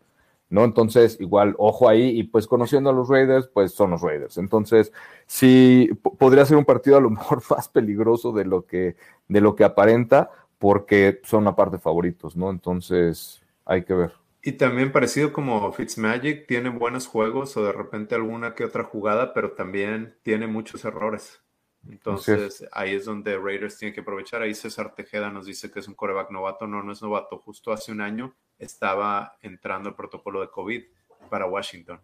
¿no? 0.51 0.64
Entonces, 0.64 1.18
igual, 1.20 1.55
ojo 1.59 1.89
ahí, 1.89 2.10
y 2.18 2.24
pues 2.24 2.47
conociendo 2.47 2.90
a 2.90 2.93
los 2.93 3.09
Raiders, 3.09 3.48
pues 3.48 3.72
son 3.72 3.90
los 3.93 4.02
Raiders. 4.02 4.36
Entonces, 4.36 4.93
sí, 5.26 5.89
po- 6.02 6.14
podría 6.16 6.44
ser 6.44 6.59
un 6.59 6.64
partido 6.66 6.98
a 6.98 7.01
lo 7.01 7.09
mejor 7.10 7.43
más 7.51 7.68
peligroso 7.68 8.32
de 8.32 8.44
lo 8.44 8.66
que, 8.66 8.97
de 9.28 9.40
lo 9.40 9.56
que 9.56 9.64
aparenta, 9.64 10.30
porque 10.59 11.20
son 11.24 11.47
aparte 11.48 11.78
favoritos, 11.78 12.36
¿no? 12.36 12.51
Entonces, 12.51 13.43
hay 13.64 13.84
que 13.84 13.94
ver. 13.94 14.22
Y 14.44 14.52
también 14.52 14.90
parecido 14.90 15.32
como 15.32 15.73
Fitzmagic, 15.73 16.48
tiene 16.48 16.69
buenos 16.69 17.06
juegos 17.06 17.56
o 17.56 17.64
de 17.64 17.70
repente 17.70 18.16
alguna 18.16 18.56
que 18.56 18.64
otra 18.64 18.82
jugada, 18.82 19.35
pero 19.35 19.52
también 19.52 20.16
tiene 20.23 20.48
muchos 20.48 20.85
errores. 20.85 21.40
Entonces 21.89 22.66
ahí 22.73 22.94
es 22.94 23.05
donde 23.05 23.39
Raiders 23.39 23.78
tiene 23.78 23.94
que 23.94 24.01
aprovechar. 24.01 24.43
Ahí 24.43 24.55
César 24.55 24.94
Tejeda 24.94 25.31
nos 25.31 25.47
dice 25.47 25.70
que 25.70 25.81
es 25.81 25.89
un 25.89 25.94
coreback 25.94 26.31
novato. 26.31 26.66
No, 26.66 26.82
no 26.82 26.93
es 26.93 27.02
novato. 27.02 27.39
Justo 27.39 27.73
hace 27.73 27.93
un 27.93 28.01
año 28.01 28.35
estaba 28.59 29.36
entrando 29.43 29.89
el 29.89 29.94
protocolo 29.94 30.40
de 30.40 30.48
COVID 30.48 30.82
para 31.31 31.47
Washington. 31.47 32.01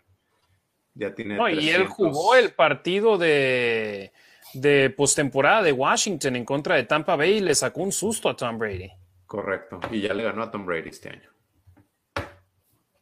Ya 0.94 1.15
tiene. 1.15 1.36
No, 1.36 1.48
y 1.48 1.70
él 1.70 1.86
300. 1.86 1.93
jugó 1.93 2.35
el 2.35 2.52
partido 2.52 3.19
de, 3.19 4.12
de 4.55 4.90
postemporada 4.90 5.62
de 5.62 5.73
Washington 5.73 6.36
en 6.36 6.44
contra 6.44 6.74
de 6.74 6.85
Tampa 6.85 7.15
Bay 7.15 7.39
y 7.39 7.40
le 7.40 7.55
sacó 7.55 7.82
un 7.82 7.93
susto 7.93 8.28
a 8.28 8.36
Tom 8.36 8.59
Brady. 8.59 8.90
Correcto. 9.27 9.81
Y 9.93 10.01
ya 10.01 10.15
le 10.15 10.24
ganó 10.24 10.43
a 10.43 10.51
Tom 10.51 10.66
Brady 10.66 10.89
este 10.89 11.10
año. 11.10 11.38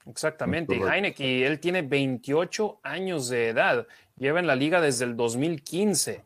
Exactamente. 0.08 0.74
Heineken, 0.76 1.26
él 1.26 1.60
tiene 1.60 1.82
28 1.82 2.80
años 2.82 3.28
de 3.28 3.48
edad. 3.48 3.86
Lleva 4.16 4.40
en 4.40 4.46
la 4.46 4.56
liga 4.56 4.80
desde 4.80 5.04
el 5.04 5.16
2015. 5.16 6.24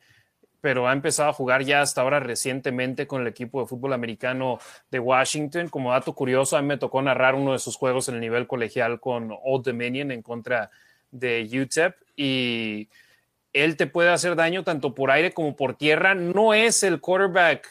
pero 0.61 0.86
ha 0.86 0.93
empezado 0.93 1.31
a 1.31 1.32
jugar 1.32 1.62
ya 1.62 1.81
hasta 1.81 2.02
ahora 2.02 2.20
recientemente 2.20 3.07
con 3.07 3.23
el 3.23 3.28
equipo 3.28 3.62
de 3.62 3.66
fútbol 3.66 3.94
americano 3.94 4.59
de 4.90 4.98
Washington. 4.98 5.70
Como 5.70 5.90
dato 5.90 6.15
curioso, 6.15 6.55
a 6.55 6.61
mí 6.61 6.69
me 6.69 6.77
tocó 6.77 7.01
narrar 7.01 7.35
uno 7.35 7.52
de 7.52 7.59
sus 7.59 7.77
juegos 7.77 8.11
en 8.11 8.16
el 8.16 8.20
nivel 8.20 8.47
colegial 8.47 9.01
con 9.01 9.35
Old 9.43 9.65
Dominion 9.65 10.11
en 10.11 10.20
contra 10.20 10.70
de 11.11 11.48
UTEP 11.51 11.97
y 12.15 12.89
él 13.55 13.77
te 13.77 13.86
puede 13.86 14.11
hacer 14.11 14.36
daño 14.36 14.62
tanto 14.62 14.94
por 14.94 15.11
aire 15.11 15.32
como 15.32 15.57
por 15.57 15.74
tierra. 15.74 16.15
No 16.15 16.52
es 16.52 16.82
el 16.82 17.01
quarterback 17.01 17.66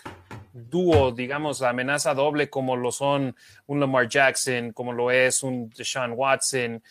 dúo, 0.68 1.12
digamos, 1.12 1.62
amenaza 1.62 2.14
doble 2.14 2.50
como 2.50 2.76
lo 2.76 2.92
son 2.92 3.36
un 3.68 3.80
Lamar 3.80 4.08
Jackson, 4.08 4.72
como 4.72 4.94
lo 4.94 5.12
es 5.12 5.44
un 5.44 5.70
Deshaun 5.70 6.14
Watson, 6.16 6.82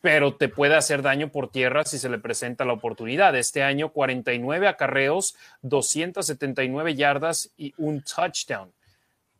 pero 0.00 0.36
te 0.36 0.48
puede 0.48 0.74
hacer 0.74 1.00
daño 1.00 1.30
por 1.30 1.50
tierra 1.50 1.84
si 1.84 1.98
se 1.98 2.10
le 2.10 2.18
presenta 2.18 2.64
la 2.64 2.74
oportunidad. 2.74 3.34
Este 3.36 3.62
año 3.62 3.88
49 3.88 4.68
acarreos, 4.68 5.34
279 5.62 6.94
yardas 6.94 7.50
y 7.56 7.72
un 7.78 8.02
touchdown. 8.02 8.70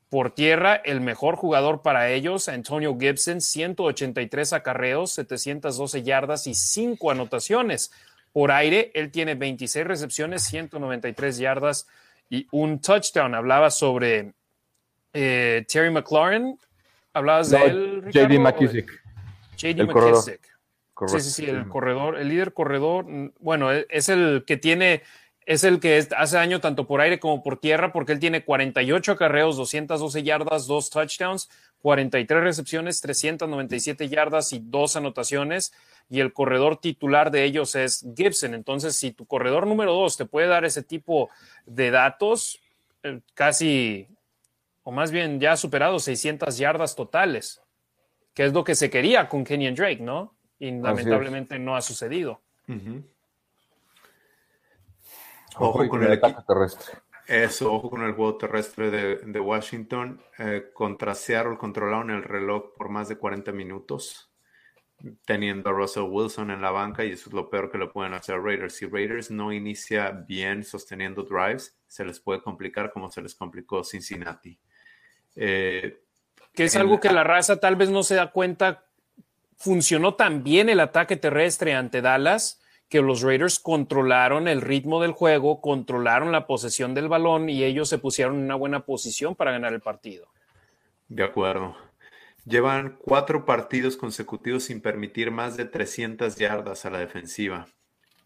Por 0.08 0.30
tierra, 0.30 0.76
el 0.76 1.00
mejor 1.00 1.36
jugador 1.36 1.82
para 1.82 2.08
ellos, 2.10 2.48
Antonio 2.48 2.96
Gibson, 2.98 3.40
183 3.40 4.52
acarreos, 4.52 5.12
712 5.12 6.02
yardas 6.02 6.46
y 6.46 6.54
5 6.54 7.10
anotaciones. 7.10 7.90
Por 8.32 8.50
aire, 8.50 8.90
él 8.94 9.10
tiene 9.10 9.34
26 9.34 9.86
recepciones, 9.86 10.44
193 10.44 11.36
yardas 11.36 11.88
y 12.28 12.46
un 12.52 12.80
touchdown. 12.80 13.34
Hablaba 13.34 13.70
sobre 13.70 14.32
eh, 15.12 15.64
Terry 15.68 15.90
McLaurin. 15.90 16.58
¿Hablabas 17.12 17.50
de 17.50 17.64
él? 17.64 18.04
JD 18.10 18.38
McKissick. 18.40 18.90
JD 19.56 19.86
McKissick. 19.86 20.54
Sí, 21.08 21.20
sí, 21.20 21.30
sí, 21.30 21.46
el 21.46 21.68
corredor, 21.68 22.16
el 22.16 22.28
líder 22.28 22.52
corredor, 22.52 23.06
bueno, 23.40 23.72
e, 23.72 23.84
es 23.90 24.08
el 24.08 24.44
que 24.46 24.56
tiene, 24.56 25.02
es 25.46 25.64
el 25.64 25.80
que 25.80 26.06
hace 26.16 26.36
daño 26.36 26.60
tanto 26.60 26.86
por 26.86 27.00
aire 27.00 27.20
como 27.20 27.42
por 27.42 27.58
tierra, 27.58 27.92
porque 27.92 28.12
él 28.12 28.18
tiene 28.18 28.44
48 28.44 29.12
acarreos, 29.12 29.56
212 29.56 30.22
yardas, 30.22 30.66
dos 30.66 30.90
touchdowns, 30.90 31.48
43 31.80 32.42
recepciones, 32.42 33.00
397 33.00 34.08
yardas 34.08 34.52
y 34.52 34.60
dos 34.62 34.96
anotaciones. 34.96 35.72
Y 36.10 36.20
el 36.20 36.32
corredor 36.32 36.78
titular 36.78 37.30
de 37.30 37.44
ellos 37.44 37.74
es 37.74 38.06
Gibson. 38.16 38.54
Entonces, 38.54 38.96
si 38.96 39.12
tu 39.12 39.26
corredor 39.26 39.66
número 39.66 39.92
dos 39.92 40.16
te 40.16 40.24
puede 40.24 40.48
dar 40.48 40.64
ese 40.64 40.82
tipo 40.82 41.30
de 41.66 41.90
datos, 41.90 42.60
eh, 43.02 43.20
casi, 43.34 44.08
o 44.82 44.92
más 44.92 45.10
bien 45.10 45.40
ya 45.40 45.52
ha 45.52 45.56
superado 45.56 45.98
600 45.98 46.56
yardas 46.58 46.94
totales, 46.94 47.62
que 48.34 48.44
es 48.44 48.52
lo 48.52 48.64
que 48.64 48.74
se 48.74 48.90
quería 48.90 49.28
con 49.28 49.44
Kenyon 49.44 49.74
Drake, 49.74 50.02
¿no? 50.02 50.34
y 50.58 50.70
lamentablemente 50.70 51.58
no 51.58 51.76
ha 51.76 51.82
sucedido. 51.82 52.40
Ojo 55.56 55.88
con 55.88 56.02
el, 56.02 56.12
ataque 56.12 56.42
terrestre. 56.46 56.98
Eso, 57.26 57.72
ojo 57.72 57.90
con 57.90 58.02
el 58.02 58.12
juego 58.12 58.36
terrestre 58.36 58.90
de, 58.90 59.40
Washington. 59.40 60.20
Eh, 60.38 60.70
contra 60.72 61.14
Seattle 61.14 61.56
controlaron 61.56 62.10
el 62.10 62.22
reloj 62.22 62.74
por 62.76 62.88
más 62.88 63.08
de 63.08 63.16
40 63.16 63.52
minutos, 63.52 64.30
teniendo 65.24 65.70
a 65.70 65.72
Russell 65.72 66.04
Wilson 66.04 66.50
en 66.50 66.60
la 66.60 66.70
banca, 66.70 67.04
y 67.04 67.12
eso 67.12 67.30
es 67.30 67.34
lo 67.34 67.48
peor 67.48 67.70
que 67.70 67.78
le 67.78 67.86
pueden 67.86 68.14
hacer 68.14 68.34
a 68.34 68.40
Raiders. 68.40 68.74
Si 68.74 68.86
Raiders 68.86 69.30
no 69.30 69.52
inicia 69.52 70.10
bien 70.10 70.64
sosteniendo 70.64 71.22
drives, 71.22 71.78
se 71.86 72.04
les 72.04 72.20
puede 72.20 72.42
complicar 72.42 72.92
como 72.92 73.10
se 73.10 73.22
les 73.22 73.34
complicó 73.34 73.82
Cincinnati. 73.84 74.58
Eh, 75.36 76.00
que 76.52 76.64
es 76.64 76.76
algo 76.76 77.00
que 77.00 77.10
la 77.10 77.24
raza 77.24 77.58
tal 77.58 77.76
vez 77.76 77.90
no 77.90 78.02
se 78.02 78.14
da 78.14 78.30
cuenta 78.30 78.84
funcionó 79.56 80.14
tan 80.14 80.44
bien 80.44 80.68
el 80.68 80.80
ataque 80.80 81.16
terrestre 81.16 81.74
ante 81.74 82.02
Dallas 82.02 82.60
que 82.94 83.02
los 83.02 83.22
Raiders 83.22 83.58
controlaron 83.58 84.46
el 84.46 84.60
ritmo 84.60 85.02
del 85.02 85.10
juego, 85.10 85.60
controlaron 85.60 86.30
la 86.30 86.46
posesión 86.46 86.94
del 86.94 87.08
balón 87.08 87.48
y 87.48 87.64
ellos 87.64 87.88
se 87.88 87.98
pusieron 87.98 88.36
en 88.36 88.44
una 88.44 88.54
buena 88.54 88.86
posición 88.86 89.34
para 89.34 89.50
ganar 89.50 89.72
el 89.72 89.80
partido. 89.80 90.28
De 91.08 91.24
acuerdo. 91.24 91.74
Llevan 92.46 92.96
cuatro 93.00 93.44
partidos 93.44 93.96
consecutivos 93.96 94.62
sin 94.62 94.80
permitir 94.80 95.32
más 95.32 95.56
de 95.56 95.64
300 95.64 96.36
yardas 96.36 96.86
a 96.86 96.90
la 96.90 97.00
defensiva 97.00 97.66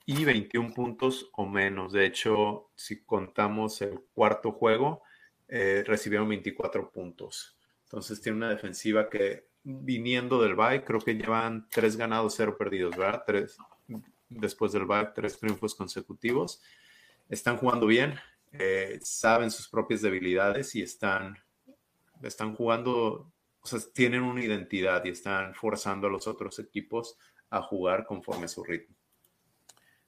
y 0.04 0.26
21 0.26 0.74
puntos 0.74 1.30
o 1.32 1.46
menos. 1.46 1.94
De 1.94 2.04
hecho, 2.04 2.68
si 2.74 3.02
contamos 3.04 3.80
el 3.80 3.98
cuarto 4.12 4.52
juego, 4.52 5.00
eh, 5.48 5.82
recibieron 5.86 6.28
24 6.28 6.90
puntos. 6.90 7.56
Entonces 7.84 8.20
tiene 8.20 8.36
una 8.36 8.50
defensiva 8.50 9.08
que 9.08 9.46
viniendo 9.62 10.42
del 10.42 10.56
bye, 10.56 10.84
creo 10.84 11.00
que 11.00 11.14
llevan 11.14 11.66
tres 11.70 11.96
ganados, 11.96 12.34
cero 12.36 12.56
perdidos, 12.58 12.94
¿verdad? 12.98 13.22
Tres, 13.26 13.56
después 14.28 14.72
del 14.72 14.86
bye, 14.86 15.08
tres 15.14 15.38
triunfos 15.38 15.74
consecutivos. 15.74 16.62
Están 17.28 17.56
jugando 17.56 17.86
bien, 17.86 18.14
eh, 18.52 18.98
saben 19.02 19.50
sus 19.50 19.68
propias 19.68 20.02
debilidades 20.02 20.74
y 20.74 20.82
están, 20.82 21.36
están 22.22 22.54
jugando, 22.54 23.32
o 23.60 23.66
sea, 23.66 23.78
tienen 23.92 24.22
una 24.22 24.42
identidad 24.42 25.04
y 25.04 25.10
están 25.10 25.54
forzando 25.54 26.06
a 26.06 26.10
los 26.10 26.26
otros 26.26 26.58
equipos 26.58 27.16
a 27.50 27.62
jugar 27.62 28.04
conforme 28.06 28.46
a 28.46 28.48
su 28.48 28.64
ritmo. 28.64 28.94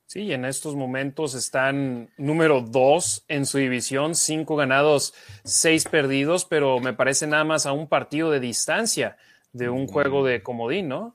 Sí, 0.06 0.32
en 0.32 0.44
estos 0.44 0.74
momentos 0.74 1.34
están 1.34 2.10
número 2.16 2.62
dos 2.62 3.24
en 3.28 3.46
su 3.46 3.58
división, 3.58 4.16
cinco 4.16 4.56
ganados, 4.56 5.14
seis 5.44 5.84
perdidos, 5.84 6.44
pero 6.44 6.80
me 6.80 6.92
parece 6.92 7.28
nada 7.28 7.44
más 7.44 7.64
a 7.64 7.72
un 7.72 7.86
partido 7.88 8.28
de 8.32 8.40
distancia 8.40 9.16
de 9.52 9.68
un 9.68 9.86
juego 9.86 10.24
de 10.24 10.42
comodín, 10.42 10.88
¿no? 10.88 11.14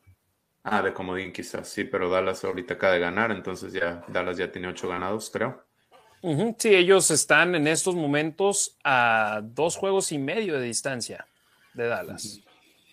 Ah, 0.67 0.81
de 0.81 0.93
comodín 0.93 1.31
quizás, 1.31 1.69
sí, 1.69 1.83
pero 1.83 2.09
Dallas 2.09 2.43
ahorita 2.43 2.73
acaba 2.73 2.93
de 2.93 2.99
ganar, 2.99 3.29
entonces 3.29 3.71
ya 3.71 4.03
Dallas 4.07 4.35
ya 4.35 4.51
tiene 4.51 4.67
ocho 4.67 4.87
ganados, 4.87 5.29
creo. 5.29 5.63
Sí, 6.57 6.73
ellos 6.73 7.11
están 7.11 7.53
en 7.53 7.67
estos 7.67 7.93
momentos 7.93 8.75
a 8.83 9.41
dos 9.43 9.77
juegos 9.77 10.11
y 10.11 10.17
medio 10.17 10.59
de 10.59 10.65
distancia 10.65 11.27
de 11.75 11.87
Dallas, 11.87 12.41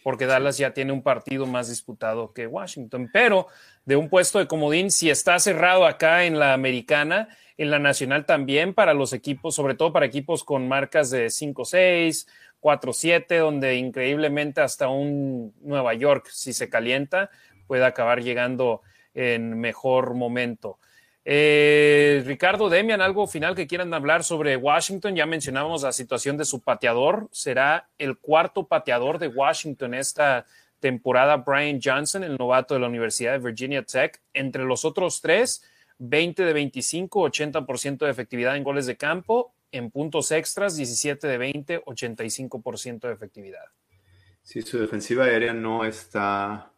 porque 0.02 0.26
Dallas 0.26 0.58
ya 0.58 0.74
tiene 0.74 0.92
un 0.92 1.02
partido 1.02 1.46
más 1.46 1.70
disputado 1.70 2.34
que 2.34 2.46
Washington, 2.46 3.08
pero 3.10 3.46
de 3.86 3.96
un 3.96 4.10
puesto 4.10 4.38
de 4.38 4.46
comodín, 4.46 4.90
si 4.90 5.08
está 5.08 5.38
cerrado 5.38 5.86
acá 5.86 6.26
en 6.26 6.38
la 6.38 6.52
americana, 6.52 7.28
en 7.56 7.70
la 7.70 7.78
nacional 7.78 8.26
también 8.26 8.74
para 8.74 8.92
los 8.92 9.14
equipos, 9.14 9.54
sobre 9.54 9.76
todo 9.76 9.94
para 9.94 10.04
equipos 10.04 10.44
con 10.44 10.68
marcas 10.68 11.08
de 11.08 11.28
5-6 11.28 12.26
4-7, 12.62 13.38
donde 13.38 13.74
increíblemente 13.74 14.60
hasta 14.60 14.88
un 14.88 15.52
Nueva 15.62 15.94
York, 15.94 16.28
si 16.30 16.52
se 16.52 16.70
calienta, 16.70 17.28
puede 17.72 17.86
acabar 17.86 18.22
llegando 18.22 18.82
en 19.14 19.58
mejor 19.58 20.12
momento. 20.12 20.78
Eh, 21.24 22.22
Ricardo 22.26 22.68
Demian, 22.68 23.00
algo 23.00 23.26
final 23.26 23.54
que 23.54 23.66
quieran 23.66 23.94
hablar 23.94 24.24
sobre 24.24 24.58
Washington. 24.58 25.16
Ya 25.16 25.24
mencionábamos 25.24 25.82
la 25.82 25.92
situación 25.92 26.36
de 26.36 26.44
su 26.44 26.60
pateador. 26.60 27.30
Será 27.32 27.88
el 27.96 28.18
cuarto 28.18 28.66
pateador 28.66 29.18
de 29.18 29.28
Washington 29.28 29.94
esta 29.94 30.44
temporada, 30.80 31.38
Brian 31.38 31.80
Johnson, 31.82 32.24
el 32.24 32.36
novato 32.36 32.74
de 32.74 32.80
la 32.80 32.88
Universidad 32.88 33.32
de 33.32 33.38
Virginia 33.38 33.82
Tech. 33.82 34.20
Entre 34.34 34.64
los 34.64 34.84
otros 34.84 35.22
tres, 35.22 35.64
20 35.96 36.44
de 36.44 36.52
25, 36.52 37.22
80% 37.30 38.04
de 38.04 38.10
efectividad 38.10 38.54
en 38.54 38.64
goles 38.64 38.84
de 38.84 38.98
campo 38.98 39.54
en 39.70 39.90
puntos 39.90 40.30
extras, 40.30 40.76
17 40.76 41.26
de 41.26 41.38
20, 41.38 41.84
85% 41.86 43.00
de 43.08 43.14
efectividad. 43.14 43.64
Sí, 44.42 44.60
su 44.60 44.78
defensiva 44.78 45.24
aérea 45.24 45.54
no 45.54 45.86
está, 45.86 46.71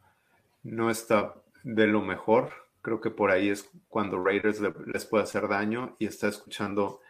no 0.65 0.91
está 0.91 1.35
de 1.63 1.87
lo 1.87 2.01
mejor. 2.01 2.51
Creo 2.83 3.01
que 3.01 3.11
por 3.11 3.31
ahí 3.31 3.49
es 3.49 3.71
cuando 3.89 4.23
Raiders 4.23 4.61
les 4.61 5.05
puede 5.07 5.25
hacer 5.25 5.49
daño 5.49 5.97
y 5.99 6.07
está 6.07 6.29
escuchando 6.29 7.01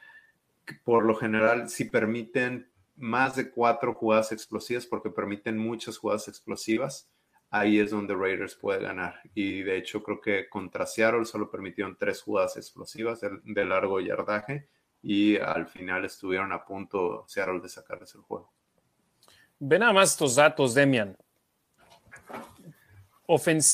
por 0.85 1.05
lo 1.05 1.15
general 1.15 1.69
si 1.69 1.85
permiten 1.85 2.69
más 2.97 3.37
de 3.37 3.51
cuatro 3.51 3.95
jugadas 3.95 4.33
explosivas, 4.33 4.87
porque 4.87 5.11
permiten 5.11 5.59
muchas 5.59 5.99
jugadas 5.99 6.29
explosivas, 6.29 7.11
ahí 7.51 7.81
es 7.81 7.91
donde 7.91 8.15
Raiders 8.15 8.55
puede 8.55 8.83
ganar. 8.83 9.21
Y 9.35 9.63
de 9.63 9.77
hecho 9.77 10.03
creo 10.03 10.21
que 10.21 10.49
contra 10.49 10.87
Seattle 10.87 11.25
solo 11.25 11.51
permitieron 11.51 11.97
tres 11.99 12.23
jugadas 12.23 12.57
explosivas 12.57 13.21
de 13.21 13.65
largo 13.65 14.01
yardaje 14.01 14.69
y 15.03 15.37
al 15.37 15.67
final 15.67 16.05
estuvieron 16.05 16.53
a 16.53 16.65
punto 16.65 17.25
Seattle 17.29 17.61
de 17.61 17.69
sacarles 17.69 18.15
el 18.15 18.23
juego. 18.23 18.53
Ve 19.59 19.79
nada 19.79 19.93
más 19.93 20.13
estos 20.13 20.37
datos, 20.37 20.75
Demian. 20.75 21.17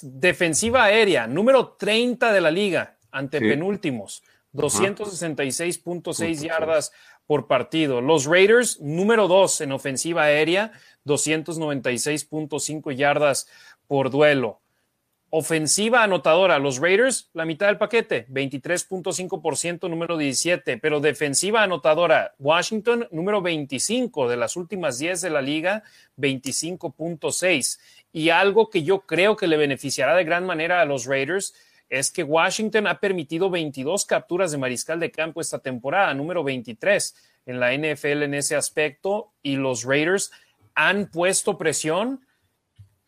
Defensiva 0.03 0.85
aérea, 0.85 1.27
número 1.27 1.73
30 1.79 2.33
de 2.33 2.41
la 2.41 2.51
liga, 2.51 2.97
ante 3.11 3.41
penúltimos, 3.41 4.23
266.6 4.55 6.41
yardas 6.43 6.93
por 7.27 7.47
partido. 7.47 8.01
Los 8.01 8.27
Raiders, 8.27 8.81
número 8.81 9.29
2 9.29 9.61
en 9.63 9.73
ofensiva 9.73 10.25
aérea, 10.25 10.73
296.5 11.07 12.93
yardas 12.95 13.49
por 13.87 14.11
duelo. 14.11 14.61
Ofensiva 15.33 16.03
anotadora, 16.03 16.59
los 16.59 16.81
Raiders, 16.81 17.31
la 17.35 17.45
mitad 17.45 17.69
del 17.69 17.79
paquete, 17.79 18.27
23.5%, 18.29 19.89
número 19.89 20.17
17, 20.17 20.79
pero 20.79 20.99
defensiva 20.99 21.63
anotadora, 21.63 22.35
Washington, 22.41 23.07
número 23.13 23.41
25 23.41 24.29
de 24.29 24.37
las 24.37 24.57
últimas 24.57 24.99
10 24.99 25.21
de 25.21 25.31
la 25.31 25.41
liga, 25.41 25.85
25.6. 26.19 27.79
Y 28.13 28.31
algo 28.31 28.71
que 28.71 28.83
yo 28.83 29.03
creo 29.03 29.37
que 29.37 29.47
le 29.47 29.57
beneficiará 29.57 30.17
de 30.17 30.25
gran 30.25 30.45
manera 30.45 30.81
a 30.81 30.85
los 30.85 31.07
Raiders 31.07 31.55
es 31.89 32.11
que 32.11 32.25
Washington 32.25 32.89
ha 32.89 32.99
permitido 32.99 33.51
22 33.51 34.05
capturas 34.07 34.51
de 34.51 34.59
mariscal 34.59 34.99
de 34.99 35.13
campo 35.13 35.41
esta 35.41 35.61
temporada, 35.61 36.13
número 36.13 36.43
23 36.43 37.15
en 37.47 37.61
la 37.61 37.73
NFL 37.73 38.25
en 38.25 38.35
ese 38.35 38.57
aspecto, 38.57 39.33
y 39.43 39.55
los 39.55 39.85
Raiders 39.85 40.33
han 40.75 41.07
puesto 41.07 41.57
presión. 41.57 42.27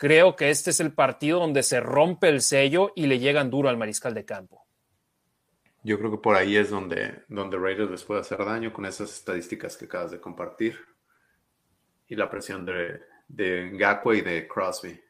Creo 0.02 0.34
que 0.34 0.50
este 0.50 0.70
es 0.70 0.80
el 0.80 0.92
partido 0.92 1.38
donde 1.38 1.62
se 1.62 1.78
rompe 1.78 2.28
el 2.28 2.40
sello 2.40 2.90
y 2.96 3.06
le 3.06 3.20
llegan 3.20 3.50
duro 3.50 3.68
al 3.68 3.76
mariscal 3.76 4.14
de 4.14 4.24
campo. 4.24 4.66
Yo 5.84 5.96
creo 5.96 6.10
que 6.10 6.18
por 6.18 6.34
ahí 6.34 6.56
es 6.56 6.70
donde, 6.70 7.22
donde 7.28 7.56
Raiders 7.56 7.88
les 7.88 8.02
puede 8.02 8.20
hacer 8.20 8.44
daño 8.44 8.72
con 8.72 8.84
esas 8.84 9.14
estadísticas 9.14 9.76
que 9.76 9.84
acabas 9.84 10.10
de 10.10 10.20
compartir 10.20 10.76
y 12.08 12.16
la 12.16 12.28
presión 12.28 12.66
de, 12.66 13.00
de 13.28 13.70
Ngakwe 13.74 14.18
y 14.18 14.20
de 14.22 14.48
Crosby. 14.48 15.00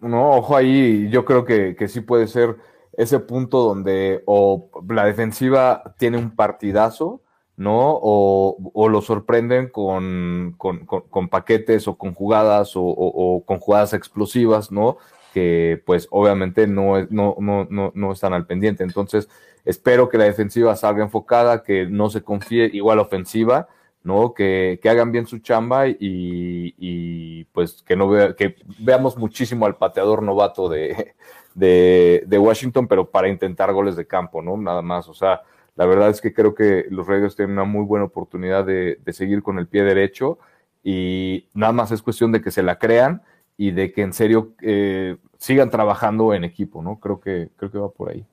No, 0.00 0.38
ojo 0.38 0.56
ahí, 0.56 1.10
yo 1.10 1.26
creo 1.26 1.44
que, 1.44 1.76
que 1.76 1.86
sí 1.86 2.00
puede 2.00 2.28
ser 2.28 2.56
ese 2.94 3.20
punto 3.20 3.58
donde 3.58 4.22
o 4.24 4.70
la 4.88 5.04
defensiva 5.04 5.94
tiene 5.98 6.16
un 6.16 6.34
partidazo, 6.34 7.22
¿no? 7.56 7.98
O, 8.02 8.56
o 8.72 8.88
lo 8.88 9.02
sorprenden 9.02 9.68
con, 9.68 10.54
con, 10.56 10.86
con, 10.86 11.28
paquetes 11.28 11.86
o 11.88 11.96
con 11.96 12.14
jugadas 12.14 12.76
o, 12.76 12.82
o, 12.82 13.44
con 13.44 13.58
jugadas 13.58 13.92
explosivas, 13.92 14.72
¿no? 14.72 14.98
Que 15.34 15.82
pues 15.86 16.08
obviamente 16.10 16.66
no, 16.66 17.06
no, 17.10 17.36
no, 17.38 17.66
no, 17.70 17.92
no 17.94 18.12
están 18.12 18.32
al 18.32 18.46
pendiente. 18.46 18.84
Entonces, 18.84 19.28
espero 19.64 20.08
que 20.08 20.18
la 20.18 20.24
defensiva 20.24 20.76
salga 20.76 21.02
enfocada, 21.04 21.62
que 21.62 21.86
no 21.86 22.10
se 22.10 22.22
confíe 22.22 22.70
igual 22.72 22.98
ofensiva, 22.98 23.68
¿no? 24.02 24.34
Que, 24.34 24.80
que 24.82 24.88
hagan 24.88 25.12
bien 25.12 25.26
su 25.26 25.38
chamba 25.38 25.88
y, 25.88 25.96
y 26.00 27.44
pues 27.52 27.82
que 27.82 27.96
no 27.96 28.08
vea, 28.08 28.34
que 28.34 28.56
veamos 28.80 29.16
muchísimo 29.16 29.66
al 29.66 29.76
pateador 29.76 30.22
novato 30.22 30.68
de, 30.68 31.14
de, 31.54 32.24
de, 32.26 32.38
Washington, 32.38 32.88
pero 32.88 33.10
para 33.10 33.28
intentar 33.28 33.72
goles 33.72 33.96
de 33.96 34.06
campo, 34.06 34.42
¿no? 34.42 34.56
Nada 34.56 34.82
más. 34.82 35.08
O 35.08 35.14
sea, 35.14 35.42
la 35.74 35.86
verdad 35.86 36.10
es 36.10 36.20
que 36.20 36.34
creo 36.34 36.54
que 36.54 36.86
los 36.90 37.06
Raiders 37.06 37.36
tienen 37.36 37.52
una 37.52 37.64
muy 37.64 37.84
buena 37.84 38.04
oportunidad 38.04 38.64
de, 38.64 38.98
seguir 39.12 39.42
con 39.42 39.58
el 39.58 39.66
pie 39.66 39.82
derecho 39.82 40.38
y 40.82 41.48
nada 41.54 41.72
más 41.72 41.90
es 41.92 42.02
cuestión 42.02 42.32
de 42.32 42.42
que 42.42 42.50
se 42.50 42.62
la 42.62 42.78
crean 42.78 43.22
y 43.56 43.70
de 43.70 43.92
que 43.92 44.02
en 44.02 44.12
serio 44.12 44.54
eh, 44.60 45.16
sigan 45.38 45.70
trabajando 45.70 46.34
en 46.34 46.44
equipo, 46.44 46.82
¿no? 46.82 46.98
Creo 46.98 47.20
que, 47.20 47.50
creo 47.56 47.70
que 47.70 47.78
va 47.78 47.90
por 47.90 48.10
ahí. 48.10 48.26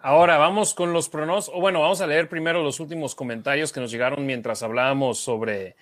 Ahora 0.00 0.38
vamos 0.38 0.74
con 0.74 0.92
los 0.92 1.08
pronósticos. 1.08 1.58
O 1.58 1.60
bueno, 1.60 1.80
vamos 1.80 2.00
a 2.00 2.06
leer 2.06 2.28
primero 2.28 2.62
los 2.62 2.80
últimos 2.80 3.14
comentarios 3.14 3.72
que 3.72 3.80
nos 3.80 3.90
llegaron 3.90 4.24
mientras 4.24 4.62
hablábamos 4.62 5.18
sobre 5.18 5.76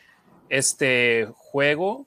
este 0.49 1.29
juego. 1.35 2.07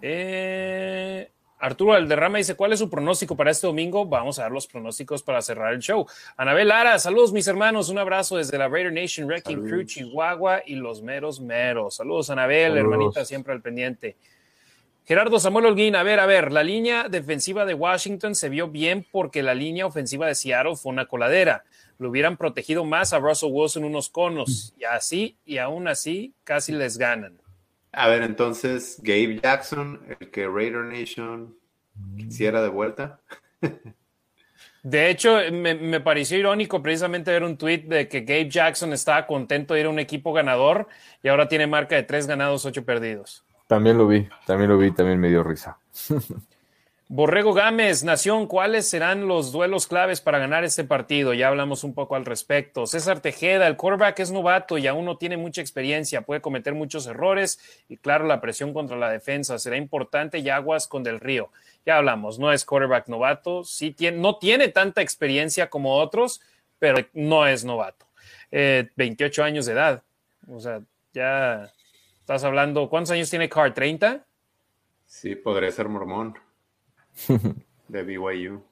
Eh, 0.00 1.30
Arturo 1.60 1.92
Alderrama 1.92 2.38
dice: 2.38 2.56
¿Cuál 2.56 2.72
es 2.72 2.78
su 2.78 2.88
pronóstico 2.88 3.36
para 3.36 3.50
este 3.50 3.66
domingo? 3.66 4.06
Vamos 4.06 4.38
a 4.38 4.42
dar 4.42 4.52
los 4.52 4.66
pronósticos 4.66 5.22
para 5.22 5.42
cerrar 5.42 5.74
el 5.74 5.80
show. 5.80 6.06
Anabel 6.36 6.68
Lara, 6.68 6.98
saludos 6.98 7.32
mis 7.32 7.46
hermanos. 7.46 7.88
Un 7.90 7.98
abrazo 7.98 8.38
desde 8.38 8.58
la 8.58 8.68
Raider 8.68 8.92
Nation 8.92 9.26
Wrecking 9.26 9.62
Crew, 9.62 9.84
Chihuahua 9.84 10.62
y 10.66 10.74
los 10.74 11.02
meros 11.02 11.40
meros. 11.40 11.96
Saludos, 11.96 12.30
Anabel, 12.30 12.72
saludos. 12.72 12.78
hermanita, 12.78 13.24
siempre 13.24 13.52
al 13.52 13.60
pendiente. 13.60 14.16
Gerardo 15.10 15.40
Samuel 15.40 15.66
Holguín, 15.66 15.96
a 15.96 16.04
ver, 16.04 16.20
a 16.20 16.26
ver, 16.26 16.52
la 16.52 16.62
línea 16.62 17.08
defensiva 17.08 17.64
de 17.64 17.74
Washington 17.74 18.36
se 18.36 18.48
vio 18.48 18.68
bien 18.68 19.04
porque 19.10 19.42
la 19.42 19.54
línea 19.54 19.84
ofensiva 19.84 20.28
de 20.28 20.36
Seattle 20.36 20.76
fue 20.76 20.92
una 20.92 21.06
coladera. 21.06 21.64
Lo 21.98 22.10
hubieran 22.10 22.36
protegido 22.36 22.84
más 22.84 23.12
a 23.12 23.18
Russell 23.18 23.50
Wilson 23.50 23.82
unos 23.82 24.08
conos 24.08 24.72
y 24.78 24.84
así 24.84 25.36
y 25.44 25.58
aún 25.58 25.88
así 25.88 26.32
casi 26.44 26.70
les 26.70 26.96
ganan. 26.96 27.39
A 27.92 28.08
ver, 28.08 28.22
entonces, 28.22 29.00
Gabe 29.02 29.40
Jackson, 29.42 30.00
el 30.20 30.30
que 30.30 30.46
Raider 30.46 30.84
Nation 30.84 31.56
quisiera 32.16 32.62
de 32.62 32.68
vuelta. 32.68 33.20
De 34.82 35.10
hecho, 35.10 35.38
me, 35.52 35.74
me, 35.74 36.00
pareció 36.00 36.38
irónico 36.38 36.82
precisamente 36.82 37.30
ver 37.30 37.44
un 37.44 37.58
tweet 37.58 37.82
de 37.86 38.08
que 38.08 38.20
Gabe 38.20 38.48
Jackson 38.48 38.92
estaba 38.92 39.26
contento 39.26 39.74
de 39.74 39.80
ir 39.80 39.86
a 39.86 39.90
un 39.90 39.98
equipo 39.98 40.32
ganador 40.32 40.88
y 41.22 41.28
ahora 41.28 41.48
tiene 41.48 41.66
marca 41.66 41.96
de 41.96 42.02
tres 42.04 42.26
ganados, 42.26 42.64
ocho 42.64 42.84
perdidos. 42.84 43.44
También 43.66 43.98
lo 43.98 44.08
vi, 44.08 44.26
también 44.46 44.70
lo 44.70 44.78
vi, 44.78 44.90
también 44.90 45.20
me 45.20 45.28
dio 45.28 45.42
risa. 45.42 45.78
Borrego 47.12 47.52
Gámez, 47.52 48.04
Nación, 48.04 48.46
¿cuáles 48.46 48.88
serán 48.88 49.26
los 49.26 49.50
duelos 49.50 49.88
claves 49.88 50.20
para 50.20 50.38
ganar 50.38 50.62
este 50.62 50.84
partido? 50.84 51.34
Ya 51.34 51.48
hablamos 51.48 51.82
un 51.82 51.92
poco 51.92 52.14
al 52.14 52.24
respecto. 52.24 52.86
César 52.86 53.18
Tejeda, 53.18 53.66
el 53.66 53.76
quarterback 53.76 54.20
es 54.20 54.30
novato 54.30 54.78
y 54.78 54.86
aún 54.86 55.06
no 55.06 55.16
tiene 55.16 55.36
mucha 55.36 55.60
experiencia, 55.60 56.20
puede 56.20 56.40
cometer 56.40 56.72
muchos 56.72 57.08
errores 57.08 57.58
y 57.88 57.96
claro, 57.96 58.28
la 58.28 58.40
presión 58.40 58.72
contra 58.72 58.96
la 58.96 59.10
defensa 59.10 59.58
será 59.58 59.76
importante 59.76 60.38
y 60.38 60.50
aguas 60.50 60.86
con 60.86 61.02
Del 61.02 61.18
Río. 61.18 61.50
Ya 61.84 61.96
hablamos, 61.96 62.38
no 62.38 62.52
es 62.52 62.64
quarterback 62.64 63.08
novato, 63.08 63.64
sí 63.64 63.90
tiene, 63.90 64.18
no 64.18 64.36
tiene 64.36 64.68
tanta 64.68 65.02
experiencia 65.02 65.68
como 65.68 65.96
otros, 65.96 66.40
pero 66.78 67.04
no 67.12 67.44
es 67.44 67.64
novato. 67.64 68.06
Eh, 68.52 68.88
28 68.94 69.42
años 69.42 69.66
de 69.66 69.72
edad, 69.72 70.04
o 70.46 70.60
sea, 70.60 70.80
ya 71.12 71.72
Estás 72.20 72.44
hablando, 72.44 72.88
¿cuántos 72.88 73.10
años 73.10 73.28
tiene 73.28 73.48
Carr? 73.48 73.74
¿30? 73.74 74.22
Sí, 75.04 75.34
podría 75.34 75.72
ser 75.72 75.88
mormón. 75.88 76.38
De 77.88 78.02
BYU. 78.02 78.62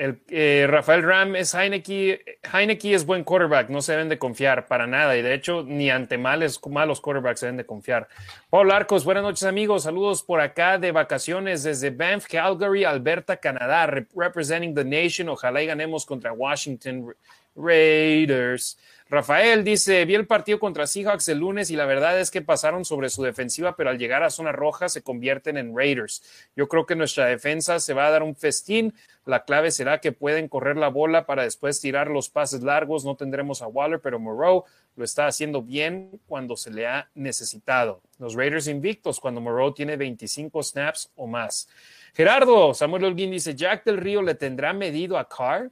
El, 0.00 0.22
eh, 0.30 0.66
Rafael 0.66 1.02
Ram 1.02 1.36
es 1.36 1.54
Heineke. 1.54 2.38
Heineke 2.50 2.94
es 2.94 3.04
buen 3.04 3.22
quarterback, 3.22 3.68
no 3.68 3.82
se 3.82 3.92
deben 3.92 4.08
de 4.08 4.18
confiar 4.18 4.66
para 4.66 4.86
nada. 4.86 5.14
Y 5.14 5.20
de 5.20 5.34
hecho, 5.34 5.62
ni 5.62 5.90
ante 5.90 6.16
males, 6.16 6.58
malos 6.66 7.02
quarterbacks 7.02 7.40
se 7.40 7.46
deben 7.46 7.58
de 7.58 7.66
confiar. 7.66 8.08
Paul 8.48 8.70
Arcos, 8.70 9.04
buenas 9.04 9.22
noches, 9.22 9.42
amigos. 9.42 9.82
Saludos 9.82 10.22
por 10.22 10.40
acá 10.40 10.78
de 10.78 10.90
vacaciones 10.90 11.64
desde 11.64 11.90
Banff, 11.90 12.26
Calgary, 12.26 12.84
Alberta, 12.84 13.36
Canadá, 13.36 13.86
representing 14.14 14.74
the 14.74 14.84
nation. 14.84 15.28
Ojalá 15.28 15.62
y 15.62 15.66
ganemos 15.66 16.06
contra 16.06 16.32
Washington 16.32 17.14
Raiders. 17.54 18.78
Rafael 19.10 19.64
dice, 19.64 20.04
vi 20.04 20.14
el 20.14 20.28
partido 20.28 20.60
contra 20.60 20.86
Seahawks 20.86 21.28
el 21.30 21.38
lunes 21.38 21.72
y 21.72 21.76
la 21.76 21.84
verdad 21.84 22.20
es 22.20 22.30
que 22.30 22.42
pasaron 22.42 22.84
sobre 22.84 23.10
su 23.10 23.24
defensiva, 23.24 23.74
pero 23.74 23.90
al 23.90 23.98
llegar 23.98 24.22
a 24.22 24.30
zona 24.30 24.52
roja 24.52 24.88
se 24.88 25.02
convierten 25.02 25.56
en 25.56 25.76
Raiders. 25.76 26.22
Yo 26.54 26.68
creo 26.68 26.86
que 26.86 26.94
nuestra 26.94 27.26
defensa 27.26 27.80
se 27.80 27.92
va 27.92 28.06
a 28.06 28.10
dar 28.10 28.22
un 28.22 28.36
festín. 28.36 28.94
La 29.24 29.44
clave 29.44 29.72
será 29.72 30.00
que 30.00 30.12
pueden 30.12 30.46
correr 30.46 30.76
la 30.76 30.90
bola 30.90 31.26
para 31.26 31.42
después 31.42 31.80
tirar 31.80 32.06
los 32.06 32.30
pases 32.30 32.62
largos. 32.62 33.04
No 33.04 33.16
tendremos 33.16 33.62
a 33.62 33.66
Waller, 33.66 34.00
pero 34.00 34.20
Moreau 34.20 34.64
lo 34.94 35.04
está 35.04 35.26
haciendo 35.26 35.60
bien 35.60 36.20
cuando 36.28 36.56
se 36.56 36.70
le 36.70 36.86
ha 36.86 37.10
necesitado. 37.16 38.02
Los 38.20 38.34
Raiders 38.34 38.68
invictos 38.68 39.18
cuando 39.18 39.40
Moreau 39.40 39.74
tiene 39.74 39.96
25 39.96 40.62
snaps 40.62 41.10
o 41.16 41.26
más. 41.26 41.68
Gerardo, 42.14 42.74
Samuel 42.74 43.06
Holguín 43.06 43.32
dice, 43.32 43.56
Jack 43.56 43.82
del 43.84 43.96
Río 43.96 44.22
le 44.22 44.36
tendrá 44.36 44.72
medido 44.72 45.18
a 45.18 45.28
Carr. 45.28 45.68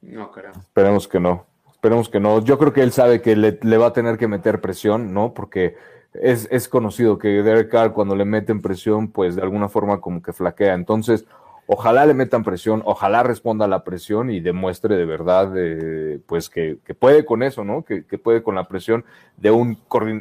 No 0.00 0.30
creo. 0.30 0.52
Esperemos 0.52 1.06
que 1.06 1.20
no. 1.20 1.51
Esperemos 1.82 2.08
que 2.08 2.20
no. 2.20 2.44
Yo 2.44 2.58
creo 2.58 2.72
que 2.72 2.82
él 2.82 2.92
sabe 2.92 3.20
que 3.20 3.34
le, 3.34 3.76
va 3.76 3.86
a 3.86 3.92
tener 3.92 4.16
que 4.16 4.28
meter 4.28 4.60
presión, 4.60 5.12
¿no? 5.12 5.34
Porque 5.34 5.74
es, 6.12 6.46
es, 6.52 6.68
conocido 6.68 7.18
que 7.18 7.42
Derek 7.42 7.72
Carr 7.72 7.92
cuando 7.92 8.14
le 8.14 8.24
meten 8.24 8.62
presión, 8.62 9.10
pues 9.10 9.34
de 9.34 9.42
alguna 9.42 9.68
forma 9.68 10.00
como 10.00 10.22
que 10.22 10.32
flaquea. 10.32 10.74
Entonces, 10.74 11.26
ojalá 11.66 12.06
le 12.06 12.14
metan 12.14 12.44
presión, 12.44 12.82
ojalá 12.84 13.24
responda 13.24 13.64
a 13.64 13.68
la 13.68 13.82
presión 13.82 14.30
y 14.30 14.38
demuestre 14.38 14.94
de 14.94 15.04
verdad, 15.04 15.54
eh, 15.56 16.20
pues 16.24 16.48
que, 16.48 16.78
que, 16.84 16.94
puede 16.94 17.24
con 17.24 17.42
eso, 17.42 17.64
¿no? 17.64 17.84
Que, 17.84 18.06
que, 18.06 18.16
puede 18.16 18.44
con 18.44 18.54
la 18.54 18.68
presión 18.68 19.04
de 19.36 19.50
un, 19.50 19.76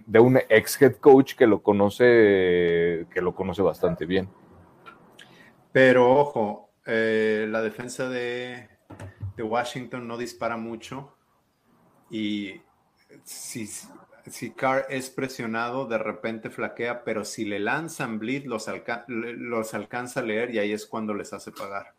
de 0.07 0.19
un 0.19 0.40
ex 0.49 0.81
head 0.81 0.95
coach 0.95 1.35
que 1.35 1.45
lo 1.45 1.61
conoce, 1.61 3.06
que 3.14 3.22
lo 3.22 3.35
conoce 3.35 3.61
bastante 3.61 4.07
bien. 4.07 4.27
Pero 5.72 6.11
ojo, 6.11 6.72
eh, 6.88 7.45
la 7.48 7.61
defensa 7.61 8.09
de, 8.09 8.67
de 9.38 9.43
Washington 9.43 10.07
no 10.07 10.17
dispara 10.17 10.57
mucho 10.57 11.20
y 12.11 12.61
si, 13.23 13.67
si 14.27 14.51
Carr 14.51 14.85
es 14.90 15.09
presionado, 15.09 15.85
de 15.85 15.98
repente 15.98 16.49
flaquea, 16.49 17.03
pero 17.03 17.23
si 17.23 17.45
le 17.45 17.59
lanzan 17.59 18.19
blitz, 18.19 18.45
los, 18.45 18.67
alca 18.67 19.06
los 19.07 19.73
alcanza 19.73 20.19
a 20.19 20.23
leer 20.23 20.53
y 20.53 20.59
ahí 20.59 20.73
es 20.73 20.85
cuando 20.85 21.14
les 21.14 21.33
hace 21.33 21.51
pagar. 21.51 21.93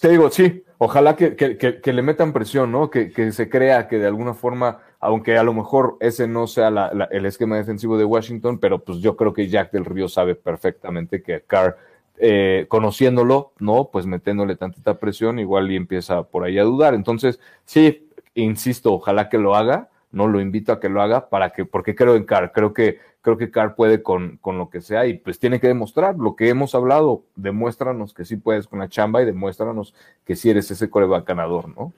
Te 0.00 0.10
digo, 0.10 0.30
sí, 0.30 0.62
ojalá 0.78 1.16
que, 1.16 1.34
que, 1.34 1.92
le 1.92 2.02
metan 2.02 2.32
presión, 2.32 2.70
¿no? 2.70 2.88
Que, 2.88 3.32
se 3.32 3.48
crea 3.48 3.88
que 3.88 3.98
de 3.98 4.06
alguna 4.06 4.32
forma, 4.32 4.78
aunque 5.00 5.36
a 5.36 5.42
lo 5.42 5.52
mejor 5.52 5.96
ese 5.98 6.28
no 6.28 6.46
sea 6.46 6.68
el 7.10 7.26
esquema 7.26 7.56
defensivo 7.56 7.98
de 7.98 8.04
Washington, 8.04 8.58
pero 8.58 8.78
pues 8.84 8.98
yo 8.98 9.16
creo 9.16 9.32
que 9.32 9.48
Jack 9.48 9.72
del 9.72 9.84
Río 9.84 10.08
sabe 10.08 10.36
perfectamente 10.36 11.20
que 11.20 11.40
Carr, 11.40 11.78
eh, 12.16 12.66
conociéndolo, 12.68 13.54
¿no? 13.58 13.88
Pues 13.90 14.06
metiéndole 14.06 14.54
tantita 14.54 15.00
presión, 15.00 15.40
igual 15.40 15.68
y 15.72 15.74
empieza 15.74 16.22
por 16.22 16.44
ahí 16.44 16.60
a 16.60 16.62
dudar. 16.62 16.94
Entonces, 16.94 17.40
sí, 17.64 18.08
insisto, 18.34 18.92
ojalá 18.92 19.28
que 19.28 19.38
lo 19.38 19.54
haga, 19.54 19.88
no 20.10 20.26
lo 20.28 20.40
invito 20.40 20.72
a 20.72 20.80
que 20.80 20.88
lo 20.88 21.02
haga 21.02 21.28
para 21.28 21.50
que, 21.50 21.64
porque 21.64 21.94
creo 21.94 22.16
en 22.16 22.24
Carr, 22.24 22.52
creo 22.52 22.72
que, 22.74 22.98
creo 23.22 23.36
que 23.36 23.50
Carr 23.50 23.74
puede 23.74 24.02
con, 24.02 24.36
con 24.38 24.58
lo 24.58 24.68
que 24.68 24.80
sea 24.80 25.06
y 25.06 25.14
pues 25.14 25.38
tiene 25.38 25.60
que 25.60 25.68
demostrar 25.68 26.16
lo 26.16 26.36
que 26.36 26.48
hemos 26.48 26.74
hablado, 26.74 27.22
demuéstranos 27.34 28.12
que 28.12 28.24
sí 28.24 28.36
puedes 28.36 28.66
con 28.66 28.78
la 28.78 28.88
chamba 28.88 29.22
y 29.22 29.26
demuéstranos 29.26 29.94
que 30.24 30.36
sí 30.36 30.50
eres 30.50 30.70
ese 30.70 30.90
coreback 30.90 31.26
ganador, 31.26 31.68
¿no? 31.68 31.92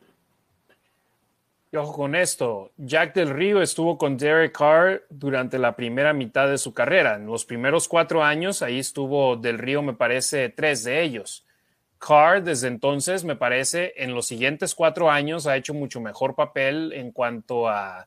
Y 1.74 1.76
ojo 1.76 1.92
con 1.92 2.14
esto, 2.14 2.70
Jack 2.76 3.14
del 3.14 3.30
Río 3.30 3.60
estuvo 3.60 3.98
con 3.98 4.16
Derek 4.16 4.56
Carr 4.56 5.02
durante 5.10 5.58
la 5.58 5.74
primera 5.74 6.12
mitad 6.12 6.48
de 6.48 6.56
su 6.56 6.72
carrera. 6.72 7.16
En 7.16 7.26
los 7.26 7.44
primeros 7.44 7.88
cuatro 7.88 8.22
años, 8.22 8.62
ahí 8.62 8.78
estuvo 8.78 9.34
del 9.34 9.58
Río, 9.58 9.82
me 9.82 9.92
parece, 9.92 10.50
tres 10.50 10.84
de 10.84 11.02
ellos. 11.02 11.43
Carr, 12.06 12.42
desde 12.42 12.68
entonces, 12.68 13.24
me 13.24 13.34
parece, 13.34 13.94
en 13.96 14.14
los 14.14 14.26
siguientes 14.26 14.74
cuatro 14.74 15.10
años 15.10 15.46
ha 15.46 15.56
hecho 15.56 15.72
mucho 15.72 16.02
mejor 16.02 16.34
papel 16.34 16.92
en 16.92 17.12
cuanto 17.12 17.66
a 17.66 18.06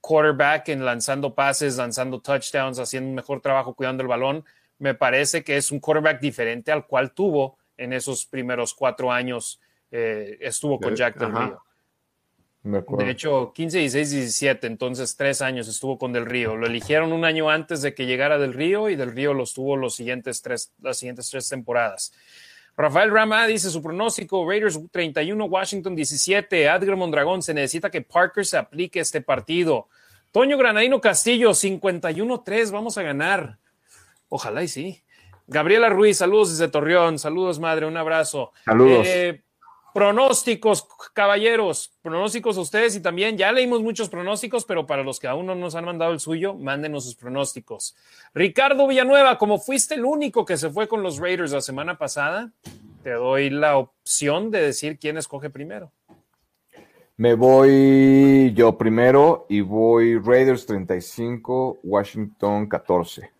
quarterback, 0.00 0.68
en 0.68 0.84
lanzando 0.84 1.34
pases, 1.34 1.76
lanzando 1.76 2.20
touchdowns, 2.20 2.78
haciendo 2.78 3.08
un 3.08 3.16
mejor 3.16 3.40
trabajo 3.40 3.74
cuidando 3.74 4.02
el 4.02 4.08
balón. 4.08 4.44
Me 4.78 4.94
parece 4.94 5.42
que 5.42 5.56
es 5.56 5.72
un 5.72 5.80
quarterback 5.80 6.20
diferente 6.20 6.70
al 6.70 6.86
cual 6.86 7.12
tuvo 7.12 7.58
en 7.76 7.92
esos 7.92 8.26
primeros 8.26 8.72
cuatro 8.72 9.10
años. 9.10 9.60
Eh, 9.90 10.38
estuvo 10.40 10.78
con 10.78 10.94
Jack 10.94 11.18
del 11.18 11.34
Río. 11.34 11.62
De 12.62 13.10
hecho, 13.10 13.52
15, 13.52 13.78
16, 13.78 14.10
17, 14.10 14.66
entonces 14.68 15.16
tres 15.16 15.42
años 15.42 15.66
estuvo 15.66 15.98
con 15.98 16.12
Del 16.12 16.26
Río. 16.26 16.56
Lo 16.56 16.66
eligieron 16.66 17.12
un 17.12 17.24
año 17.24 17.50
antes 17.50 17.82
de 17.82 17.94
que 17.94 18.06
llegara 18.06 18.38
Del 18.38 18.54
Río 18.54 18.88
y 18.88 18.94
Del 18.94 19.12
Río 19.12 19.34
los 19.34 19.52
tuvo 19.52 19.76
los 19.76 19.96
siguientes 19.96 20.42
tres, 20.42 20.72
las 20.80 20.98
siguientes 20.98 21.28
tres 21.28 21.48
temporadas. 21.48 22.12
Rafael 22.76 23.10
Rama 23.10 23.46
dice 23.46 23.70
su 23.70 23.82
pronóstico, 23.82 24.46
Raiders 24.48 24.78
31, 24.90 25.44
Washington 25.46 25.96
17, 25.96 26.68
Adger 26.68 26.96
Mondragón, 26.96 27.42
se 27.42 27.54
necesita 27.54 27.90
que 27.90 28.02
Parker 28.02 28.44
se 28.44 28.58
aplique 28.58 29.00
este 29.00 29.22
partido. 29.22 29.88
Toño 30.30 30.58
Granadino 30.58 31.00
Castillo, 31.00 31.50
51-3, 31.50 32.70
vamos 32.70 32.98
a 32.98 33.02
ganar. 33.02 33.58
Ojalá 34.28 34.62
y 34.62 34.68
sí. 34.68 35.02
Gabriela 35.46 35.88
Ruiz, 35.88 36.18
saludos 36.18 36.50
desde 36.50 36.68
Torreón, 36.70 37.18
saludos 37.18 37.58
madre, 37.58 37.86
un 37.86 37.96
abrazo. 37.96 38.52
Saludos. 38.64 39.06
Eh, 39.06 39.42
Pronósticos, 39.96 40.86
caballeros, 41.14 41.90
pronósticos 42.02 42.58
a 42.58 42.60
ustedes 42.60 42.94
y 42.96 43.00
también 43.00 43.38
ya 43.38 43.50
leímos 43.50 43.80
muchos 43.80 44.10
pronósticos, 44.10 44.66
pero 44.66 44.86
para 44.86 45.02
los 45.02 45.18
que 45.18 45.26
aún 45.26 45.46
no 45.46 45.54
nos 45.54 45.74
han 45.74 45.86
mandado 45.86 46.12
el 46.12 46.20
suyo, 46.20 46.52
mándenos 46.52 47.04
sus 47.04 47.14
pronósticos. 47.14 47.96
Ricardo 48.34 48.86
Villanueva, 48.86 49.38
como 49.38 49.56
fuiste 49.58 49.94
el 49.94 50.04
único 50.04 50.44
que 50.44 50.58
se 50.58 50.68
fue 50.68 50.86
con 50.86 51.02
los 51.02 51.16
Raiders 51.16 51.52
la 51.52 51.62
semana 51.62 51.96
pasada, 51.96 52.52
te 53.02 53.12
doy 53.12 53.48
la 53.48 53.78
opción 53.78 54.50
de 54.50 54.60
decir 54.60 54.98
quién 54.98 55.16
escoge 55.16 55.48
primero. 55.48 55.90
Me 57.16 57.32
voy 57.32 58.52
yo 58.52 58.76
primero 58.76 59.46
y 59.48 59.62
voy 59.62 60.18
Raiders 60.18 60.66
35, 60.66 61.78
Washington 61.82 62.68
14. 62.68 63.30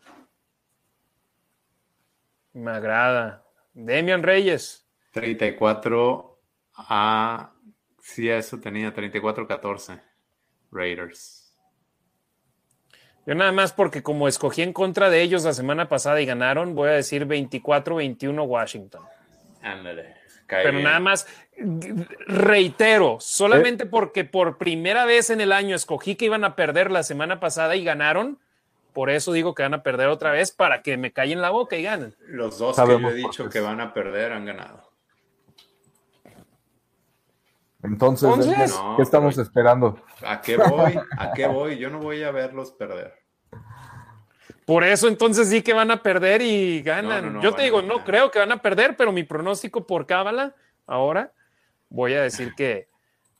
Me 2.54 2.70
agrada. 2.70 3.44
Demian 3.74 4.22
Reyes. 4.22 4.86
34 5.12 6.35
Ah, 6.76 7.52
sí, 8.00 8.28
eso 8.28 8.58
tenía 8.60 8.94
34-14. 8.94 10.00
Raiders. 10.70 11.56
Yo 13.26 13.34
nada 13.34 13.50
más 13.50 13.72
porque 13.72 14.02
como 14.02 14.28
escogí 14.28 14.62
en 14.62 14.72
contra 14.72 15.10
de 15.10 15.22
ellos 15.22 15.44
la 15.44 15.52
semana 15.52 15.88
pasada 15.88 16.20
y 16.20 16.26
ganaron, 16.26 16.74
voy 16.74 16.90
a 16.90 16.92
decir 16.92 17.26
24-21 17.26 18.46
Washington. 18.46 19.02
Ándale. 19.62 20.14
Pero 20.46 20.78
nada 20.78 21.00
más, 21.00 21.26
reitero, 22.26 23.18
solamente 23.20 23.84
¿Eh? 23.84 23.88
porque 23.90 24.24
por 24.24 24.58
primera 24.58 25.04
vez 25.04 25.30
en 25.30 25.40
el 25.40 25.50
año 25.50 25.74
escogí 25.74 26.14
que 26.14 26.26
iban 26.26 26.44
a 26.44 26.54
perder 26.54 26.92
la 26.92 27.02
semana 27.02 27.40
pasada 27.40 27.74
y 27.74 27.82
ganaron, 27.82 28.38
por 28.92 29.10
eso 29.10 29.32
digo 29.32 29.54
que 29.54 29.64
van 29.64 29.74
a 29.74 29.82
perder 29.82 30.08
otra 30.08 30.30
vez 30.30 30.52
para 30.52 30.82
que 30.82 30.96
me 30.96 31.12
callen 31.12 31.42
la 31.42 31.50
boca 31.50 31.76
y 31.76 31.82
ganen. 31.82 32.14
Los 32.28 32.58
dos 32.58 32.76
que 32.76 33.00
yo 33.00 33.10
he 33.10 33.14
dicho 33.14 33.48
que 33.48 33.60
van 33.60 33.80
a 33.80 33.92
perder 33.92 34.32
han 34.32 34.46
ganado. 34.46 34.85
Entonces, 37.86 38.78
¿qué 38.96 39.02
estamos 39.02 39.38
esperando? 39.38 39.98
¿A 40.26 40.40
qué 40.40 40.56
voy? 40.56 40.98
¿A 41.16 41.32
qué 41.32 41.46
voy? 41.48 41.78
Yo 41.78 41.88
no 41.88 42.00
voy 42.00 42.22
a 42.22 42.30
verlos 42.30 42.72
perder. 42.72 43.14
Por 44.64 44.82
eso 44.82 45.06
entonces 45.06 45.48
sí 45.48 45.62
que 45.62 45.72
van 45.72 45.92
a 45.92 46.02
perder 46.02 46.42
y 46.42 46.82
ganan. 46.82 47.40
Yo 47.40 47.54
te 47.54 47.62
digo, 47.62 47.82
no 47.82 48.02
creo 48.02 48.32
que 48.32 48.40
van 48.40 48.50
a 48.50 48.60
perder, 48.60 48.96
pero 48.96 49.12
mi 49.12 49.22
pronóstico 49.22 49.86
por 49.86 50.06
cábala, 50.06 50.56
ahora 50.86 51.32
voy 51.88 52.14
a 52.14 52.22
decir 52.22 52.52
que, 52.56 52.88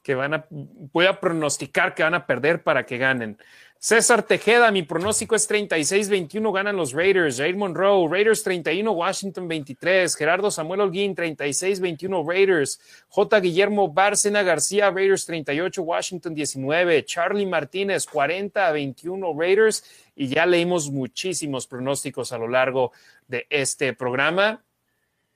que 0.03 0.15
van 0.15 0.35
a, 0.35 0.47
voy 0.49 1.07
a 1.07 1.19
pronosticar 1.19 1.95
que 1.95 2.05
van 2.05 2.15
a 2.15 2.27
perder 2.27 2.63
para 2.63 2.87
que 2.87 2.99
ganen. 2.99 3.39
César 3.79 4.23
Tejeda, 4.23 4.71
mi 4.71 4.83
pronóstico 4.83 5.37
es 5.37 5.49
36-21, 5.49 6.53
ganan 6.53 6.77
los 6.77 6.93
Raiders. 6.93 7.37
Jair 7.37 7.57
Monroe, 7.57 8.09
Raiders 8.11 8.43
31, 8.43 8.91
Washington 8.91 9.47
23. 9.47 10.17
Gerardo 10.17 10.51
Samuel 10.51 10.81
Holguín, 10.81 11.15
36-21, 11.15 12.27
Raiders. 12.27 12.81
J. 13.09 13.41
Guillermo 13.41 13.93
Bárcena 13.93 14.43
García, 14.43 14.91
Raiders 14.91 15.27
38, 15.27 15.83
Washington 15.83 16.35
19. 16.35 17.05
Charlie 17.05 17.47
Martínez, 17.47 18.09
40-21, 18.09 19.39
Raiders. 19.39 19.85
Y 20.17 20.29
ya 20.29 20.47
leímos 20.47 20.91
muchísimos 20.91 21.67
pronósticos 21.67 22.33
a 22.33 22.39
lo 22.39 22.49
largo 22.49 22.93
de 23.29 23.47
este 23.51 23.93
programa. 23.93 24.66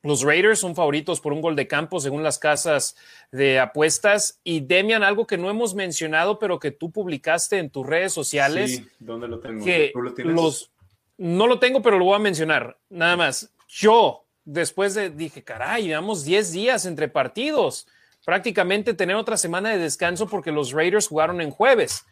Los 0.03 0.23
Raiders 0.23 0.59
son 0.59 0.75
favoritos 0.75 1.21
por 1.21 1.33
un 1.33 1.43
gol 1.43 1.57
de 1.57 1.67
campo 1.67 2.01
según 2.01 2.23
las 2.23 2.39
casas 2.39 2.97
de 3.33 3.61
apuestas. 3.61 4.41
Y 4.45 4.61
Demian, 4.61 5.03
algo 5.03 5.27
que 5.27 5.37
no 5.37 5.51
hemos 5.51 5.75
mencionado, 5.75 6.39
pero 6.39 6.59
que 6.59 6.71
tú 6.71 6.91
publicaste 6.91 7.59
en 7.59 7.69
tus 7.69 7.87
redes 7.87 8.13
sociales. 8.13 8.77
Sí, 8.77 8.89
¿dónde 8.99 9.29
lo 9.29 9.41
tengo? 9.41 9.65
Que 9.65 9.91
¿Tú 9.93 10.01
lo 10.01 10.15
tienes? 10.15 10.35
Los, 10.35 10.71
no 11.19 11.47
lo 11.47 11.59
tengo, 11.59 11.83
pero 11.83 11.99
lo 11.99 12.07
voy 12.07 12.17
a 12.17 12.21
mencionar. 12.21 12.79
Nada 12.89 13.17
más. 13.17 13.53
Yo, 13.69 14.25
después 14.45 14.95
de, 14.95 15.11
dije, 15.11 15.45
caray, 15.45 15.85
llevamos 15.85 16.25
10 16.25 16.53
días 16.53 16.87
entre 16.87 17.09
partidos. 17.09 17.87
Prácticamente 18.25 18.95
tener 18.95 19.17
otra 19.17 19.37
semana 19.37 19.71
de 19.71 19.79
descanso 19.79 20.29
porque 20.29 20.51
los 20.51 20.73
Raiders 20.73 21.09
jugaron 21.09 21.43
en 21.43 21.51
jueves 21.51 22.07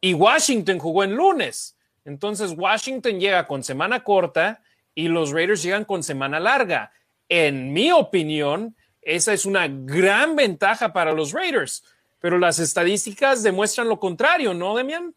y 0.00 0.14
Washington 0.14 0.78
jugó 0.78 1.04
en 1.04 1.14
lunes. 1.14 1.76
Entonces, 2.06 2.54
Washington 2.56 3.20
llega 3.20 3.46
con 3.46 3.62
semana 3.62 4.04
corta 4.04 4.62
y 4.94 5.08
los 5.08 5.32
Raiders 5.32 5.62
llegan 5.62 5.84
con 5.84 6.02
semana 6.02 6.40
larga 6.40 6.92
en 7.30 7.72
mi 7.72 7.92
opinión, 7.92 8.76
esa 9.00 9.32
es 9.32 9.46
una 9.46 9.68
gran 9.68 10.36
ventaja 10.36 10.92
para 10.92 11.12
los 11.12 11.32
Raiders, 11.32 11.84
pero 12.18 12.38
las 12.38 12.58
estadísticas 12.58 13.42
demuestran 13.42 13.88
lo 13.88 13.98
contrario, 13.98 14.52
¿no, 14.52 14.76
Demian? 14.76 15.14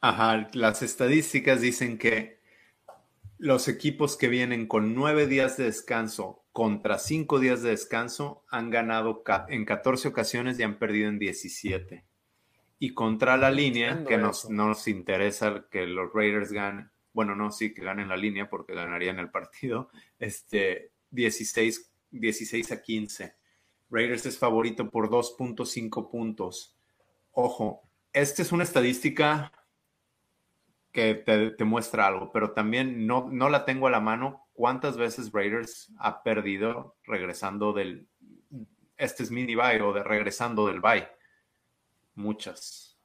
Ajá, 0.00 0.50
las 0.52 0.82
estadísticas 0.82 1.60
dicen 1.60 1.96
que 1.96 2.40
los 3.38 3.68
equipos 3.68 4.16
que 4.16 4.28
vienen 4.28 4.66
con 4.66 4.94
nueve 4.94 5.26
días 5.26 5.56
de 5.56 5.64
descanso 5.64 6.44
contra 6.52 6.98
cinco 6.98 7.38
días 7.38 7.62
de 7.62 7.70
descanso 7.70 8.44
han 8.48 8.70
ganado 8.70 9.22
en 9.48 9.64
14 9.64 10.08
ocasiones 10.08 10.58
y 10.58 10.64
han 10.64 10.78
perdido 10.78 11.08
en 11.08 11.18
17. 11.18 12.04
Y 12.78 12.92
contra 12.92 13.36
la 13.36 13.50
línea, 13.50 14.04
que 14.04 14.18
nos, 14.18 14.50
nos 14.50 14.88
interesa 14.88 15.66
que 15.70 15.86
los 15.86 16.12
Raiders 16.12 16.52
ganen, 16.52 16.90
bueno, 17.12 17.34
no, 17.36 17.50
sí, 17.50 17.72
que 17.72 17.82
ganen 17.82 18.08
la 18.08 18.16
línea 18.16 18.50
porque 18.50 18.74
ganarían 18.74 19.18
el 19.18 19.30
partido, 19.30 19.90
este, 20.18 20.92
16, 21.16 21.90
16 22.12 22.72
a 22.72 22.80
15. 22.80 23.34
Raiders 23.90 24.26
es 24.26 24.38
favorito 24.38 24.90
por 24.90 25.10
2.5 25.10 26.10
puntos. 26.10 26.76
Ojo, 27.32 27.82
esta 28.12 28.42
es 28.42 28.52
una 28.52 28.62
estadística 28.62 29.52
que 30.92 31.14
te, 31.14 31.64
muestra 31.64 32.06
algo, 32.06 32.30
pero 32.32 32.52
también 32.52 33.06
no, 33.06 33.28
no 33.30 33.48
la 33.48 33.64
tengo 33.64 33.86
a 33.86 33.90
la 33.90 34.00
mano. 34.00 34.46
¿Cuántas 34.54 34.96
veces 34.96 35.32
Raiders 35.32 35.92
ha 35.98 36.22
perdido 36.22 36.96
regresando 37.04 37.72
del, 37.72 38.08
este 38.96 39.22
es 39.22 39.30
mini 39.30 39.54
bye 39.54 39.82
o 39.82 39.92
de 39.92 40.02
regresando 40.02 40.66
del 40.66 40.80
bye? 40.80 41.08
Muchas. 42.14 42.98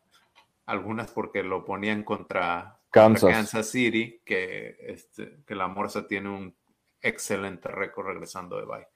Algunas 0.65 1.11
porque 1.11 1.43
lo 1.43 1.65
ponían 1.65 2.03
contra 2.03 2.79
Kansas, 2.91 3.69
City, 3.69 4.21
que, 4.23 4.77
este, 4.79 5.43
que 5.45 5.55
la 5.55 5.67
Morsa 5.67 6.07
tiene 6.07 6.29
un 6.29 6.55
excelente 7.01 7.67
récord 7.69 8.07
regresando 8.07 8.57
de 8.57 8.65
bye. 8.65 8.87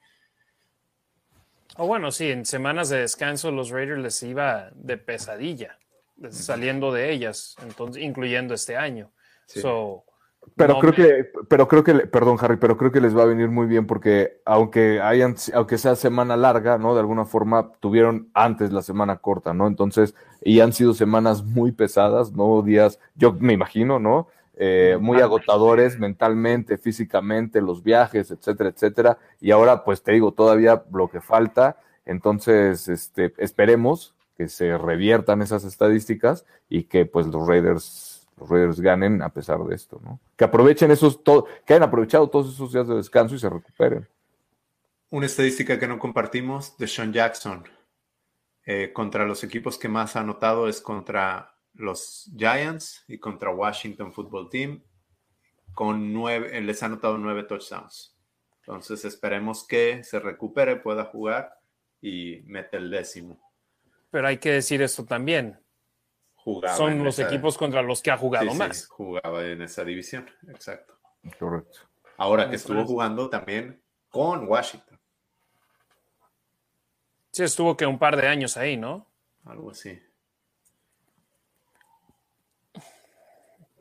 Oh, 1.78 1.88
bueno, 1.88 2.12
sí, 2.12 2.32
en 2.32 2.46
semanas 2.46 2.90
de 2.90 3.00
descanso 3.00 3.52
los 3.52 3.70
Raiders 3.70 4.02
les 4.02 4.24
iba 4.24 4.70
de 4.74 4.98
pesadilla, 4.98 5.78
saliendo 6.30 6.94
de 6.94 7.12
ellas, 7.12 7.56
entonces, 7.64 8.02
incluyendo 8.02 8.54
este 8.54 8.78
año. 8.78 9.12
pero 10.56 10.80
creo 10.80 10.94
que, 10.94 11.32
pero 11.50 11.68
creo 11.68 11.84
que, 11.84 11.94
perdón, 12.08 12.38
Harry, 12.40 12.58
pero 12.58 12.78
creo 12.78 12.92
que 12.92 13.02
les 13.02 13.18
va 13.18 13.24
a 13.24 13.26
venir 13.26 13.50
muy 13.50 13.68
bien 13.68 13.88
porque 13.88 14.42
aunque 14.46 15.02
hayan, 15.02 15.36
aunque 15.54 15.78
sea 15.78 15.96
semana 15.96 16.38
larga, 16.38 16.78
¿no? 16.78 16.94
De 16.94 17.02
alguna 17.02 17.26
forma 17.26 17.72
tuvieron 17.82 18.30
antes 18.34 18.72
la 18.72 18.82
semana 18.82 19.18
corta, 19.18 19.54
¿no? 19.54 19.68
Entonces, 19.68 20.16
y 20.42 20.62
han 20.62 20.72
sido 20.72 20.94
semanas 20.94 21.44
muy 21.44 21.72
pesadas, 21.72 22.32
¿no? 22.32 22.62
Días, 22.62 23.00
yo 23.16 23.34
me 23.34 23.54
imagino, 23.54 24.00
¿no? 24.00 24.28
Eh, 24.58 24.98
muy 25.02 25.20
agotadores 25.20 26.00
mentalmente, 26.00 26.78
físicamente, 26.78 27.62
los 27.62 27.84
viajes, 27.84 28.32
etcétera, 28.32 28.70
etcétera. 28.70 29.18
Y 29.42 29.52
ahora, 29.52 29.84
pues 29.84 30.02
te 30.02 30.14
digo, 30.14 30.32
todavía 30.32 30.84
lo 30.94 31.10
que 31.10 31.20
falta. 31.20 31.78
Entonces, 32.06 32.88
este, 32.88 33.34
esperemos 33.38 34.16
que 34.38 34.48
se 34.48 34.78
reviertan 34.78 35.42
esas 35.42 35.66
estadísticas 35.66 36.46
y 36.70 36.84
que 36.84 37.06
pues 37.06 37.28
los 37.28 37.48
Raiders, 37.48 38.28
los 38.38 38.50
Raiders 38.50 38.80
ganen 38.80 39.22
a 39.22 39.30
pesar 39.30 39.60
de 39.64 39.76
esto, 39.76 40.00
¿no? 40.04 40.20
Que 40.38 40.46
aprovechen 40.46 40.92
esos, 40.92 41.20
que 41.66 41.74
hayan 41.74 41.84
aprovechado 41.84 42.30
todos 42.30 42.54
esos 42.54 42.72
días 42.72 42.88
de 42.88 42.96
descanso 42.96 43.36
y 43.36 43.40
se 43.40 43.50
recuperen. 43.50 44.08
Una 45.10 45.26
estadística 45.26 45.80
que 45.80 45.88
no 45.88 46.00
compartimos 46.00 46.78
de 46.78 46.88
Sean 46.88 47.14
Jackson. 47.14 47.64
Eh, 48.66 48.92
contra 48.94 49.26
los 49.26 49.44
equipos 49.44 49.78
que 49.78 49.88
más 49.88 50.16
ha 50.16 50.22
anotado 50.22 50.68
es 50.68 50.82
contra 50.82 51.55
los 51.76 52.30
Giants 52.36 53.04
y 53.08 53.18
contra 53.20 53.52
Washington 53.52 54.12
Football 54.14 54.50
Team. 54.50 54.84
Con 55.74 56.14
nueve, 56.14 56.62
les 56.62 56.82
ha 56.84 56.86
anotado 56.88 57.18
nueve 57.18 57.44
touchdowns. 57.44 58.16
Entonces 58.60 59.04
esperemos 59.06 59.68
que 59.68 60.04
se 60.04 60.20
recupere, 60.20 60.78
pueda 60.78 61.06
jugar 61.06 61.54
y 62.02 62.42
mete 62.46 62.78
el 62.78 62.90
décimo. 62.90 63.40
Pero 64.10 64.28
hay 64.28 64.38
que 64.38 64.52
decir 64.52 64.82
esto 64.82 65.06
también. 65.06 65.60
Jugaba 66.36 66.78
Son 66.78 67.04
los 67.04 67.20
esa- 67.20 67.28
equipos 67.28 67.58
contra 67.58 67.82
los 67.82 68.02
que 68.02 68.12
ha 68.12 68.18
jugado 68.18 68.46
Sí, 68.46 68.52
sí, 68.52 68.58
más. 68.58 68.88
jugaba 68.88 69.46
en 69.46 69.62
esa 69.64 69.84
división, 69.84 70.30
exacto. 70.48 70.98
Correcto. 71.40 71.80
Ahora 72.18 72.50
que 72.50 72.56
estuvo 72.56 72.80
es. 72.82 72.86
jugando 72.88 73.30
también 73.30 73.82
con 74.10 74.48
Washington, 74.48 75.00
Sí, 77.32 77.44
estuvo 77.44 77.76
que 77.76 77.86
un 77.86 78.00
par 78.00 78.16
de 78.16 78.28
años 78.28 78.56
ahí, 78.56 78.78
¿no? 78.78 79.12
algo 79.44 79.72
así. 79.72 80.00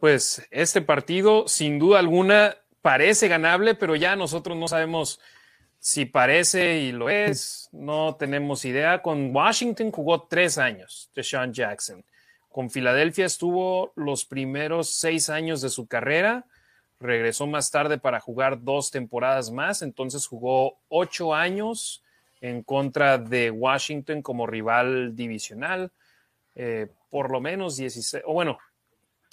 Pues 0.04 0.46
este 0.50 0.82
partido, 0.82 1.48
sin 1.48 1.78
duda 1.78 1.98
alguna, 1.98 2.58
parece 2.82 3.26
ganable, 3.26 3.74
pero 3.74 3.96
ya 3.96 4.16
nosotros 4.16 4.54
no 4.54 4.68
sabemos 4.68 5.18
si 5.78 6.04
parece 6.04 6.80
y 6.80 6.92
lo 6.92 7.08
es. 7.08 7.70
No 7.72 8.14
tenemos 8.14 8.66
idea. 8.66 9.00
Con 9.00 9.34
Washington 9.34 9.90
jugó 9.90 10.24
tres 10.24 10.58
años, 10.58 11.10
Deshaun 11.14 11.54
Jackson. 11.54 12.04
Con 12.50 12.68
Filadelfia 12.68 13.24
estuvo 13.24 13.94
los 13.96 14.26
primeros 14.26 14.90
seis 14.90 15.30
años 15.30 15.62
de 15.62 15.70
su 15.70 15.86
carrera. 15.86 16.44
Regresó 17.00 17.46
más 17.46 17.70
tarde 17.70 17.96
para 17.96 18.20
jugar 18.20 18.62
dos 18.62 18.90
temporadas 18.90 19.50
más. 19.50 19.80
Entonces 19.80 20.26
jugó 20.26 20.76
ocho 20.88 21.32
años 21.32 22.04
en 22.42 22.62
contra 22.62 23.16
de 23.16 23.50
Washington 23.50 24.20
como 24.20 24.46
rival 24.46 25.16
divisional. 25.16 25.92
Eh, 26.56 26.88
por 27.08 27.30
lo 27.30 27.40
menos 27.40 27.78
16, 27.78 28.24
o 28.26 28.34
bueno, 28.34 28.58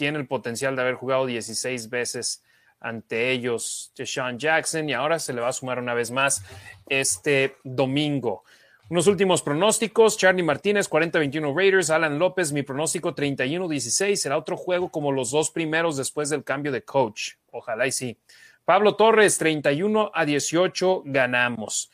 tiene 0.02 0.18
el 0.18 0.26
potencial 0.26 0.76
de 0.76 0.82
haber 0.82 0.96
jugado 0.96 1.28
16 1.28 1.92
veces 1.92 2.44
ante 2.80 3.30
ellos 3.30 3.94
Deshaun 3.96 4.40
Jackson 4.40 4.90
y 4.90 4.94
ahora 4.94 5.20
se 5.20 5.32
le 5.32 5.42
va 5.42 5.50
a 5.50 5.54
sumar 5.54 5.78
una 5.78 5.94
vez 5.94 6.10
más 6.10 6.44
este 6.90 7.58
domingo. 7.64 8.44
Unos 8.90 9.06
últimos 9.06 9.44
pronósticos, 9.44 10.18
Charlie 10.18 10.42
Martínez 10.42 10.90
40-21 10.90 11.56
Raiders, 11.56 11.92
Alan 11.92 12.18
López, 12.18 12.52
mi 12.52 12.64
pronóstico 12.64 13.14
31-16, 13.14 14.16
será 14.16 14.40
otro 14.40 14.58
juego 14.58 14.90
como 14.90 15.12
los 15.12 15.30
dos 15.30 15.52
primeros 15.52 15.98
después 15.98 16.32
del 16.32 16.44
cambio 16.44 16.72
de 16.72 16.82
coach. 16.82 17.34
Ojalá 17.52 17.86
y 17.86 17.92
sí. 17.92 18.18
Pablo 18.66 18.96
Torres 18.96 19.38
31 19.38 20.10
a 20.16 20.26
18 20.26 21.04
ganamos. 21.06 21.92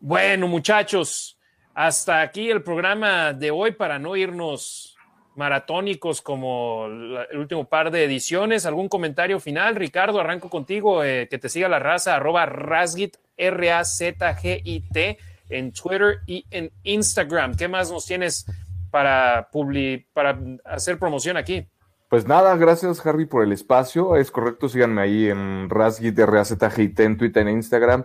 Bueno, 0.00 0.48
muchachos, 0.48 1.38
hasta 1.72 2.20
aquí 2.20 2.50
el 2.50 2.62
programa 2.62 3.32
de 3.32 3.50
hoy 3.50 3.72
para 3.72 3.98
no 3.98 4.16
irnos 4.16 4.97
maratónicos 5.38 6.20
como 6.20 6.86
el 6.86 7.38
último 7.38 7.64
par 7.64 7.90
de 7.90 8.04
ediciones. 8.04 8.66
¿Algún 8.66 8.88
comentario 8.88 9.40
final? 9.40 9.76
Ricardo, 9.76 10.20
arranco 10.20 10.50
contigo. 10.50 11.02
eh, 11.04 11.28
que 11.30 11.38
te 11.38 11.48
siga 11.48 11.68
la 11.68 11.78
raza, 11.78 12.16
arroba 12.16 12.44
Razgit, 12.44 13.16
R-A-Z-G-I-T, 13.36 15.18
en 15.50 15.72
Twitter 15.72 16.18
y 16.26 16.44
en 16.50 16.70
Instagram. 16.82 17.54
¿Qué 17.56 17.68
más 17.68 17.90
nos 17.90 18.04
tienes 18.06 18.46
para, 18.90 19.48
publi- 19.50 20.04
para 20.12 20.38
hacer 20.64 20.98
promoción 20.98 21.36
aquí? 21.36 21.66
Pues 22.10 22.26
nada, 22.26 22.56
gracias 22.56 23.04
Harry 23.06 23.26
por 23.26 23.44
el 23.44 23.52
espacio. 23.52 24.16
Es 24.16 24.30
correcto, 24.30 24.68
síganme 24.68 25.02
ahí 25.02 25.28
en 25.28 25.68
Rasgit, 25.70 26.18
R-A-Z-G-I-T, 26.18 27.04
en 27.04 27.16
Twitter, 27.18 27.46
en 27.46 27.54
Instagram. 27.56 28.04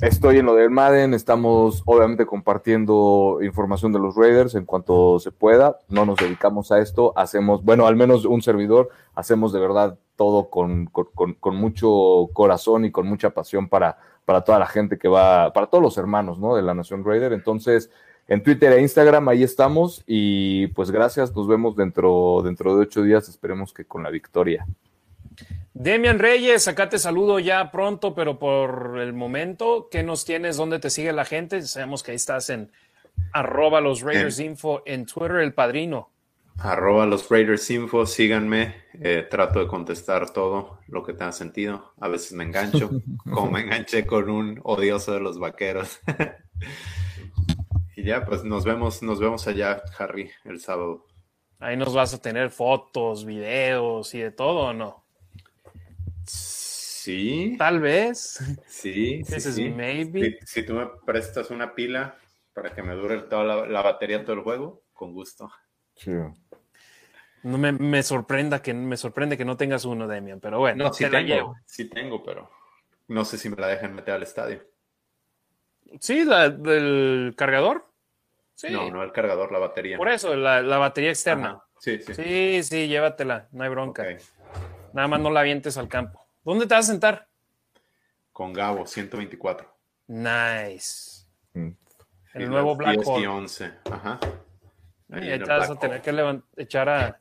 Estoy 0.00 0.38
en 0.38 0.46
lo 0.46 0.54
del 0.54 0.70
Madden, 0.70 1.12
estamos 1.12 1.82
obviamente 1.84 2.24
compartiendo 2.24 3.38
información 3.42 3.92
de 3.92 3.98
los 3.98 4.16
Raiders 4.16 4.54
en 4.54 4.64
cuanto 4.64 5.18
se 5.18 5.30
pueda. 5.30 5.78
No 5.90 6.06
nos 6.06 6.16
dedicamos 6.16 6.72
a 6.72 6.78
esto, 6.80 7.12
hacemos, 7.16 7.62
bueno, 7.62 7.86
al 7.86 7.96
menos 7.96 8.24
un 8.24 8.40
servidor, 8.40 8.88
hacemos 9.14 9.52
de 9.52 9.60
verdad 9.60 9.98
todo 10.16 10.48
con, 10.48 10.86
con, 10.86 11.34
con- 11.34 11.56
mucho 11.56 12.30
corazón 12.32 12.86
y 12.86 12.90
con 12.90 13.06
mucha 13.06 13.30
pasión 13.30 13.68
para, 13.68 13.98
para 14.24 14.42
toda 14.42 14.58
la 14.58 14.66
gente 14.66 14.98
que 14.98 15.08
va, 15.08 15.52
para 15.52 15.66
todos 15.66 15.82
los 15.82 15.98
hermanos, 15.98 16.38
¿no? 16.38 16.54
De 16.56 16.62
la 16.62 16.72
Nación 16.72 17.04
Raider. 17.04 17.34
Entonces, 17.34 17.90
en 18.26 18.42
Twitter 18.42 18.72
e 18.72 18.80
Instagram, 18.80 19.28
ahí 19.28 19.42
estamos. 19.42 20.02
Y 20.06 20.68
pues 20.68 20.90
gracias, 20.90 21.34
nos 21.36 21.46
vemos 21.46 21.76
dentro, 21.76 22.40
dentro 22.42 22.74
de 22.74 22.82
ocho 22.82 23.02
días, 23.02 23.28
esperemos 23.28 23.74
que 23.74 23.84
con 23.84 24.02
la 24.02 24.08
victoria. 24.10 24.66
Demian 25.82 26.18
Reyes, 26.18 26.68
acá 26.68 26.90
te 26.90 26.98
saludo 26.98 27.38
ya 27.38 27.70
pronto, 27.70 28.14
pero 28.14 28.38
por 28.38 28.98
el 29.00 29.14
momento, 29.14 29.88
¿qué 29.90 30.02
nos 30.02 30.26
tienes? 30.26 30.58
¿Dónde 30.58 30.78
te 30.78 30.90
sigue 30.90 31.10
la 31.14 31.24
gente? 31.24 31.62
Sabemos 31.62 32.02
que 32.02 32.10
ahí 32.10 32.16
estás 32.16 32.50
en 32.50 32.70
arroba 33.32 33.80
los 33.80 34.02
Raiders 34.02 34.40
Info 34.40 34.82
en 34.84 35.06
Twitter, 35.06 35.36
el 35.36 35.54
padrino. 35.54 36.10
Arroba 36.58 37.06
los 37.06 37.30
Raiders 37.30 37.70
Info, 37.70 38.04
síganme, 38.04 38.74
eh, 39.00 39.26
trato 39.30 39.58
de 39.58 39.68
contestar 39.68 40.34
todo 40.34 40.80
lo 40.86 41.02
que 41.02 41.14
tenga 41.14 41.32
sentido. 41.32 41.94
A 41.98 42.08
veces 42.08 42.34
me 42.34 42.44
engancho, 42.44 42.90
como 43.24 43.50
me 43.50 43.62
enganché 43.62 44.04
con 44.04 44.28
un 44.28 44.60
odioso 44.62 45.14
de 45.14 45.20
los 45.20 45.38
vaqueros. 45.38 45.98
y 47.96 48.02
ya, 48.04 48.26
pues 48.26 48.44
nos 48.44 48.66
vemos, 48.66 49.02
nos 49.02 49.18
vemos 49.18 49.46
allá, 49.46 49.82
Harry, 49.98 50.30
el 50.44 50.60
sábado. 50.60 51.06
Ahí 51.58 51.78
nos 51.78 51.94
vas 51.94 52.12
a 52.12 52.20
tener 52.20 52.50
fotos, 52.50 53.24
videos 53.24 54.14
y 54.14 54.18
de 54.18 54.30
todo, 54.30 54.66
¿o 54.66 54.72
no? 54.74 55.00
Sí, 57.02 57.54
Tal 57.56 57.80
vez. 57.80 58.38
sí, 58.66 59.24
sí. 59.24 59.40
Sí. 59.40 59.70
maybe. 59.70 60.38
Si, 60.42 60.60
si 60.60 60.66
tú 60.66 60.74
me 60.74 60.86
prestas 61.06 61.50
una 61.50 61.74
pila 61.74 62.14
para 62.52 62.74
que 62.74 62.82
me 62.82 62.94
dure 62.94 63.22
toda 63.22 63.42
la, 63.42 63.66
la 63.66 63.80
batería 63.80 64.22
todo 64.22 64.34
el 64.36 64.42
juego, 64.42 64.82
con 64.92 65.14
gusto. 65.14 65.50
Chido. 65.94 66.34
No 67.42 67.56
me, 67.56 67.72
me 67.72 68.02
sorprenda 68.02 68.60
que 68.60 68.74
me 68.74 68.98
sorprende 68.98 69.38
que 69.38 69.46
no 69.46 69.56
tengas 69.56 69.86
uno, 69.86 70.06
Demian, 70.06 70.40
pero 70.40 70.58
bueno, 70.58 70.84
No, 70.84 70.92
sí 70.92 71.04
te 71.04 71.10
la 71.10 71.18
tengo, 71.20 71.34
llevo. 71.34 71.56
sí 71.64 71.88
tengo, 71.88 72.22
pero 72.22 72.50
no 73.08 73.24
sé 73.24 73.38
si 73.38 73.48
me 73.48 73.56
la 73.56 73.68
dejan 73.68 73.94
meter 73.94 74.12
al 74.12 74.22
estadio. 74.22 74.62
Sí, 76.00 76.24
la 76.26 76.50
del 76.50 77.32
cargador. 77.34 77.86
Sí, 78.54 78.66
No, 78.70 78.90
no 78.90 79.02
el 79.02 79.10
cargador, 79.12 79.50
la 79.52 79.58
batería. 79.58 79.96
por 79.96 80.10
eso, 80.10 80.36
la, 80.36 80.60
la 80.60 80.76
batería 80.76 81.08
externa. 81.10 81.48
Ajá, 81.52 81.64
Sí, 81.78 81.98
sí. 82.02 82.12
Sí, 82.14 82.62
sí, 82.62 82.88
llévatela, 82.88 83.48
no 83.52 83.64
hay 83.64 83.70
bronca. 83.70 84.06
Nada 84.92 85.08
más 85.08 85.18
no 85.20 85.30
la 85.30 85.40
avientes 85.40 85.78
al 85.78 85.88
campo. 85.88 86.26
¿Dónde 86.50 86.66
te 86.66 86.74
vas 86.74 86.88
a 86.88 86.90
sentar? 86.90 87.28
Con 88.32 88.52
Gabo, 88.52 88.84
124. 88.84 89.72
Nice. 90.08 91.24
Mm. 91.54 91.70
El 92.34 92.42
Y 92.42 92.46
nuevo 92.46 92.74
Black 92.74 92.96
10 92.96 93.06
y 93.06 93.24
Hawk. 93.24 93.36
11. 93.36 93.72
Ajá. 93.88 94.18
Y 95.10 95.14
Ahí 95.14 95.20
te 95.20 95.34
el 95.34 95.44
vas 95.44 95.70
a 95.70 95.76
tener 95.76 96.02
que 96.02 96.42
echar 96.56 96.88
a, 96.88 97.20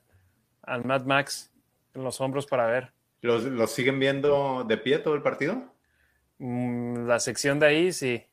al 0.63 0.83
Mad 0.83 1.05
Max 1.05 1.51
en 1.93 2.03
los 2.03 2.19
hombros 2.19 2.47
para 2.47 2.65
ver. 2.65 2.91
¿Los, 3.21 3.43
los 3.43 3.69
siguen 3.69 3.99
viendo 3.99 4.63
de 4.63 4.77
pie 4.77 4.97
todo 4.97 5.13
el 5.13 5.21
partido? 5.21 5.75
Mm, 6.39 7.05
la 7.05 7.19
sección 7.19 7.59
de 7.59 7.67
ahí, 7.67 7.93
sí. 7.93 8.25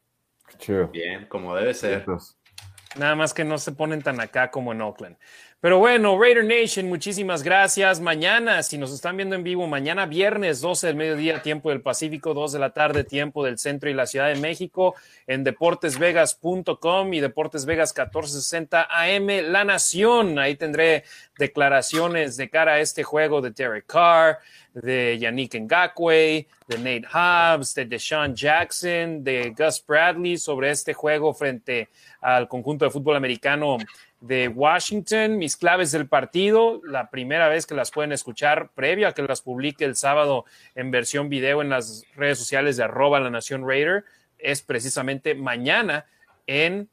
Chido. 0.56 0.88
Bien, 0.88 1.26
como 1.26 1.54
debe 1.54 1.74
ser. 1.74 2.06
Nada 2.96 3.14
más 3.16 3.34
que 3.34 3.44
no 3.44 3.58
se 3.58 3.72
ponen 3.72 4.00
tan 4.00 4.18
acá 4.18 4.50
como 4.50 4.72
en 4.72 4.80
Oakland. 4.80 5.18
Pero 5.66 5.80
bueno, 5.80 6.16
Raider 6.16 6.44
Nation, 6.44 6.88
muchísimas 6.88 7.42
gracias. 7.42 7.98
Mañana, 7.98 8.62
si 8.62 8.78
nos 8.78 8.92
están 8.92 9.16
viendo 9.16 9.34
en 9.34 9.42
vivo, 9.42 9.66
mañana 9.66 10.06
viernes 10.06 10.60
12 10.60 10.86
del 10.86 10.94
mediodía, 10.94 11.42
tiempo 11.42 11.70
del 11.70 11.80
Pacífico, 11.80 12.34
2 12.34 12.52
de 12.52 12.58
la 12.60 12.70
tarde, 12.70 13.02
tiempo 13.02 13.44
del 13.44 13.58
centro 13.58 13.90
y 13.90 13.92
la 13.92 14.06
Ciudad 14.06 14.28
de 14.28 14.36
México, 14.36 14.94
en 15.26 15.42
deportesvegas.com 15.42 17.12
y 17.14 17.18
Deportes 17.18 17.66
Vegas 17.66 17.92
1460 17.96 18.86
AM, 18.88 19.50
La 19.50 19.64
Nación. 19.64 20.38
Ahí 20.38 20.54
tendré 20.54 21.02
declaraciones 21.36 22.36
de 22.36 22.48
cara 22.48 22.74
a 22.74 22.78
este 22.78 23.02
juego 23.02 23.40
de 23.40 23.50
Derek 23.50 23.86
Carr, 23.86 24.38
de 24.72 25.18
Yannick 25.18 25.56
Ngakwe, 25.56 26.46
de 26.68 26.78
Nate 26.78 27.08
Hobbs, 27.12 27.74
de 27.74 27.86
Deshaun 27.86 28.36
Jackson, 28.36 29.24
de 29.24 29.52
Gus 29.56 29.82
Bradley 29.84 30.36
sobre 30.38 30.70
este 30.70 30.94
juego 30.94 31.34
frente 31.34 31.88
al 32.20 32.46
conjunto 32.46 32.84
de 32.84 32.90
fútbol 32.90 33.16
americano 33.16 33.78
de 34.20 34.48
Washington. 34.48 35.38
Mis 35.38 35.56
claves 35.56 35.92
del 35.92 36.08
partido, 36.08 36.80
la 36.84 37.10
primera 37.10 37.48
vez 37.48 37.66
que 37.66 37.74
las 37.74 37.90
pueden 37.90 38.12
escuchar, 38.12 38.70
previo 38.74 39.08
a 39.08 39.12
que 39.12 39.22
las 39.22 39.42
publique 39.42 39.84
el 39.84 39.96
sábado 39.96 40.44
en 40.74 40.90
versión 40.90 41.28
video 41.28 41.62
en 41.62 41.68
las 41.68 42.04
redes 42.16 42.38
sociales 42.38 42.76
de 42.76 42.84
arroba 42.84 43.20
la 43.20 43.30
Nación 43.30 43.66
Raider, 43.66 44.04
es 44.38 44.62
precisamente 44.62 45.34
mañana 45.34 46.06
en 46.46 46.88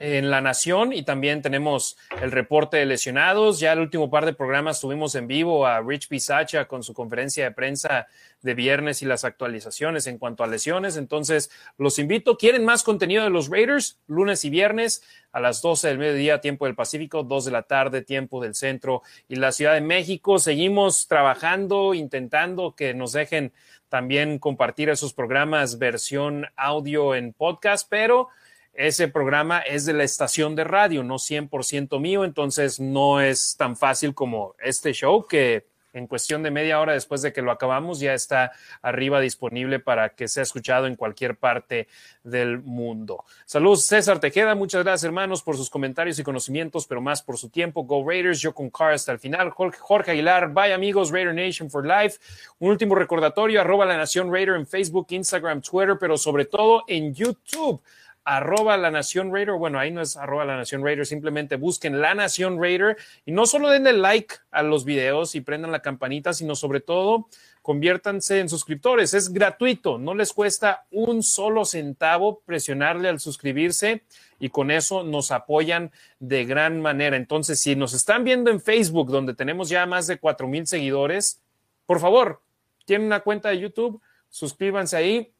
en 0.00 0.30
La 0.30 0.40
Nación 0.40 0.94
y 0.94 1.02
también 1.02 1.42
tenemos 1.42 1.98
el 2.22 2.32
reporte 2.32 2.78
de 2.78 2.86
lesionados. 2.86 3.60
Ya 3.60 3.74
el 3.74 3.80
último 3.80 4.10
par 4.10 4.24
de 4.24 4.32
programas 4.32 4.80
tuvimos 4.80 5.14
en 5.14 5.26
vivo 5.26 5.66
a 5.66 5.80
Rich 5.82 6.08
Pisacha 6.08 6.66
con 6.66 6.82
su 6.82 6.94
conferencia 6.94 7.44
de 7.44 7.50
prensa 7.52 8.08
de 8.40 8.54
viernes 8.54 9.02
y 9.02 9.04
las 9.04 9.24
actualizaciones 9.24 10.06
en 10.06 10.16
cuanto 10.16 10.42
a 10.42 10.46
lesiones. 10.46 10.96
Entonces, 10.96 11.50
los 11.76 11.98
invito. 11.98 12.38
¿Quieren 12.38 12.64
más 12.64 12.82
contenido 12.82 13.22
de 13.22 13.30
los 13.30 13.50
Raiders? 13.50 13.98
Lunes 14.06 14.42
y 14.46 14.50
viernes 14.50 15.02
a 15.32 15.40
las 15.40 15.60
12 15.60 15.88
del 15.88 15.98
mediodía, 15.98 16.40
tiempo 16.40 16.64
del 16.64 16.74
Pacífico, 16.74 17.22
2 17.22 17.44
de 17.44 17.50
la 17.50 17.62
tarde, 17.64 18.00
tiempo 18.00 18.42
del 18.42 18.54
centro 18.54 19.02
y 19.28 19.36
la 19.36 19.52
Ciudad 19.52 19.74
de 19.74 19.82
México. 19.82 20.38
Seguimos 20.38 21.08
trabajando, 21.08 21.92
intentando 21.92 22.74
que 22.74 22.94
nos 22.94 23.12
dejen 23.12 23.52
también 23.90 24.38
compartir 24.38 24.88
esos 24.88 25.12
programas 25.12 25.78
versión 25.78 26.46
audio 26.56 27.14
en 27.14 27.34
podcast, 27.34 27.86
pero 27.90 28.28
ese 28.72 29.08
programa 29.08 29.60
es 29.60 29.84
de 29.84 29.92
la 29.92 30.04
estación 30.04 30.54
de 30.56 30.64
radio, 30.64 31.02
no 31.02 31.16
100% 31.16 32.00
mío, 32.00 32.24
entonces 32.24 32.80
no 32.80 33.20
es 33.20 33.56
tan 33.56 33.76
fácil 33.76 34.14
como 34.14 34.54
este 34.60 34.92
show 34.92 35.26
que 35.26 35.70
en 35.92 36.06
cuestión 36.06 36.42
de 36.42 36.50
media 36.50 36.80
hora 36.80 36.92
después 36.92 37.22
de 37.22 37.32
que 37.32 37.42
lo 37.42 37.50
acabamos, 37.50 38.00
ya 38.00 38.14
está 38.14 38.52
arriba 38.82 39.20
disponible 39.20 39.80
para 39.80 40.10
que 40.10 40.28
sea 40.28 40.42
escuchado 40.42 40.86
en 40.86 40.96
cualquier 40.96 41.36
parte 41.36 41.88
del 42.22 42.60
mundo. 42.60 43.24
Saludos, 43.44 43.84
César 43.84 44.20
Tejeda. 44.20 44.54
Muchas 44.54 44.84
gracias, 44.84 45.04
hermanos, 45.04 45.42
por 45.42 45.56
sus 45.56 45.68
comentarios 45.68 46.18
y 46.18 46.22
conocimientos, 46.22 46.86
pero 46.86 47.00
más 47.00 47.22
por 47.22 47.38
su 47.38 47.48
tiempo. 47.48 47.84
Go 47.84 48.08
Raiders, 48.08 48.40
yo 48.40 48.54
con 48.54 48.70
Car 48.70 48.92
hasta 48.92 49.12
el 49.12 49.18
final. 49.18 49.50
Jorge 49.50 50.12
Aguilar, 50.12 50.52
bye 50.52 50.72
amigos, 50.72 51.10
Raider 51.10 51.34
Nation 51.34 51.70
for 51.70 51.84
Life. 51.84 52.18
Un 52.58 52.70
último 52.70 52.94
recordatorio, 52.94 53.60
arroba 53.60 53.84
la 53.84 53.96
Nación 53.96 54.32
Raider 54.32 54.54
en 54.54 54.66
Facebook, 54.66 55.06
Instagram, 55.10 55.60
Twitter, 55.60 55.96
pero 55.98 56.16
sobre 56.16 56.44
todo 56.44 56.84
en 56.86 57.14
YouTube 57.14 57.82
arroba 58.24 58.76
la 58.76 58.90
Nación 58.90 59.32
Raider, 59.32 59.54
bueno, 59.54 59.78
ahí 59.78 59.90
no 59.90 60.02
es 60.02 60.16
arroba 60.16 60.44
la 60.44 60.56
Nación 60.56 60.84
Raider, 60.84 61.06
simplemente 61.06 61.56
busquen 61.56 62.00
la 62.00 62.14
Nación 62.14 62.60
Raider 62.60 62.96
y 63.24 63.32
no 63.32 63.46
solo 63.46 63.70
denle 63.70 63.92
like 63.92 64.34
a 64.50 64.62
los 64.62 64.84
videos 64.84 65.34
y 65.34 65.40
prendan 65.40 65.72
la 65.72 65.82
campanita, 65.82 66.32
sino 66.32 66.54
sobre 66.54 66.80
todo 66.80 67.28
conviértanse 67.62 68.40
en 68.40 68.48
suscriptores. 68.48 69.14
Es 69.14 69.32
gratuito, 69.32 69.98
no 69.98 70.14
les 70.14 70.32
cuesta 70.32 70.86
un 70.90 71.22
solo 71.22 71.64
centavo 71.64 72.40
presionarle 72.44 73.08
al 73.08 73.20
suscribirse 73.20 74.02
y 74.38 74.48
con 74.48 74.70
eso 74.70 75.02
nos 75.02 75.30
apoyan 75.30 75.90
de 76.18 76.44
gran 76.44 76.80
manera. 76.80 77.16
Entonces, 77.16 77.60
si 77.60 77.76
nos 77.76 77.94
están 77.94 78.24
viendo 78.24 78.50
en 78.50 78.60
Facebook, 78.60 79.10
donde 79.10 79.34
tenemos 79.34 79.68
ya 79.68 79.86
más 79.86 80.06
de 80.06 80.18
cuatro 80.18 80.48
mil 80.48 80.66
seguidores, 80.66 81.40
por 81.86 82.00
favor, 82.00 82.40
tienen 82.84 83.06
una 83.06 83.20
cuenta 83.20 83.50
de 83.50 83.60
YouTube, 83.60 84.00
suscríbanse 84.28 84.96
ahí 84.96 85.32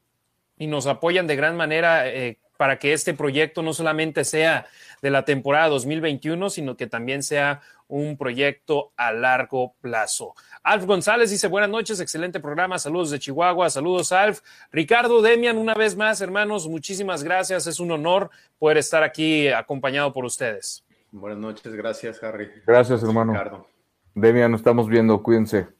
y 0.58 0.66
nos 0.66 0.86
apoyan 0.86 1.26
de 1.26 1.36
gran 1.36 1.56
manera. 1.56 2.08
Eh, 2.08 2.38
para 2.60 2.78
que 2.78 2.92
este 2.92 3.14
proyecto 3.14 3.62
no 3.62 3.72
solamente 3.72 4.22
sea 4.22 4.66
de 5.00 5.08
la 5.08 5.24
temporada 5.24 5.68
2021, 5.68 6.50
sino 6.50 6.76
que 6.76 6.86
también 6.86 7.22
sea 7.22 7.62
un 7.88 8.18
proyecto 8.18 8.92
a 8.98 9.12
largo 9.12 9.72
plazo. 9.80 10.34
Alf 10.62 10.84
González 10.84 11.30
dice 11.30 11.48
buenas 11.48 11.70
noches, 11.70 12.00
excelente 12.00 12.38
programa, 12.38 12.78
saludos 12.78 13.12
de 13.12 13.18
Chihuahua, 13.18 13.70
saludos 13.70 14.12
Alf. 14.12 14.42
Ricardo 14.72 15.22
Demian, 15.22 15.56
una 15.56 15.72
vez 15.72 15.96
más, 15.96 16.20
hermanos, 16.20 16.68
muchísimas 16.68 17.24
gracias, 17.24 17.66
es 17.66 17.80
un 17.80 17.92
honor 17.92 18.28
poder 18.58 18.76
estar 18.76 19.02
aquí 19.02 19.48
acompañado 19.48 20.12
por 20.12 20.26
ustedes. 20.26 20.84
Buenas 21.12 21.38
noches, 21.38 21.72
gracias 21.74 22.22
Harry. 22.22 22.50
Gracias 22.66 23.02
hermano. 23.02 23.32
Ricardo. 23.32 23.66
Demian, 24.14 24.50
nos 24.50 24.60
estamos 24.60 24.86
viendo, 24.86 25.22
cuídense. 25.22 25.79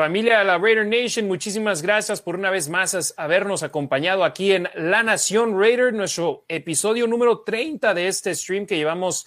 Familia 0.00 0.38
de 0.38 0.46
la 0.46 0.56
Raider 0.56 0.86
Nation, 0.86 1.28
muchísimas 1.28 1.82
gracias 1.82 2.22
por 2.22 2.34
una 2.34 2.48
vez 2.48 2.70
más 2.70 3.12
habernos 3.18 3.62
acompañado 3.62 4.24
aquí 4.24 4.52
en 4.52 4.66
La 4.74 5.02
Nación 5.02 5.60
Raider, 5.60 5.92
nuestro 5.92 6.46
episodio 6.48 7.06
número 7.06 7.40
30 7.40 7.92
de 7.92 8.08
este 8.08 8.34
stream 8.34 8.64
que 8.64 8.78
llevamos 8.78 9.26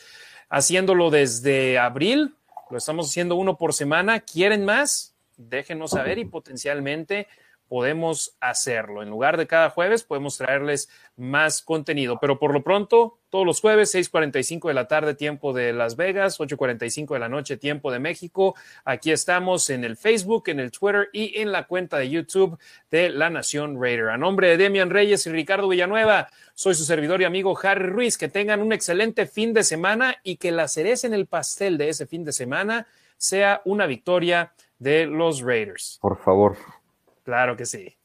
haciéndolo 0.49 1.11
desde 1.11 1.77
abril. 1.77 2.33
Lo 2.71 2.79
estamos 2.79 3.07
haciendo 3.07 3.35
uno 3.35 3.55
por 3.55 3.75
semana. 3.75 4.21
¿Quieren 4.21 4.65
más? 4.65 5.15
Déjenos 5.37 5.91
saber 5.91 6.17
y 6.17 6.25
potencialmente 6.25 7.27
podemos 7.67 8.35
hacerlo. 8.39 9.03
En 9.03 9.11
lugar 9.11 9.37
de 9.37 9.45
cada 9.45 9.69
jueves, 9.69 10.03
podemos 10.03 10.39
traerles 10.39 10.89
más 11.15 11.61
contenido. 11.61 12.17
Pero 12.19 12.39
por 12.39 12.51
lo 12.51 12.63
pronto, 12.63 13.19
todos 13.33 13.47
los 13.47 13.61
jueves, 13.61 13.89
6:45 13.95 14.67
de 14.67 14.75
la 14.75 14.87
tarde, 14.87 15.15
tiempo 15.15 15.53
de 15.53 15.73
Las 15.73 15.95
Vegas, 15.95 16.39
8:45 16.39 17.15
de 17.15 17.19
la 17.19 17.29
noche, 17.29 17.57
tiempo 17.57 17.91
de 17.91 17.97
México. 17.97 18.53
Aquí 18.85 19.11
estamos 19.11 19.71
en 19.71 19.83
el 19.83 19.97
Facebook, 19.97 20.49
en 20.49 20.59
el 20.59 20.69
Twitter 20.69 21.09
y 21.11 21.41
en 21.41 21.51
la 21.51 21.65
cuenta 21.65 21.97
de 21.97 22.11
YouTube 22.11 22.59
de 22.91 23.09
La 23.09 23.31
Nación 23.31 23.81
Raider. 23.81 24.09
A 24.09 24.17
nombre 24.17 24.49
de 24.49 24.57
Demian 24.57 24.91
Reyes 24.91 25.25
y 25.25 25.31
Ricardo 25.31 25.67
Villanueva, 25.67 26.29
soy 26.53 26.75
su 26.75 26.83
servidor 26.83 27.21
y 27.21 27.25
amigo 27.25 27.57
Harry 27.63 27.87
Ruiz. 27.87 28.19
Que 28.19 28.27
tengan 28.27 28.61
un 28.61 28.71
excelente 28.71 29.25
fin 29.25 29.51
de 29.51 29.63
semana 29.63 30.17
y 30.21 30.35
que 30.35 30.51
la 30.51 30.67
cereza 30.67 31.07
en 31.07 31.15
el 31.15 31.25
pastel 31.25 31.79
de 31.79 31.89
ese 31.89 32.05
fin 32.05 32.23
de 32.23 32.33
semana 32.33 32.85
sea 33.17 33.63
una 33.65 33.87
victoria 33.87 34.53
de 34.77 35.07
los 35.07 35.41
Raiders. 35.41 35.97
Por 36.03 36.19
favor. 36.19 36.55
Claro 37.23 37.57
que 37.57 37.65
sí. 37.65 37.97